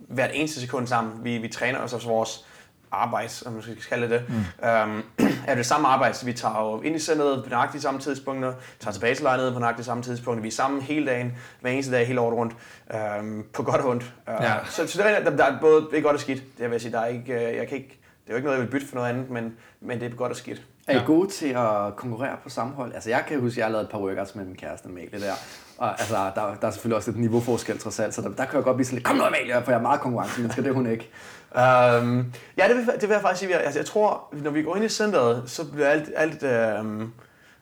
hvert 0.07 0.31
eneste 0.33 0.61
sekund 0.61 0.87
sammen. 0.87 1.13
Vi, 1.23 1.37
vi 1.37 1.47
træner 1.47 1.79
os 1.79 2.07
vores 2.07 2.45
arbejde, 2.91 3.33
om 3.45 3.53
man 3.53 3.61
skal 3.61 3.75
kalde 3.89 4.09
det 4.09 4.23
mm. 4.27 4.67
øhm, 4.67 5.03
er 5.47 5.55
det 5.55 5.65
samme 5.65 5.87
arbejde, 5.87 6.13
så 6.13 6.25
vi 6.25 6.33
tager 6.33 6.59
jo 6.59 6.81
ind 6.81 6.95
i 6.95 6.99
centret 6.99 7.43
på 7.43 7.49
nøjagtigt 7.49 7.83
samme 7.83 7.99
tidspunkter, 7.99 8.53
tager 8.79 8.93
tilbage 8.93 9.15
til 9.15 9.23
lejligheden 9.23 9.53
på 9.53 9.59
nøjagtigt 9.59 9.85
samme 9.85 10.03
tidspunkter, 10.03 10.41
vi 10.41 10.47
er 10.47 10.51
sammen 10.51 10.81
hele 10.81 11.05
dagen, 11.05 11.37
hver 11.61 11.71
eneste 11.71 11.91
dag, 11.91 12.07
hele 12.07 12.21
året 12.21 12.37
rundt, 12.37 12.53
øhm, 12.93 13.45
på 13.53 13.63
godt 13.63 13.81
og 13.81 13.89
ondt. 13.89 14.13
Øh, 14.29 14.35
ja. 14.41 14.53
Så, 14.65 14.87
så 14.87 15.03
der, 15.03 15.23
der, 15.23 15.37
der, 15.37 15.45
er 15.45 15.59
både 15.61 15.87
det 15.91 15.97
er 15.97 16.01
godt 16.01 16.13
og 16.13 16.19
skidt, 16.19 16.43
det 16.57 16.65
vil 16.65 16.71
jeg 16.71 16.81
sige, 16.81 16.91
der 16.91 16.99
er 16.99 17.07
ikke, 17.07 17.33
øh, 17.33 17.55
jeg 17.55 17.67
kan 17.67 17.77
ikke, 17.77 17.99
det 18.23 18.29
er 18.29 18.33
jo 18.33 18.35
ikke 18.35 18.45
noget, 18.45 18.57
jeg 18.57 18.65
vil 18.65 18.71
bytte 18.71 18.87
for 18.87 18.95
noget 18.95 19.09
andet, 19.09 19.29
men, 19.29 19.53
men 19.81 19.99
det 19.99 20.11
er 20.11 20.15
godt 20.15 20.31
og 20.31 20.37
skidt. 20.37 20.61
Er 20.87 20.93
I 20.93 20.97
ja. 20.97 21.05
gode 21.05 21.29
til 21.29 21.47
at 21.47 21.95
konkurrere 21.95 22.37
på 22.43 22.49
samme 22.49 22.73
hold? 22.73 22.93
Altså 22.93 23.09
jeg 23.09 23.23
kan 23.27 23.39
huske, 23.39 23.53
at 23.53 23.57
jeg 23.57 23.65
har 23.65 23.71
lavet 23.71 23.83
et 23.83 23.89
par 23.91 23.99
workouts 23.99 24.35
med 24.35 24.45
min 24.45 24.55
kæreste 24.55 24.87
Amalie 24.89 25.19
der. 25.19 25.33
Og 25.77 25.89
altså, 25.89 26.15
der, 26.35 26.55
der 26.61 26.67
er 26.67 26.71
selvfølgelig 26.71 26.97
også 26.97 27.11
et 27.11 27.17
niveauforskel 27.17 27.79
trods 27.79 27.99
alt, 27.99 28.13
så 28.13 28.21
der, 28.21 28.29
der 28.29 28.45
kan 28.45 28.55
jeg 28.55 28.63
godt 28.63 28.75
blive 28.75 28.85
sådan 28.85 28.95
lidt, 28.95 29.05
kom 29.05 29.15
nu 29.15 29.23
Amalie, 29.23 29.61
for 29.63 29.71
jeg 29.71 29.77
er 29.77 29.81
meget 29.81 30.01
konkurrencemenneske, 30.01 30.61
det 30.61 30.69
er 30.69 30.73
hun 30.73 30.87
ikke. 30.87 31.09
Um, 31.55 32.33
ja, 32.57 32.67
det 32.67 32.75
vil, 32.75 32.85
det 32.85 33.01
vil 33.01 33.09
jeg 33.09 33.21
faktisk 33.21 33.39
sige. 33.39 33.57
Altså, 33.57 33.79
jeg 33.79 33.85
tror, 33.85 34.23
når 34.31 34.51
vi 34.51 34.63
går 34.63 34.75
ind 34.75 34.85
i 34.85 34.89
centret, 34.89 35.43
så 35.45 35.65
bliver 35.65 35.87
alt, 35.87 36.09
alt 36.15 36.79
um, 36.79 37.13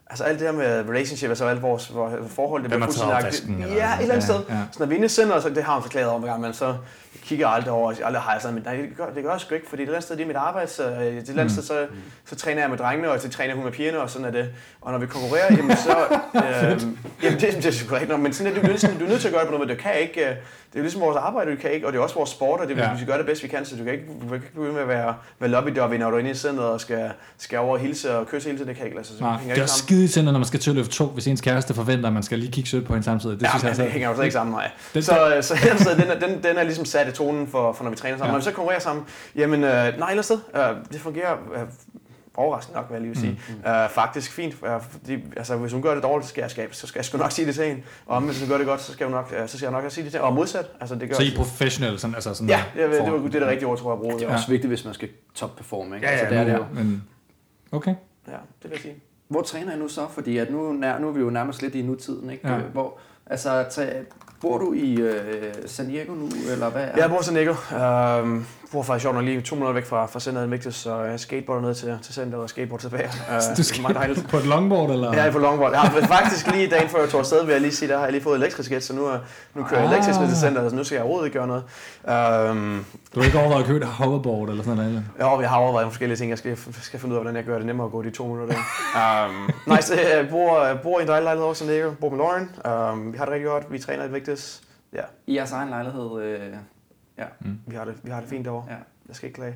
altså 0.07 0.23
alt 0.23 0.39
det 0.39 0.47
her 0.47 0.53
med 0.55 0.89
relationship, 0.89 1.29
altså 1.29 1.45
alt 1.45 1.61
vores, 1.61 1.95
vores 1.95 2.33
forhold, 2.33 2.61
det 2.61 2.71
bliver 2.71 2.85
fuldstændig... 2.85 3.67
Ja, 3.67 3.95
et 3.95 4.01
eller 4.01 4.13
andet 4.13 4.23
sted. 4.23 4.39
Ja. 4.49 4.55
Så 4.71 4.79
når 4.79 4.85
vi 4.85 4.93
er 4.93 4.95
inde 4.95 5.05
i 5.05 5.09
centret, 5.09 5.43
så 5.43 5.49
det 5.49 5.63
har 5.63 5.73
han 5.73 5.81
forklaret 5.81 6.09
om, 6.09 6.39
men 6.39 6.53
så 6.53 6.75
kigger 7.23 7.47
jeg 7.47 7.55
aldrig 7.55 7.73
over, 7.73 7.85
og 7.85 8.05
aldrig 8.05 8.23
jeg 8.33 8.41
sådan, 8.41 8.55
men 8.55 8.63
nej, 8.63 8.75
det 8.75 8.97
gør, 8.97 9.05
det 9.15 9.23
gør 9.23 9.31
jeg 9.31 9.41
sgu 9.41 9.55
ikke, 9.55 9.69
fordi 9.69 9.85
det 9.85 9.95
er 9.95 9.99
sted, 9.99 10.15
det 10.15 10.23
er 10.23 10.27
mit 10.27 10.35
arbejde, 10.35 10.69
så 10.69 10.83
det 10.83 11.39
er 11.39 11.43
mm. 11.43 11.49
sted, 11.49 11.63
så, 11.63 11.87
så 12.25 12.35
træner 12.35 12.61
jeg 12.61 12.69
med 12.69 12.77
drengene, 12.77 13.11
og 13.11 13.19
så 13.19 13.29
træner 13.29 13.55
hun 13.55 13.63
med 13.63 13.71
pigerne, 13.71 13.99
og 13.99 14.09
sådan 14.09 14.27
er 14.27 14.31
det. 14.31 14.49
Og 14.81 14.91
når 14.91 14.99
vi 14.99 15.05
konkurrerer, 15.05 15.55
jamen 15.55 15.77
så, 15.77 15.97
øh, 16.45 16.81
jamen 17.23 17.39
det, 17.39 17.41
det 17.41 17.65
er 17.65 17.71
sgu 17.71 17.95
rigtigt, 17.95 18.19
men 18.19 18.33
sådan 18.33 18.51
er 18.51 18.55
det, 18.55 18.63
du, 18.63 18.67
er, 18.67 18.71
ligesom, 18.71 18.93
du 18.93 19.05
er 19.05 19.09
nødt 19.09 19.21
til 19.21 19.27
at 19.27 19.33
gøre 19.33 19.41
det 19.41 19.47
på 19.47 19.51
noget, 19.51 19.67
men 19.67 19.77
du 19.77 19.83
kan 19.83 19.99
ikke, 20.01 20.29
øh, 20.29 20.35
det 20.73 20.79
er 20.79 20.81
ligesom 20.81 21.01
vores 21.01 21.17
arbejde, 21.17 21.51
du 21.51 21.55
kan 21.55 21.71
ikke, 21.71 21.87
og 21.87 21.93
det 21.93 21.99
er 21.99 22.03
også 22.03 22.15
vores 22.15 22.29
sport, 22.29 22.59
og 22.59 22.67
det, 22.67 22.77
ja. 22.77 22.93
vi 22.93 23.05
gøre 23.05 23.17
det 23.17 23.25
bedst, 23.25 23.43
vi 23.43 23.47
kan, 23.47 23.65
så 23.65 23.75
du 23.75 23.83
kan 23.83 23.93
ikke, 23.93 24.05
du 24.21 24.25
kan 24.25 24.35
ikke 24.35 24.53
begynde 24.53 24.73
med 24.73 24.81
at 24.81 24.87
være, 24.87 25.15
være 25.39 25.49
lobby 25.49 25.69
når 25.69 26.09
du 26.09 26.15
er 26.15 26.19
inde 26.19 26.31
i 26.31 26.33
centret 26.33 26.65
og 26.65 26.81
skal, 26.81 27.11
skal 27.37 27.59
over 27.59 27.73
og 27.73 27.79
hilse 27.79 28.17
og 28.17 28.27
kysse 28.27 28.47
hele 28.47 28.57
tiden, 28.57 28.69
det 28.69 28.77
kan 28.77 28.85
ikke 28.85 28.97
lade 28.97 29.07
sig. 29.07 29.21
Nej, 29.21 29.39
det 29.49 29.57
er 29.57 29.63
også 29.63 29.77
skide 29.77 30.21
i 30.21 30.23
når 30.23 30.31
man 30.31 30.45
skal 30.45 30.59
til 30.59 30.69
at 30.69 30.75
løfte 30.75 30.91
to, 30.91 31.05
hvis 31.05 31.27
ens 31.27 31.41
kæreste 31.41 31.73
forventer, 31.73 32.07
at 32.07 32.13
man 32.13 32.23
skal 32.23 32.39
lige 32.39 32.51
kigge 32.51 32.69
sødt 32.69 32.85
på 32.85 32.93
hende 32.93 33.05
samtidig. 33.05 33.39
Det, 33.39 33.45
ja, 33.45 33.49
synes 33.49 33.63
jeg, 33.63 33.85
det 33.85 33.91
hænger 33.91 34.09
jo 34.09 34.15
slet 34.15 34.25
ikke 34.25 34.33
sammen, 34.33 34.53
nej. 34.53 34.71
Det, 34.93 35.05
så, 35.05 35.37
så, 35.41 35.55
så, 35.55 35.83
så 35.83 35.89
den, 35.89 36.29
den, 36.29 36.43
den 36.43 36.57
er 36.57 36.63
ligesom 36.63 36.85
sat 36.99 37.13
i 37.13 37.17
tonen 37.17 37.47
for, 37.47 37.73
for 37.73 37.83
når 37.83 37.91
vi 37.91 37.97
træner 37.97 38.17
sammen. 38.17 38.29
Ja. 38.29 38.31
Når 38.31 38.39
vi 38.39 38.43
så 38.43 38.51
konkurrerer 38.51 38.79
sammen, 38.79 39.05
jamen 39.35 39.63
øh, 39.63 39.99
nej, 39.99 40.09
ellers 40.09 40.31
øh, 40.31 40.37
det 40.91 41.01
fungerer 41.01 41.37
øh, 41.55 41.61
overraskende 42.35 42.77
nok, 42.77 42.89
vil 42.89 42.93
jeg 42.95 43.01
lige 43.01 43.09
vil 43.09 43.19
sige. 43.19 43.41
Mm. 43.49 43.71
Uh, 43.71 43.89
faktisk 43.89 44.31
fint, 44.31 44.53
uh, 44.53 44.69
fordi, 44.91 45.13
altså, 45.37 45.55
hvis 45.55 45.71
hun 45.71 45.81
gør 45.81 45.93
det 45.93 46.03
dårligt, 46.03 46.25
så 46.25 46.29
skal 46.29 46.41
jeg, 46.41 46.51
skabe, 46.51 46.75
så 46.75 46.87
skal 46.87 46.99
jeg 46.99 47.05
sgu 47.05 47.17
nok 47.17 47.31
sige 47.31 47.45
det 47.45 47.55
til 47.55 47.65
hende. 47.65 47.81
Og 48.05 48.21
hvis 48.21 48.39
hun 48.39 48.49
gør 48.49 48.57
det 48.57 48.67
godt, 48.67 48.81
så 48.81 48.93
skal, 48.93 49.05
hun 49.05 49.15
nok, 49.15 49.33
uh, 49.41 49.47
så 49.47 49.57
skal 49.57 49.65
jeg 49.65 49.81
nok 49.81 49.91
sige 49.91 50.03
det 50.03 50.11
til 50.11 50.19
hende. 50.19 50.29
Og 50.29 50.33
modsat. 50.33 50.65
Altså, 50.79 50.95
det 50.95 51.09
gør 51.09 51.15
så 51.15 51.23
I 51.23 51.31
er 51.31 51.35
professionelle? 51.35 51.99
Sådan, 51.99 52.15
altså 52.15 52.33
sådan 52.33 52.49
ja, 52.49 52.63
det, 52.75 52.89
det, 52.89 53.01
det, 53.01 53.11
var, 53.11 53.17
det 53.17 53.35
er 53.35 53.39
det 53.39 53.47
rigtige 53.47 53.67
ord, 53.67 53.77
tror 53.77 53.91
jeg, 53.91 53.93
at 53.93 53.99
bruge. 53.99 54.13
Ja, 54.13 54.19
det 54.19 54.27
er 54.27 54.33
også 54.33 54.45
ja. 54.47 54.51
vigtigt, 54.51 54.71
hvis 54.71 54.85
man 54.85 54.93
skal 54.93 55.09
top-performe. 55.35 55.95
Ikke? 55.95 56.07
Ja, 56.07 56.13
ja, 56.13 56.19
altså, 56.19 56.35
det 56.35 56.41
er 56.41 56.43
det 56.43 56.53
jo. 56.53 56.65
Men, 56.73 57.03
okay. 57.71 57.95
Ja, 58.27 58.31
det 58.33 58.39
vil 58.63 58.71
jeg 58.71 58.79
sige. 58.79 58.95
Hvor 59.27 59.41
træner 59.41 59.71
jeg 59.71 59.79
nu 59.79 59.87
så? 59.87 60.07
Fordi 60.13 60.37
at 60.37 60.51
nu, 60.51 60.71
nu 60.71 61.07
er 61.07 61.11
vi 61.11 61.19
jo 61.19 61.29
nærmest 61.29 61.61
lidt 61.61 61.75
i 61.75 61.81
nutiden. 61.81 62.29
Ikke? 62.29 62.49
Ja. 62.49 62.57
Hvor, 62.57 62.97
altså, 63.25 63.65
Bor 64.41 64.57
du 64.57 64.73
i 64.73 64.93
øh, 64.93 65.53
San 65.65 65.87
Diego 65.87 66.13
nu, 66.13 66.29
eller 66.51 66.69
hvad? 66.69 66.87
Jeg 66.97 67.09
bor 67.09 67.19
i 67.19 67.23
San 67.23 67.35
Diego. 67.35 67.53
Um, 68.21 68.45
bor 68.71 68.83
faktisk 68.83 69.03
sjovt 69.03 69.15
nok 69.15 69.25
lige 69.25 69.41
to 69.41 69.55
minutter 69.55 69.73
væk 69.73 69.85
fra, 69.85 70.05
fra 70.05 70.19
centret 70.19 70.47
i 70.47 70.49
Vigtis, 70.49 70.75
så 70.75 71.01
jeg 71.01 71.19
skateboarder 71.19 71.61
ned 71.61 71.75
til, 71.75 71.99
til 72.01 72.13
centret 72.13 72.41
og 72.41 72.49
skateboard 72.49 72.81
tilbage. 72.81 73.09
Uh, 73.29 73.57
du 73.57 73.63
skal 73.63 73.81
meget 73.81 74.25
på 74.29 74.37
et 74.37 74.45
longboard, 74.45 74.89
eller? 74.89 75.23
Ja, 75.23 75.31
på 75.31 75.39
longboard. 75.39 75.73
Ja, 75.73 75.81
men 75.93 76.03
faktisk 76.03 76.51
lige 76.51 76.69
dagen 76.69 76.89
før 76.89 76.99
jeg 76.99 77.09
tog 77.09 77.19
afsted, 77.19 77.45
vil 77.45 77.51
jeg 77.51 77.61
lige 77.61 77.71
sige, 77.71 77.89
der 77.89 77.97
har 77.97 78.03
jeg 78.03 78.11
lige 78.11 78.23
fået 78.23 78.37
elektrisk 78.37 78.71
et, 78.71 78.83
så 78.83 78.95
nu, 78.95 79.01
nu 79.53 79.63
kører 79.63 79.81
jeg 79.81 79.89
ah. 79.89 79.93
elektrisk 79.93 80.19
ned 80.19 80.27
til 80.27 80.37
centret, 80.37 80.71
så 80.71 80.75
nu 80.75 80.83
skal 80.83 80.95
jeg 80.95 81.03
overhovedet 81.03 81.27
ikke 81.27 81.39
gøre 81.39 81.47
noget. 81.47 81.63
Uh, 82.03 82.85
du 83.15 83.19
har 83.19 83.25
ikke 83.25 83.39
overvejet 83.39 83.61
at 83.61 83.67
købe 83.67 83.79
et 83.79 83.85
hoverboard 83.85 84.49
eller 84.49 84.63
sådan 84.63 84.77
noget? 84.77 84.89
Eller? 84.89 85.03
Ja, 85.19 85.39
jeg 85.39 85.49
har 85.49 85.57
overvejet 85.57 85.87
forskellige 85.87 86.17
ting. 86.17 86.29
Jeg 86.29 86.37
skal, 86.37 86.57
skal 86.81 86.99
finde 86.99 87.13
ud 87.13 87.17
af, 87.17 87.23
hvordan 87.23 87.35
jeg 87.35 87.45
gør 87.45 87.57
det 87.57 87.65
nemmere 87.65 87.85
at 87.85 87.91
gå 87.91 88.03
de 88.03 88.11
to 88.11 88.27
minutter. 88.27 88.55
um, 89.25 89.49
nice, 89.75 89.93
jeg 90.17 90.29
bor, 90.29 90.67
bor 90.83 90.99
i 90.99 91.01
en 91.01 91.07
dejlig 91.07 91.23
lejlighed 91.23 91.45
over 91.45 91.53
San 91.53 91.67
Diego, 91.67 91.91
bor 91.91 92.09
med 92.09 92.17
Lauren. 92.17 92.49
Um, 92.93 93.13
vi 93.13 93.17
har 93.17 93.25
det 93.25 93.33
rigtig 93.33 93.47
godt, 93.47 93.71
vi 93.71 93.79
træner 93.79 94.05
i 94.05 94.11
Vigtis. 94.11 94.61
Ja. 94.93 95.01
I 95.27 95.35
jeres 95.35 95.51
egen 95.51 95.69
lejlighed? 95.69 96.21
Øh, 96.21 96.39
ja. 97.19 97.25
Mm. 97.39 97.59
Vi, 97.67 97.75
har 97.75 97.85
det, 97.85 97.95
vi 98.03 98.11
har 98.11 98.19
det 98.19 98.29
fint 98.29 98.45
derovre. 98.45 98.65
Ja. 98.69 98.77
Jeg 99.07 99.15
skal 99.15 99.27
ikke 99.27 99.35
klage. 99.35 99.55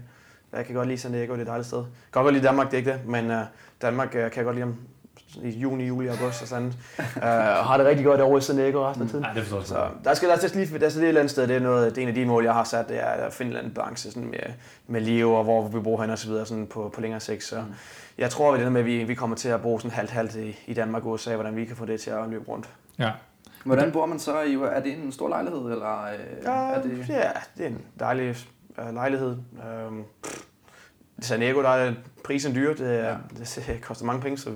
Jeg 0.53 0.65
kan 0.65 0.75
godt 0.75 0.87
lide 0.87 0.97
San 0.99 1.11
Diego, 1.13 1.33
det 1.33 1.39
er 1.39 1.41
et 1.41 1.47
dejligt 1.47 1.67
sted. 1.67 1.77
Jeg 1.77 1.87
kan 2.13 2.23
godt 2.23 2.33
lide 2.33 2.47
Danmark, 2.47 2.67
det 2.67 2.73
er 2.73 2.77
ikke 2.77 2.91
det, 2.91 3.05
men 3.05 3.31
uh, 3.31 3.37
Danmark 3.81 4.07
uh, 4.07 4.13
kan 4.13 4.31
jeg 4.35 4.43
godt 4.43 4.55
lide 4.55 4.63
om 4.63 4.75
i 5.43 5.49
juni, 5.49 5.85
juli, 5.85 6.07
august 6.07 6.41
og 6.41 6.47
sådan. 6.47 6.73
uh, 6.97 7.03
og 7.59 7.65
har 7.65 7.77
det 7.77 7.85
rigtig 7.85 8.05
godt 8.05 8.19
derovre 8.19 8.37
i 8.37 8.41
San 8.41 8.57
Diego 8.57 8.87
resten 8.87 9.03
af 9.03 9.09
tiden. 9.09 9.21
Nej, 9.21 9.33
det 9.33 9.43
forstår 9.43 9.77
jeg. 9.77 9.89
Så 9.91 10.03
der 10.03 10.13
skal 10.13 10.29
der 10.29 10.35
skal 10.35 10.51
lige, 10.53 10.79
der 10.79 10.89
skal 10.89 10.99
lige 10.99 11.05
et 11.05 11.07
eller 11.07 11.21
andet 11.21 11.31
sted, 11.31 11.47
det 11.47 11.55
er, 11.55 11.59
noget, 11.59 11.95
det 11.95 11.97
er 11.97 12.01
en 12.01 12.07
af 12.07 12.15
de 12.15 12.25
mål, 12.25 12.43
jeg 12.43 12.53
har 12.53 12.63
sat, 12.63 12.89
det 12.89 12.99
er 12.99 13.05
at 13.05 13.33
finde 13.33 13.49
en 13.49 13.51
eller 13.51 13.59
anden 13.59 13.73
balance 13.73 14.11
sådan 14.11 14.29
med, 14.29 14.39
med 14.87 15.01
liv 15.01 15.31
og 15.31 15.43
hvor 15.43 15.67
vi 15.67 15.79
bor 15.79 16.01
hen 16.01 16.09
og 16.09 16.17
så 16.17 16.27
videre 16.27 16.45
sådan 16.45 16.67
på, 16.67 16.91
på 16.95 17.01
længere 17.01 17.19
sigt. 17.19 17.43
Så 17.43 17.61
mm. 17.61 17.73
jeg 18.17 18.29
tror, 18.29 18.53
at 18.53 18.59
det 18.59 18.71
med, 18.71 18.81
at 18.81 18.85
vi, 18.85 19.03
vi 19.03 19.15
kommer 19.15 19.35
til 19.35 19.49
at 19.49 19.61
bruge 19.61 19.81
sådan 19.81 19.91
halvt-halvt 19.91 20.35
i, 20.35 20.59
i 20.67 20.73
Danmark 20.73 21.05
og 21.05 21.11
USA, 21.11 21.35
hvordan 21.35 21.55
vi 21.55 21.65
kan 21.65 21.75
få 21.75 21.85
det 21.85 22.01
til 22.01 22.09
at 22.09 22.29
løbe 22.29 22.45
rundt. 22.47 22.69
Ja, 22.99 23.11
Hvordan 23.63 23.91
bor 23.91 24.05
man 24.05 24.19
så? 24.19 24.41
I, 24.41 24.53
er 24.53 24.79
det 24.79 24.93
en 24.93 25.11
stor 25.11 25.29
lejlighed? 25.29 25.59
Eller, 25.59 26.03
øh, 26.03 26.43
ja, 26.43 26.51
er 26.51 26.81
det... 26.81 27.09
ja, 27.09 27.31
det 27.57 27.65
er 27.65 27.67
en 27.67 27.81
dejlig 27.99 28.35
uh, 28.87 28.93
lejlighed. 28.93 29.37
Um, 29.87 30.03
San 31.21 31.39
Diego, 31.39 31.61
der 31.61 31.69
er 31.69 31.93
prisen 32.23 32.55
dyr. 32.55 32.73
Det, 32.73 32.99
er, 32.99 33.17
ja. 33.39 33.73
det 33.73 33.81
koster 33.81 34.05
mange 34.05 34.21
penge, 34.21 34.37
så 34.37 34.49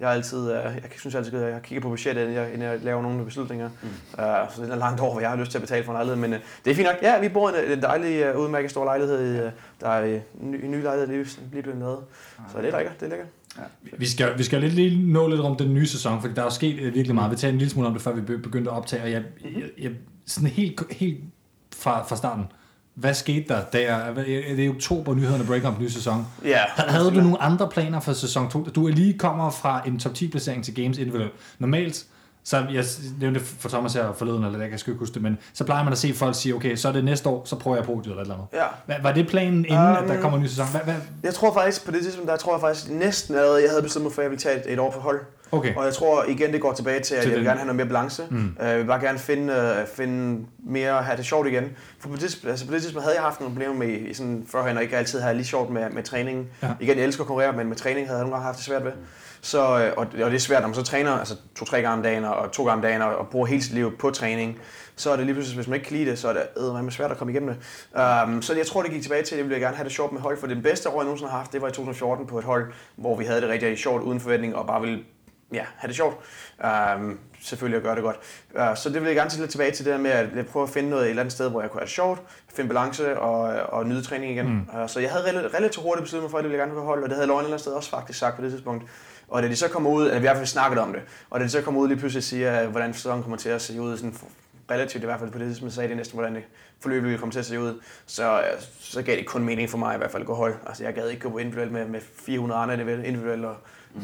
jeg 0.00 0.10
altid, 0.10 0.38
uh, 0.38 0.48
jeg 0.54 0.90
synes 0.98 1.14
altid, 1.14 1.42
at 1.42 1.52
jeg 1.52 1.62
kigger 1.62 1.82
på 1.82 1.88
budgettet, 1.88 2.22
inden 2.22 2.36
jeg, 2.36 2.46
inden 2.46 2.62
jeg 2.62 2.80
laver 2.80 3.02
nogle 3.02 3.24
beslutninger. 3.24 3.70
Mm. 3.82 3.88
Uh, 3.88 4.24
så 4.54 4.62
det 4.62 4.70
er 4.70 4.76
langt 4.76 5.00
over, 5.00 5.12
hvad 5.12 5.22
jeg 5.22 5.30
har 5.30 5.36
lyst 5.36 5.50
til 5.50 5.58
at 5.58 5.62
betale 5.62 5.84
for 5.84 5.92
en 5.92 5.96
lejlighed. 5.96 6.20
Men 6.20 6.32
uh, 6.32 6.38
det 6.64 6.70
er 6.70 6.74
fint 6.74 6.88
nok. 6.88 7.02
Ja, 7.02 7.20
vi 7.20 7.28
bor 7.28 7.50
i 7.50 7.64
en, 7.66 7.72
en 7.72 7.82
dejlig, 7.82 8.34
uh, 8.34 8.40
udmærket 8.40 8.70
stor 8.70 8.84
lejlighed. 8.84 9.46
Uh, 9.46 9.52
der 9.80 9.88
er 9.88 10.04
en 10.40 10.50
ny, 10.50 10.64
en 10.64 10.70
ny 10.70 10.82
lejlighed 10.82 11.06
lige, 11.06 11.40
lige 11.52 11.62
blevet 11.62 11.78
lavet. 11.78 12.04
Så 12.52 12.58
det 12.58 12.68
er 12.68 12.76
lækkert. 12.76 13.00
Det 13.00 13.06
er 13.06 13.10
lækkert. 13.10 13.28
Ja. 13.58 13.62
Vi 13.98 14.06
skal, 14.06 14.38
vi 14.38 14.42
skal 14.42 14.60
lidt 14.60 14.74
lige 14.74 15.12
nå 15.12 15.28
lidt 15.28 15.40
om 15.40 15.56
den 15.56 15.74
nye 15.74 15.86
sæson, 15.86 16.20
for 16.20 16.28
der 16.28 16.40
er 16.40 16.46
jo 16.46 16.50
sket 16.50 16.78
øh, 16.78 16.94
virkelig 16.94 17.14
meget. 17.14 17.30
Vi 17.30 17.36
talte 17.36 17.52
en 17.52 17.58
lille 17.58 17.70
smule 17.70 17.88
om 17.88 17.92
det, 17.92 18.02
før 18.02 18.12
vi 18.12 18.36
begyndte 18.36 18.70
at 18.70 18.76
optage, 18.76 19.02
og 19.02 19.10
jeg, 19.10 19.22
jeg, 19.44 19.62
jeg 19.78 19.90
sådan 20.26 20.48
helt, 20.48 20.80
helt 20.90 21.20
fra, 21.76 22.02
fra 22.02 22.16
starten, 22.16 22.44
hvad 22.94 23.14
skete 23.14 23.48
der 23.48 23.64
der? 23.64 23.94
Er 23.94 24.14
det 24.14 24.64
i 24.64 24.68
oktober, 24.68 25.14
nyhederne 25.14 25.66
om 25.66 25.74
den 25.74 25.82
nye 25.82 25.90
sæson? 25.90 26.26
Ja. 26.44 26.60
Havde 26.76 27.10
du 27.10 27.20
nogle 27.20 27.42
andre 27.42 27.68
planer 27.68 28.00
for 28.00 28.12
sæson 28.12 28.50
2? 28.50 28.64
Du 28.64 28.86
er 28.86 28.92
lige 28.92 29.18
kommer 29.18 29.50
fra 29.50 29.82
en 29.86 29.98
top 29.98 30.14
10 30.14 30.28
placering 30.28 30.64
til 30.64 30.74
Games 30.74 30.98
individuelt. 30.98 31.32
Normalt, 31.58 32.06
så 32.44 32.66
jeg 32.72 32.84
nævnte 33.20 33.40
for 33.40 33.68
Thomas 33.68 33.94
her 33.94 34.12
forleden, 34.12 34.44
eller 34.44 34.60
jeg 34.60 34.68
kan 34.70 34.78
ikke 34.88 34.98
huske 34.98 35.14
det, 35.14 35.22
men 35.22 35.38
så 35.52 35.64
plejer 35.64 35.84
man 35.84 35.92
at 35.92 35.98
se 35.98 36.14
folk 36.14 36.34
sige, 36.34 36.54
okay, 36.54 36.76
så 36.76 36.88
er 36.88 36.92
det 36.92 37.04
næste 37.04 37.28
år, 37.28 37.42
så 37.44 37.56
prøver 37.56 37.76
jeg 37.76 37.86
podiet 37.86 38.06
eller 38.06 38.16
et 38.16 38.20
eller 38.20 38.34
andet. 38.34 38.46
Ja. 38.88 39.02
Var 39.02 39.12
det 39.12 39.28
planen 39.28 39.64
inden, 39.64 39.88
um, 39.88 39.96
at 39.96 40.08
der 40.08 40.20
kommer 40.20 40.38
en 40.38 40.44
ny 40.44 40.48
sæson? 40.48 40.66
Hvad, 40.70 40.80
hvad? 40.80 40.94
Jeg 41.22 41.34
tror 41.34 41.54
faktisk, 41.54 41.84
på 41.84 41.90
det 41.90 42.02
tidspunkt, 42.02 42.30
der 42.30 42.36
tror 42.36 42.54
jeg 42.54 42.60
faktisk 42.60 42.90
næsten 42.90 43.34
allerede, 43.34 43.62
jeg 43.62 43.70
havde 43.70 43.82
bestemt 43.82 44.02
mig 44.02 44.12
for, 44.12 44.22
at 44.22 44.24
jeg 44.24 44.30
ville 44.30 44.42
tage 44.42 44.56
et, 44.58 44.72
et 44.72 44.78
år 44.78 44.90
på 44.90 45.00
hold. 45.00 45.20
Okay. 45.52 45.74
Og 45.76 45.84
jeg 45.84 45.94
tror 45.94 46.24
igen, 46.28 46.52
det 46.52 46.60
går 46.60 46.72
tilbage 46.72 47.00
til, 47.00 47.14
at 47.14 47.22
til 47.22 47.30
jeg 47.30 47.38
vil 47.38 47.46
gerne 47.46 47.58
have 47.58 47.66
noget 47.66 47.76
mere 47.76 47.86
balance. 47.86 48.22
Mm. 48.30 48.56
Uh, 48.60 48.66
jeg 48.66 48.78
vil 48.78 48.84
bare 48.84 49.00
gerne 49.00 49.18
finde, 49.18 49.76
uh, 49.82 49.88
finde 49.96 50.46
mere, 50.66 51.02
have 51.02 51.16
det 51.16 51.24
sjovt 51.24 51.46
igen. 51.46 51.64
For 51.98 52.08
på 52.08 52.16
det, 52.16 52.38
altså 52.46 52.66
på 52.66 52.72
det 52.72 52.82
tidspunkt 52.82 53.04
havde 53.04 53.16
jeg 53.16 53.24
haft 53.24 53.40
nogle 53.40 53.54
problemer 53.54 53.74
med, 53.74 53.88
i 53.88 54.14
sådan, 54.14 54.44
førhen, 54.48 54.76
og 54.76 54.82
ikke 54.82 54.96
altid 54.96 55.20
havde 55.20 55.34
lige 55.34 55.46
sjovt 55.46 55.70
med, 55.70 55.90
med 55.90 56.02
træningen. 56.02 56.46
Ja. 56.62 56.68
Igen, 56.80 56.96
jeg 56.98 57.04
elsker 57.04 57.22
at 57.22 57.26
konkurrere, 57.26 57.52
men 57.52 57.68
med 57.68 57.76
træning 57.76 58.06
havde 58.06 58.18
jeg 58.18 58.24
nogle 58.24 58.34
gange 58.34 58.46
haft 58.46 58.56
det 58.56 58.64
svært 58.64 58.84
ved. 58.84 58.92
Mm. 58.92 58.98
Så, 59.44 59.58
øh, 59.60 59.92
og, 59.96 60.06
og 60.24 60.30
det 60.30 60.34
er 60.34 60.38
svært, 60.38 60.62
når 60.62 60.68
man 60.68 60.74
så 60.74 60.82
træner 60.82 61.12
altså 61.12 61.36
to-tre 61.54 61.82
gange 61.82 61.96
om 61.96 62.02
dagen 62.02 62.24
og 62.24 62.52
to 62.52 62.64
gange 62.64 62.76
om 62.76 62.82
dagen 62.82 63.02
og, 63.02 63.16
og 63.16 63.28
bruger 63.28 63.46
hele 63.46 63.62
sit 63.62 63.74
liv 63.74 63.98
på 63.98 64.10
træning, 64.10 64.58
så 64.96 65.10
er 65.10 65.16
det 65.16 65.26
lige 65.26 65.34
pludselig, 65.34 65.56
hvis 65.56 65.68
man 65.68 65.74
ikke 65.74 65.88
kan 65.88 65.96
lide 65.96 66.10
det, 66.10 66.18
så 66.18 66.28
er 66.28 66.32
det 66.32 66.42
øh, 66.84 66.90
svært 66.90 67.10
at 67.10 67.16
komme 67.16 67.32
igennem 67.32 67.54
det. 67.54 67.58
Um, 68.26 68.42
så 68.42 68.54
jeg 68.54 68.66
tror, 68.66 68.82
det 68.82 68.90
gik 68.90 69.02
tilbage 69.02 69.22
til, 69.22 69.34
at 69.34 69.38
jeg 69.38 69.48
ville 69.48 69.60
gerne 69.60 69.76
have 69.76 69.84
det 69.84 69.92
sjovt 69.92 70.12
med 70.12 70.20
hold, 70.20 70.38
for 70.38 70.46
det 70.46 70.62
bedste 70.62 70.88
år, 70.88 71.00
jeg 71.00 71.04
nogensinde 71.04 71.30
har 71.30 71.38
haft, 71.38 71.52
det 71.52 71.62
var 71.62 71.68
i 71.68 71.72
2014 71.72 72.26
på 72.26 72.38
et 72.38 72.44
hold, 72.44 72.72
hvor 72.96 73.16
vi 73.16 73.24
havde 73.24 73.40
det 73.40 73.48
rigtig 73.48 73.78
sjovt 73.78 74.02
uden 74.02 74.20
forventning 74.20 74.56
og 74.56 74.66
bare 74.66 74.80
ville 74.80 75.04
ja, 75.52 75.64
have 75.76 75.88
det 75.88 75.96
sjovt. 75.96 76.16
Um, 76.96 77.18
selvfølgelig 77.40 77.76
at 77.76 77.82
gøre 77.82 77.94
det 77.94 78.02
godt. 78.02 78.16
Uh, 78.54 78.76
så 78.76 78.88
det 78.88 79.00
vil 79.00 79.06
jeg 79.06 79.16
gerne 79.16 79.30
til 79.30 79.40
lidt 79.40 79.50
tilbage 79.50 79.70
til 79.70 79.84
det 79.84 79.92
der 79.92 79.98
med 79.98 80.10
at 80.10 80.46
prøve 80.46 80.62
at 80.62 80.70
finde 80.70 80.90
noget 80.90 81.04
et 81.04 81.10
eller 81.10 81.22
andet 81.22 81.32
sted, 81.32 81.50
hvor 81.50 81.60
jeg 81.60 81.70
kunne 81.70 81.80
have 81.80 81.86
det 81.86 81.94
sjovt, 81.94 82.22
finde 82.54 82.68
balance 82.68 83.18
og, 83.18 83.40
og 83.78 83.86
nyde 83.86 84.02
træning 84.02 84.32
igen. 84.32 84.46
Mm. 84.46 84.80
Uh, 84.80 84.88
så 84.88 85.00
jeg 85.00 85.10
havde 85.10 85.24
relativt, 85.24 85.54
relativt 85.54 85.84
hurtigt 85.84 86.04
besluttet 86.04 86.24
mig 86.24 86.30
for, 86.30 86.38
at 86.38 86.44
det 86.44 86.50
ville 86.50 86.62
jeg 86.62 86.68
gerne 86.68 86.86
holde, 86.86 87.02
og 87.02 87.08
det 87.08 87.16
havde 87.16 87.26
Løgn 87.26 87.38
et 87.38 87.44
eller 87.44 87.54
andet 87.54 87.60
sted 87.60 87.72
også 87.72 87.90
faktisk 87.90 88.18
sagt 88.18 88.36
på 88.36 88.42
det 88.42 88.50
tidspunkt. 88.50 88.84
Og 89.32 89.42
da 89.42 89.48
de 89.48 89.56
så 89.56 89.68
kommer 89.68 89.90
ud, 89.90 90.02
eller 90.02 90.18
vi 90.18 90.18
i 90.18 90.20
hvert 90.20 90.36
fald 90.36 90.46
snakket 90.46 90.78
om 90.78 90.92
det, 90.92 91.02
og 91.30 91.40
da 91.40 91.44
de 91.44 91.50
så 91.50 91.62
kommer 91.62 91.80
ud 91.80 91.88
lige 91.88 91.98
pludselig 91.98 92.24
siger, 92.24 92.66
hvordan 92.66 92.94
sæsonen 92.94 93.22
kommer 93.22 93.36
til 93.36 93.48
at 93.48 93.62
se 93.62 93.80
ud, 93.80 93.96
sådan 93.96 94.14
relativt 94.70 95.02
i 95.02 95.06
hvert 95.06 95.20
fald 95.20 95.30
på 95.30 95.38
det 95.38 95.46
tidspunkt, 95.46 95.74
sagde 95.74 95.88
det 95.88 95.96
næsten, 95.96 96.16
hvordan 96.16 96.34
det 96.34 96.44
forløb 96.80 97.02
ville 97.02 97.18
komme 97.18 97.32
til 97.32 97.38
at 97.38 97.46
se 97.46 97.60
ud, 97.60 97.80
så, 98.06 98.42
så 98.80 99.02
gav 99.02 99.16
det 99.16 99.26
kun 99.26 99.44
mening 99.44 99.70
for 99.70 99.78
mig 99.78 99.94
i 99.94 99.98
hvert 99.98 100.10
fald 100.10 100.22
at 100.22 100.26
gå 100.26 100.34
hold. 100.34 100.54
Altså 100.66 100.84
jeg 100.84 100.94
gad 100.94 101.08
ikke 101.08 101.30
gå 101.30 101.38
individuelt 101.38 101.72
med, 101.72 101.86
med 101.86 102.00
400 102.26 102.60
andre 102.60 103.06
individuelt, 103.06 103.44
og 103.44 103.56
Mm. 103.94 104.00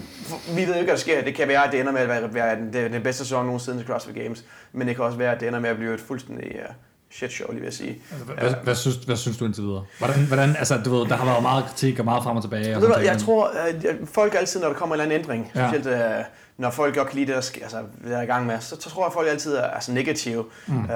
Vi 0.57 0.67
ved 0.67 0.75
ikke, 0.75 0.85
hvad 0.85 0.87
der 0.87 0.97
sker. 0.97 1.25
Det 1.25 1.35
kan 1.35 1.49
være, 1.49 1.65
at 1.67 1.73
det 1.73 1.81
ender 1.81 1.93
med 1.93 2.01
at 2.01 2.09
være, 2.09 2.35
være 2.35 2.57
den, 2.57 2.73
den 2.73 3.03
bedste 3.03 3.25
sæson 3.25 3.45
nogensinde 3.45 3.79
til 3.79 3.87
CrossFit 3.87 4.15
Games, 4.15 4.45
men 4.73 4.89
det 4.89 4.97
kan 4.97 5.05
også 5.05 5.19
være, 5.19 5.33
at 5.33 5.41
det 5.41 5.49
ender 5.49 5.61
med 5.61 5.71
at 5.71 5.77
blive 5.77 5.95
et 5.95 6.01
fuldstændig 6.01 6.61
uh, 6.69 6.75
shit 7.11 7.33
show, 7.33 7.51
lige 7.51 7.61
vil 7.61 7.67
jeg 7.67 7.75
sige. 7.75 8.03
Altså, 8.11 8.25
hvad, 8.25 8.55
hvad, 8.63 8.75
synes, 8.75 8.97
hvad 8.97 9.17
synes 9.17 9.37
du 9.37 9.45
indtil 9.45 9.65
videre? 9.65 9.85
Hvordan, 9.99 10.27
hvordan, 10.27 10.57
altså, 10.57 10.81
du 10.85 10.97
ved, 10.97 11.09
der 11.09 11.17
har 11.17 11.25
været 11.25 11.43
meget 11.43 11.65
kritik 11.65 11.99
og 11.99 12.05
meget 12.05 12.23
frem 12.23 12.37
og 12.37 12.43
tilbage. 12.43 12.77
Og 12.77 12.83
ved, 12.83 12.99
jeg, 12.99 13.19
tror, 13.19 13.47
at 13.47 13.87
folk 14.05 14.35
altid, 14.35 14.61
når 14.61 14.69
der 14.69 14.75
kommer 14.75 14.95
en 14.95 15.01
eller 15.01 15.15
anden 15.15 15.21
ændring, 15.21 15.53
ja. 15.55 15.69
specielt 15.69 15.87
uh, 15.87 16.25
når 16.57 16.71
folk 16.71 16.97
godt 16.97 17.09
kan 17.09 17.19
lide 17.19 17.33
det, 17.33 17.53
der, 17.55 17.63
altså, 17.63 17.79
det 18.05 18.17
er 18.17 18.23
i 18.23 18.27
gang 18.27 18.47
med, 18.47 18.61
så, 18.61 18.77
så 18.81 18.91
tror 18.91 19.03
jeg, 19.03 19.07
at 19.07 19.13
folk 19.13 19.29
altid 19.29 19.57
er 19.57 19.63
altså, 19.63 19.93
negative. 19.93 20.45
Mm. 20.67 20.79
Uh, 20.79 20.89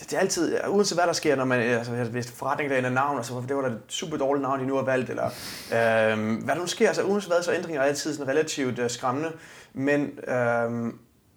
det 0.00 0.12
er 0.12 0.18
altid, 0.18 0.58
uanset 0.68 0.98
hvad 0.98 1.06
der 1.06 1.12
sker, 1.12 1.36
når 1.36 1.44
man, 1.44 1.60
altså, 1.60 1.92
hvis 1.92 2.30
forretningen 2.30 2.84
der 2.84 2.90
navn, 2.90 3.16
altså, 3.16 3.42
det 3.48 3.56
var 3.56 3.62
da 3.62 3.68
et 3.68 3.78
super 3.88 4.16
dårligt 4.16 4.42
navn, 4.42 4.60
de 4.60 4.66
nu 4.66 4.76
har 4.76 4.82
valgt, 4.82 5.10
eller 5.10 5.26
øh, 5.26 6.44
hvad 6.44 6.54
der 6.54 6.60
nu 6.60 6.66
sker, 6.66 6.88
altså 6.88 7.02
uanset 7.02 7.32
hvad, 7.32 7.42
så 7.42 7.52
ændringer 7.52 7.80
er 7.80 7.86
altid 7.86 8.14
sådan 8.14 8.28
relativt 8.28 8.78
uh, 8.78 8.88
skræmmende, 8.88 9.30
men 9.74 10.10
øh, 10.28 10.92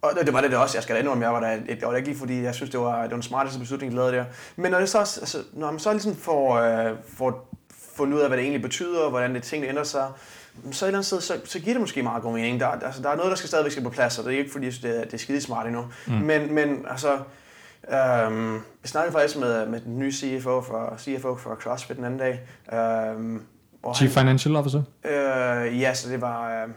og 0.06 0.26
det 0.26 0.34
var 0.34 0.42
det, 0.42 0.52
det 0.52 0.60
også, 0.60 0.78
jeg 0.78 0.84
skal 0.84 0.96
da 0.96 1.02
indrømme, 1.02 1.24
jeg 1.24 1.34
var 1.34 1.40
der, 1.40 1.56
det 1.56 1.82
var 1.82 1.92
da 1.92 1.98
ikke 1.98 2.10
lige 2.10 2.20
fordi, 2.20 2.44
jeg 2.44 2.56
synes, 2.56 2.70
det 2.72 2.80
var, 2.80 3.02
det 3.02 3.12
var 3.12 3.16
den 3.16 3.24
smarteste 3.24 3.60
beslutning, 3.60 3.92
de 3.92 3.98
lavede 3.98 4.14
der. 4.14 4.26
Men 4.56 4.72
når, 4.72 4.80
det 4.80 4.90
så, 4.90 4.98
altså, 4.98 5.38
når 5.54 5.72
man 5.72 5.80
så 5.80 5.92
ligesom 5.92 6.16
får, 6.16 6.56
øh, 6.56 6.96
får 7.18 7.56
fundet 7.96 8.18
ud 8.18 8.22
af, 8.22 8.28
hvad 8.28 8.38
det 8.38 8.44
egentlig 8.44 8.62
betyder, 8.62 9.10
hvordan 9.10 9.36
det 9.36 9.44
tingene 9.44 9.70
ændrer 9.70 9.84
sig, 9.84 10.08
så 10.72 10.86
et 10.86 10.88
eller 10.88 10.98
andet 10.98 11.06
sted, 11.06 11.22
så, 11.22 11.42
så 11.46 11.60
giver 11.60 11.74
det 11.74 11.82
måske 11.82 12.04
meget 12.04 12.24
god 12.24 12.34
mening. 12.34 12.60
Der, 12.60 12.68
altså, 12.68 13.02
der 13.02 13.10
er 13.10 13.16
noget, 13.16 13.30
der 13.30 13.36
skal 13.36 13.48
stadigvæk 13.48 13.72
skal 13.72 13.84
på 13.84 13.90
plads, 13.90 14.20
og 14.20 14.26
det 14.26 14.34
er 14.34 14.38
ikke 14.38 14.52
fordi, 14.52 14.70
det 14.70 15.00
er, 15.00 15.04
det 15.04 15.14
er 15.14 15.18
skide 15.18 15.42
smart 15.42 15.68
endnu. 15.68 15.86
Mm. 16.08 16.14
Men, 16.14 16.54
men 16.54 16.86
altså, 16.90 17.12
øhm, 17.90 18.54
jeg 18.54 18.62
snakkede 18.84 19.14
faktisk 19.14 19.40
med, 19.40 19.66
med 19.66 19.80
den 19.80 20.00
nye 20.00 20.12
CFO 20.12 20.62
for, 20.62 20.94
CFO 20.98 21.36
for 21.36 21.56
CrossFit 21.56 21.98
den 21.98 22.06
anden 22.06 22.20
dag. 22.20 22.40
Øhm, 22.74 23.42
Chief 23.96 24.12
Financial 24.12 24.56
Officer? 24.56 24.82
Øh, 25.06 25.82
ja, 25.82 25.94
så 25.94 26.10
det 26.10 26.22
var... 26.22 26.64
Øh, 26.64 26.70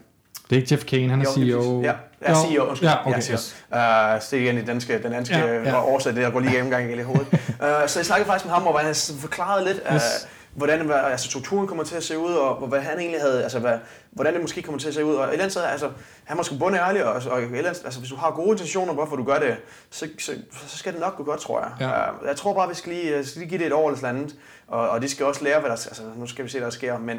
det 0.51 0.57
er 0.57 0.61
ikke 0.61 0.75
Jeff 0.75 0.85
Kane, 0.85 1.09
han 1.09 1.21
er 1.21 1.25
jo, 1.25 1.33
CEO. 1.33 1.83
Ja, 1.83 1.93
ja 2.29 2.35
CEO. 2.35 2.65
Undskyld. 2.65 2.89
Ja, 2.89 3.07
okay, 3.07 3.17
ja, 3.17 3.21
CEO. 3.21 3.35
Yes. 3.35 3.57
Uh, 3.71 3.77
så 4.21 4.29
det 4.31 4.39
er 4.39 4.43
igen 4.43 4.59
i 4.59 4.65
danske, 4.65 5.03
den 5.03 5.13
danske 5.13 5.37
ja, 5.37 5.63
ja. 5.63 5.91
oversæt, 5.91 6.15
det 6.15 6.23
der 6.23 6.31
går 6.31 6.41
lige 6.41 6.53
gennemgang 6.53 6.93
i 6.93 7.03
hovedet. 7.03 7.27
uh, 7.33 7.39
så 7.87 7.99
jeg 7.99 8.07
snakkede 8.07 8.27
faktisk 8.27 8.45
med 8.45 8.55
ham, 8.55 8.63
hvor 8.63 8.79
han 8.79 8.95
forklarede 9.21 9.65
lidt, 9.65 9.81
yes. 9.95 10.03
uh, 10.25 10.38
hvordan 10.55 10.91
altså, 10.91 11.31
strukturen 11.31 11.67
kommer 11.67 11.85
til 11.85 11.97
at 11.97 12.05
se 12.05 12.19
ud, 12.19 12.33
og 12.33 12.67
hvad 12.67 12.81
han 12.81 12.99
egentlig 12.99 13.21
havde, 13.21 13.43
altså 13.43 13.59
hvad, 13.59 13.79
hvordan 14.11 14.33
det 14.33 14.43
måske 14.43 14.63
kommer 14.63 14.79
til 14.79 14.89
at 14.89 14.95
se 14.95 15.05
ud. 15.05 15.15
Og 15.15 15.25
et 15.25 15.33
eller 15.33 15.45
andet 15.45 15.53
sted, 15.53 15.63
altså, 15.63 15.91
han 16.25 16.37
må 16.37 16.43
sgu 16.43 16.59
bunde 16.59 16.79
ærlig, 16.79 17.05
og, 17.05 17.23
og 17.31 17.39
et 17.39 17.45
eller 17.45 17.59
andet, 17.59 17.83
altså, 17.85 17.99
hvis 17.99 18.11
du 18.11 18.17
har 18.17 18.31
gode 18.31 18.51
intentioner, 18.51 18.93
hvorfor 18.93 19.17
du 19.17 19.25
gør 19.25 19.39
det, 19.39 19.57
så, 19.91 20.09
så, 20.19 20.33
så 20.67 20.79
skal 20.79 20.93
det 20.93 21.01
nok 21.01 21.17
gå 21.17 21.25
godt, 21.25 21.41
tror 21.41 21.61
jeg. 21.61 21.73
Ja. 21.81 22.27
Jeg 22.29 22.37
tror 22.37 22.55
bare, 22.55 22.69
vi 22.69 22.75
skal 22.75 22.93
lige, 22.93 23.25
skal 23.25 23.41
lige 23.41 23.49
give 23.49 23.59
det 23.59 23.67
et 23.67 23.73
år 23.73 23.91
eller 23.91 24.09
andet, 24.09 24.35
og, 24.69 24.89
og 24.89 25.03
de 25.03 25.09
skal 25.09 25.27
også 25.27 25.45
lære, 25.45 25.61
hvad 25.61 25.71
der 25.71 25.77
altså, 25.77 26.03
nu 26.17 26.27
skal 26.27 26.45
vi 26.45 26.51
se, 26.51 26.59
hvad 26.59 26.71
der 26.71 26.75
sker, 26.75 26.99
men 26.99 27.17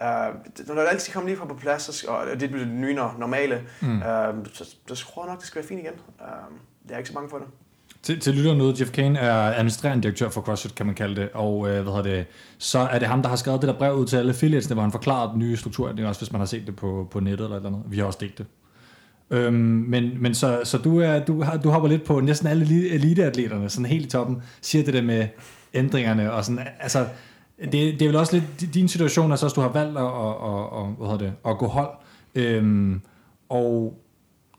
uh, 0.00 0.06
når 0.68 0.82
det 0.82 0.88
altid 0.90 1.12
kommer 1.12 1.28
lige 1.28 1.38
på 1.38 1.54
plads, 1.54 2.04
og 2.04 2.26
det 2.26 2.50
bliver 2.50 2.64
det 2.64 2.74
nye 2.74 2.94
normale, 2.94 3.62
mm. 3.80 3.96
uh, 3.96 4.02
så, 4.52 4.76
så 4.86 4.94
tror 4.94 5.24
jeg 5.24 5.30
nok, 5.30 5.38
det 5.38 5.46
skal 5.46 5.62
være 5.62 5.68
fint 5.68 5.80
igen. 5.80 5.94
Uh, 6.20 6.26
jeg 6.88 6.94
er 6.94 6.98
ikke 6.98 7.08
så 7.08 7.14
bange 7.14 7.30
for 7.30 7.38
det. 7.38 7.46
Til, 8.02 8.20
til 8.20 8.34
lytter 8.34 8.54
noget, 8.54 8.80
Jeff 8.80 8.90
Kane 8.90 9.18
er 9.18 9.34
administrerende 9.34 10.02
direktør 10.02 10.28
for 10.28 10.40
CrossFit, 10.40 10.74
kan 10.74 10.86
man 10.86 10.94
kalde 10.94 11.20
det, 11.20 11.28
og 11.34 11.68
øh, 11.68 11.82
hvad 11.82 11.92
hedder 11.92 12.16
det, 12.16 12.26
så 12.58 12.78
er 12.78 12.98
det 12.98 13.08
ham, 13.08 13.22
der 13.22 13.28
har 13.28 13.36
skrevet 13.36 13.60
det 13.60 13.68
der 13.68 13.78
brev 13.78 13.94
ud 13.94 14.06
til 14.06 14.16
alle 14.16 14.28
affiliates, 14.28 14.66
hvor 14.66 14.82
han 14.82 14.92
forklarer 14.92 15.30
den 15.30 15.38
nye 15.38 15.56
struktur, 15.56 15.92
det 15.92 16.04
er 16.04 16.08
også, 16.08 16.20
hvis 16.20 16.32
man 16.32 16.40
har 16.40 16.46
set 16.46 16.66
det 16.66 16.76
på, 16.76 17.08
på 17.10 17.20
nettet 17.20 17.44
eller, 17.44 17.56
eller 17.56 17.68
andet. 17.68 17.82
Vi 17.86 17.98
har 17.98 18.04
også 18.04 18.18
delt 18.20 18.38
det. 18.38 18.46
Øhm, 19.30 19.54
men, 19.88 20.22
men 20.22 20.34
så, 20.34 20.60
så 20.64 20.78
du, 20.78 20.98
er, 20.98 21.24
du, 21.24 21.42
har, 21.42 21.56
du 21.56 21.70
hopper 21.70 21.88
lidt 21.88 22.04
på 22.04 22.20
næsten 22.20 22.48
alle 22.48 22.90
eliteatleterne, 22.90 23.70
sådan 23.70 23.86
helt 23.86 24.06
i 24.06 24.08
toppen, 24.08 24.42
siger 24.60 24.84
det 24.84 24.94
der 24.94 25.02
med 25.02 25.26
ændringerne, 25.74 26.32
og 26.32 26.44
sådan, 26.44 26.66
altså, 26.80 27.06
det, 27.58 27.72
det 27.72 28.02
er 28.02 28.06
vel 28.06 28.16
også 28.16 28.32
lidt 28.36 28.74
din 28.74 28.88
situation, 28.88 29.30
altså 29.30 29.46
også 29.46 29.54
du 29.54 29.60
har 29.60 29.68
valgt 29.68 29.98
at, 29.98 30.04
at, 30.04 30.80
at, 30.80 30.96
hvad 30.98 31.10
hedder 31.10 31.24
det, 31.24 31.50
at 31.50 31.58
gå 31.58 31.66
hold, 31.66 31.90
øhm, 32.34 33.00
og 33.48 34.00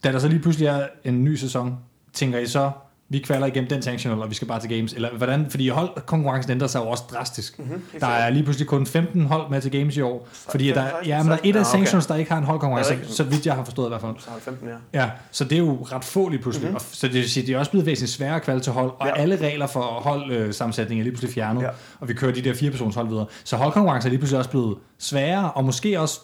da 0.04 0.12
der 0.12 0.20
så 0.20 0.28
lige 0.28 0.40
pludselig 0.40 0.68
er 0.68 0.88
en 1.04 1.24
ny 1.24 1.36
sæson, 1.36 1.78
tænker 2.14 2.40
I 2.40 2.46
så, 2.46 2.72
vi 3.14 3.20
kvalder 3.20 3.48
igennem 3.48 3.70
den 3.70 3.82
sanctional, 3.82 4.22
og 4.22 4.30
vi 4.30 4.36
skal 4.36 4.48
bare 4.48 4.60
til 4.60 4.70
games. 4.70 4.94
Eller 4.94 5.10
hvordan, 5.18 5.46
fordi 5.50 5.70
holdkonkurrencen 5.70 6.52
ændrer 6.52 6.68
sig 6.68 6.80
jo 6.80 6.90
også 6.90 7.04
drastisk. 7.12 7.60
Mm-hmm, 7.60 7.82
der 8.00 8.08
er 8.08 8.30
lige 8.30 8.44
pludselig 8.44 8.68
kun 8.68 8.86
15 8.86 9.26
hold 9.26 9.50
med 9.50 9.62
til 9.62 9.72
games 9.72 9.98
i 9.98 10.02
år. 10.02 10.28
Fordi 10.32 10.68
der, 10.68 10.86
ja, 11.06 11.18
men 11.18 11.28
der 11.28 11.34
er 11.34 11.40
et 11.44 11.56
af 11.56 11.66
sanctionals, 11.66 12.06
der 12.06 12.16
ikke 12.16 12.32
har 12.32 12.38
en 12.38 12.44
holdkonkurrence, 12.44 13.16
så, 13.16 13.24
vidt 13.24 13.46
jeg 13.46 13.54
har 13.54 13.64
forstået 13.64 13.88
i 13.88 13.90
hvert 13.90 14.02
fald. 14.02 14.14
Så 14.20 14.30
15, 14.40 14.68
ja. 14.68 15.02
ja. 15.02 15.10
Så 15.32 15.44
det 15.44 15.54
er 15.54 15.58
jo 15.58 15.88
ret 15.92 16.04
få 16.04 16.30
lige 16.30 16.42
pludselig. 16.42 16.70
Mm-hmm. 16.70 16.86
så 16.92 17.08
det 17.08 17.16
vil 17.16 17.30
sige, 17.30 17.48
det 17.48 17.56
er 17.56 17.60
også 17.60 17.72
blevet 17.72 17.86
væsentligt 17.86 18.12
sværere 18.12 18.36
at 18.36 18.42
kvalde 18.42 18.62
til 18.62 18.72
hold, 18.74 18.92
og 19.00 19.08
ja. 19.08 19.22
alle 19.22 19.36
regler 19.36 19.68
for 19.68 19.82
holdsammensætning 19.82 21.00
er 21.00 21.04
lige 21.04 21.14
pludselig 21.14 21.34
fjernet, 21.34 21.62
ja. 21.62 21.70
og 22.00 22.08
vi 22.08 22.14
kører 22.14 22.32
de 22.32 22.42
der 22.42 22.54
fire 22.54 22.72
persons 22.72 22.96
hold 22.96 23.08
videre. 23.08 23.26
Så 23.44 23.58
holdkonkurrence 23.58 24.08
er 24.08 24.10
lige 24.10 24.20
pludselig 24.20 24.38
også 24.38 24.50
blevet 24.50 24.78
sværere, 25.00 25.52
og 25.52 25.66
måske 25.66 26.00
også 26.00 26.20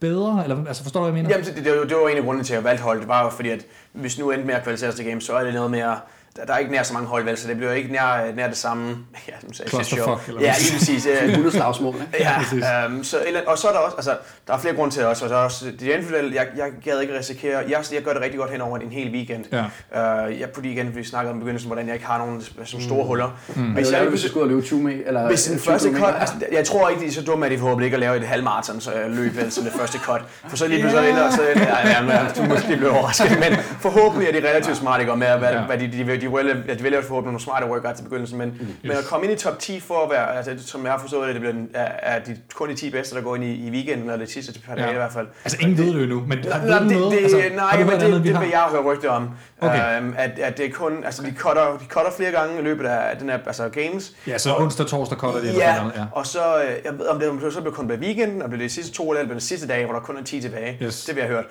bedre? 0.00 0.42
Eller, 0.42 0.66
altså 0.66 0.82
forstår 0.82 1.00
du, 1.00 1.10
hvad 1.10 1.18
jeg 1.18 1.22
mener? 1.24 1.36
Jamen, 1.36 1.46
det, 1.46 1.56
det, 1.56 1.64
det, 1.64 1.78
var, 1.78 1.84
det 1.84 1.96
var 1.96 2.08
en 2.08 2.16
af 2.16 2.22
grundene 2.22 2.44
til, 2.44 2.52
at 2.52 2.56
jeg 2.56 2.64
valgte 2.64 2.82
holdet. 2.82 3.00
Det 3.00 3.08
var 3.08 3.24
jo 3.24 3.30
fordi, 3.30 3.48
at 3.48 3.66
hvis 3.92 4.18
nu 4.18 4.30
endte 4.30 4.46
med 4.46 4.54
at 4.54 4.62
kvalificere 4.62 4.90
sig 4.90 4.96
til 4.96 5.06
games, 5.06 5.24
så 5.24 5.32
er 5.32 5.44
det 5.44 5.54
noget 5.54 5.70
mere 5.70 5.96
der, 6.36 6.44
der 6.44 6.54
er 6.54 6.58
ikke 6.58 6.72
nær 6.72 6.82
så 6.82 6.94
mange 6.94 7.08
hold, 7.08 7.36
så 7.36 7.48
det 7.48 7.56
bliver 7.56 7.72
ikke 7.72 7.92
nær, 7.92 8.34
nær 8.34 8.48
det 8.48 8.56
samme. 8.56 8.96
Ja, 9.28 9.32
som 9.40 9.52
sagde, 9.52 9.70
Clusterfuck, 9.70 10.28
eller 10.28 10.40
Ja, 10.40 10.54
lige 10.58 10.78
præcis. 10.78 11.06
Ja. 11.06 11.50
slagsmål, 11.50 11.94
ikke? 11.94 12.28
Ja, 12.60 12.86
um, 12.86 13.04
så, 13.04 13.18
og 13.46 13.58
så 13.58 13.68
er 13.68 13.72
der 13.72 13.78
også, 13.78 13.96
altså, 13.96 14.16
der 14.46 14.54
er 14.54 14.58
flere 14.58 14.74
grunde 14.74 14.94
til 14.94 15.00
det 15.00 15.08
også. 15.08 15.24
Og 15.24 15.30
der 15.30 15.36
er 15.36 15.44
også 15.44 15.64
det 15.64 15.82
individuelt, 15.82 16.34
jeg, 16.34 16.46
jeg 16.56 16.70
gad 16.84 17.00
ikke 17.00 17.18
risikere, 17.18 17.58
jeg, 17.68 17.84
jeg 17.92 18.02
gør 18.02 18.12
det 18.12 18.22
rigtig 18.22 18.38
godt 18.38 18.50
hen 18.50 18.60
over 18.60 18.78
en 18.78 18.92
hel 18.92 19.12
weekend. 19.12 19.44
Ja. 19.52 20.26
Uh, 20.26 20.40
jeg, 20.40 20.48
fordi 20.54 20.72
igen, 20.72 20.96
vi 20.96 21.04
snakkede 21.04 21.32
om 21.32 21.38
begyndelsen, 21.38 21.68
hvordan 21.68 21.86
jeg 21.86 21.94
ikke 21.94 22.06
har 22.06 22.18
nogen 22.18 22.42
som 22.64 22.80
store 22.80 23.02
mm. 23.02 23.08
huller. 23.08 23.38
Mm. 23.56 23.72
Hvis 23.72 23.92
jeg, 23.92 24.04
hvis 24.04 24.22
jeg 24.22 24.30
skulle 24.30 24.48
løbe 24.48 24.62
20 24.62 24.80
meter, 24.80 25.06
eller 25.06 25.26
hvis 25.26 25.44
den 25.44 25.58
første 25.58 25.92
cut, 25.94 26.14
altså, 26.20 26.34
jeg 26.52 26.64
tror 26.64 26.88
ikke, 26.88 27.02
de 27.02 27.06
er 27.06 27.12
så 27.12 27.22
dumme, 27.22 27.46
at 27.46 27.52
de 27.52 27.58
forhåbentlig 27.58 27.86
ikke 27.86 27.94
at 27.94 28.00
lave 28.00 28.16
et 28.16 28.22
halvmarathon, 28.22 28.80
så 28.80 28.92
jeg 28.92 29.10
løb 29.10 29.36
vel 29.36 29.52
som 29.52 29.64
det 29.64 29.72
første 29.72 29.98
cut. 29.98 30.20
For 30.48 30.56
så 30.56 30.68
lige 30.68 30.80
pludselig 30.80 31.14
yeah. 31.14 31.32
så 31.32 31.42
ja, 31.56 31.88
ja, 31.88 32.04
ja, 32.04 32.26
du 32.36 32.42
måske 32.42 32.76
blive 32.76 32.90
overrasket, 32.90 33.38
men 33.38 33.58
forhåbentlig 33.80 34.28
er 34.28 34.40
de 34.40 34.48
relativt 34.48 34.76
smarte 34.76 35.16
med, 35.16 35.38
hvad, 35.38 35.52
hvad 35.66 35.78
de, 35.78 35.92
de, 35.92 36.19
de, 36.19 36.19
de, 36.20 36.26
de, 36.26 36.74
de 36.78 36.82
vælger 36.82 37.02
forhåbentlig 37.02 37.32
nogle 37.32 37.40
smarte 37.40 37.66
workouts 37.66 37.98
til 37.98 38.04
begyndelsen, 38.04 38.38
men, 38.38 38.48
mm. 38.48 38.66
men 38.82 38.92
at 38.92 39.04
komme 39.04 39.26
ind 39.26 39.34
i 39.34 39.36
top 39.36 39.58
10 39.58 39.80
for 39.80 40.04
at 40.04 40.10
være, 40.10 40.36
altså, 40.36 40.68
som 40.68 40.84
jeg 40.84 40.92
har 40.92 40.98
forstået 40.98 41.26
det, 41.26 41.34
det 41.34 41.40
bliver 41.40 41.54
er, 41.74 42.14
er 42.14 42.24
de, 42.24 42.36
kun 42.54 42.68
de 42.68 42.74
10 42.74 42.90
bedste, 42.90 43.16
der 43.16 43.22
går 43.22 43.34
ind 43.34 43.44
i, 43.44 43.66
i 43.66 43.70
weekenden, 43.70 44.06
eller 44.06 44.16
det 44.16 44.30
sidste 44.30 44.60
par 44.60 44.74
dage 44.74 44.86
ja. 44.86 44.92
i 44.92 44.96
hvert 44.96 45.12
fald. 45.12 45.26
Altså 45.44 45.58
ingen 45.60 45.78
ved 45.78 45.94
det 45.94 46.00
jo 46.00 46.06
nu, 46.06 46.24
men 46.26 46.38
nej, 46.38 46.78
det, 46.78 46.86
noget? 46.86 47.12
Det, 47.12 47.22
altså, 47.22 47.42
nej, 47.54 47.78
men 47.78 47.88
det, 47.88 48.00
det, 48.00 48.24
det 48.24 48.40
vil 48.40 48.48
jeg 48.48 48.66
høre 48.70 48.82
rygte 48.82 49.10
om. 49.10 49.30
Okay. 49.60 50.00
Um, 50.00 50.14
at, 50.18 50.38
at 50.38 50.58
det 50.58 50.66
er 50.66 50.70
kun, 50.70 51.04
altså 51.04 51.22
de 51.22 51.34
cutter, 51.38 51.78
de 51.80 51.84
cutter 51.88 52.10
flere 52.16 52.30
gange 52.30 52.58
i 52.58 52.62
løbet 52.62 52.86
af 52.86 53.16
den 53.16 53.28
her, 53.28 53.38
altså 53.46 53.68
games. 53.68 54.12
Ja, 54.26 54.38
så 54.38 54.50
og, 54.50 54.62
onsdag, 54.62 54.86
torsdag 54.86 55.18
cutter 55.18 55.40
de. 55.40 55.46
Ja, 55.46 55.74
ja, 55.74 56.04
og 56.12 56.26
så, 56.26 56.62
øh, 56.62 56.70
jeg 56.84 56.98
ved, 56.98 57.06
om 57.06 57.18
det 57.18 57.28
om 57.28 57.38
det 57.38 57.52
så 57.52 57.60
bliver 57.60 57.74
kun 57.74 57.88
på 57.88 57.94
weekenden, 57.94 58.42
og 58.42 58.50
bliver 58.50 58.62
det 58.62 58.72
sidste 58.72 58.92
to 58.92 59.12
eller 59.12 59.34
det 59.34 59.42
sidste 59.42 59.68
dag, 59.68 59.84
hvor 59.84 59.94
der 59.94 60.00
kun 60.00 60.16
er 60.16 60.22
10 60.22 60.40
tilbage. 60.40 60.78
Yes. 60.82 61.04
Det 61.04 61.14
vil 61.14 61.20
jeg 61.20 61.30
hørt. 61.30 61.44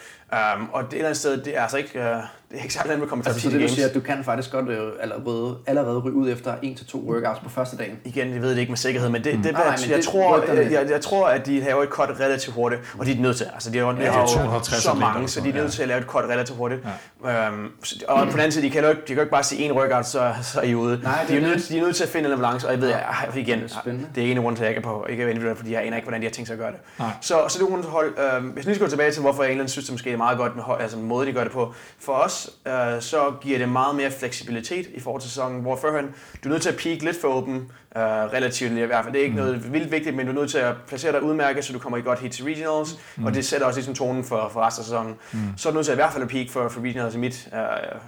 Um, 0.57 0.69
og 0.73 0.83
det 0.83 0.89
et 0.89 0.93
eller 0.93 1.07
andet 1.07 1.19
sted, 1.19 1.37
det 1.37 1.57
er 1.57 1.61
altså 1.61 1.77
ikke, 1.77 1.99
uh, 1.99 2.05
det 2.51 2.57
er 2.57 2.61
ikke 2.61 2.73
særlig, 2.73 2.93
at 2.93 3.01
vi 3.01 3.05
kommer 3.05 3.23
til 3.23 3.29
altså, 3.29 3.41
så 3.41 3.49
det 3.49 3.59
vil 3.59 3.69
sige, 3.69 3.85
at 3.85 3.93
du 3.93 3.99
kan 3.99 4.23
faktisk 4.23 4.51
godt 4.51 4.69
øh, 4.69 4.91
allerede, 4.99 5.57
allerede 5.67 5.99
ryge 5.99 6.15
ud 6.15 6.29
efter 6.29 6.53
en 6.61 6.75
til 6.75 6.85
to 6.85 6.97
workouts 6.97 7.39
på 7.39 7.49
første 7.49 7.77
dagen? 7.77 7.99
Igen, 8.05 8.33
jeg 8.33 8.41
ved 8.41 8.51
det 8.51 8.57
ikke 8.57 8.71
med 8.71 8.77
sikkerhed, 8.77 9.09
men 9.09 9.23
det, 9.23 9.35
mm. 9.35 9.43
det, 9.43 9.51
nej, 9.51 9.63
nej, 9.63 9.77
men 9.81 9.89
jeg, 9.89 9.97
det, 9.97 10.05
tror, 10.05 10.53
jeg, 10.53 10.71
jeg, 10.71 10.89
jeg, 10.89 11.01
tror, 11.01 11.27
at 11.27 11.45
de 11.45 11.59
laver 11.59 11.83
et 11.83 11.89
cut 11.89 12.09
relativt 12.19 12.55
hurtigt, 12.55 12.81
og 12.99 13.05
de 13.05 13.11
er 13.11 13.21
nødt 13.21 13.37
til. 13.37 13.47
Altså, 13.53 13.71
de 13.71 13.77
har, 13.77 13.85
ja, 13.85 14.01
de 14.01 14.05
har 14.05 14.21
jo 14.21 14.63
så 14.63 14.93
mange, 14.93 15.27
så 15.27 15.41
de 15.41 15.49
er 15.49 15.53
nødt 15.53 15.71
til 15.71 15.81
at 15.81 15.87
lave 15.87 15.99
et 15.99 16.05
cut 16.05 16.25
relativt 16.25 16.57
hurtigt. 16.57 16.81
Ja. 17.23 17.49
Um, 17.49 17.71
og 18.07 18.25
på 18.25 18.31
den 18.31 18.39
anden 18.39 18.51
side, 18.51 18.65
de 18.65 18.69
kan 18.69 18.83
jo 18.83 18.89
ikke, 18.89 19.01
de 19.01 19.07
kan 19.07 19.15
jo 19.15 19.21
ikke 19.21 19.31
bare 19.31 19.43
sige 19.43 19.61
en 19.61 19.71
workout, 19.71 20.05
så, 20.05 20.33
så 20.43 20.59
er 20.59 20.63
I 20.63 20.75
ude. 20.75 20.99
Nej, 21.03 21.25
de, 21.27 21.37
er 21.37 21.41
nødt, 21.41 21.69
de 21.69 21.77
er 21.77 21.81
nødt 21.81 21.95
til 21.95 22.03
at 22.03 22.09
finde 22.09 22.31
en 22.31 22.37
balance, 22.37 22.67
og 22.67 22.73
jeg 22.73 22.81
ved, 22.81 22.89
ja, 22.89 22.99
igen, 23.35 23.59
det 23.59 23.71
er, 23.85 23.91
det 24.15 24.27
er 24.27 24.31
en 24.31 24.41
grund 24.41 24.55
til, 24.55 24.63
at 24.63 24.69
jeg 24.69 24.77
ikke 24.77 24.87
er 24.87 24.91
på, 24.91 25.05
ikke 25.09 25.23
er 25.23 25.27
individuelt, 25.27 25.57
fordi 25.57 25.73
jeg 25.73 25.85
aner 25.85 25.95
ikke, 25.95 26.05
hvordan 26.05 26.21
de 26.21 26.25
har 26.25 26.31
tænkt 26.31 26.47
sig 26.47 26.53
at 26.53 26.59
gøre 26.59 26.71
det. 26.71 26.79
Så, 27.21 27.35
så 27.47 27.59
det 27.59 27.85
er 27.85 27.89
hold. 27.89 28.13
Øh, 28.19 28.45
hvis 28.45 28.67
vi 28.67 28.73
skal 28.73 28.85
gå 28.85 28.89
tilbage 28.89 29.11
til, 29.11 29.21
hvorfor 29.21 29.43
jeg 29.43 29.49
egentlig 29.49 29.69
synes, 29.69 29.85
det 29.85 29.93
måske 29.93 30.11
er 30.11 30.17
meget 30.17 30.37
godt 30.37 30.55
med 30.55 30.63
altså, 30.79 30.97
måde, 30.97 31.27
de 31.27 31.33
gør 31.33 31.43
det 31.43 31.51
på. 31.51 31.73
For 31.99 32.19
for 32.19 32.38
øh, 32.67 33.01
så 33.01 33.33
giver 33.41 33.57
det 33.57 33.69
meget 33.69 33.95
mere 33.95 34.11
fleksibilitet 34.11 34.87
i 34.93 34.99
forhold 34.99 35.21
til 35.21 35.31
sæsonen, 35.31 35.61
hvor 35.61 35.75
førhen, 35.75 36.05
du 36.43 36.49
er 36.49 36.53
nødt 36.53 36.61
til 36.61 36.69
at 36.69 36.77
peak 36.77 37.01
lidt 37.01 37.21
for 37.21 37.27
åben, 37.27 37.71
øh, 37.95 38.01
relativt 38.03 38.71
i 38.71 38.81
hvert 38.81 39.03
fald. 39.03 39.13
Det 39.13 39.19
er 39.19 39.23
ikke 39.23 39.35
mm. 39.35 39.41
noget 39.41 39.73
vildt 39.73 39.91
vigtigt, 39.91 40.15
men 40.15 40.25
du 40.25 40.31
er 40.31 40.35
nødt 40.35 40.51
til 40.51 40.57
at 40.57 40.73
placere 40.87 41.11
dig 41.11 41.23
udmærket, 41.23 41.65
så 41.65 41.73
du 41.73 41.79
kommer 41.79 41.97
i 41.97 42.01
godt 42.01 42.19
hit 42.19 42.31
til 42.31 42.45
regionals, 42.45 42.99
mm. 43.15 43.25
og 43.25 43.33
det 43.33 43.45
sætter 43.45 43.67
også 43.67 43.77
ligesom 43.77 43.95
tonen 43.95 44.23
for, 44.23 44.49
for 44.53 44.61
resten 44.61 44.81
af 44.81 44.85
sæsonen. 44.85 45.15
Mm. 45.31 45.39
Så 45.57 45.69
er 45.69 45.73
du 45.73 45.75
nødt 45.75 45.85
til 45.85 45.91
at 45.91 45.95
i 45.95 46.01
hvert 46.01 46.13
fald 46.13 46.23
at 46.23 46.29
peak 46.29 46.49
for, 46.49 46.69
for 46.69 46.81
regionals 46.81 47.15
i 47.15 47.17
mit, 47.17 47.49
øh, 47.53 47.59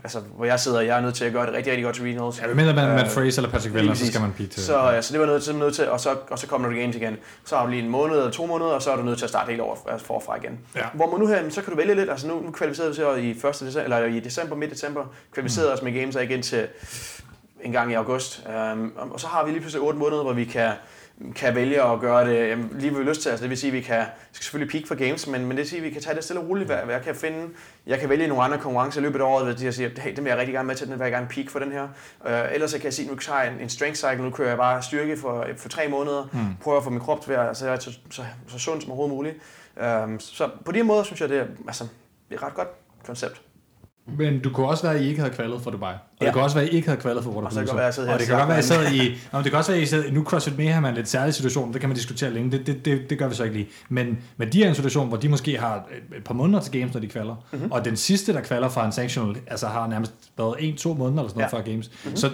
altså 0.04 0.20
hvor 0.36 0.46
jeg 0.46 0.60
sidder, 0.60 0.82
jeg 0.82 0.98
er 0.98 1.02
nødt 1.02 1.16
til 1.16 1.26
at 1.26 1.34
gøre 1.34 1.46
det 1.46 1.54
rigtig, 1.54 1.72
rigtig 1.72 1.84
godt 1.84 1.96
til 1.96 2.04
regionals. 2.04 2.42
Ja, 2.42 2.48
mindre 2.48 2.74
man 2.74 2.90
Matt 2.90 3.12
Fraser 3.12 3.42
eller 3.42 3.52
Patrick 3.52 3.74
Vellner, 3.76 3.94
så 3.94 4.08
skal 4.08 4.22
man 4.22 4.34
peak 4.38 4.50
til. 4.50 4.64
Så, 4.64 4.90
ja, 4.90 5.02
så 5.02 5.14
det 5.14 5.22
var 5.22 5.28
nødt 5.28 5.44
til, 5.44 5.56
nødt 5.56 5.76
til 5.76 5.90
og, 5.90 6.00
så, 6.00 6.16
og 6.30 6.40
så 6.40 6.48
kommer 6.48 6.70
du 6.70 6.76
games 6.76 6.96
igen. 6.96 7.18
Så 7.46 7.56
har 7.56 7.66
du 7.66 7.72
lige 7.72 7.84
en 7.84 7.90
måned 7.90 8.18
eller 8.18 8.32
to 8.32 8.46
måneder, 8.46 8.72
og 8.72 8.82
så 8.82 8.92
er 8.92 8.96
du 8.96 9.04
nødt 9.04 9.18
til 9.18 9.26
at 9.26 9.30
starte 9.30 9.50
helt 9.50 9.62
over 9.62 9.76
altså 9.92 10.08
forfra 10.08 10.36
igen. 10.36 10.60
Ja. 10.76 10.86
Hvor 10.94 11.12
man 11.12 11.20
nu 11.20 11.28
her, 11.28 11.50
så 11.50 11.62
kan 11.62 11.72
du 11.72 11.78
vælge 11.78 11.96
lidt, 11.96 12.10
altså 12.10 12.28
nu, 12.28 12.40
nu 12.40 12.52
kvalificerede 12.52 12.96
vi 12.96 13.04
os 13.04 13.20
i, 13.20 13.30
1. 13.30 13.60
December, 13.60 13.82
eller 13.84 13.98
i 13.98 14.20
december, 14.20 14.56
midt 14.56 14.72
december, 14.72 15.04
kvalificerede 15.34 15.70
mm. 15.70 15.74
os 15.74 15.82
med 15.82 16.00
games 16.00 16.16
igen 16.16 16.42
til 16.42 16.68
en 17.64 17.72
gang 17.72 17.92
i 17.92 17.94
august. 17.94 18.48
Um, 18.74 18.94
og 18.98 19.20
så 19.20 19.28
har 19.28 19.46
vi 19.46 19.52
lige 19.52 19.62
pludselig 19.62 19.84
8 19.84 20.00
måneder, 20.00 20.24
hvor 20.24 20.34
vi 20.34 20.46
kan, 20.46 20.72
kan 21.36 21.56
vælge 21.56 21.84
at 21.84 22.00
gøre 22.00 22.30
det 22.30 22.50
jamen, 22.50 22.70
lige 22.80 22.96
vi 22.96 23.04
lyst 23.04 23.22
til. 23.22 23.30
Altså, 23.30 23.44
det 23.44 23.50
vil 23.50 23.58
sige, 23.58 23.70
at 23.70 23.74
vi 23.74 23.82
kan 23.82 24.06
skal 24.32 24.44
selvfølgelig 24.44 24.72
peak 24.72 24.88
for 24.88 24.96
games, 24.96 25.28
men, 25.28 25.42
men 25.42 25.50
det 25.50 25.58
vil 25.58 25.68
sige, 25.68 25.78
at 25.78 25.84
vi 25.84 25.90
kan 25.90 26.02
tage 26.02 26.16
det 26.16 26.24
stille 26.24 26.40
og 26.42 26.50
roligt, 26.50 26.68
hvad, 26.68 26.78
hvad 26.78 26.96
jeg 26.96 27.04
kan 27.04 27.16
finde. 27.16 27.50
Jeg 27.88 28.00
kan 28.00 28.10
vælge 28.10 28.28
nogle 28.28 28.44
andre 28.44 28.58
konkurrencer 28.58 29.02
i 29.02 29.04
løbet 29.04 29.20
af 29.20 29.24
året, 29.24 29.46
hvor 29.46 29.64
jeg 29.64 29.74
siger, 29.74 29.90
hey, 29.98 30.16
den 30.16 30.24
vil 30.24 30.30
jeg 30.30 30.40
rigtig 30.40 30.54
gerne 30.54 30.68
med 30.68 30.76
til, 30.76 30.88
den 30.88 31.00
vil 31.00 31.06
jeg 31.06 31.12
gerne 31.12 31.28
peak 31.28 31.50
for 31.50 31.60
den 31.60 31.72
her. 31.72 31.84
Uh, 32.20 32.54
ellers 32.54 32.72
så 32.72 32.78
kan 32.78 32.86
jeg 32.86 32.94
sige, 32.94 33.10
nu 33.10 33.16
tager 33.16 33.42
jeg 33.42 33.54
en, 33.54 33.60
en 33.60 33.70
strength 33.70 33.98
cycle, 33.98 34.24
nu 34.24 34.30
kører 34.30 34.50
jeg 34.50 34.58
bare 34.58 34.82
styrke 34.82 35.18
for, 35.18 35.46
for 35.58 35.70
tre 35.70 35.88
måneder, 35.88 36.28
mm. 36.34 36.40
prøver 36.62 36.78
at 36.78 36.84
få 36.84 36.90
min 36.90 37.00
krop 37.00 37.22
til 37.22 37.32
at 37.32 37.38
være 37.38 37.56
så, 37.56 37.78
så, 37.80 38.00
så, 38.10 38.24
så 38.48 38.60
sund 38.60 38.82
som 38.82 38.92
overhovedet 38.92 39.16
muligt. 39.16 39.36
Um, 40.04 40.20
så 40.20 40.50
på 40.66 40.72
de 40.72 40.84
måder 40.84 41.04
synes 41.04 41.22
jeg, 41.22 41.30
det 41.30 41.38
er, 41.38 41.46
altså, 41.68 41.84
det 42.30 42.36
er 42.36 42.40
et 42.40 42.44
ret 42.44 42.54
godt 42.54 42.70
koncept. 43.06 43.42
Men 44.08 44.40
du 44.40 44.50
kunne 44.50 44.68
også 44.68 44.84
være, 44.84 44.96
at 44.96 45.02
I 45.02 45.08
ikke 45.08 45.20
havde 45.20 45.34
kvalet 45.34 45.62
for 45.62 45.72
Dubai. 45.72 45.94
Og 45.94 46.00
ja. 46.22 46.26
det 46.26 46.34
kan 46.34 46.44
også 46.44 46.56
være, 46.56 46.66
at 46.66 46.74
I 46.74 46.76
ikke 46.76 46.88
havde 46.88 47.02
kvalet 47.02 47.24
for 47.24 47.32
Waterpolo. 47.32 47.72
Og, 47.72 47.78
være, 47.78 48.14
og 48.14 48.20
det 48.20 48.28
kan 48.28 48.38
godt 48.38 48.48
være, 48.48 48.58
at 48.58 48.64
I 48.64 48.68
sad 48.68 48.92
i... 48.92 49.18
Nå, 49.34 49.42
det 49.42 49.50
kan 49.50 49.58
også 49.58 49.72
være, 49.72 49.82
at 49.82 49.84
I 49.84 49.88
sad, 49.88 50.12
nu 50.12 50.24
CrossFit 50.24 50.58
Mayhem 50.58 50.84
er 50.84 50.90
en 50.90 50.96
lidt 50.96 51.08
særlig 51.08 51.34
situation, 51.34 51.74
det 51.74 51.82
kan 51.82 51.90
man 51.90 51.96
diskutere 51.96 52.30
længe, 52.30 52.52
det, 52.52 52.68
det, 52.68 52.86
det, 52.86 53.10
det 53.10 53.18
gør 53.18 53.28
vi 53.28 53.36
så 53.36 53.44
ikke 53.44 53.56
lige. 53.56 53.70
Men, 53.90 54.18
men 54.38 54.52
de 54.52 54.64
er 54.64 54.70
en 54.70 54.76
situation, 54.76 55.08
hvor 55.08 55.18
de 55.18 55.30
måske 55.30 55.58
har 55.58 55.88
et, 56.18 56.24
par 56.24 56.34
måneder 56.34 56.60
til 56.60 56.72
games, 56.80 56.94
når 56.94 57.02
de 57.02 57.08
kvaler. 57.08 57.36
Mm-hmm. 57.52 57.72
Og 57.72 57.86
den 57.86 57.98
sidste, 57.98 58.34
der 58.34 58.42
kvaler 58.42 58.70
fra 58.70 58.86
en 58.86 58.92
sanctional, 58.92 59.36
altså 59.48 59.68
har 59.68 59.88
nærmest 59.88 60.14
været 60.38 60.56
en-to 60.60 60.94
måneder 60.94 61.22
eller 61.22 61.30
sådan 61.30 61.40
noget 61.40 61.54
ja. 61.54 61.58
før 61.58 61.64
games. 61.64 61.92
Mm-hmm. 62.04 62.18
Så, 62.18 62.30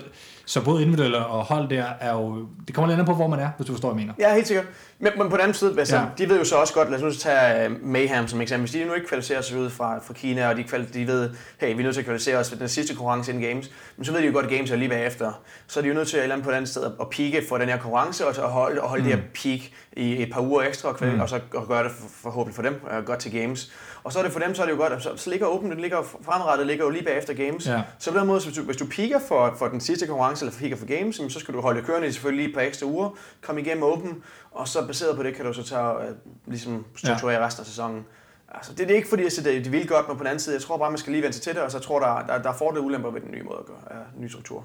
så 0.47 0.63
både 0.63 0.81
individuelle 0.81 1.25
og 1.25 1.43
hold 1.43 1.69
der 1.69 1.85
er 1.99 2.13
jo... 2.13 2.47
Det 2.67 2.75
kommer 2.75 2.89
lidt 2.89 2.99
an 2.99 3.05
på, 3.05 3.13
hvor 3.13 3.27
man 3.27 3.39
er, 3.39 3.49
hvis 3.57 3.67
du 3.67 3.73
forstår, 3.73 3.89
hvad 3.93 4.01
jeg 4.01 4.07
mener. 4.07 4.29
Ja, 4.29 4.35
helt 4.35 4.47
sikkert. 4.47 4.65
Men, 4.99 5.11
men 5.17 5.29
på 5.29 5.35
den 5.35 5.41
anden 5.43 5.53
side, 5.53 5.79
altså, 5.79 5.95
ja. 5.95 6.05
de 6.17 6.29
ved 6.29 6.37
jo 6.37 6.43
så 6.43 6.55
også 6.55 6.73
godt, 6.73 6.89
lad 6.89 6.97
os 6.97 7.03
nu 7.03 7.11
tage 7.11 7.65
øh, 7.65 7.83
Mayhem 7.83 8.27
som 8.27 8.41
eksempel. 8.41 8.61
Hvis 8.69 8.71
de 8.71 8.87
nu 8.87 8.93
ikke 8.93 9.07
kvalificerer 9.07 9.41
sig 9.41 9.59
ud 9.59 9.69
fra, 9.69 9.99
fra 9.99 10.13
Kina, 10.13 10.49
og 10.49 10.57
de, 10.57 10.63
de 10.93 11.07
ved, 11.07 11.29
hey, 11.57 11.73
vi 11.73 11.79
er 11.79 11.83
nødt 11.83 11.95
til 11.95 12.01
at 12.01 12.05
kvalificere 12.05 12.37
os 12.37 12.49
for 12.49 12.55
den 12.55 12.69
sidste 12.69 12.95
konkurrence 12.95 13.31
inden 13.31 13.47
Games, 13.49 13.71
men 13.97 14.05
så 14.05 14.11
ved 14.11 14.21
de 14.21 14.25
jo 14.25 14.33
godt, 14.33 14.45
at 14.45 14.51
Games 14.51 14.71
er 14.71 14.75
lige 14.75 14.89
bagefter. 14.89 15.41
Så 15.67 15.79
er 15.79 15.81
de 15.81 15.87
jo 15.87 15.93
nødt 15.93 16.07
til 16.07 16.17
at 16.17 16.23
eller 16.23 16.43
på 16.43 16.49
et 16.49 16.53
andet 16.53 16.69
sted 16.69 16.83
at 17.01 17.09
peake 17.09 17.43
for 17.49 17.57
den 17.57 17.69
her 17.69 17.77
konkurrence, 17.77 18.27
og 18.27 18.37
at 18.37 18.51
holde, 18.51 18.81
og 18.81 18.89
holde 18.89 19.03
mm. 19.03 19.09
det 19.09 19.19
her 19.19 19.23
peak 19.33 19.59
i 19.93 20.21
et 20.21 20.33
par 20.33 20.41
uger 20.41 20.61
ekstra, 20.61 20.89
og, 20.89 20.97
mm. 21.01 21.19
og 21.19 21.29
så 21.29 21.39
og 21.53 21.67
gøre 21.67 21.83
det 21.83 21.91
for, 21.91 22.07
forhåbentlig 22.21 22.55
for 22.55 22.63
dem 22.63 22.81
uh, 22.97 23.05
godt 23.05 23.19
til 23.19 23.31
Games. 23.31 23.71
Og 24.07 24.13
så 24.13 24.19
er 24.19 24.23
det 24.23 24.31
for 24.31 24.39
dem, 24.39 24.55
så 24.55 24.61
er 24.61 24.65
det 24.65 24.73
jo 24.73 24.77
godt, 24.77 25.03
så, 25.03 25.09
så 25.15 25.29
ligger 25.29 25.47
åbent, 25.47 25.71
det 25.71 25.81
ligger 25.81 26.03
fremrettet, 26.21 26.67
ligger 26.67 26.85
jo 26.85 26.89
lige 26.89 27.03
bagefter 27.03 27.33
Games. 27.33 27.67
Ja. 27.67 27.81
Så 27.99 28.11
på 28.11 28.19
den 28.19 28.27
måde, 28.27 28.41
hvis 28.43 28.55
du, 28.55 28.61
hvis 28.61 28.77
du 28.77 28.85
peaker 28.85 29.19
for, 29.19 29.55
for 29.59 29.67
den 29.67 29.79
sidste 29.79 30.07
konkurrence, 30.07 30.45
eller 30.45 30.59
peaker 30.59 30.75
for 30.75 30.85
Games, 30.85 31.15
så 31.15 31.39
skal 31.39 31.53
du 31.53 31.61
holde 31.61 31.81
kørende 31.81 32.13
selvfølgelig 32.13 32.45
lige 32.45 32.49
et 32.49 32.55
par 32.55 32.61
ekstra 32.61 32.85
uger, 32.85 33.09
komme 33.41 33.61
igennem 33.61 33.83
åben, 33.83 34.23
og 34.51 34.67
så 34.67 34.87
baseret 34.87 35.15
på 35.15 35.23
det 35.23 35.35
kan 35.35 35.45
du 35.45 35.53
så 35.53 35.63
tage, 35.63 35.95
uh, 35.95 36.03
ligesom 36.45 36.85
strukturere 36.95 37.39
ja. 37.39 37.45
resten 37.45 37.61
af 37.61 37.65
sæsonen. 37.65 38.05
Altså, 38.51 38.73
det 38.73 38.91
er 38.91 38.95
ikke 38.95 39.09
fordi, 39.09 39.23
jeg 39.23 39.31
siger, 39.31 39.51
det, 39.51 39.63
det 39.65 39.71
vil 39.71 39.87
godt, 39.87 40.07
men 40.07 40.17
på 40.17 40.23
den 40.23 40.27
anden 40.27 40.39
side, 40.39 40.55
jeg 40.55 40.61
tror 40.61 40.77
bare, 40.77 40.91
man 40.91 40.97
skal 40.97 41.11
lige 41.11 41.21
vende 41.21 41.33
sig 41.33 41.43
til 41.43 41.53
det, 41.53 41.61
og 41.61 41.71
så 41.71 41.79
tror 41.79 41.99
der, 41.99 42.33
der, 42.33 42.41
der 42.41 42.49
er 42.49 42.53
fordele 42.53 42.81
og 42.81 42.85
ulemper 42.85 43.11
ved 43.11 43.21
den 43.21 43.31
nye 43.31 43.43
måde 43.43 43.57
at 43.59 43.65
gøre, 43.65 43.99
ja, 43.99 44.23
ny 44.23 44.27
struktur. 44.27 44.63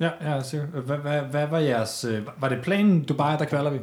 Ja, 0.00 0.10
ja, 0.20 0.42
sikkert. 0.42 0.68
Hvad, 0.68 0.96
hvad, 0.96 1.20
hvad 1.20 1.46
var 1.46 1.58
jeres, 1.58 2.04
øh, 2.04 2.26
var 2.40 2.48
det 2.48 2.62
planen, 2.62 3.04
Dubai, 3.04 3.36
der 3.38 3.44
kvalder 3.44 3.70
vi? 3.70 3.78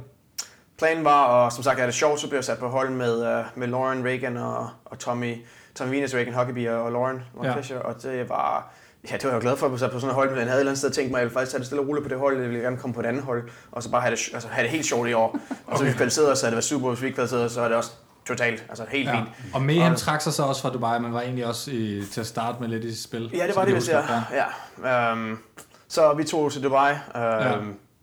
Planen 0.80 1.06
var, 1.06 1.26
og 1.26 1.52
som 1.52 1.64
sagt 1.64 1.80
er 1.80 1.86
det 1.86 1.94
sjovt, 1.94 2.20
så 2.20 2.28
bliver 2.28 2.38
jeg 2.38 2.46
sat 2.46 2.58
på 2.58 2.70
hold 2.70 2.90
med, 2.90 3.40
uh, 3.40 3.46
med 3.56 3.68
Lauren 3.68 4.06
Reagan 4.06 4.38
og, 4.38 4.70
og 4.86 5.00
Tommy, 5.00 5.36
Tommy 5.76 5.96
Venus, 5.96 6.14
Reagan 6.14 6.34
Huckabee 6.34 6.72
og 6.72 6.92
Lauren, 6.92 7.24
Lauren 7.34 7.52
ja. 7.52 7.58
Fisher, 7.58 7.80
og 7.80 8.04
det 8.04 8.30
var, 8.30 8.72
Ja, 9.12 9.14
det 9.18 9.24
var 9.24 9.32
jeg 9.32 9.42
glad 9.42 9.58
for 9.58 9.66
at 9.66 9.72
på 9.72 10.00
sådan 10.00 10.10
et 10.10 10.16
hold, 10.16 10.30
men 10.30 10.38
jeg 10.38 10.46
havde 10.46 10.56
et 10.56 10.60
eller 10.60 10.72
andet 10.72 10.78
sted 10.78 10.92
tænkt 10.92 11.12
mig, 11.12 11.18
at 11.18 11.22
jeg 11.22 11.26
ville 11.26 11.34
faktisk 11.34 11.52
tage 11.52 11.60
det 11.60 11.66
stille 11.66 11.82
og 11.82 11.88
roligt 11.88 12.04
på 12.04 12.10
det 12.10 12.18
hold, 12.18 12.42
jeg 12.42 12.50
ville 12.50 12.64
gerne 12.64 12.78
komme 12.78 12.94
på 12.94 13.00
et 13.00 13.06
andet 13.06 13.24
hold, 13.24 13.50
og 13.72 13.84
så 13.84 13.92
bare 13.92 14.02
have 14.02 14.16
det, 14.16 14.30
altså, 14.34 14.48
have 14.52 14.64
det 14.64 14.72
helt 14.72 14.86
sjovt 14.86 15.10
i 15.10 15.14
år. 15.14 15.40
Og 15.68 15.78
så 15.78 15.84
vi 15.84 15.92
kvalificerede 15.92 16.32
os, 16.32 16.40
så 16.40 16.48
det 16.48 16.56
var 16.56 16.62
super, 16.62 16.90
hvis 16.90 17.02
vi 17.02 17.08
ikke 17.08 17.16
kvalificerede 17.16 17.50
så 17.50 17.62
er 17.62 17.68
det 17.68 17.78
også 17.78 17.92
totalt, 18.28 18.66
altså 18.70 18.86
helt 18.90 19.10
ja. 19.10 19.16
fint. 19.16 19.28
Og 19.54 19.62
Mayhem 19.62 19.96
trak 19.96 20.22
sig 20.22 20.34
så 20.34 20.44
også 20.44 20.62
fra 20.62 20.70
Dubai, 20.70 21.00
men 21.00 21.14
var 21.14 21.22
egentlig 21.22 21.46
også 21.46 21.72
i, 21.72 22.04
til 22.12 22.22
at 22.22 22.28
starte 22.28 22.58
med 22.60 22.68
lidt 22.68 22.84
i 22.84 23.04
spil. 23.04 23.32
Ja, 23.34 23.48
det 23.48 23.56
var 23.56 23.66
det, 23.66 23.74
hvis 23.74 23.90
jeg, 23.90 24.24
ja. 24.32 24.44
ja. 24.90 25.12
Um, 25.12 25.40
så 25.88 26.14
vi 26.14 26.24
tog 26.24 26.52
til 26.52 26.64
Dubai, 26.64 26.92
um, 26.94 27.00
ja. 27.16 27.56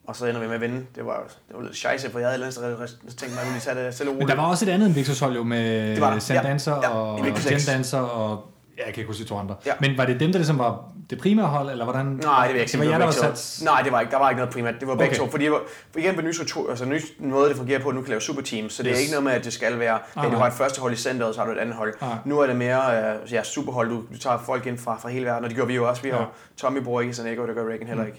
Og 0.07 0.16
så 0.16 0.27
ender 0.27 0.41
vi 0.41 0.47
med 0.47 0.55
at 0.55 0.61
vinde. 0.61 0.87
Det 0.95 1.07
var, 1.07 1.24
det 1.49 1.57
var 1.57 1.62
lidt 1.62 1.77
scheisse, 1.77 2.11
for 2.11 2.19
jeg 2.19 2.28
havde 2.28 2.49
et 2.49 2.57
eller 2.57 2.69
andet 2.69 3.16
tænkt 3.16 3.35
mig, 3.35 3.43
at 3.43 3.55
vi 3.55 3.61
tage 3.61 3.85
det 3.85 3.95
stille 3.95 4.15
Men 4.15 4.28
der 4.28 4.37
var 4.37 4.47
også 4.51 4.65
et 4.65 4.69
andet 4.69 4.89
Invictus 4.89 5.20
hold 5.20 5.35
jo 5.35 5.43
med 5.43 6.20
Sandancer 6.20 6.73
ja. 6.73 6.81
ja. 6.83 6.89
og, 6.89 7.12
og 7.12 7.27
Dancer 7.66 7.99
og 7.99 8.53
Ja, 8.78 8.85
jeg 8.85 8.95
kan 8.95 9.01
ikke 9.01 9.09
huske 9.09 9.24
de 9.24 9.28
to 9.28 9.37
andre. 9.37 9.55
Ja. 9.66 9.73
Men 9.81 9.99
var 9.99 10.05
det 10.05 10.20
dem, 10.20 10.33
der 10.33 10.39
ligesom 10.39 10.59
var 10.59 10.85
det 11.11 11.19
primære 11.19 11.47
hold, 11.47 11.70
eller 11.70 11.85
hvordan? 11.85 12.07
Nej, 12.07 12.47
det 12.47 12.55
jeg 12.55 12.61
ikke. 12.61 12.73
Det 12.73 12.81
var 12.81 12.87
jer, 12.87 12.99
der 12.99 13.05
var 13.05 13.12
sat... 13.12 13.65
Nej, 13.65 13.83
det 13.83 13.93
var 13.93 14.01
ikke, 14.01 14.11
der 14.11 14.19
var 14.19 14.31
ikke 14.31 14.39
noget 14.39 14.53
primært. 14.53 14.74
Det 14.81 14.89
var 14.89 14.95
begge 14.95 15.15
okay. 15.15 15.24
to. 15.24 15.31
Fordi 15.31 15.49
for 15.93 15.99
igen 15.99 16.15
på 16.15 16.20
ny, 16.20 16.35
altså, 16.70 16.85
ny 16.85 17.01
måde, 17.19 17.49
det 17.49 17.57
fungerer 17.57 17.78
på, 17.78 17.89
at 17.89 17.95
nu 17.95 18.01
kan 18.01 18.09
lave 18.09 18.20
superteams. 18.20 18.73
Så 18.73 18.83
det 18.83 18.91
yes. 18.91 18.97
er 18.97 19.01
ikke 19.01 19.12
noget 19.12 19.24
med, 19.24 19.33
at 19.33 19.45
det 19.45 19.53
skal 19.53 19.78
være, 19.78 19.95
at 19.95 20.01
ah, 20.16 20.33
du 20.33 20.37
har 20.37 20.47
et 20.47 20.53
første 20.53 20.81
hold 20.81 20.93
i 20.93 20.97
centret, 20.97 21.28
og 21.28 21.35
så 21.35 21.41
har 21.41 21.47
du 21.47 21.53
et 21.53 21.59
andet 21.59 21.74
hold. 21.74 21.95
Ah. 22.01 22.09
Nu 22.24 22.39
er 22.39 22.47
det 22.47 22.57
mere 22.57 23.15
uh, 23.24 23.33
ja, 23.33 23.43
superhold. 23.43 23.91
Du, 23.91 23.97
du 24.12 24.19
tager 24.19 24.39
folk 24.47 24.66
ind 24.66 24.78
fra, 24.78 24.99
fra 24.99 25.09
hele 25.09 25.27
verden, 25.27 25.45
og 25.45 25.51
det 25.51 25.59
gør 25.59 25.65
vi 25.65 25.74
jo 25.74 25.89
også. 25.89 26.03
Vi 26.03 26.11
har 26.11 26.19
ja. 26.19 26.24
Tommy 26.57 26.78
bruger 26.78 27.01
ikke 27.01 27.15
Sanego, 27.15 27.47
det 27.47 27.55
gør 27.55 27.69
Reagan 27.69 27.87
heller 27.87 28.05
mm. 28.05 28.11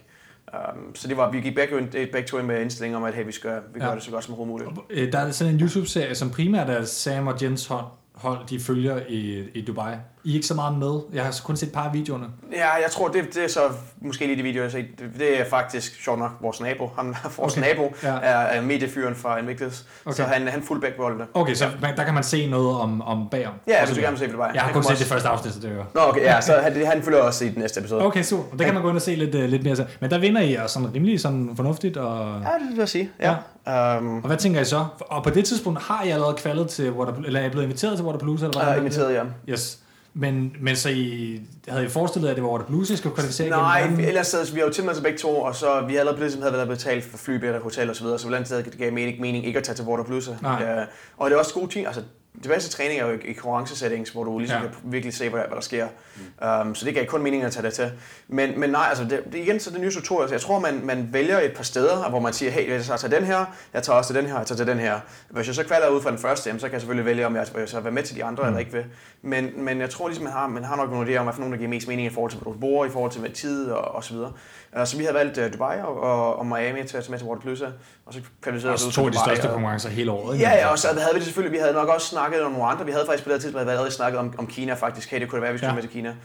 Um, 0.53 0.95
så 0.95 1.07
det 1.07 1.18
var, 1.18 1.32
vi 1.32 1.41
gik 1.41 1.56
begge, 1.56 1.88
begge 1.91 2.28
to 2.28 2.38
ind 2.38 2.48
med 2.48 2.61
indstilling 2.61 2.95
om, 2.95 3.03
at 3.03 3.14
hey, 3.14 3.26
vi 3.26 3.32
skal 3.32 3.52
vi 3.74 3.80
ja. 3.80 3.86
gør 3.86 3.94
det 3.94 4.03
så 4.03 4.11
godt 4.11 4.24
som 4.24 4.48
muligt. 4.48 4.69
Øh, 4.90 5.11
der 5.11 5.19
er 5.19 5.32
sådan 5.32 5.53
en 5.53 5.61
YouTube-serie, 5.61 6.15
som 6.15 6.30
primært 6.30 6.69
er 6.69 6.86
Sam 6.86 7.28
og 7.28 7.44
Jens 7.44 7.68
hold, 7.68 7.86
hold 8.14 8.48
de 8.48 8.60
følger 8.60 8.99
i, 9.10 9.49
i 9.53 9.61
Dubai. 9.61 9.95
I 10.27 10.29
er 10.29 10.35
ikke 10.35 10.47
så 10.47 10.53
meget 10.53 10.77
med. 10.77 10.99
Jeg 11.13 11.23
har 11.23 11.35
kun 11.43 11.57
set 11.57 11.67
et 11.67 11.73
par 11.73 11.83
af 11.83 11.93
videoerne. 11.93 12.25
Ja, 12.51 12.73
jeg 12.73 12.91
tror, 12.91 13.07
det, 13.07 13.33
det 13.33 13.43
er 13.43 13.47
så 13.47 13.61
måske 14.01 14.25
lige 14.25 14.37
de 14.37 14.43
videoer, 14.43 14.63
jeg 14.63 14.71
har 14.71 14.79
set. 14.79 14.99
Det, 14.99 15.19
det 15.19 15.39
er 15.39 15.45
faktisk 15.45 16.03
sjovt 16.03 16.19
nok 16.19 16.31
vores 16.41 16.61
nabo. 16.61 16.89
Han, 16.97 17.15
vores 17.37 17.57
okay. 17.57 17.67
nabo 17.67 17.93
ja. 18.03 18.09
er, 18.09 18.37
er 18.37 18.61
mediefyren 18.61 19.15
fra 19.15 19.39
Invictus. 19.39 19.85
Okay. 20.05 20.15
Så 20.15 20.23
han, 20.23 20.47
han 20.47 20.63
fuldback 20.63 20.95
bolden. 20.95 21.21
Okay, 21.33 21.53
så 21.53 21.65
ja. 21.81 21.91
der 21.97 22.03
kan 22.03 22.13
man 22.13 22.23
se 22.23 22.49
noget 22.49 22.79
om, 22.79 23.01
om 23.01 23.29
bagom? 23.29 23.53
Ja, 23.67 23.85
hvis 23.85 23.95
du 23.95 24.01
gerne 24.01 24.11
vil 24.11 24.19
se 24.19 24.27
det 24.27 24.35
bare. 24.35 24.51
Jeg 24.53 24.61
har 24.61 24.73
kun 24.73 24.83
set 24.83 24.91
også... 24.91 25.03
det 25.03 25.11
første 25.11 25.29
afsnit, 25.29 25.53
så 25.53 25.59
det 25.59 25.71
er 25.71 25.83
Nå, 25.95 26.01
okay, 26.01 26.21
ja, 26.21 26.41
så 26.41 26.53
han, 26.53 26.85
han 26.85 27.03
følger 27.03 27.21
også 27.21 27.45
i 27.45 27.49
den 27.49 27.59
næste 27.61 27.79
episode. 27.79 28.01
Okay, 28.01 28.23
super. 28.23 28.57
Det 28.57 28.65
kan 28.65 28.73
man 28.73 28.83
gå 28.83 28.89
ind 28.89 28.97
og 28.97 29.01
se 29.01 29.15
lidt, 29.15 29.35
uh, 29.35 29.41
lidt 29.41 29.63
mere. 29.63 29.87
Men 29.99 30.11
der 30.11 30.17
vinder 30.17 30.41
I 30.41 30.55
og 30.55 30.69
sådan 30.69 30.93
rimelig 30.93 31.19
sådan 31.19 31.51
fornuftigt. 31.55 31.97
Og... 31.97 32.41
Ja, 32.41 32.49
det 32.49 32.69
vil 32.69 32.77
jeg 32.77 32.89
sige. 32.89 33.11
Ja. 33.19 33.35
ja. 33.67 33.97
Um... 33.97 34.15
Og 34.17 34.27
hvad 34.27 34.37
tænker 34.37 34.61
I 34.61 34.65
så? 34.65 34.85
Og 34.99 35.23
på 35.23 35.29
det 35.29 35.45
tidspunkt 35.45 35.81
har 35.81 36.03
I 36.03 36.09
allerede 36.09 36.35
kvalet 36.37 36.69
til 36.69 36.91
Water, 36.91 37.13
eller 37.25 37.39
er 37.39 37.45
I 37.45 37.49
blevet 37.49 37.63
inviteret 37.63 37.97
til 37.97 38.05
Waterpalooza? 38.05 38.45
Eller 38.45 38.63
hvad? 38.63 38.73
Uh, 38.73 38.79
inviteret, 38.79 39.13
ja. 39.13 39.23
Yes. 39.49 39.79
Men, 40.19 40.56
men 40.60 40.76
så 40.76 40.89
I, 40.89 41.41
havde 41.68 41.85
I 41.85 41.89
forestillet, 41.89 42.30
at 42.30 42.35
det 42.35 42.44
var 42.44 42.49
Water 42.49 42.65
Blues, 42.65 42.89
I 42.89 42.95
skulle 42.95 43.15
kvalificere 43.15 43.49
Nej, 43.49 43.88
vi, 43.88 44.06
ellers 44.06 44.27
så, 44.27 44.52
vi 44.53 44.60
har 44.60 44.68
jo 44.68 44.73
tilmeldt 44.73 45.03
begge 45.03 45.18
to, 45.18 45.41
og 45.41 45.56
så 45.56 45.85
vi 45.88 45.95
allerede 45.95 46.19
ligesom 46.19 46.41
havde 46.41 46.53
været 46.53 46.68
betalt 46.68 47.03
for 47.03 47.18
flybilletter, 47.18 47.61
hotel 47.61 47.89
og 47.89 47.95
så 47.95 48.03
videre, 48.03 48.19
så 48.19 48.27
andet 48.27 48.65
det 48.65 48.77
gav 48.77 48.94
mening, 48.94 49.22
mening 49.22 49.45
ikke 49.45 49.60
at 49.60 49.65
tage 49.65 49.76
til 49.76 49.85
Water 49.85 50.03
Blues. 50.03 50.30
Ja, 50.44 50.85
og 51.18 51.30
det 51.30 51.35
er 51.35 51.39
også 51.39 51.53
gode 51.53 51.72
ting, 51.72 51.88
altså 51.88 52.02
det 52.33 52.51
bedste 52.51 52.71
træning 52.71 52.99
er 52.99 53.05
jo 53.05 53.17
i 53.25 53.33
konkurrencesettings, 53.33 54.09
hvor 54.09 54.23
du 54.23 54.39
ligesom 54.39 54.61
ja. 54.61 54.67
kan 54.67 54.77
virkelig 54.83 55.13
se, 55.13 55.29
hvad, 55.29 55.39
hvad 55.39 55.55
der 55.55 55.61
sker. 55.61 55.87
Mm. 56.15 56.67
Um, 56.67 56.75
så 56.75 56.85
det 56.85 56.93
gav 56.93 57.05
kun 57.05 57.23
mening 57.23 57.43
at 57.43 57.51
tage 57.51 57.65
det 57.65 57.73
til. 57.73 57.91
Men, 58.27 58.59
men 58.59 58.69
nej, 58.69 58.85
altså 58.89 59.03
det, 59.03 59.23
det 59.31 59.35
igen 59.35 59.59
så 59.59 59.71
det 59.71 59.81
nye 59.81 59.91
struktur. 59.91 60.21
Altså, 60.21 60.33
jeg 60.33 60.41
tror, 60.41 60.59
man, 60.59 60.81
man 60.83 61.09
vælger 61.11 61.39
et 61.39 61.53
par 61.55 61.63
steder, 61.63 62.09
hvor 62.09 62.19
man 62.19 62.33
siger, 62.33 62.51
hey, 62.51 62.69
jeg 62.69 62.83
tager 62.83 63.07
den 63.07 63.23
her, 63.23 63.45
jeg 63.73 63.83
tager 63.83 63.97
også 63.97 64.13
til 64.13 64.21
den 64.21 64.29
her, 64.29 64.37
jeg 64.37 64.47
tager 64.47 64.57
til 64.57 64.67
den 64.67 64.79
her. 64.79 64.99
Hvis 65.29 65.47
jeg 65.47 65.55
så 65.55 65.63
kvalder 65.63 65.89
ud 65.89 66.01
fra 66.01 66.11
den 66.11 66.19
første, 66.19 66.43
så 66.43 66.59
kan 66.59 66.73
jeg 66.73 66.81
selvfølgelig 66.81 67.05
vælge, 67.05 67.25
om 67.25 67.35
jeg 67.35 67.47
vil 67.55 67.83
være 67.83 67.91
med 67.91 68.03
til 68.03 68.15
de 68.15 68.23
andre 68.23 68.43
mm. 68.43 68.47
eller 68.47 68.59
ikke 68.59 68.71
vil. 68.71 68.85
Men, 69.21 69.51
men 69.55 69.81
jeg 69.81 69.89
tror 69.89 70.07
ligesom, 70.07 70.23
man 70.23 70.33
har, 70.33 70.47
man 70.47 70.63
har 70.63 70.75
nok 70.75 70.91
nogle 70.91 71.13
idéer 71.13 71.19
om, 71.19 71.25
hvad 71.25 71.33
for 71.33 71.39
nogen, 71.39 71.51
der 71.51 71.57
giver 71.57 71.69
mest 71.69 71.87
mening 71.87 72.07
i 72.07 72.13
forhold 72.13 72.31
til, 72.31 72.39
hvor 72.39 72.51
du 72.51 72.59
bor, 72.59 72.85
i 72.85 72.89
forhold 72.89 73.11
til 73.11 73.21
hvad 73.21 73.31
tid 73.31 73.71
og, 73.71 73.95
og 73.95 74.03
så 74.03 74.13
videre. 74.13 74.31
Uh, 74.79 74.85
så 74.85 74.97
vi 74.97 75.03
havde 75.03 75.15
valgt 75.15 75.37
uh, 75.37 75.53
Dubai 75.53 75.79
og, 75.81 75.99
og, 76.01 76.39
og 76.39 76.45
Miami 76.45 76.83
til 76.83 76.97
at 76.97 77.03
tage 77.03 77.11
med 77.11 77.19
til 77.19 77.27
Waterplusa, 77.27 77.65
og 78.05 78.13
så 78.13 78.21
kvalificerede 78.41 78.77
vi 78.79 78.87
os 78.87 78.95
to 78.95 79.05
af 79.05 79.11
de 79.11 79.17
største 79.19 79.47
konkurrencer 79.47 79.89
hele 79.89 80.11
året. 80.11 80.39
Ja, 80.39 80.49
ja, 80.49 80.67
og 80.71 80.79
så 80.79 80.87
havde 80.87 81.13
vi 81.13 81.17
det 81.17 81.23
selvfølgelig, 81.23 81.57
vi 81.57 81.61
havde 81.61 81.73
nok 81.73 81.89
også 81.89 82.07
snakket 82.07 82.41
om 82.41 82.51
nogle 82.51 82.67
andre. 82.67 82.85
Vi 82.85 82.91
havde 82.91 83.05
faktisk 83.05 83.23
på 83.23 83.33
det 83.33 83.41
tidspunkt 83.41 83.69
allerede 83.69 83.91
snakket 83.91 84.19
om, 84.19 84.33
om 84.37 84.47
Kina 84.47 84.73
faktisk. 84.73 85.11
Hey, 85.11 85.21
det 85.21 85.29
kunne 85.29 85.37
det 85.37 85.43
være, 85.43 85.51
vi 85.51 85.57
skulle 85.57 85.69
ja. 85.69 85.75
med 85.75 85.81
til 85.81 85.91
Kina. 85.91 86.15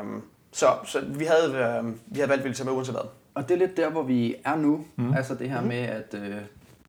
Um, 0.00 0.22
så, 0.52 0.66
så 0.84 1.00
vi 1.00 1.24
havde, 1.24 1.80
uh, 1.80 1.90
vi 2.06 2.18
havde 2.18 2.28
valgt, 2.28 2.44
at 2.44 2.50
vi 2.50 2.54
tage 2.54 2.64
med 2.64 2.72
uanset 2.72 2.94
hvad. 2.94 3.08
Og 3.34 3.48
det 3.48 3.54
er 3.54 3.58
lidt 3.58 3.76
der, 3.76 3.90
hvor 3.90 4.02
vi 4.02 4.34
er 4.44 4.56
nu. 4.56 4.84
Mm. 4.96 5.14
Altså 5.14 5.34
det 5.34 5.50
her 5.50 5.60
mm. 5.60 5.66
med, 5.66 5.78
at 5.78 6.14
uh, 6.14 6.20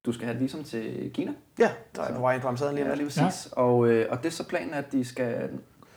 du 0.05 0.11
skal 0.11 0.25
have 0.25 0.35
et 0.35 0.41
visum 0.41 0.63
til 0.63 1.11
Kina. 1.13 1.31
Ja, 1.59 1.69
der 1.95 2.01
er 2.01 2.13
på 2.13 2.21
vej 2.21 2.33
ind 2.33 2.41
på 2.41 2.47
ambassaden 2.47 2.75
lige 2.75 2.87
Ja, 2.87 2.95
lige 2.95 3.05
præcis. 3.05 3.47
Ja. 3.51 3.61
Og, 3.61 3.77
uh, 3.77 4.01
og 4.09 4.17
det 4.17 4.25
er 4.25 4.29
så 4.29 4.47
planen, 4.47 4.73
at 4.73 4.91
de 4.91 5.05
skal 5.05 5.49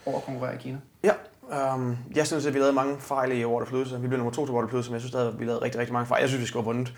over 0.06 0.20
konkurrere 0.20 0.54
i 0.54 0.58
Kina. 0.58 0.78
Ja, 1.04 1.12
Um, 1.74 1.98
jeg 2.16 2.26
synes, 2.26 2.46
at 2.46 2.54
vi 2.54 2.58
lavede 2.58 2.72
mange 2.72 2.96
fejl 3.00 3.40
i 3.40 3.44
Waterfluse. 3.44 4.00
Vi 4.00 4.08
blev 4.08 4.18
nummer 4.18 4.32
to 4.32 4.46
til 4.46 4.54
Waterfluse, 4.54 4.90
men 4.90 4.94
jeg 4.94 5.00
synes, 5.00 5.14
at 5.14 5.40
vi 5.40 5.44
lavede 5.44 5.62
rigtig, 5.64 5.80
rigtig 5.80 5.92
mange 5.92 6.06
fejl. 6.06 6.20
Jeg 6.20 6.28
synes, 6.28 6.42
vi 6.42 6.46
skulle 6.46 6.64
have 6.64 6.74
vundet. 6.74 6.92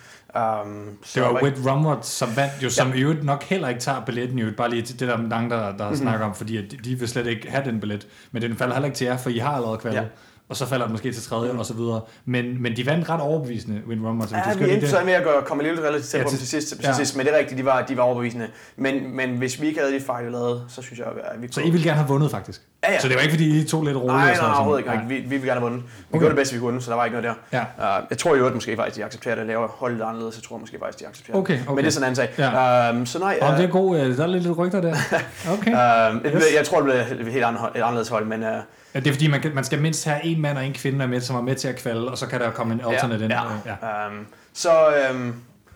Um, 0.67 0.99
det 1.15 1.23
var 1.23 1.43
Whit 1.43 1.55
Rumrod, 1.67 1.97
som 2.03 2.29
vandt 2.37 2.53
jo, 2.63 2.71
som 2.71 2.93
ja. 2.93 3.01
øvrigt 3.01 3.25
nok 3.25 3.43
heller 3.43 3.69
ikke 3.69 3.81
tager 3.81 4.01
billetten 4.01 4.39
jo, 4.39 4.53
bare 4.57 4.71
lige 4.71 4.83
til 4.83 5.01
det 5.01 5.09
der 5.09 5.17
mange, 5.17 5.51
der, 5.51 5.77
der 5.77 5.85
mm-hmm. 5.85 5.97
snakker 5.97 6.27
om, 6.27 6.35
fordi 6.35 6.67
de, 6.67 6.77
de 6.77 6.99
vil 6.99 7.09
slet 7.09 7.27
ikke 7.27 7.51
have 7.51 7.65
den 7.65 7.81
billet. 7.81 8.07
Men 8.33 8.43
den 8.43 8.57
falder 8.57 8.75
heller 8.75 8.87
ikke 8.87 8.97
til 8.97 9.05
jer, 9.05 9.17
for 9.17 9.31
I 9.31 9.39
har 9.39 9.51
allerede 9.51 9.79
kvalet. 9.79 9.97
Ja 9.97 10.05
og 10.53 10.57
så 10.57 10.67
falder 10.67 10.87
den 10.87 10.93
måske 10.93 11.13
til 11.13 11.23
tredje, 11.23 11.53
mm. 11.53 11.59
og 11.59 11.67
så 11.67 11.75
videre. 11.75 12.01
Men, 12.25 12.63
men 12.63 12.77
de 12.77 12.87
vandt 12.87 13.09
ret 13.09 13.21
overbevisende, 13.21 13.83
Win 13.89 14.07
Rummer. 14.07 14.27
Ja, 14.31 14.55
vi 14.59 14.73
endte 14.73 14.89
så 14.89 15.05
med 15.05 15.13
at 15.13 15.25
gøre, 15.25 15.43
komme 15.43 15.63
lidt 15.63 15.81
relativt 15.81 16.05
tæt 16.05 16.21
ja, 16.21 16.29
til, 16.29 16.39
til, 16.39 16.49
sidst, 16.49 16.69
til 16.69 16.79
ja. 16.83 16.93
sidst, 16.93 17.17
men 17.17 17.27
det 17.27 17.35
er 17.35 17.39
rigtigt, 17.39 17.59
de 17.59 17.65
var, 17.65 17.83
de 17.83 17.97
var 17.97 18.03
overbevisende. 18.03 18.49
Men, 18.77 19.17
men 19.17 19.37
hvis 19.37 19.61
vi 19.61 19.67
ikke 19.67 19.81
havde 19.81 19.95
de 19.95 20.01
fejl, 20.01 20.27
vi 20.27 20.31
lavede, 20.31 20.65
så 20.69 20.83
synes 20.83 20.99
jeg, 20.99 21.07
at 21.07 21.43
vi 21.43 21.47
kunne... 21.47 21.55
Så 21.55 21.61
I 21.61 21.71
ville 21.71 21.85
gerne 21.85 21.97
have 21.97 22.09
vundet, 22.09 22.31
faktisk? 22.31 22.63
Ja, 22.85 22.93
ja. 22.93 23.01
Så 23.01 23.09
det 23.09 23.17
var 23.17 23.23
ikke, 23.23 23.33
fordi 23.33 23.61
I 23.61 23.65
tog 23.65 23.85
lidt 23.85 23.97
roligt? 23.97 24.13
Nej, 24.17 24.35
nej, 24.35 24.41
nej, 24.41 24.55
overhovedet 24.55 24.85
ikke. 24.93 25.05
Vi, 25.09 25.15
vi 25.15 25.23
ville 25.23 25.47
gerne 25.47 25.61
have 25.61 25.71
vundet. 25.71 25.83
Vi 25.83 25.89
okay. 26.11 26.19
gjorde 26.19 26.29
det 26.29 26.37
bedste, 26.37 26.55
vi 26.55 26.61
kunne, 26.61 26.83
så 26.83 26.91
der 26.91 26.97
var 26.97 27.05
ikke 27.05 27.21
noget 27.21 27.37
der. 27.53 27.59
Ja. 27.79 27.99
Uh, 27.99 28.05
jeg 28.11 28.19
tror 28.19 28.37
jo, 28.37 28.47
at 28.47 28.55
måske 28.55 28.77
faktisk, 28.77 28.97
de 28.97 29.05
accepterer 29.05 29.35
det, 29.35 29.43
at 29.43 29.49
lave 29.49 29.69
holdet 29.69 30.03
anderledes. 30.03 30.37
Jeg 30.37 30.43
tror 30.43 30.59
måske 30.59 30.79
faktisk, 30.79 31.01
de 31.01 31.07
accepterer 31.07 31.37
okay, 31.37 31.55
okay. 31.55 31.69
Men 31.69 31.79
det 31.79 31.87
er 31.87 31.91
sådan 31.91 32.13
en 32.13 32.19
anden 32.19 32.37
sag. 32.37 32.53
Ja. 32.53 32.91
Um, 32.91 33.07
så 33.07 33.19
nej... 33.19 33.39
Uh, 33.43 33.57
det 33.57 33.65
er 33.65 33.69
god, 33.69 34.01
øh, 34.01 34.17
der 34.17 34.23
er 34.23 34.27
lidt 34.27 34.59
rygter 34.59 34.81
der. 34.81 34.97
Okay. 35.55 35.71
uh, 36.11 36.27
yes. 36.27 36.45
Jeg 36.55 36.67
tror, 36.67 36.81
det 36.81 36.85
bliver 36.85 37.27
et 37.27 37.33
helt 37.33 37.45
anderledes 37.45 38.09
hold, 38.09 38.27
men... 38.27 38.43
Uh, 38.43 38.49
Ja, 38.95 39.01
det 39.01 39.07
er 39.07 39.13
fordi, 39.13 39.27
man, 39.27 39.41
kan, 39.41 39.55
man 39.55 39.65
skal 39.65 39.81
mindst 39.81 40.05
have 40.05 40.25
en 40.25 40.41
mand 40.41 40.59
og 40.59 40.67
en 40.67 40.73
kvinde 40.73 41.09
med, 41.09 41.21
som 41.21 41.37
er 41.37 41.41
med 41.41 41.55
til 41.55 41.69
at 41.69 41.77
kvalde, 41.77 42.11
og 42.11 42.19
så 42.19 42.27
kan 42.27 42.41
der 42.41 42.51
komme 42.51 42.75
en 42.75 42.81
alternate 42.81 43.25
ja, 43.25 43.25
ind. 43.25 43.61
Ja. 43.67 43.89
Ja. 43.89 44.07
Um, 44.07 44.27
så, 44.53 44.71
um, 45.11 45.35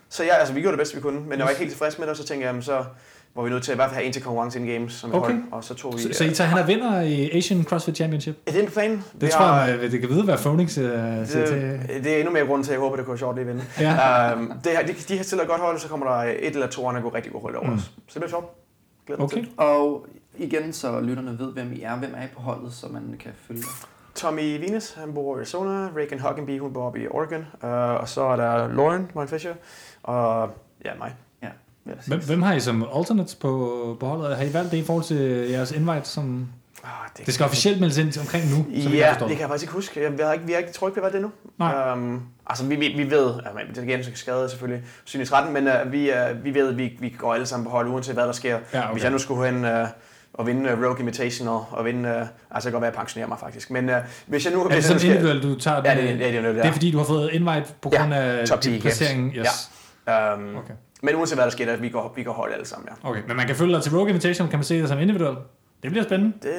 så 0.09 0.23
ja, 0.23 0.35
altså, 0.35 0.53
vi 0.53 0.61
gjorde 0.61 0.71
det 0.71 0.79
bedste, 0.79 0.95
vi 0.95 1.01
kunne, 1.01 1.19
men 1.19 1.31
jeg 1.31 1.43
var 1.43 1.49
ikke 1.49 1.59
helt 1.59 1.71
tilfreds 1.71 1.97
med 1.97 2.07
det, 2.07 2.11
og 2.11 2.17
så 2.17 2.25
tænkte 2.25 2.47
jeg, 2.47 2.55
så 2.63 2.83
var 3.37 3.43
vi 3.43 3.49
nødt 3.49 3.63
til 3.63 3.71
at 3.71 3.75
i 3.75 3.77
hvert 3.77 3.89
fald 3.89 3.95
have 3.95 4.05
en 4.05 4.13
til 4.13 4.23
konkurrence 4.23 4.59
in 4.59 4.65
games 4.65 4.93
som 4.93 5.15
okay. 5.15 5.33
hold, 5.33 5.43
og 5.51 5.63
så 5.63 5.73
tog 5.73 5.93
vi... 5.93 6.01
Så, 6.01 6.13
så 6.13 6.23
I 6.23 6.33
tager 6.33 6.47
han 6.47 6.57
er 6.57 6.65
vinder 6.65 7.01
i 7.01 7.29
Asian 7.37 7.63
CrossFit 7.63 7.95
Championship? 7.95 8.37
Er 8.45 8.51
det 8.51 8.63
en 8.63 8.71
plan? 8.71 8.91
Det 8.91 9.03
vi 9.13 9.27
tror 9.27 9.45
har, 9.45 9.65
jeg, 9.65 9.91
det 9.91 9.99
kan 9.99 10.09
vide, 10.09 10.23
hvad 10.23 10.37
Phoenix 10.37 10.77
uh, 10.77 10.83
det, 10.83 11.27
til. 11.27 11.81
Det 12.03 12.13
er 12.13 12.17
endnu 12.17 12.33
mere 12.33 12.45
grund 12.45 12.63
til, 12.63 12.71
at 12.71 12.73
jeg 12.73 12.79
håber, 12.79 12.95
det 12.95 13.05
kunne 13.05 13.17
sjovt 13.17 13.39
at 13.39 13.47
vinde. 13.47 13.63
Ja. 13.79 14.33
Um, 14.33 14.53
det, 14.63 14.71
de, 14.87 14.93
de 14.93 15.17
har 15.17 15.23
stillet 15.23 15.43
et 15.43 15.49
godt 15.49 15.61
hold, 15.61 15.79
så 15.79 15.87
kommer 15.87 16.05
der 16.05 16.15
et 16.15 16.53
eller 16.53 16.67
to 16.67 16.87
andre, 16.87 17.01
der 17.01 17.09
går 17.09 17.15
rigtig 17.15 17.31
godt 17.31 17.41
hold 17.41 17.55
over 17.55 17.67
mm. 17.67 17.73
os. 17.73 17.81
Så 17.81 17.91
det 18.07 18.13
bliver 18.13 18.29
sjovt. 18.29 18.45
Glæder 19.05 19.23
okay. 19.23 19.37
Til. 19.37 19.49
Og 19.57 20.07
igen, 20.37 20.73
så 20.73 20.99
lytterne 20.99 21.39
ved, 21.39 21.53
hvem 21.53 21.73
I 21.73 21.81
er. 21.81 21.95
Hvem 21.95 22.13
er 22.17 22.23
I 22.23 22.27
på 22.35 22.41
holdet, 22.41 22.73
så 22.73 22.87
man 22.87 23.15
kan 23.19 23.31
følge? 23.47 23.63
Tommy 24.15 24.59
Venus, 24.59 24.93
han 24.93 25.13
bor 25.13 25.35
i 25.35 25.37
Arizona. 25.37 25.89
Reagan 25.97 26.19
Hockenby, 26.19 26.59
hun 26.59 26.73
bor 26.73 26.95
i 26.95 27.07
Oregon. 27.07 27.45
Uh, 27.63 27.69
og 28.01 28.09
så 28.09 28.21
er 28.21 28.35
der 28.35 28.73
Lauren 28.73 29.11
Warren 29.15 29.29
Fisher. 29.29 29.53
Og 30.03 30.49
ja, 30.85 30.91
mig. 30.99 31.13
Hvem, 32.07 32.19
hvem 32.19 32.41
har 32.41 32.53
I 32.53 32.59
som 32.59 32.87
alternates 32.95 33.35
på, 33.35 33.97
på 33.99 34.05
holdet? 34.05 34.37
Har 34.37 34.43
I 34.43 34.53
valgt 34.53 34.71
det 34.71 34.77
i 34.77 34.83
forhold 34.83 35.03
til 35.03 35.49
jeres 35.49 35.71
invite? 35.71 36.07
Som 36.07 36.47
oh, 36.83 36.89
det, 37.17 37.25
det 37.25 37.33
skal 37.33 37.43
officielt 37.43 37.79
meldes 37.79 37.97
ind 37.97 38.19
omkring 38.19 38.43
nu, 38.49 38.81
så 38.81 38.89
Ja, 38.89 39.15
det 39.19 39.27
kan 39.27 39.39
jeg 39.39 39.47
faktisk 39.47 39.63
ikke 39.63 39.73
huske. 39.73 40.01
Jeg, 40.01 40.25
har 40.25 40.33
ikke, 40.33 40.45
vi 40.45 40.51
har 40.51 40.59
ikke, 40.59 40.71
tror 40.71 40.87
ikke, 40.87 41.01
vi 41.01 41.05
har 41.05 41.11
det 41.11 41.21
nu. 41.21 41.31
Nej. 41.59 41.93
Um, 41.93 42.21
altså, 42.47 42.65
vi, 42.65 42.75
vi, 42.75 42.87
vi 42.87 43.11
ved, 43.11 43.33
at 43.45 43.75
det 43.75 43.83
igen, 43.83 44.03
så 44.03 44.09
kan 44.09 44.17
skade 44.17 44.49
selvfølgelig 44.49 44.83
synes 45.03 45.29
13, 45.29 45.53
men 45.53 45.67
uh, 45.67 45.91
vi, 45.91 46.09
uh, 46.09 46.43
vi 46.43 46.53
ved, 46.53 46.69
at 46.69 46.77
vi, 46.77 46.97
vi 46.99 47.15
går 47.17 47.33
alle 47.33 47.45
sammen 47.45 47.65
på 47.65 47.71
hold, 47.71 47.89
uanset 47.89 48.13
hvad 48.13 48.25
der 48.25 48.31
sker. 48.31 48.59
Ja, 48.73 48.83
okay. 48.83 48.91
Hvis 48.91 49.03
jeg 49.03 49.11
nu 49.11 49.17
skulle 49.17 49.51
hen... 49.51 49.65
Uh, 49.65 49.87
og 50.37 50.47
vinde 50.47 50.73
uh, 50.73 50.83
Rogue 50.83 50.99
Invitational, 50.99 51.59
og 51.71 51.85
vinde, 51.85 52.09
uh, 52.09 52.15
altså 52.15 52.29
jeg 52.51 52.61
kan 52.63 52.71
godt 52.71 52.81
være, 52.81 52.91
at 52.91 52.97
pensionere 52.97 53.27
mig 53.27 53.39
faktisk. 53.39 53.71
Men 53.71 53.89
uh, 53.89 53.95
hvis 54.27 54.45
jeg 54.45 54.53
nu... 54.53 54.63
Er 54.63 54.69
det 54.69 54.83
sådan 54.83 55.05
individuelt, 55.05 55.43
du 55.43 55.59
tager 55.59 55.81
Ja, 55.85 55.95
det, 55.95 56.03
ja, 56.03 56.11
det, 56.11 56.43
det, 56.43 56.55
det, 56.55 56.65
er 56.65 56.71
fordi, 56.71 56.91
du 56.91 56.97
har 56.97 57.05
fået 57.05 57.29
invite 57.33 57.65
på 57.81 57.89
grund 57.89 58.13
ja, 58.13 58.19
af 58.19 58.47
top 58.47 58.61
10 58.61 58.79
placeringen? 58.79 59.31
Yes. 59.35 59.71
Ja. 60.07 60.33
Um, 60.33 60.55
okay. 60.55 60.73
Men 61.01 61.15
uanset 61.15 61.37
hvad 61.37 61.45
der 61.45 61.51
sker, 61.51 61.75
vi 61.75 61.89
går, 61.89 62.13
vi 62.15 62.23
går 62.23 62.31
holde 62.31 62.53
alle 62.53 62.65
sammen, 62.65 62.89
ja. 62.89 63.09
Okay, 63.09 63.21
men 63.27 63.37
man 63.37 63.47
kan 63.47 63.55
følge 63.55 63.73
dig 63.73 63.83
til 63.83 63.91
Rogue 63.91 64.09
Invitational, 64.09 64.49
kan 64.49 64.59
man 64.59 64.63
se 64.63 64.81
det 64.81 64.89
som 64.89 64.99
individuelt? 64.99 65.37
Det 65.83 65.91
bliver 65.91 66.03
spændende. 66.03 66.33
Det, 66.41 66.53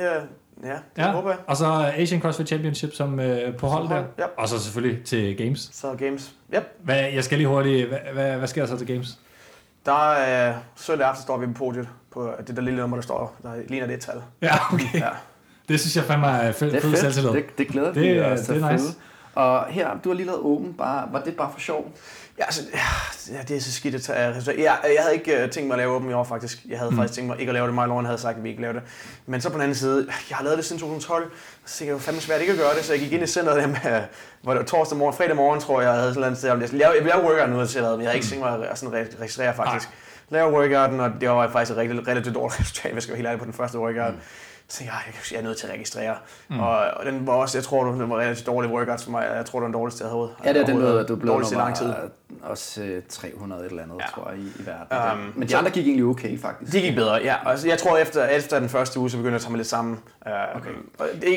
Ja, 0.65 0.69
det 0.69 0.79
ja. 0.99 1.13
håber 1.13 1.31
jeg. 1.31 1.39
Og 1.47 1.57
så 1.57 1.93
Asian 1.97 2.21
CrossFit 2.21 2.49
Championship 2.49 2.95
som 2.95 3.21
øh, 3.21 3.57
på 3.57 3.67
hold, 3.67 3.89
der. 3.89 4.05
Ja. 4.19 4.25
Og 4.39 4.49
så 4.49 4.59
selvfølgelig 4.63 5.05
til 5.05 5.37
Games. 5.37 5.71
Så 5.73 5.95
Games, 5.99 6.35
yep. 6.55 6.63
Hvad, 6.83 6.97
jeg 6.97 7.25
skal 7.25 7.39
lige 7.39 7.49
hurtigt, 7.49 7.89
hvad, 7.89 7.99
hvad, 8.13 8.37
hvad 8.37 8.49
sker 8.49 8.63
der 8.63 8.69
så 8.69 8.79
til 8.79 8.87
Games? 8.87 9.19
Der 9.87 10.13
er, 10.13 10.49
øh, 10.51 10.57
søndag 10.77 11.09
aften 11.09 11.23
står 11.23 11.37
vi 11.37 11.47
på 11.47 11.53
podiet, 11.53 11.89
på 12.13 12.31
det 12.47 12.57
der 12.57 12.63
lille 12.63 12.81
nummer, 12.81 12.97
der 12.97 13.03
står, 13.03 13.37
der 13.43 13.51
ligner 13.69 13.87
det 13.87 13.95
et 13.95 14.01
tal. 14.01 14.23
Ja, 14.43 14.55
okay. 14.75 15.01
Ja. 15.01 15.09
Det 15.69 15.81
synes 15.81 15.97
jeg 15.97 16.05
fandme 16.05 16.27
er 16.27 16.53
fedt. 16.53 16.73
Det 16.73 16.85
er 16.85 17.11
fedt. 17.11 17.35
Det, 17.35 17.59
det 17.59 17.69
glæder 17.69 17.93
vi 17.93 18.01
det, 18.01 18.25
os 18.25 18.41
Det 18.41 18.63
er 18.63 18.73
nice. 18.73 18.95
Og 19.35 19.67
her, 19.67 19.99
du 20.05 20.09
har 20.09 20.15
lige 20.17 20.27
lavet 20.27 20.41
åben, 20.41 20.75
bare, 20.75 21.09
var 21.13 21.21
det 21.23 21.37
bare 21.37 21.51
for 21.53 21.61
sjov? 21.61 21.93
Ja, 22.39 22.45
altså, 22.45 22.63
ja, 23.33 23.39
det 23.49 23.57
er 23.57 23.61
så 23.61 23.73
skidt 23.73 23.95
at 23.95 24.03
tage. 24.03 24.19
Jeg, 24.19 24.79
jeg 24.85 25.03
havde 25.03 25.15
ikke 25.15 25.45
uh, 25.45 25.51
tænkt 25.51 25.67
mig 25.67 25.75
at 25.75 25.79
lave 25.79 25.93
åben 25.93 26.11
i 26.11 26.13
år, 26.13 26.25
faktisk. 26.25 26.59
Jeg 26.69 26.79
havde 26.79 26.91
mm. 26.91 26.97
faktisk 26.97 27.15
tænkt 27.15 27.29
mig 27.29 27.41
ikke 27.41 27.51
at 27.51 27.55
lave 27.55 27.67
det. 27.67 27.75
Mig 27.75 27.89
og 27.89 28.07
havde 28.07 28.19
sagt, 28.19 28.37
at 28.37 28.45
vi 28.45 28.49
ikke 28.49 28.61
lavede 28.61 28.79
det. 28.79 28.89
Men 29.27 29.41
så 29.41 29.49
på 29.49 29.55
den 29.55 29.63
anden 29.63 29.75
side, 29.75 30.07
jeg 30.31 30.37
har 30.37 30.45
lavet 30.45 30.59
det 30.59 30.65
siden 30.65 30.81
2012, 30.81 31.31
så 31.65 31.85
det 31.85 31.93
var 31.93 31.99
fandme 31.99 32.21
svært 32.21 32.41
ikke 32.41 32.53
at 32.53 32.59
gøre 32.59 32.75
det, 32.75 32.85
så 32.85 32.93
jeg 32.93 33.01
gik 33.01 33.13
ind 33.13 33.23
i 33.23 33.27
centret 33.27 33.57
der 33.57 33.67
med, 33.67 33.77
hvor 34.43 34.53
det 34.53 34.61
var 34.61 34.67
torsdag 34.67 34.99
morgen, 34.99 35.17
fredag 35.17 35.37
morgen, 35.37 35.61
tror 35.61 35.81
jeg, 35.81 35.89
jeg 35.89 36.01
havde 36.01 36.15
sådan 36.15 36.31
noget, 36.31 36.45
jeg 36.45 36.61
ville 36.61 36.79
lave, 36.79 36.91
jeg 36.91 37.05
ville 37.05 37.17
lave 37.17 37.25
workout 37.25 37.51
nu, 37.51 37.67
til 37.67 37.83
men 37.83 37.91
jeg 37.91 37.99
havde 37.99 38.15
ikke 38.15 38.27
tænkt 38.27 38.45
mig 38.45 38.71
at 38.71 38.79
sådan 38.79 39.07
registrere 39.21 39.55
faktisk. 39.55 39.89
Nej. 39.89 40.41
Lave 40.41 40.53
workouten, 40.53 41.01
og 41.01 41.11
det 41.21 41.31
var 41.31 41.51
faktisk 41.51 41.71
et 41.71 41.77
rigtig, 41.77 42.09
relativt 42.09 42.35
dårligt 42.35 42.59
resultat, 42.61 42.93
hvis 42.93 42.95
jeg 42.95 43.03
skal 43.03 43.13
være 43.13 43.17
helt 43.17 43.27
ærlig 43.27 43.39
på 43.39 43.45
den 43.45 43.53
første 43.53 43.79
workout. 43.79 44.15
Mm. 44.15 44.21
Så 44.71 44.85
jeg, 44.85 44.93
jeg 45.33 45.39
er 45.39 45.43
nødt 45.43 45.59
til 45.59 45.67
at 45.67 45.73
registrere. 45.73 46.17
Mm. 46.49 46.61
Og, 46.61 46.79
og, 46.79 47.07
den 47.07 47.27
var 47.27 47.33
også, 47.33 47.59
jeg 47.59 47.65
tror, 47.65 47.85
den 47.85 48.11
var 48.11 48.19
relativt 48.19 48.47
dårlig 48.47 48.71
workouts 48.71 49.05
for 49.05 49.11
mig. 49.11 49.27
Jeg 49.37 49.47
tror, 49.47 49.59
det 49.59 49.63
var 49.63 49.69
den 49.69 49.75
dårligste, 49.75 50.05
jeg 50.05 50.11
havde. 50.11 50.31
Ja, 50.45 50.53
det 50.53 50.63
er 50.63 50.67
den, 50.67 50.77
du, 50.77 51.03
du 51.03 51.17
blev 51.17 51.33
nummer, 51.33 51.59
lang 51.59 51.77
tid. 51.77 51.93
også 52.43 53.01
300 53.09 53.65
et 53.65 53.71
eller 53.71 53.83
andet, 53.83 53.97
ja. 54.01 54.07
tror 54.15 54.31
jeg, 54.31 54.39
i, 54.39 54.43
i 54.63 54.67
verden. 54.67 55.19
Um, 55.19 55.33
Men 55.37 55.49
de 55.49 55.57
andre 55.57 55.71
gik 55.71 55.87
egentlig 55.87 56.05
okay, 56.05 56.39
faktisk. 56.39 56.73
De 56.73 56.81
gik 56.81 56.95
bedre, 56.95 57.15
ja. 57.15 57.35
Og 57.45 57.67
jeg 57.67 57.79
tror, 57.79 57.97
efter, 57.97 58.27
efter 58.27 58.61
den 58.61 58.69
første 58.69 59.01
uge, 59.01 59.11
så 59.11 59.17
begyndte 59.17 59.33
jeg 59.33 59.37
at 59.37 59.41
tage 59.41 59.51
mig 59.51 59.57
lidt 59.57 59.69
sammen. 59.69 59.99
Uh, 60.27 60.33
okay. 60.57 60.71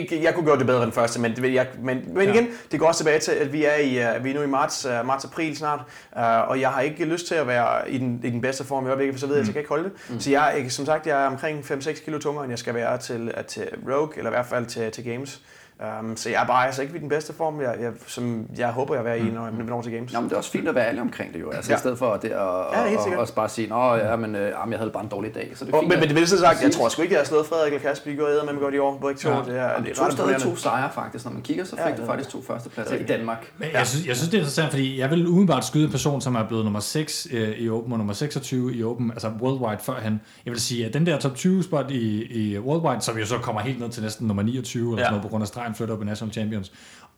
det, 0.10 0.24
jeg 0.24 0.34
kunne 0.36 0.46
gøre 0.46 0.58
det 0.58 0.66
bedre 0.66 0.82
den 0.82 0.92
første, 0.92 1.22
men, 1.22 1.36
det, 1.36 1.54
jeg, 1.54 1.68
men, 1.82 2.02
men 2.14 2.30
igen, 2.30 2.48
det 2.72 2.80
går 2.80 2.88
også 2.88 3.00
tilbage 3.00 3.20
til, 3.20 3.32
at 3.32 3.54
vi 3.54 3.66
er, 3.66 3.76
i, 3.76 4.18
uh, 4.18 4.24
vi 4.24 4.30
er 4.30 4.34
nu 4.34 4.42
i 4.42 4.48
marts, 4.48 4.86
uh, 4.86 5.08
marts-april 5.08 5.58
snart, 5.58 5.80
uh, 6.16 6.22
og 6.50 6.62
jeg 6.62 6.70
har 6.70 6.82
ikke 6.82 7.06
lyst 7.06 7.28
til 7.28 7.36
at 7.36 7.48
være 7.48 7.92
i 7.92 7.98
den, 7.98 8.22
i 8.24 8.30
den 8.30 8.42
bedste 8.42 8.64
form 8.64 8.86
i 8.86 8.88
øjeblikket, 8.88 9.16
for 9.16 9.20
så 9.20 9.28
ved 9.28 9.36
jeg, 9.36 9.42
at 9.42 9.48
jeg 9.48 9.54
kan 9.54 9.60
ikke 9.60 9.70
holde 9.70 9.84
det. 9.84 9.94
Mm. 10.10 10.20
Så 10.20 10.30
jeg, 10.30 10.66
som 10.70 10.86
sagt, 10.86 11.08
jeg 11.08 11.24
er 11.24 11.28
omkring 11.28 11.60
5-6 11.60 12.04
kilo 12.06 12.20
tungere, 12.20 12.44
end 12.44 12.52
jeg 12.52 12.60
skal 12.60 12.74
være 12.74 12.98
til, 12.98 13.21
til 13.48 13.68
Rogue, 13.88 14.18
eller 14.18 14.30
i 14.30 14.34
hvert 14.34 14.46
fald 14.46 14.66
til, 14.66 14.92
til 14.92 15.04
Games. 15.04 15.42
Um, 15.82 16.18
så 16.18 16.30
jeg 16.30 16.42
er 16.42 16.46
bare 16.46 16.66
altså 16.66 16.82
ikke 16.82 16.96
i 16.96 17.00
den 17.00 17.10
bedste 17.10 17.34
form, 17.34 17.62
jeg, 17.62 17.76
jeg, 17.82 17.92
som 18.08 18.46
jeg 18.58 18.72
håber, 18.72 18.96
jeg 18.96 19.04
vil 19.04 19.10
være 19.10 19.20
i, 19.20 19.32
når 19.32 19.46
jeg 19.46 19.54
når 19.54 19.82
til 19.82 19.92
games. 19.92 20.14
Jamen, 20.14 20.30
det 20.30 20.34
er 20.34 20.38
også 20.38 20.52
fint 20.52 20.68
at 20.68 20.76
være 20.76 20.88
ærlig 20.88 21.02
omkring 21.02 21.34
det 21.34 21.42
jo. 21.42 21.52
Altså, 21.52 21.72
ja. 21.72 21.78
I 21.78 21.80
stedet 21.80 21.98
for 21.98 22.14
det 22.14 22.28
at, 22.28 22.32
ja, 22.32 22.98
og, 23.12 23.18
og, 23.18 23.28
bare 23.36 23.50
sige, 23.50 23.74
at 23.74 24.10
ja, 24.10 24.16
men, 24.16 24.36
øh, 24.36 24.42
jeg 24.42 24.78
havde 24.78 24.92
bare 24.92 25.04
en 25.04 25.10
dårlig 25.10 25.36
dag. 25.36 25.52
Så 25.56 25.66
det 25.66 25.74
er 25.74 25.80
fint, 25.80 25.84
oh, 25.84 25.90
men, 25.90 26.00
men 26.00 26.08
det 26.08 26.16
vil 26.16 26.28
så 26.28 26.38
sagt, 26.38 26.64
jeg 26.64 26.72
tror 26.72 26.90
sgu 26.90 27.02
ikke, 27.02 27.14
jeg 27.14 27.20
har 27.20 27.26
slået 27.26 27.46
Frederik 27.46 27.74
eller 27.74 27.90
Kasper, 27.90 28.12
de 28.12 28.18
går 28.18 28.46
med 28.46 28.54
mig 28.54 28.62
godt 28.62 28.74
i 28.74 28.78
år. 28.78 28.98
Begge 28.98 29.20
to. 29.20 29.30
Ja. 29.30 29.36
Det 29.36 29.42
er, 29.48 29.82
det 29.82 30.00
er 30.00 30.06
ret 30.06 30.14
stadig 30.14 30.42
to 30.42 30.56
sejre 30.56 30.90
faktisk. 30.94 31.26
Når 31.26 31.32
man 31.32 31.42
kigger, 31.42 31.64
så 31.64 31.76
fik 31.76 31.98
ja, 31.98 32.02
du 32.02 32.06
faktisk 32.06 32.30
to 32.30 32.42
førstepladser 32.42 32.96
i 32.96 33.04
Danmark. 33.04 33.52
Men 33.58 33.70
jeg, 33.74 33.88
synes, 33.88 34.08
jeg 34.08 34.16
synes, 34.16 34.30
det 34.30 34.38
er 34.38 34.42
interessant, 34.42 34.70
fordi 34.70 35.00
jeg 35.00 35.10
vil 35.10 35.28
umiddelbart 35.28 35.66
skyde 35.66 35.86
en 35.86 35.92
person, 35.92 36.22
som 36.22 36.36
er 36.36 36.48
blevet 36.48 36.64
nummer 36.64 36.80
6 36.80 37.28
øh, 37.32 37.50
i 37.50 37.70
Open 37.70 37.92
og 37.92 37.98
nummer 37.98 38.14
26 38.14 38.76
i 38.76 38.84
Open, 38.84 39.12
altså 39.12 39.32
worldwide 39.42 39.84
førhen. 39.84 40.22
Jeg 40.46 40.52
vil 40.52 40.62
sige, 40.62 40.86
at 40.86 40.94
den 40.94 41.06
der 41.06 41.20
top 41.20 41.36
20 41.36 41.64
spot 41.64 41.92
i, 41.92 42.24
i 42.24 42.60
worldwide, 42.60 43.02
som 43.02 43.18
jo 43.18 43.26
så 43.26 43.38
kommer 43.38 43.62
helt 43.62 43.80
ned 43.80 43.90
til 43.90 44.04
næsten 44.04 44.28
nummer 44.28 44.44
29 44.44 44.92
eller 44.92 44.98
sådan 44.98 45.12
noget, 45.12 45.24
på 45.24 45.30
grund 45.30 45.42
af 45.42 45.48
stregen 45.48 45.71
flytter 45.76 45.96
op 45.96 46.02
i 46.02 46.06
National 46.06 46.34
Champion 46.34 46.64
Champions. 46.64 46.72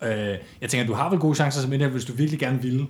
Øh, 0.03 0.37
jeg 0.61 0.69
tænker, 0.69 0.87
du 0.87 0.93
har 0.93 1.09
vel 1.09 1.19
gode 1.19 1.35
chancer 1.35 1.61
som 1.61 1.73
indhæld, 1.73 1.91
hvis 1.91 2.05
du 2.05 2.13
virkelig 2.13 2.39
gerne 2.39 2.61
ville. 2.61 2.87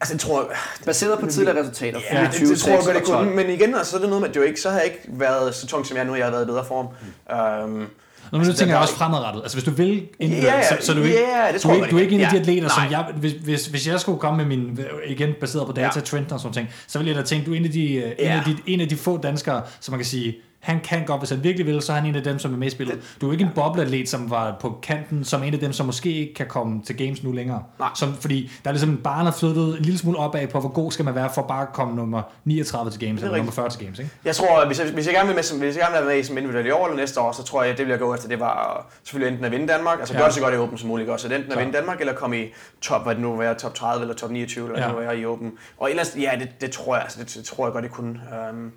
Altså, 0.00 0.14
jeg 0.14 0.20
tror... 0.20 0.52
Baseret 0.86 1.18
på 1.18 1.26
tidligere 1.26 1.60
resultater. 1.60 2.00
Ja, 2.10 2.28
24, 2.30 2.48
det, 2.48 2.56
det 2.56 2.58
tror 2.58 2.72
jeg 2.72 2.80
godt, 2.84 2.96
det 2.96 3.04
kunne. 3.04 3.36
Men 3.36 3.50
igen, 3.50 3.74
altså, 3.74 3.90
så 3.90 3.96
er 3.96 4.00
det 4.00 4.08
noget 4.08 4.22
med, 4.22 4.30
at 4.30 4.36
jo 4.36 4.42
ikke, 4.42 4.60
så 4.60 4.70
har 4.70 4.76
jeg 4.76 4.84
ikke 4.84 5.00
været 5.08 5.54
så 5.54 5.66
tung, 5.66 5.86
som 5.86 5.96
jeg 5.96 6.04
nu 6.04 6.14
jeg 6.14 6.24
har 6.24 6.30
været 6.30 6.42
i 6.42 6.46
bedre 6.46 6.64
form. 6.64 6.86
Mm. 6.86 7.74
Um, 7.74 7.86
Nå, 8.32 8.38
men 8.38 8.40
nu 8.40 8.48
altså, 8.48 8.58
tænker 8.58 8.74
jeg 8.74 8.82
også 8.82 8.94
fremadrettet. 8.94 9.42
Altså 9.42 9.56
hvis 9.56 9.64
du 9.64 9.70
vil 9.70 10.08
individuelt, 10.18 10.54
yeah, 10.54 10.80
så, 10.80 10.86
så 10.86 10.94
du, 10.94 11.02
ikke, 11.02 11.18
yeah, 11.18 11.52
det 11.52 11.60
tror 11.60 11.72
du, 11.72 11.80
jeg, 11.80 11.90
du 11.90 11.96
er 11.96 12.00
ikke 12.00 12.14
en 12.14 12.20
af 12.20 12.30
de 12.30 12.38
atleter, 12.38 12.68
som 12.68 12.82
jeg, 12.90 13.06
hvis, 13.16 13.32
hvis, 13.32 13.66
hvis 13.66 13.86
jeg 13.86 14.00
skulle 14.00 14.18
komme 14.18 14.36
med 14.36 14.56
min, 14.56 14.78
igen 15.06 15.34
baseret 15.40 15.66
på 15.66 15.72
data, 15.72 15.90
ja. 15.98 16.00
trend 16.00 16.32
og 16.32 16.40
sådan 16.40 16.52
ting, 16.52 16.68
så 16.86 16.98
ville 16.98 17.10
jeg 17.12 17.22
da 17.22 17.26
tænke, 17.26 17.46
du 17.46 17.52
er 17.52 17.56
en 17.56 17.64
af 17.64 17.70
de, 17.70 17.80
yeah. 17.80 18.12
en, 18.18 18.26
af 18.28 18.42
de, 18.46 18.56
en 18.66 18.80
af 18.80 18.88
de 18.88 18.96
få 18.96 19.18
danskere, 19.18 19.62
som 19.80 19.92
man 19.92 19.98
kan 19.98 20.06
sige, 20.06 20.36
han 20.60 20.80
kan 20.80 21.04
godt, 21.06 21.20
hvis 21.20 21.30
han 21.30 21.44
virkelig 21.44 21.66
vil, 21.66 21.82
så 21.82 21.92
er 21.92 21.96
han 21.96 22.06
en 22.06 22.14
af 22.14 22.22
dem, 22.22 22.38
som 22.38 22.52
er 22.52 22.56
med 22.56 22.66
i 22.66 22.70
spillet. 22.70 23.16
Du 23.20 23.28
er 23.28 23.32
ikke 23.32 23.44
en 23.44 23.50
bobleatlet, 23.54 24.08
som 24.08 24.30
var 24.30 24.56
på 24.60 24.78
kanten, 24.82 25.24
som 25.24 25.42
en 25.42 25.54
af 25.54 25.60
dem, 25.60 25.72
som 25.72 25.86
måske 25.86 26.12
ikke 26.12 26.34
kan 26.34 26.46
komme 26.46 26.82
til 26.82 26.96
games 26.96 27.22
nu 27.22 27.32
længere. 27.32 27.62
Nej. 27.78 27.88
Som, 27.94 28.14
fordi 28.14 28.50
der 28.64 28.70
er 28.70 28.72
ligesom 28.72 28.90
en 28.90 28.96
barn, 28.96 29.26
der 29.26 29.32
flyttet 29.32 29.78
en 29.78 29.84
lille 29.84 29.98
smule 29.98 30.18
opad 30.18 30.48
på, 30.48 30.60
hvor 30.60 30.68
god 30.68 30.92
skal 30.92 31.04
man 31.04 31.14
være 31.14 31.30
for 31.34 31.42
bare 31.42 31.62
at 31.62 31.72
komme 31.72 31.96
nummer 31.96 32.22
39 32.44 32.90
til 32.90 33.00
games, 33.00 33.22
eller 33.22 33.36
nummer 33.36 33.52
40 33.52 33.70
til 33.70 33.80
games. 33.80 33.98
Ikke? 33.98 34.10
Jeg 34.24 34.36
tror, 34.36 34.66
hvis 34.66 34.80
jeg, 34.80 34.92
hvis 34.92 35.06
jeg 35.06 35.14
gerne 35.14 35.26
vil 35.26 35.34
med, 35.34 35.58
hvis 35.58 35.76
jeg 35.76 35.84
gerne 35.84 35.98
vil 35.98 36.06
være 36.06 36.16
med 36.16 36.24
som 36.24 36.38
individuel 36.38 36.66
i 36.66 36.70
år 36.70 36.86
eller 36.86 36.96
næste 36.96 37.20
år, 37.20 37.32
så 37.32 37.42
tror 37.42 37.62
jeg, 37.62 37.72
at 37.72 37.78
det 37.78 37.86
vil 37.86 37.90
jeg 37.90 38.00
gå 38.00 38.14
efter, 38.14 38.28
det 38.28 38.40
var 38.40 38.86
selvfølgelig 39.04 39.32
enten 39.32 39.44
at 39.44 39.52
vinde 39.52 39.68
Danmark, 39.68 39.98
altså 39.98 40.14
ja. 40.14 40.20
gøre 40.20 40.28
det 40.28 40.34
så 40.34 40.40
godt 40.40 40.54
i 40.54 40.56
Open 40.56 40.78
som 40.78 40.88
muligt 40.88 41.10
også, 41.10 41.34
enten 41.34 41.52
at 41.52 41.58
vinde 41.58 41.72
Danmark, 41.72 42.00
eller 42.00 42.14
komme 42.14 42.42
i 42.42 42.52
top, 42.80 43.02
hvad 43.02 43.14
det 43.14 43.22
nu 43.22 43.36
være, 43.36 43.54
top 43.54 43.74
30 43.74 44.02
eller 44.02 44.14
top 44.14 44.30
29, 44.30 44.68
eller 44.68 44.82
ja. 44.82 44.92
nu 44.92 44.98
være 44.98 45.18
i 45.18 45.26
Open. 45.26 45.52
Og 45.78 45.90
ellers, 45.90 46.16
ja, 46.16 46.30
det, 46.40 46.48
det 46.60 46.70
tror 46.70 46.94
jeg, 46.94 47.02
altså, 47.02 47.18
det, 47.18 47.34
det, 47.34 47.44
tror 47.44 47.66
jeg 47.66 47.72
godt, 47.72 47.84
det 47.84 47.92
kunne. 47.92 48.20
Um, 48.50 48.72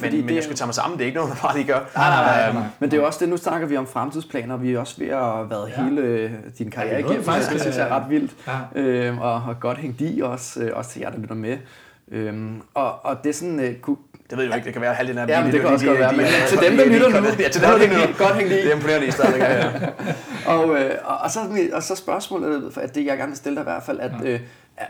men, 0.00 0.12
men 0.16 0.28
det, 0.28 0.34
jeg 0.34 0.42
skal 0.44 0.56
tage 0.56 0.66
mig 0.66 0.74
sammen, 0.74 0.98
det 0.98 1.04
er 1.04 1.06
ikke 1.06 1.16
noget, 1.16 1.30
man 1.30 1.38
bare 1.48 1.56
lige 1.56 1.66
gør. 1.66 1.80
Nej, 1.96 2.10
nej, 2.10 2.24
nej, 2.42 2.52
nej. 2.52 2.62
Men 2.78 2.90
det 2.90 2.98
er 2.98 3.02
også 3.02 3.18
det, 3.20 3.28
nu 3.28 3.36
snakker 3.36 3.66
vi 3.66 3.76
om 3.76 3.86
fremtidsplaner, 3.86 4.56
vi 4.56 4.72
er 4.74 4.78
også 4.80 4.94
ved 4.98 5.08
at 5.08 5.18
have 5.18 5.50
været 5.50 5.72
ja. 5.76 5.82
hele 5.84 6.30
din 6.58 6.70
karriere 6.70 7.00
igennem, 7.00 7.24
faktisk, 7.24 7.52
det 7.52 7.60
synes 7.60 7.76
jeg 7.76 7.88
er 7.88 7.94
ret 7.94 8.10
vildt, 8.10 8.32
ja. 8.74 8.80
øhm, 8.80 9.18
og, 9.18 9.34
og 9.34 9.60
godt 9.60 9.78
hængt 9.78 10.00
i 10.00 10.20
også, 10.24 10.60
øh, 10.62 10.70
også 10.74 10.90
til 10.90 11.00
jer, 11.00 11.10
der 11.10 11.18
lytter 11.18 11.34
med. 11.34 11.56
Øhm, 12.10 12.62
og, 12.74 13.04
og 13.04 13.16
det 13.24 13.30
er 13.30 13.34
sådan, 13.34 13.60
øh, 13.60 13.76
kunne, 13.78 13.96
Det 14.30 14.38
ved 14.38 14.44
jeg 14.44 14.54
ikke, 14.54 14.64
det 14.64 14.72
kan 14.72 14.82
være 14.82 14.94
halvdelen 14.94 15.18
af 15.18 15.26
dem. 15.26 15.34
Ja, 15.36 15.40
men 15.42 15.48
de- 15.48 15.52
det 15.52 15.60
kan 15.60 15.70
også 15.70 15.86
godt 15.86 15.98
være. 15.98 16.12
Men 16.16 16.26
til 16.48 16.58
de- 16.58 16.64
dem, 16.66 16.76
der 16.76 16.84
de- 16.84 16.90
de- 16.90 16.94
lytter 16.94 17.20
nu, 17.20 17.26
Ja, 17.38 17.48
til 17.48 17.62
dem, 17.62 17.70
der 17.70 17.78
lytter 17.78 18.18
godt 18.18 18.34
hænge 18.36 18.48
lige. 18.48 18.62
Det 18.62 18.70
er 18.70 18.74
imponerende 18.76 19.06
i. 19.06 19.10
Ja, 19.38 19.62
ja. 19.62 19.70
og, 20.54 20.76
øh, 20.80 20.90
og, 21.04 21.16
og, 21.18 21.30
så, 21.30 21.40
og 21.72 21.82
så 21.82 21.94
spørgsmålet, 21.96 22.74
for 22.74 22.80
at 22.80 22.94
det 22.94 23.06
jeg 23.06 23.16
gerne 23.16 23.28
vil 23.30 23.36
stille 23.36 23.56
dig 23.56 23.62
i 23.62 23.70
hvert 23.70 23.82
fald, 23.82 24.00
at 24.00 24.12
øh, 24.24 24.40
er- 24.76 24.84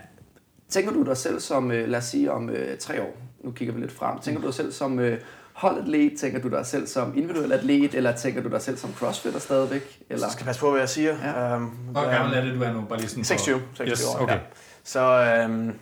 tænker 0.68 0.93
du 0.93 1.02
dig 1.02 1.16
selv 1.16 1.40
som, 1.40 1.70
øh, 1.70 1.89
lad 1.89 1.98
os 1.98 2.05
sige 2.05 2.32
om 2.32 2.51
øh, 2.51 2.78
tre 2.78 3.02
år, 3.02 3.16
nu 3.44 3.51
kigger 3.51 3.74
vi 3.74 3.81
lidt 3.81 3.93
frem, 3.93 4.19
tænker 4.19 4.40
du 4.40 4.47
dig 4.47 4.55
selv 4.55 4.73
som 4.73 4.98
øh, 4.98 5.19
holdatlet, 5.52 6.12
tænker 6.20 6.40
du 6.40 6.48
dig 6.48 6.66
selv 6.66 6.86
som 6.86 7.12
individuel 7.16 7.52
atlet, 7.52 7.94
eller 7.94 8.12
tænker 8.16 8.43
du 8.43 8.48
dig 8.48 8.62
selv 8.62 8.77
som 8.78 8.94
crossfitter 8.98 9.40
stadigvæk? 9.40 9.98
Eller? 10.10 10.27
Så 10.27 10.32
skal 10.32 10.43
jeg 10.43 10.47
passe 10.47 10.60
på, 10.60 10.70
hvad 10.70 10.81
jeg 10.81 10.89
siger. 10.89 11.16
Ja. 11.24 11.55
Øhm, 11.55 11.65
Hvor 11.90 12.10
gammel 12.10 12.35
er 12.39 12.40
det, 12.44 12.55
du 12.55 12.62
er 12.62 12.73
nu? 12.73 12.81
Bare 12.89 12.98
lige 12.98 13.09
sådan 13.09 13.24
for- 13.24 13.28
26. 13.28 13.60
26 13.77 13.90
Yes, 13.90 14.15
år. 14.15 14.23
okay. 14.23 14.35
Ja. 14.35 14.39
Så 14.85 15.01
øhm, 15.44 15.73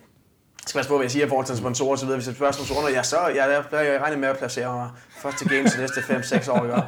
skal 0.67 0.77
passe 0.79 0.89
på, 0.89 0.95
hvad 0.97 1.03
jeg 1.03 1.11
siger 1.11 1.25
i 1.25 1.29
forhold 1.29 1.45
til 1.45 1.57
sponsorer 1.57 1.91
og 1.91 1.99
så 1.99 2.05
videre. 2.05 2.17
Hvis 2.17 2.27
jeg 2.27 2.35
spørger 2.35 2.53
sponsorer, 2.53 2.89
ja, 2.89 3.03
så 3.03 3.17
jeg, 3.27 3.35
jeg, 3.35 3.63
jeg, 3.79 3.85
jeg 3.93 4.01
regner 4.01 4.17
med 4.17 4.27
at 4.27 4.37
placere 4.37 4.73
mig 4.73 4.89
først 5.21 5.37
til 5.37 5.49
games 5.49 5.73
de 5.73 5.79
næste 5.81 5.99
5-6 5.99 6.51
år. 6.51 6.63
Ikke? 6.63 6.75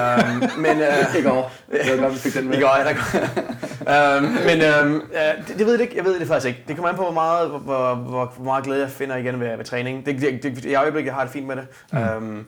øhm, 0.00 0.60
men, 0.60 0.80
øh, 0.80 1.16
Ikke 1.16 1.30
over. 1.30 1.48
Det 1.72 1.96
var 1.96 2.02
godt, 2.02 2.14
vi 2.14 2.18
fik 2.18 2.34
den 2.34 2.44
med. 2.44 2.52
det 2.52 2.62
går 2.62 2.76
jeg, 2.76 2.84
der 2.86 2.92
går. 2.92 3.28
øhm, 3.88 4.24
men 4.24 4.60
øhm, 4.62 4.94
øh, 4.94 5.48
det, 5.48 5.58
det, 5.58 5.66
ved 5.66 5.72
jeg 5.72 5.80
ikke. 5.80 5.96
Jeg 5.96 6.04
ved 6.04 6.20
det 6.20 6.28
faktisk 6.28 6.46
ikke. 6.46 6.64
Det 6.68 6.76
kommer 6.76 6.88
an 6.88 6.96
på, 6.96 7.02
hvor 7.02 7.12
meget, 7.12 7.48
hvor, 7.48 7.58
hvor, 7.58 7.94
hvor, 7.94 8.44
meget 8.44 8.64
glæde 8.64 8.80
jeg 8.80 8.90
finder 8.90 9.16
igen 9.16 9.40
ved, 9.40 9.56
ved 9.56 9.64
træning. 9.64 10.06
Det, 10.06 10.20
det, 10.20 10.42
det, 10.42 10.64
jeg 10.64 10.72
i 10.72 10.74
øjeblikket 10.74 11.12
har 11.12 11.22
det 11.22 11.32
fint 11.32 11.46
med 11.46 11.56
det. 11.56 11.66
Mm. 11.92 11.98
Øhm, 11.98 12.46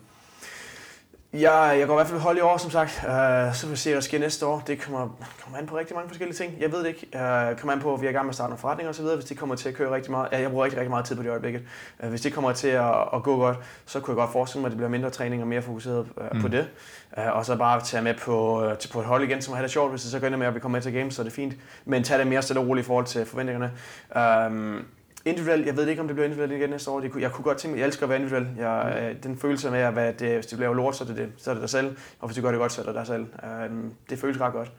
jeg, 1.32 1.76
jeg 1.78 1.86
går 1.86 1.94
i 1.94 1.96
hvert 1.96 2.06
fald 2.06 2.20
hold 2.20 2.38
i 2.38 2.40
år, 2.40 2.56
som 2.56 2.70
sagt. 2.70 3.04
Uh, 3.04 3.54
så 3.54 3.66
vil 3.66 3.72
vi 3.72 3.76
se, 3.76 3.90
hvad 3.90 3.94
der 3.94 4.00
sker 4.00 4.18
næste 4.18 4.46
år. 4.46 4.62
Det 4.66 4.80
kommer, 4.80 5.08
kommer 5.42 5.58
an 5.58 5.66
på 5.66 5.78
rigtig 5.78 5.96
mange 5.96 6.08
forskellige 6.08 6.36
ting. 6.36 6.54
Jeg 6.60 6.72
ved 6.72 6.78
det 6.78 6.86
ikke. 6.86 7.06
Uh, 7.14 7.58
kommer 7.58 7.72
an 7.72 7.80
på, 7.80 7.94
at 7.94 8.00
vi 8.00 8.06
er 8.06 8.10
i 8.10 8.12
gang 8.12 8.26
med 8.26 8.30
at 8.30 8.34
starte 8.34 8.50
nogle 8.50 8.60
forretninger 8.60 8.90
osv. 8.90 9.04
Hvis 9.04 9.24
det 9.24 9.38
kommer 9.38 9.54
til 9.54 9.68
at 9.68 9.74
køre 9.74 9.94
rigtig 9.94 10.10
meget. 10.10 10.28
Ja, 10.32 10.40
jeg 10.40 10.50
bruger 10.50 10.64
rigtig, 10.64 10.78
rigtig 10.78 10.90
meget 10.90 11.04
tid 11.04 11.16
på 11.16 11.22
det 11.22 11.28
i 11.28 11.30
øjeblikket. 11.30 11.62
Uh, 12.02 12.08
hvis 12.08 12.20
det 12.20 12.32
kommer 12.32 12.52
til 12.52 12.68
at, 12.68 12.94
at, 13.14 13.22
gå 13.22 13.36
godt, 13.36 13.56
så 13.86 14.00
kunne 14.00 14.12
jeg 14.12 14.16
godt 14.16 14.32
forestille 14.32 14.60
mig, 14.60 14.66
at 14.66 14.70
det 14.70 14.78
bliver 14.78 14.90
mindre 14.90 15.10
træning 15.10 15.42
og 15.42 15.48
mere 15.48 15.62
fokuseret 15.62 16.06
uh, 16.16 16.24
mm. 16.32 16.42
på 16.42 16.48
det. 16.48 16.68
Uh, 17.16 17.36
og 17.36 17.46
så 17.46 17.56
bare 17.56 17.80
tage 17.80 18.02
med 18.02 18.14
på, 18.14 18.66
uh, 18.66 18.78
til 18.78 18.88
på 18.88 19.00
et 19.00 19.06
hold 19.06 19.24
igen, 19.24 19.42
som 19.42 19.54
har 19.54 19.62
det 19.62 19.70
sjovt. 19.70 19.90
Hvis 19.90 20.02
det 20.02 20.10
så 20.10 20.18
går 20.18 20.26
ind 20.26 20.36
med, 20.36 20.46
at 20.46 20.54
vi 20.54 20.60
kommer 20.60 20.76
med 20.76 20.82
til 20.82 20.92
games, 20.92 21.14
så 21.14 21.22
er 21.22 21.24
det 21.24 21.32
fint. 21.32 21.54
Men 21.84 22.04
tag 22.04 22.18
det 22.18 22.26
mere 22.26 22.42
stille 22.42 22.60
og 22.60 22.68
roligt 22.68 22.84
i 22.84 22.86
forhold 22.86 23.06
til 23.06 23.26
forventningerne. 23.26 23.72
Uh, 24.16 24.82
Individuelt, 25.24 25.66
jeg 25.66 25.76
ved 25.76 25.86
ikke, 25.88 26.02
om 26.02 26.08
det 26.08 26.14
bliver 26.16 26.24
individuelt 26.24 26.52
igen 26.52 26.70
næste 26.70 26.90
år. 26.90 27.00
Det 27.00 27.12
kunne, 27.12 27.22
jeg 27.22 27.32
kunne 27.32 27.44
godt 27.44 27.58
tænke 27.58 27.72
mig, 27.72 27.80
jeg 27.80 27.86
elsker 27.86 28.02
at 28.02 28.10
være 28.10 28.18
individuel. 28.18 28.46
Jeg, 28.58 29.08
øh, 29.10 29.22
den 29.22 29.36
følelse 29.38 29.70
med, 29.70 29.78
at 29.78 29.92
hvad 29.92 30.12
det, 30.12 30.34
hvis 30.34 30.46
du 30.46 30.56
laver 30.56 30.74
lort, 30.74 30.96
så 30.96 31.04
er 31.04 31.08
det, 31.08 31.16
det, 31.16 31.28
så 31.36 31.50
er 31.50 31.54
det 31.54 31.60
dig 31.60 31.70
selv. 31.70 31.96
Og 32.20 32.28
hvis 32.28 32.36
du 32.36 32.42
gør 32.42 32.50
det 32.50 32.60
godt, 32.60 32.72
så 32.72 32.80
er 32.80 32.86
det 32.86 32.94
dig 32.94 33.06
selv. 33.06 33.26
Um, 33.70 33.92
det 34.10 34.18
føles 34.18 34.40
ret 34.40 34.52
godt. 34.52 34.72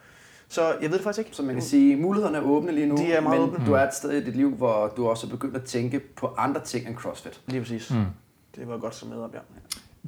Så 0.48 0.62
jeg 0.82 0.90
ved 0.90 0.98
det 0.98 1.04
faktisk 1.04 1.28
ikke. 1.28 1.36
Så 1.36 1.44
man 1.44 1.56
kan 1.56 1.64
sige, 1.64 1.96
mulighederne 1.96 2.38
er 2.38 2.42
åbne 2.42 2.72
lige 2.72 2.88
nu, 2.88 2.98
De 2.98 3.14
er 3.14 3.22
meget 3.22 3.42
men 3.42 3.50
åbne. 3.50 3.66
du 3.66 3.74
er 3.74 3.82
et 3.82 3.94
sted 3.94 4.12
i 4.12 4.24
dit 4.26 4.36
liv, 4.36 4.56
hvor 4.56 4.94
du 4.98 5.08
også 5.08 5.28
er 5.28 5.32
begyndt 5.32 5.56
at 5.56 5.64
tænke 5.64 6.00
på 6.00 6.34
andre 6.38 6.62
ting 6.62 6.88
end 6.88 6.96
CrossFit. 6.96 7.42
Lige 7.48 7.62
præcis. 7.62 7.92
Mm. 7.92 8.06
Det 8.56 8.68
var 8.68 8.78
godt 8.78 8.96
som 8.96 9.10
med 9.10 9.18
op, 9.18 9.34
ja. 9.34 9.40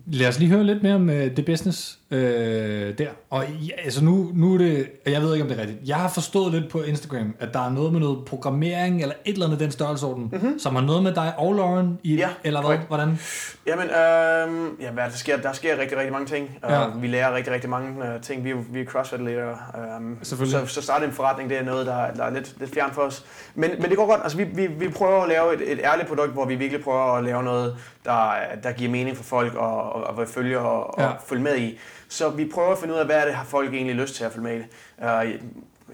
Lad 0.05 0.27
os 0.27 0.39
lige 0.39 0.49
høre 0.51 0.63
lidt 0.63 0.83
mere 0.83 0.95
om 0.95 1.09
uh, 1.09 1.15
det 1.15 1.45
business 1.45 1.99
øh, 2.13 2.97
der. 2.97 3.07
Og 3.29 3.43
ja, 3.47 3.73
altså 3.83 4.03
nu, 4.03 4.31
nu 4.33 4.53
er 4.53 4.57
det, 4.57 4.89
jeg 5.05 5.21
ved 5.21 5.33
ikke 5.33 5.43
om 5.43 5.49
det 5.49 5.57
er 5.57 5.61
rigtigt. 5.61 5.79
Jeg 5.85 5.95
har 5.95 6.09
forstået 6.09 6.53
lidt 6.53 6.71
på 6.71 6.81
Instagram, 6.81 7.35
at 7.39 7.53
der 7.53 7.59
er 7.65 7.69
noget 7.69 7.91
med 7.91 7.99
noget 7.99 8.25
programmering, 8.25 9.01
eller 9.01 9.15
et 9.25 9.33
eller 9.33 9.45
andet 9.45 9.59
den 9.59 9.71
størrelsesorden, 9.71 10.29
mm-hmm. 10.31 10.59
som 10.59 10.75
har 10.75 10.81
noget 10.81 11.03
med 11.03 11.13
dig 11.13 11.33
og 11.37 11.53
Lauren 11.53 11.99
i, 12.03 12.15
Ja, 12.15 12.29
eller 12.43 12.59
hvad? 12.59 12.67
korrekt. 12.69 12.87
Hvordan? 12.87 13.19
Jamen, 13.67 13.85
øh, 13.85 14.81
ja, 14.81 14.91
hvad 14.91 15.03
der 15.03 15.09
sker, 15.17 15.37
der 15.37 15.53
sker 15.53 15.79
rigtig, 15.79 15.97
rigtig 15.97 16.11
mange 16.11 16.27
ting. 16.27 16.57
Ja. 16.63 16.81
Ja. 16.81 16.87
vi 16.95 17.07
lærer 17.07 17.35
rigtig, 17.35 17.53
rigtig 17.53 17.69
mange 17.69 17.89
uh, 17.99 18.21
ting. 18.21 18.43
Vi 18.43 18.49
er, 18.49 18.55
vi 18.69 18.81
er 18.81 18.85
crossfit-ledere. 18.85 19.57
Um, 19.97 20.17
Selvfølgelig. 20.21 20.67
så, 20.69 20.73
så 20.73 20.81
starte 20.81 21.05
en 21.05 21.11
forretning, 21.11 21.49
det 21.49 21.57
er 21.59 21.63
noget, 21.63 21.85
der, 21.85 22.11
der 22.11 22.23
er 22.23 22.29
lidt, 22.33 22.55
lidt 22.59 22.73
fjern 22.73 22.91
for 22.91 23.01
os. 23.01 23.25
Men, 23.55 23.69
men 23.79 23.89
det 23.89 23.97
går 23.97 24.05
godt. 24.07 24.19
Altså, 24.23 24.37
vi, 24.37 24.43
vi, 24.43 24.67
vi 24.67 24.89
prøver 24.89 25.21
at 25.23 25.29
lave 25.29 25.53
et, 25.53 25.71
et 25.71 25.79
ærligt 25.83 26.07
produkt, 26.07 26.31
hvor 26.33 26.45
vi 26.45 26.55
virkelig 26.55 26.83
prøver 26.83 27.13
at 27.17 27.23
lave 27.23 27.43
noget, 27.43 27.75
der, 28.05 28.31
der 28.63 28.71
giver 28.71 28.91
mening 28.91 29.17
for 29.17 29.23
folk 29.23 29.55
og, 29.55 29.93
og, 29.93 30.03
og 30.03 30.27
følge 30.27 30.59
og, 30.59 30.95
Ja. 30.97 31.07
og 31.07 31.15
følge 31.27 31.43
med 31.43 31.57
i. 31.57 31.79
Så 32.13 32.29
vi 32.29 32.45
prøver 32.45 32.71
at 32.71 32.77
finde 32.77 32.93
ud 32.93 32.99
af, 32.99 33.05
hvad 33.05 33.15
er 33.15 33.25
det, 33.25 33.33
har 33.33 33.43
folk 33.45 33.73
egentlig 33.73 33.95
lyst 33.95 34.15
til 34.15 34.23
at 34.23 34.31
følge 34.31 34.43
med 34.43 34.55
i. 34.59 34.63
Uh, 34.97 35.39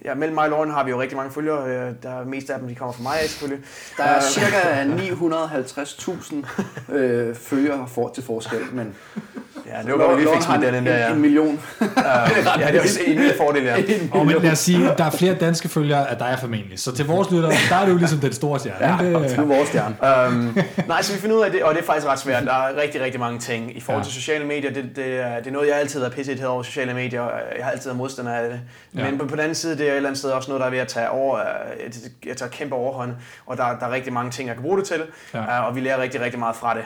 ja, 0.05 0.13
mellem 0.13 0.35
mig 0.35 0.43
og 0.43 0.49
Lauren 0.49 0.71
har 0.71 0.83
vi 0.83 0.89
jo 0.91 1.01
rigtig 1.01 1.17
mange 1.17 1.31
følgere. 1.31 1.65
Øh, 1.67 1.93
Der 2.03 2.09
er 2.19 2.25
mest 2.25 2.49
af 2.49 2.59
dem, 2.59 2.67
de 2.67 2.75
kommer 2.75 2.93
fra 2.93 3.03
mig 3.03 3.17
selvfølgelig. 3.21 3.65
Der 3.97 4.03
er 4.03 4.15
Øh, 4.15 4.21
cirka 4.21 4.83
950.000 6.89 6.93
øh, 6.93 7.35
følgere 7.35 7.87
for, 7.87 8.09
til 8.09 8.23
forskel, 8.23 8.59
men 8.73 8.95
Ja, 9.77 9.83
det 9.83 9.91
var 9.91 9.97
godt, 10.07 10.17
vi 10.17 10.23
Lauren 10.23 10.41
fik 10.41 10.45
smidt 10.45 10.61
den 10.73 10.85
der, 10.85 10.93
en, 10.95 10.99
ja. 10.99 11.11
en 11.13 11.21
million. 11.21 11.47
Uh, 11.81 11.87
ja, 12.59 12.67
det 12.71 12.75
er 12.75 12.81
også 12.81 12.99
en 13.05 13.15
lille 13.15 13.33
fordel, 13.37 13.63
ja. 13.63 13.75
Og 14.11 14.25
men 14.25 14.35
lad 14.41 14.51
os 14.51 14.59
sige, 14.59 14.91
der 14.97 15.03
er 15.03 15.09
flere 15.09 15.33
danske 15.33 15.69
følgere 15.69 16.09
af 16.09 16.17
dig 16.17 16.37
formentlig. 16.39 16.79
Så 16.79 16.95
til 16.95 17.05
vores 17.07 17.31
lyttere, 17.31 17.51
der 17.69 17.75
er 17.75 17.85
du 17.85 17.97
ligesom 17.97 18.19
den 18.19 18.33
store 18.33 18.59
stjerne. 18.59 18.85
Ja, 18.87 18.99
ikke? 18.99 19.13
du 19.13 19.23
er 19.23 19.27
det, 19.27 19.49
vores 19.49 19.69
stjerne. 19.69 19.95
um, 20.29 20.57
nej, 20.87 21.01
så 21.01 21.13
vi 21.13 21.19
finder 21.19 21.35
ud 21.35 21.41
af 21.41 21.51
det, 21.51 21.63
og 21.63 21.73
det 21.75 21.81
er 21.81 21.85
faktisk 21.85 22.07
ret 22.07 22.19
svært. 22.19 22.43
Der 22.43 22.53
er 22.53 22.81
rigtig, 22.81 23.01
rigtig 23.01 23.19
mange 23.19 23.39
ting. 23.39 23.77
I 23.77 23.81
forhold 23.81 24.03
Ja. 24.03 24.05
til 24.05 24.13
sociale 24.13 24.45
medier, 24.45 24.71
det, 24.73 24.85
det, 24.95 25.19
er, 25.19 25.37
det 25.37 25.47
er 25.47 25.51
noget, 25.51 25.67
jeg 25.67 25.75
altid 25.75 26.03
har 26.03 26.09
pisset 26.09 26.45
over 26.45 26.63
sociale 26.63 26.93
medier. 26.93 27.23
Jeg 27.57 27.65
har 27.65 27.71
altid 27.71 27.85
været 27.89 27.97
modstander 27.97 28.31
af 28.33 28.49
det. 28.49 28.59
Ja. 28.95 29.09
Men 29.09 29.19
på, 29.19 29.25
på 29.25 29.31
den 29.31 29.39
anden 29.39 29.55
side, 29.55 29.77
det 29.77 29.87
er 29.87 29.91
et 29.91 29.95
eller 29.95 30.09
andet 30.09 30.19
sted 30.19 30.29
også 30.31 30.49
noget, 30.49 30.59
der 30.59 30.65
er 30.67 30.71
ved 30.71 30.79
at 30.79 30.87
tage 30.87 31.09
over, 31.09 31.37
øh, 31.39 31.45
jeg 32.25 32.37
tager 32.37 32.49
kæmpe 32.49 32.75
overhånd, 32.75 33.11
og 33.45 33.57
der, 33.57 33.63
der 33.79 33.85
er 33.85 33.91
rigtig 33.91 34.13
mange 34.13 34.31
ting, 34.31 34.47
jeg 34.47 34.55
kan 34.55 34.63
bruge 34.63 34.77
det 34.77 34.85
til, 34.87 35.01
Ja. 35.33 35.39
ja. 35.39 35.59
og 35.61 35.75
vi 35.75 35.79
lærer 35.79 36.01
rigtig, 36.01 36.21
rigtig 36.21 36.39
meget 36.39 36.55
fra 36.55 36.73
det. 36.75 36.83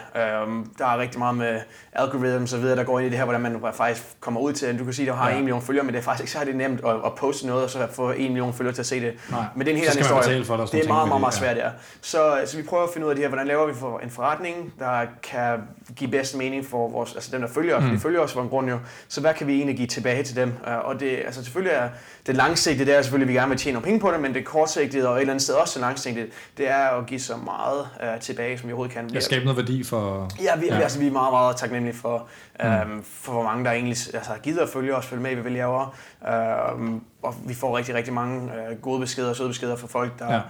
Um, 0.47 0.71
der 0.79 0.85
er 0.85 0.97
rigtig 0.97 1.19
meget 1.19 1.35
med 1.35 1.59
algorithm 1.93 2.43
og 2.43 2.49
så 2.49 2.57
videre, 2.73 2.85
der 2.85 2.91
går 2.91 2.99
ind 2.99 3.07
i 3.07 3.09
det 3.09 3.17
her, 3.17 3.25
hvordan 3.25 3.41
man 3.41 3.61
faktisk 3.73 4.03
kommer 4.19 4.41
ud 4.41 4.53
til, 4.53 4.79
du 4.79 4.83
kan 4.83 4.93
sige, 4.93 5.09
at 5.09 5.13
du 5.13 5.17
har 5.17 5.29
Ja. 5.29 5.35
en 5.35 5.43
million 5.43 5.61
følgere, 5.61 5.85
men 5.85 5.93
det 5.93 5.99
er 5.99 6.03
faktisk 6.03 6.23
ikke 6.23 6.31
særlig 6.31 6.53
nemt 6.55 6.79
at, 6.85 6.95
at 7.05 7.11
poste 7.17 7.47
noget, 7.47 7.63
og 7.63 7.69
så 7.69 7.87
få 7.91 8.11
en 8.11 8.33
million 8.33 8.53
følgere 8.53 8.73
til 8.75 8.81
at 8.81 8.85
se 8.85 9.01
det. 9.01 9.13
Nej. 9.31 9.43
Men 9.55 9.65
det 9.65 9.71
er 9.71 9.75
en 9.75 9.79
helt 9.79 9.89
anden 9.89 10.03
historie. 10.03 10.45
for 10.45 10.57
det 10.57 10.83
er 10.83 10.87
meget, 10.87 11.07
meget, 11.07 11.19
meget 11.21 11.33
det, 11.33 11.39
svært, 11.39 11.57
ja. 11.57 11.69
Så, 12.01 12.41
så 12.45 12.57
vi 12.57 12.63
prøver 12.63 12.83
at 12.83 12.89
finde 12.93 13.05
ud 13.07 13.11
af 13.11 13.15
det 13.15 13.23
her, 13.23 13.29
hvordan 13.29 13.47
laver 13.47 13.67
vi 13.67 13.73
for 13.73 13.99
en 13.99 14.09
forretning, 14.09 14.73
der 14.79 15.01
kan 15.23 15.59
give 15.95 16.11
bedst 16.11 16.37
mening 16.37 16.65
for 16.65 16.89
vores, 16.89 17.15
altså 17.15 17.29
dem, 17.31 17.41
der 17.41 17.47
følger 17.47 17.75
os, 17.75 17.83
Mm. 17.83 17.89
de 17.89 17.99
følger 17.99 18.19
os 18.19 18.33
for 18.33 18.41
en 18.41 18.49
grund 18.49 18.69
jo. 18.69 18.77
Så 19.07 19.21
hvad 19.21 19.33
kan 19.33 19.47
vi 19.47 19.53
egentlig 19.55 19.75
give 19.77 19.87
tilbage 19.87 20.23
til 20.23 20.35
dem? 20.35 20.53
Uh, 20.67 20.73
Og 20.89 20.99
det, 20.99 21.17
altså 21.25 21.43
selvfølgelig 21.43 21.75
er 21.75 21.89
det 22.25 22.35
langsigtede, 22.35 22.85
det 22.85 22.97
er 22.97 23.01
selvfølgelig, 23.01 23.25
at 23.29 23.33
vi 23.33 23.39
gerne 23.39 23.49
vil 23.49 23.57
tjene 23.57 23.73
nogle 23.73 23.85
penge 23.85 23.99
på 23.99 24.11
det, 24.11 24.19
men 24.19 24.33
det 24.33 24.45
kortsigtede 24.45 25.07
og 25.09 25.15
et 25.15 25.19
eller 25.21 25.33
andet 25.33 25.43
sted 25.43 25.55
også 25.55 25.79
det 25.79 25.81
langsigtede, 25.81 26.27
det 26.57 26.69
er 26.69 26.77
at 26.87 27.05
give 27.05 27.19
så 27.19 27.37
meget 27.37 27.87
uh, 28.13 28.19
tilbage, 28.21 28.57
som 28.57 28.67
vi 28.67 28.73
overhovedet 28.73 28.95
kan. 28.95 29.09
Jeg 29.13 29.23
skaber 29.23 29.43
noget 29.45 29.57
værdi 29.57 29.83
for... 29.83 30.29
Ja, 30.43 30.55
vi, 30.55 30.65
Ja. 30.67 30.79
Altså, 30.79 30.99
vi 30.99 31.07
er 31.07 31.11
meget, 31.11 31.33
meget 31.33 31.55
taknemmelige 31.57 31.97
for, 31.97 32.27
øhm, 32.65 33.03
for 33.03 33.31
hvor 33.31 33.43
mange, 33.43 33.65
der 33.65 33.71
egentlig 33.71 33.97
altså, 34.13 34.31
har 34.31 34.37
givet 34.37 34.57
at 34.59 34.69
følge 34.69 34.95
os, 34.95 35.05
følge 35.05 35.23
med, 35.23 35.33
hvad 35.35 35.43
vi 35.43 35.57
laver. 35.57 35.95
Øhm, 36.27 37.01
og 37.23 37.35
vi 37.47 37.53
får 37.53 37.77
rigtig, 37.77 37.95
rigtig 37.95 38.13
mange 38.13 38.51
øh, 38.53 38.77
gode 38.81 38.99
beskeder 38.99 39.29
og 39.29 39.35
søde 39.35 39.49
beskeder 39.49 39.75
fra 39.75 39.87
folk, 39.87 40.19
der 40.19 40.41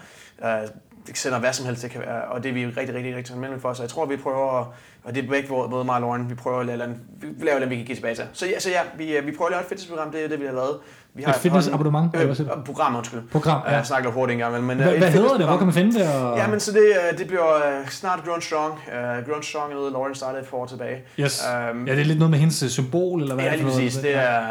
ja. 0.42 0.62
øh, 0.62 0.68
sender 1.14 1.40
hvad 1.40 1.54
som 1.54 1.66
helst, 1.66 1.82
det 1.84 1.92
kan 1.92 2.02
være, 2.02 2.22
og 2.24 2.44
det 2.44 2.50
er 2.50 2.54
vi 2.54 2.66
rigtig, 2.66 2.80
rigtig, 2.96 3.06
rigtig 3.06 3.26
taknemmelige 3.26 3.62
for. 3.62 3.74
Så 3.74 3.84
jeg 3.84 3.90
tror, 3.90 4.06
vi 4.06 4.18
prøver, 4.18 4.60
at- 4.62 4.68
og 5.04 5.16
det 5.16 5.24
er 5.24 5.28
begge 5.30 5.48
både 5.48 5.86
mig 5.86 5.96
og 5.96 6.02
Lauren, 6.02 6.30
vi 6.30 6.36
prøver 6.36 6.60
at 6.60 6.66
lave, 6.66 6.96
vi 7.22 7.46
laver 7.46 7.66
vi 7.66 7.76
kan 7.76 7.86
give 7.86 7.96
tilbage 7.96 8.16
til. 8.16 8.26
Så 8.34 8.46
ja, 8.48 8.60
så 8.60 8.70
ja 8.70 8.82
vi, 8.98 9.18
øh, 9.18 9.26
vi 9.26 9.32
prøver 9.32 9.48
at 9.48 9.52
lave 9.52 9.62
et 9.62 9.68
fitnessprogram, 9.68 10.12
det 10.12 10.24
er 10.24 10.28
det, 10.28 10.40
vi 10.40 10.46
har 10.46 10.54
lavet. 10.54 10.78
Vi 11.16 11.24
har 11.24 11.34
Et 11.34 11.40
fitnessabonnement, 11.40 12.12
siger 12.36 12.58
Øh, 12.58 12.64
program, 12.66 12.96
undskyld. 12.96 13.22
Program, 13.32 13.62
Ja. 13.68 13.76
Jeg 13.76 13.86
snakker 13.86 14.12
hurtigt 14.12 14.34
engang, 14.34 14.64
men... 14.64 14.78
Hvad, 14.78 14.92
øh, 14.94 14.98
hvad 14.98 15.12
hedder 15.12 15.38
det? 15.38 15.46
Hvor 15.46 15.58
kan 15.58 15.66
man 15.66 15.74
finde 15.74 16.00
det? 16.00 16.14
Og... 16.16 16.38
Ja, 16.38 16.48
men 16.48 16.60
så 16.60 16.72
det, 16.72 16.80
øh, 17.12 17.18
det 17.18 17.28
bliver 17.28 17.56
øh, 17.56 17.90
snart 17.90 18.20
Grown 18.26 18.42
Strong. 18.42 18.72
Uh, 18.74 19.30
Grown 19.30 19.44
Strong 19.44 19.72
er 19.72 19.76
noget, 19.76 19.92
Lauren 19.92 20.16
startede 20.16 20.44
par 20.44 20.58
år 20.58 20.66
tilbage. 20.66 20.98
Yes. 21.20 21.44
Øhm, 21.70 21.88
Ja, 21.88 21.92
det 21.92 22.02
er 22.02 22.06
lidt 22.06 22.20
noget 22.20 22.32
med 22.32 22.40
hendes 22.40 22.64
øh, 22.64 22.70
symbol, 22.70 23.22
eller 23.22 23.36
hvad 23.36 23.46
ja, 23.46 23.52
er 23.52 23.56
lige 23.56 23.66
for 23.66 23.72
præcis. 23.74 23.96
Det, 23.96 24.16
er, 24.16 24.44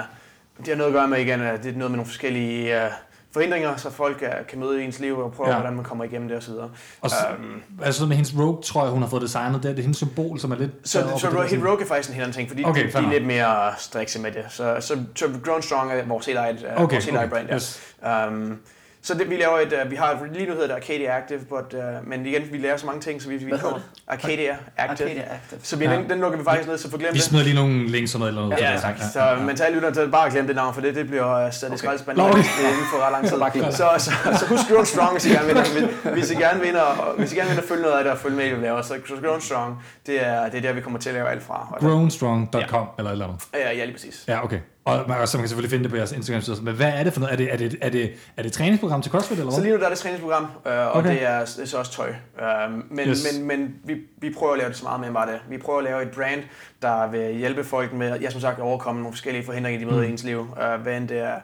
det 0.59 0.68
har 0.68 0.76
noget 0.76 0.90
at 0.90 0.94
gøre 0.94 1.09
med 1.09 1.18
igen, 1.18 1.40
det 1.40 1.48
er 1.48 1.56
noget 1.62 1.72
med 1.76 1.89
nogle 1.89 2.06
forskellige 2.06 2.76
uh, 2.76 2.82
forhindringer, 3.33 3.77
så 3.77 3.91
folk 3.91 4.23
uh, 4.23 4.47
kan 4.47 4.59
møde 4.61 4.81
i 4.83 4.85
ens 4.85 4.99
liv 4.99 5.19
og 5.19 5.33
prøve, 5.33 5.49
Ja. 5.49 5.55
hvordan 5.55 5.75
man 5.77 5.85
kommer 5.85 6.05
igennem 6.05 6.29
det 6.29 6.37
osv. 6.39 6.53
Og 7.01 7.11
så, 7.11 7.17
Øhm, 7.39 7.63
altså 7.83 8.07
med 8.07 8.17
hendes 8.17 8.35
rogue, 8.39 8.63
tror 8.63 8.83
jeg, 8.83 8.93
hun 8.93 9.03
har 9.03 9.09
fået 9.09 9.23
designet, 9.23 9.63
det 9.63 9.69
er, 9.69 9.73
det 9.73 9.79
er 9.79 9.83
hendes 9.83 9.97
symbol, 9.97 10.39
som 10.39 10.53
er 10.53 10.57
lidt... 10.57 10.71
så, 10.85 10.91
så 10.93 11.01
der 11.31 11.43
Hit 11.43 11.51
sådan- 11.51 11.67
Rogue 11.69 11.83
er 11.83 11.87
faktisk 11.87 12.09
en 12.09 12.15
helt 12.15 12.23
anden 12.25 12.35
ting, 12.37 12.49
fordi 12.49 12.65
Okay, 12.65 12.87
de, 12.87 12.93
de 12.93 12.99
er 13.07 13.11
lidt 13.11 13.27
mere 13.27 13.73
strikse 13.79 14.21
med 14.21 14.33
det. 14.33 14.45
Så, 14.49 14.77
så, 14.81 14.99
så 15.15 15.27
Grown 15.45 15.63
Strong 15.63 15.93
er 15.93 16.05
vores 16.07 16.27
helt 16.27 16.39
eget, 16.39 16.67
uh, 16.77 16.83
Okay, 16.83 16.95
vores 16.95 17.05
helt 17.05 17.17
eget 17.17 17.33
okay. 17.33 17.37
brand. 17.47 17.49
Ja. 17.49 17.55
Yes. 17.55 17.81
Um, 18.33 18.59
så 19.03 19.15
det, 19.15 19.31
vi 19.31 19.37
laver 19.37 19.59
et, 19.59 19.73
uh, 19.85 19.91
vi 19.91 19.97
har 19.97 20.19
lige 20.33 20.47
nu 20.47 20.53
hedder 20.53 20.66
det 20.66 20.74
Arcadia 20.74 21.16
Active, 21.19 21.41
but, 21.49 21.74
uh, 21.74 22.09
men 22.09 22.27
igen, 22.27 22.43
vi 22.53 22.59
lærer 22.59 22.77
så 22.77 22.87
mange 22.87 23.01
ting, 23.01 23.23
så 23.23 23.29
vi, 23.29 23.37
vi 23.37 23.45
Hvad 23.49 23.59
kommer... 23.59 23.79
Arcadia 24.09 24.57
Active. 24.77 25.07
Arcadia 25.09 25.23
Active. 25.35 25.61
Så 25.62 25.77
vi, 25.77 25.85
Ja. 25.85 25.93
den, 25.97 26.11
den 26.11 26.20
lukker 26.20 26.39
vi 26.39 26.45
faktisk 26.45 26.69
ned, 26.69 26.79
så 26.79 26.91
for 26.91 26.99
glem 26.99 27.12
Vi 27.12 27.16
det. 27.19 27.23
smider 27.24 27.45
lige 27.45 27.55
nogle 27.57 27.87
links 27.89 28.15
og 28.15 28.19
noget 28.20 28.31
eller 28.31 28.43
noget. 28.49 28.62
Ja, 28.62 28.73
det. 28.73 28.81
tak. 28.81 28.95
Så, 29.12 29.37
men 29.47 29.57
til 29.57 29.62
alle 29.62 29.74
lytterne, 29.74 29.95
så 29.95 30.09
bare 30.09 30.31
glem 30.31 30.47
det 30.47 30.57
navn, 30.57 30.74
for 30.74 30.81
det, 30.81 30.95
det 30.95 31.07
bliver 31.07 31.47
uh, 31.47 31.53
stadig 31.53 31.73
okay. 31.73 31.79
skraldespanden 31.79 32.24
Nå, 32.24 32.31
okay. 32.31 32.39
inden 32.39 32.85
for 32.93 33.05
ret 33.07 33.12
lang 33.12 33.29
tid. 33.29 33.39
Bare 33.39 33.51
glem 33.51 33.73
Så, 33.73 33.89
så, 33.99 34.11
så 34.39 34.47
husk 34.49 34.69
Grown 34.70 34.87
Strong, 34.87 35.12
hvis 35.12 35.27
I 35.27 35.29
gerne 35.31 35.47
vil, 35.47 35.55
hvis- 35.62 36.12
hvis 36.15 36.31
I 36.31 36.35
gerne 36.35 36.61
vil, 36.61 36.77
og, 36.77 37.15
hvis 37.19 37.33
I 37.33 37.37
gerne 37.37 37.51
vil 37.51 37.59
og 37.59 37.65
følge 37.65 37.83
noget 37.83 37.95
af 37.99 38.05
det 38.05 38.12
og 38.12 38.19
følge 38.19 38.37
med 38.37 38.45
i, 38.45 38.49
hvad 38.49 38.59
vi 38.59 38.65
laver. 38.66 38.83
Så, 38.83 38.95
så 39.09 39.15
Grown 39.24 39.41
Strong, 39.41 39.83
det 40.07 40.27
er, 40.27 40.49
det 40.49 40.57
er 40.59 40.61
der, 40.62 40.73
vi 40.73 40.81
kommer 40.81 40.99
til 40.99 41.09
at 41.09 41.15
lave 41.15 41.29
alt 41.31 41.43
fra. 41.43 41.77
Grownstrong.com 41.81 42.87
eller 42.99 43.11
et 43.11 43.12
eller 43.12 43.27
andet. 43.27 43.43
Ja, 43.55 43.73
ja, 43.73 43.85
lige 43.85 43.95
præcis. 43.95 44.24
Ja, 44.29 44.45
okay. 44.45 44.59
Og 44.85 45.05
man, 45.09 45.27
så 45.27 45.37
man 45.37 45.43
kan 45.43 45.49
selvfølgelig 45.49 45.71
finde 45.71 45.83
det 45.83 45.91
på 45.91 45.97
jeres 45.97 46.13
Instagram-side. 46.13 46.57
Men 46.63 46.75
hvad 46.75 46.93
er 46.95 47.05
det 47.05 47.13
for 47.13 47.21
noget? 47.21 47.33
Er 47.33 47.37
det, 47.37 47.53
er 47.53 47.57
det, 47.57 47.79
er 47.81 47.91
det, 47.91 48.03
er 48.37 48.43
det 48.43 48.47
et 48.49 48.53
træningsprogram 48.53 49.03
til 49.03 49.13
CrossFit, 49.13 49.39
eller 49.39 49.51
Så 49.53 49.57
hvad? 49.57 49.65
lige 49.65 49.75
nu 49.75 49.79
der 49.81 49.85
er 49.85 49.89
det 49.91 49.97
et 49.97 50.03
træningsprogram, 50.03 50.47
øh, 50.67 50.73
og 50.73 50.93
Okay. 50.93 51.11
det, 51.11 51.23
er, 51.25 51.39
det 51.45 51.59
er 51.59 51.67
så 51.67 51.79
også 51.79 51.93
tøj. 51.93 52.09
Øh, 52.09 52.71
men 52.91 53.09
yes. 53.09 53.27
men, 53.39 53.47
men 53.47 53.75
vi, 53.85 53.97
vi 54.21 54.31
prøver 54.39 54.53
at 54.53 54.59
lave 54.59 54.69
det 54.69 54.77
så 54.77 54.85
meget 54.85 55.01
mere 55.01 55.09
end 55.09 55.15
bare 55.15 55.27
det. 55.33 55.41
Vi 55.49 55.59
prøver 55.59 55.79
at 55.79 55.85
lave 55.85 56.03
et 56.03 56.11
brand, 56.11 56.41
der 56.83 57.11
vil 57.11 57.35
hjælpe 57.37 57.65
folk 57.65 57.93
med, 57.93 58.21
ja, 58.21 58.31
som 58.31 58.41
sagt, 58.41 58.59
at 58.59 58.63
overkomme 58.63 59.01
nogle 59.01 59.13
forskellige 59.15 59.45
forhindringer, 59.45 59.81
de 59.81 59.87
møder 59.87 59.99
Mm. 60.03 60.07
i 60.09 60.11
ens 60.11 60.25
liv. 60.25 60.57
Øh, 60.63 60.81
hvad 60.81 60.97
end 60.97 61.09
det 61.09 61.19
er 61.19 61.35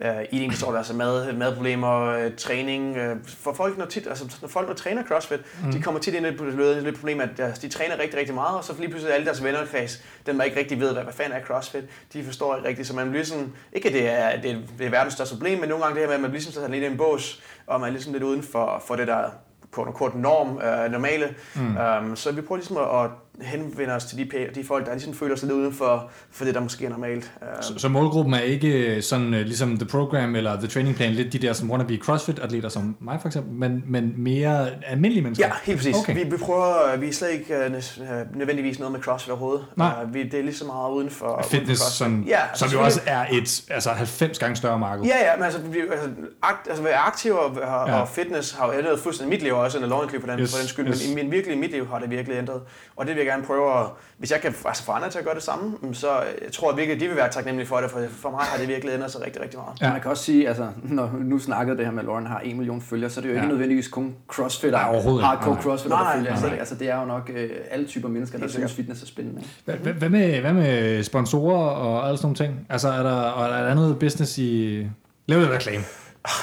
uh, 0.00 0.06
eating 0.06 0.50
disorder, 0.50 0.78
altså 0.78 0.94
mad, 0.94 1.32
madproblemer, 1.32 2.24
uh, 2.26 2.36
træning. 2.36 2.96
Uh, 2.96 3.16
for 3.26 3.52
folk, 3.52 3.78
når, 3.78 3.86
tit, 3.86 4.06
altså, 4.06 4.36
når 4.42 4.48
folk 4.48 4.68
der 4.68 4.74
træner 4.74 5.04
CrossFit, 5.04 5.40
mm. 5.64 5.72
de 5.72 5.82
kommer 5.82 6.00
tit 6.00 6.14
ind 6.14 6.26
i 6.26 6.28
et, 6.28 6.86
et 6.88 6.94
problem, 6.94 7.20
at 7.20 7.58
de 7.62 7.68
træner 7.68 7.98
rigtig, 7.98 8.18
rigtig 8.18 8.34
meget, 8.34 8.56
og 8.56 8.64
så 8.64 8.74
lige 8.78 8.88
pludselig 8.88 9.14
alle 9.14 9.26
deres 9.26 9.44
vennerkreds, 9.44 10.02
dem 10.26 10.36
der 10.36 10.44
ikke 10.44 10.58
rigtig 10.58 10.80
ved, 10.80 10.92
hvad, 10.92 11.02
hvad 11.02 11.12
fanden 11.12 11.32
er 11.32 11.44
CrossFit, 11.44 11.84
de 12.12 12.24
forstår 12.24 12.56
ikke 12.56 12.68
rigtigt, 12.68 12.88
så 12.88 12.94
man 12.94 13.10
bliver 13.10 13.24
sådan, 13.24 13.52
ikke 13.72 13.88
at 13.88 13.94
det 13.94 14.08
er, 14.08 14.40
det 14.40 14.50
er, 14.50 14.56
det 14.78 14.86
er 14.86 14.90
verdens 14.90 15.14
største 15.14 15.34
problem, 15.34 15.58
men 15.58 15.68
nogle 15.68 15.84
gange 15.84 16.00
det 16.00 16.02
her 16.02 16.08
med, 16.08 16.14
at 16.14 16.20
man 16.20 16.30
bliver 16.30 16.42
ligesom 16.42 16.62
sat 16.62 16.70
lidt 16.70 16.84
i 16.84 16.86
en 16.86 16.96
bås, 16.96 17.42
og 17.66 17.80
man 17.80 17.88
er 17.88 17.92
ligesom 17.92 18.12
lidt 18.12 18.22
uden 18.22 18.42
for, 18.42 18.82
for 18.86 18.96
det 18.96 19.06
der 19.06 19.30
kort 19.72 20.14
norm, 20.14 20.56
uh, 20.56 20.92
normale. 20.92 21.34
Mm. 21.54 21.76
Um, 21.76 22.16
så 22.16 22.32
vi 22.32 22.40
prøver 22.40 22.56
ligesom 22.56 22.76
at, 22.76 23.04
at 23.04 23.10
henvende 23.42 23.94
os 23.94 24.04
til 24.04 24.18
de, 24.18 24.46
de 24.54 24.64
folk, 24.64 24.86
der 24.86 24.92
ligesom 24.92 25.14
føler 25.14 25.36
sig 25.36 25.48
lidt 25.48 25.58
uden 25.58 25.72
for, 25.72 26.10
for 26.30 26.44
det, 26.44 26.54
der 26.54 26.60
måske 26.60 26.84
er 26.84 26.90
normalt. 26.90 27.32
Så, 27.60 27.74
så 27.76 27.88
målgruppen 27.88 28.34
er 28.34 28.38
ikke 28.38 29.02
sådan 29.02 29.26
uh, 29.26 29.40
ligesom 29.40 29.76
The 29.76 29.86
Program 29.86 30.36
eller 30.36 30.56
The 30.58 30.66
Training 30.66 30.96
Plan, 30.96 31.12
lidt 31.12 31.32
de 31.32 31.38
der 31.38 31.52
som 31.52 31.70
wannabe 31.70 31.96
CrossFit-atleter 31.96 32.68
som 32.68 32.96
mig 33.00 33.18
for 33.20 33.28
eksempel, 33.28 33.52
men, 33.52 33.84
men 33.86 34.14
mere 34.16 34.68
almindelige 34.86 35.22
mennesker? 35.22 35.46
Ja, 35.46 35.52
helt 35.64 35.78
præcis. 35.78 35.96
Okay. 35.96 36.14
Vi, 36.14 36.30
vi 36.30 36.36
prøver, 36.36 36.96
vi 36.96 37.08
er 37.08 37.12
slet 37.12 37.30
ikke 37.30 37.54
uh, 37.66 38.36
nødvendigvis 38.38 38.78
noget 38.78 38.92
med 38.92 39.00
CrossFit 39.00 39.30
overhovedet. 39.30 39.64
Nej. 39.76 39.92
Uh, 40.04 40.14
vi, 40.14 40.22
det 40.22 40.34
er 40.34 40.42
lige 40.42 40.54
så 40.54 40.64
meget 40.64 40.92
uden 40.92 41.10
for 41.10 41.44
Fitness, 41.50 41.68
uden 41.68 41.76
for 41.76 41.90
sådan, 41.90 42.24
ja, 42.26 42.40
som 42.54 42.68
jo 42.68 42.82
også 42.82 43.00
er 43.06 43.26
et 43.32 43.64
altså 43.70 43.90
90 43.90 44.38
gange 44.38 44.56
større 44.56 44.78
marked. 44.78 45.04
Ja, 45.04 45.30
ja, 45.30 45.36
men 45.36 45.44
altså, 45.44 45.60
vi, 45.60 45.80
altså, 45.80 46.08
akt, 46.42 46.68
altså 46.68 46.82
være 46.82 46.96
aktiv 46.96 47.32
og, 47.32 47.44
og, 47.44 47.88
ja. 47.88 48.00
og 48.00 48.08
fitness 48.08 48.52
har 48.52 48.66
jo 48.66 48.78
ændret 48.78 49.00
fuldstændig 49.00 49.30
mit 49.30 49.42
liv 49.42 49.54
også, 49.54 49.78
en 49.78 49.84
long 49.84 50.10
for 50.10 50.26
den, 50.26 50.40
yes, 50.40 50.52
for 50.52 50.58
den 50.58 50.68
skyld, 50.68 50.88
yes. 50.88 51.08
men 51.08 51.18
i 51.18 51.22
min, 51.22 51.32
virkelig 51.32 51.58
mit 51.58 51.70
liv 51.70 51.88
har 51.88 51.98
det 51.98 52.10
virkelig 52.10 52.38
ændret. 52.38 52.60
Og 52.96 53.06
det 53.06 53.16
jeg 53.24 53.32
gerne 53.32 53.46
prøve 53.46 53.80
at, 53.80 53.86
hvis 54.18 54.30
jeg 54.30 54.40
kan 54.40 54.54
altså 54.64 54.84
få 54.84 54.92
andre 54.92 55.10
til 55.10 55.18
at 55.18 55.24
gøre 55.24 55.34
det 55.34 55.42
samme, 55.42 55.76
mm, 55.82 55.94
så 55.94 56.08
jeg 56.44 56.52
tror 56.52 56.70
jeg 56.70 56.78
virkelig, 56.78 57.00
de 57.00 57.06
vil 57.06 57.16
være 57.16 57.30
taknemmelige 57.30 57.68
for 57.68 57.76
det, 57.76 57.90
for 57.90 58.00
for 58.10 58.30
mig 58.30 58.40
har 58.40 58.58
det 58.58 58.68
virkelig 58.68 58.94
ændret 58.94 59.10
sig 59.10 59.20
rigtig, 59.26 59.42
rigtig 59.42 59.58
meget. 59.58 59.80
Ja. 59.80 59.92
Man 59.92 60.00
kan 60.00 60.10
også 60.10 60.24
sige, 60.24 60.48
altså, 60.48 60.68
når 60.82 61.10
nu 61.20 61.38
snakkede 61.38 61.76
det 61.76 61.84
her 61.84 61.92
med, 61.92 62.00
at 62.00 62.06
Lauren 62.06 62.26
har 62.26 62.38
en 62.40 62.56
million 62.56 62.82
følgere, 62.82 63.10
så 63.10 63.20
er 63.20 63.22
det 63.22 63.28
jo 63.28 63.34
ikke 63.34 63.44
ja. 63.44 63.50
nødvendigvis 63.50 63.88
kun 63.88 64.14
crossfit, 64.28 64.74
overhovedet 64.74 65.26
hardcore 65.26 65.62
crossfit, 65.62 65.90
der 65.90 66.12
følger. 66.16 66.30
Nej, 66.30 66.48
nej. 66.48 66.58
Altså, 66.58 66.74
det 66.74 66.90
er 66.90 67.00
jo 67.00 67.04
nok 67.04 67.30
øh, 67.34 67.50
alle 67.70 67.86
typer 67.86 68.08
mennesker, 68.08 68.38
der 68.38 68.48
synes 68.48 68.72
fitness 68.72 69.02
er 69.02 69.06
spændende. 69.06 69.42
Hvad 69.64 70.08
med, 70.08 70.40
hvad 70.40 70.52
med 70.52 71.02
sponsorer 71.02 71.70
og 71.70 72.06
alle 72.06 72.16
sådan 72.16 72.26
nogle 72.26 72.36
ting? 72.36 72.66
Altså, 72.70 72.88
er 72.88 73.02
der, 73.02 73.44
er 73.44 73.62
der 73.62 73.70
andet 73.70 73.98
business 73.98 74.38
i... 74.38 74.86
Lav 75.26 75.40
lidt 75.40 75.50
reklame. 75.50 75.84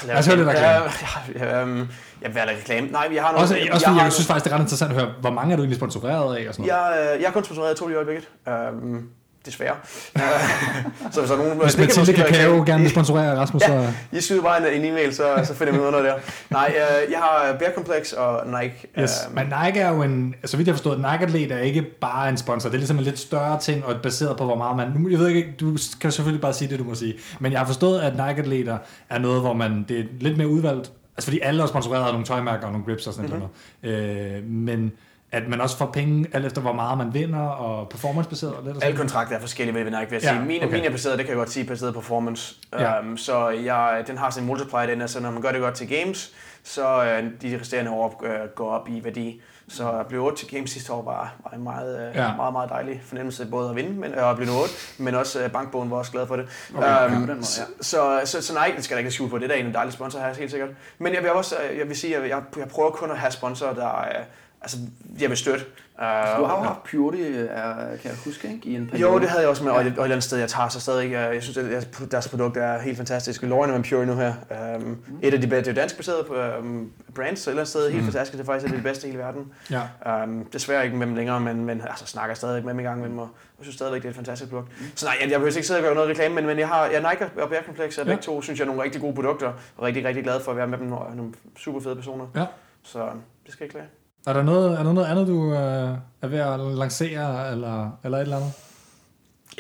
Lad 0.07 0.17
os 0.17 0.27
høre 0.27 0.37
lidt 0.37 0.47
reklame. 0.47 0.85
Ja, 1.39 1.57
ja, 1.57 1.63
um, 1.63 1.87
jeg 2.21 2.33
vil 2.33 2.41
reklame. 2.41 2.87
Nej, 2.87 3.07
vi 3.07 3.15
har 3.15 3.27
nogle... 3.27 3.43
Også, 3.43 3.57
også 3.71 3.89
jeg, 3.89 4.03
jeg 4.03 4.13
synes 4.13 4.27
faktisk, 4.27 4.45
det 4.45 4.51
er 4.51 4.55
ret 4.55 4.61
interessant 4.61 4.91
at 4.91 5.01
høre, 5.01 5.13
hvor 5.21 5.29
mange 5.29 5.51
er 5.51 5.55
du 5.55 5.61
egentlig 5.61 5.77
sponsoreret 5.77 6.37
af? 6.37 6.47
Og 6.47 6.53
sådan 6.53 6.67
noget? 6.67 6.81
Jeg, 6.93 7.15
øh, 7.15 7.21
jeg 7.21 7.27
er 7.27 7.31
kun 7.31 7.43
sponsoreret 7.43 7.71
af 7.71 7.77
to 7.77 7.89
i 7.89 7.93
øjeblikket. 7.93 8.29
Um, 8.47 9.09
desværre. 9.45 9.75
så 11.11 11.19
hvis 11.19 11.29
der 11.29 11.37
er 11.37 11.43
nogen... 11.43 11.61
Hvis 11.61 11.77
Mathilde 11.77 12.13
Kakao 12.13 12.63
gerne 12.65 12.81
vil 12.81 12.91
sponsorere 12.91 13.39
Rasmus, 13.39 13.61
så... 13.61 13.73
Ja, 13.73 14.17
I 14.17 14.21
skyder 14.21 14.41
bare 14.41 14.75
en, 14.75 14.83
en 14.83 14.91
e-mail, 14.91 15.15
så, 15.15 15.41
så 15.43 15.53
finder 15.53 15.73
vi 15.73 15.79
ud 15.79 15.85
af 15.85 15.91
noget 15.91 16.05
der. 16.05 16.15
Nej, 16.49 16.73
øh, 16.75 17.11
jeg 17.11 17.19
har 17.19 17.55
Bear 17.59 17.71
Complex 17.71 18.11
og 18.11 18.47
Nike. 18.47 18.87
Yes. 18.99 19.27
Øh, 19.29 19.35
men 19.35 19.45
Nike 19.45 19.79
er 19.79 19.89
jo 19.89 20.01
en... 20.01 20.35
Så 20.45 20.57
vidt 20.57 20.67
jeg 20.67 20.73
har 20.73 20.77
forstået, 20.77 20.97
Nike 20.97 21.23
Atlet 21.23 21.51
er 21.51 21.59
ikke 21.59 21.81
bare 21.81 22.29
en 22.29 22.37
sponsor. 22.37 22.69
Det 22.69 22.75
er 22.75 22.79
ligesom 22.79 22.97
en 22.97 23.03
lidt 23.03 23.19
større 23.19 23.59
ting, 23.59 23.85
og 23.85 23.95
baseret 24.03 24.37
på, 24.37 24.45
hvor 24.45 24.55
meget 24.55 24.77
man... 24.77 25.11
Jeg 25.11 25.19
ved 25.19 25.27
ikke, 25.27 25.53
du 25.59 25.77
kan 26.01 26.11
selvfølgelig 26.11 26.41
bare 26.41 26.53
sige 26.53 26.69
det, 26.69 26.79
du 26.79 26.83
må 26.83 26.95
sige. 26.95 27.13
Men 27.39 27.51
jeg 27.51 27.59
har 27.59 27.65
forstået, 27.65 27.99
at 28.01 28.13
Nike 28.13 28.39
Atleter 28.39 28.77
er 29.09 29.19
noget, 29.19 29.41
hvor 29.41 29.53
man... 29.53 29.85
Det 29.89 29.99
er 29.99 30.03
lidt 30.19 30.37
mere 30.37 30.47
udvalgt. 30.47 30.91
Altså 31.17 31.27
fordi 31.27 31.39
alle 31.39 31.63
er 31.63 31.67
sponsoreret 31.67 32.05
af 32.05 32.11
nogle 32.11 32.25
tøjmærker 32.25 32.65
og 32.65 32.71
nogle 32.71 32.85
grips 32.85 33.07
og 33.07 33.13
sådan 33.13 33.29
mm-hmm. 33.29 33.49
noget. 33.83 34.37
Øh, 34.37 34.43
men 34.43 34.91
at 35.31 35.47
man 35.47 35.61
også 35.61 35.77
får 35.77 35.85
penge, 35.85 36.27
alt 36.33 36.45
efter 36.45 36.61
hvor 36.61 36.73
meget 36.73 36.97
man 36.97 37.13
vinder, 37.13 37.39
og 37.39 37.89
performancebaseret? 37.89 38.53
Og 38.53 38.63
lidt 38.63 38.83
Alle 38.83 38.97
kontrakter 38.97 39.35
er 39.35 39.39
forskellige, 39.39 39.73
vil 39.73 39.91
jeg 39.91 40.01
ikke 40.01 40.11
vil 40.11 40.21
sige. 40.21 40.33
Ja, 40.33 40.41
min, 40.41 40.63
okay. 40.63 40.73
min 40.73 40.83
er 40.83 40.89
baseret, 40.89 41.17
det 41.17 41.25
kan 41.25 41.31
jeg 41.31 41.37
godt 41.37 41.49
sige, 41.49 41.65
baseret 41.65 41.93
på 41.93 41.99
performance. 41.99 42.55
Ja. 42.79 42.99
Um, 42.99 43.17
så 43.17 43.49
jeg, 43.49 44.03
den 44.07 44.17
har 44.17 44.37
en 44.37 44.45
multiplier, 44.45 44.85
den, 44.85 45.01
altså 45.01 45.19
når 45.19 45.31
man 45.31 45.41
gør 45.41 45.51
det 45.51 45.61
godt 45.61 45.75
til 45.75 45.87
games, 45.87 46.33
så 46.63 46.97
uh, 46.97 47.41
de 47.41 47.59
resterende 47.59 47.91
år 47.91 48.23
uh, 48.23 48.49
går 48.55 48.69
op 48.69 48.89
i 48.89 49.03
værdi. 49.03 49.41
Så 49.71 49.91
at 49.91 50.07
blive 50.07 50.21
8 50.21 50.37
til 50.37 50.47
games 50.47 50.71
sidste 50.71 50.93
år 50.93 51.01
var, 51.01 51.33
var 51.43 51.51
en 51.57 51.63
meget, 51.63 52.09
uh, 52.09 52.15
ja. 52.15 52.35
meget, 52.35 52.53
meget 52.53 52.69
dejlig 52.69 53.01
fornemmelse, 53.05 53.45
både 53.45 53.69
at 53.69 53.75
vinde 53.75 53.91
men, 53.91 54.11
uh, 54.11 54.29
at 54.29 54.35
blive 54.35 54.51
8, 54.61 54.73
men 54.97 55.15
også 55.15 55.45
uh, 55.45 55.51
bankbogen 55.51 55.91
var 55.91 55.97
også 55.97 56.11
glad 56.11 56.27
for 56.27 56.35
det. 56.35 56.69
Okay, 56.75 57.09
måde, 57.09 57.31
ja. 57.31 57.41
så, 57.41 57.61
så, 57.81 58.21
så, 58.25 58.41
så, 58.41 58.53
nej, 58.53 58.73
det 58.75 58.83
skal 58.83 58.95
der 58.95 58.99
ikke 58.99 59.11
skjule 59.11 59.29
på. 59.29 59.37
Det 59.37 59.43
er 59.43 59.47
da 59.47 59.55
en 59.55 59.73
dejlig 59.73 59.93
sponsor 59.93 60.19
her, 60.19 60.33
helt 60.33 60.51
sikkert. 60.51 60.69
Men 60.97 61.13
jeg 61.13 61.23
vil 61.23 61.31
også 61.31 61.55
jeg 61.77 61.87
vil 61.87 61.97
sige, 61.97 62.17
at 62.17 62.29
jeg, 62.29 62.43
jeg 62.57 62.67
prøver 62.69 62.91
kun 62.91 63.11
at 63.11 63.17
have 63.17 63.31
sponsorer, 63.31 63.73
der, 63.73 64.05
altså, 64.61 64.77
jeg 65.19 65.29
vil 65.29 65.37
støtte. 65.37 65.65
Uh, 66.01 66.07
du 66.07 66.45
har 66.45 66.57
jo 66.57 66.63
haft 66.63 66.83
Purity, 66.83 67.21
er, 67.49 67.75
kan 67.75 67.99
jeg 68.03 68.17
huske, 68.25 68.47
ikke? 68.47 68.69
i 68.69 68.75
en 68.75 68.87
periode. 68.87 69.11
Jo, 69.11 69.19
det 69.19 69.29
havde 69.29 69.41
jeg 69.41 69.49
også 69.49 69.63
med, 69.63 69.71
og 69.71 69.81
et, 69.81 69.97
og 69.97 70.05
et 70.05 70.11
andet 70.11 70.23
sted, 70.23 70.37
jeg 70.37 70.49
tager 70.49 70.69
så 70.69 70.79
stadig. 70.79 71.11
Jeg, 71.11 71.33
jeg 71.33 71.43
synes, 71.43 71.57
at 71.57 72.11
deres 72.11 72.27
produkt 72.27 72.57
er 72.57 72.79
helt 72.79 72.97
fantastisk. 72.97 73.41
Lauren 73.41 73.71
med 73.71 73.83
Purity 73.83 74.07
nu 74.07 74.15
her. 74.15 74.33
Um, 74.75 74.81
mm. 74.81 75.19
Et 75.21 75.33
af 75.33 75.41
de 75.41 75.47
bedste, 75.47 75.71
det 75.71 75.77
er 75.77 75.81
dansk 75.81 75.97
baseret 75.97 76.25
på 76.25 76.35
um, 76.59 76.91
brands, 77.15 77.39
så 77.39 77.49
et 77.49 77.51
eller 77.51 77.61
andet 77.61 77.69
sted, 77.69 77.89
helt 77.89 78.03
mm. 78.03 78.11
fantastisk. 78.11 78.37
Det 78.37 78.41
er 78.41 78.45
faktisk 78.45 78.73
det 78.73 78.83
bedste 78.83 79.07
i 79.07 79.11
hele 79.11 79.23
verden. 79.23 79.53
Ja. 79.71 80.23
Um, 80.23 80.45
desværre 80.53 80.85
ikke 80.85 80.97
med 80.97 81.07
dem 81.07 81.15
længere, 81.15 81.39
men, 81.39 81.65
men 81.65 81.81
altså, 81.89 82.05
snakker 82.05 82.35
stadig 82.35 82.65
med 82.65 82.73
dem 82.73 82.79
i 82.79 82.83
gang 82.83 83.01
med 83.01 83.09
dem, 83.09 83.17
og 83.17 83.29
jeg 83.59 83.63
synes 83.65 83.75
stadigvæk, 83.75 84.01
det 84.01 84.07
er 84.07 84.09
et 84.09 84.15
fantastisk 84.15 84.49
produkt. 84.49 84.69
Mm. 84.79 84.85
Så 84.95 85.05
nej, 85.05 85.15
jeg, 85.21 85.31
jeg 85.31 85.39
behøver 85.39 85.55
ikke 85.55 85.67
sidde 85.67 85.79
og 85.79 85.83
gøre 85.83 85.95
noget 85.95 86.09
reklame, 86.09 86.35
men, 86.35 86.45
men 86.45 86.59
jeg 86.59 86.67
har 86.67 86.85
jeg 86.85 86.99
Nike 87.11 87.41
og 87.41 87.49
Bear 87.49 87.63
Complex, 87.65 87.97
og 87.97 88.05
ja. 88.05 88.11
begge 88.11 88.23
to 88.23 88.41
synes 88.41 88.59
jeg 88.59 88.63
er 88.63 88.67
nogle 88.67 88.83
rigtig 88.83 89.01
gode 89.01 89.15
produkter, 89.15 89.53
og 89.77 89.83
rigtig, 89.83 90.05
rigtig 90.05 90.23
glad 90.23 90.41
for 90.41 90.51
at 90.51 90.57
være 90.57 90.67
med 90.67 90.77
dem, 90.77 90.91
og 90.91 91.15
nogle 91.15 91.33
super 91.57 91.79
fede 91.79 91.95
personer. 91.95 92.25
Ja. 92.35 92.45
Så 92.83 93.09
det 93.45 93.53
skal 93.53 93.63
jeg 93.63 93.71
klage. 93.71 93.87
Er 94.27 94.33
der 94.33 94.43
noget, 94.43 94.79
er 94.79 94.83
der 94.83 94.93
noget 94.93 95.07
andet, 95.07 95.27
du 95.27 95.53
øh, 95.53 95.97
er 96.21 96.27
ved 96.27 96.39
at 96.39 96.59
lancere, 96.59 97.51
eller, 97.51 97.99
eller 98.03 98.17
et 98.17 98.21
eller 98.21 98.37
andet? 98.37 98.53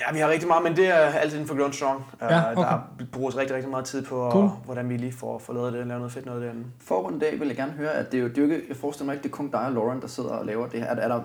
Ja, 0.07 0.13
vi 0.13 0.19
har 0.19 0.29
rigtig 0.29 0.47
meget, 0.47 0.63
men 0.63 0.75
det 0.75 0.87
er 0.87 0.95
altid 0.95 1.37
inden 1.37 1.47
for 1.47 1.57
Grown 1.57 1.73
Strong. 1.73 2.05
Ja, 2.21 2.51
okay. 2.51 2.61
Der 2.61 2.79
bruges 3.11 3.37
rigtig, 3.37 3.55
rigtig 3.55 3.69
meget 3.69 3.85
tid 3.85 4.01
på, 4.01 4.29
cool. 4.31 4.49
hvordan 4.65 4.89
vi 4.89 4.97
lige 4.97 5.13
får, 5.13 5.39
får 5.39 5.53
lavet 5.53 5.73
det, 5.73 5.87
lave 5.87 5.99
noget 5.99 6.13
fedt 6.13 6.25
noget 6.25 6.41
derinde. 6.41 6.63
For 6.85 7.09
en 7.09 7.19
dag 7.19 7.39
vil 7.39 7.47
jeg 7.47 7.57
gerne 7.57 7.71
høre, 7.71 7.91
at 7.91 8.11
det 8.11 8.17
er 8.17 8.21
jo, 8.21 8.27
det 8.27 8.37
er 8.37 8.41
jo 8.41 8.53
ikke, 8.53 8.65
jeg 8.69 8.77
forestiller 8.77 9.05
mig 9.05 9.13
ikke, 9.13 9.23
det 9.23 9.29
er 9.29 9.35
kun 9.35 9.49
dig 9.49 9.59
og 9.59 9.71
Lauren, 9.71 10.01
der 10.01 10.07
sidder 10.07 10.29
og 10.29 10.45
laver 10.45 10.67
det 10.67 10.79
her. 10.79 10.87
Er, 10.87 10.95
er, 10.95 11.07
der, 11.07 11.21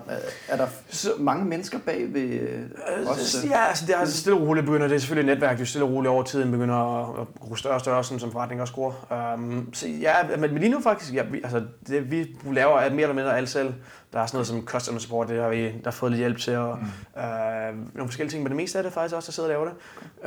er 0.47 0.57
der 0.57 0.67
så, 0.89 1.09
mange 1.19 1.45
mennesker 1.45 1.79
bag 1.79 2.13
ved 2.13 2.21
øh, 2.21 3.09
os? 3.09 3.45
Ja, 3.49 3.67
altså 3.67 3.85
det 3.85 3.95
er 3.95 3.99
altså 3.99 4.17
stille 4.17 4.39
og 4.39 4.47
roligt 4.47 4.65
begynder, 4.65 4.87
det 4.87 4.95
er 4.95 4.99
selvfølgelig 4.99 5.31
et 5.31 5.35
netværk, 5.37 5.57
det 5.57 5.63
er 5.63 5.67
stille 5.67 5.85
og 5.85 5.91
roligt 5.91 6.09
over 6.09 6.23
tiden 6.23 6.51
begynder 6.51 6.75
at, 6.75 7.21
at 7.21 7.27
gro 7.39 7.55
større 7.55 7.73
og 7.73 7.79
større, 7.79 8.03
sådan, 8.03 8.19
som 8.19 8.31
forretning 8.31 8.61
også 8.61 8.73
gror. 8.73 8.95
Um, 9.35 9.69
så 9.73 9.87
ja, 9.87 10.13
men 10.37 10.57
lige 10.57 10.71
nu 10.71 10.79
faktisk, 10.81 11.13
ja, 11.13 11.23
vi, 11.23 11.41
altså 11.43 11.61
det 11.87 12.11
vi 12.11 12.35
laver 12.51 12.79
er 12.79 12.89
mere 12.89 13.01
eller 13.01 13.15
mindre 13.15 13.37
alt 13.37 13.49
selv. 13.49 13.73
Der 14.13 14.19
er 14.19 14.25
sådan 14.25 14.35
noget 14.35 14.47
som 14.47 14.65
customer 14.65 14.99
support, 14.99 15.29
det 15.29 15.41
har 15.41 15.49
vi 15.49 15.63
der 15.63 15.71
har 15.83 15.91
fået 15.91 16.11
lidt 16.11 16.19
hjælp 16.19 16.37
til, 16.37 16.55
og 16.55 16.79
mm. 17.15 17.21
øh, 17.21 17.95
nogle 17.95 18.09
forskellige 18.09 18.31
ting, 18.31 18.43
men 18.43 18.49
det 18.49 18.57
meste 18.57 18.77
af 18.77 18.83
det 18.83 18.89
er 18.89 18.93
faktisk 18.93 19.15
også, 19.15 19.27
der 19.27 19.31
sidder 19.31 19.49
og 19.49 19.53
laver 19.53 19.65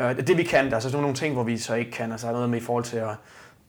det. 0.09 0.21
Øh, 0.21 0.27
det 0.27 0.37
vi 0.37 0.43
kan, 0.43 0.71
der 0.71 0.77
er 0.77 0.81
så 0.81 1.01
nogle 1.01 1.15
ting, 1.15 1.35
hvor 1.35 1.43
vi 1.43 1.59
så 1.59 1.75
ikke 1.75 1.91
kan, 1.91 2.13
altså 2.13 2.27
der 2.27 2.33
er 2.33 2.37
noget 2.37 2.51
med 2.51 2.59
i 2.59 2.65
forhold 2.65 2.85
til 2.85 2.97
at 2.97 3.11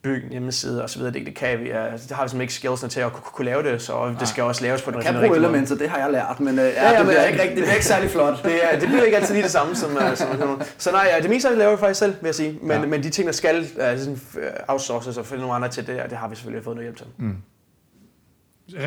bygge 0.01 0.25
en 0.25 0.31
hjemmeside 0.31 0.83
og 0.83 0.89
så 0.89 0.99
videre, 0.99 1.13
det, 1.13 1.25
det 1.25 1.35
kan 1.35 1.59
vi. 1.59 1.69
Altså, 1.69 2.07
det 2.07 2.15
har 2.15 2.23
vi 2.23 2.29
simpelthen 2.29 2.41
ikke 2.41 2.53
skillsene 2.53 2.89
til 2.89 2.99
at 2.99 3.13
kunne, 3.13 3.23
kunne 3.33 3.45
lave 3.45 3.63
det, 3.63 3.81
så 3.81 4.15
det 4.19 4.27
skal 4.27 4.43
også 4.43 4.63
laves 4.63 4.81
på 4.81 4.91
den 4.91 4.97
rigtige 4.97 5.13
måde. 5.13 5.21
Jeg 5.21 5.29
kan 5.29 5.39
bruge 5.39 5.47
elementer, 5.47 5.75
det 5.75 5.89
har 5.89 5.97
jeg 5.97 6.11
lært, 6.11 6.39
men 6.39 6.59
uh, 6.59 6.65
ja, 6.65 6.91
ja, 6.91 6.97
det, 6.97 7.05
bliver 7.05 7.23
ikke, 7.23 7.43
det 7.43 7.53
bliver 7.53 7.73
ikke 7.73 7.85
særlig 7.85 8.09
flot. 8.09 8.33
det, 8.45 8.73
er, 8.73 8.79
det 8.79 8.87
bliver 8.87 9.03
ikke 9.03 9.17
altid 9.17 9.33
lige 9.33 9.43
det 9.43 9.51
samme 9.51 9.75
som, 9.75 9.91
uh, 9.95 10.15
som 10.15 10.61
Så 10.77 10.91
nej, 10.91 11.19
det 11.21 11.29
meste 11.29 11.47
af 11.47 11.51
det 11.51 11.59
laver 11.59 11.71
vi 11.71 11.79
faktisk 11.79 11.99
selv, 11.99 12.15
vil 12.21 12.27
jeg 12.27 12.35
sige. 12.35 12.59
Men, 12.61 12.81
ja. 12.81 12.85
men 12.85 13.03
de 13.03 13.09
ting, 13.09 13.27
der 13.27 13.33
skal 13.33 13.67
uh, 13.77 14.41
outsources 14.67 15.17
og 15.17 15.25
finde 15.25 15.41
nogle 15.41 15.55
andre 15.55 15.67
til, 15.67 15.87
det, 15.87 16.01
det 16.09 16.17
har 16.17 16.27
vi 16.27 16.35
selvfølgelig 16.35 16.63
fået 16.63 16.75
noget 16.75 16.85
hjælp 16.85 16.97
til. 16.97 17.07
Mm. 17.17 17.35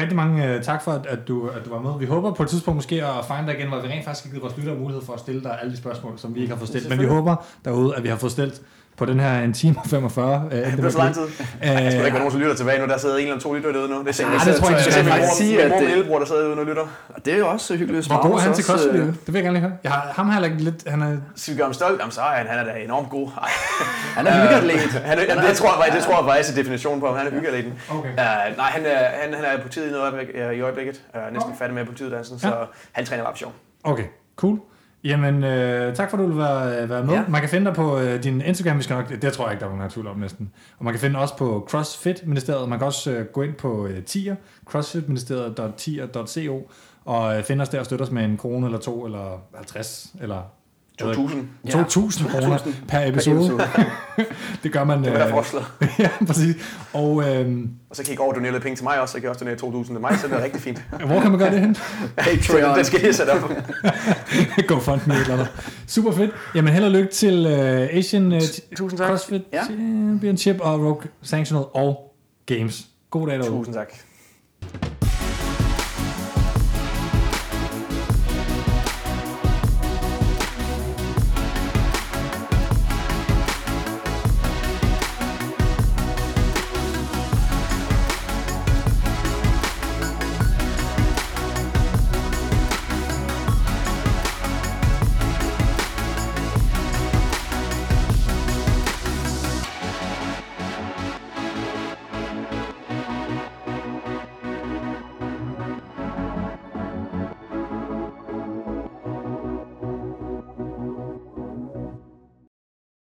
Rigtig 0.00 0.16
mange 0.16 0.56
uh, 0.56 0.62
tak 0.62 0.82
for, 0.82 0.92
at, 0.92 1.06
at, 1.06 1.28
du, 1.28 1.48
at 1.48 1.64
du 1.64 1.70
var 1.70 1.80
med. 1.80 1.98
Vi 1.98 2.06
håber 2.06 2.34
på 2.34 2.42
et 2.42 2.48
tidspunkt 2.48 2.76
måske 2.76 3.06
at 3.06 3.24
finde 3.24 3.46
dig 3.46 3.58
igen, 3.58 3.68
hvor 3.68 3.80
vi 3.80 3.88
rent 3.88 4.04
faktisk 4.04 4.24
har 4.24 4.30
givet 4.30 4.42
vores 4.42 4.56
lyttere 4.56 4.76
mulighed 4.76 5.04
for 5.04 5.12
at 5.12 5.20
stille 5.20 5.42
dig 5.42 5.58
alle 5.60 5.72
de 5.72 5.76
spørgsmål, 5.76 6.18
som 6.18 6.34
vi 6.34 6.40
ikke 6.40 6.52
har 6.52 6.58
fået 6.58 6.68
stillet. 6.68 6.90
Men 6.90 7.00
vi 7.00 7.04
håber 7.04 7.36
derude, 7.64 7.96
at 7.96 8.02
vi 8.02 8.08
har 8.08 8.16
fået 8.16 8.32
stillet 8.32 8.62
på 8.96 9.04
den 9.04 9.20
her 9.20 9.42
en 9.42 9.52
time 9.52 9.76
og 9.78 9.86
45. 9.86 10.48
Øh, 10.52 10.76
det 10.76 10.84
er 10.84 10.90
så 10.90 10.98
lang 10.98 11.14
tid. 11.14 11.22
Æh, 11.22 11.68
jeg 11.68 11.92
skal 11.92 11.92
ikke 11.92 12.02
være 12.02 12.12
nogen, 12.12 12.30
som 12.30 12.40
lytter 12.40 12.54
tilbage 12.54 12.78
nu. 12.78 12.86
Der 12.86 12.98
sidder 12.98 13.16
en 13.16 13.26
eller 13.26 13.40
to 13.40 13.52
lytter 13.54 13.72
derude 13.72 13.88
nu. 13.88 13.98
Det 13.98 14.20
er 14.20 14.26
ja, 14.26 14.50
det 14.50 14.56
tror 14.60 14.70
jeg, 14.70 14.78
jeg, 14.86 15.04
jeg, 15.04 15.20
jeg 15.20 15.28
sige, 15.36 15.62
at... 15.62 15.80
Min 15.80 15.88
lillebror, 15.88 16.18
der 16.18 16.26
sidder 16.26 16.48
ude 16.48 16.58
og 16.58 16.66
lytter. 16.66 16.86
Det 17.24 17.32
er 17.32 17.38
jo 17.38 17.48
også 17.48 17.76
hyggeligt. 17.76 18.06
Hvor 18.06 18.22
god 18.28 18.34
er 18.34 18.38
han 18.38 18.54
til 18.54 18.64
CrossFit? 18.64 18.92
Det 18.92 19.16
vil 19.26 19.34
jeg 19.34 19.42
gerne 19.42 19.58
lige 19.58 19.68
høre. 19.68 19.76
Jeg 19.84 19.92
har, 19.92 20.12
ham 20.16 20.30
her 20.30 20.40
lidt... 20.40 20.88
Han 20.88 21.02
er... 21.02 21.16
Skal 21.36 21.54
vi 21.54 21.58
gøre 21.58 21.66
ham 21.66 21.74
stolt? 21.74 22.00
Jamen, 22.00 22.12
så 22.12 22.20
er 22.20 22.24
han, 22.24 22.46
han 22.46 22.58
er 22.58 22.64
da 22.64 22.78
enormt 22.78 23.10
god. 23.10 23.28
han 24.16 24.26
er 24.26 24.42
hyggeatlet. 24.42 24.80
han 24.80 25.18
er, 25.18 25.48
det, 25.48 25.56
tror 25.56 25.84
jeg, 25.84 25.94
det 25.94 26.02
tror 26.02 26.16
jeg 26.16 26.24
faktisk 26.28 26.50
er 26.50 26.62
definitionen 26.62 27.00
på 27.00 27.06
ham. 27.06 27.16
Han 27.16 27.26
er 27.26 27.30
hyggeatleten. 27.30 27.72
Okay. 27.90 28.10
Uh, 28.10 28.56
nej, 28.56 28.70
han 28.70 28.82
er, 28.86 29.04
han, 29.22 29.34
han 29.34 29.44
er 29.44 29.62
på 29.62 29.68
tid 29.68 29.88
i, 29.88 29.90
noget 29.90 30.30
i 30.56 30.60
øjeblikket. 30.60 31.00
Uh, 31.14 31.32
næsten 31.32 31.50
okay. 31.50 31.58
færdig 31.58 31.74
med 31.74 31.84
politiuddannelsen, 31.84 32.38
så 32.38 32.54
han 32.92 33.06
træner 33.06 33.24
bare 33.24 33.52
Okay, 33.84 34.04
cool. 34.36 34.58
Jamen, 35.04 35.44
øh, 35.44 35.94
tak 35.94 36.10
for, 36.10 36.16
at 36.16 36.22
du 36.22 36.26
vil 36.26 36.38
være, 36.38 36.88
være 36.88 37.04
med. 37.04 37.14
Ja. 37.14 37.24
Man 37.28 37.40
kan 37.40 37.50
finde 37.50 37.66
dig 37.66 37.74
på 37.74 37.98
øh, 37.98 38.22
din 38.22 38.40
Instagram, 38.40 38.78
vi 38.78 38.82
skal 38.82 38.96
nok, 38.96 39.22
det 39.22 39.32
tror 39.32 39.44
jeg 39.44 39.52
ikke, 39.52 39.64
der 39.64 39.70
er 39.70 39.76
nogen 39.76 39.90
tvivl 39.90 40.06
om 40.06 40.16
næsten. 40.16 40.52
Og 40.78 40.84
man 40.84 40.94
kan 40.94 41.00
finde 41.00 41.18
også 41.18 41.36
på 41.36 41.66
CrossFit-ministeriet. 41.70 42.68
Man 42.68 42.78
kan 42.78 42.86
også 42.86 43.10
øh, 43.10 43.26
gå 43.26 43.42
ind 43.42 43.54
på 43.54 43.86
øh, 43.86 44.04
tier, 44.04 44.36
crossfitministeriet.tier.co, 44.64 46.70
og 47.04 47.38
øh, 47.38 47.44
finde 47.44 47.62
os 47.62 47.68
der 47.68 47.78
og 47.78 47.84
støtte 47.84 48.02
os 48.02 48.10
med 48.10 48.24
en 48.24 48.36
krone 48.36 48.66
eller 48.66 48.78
to, 48.78 49.04
eller 49.04 49.42
50, 49.54 50.14
eller 50.20 50.42
2.000. 51.02 51.06
2.000 51.68 52.30
kroner 52.30 52.58
per 52.88 53.08
episode. 53.08 53.60
det 54.62 54.72
gør 54.72 54.84
man... 54.84 55.04
Det 55.04 55.12
var 55.12 55.18
der 55.18 55.56
øh, 55.82 55.88
ja, 55.98 56.08
præcis. 56.26 56.56
Og 56.92 57.30
øhm, 57.30 57.70
Og 57.90 57.96
så 57.96 58.04
kan 58.04 58.12
I 58.12 58.16
gå 58.16 58.22
over 58.22 58.32
og 58.32 58.36
donere 58.36 58.52
lidt 58.52 58.62
penge 58.62 58.76
til 58.76 58.84
mig 58.84 59.00
også, 59.00 59.12
så 59.12 59.20
kan 59.20 59.28
I 59.28 59.30
også 59.30 59.44
donere 59.44 59.82
2.000 59.82 59.86
til 59.86 60.00
mig, 60.00 60.18
så 60.18 60.28
det 60.28 60.34
er 60.34 60.44
rigtig 60.44 60.60
fint. 60.60 60.84
hvor 61.06 61.20
kan 61.20 61.30
man 61.30 61.38
gøre 61.40 61.50
det 61.50 61.60
hen? 61.60 61.76
Patreon. 62.16 62.78
Det 62.78 62.86
skal 62.86 63.08
I 63.08 63.12
sætte 63.12 63.30
op. 63.30 63.50
GoFundMe 64.68 65.14
eller 65.14 65.36
noget. 65.36 65.50
Super 65.86 66.12
fedt. 66.12 66.30
Jamen 66.54 66.74
held 66.74 66.84
og 66.84 66.90
lykke 66.90 67.12
til 67.12 67.46
uh, 67.46 67.96
Asian 67.98 68.32
uh, 68.32 68.38
Tusind 68.76 68.98
tak. 68.98 69.08
CrossFit 69.08 69.42
Ja. 69.52 69.64
Championship 69.64 70.60
og 70.60 70.80
Rogue 70.80 71.02
Sanctional 71.22 71.64
og 71.74 72.14
Games. 72.46 72.86
God 73.10 73.26
dag 73.26 73.38
derude. 73.38 73.50
Tusind 73.50 73.74
tak. 73.74 73.94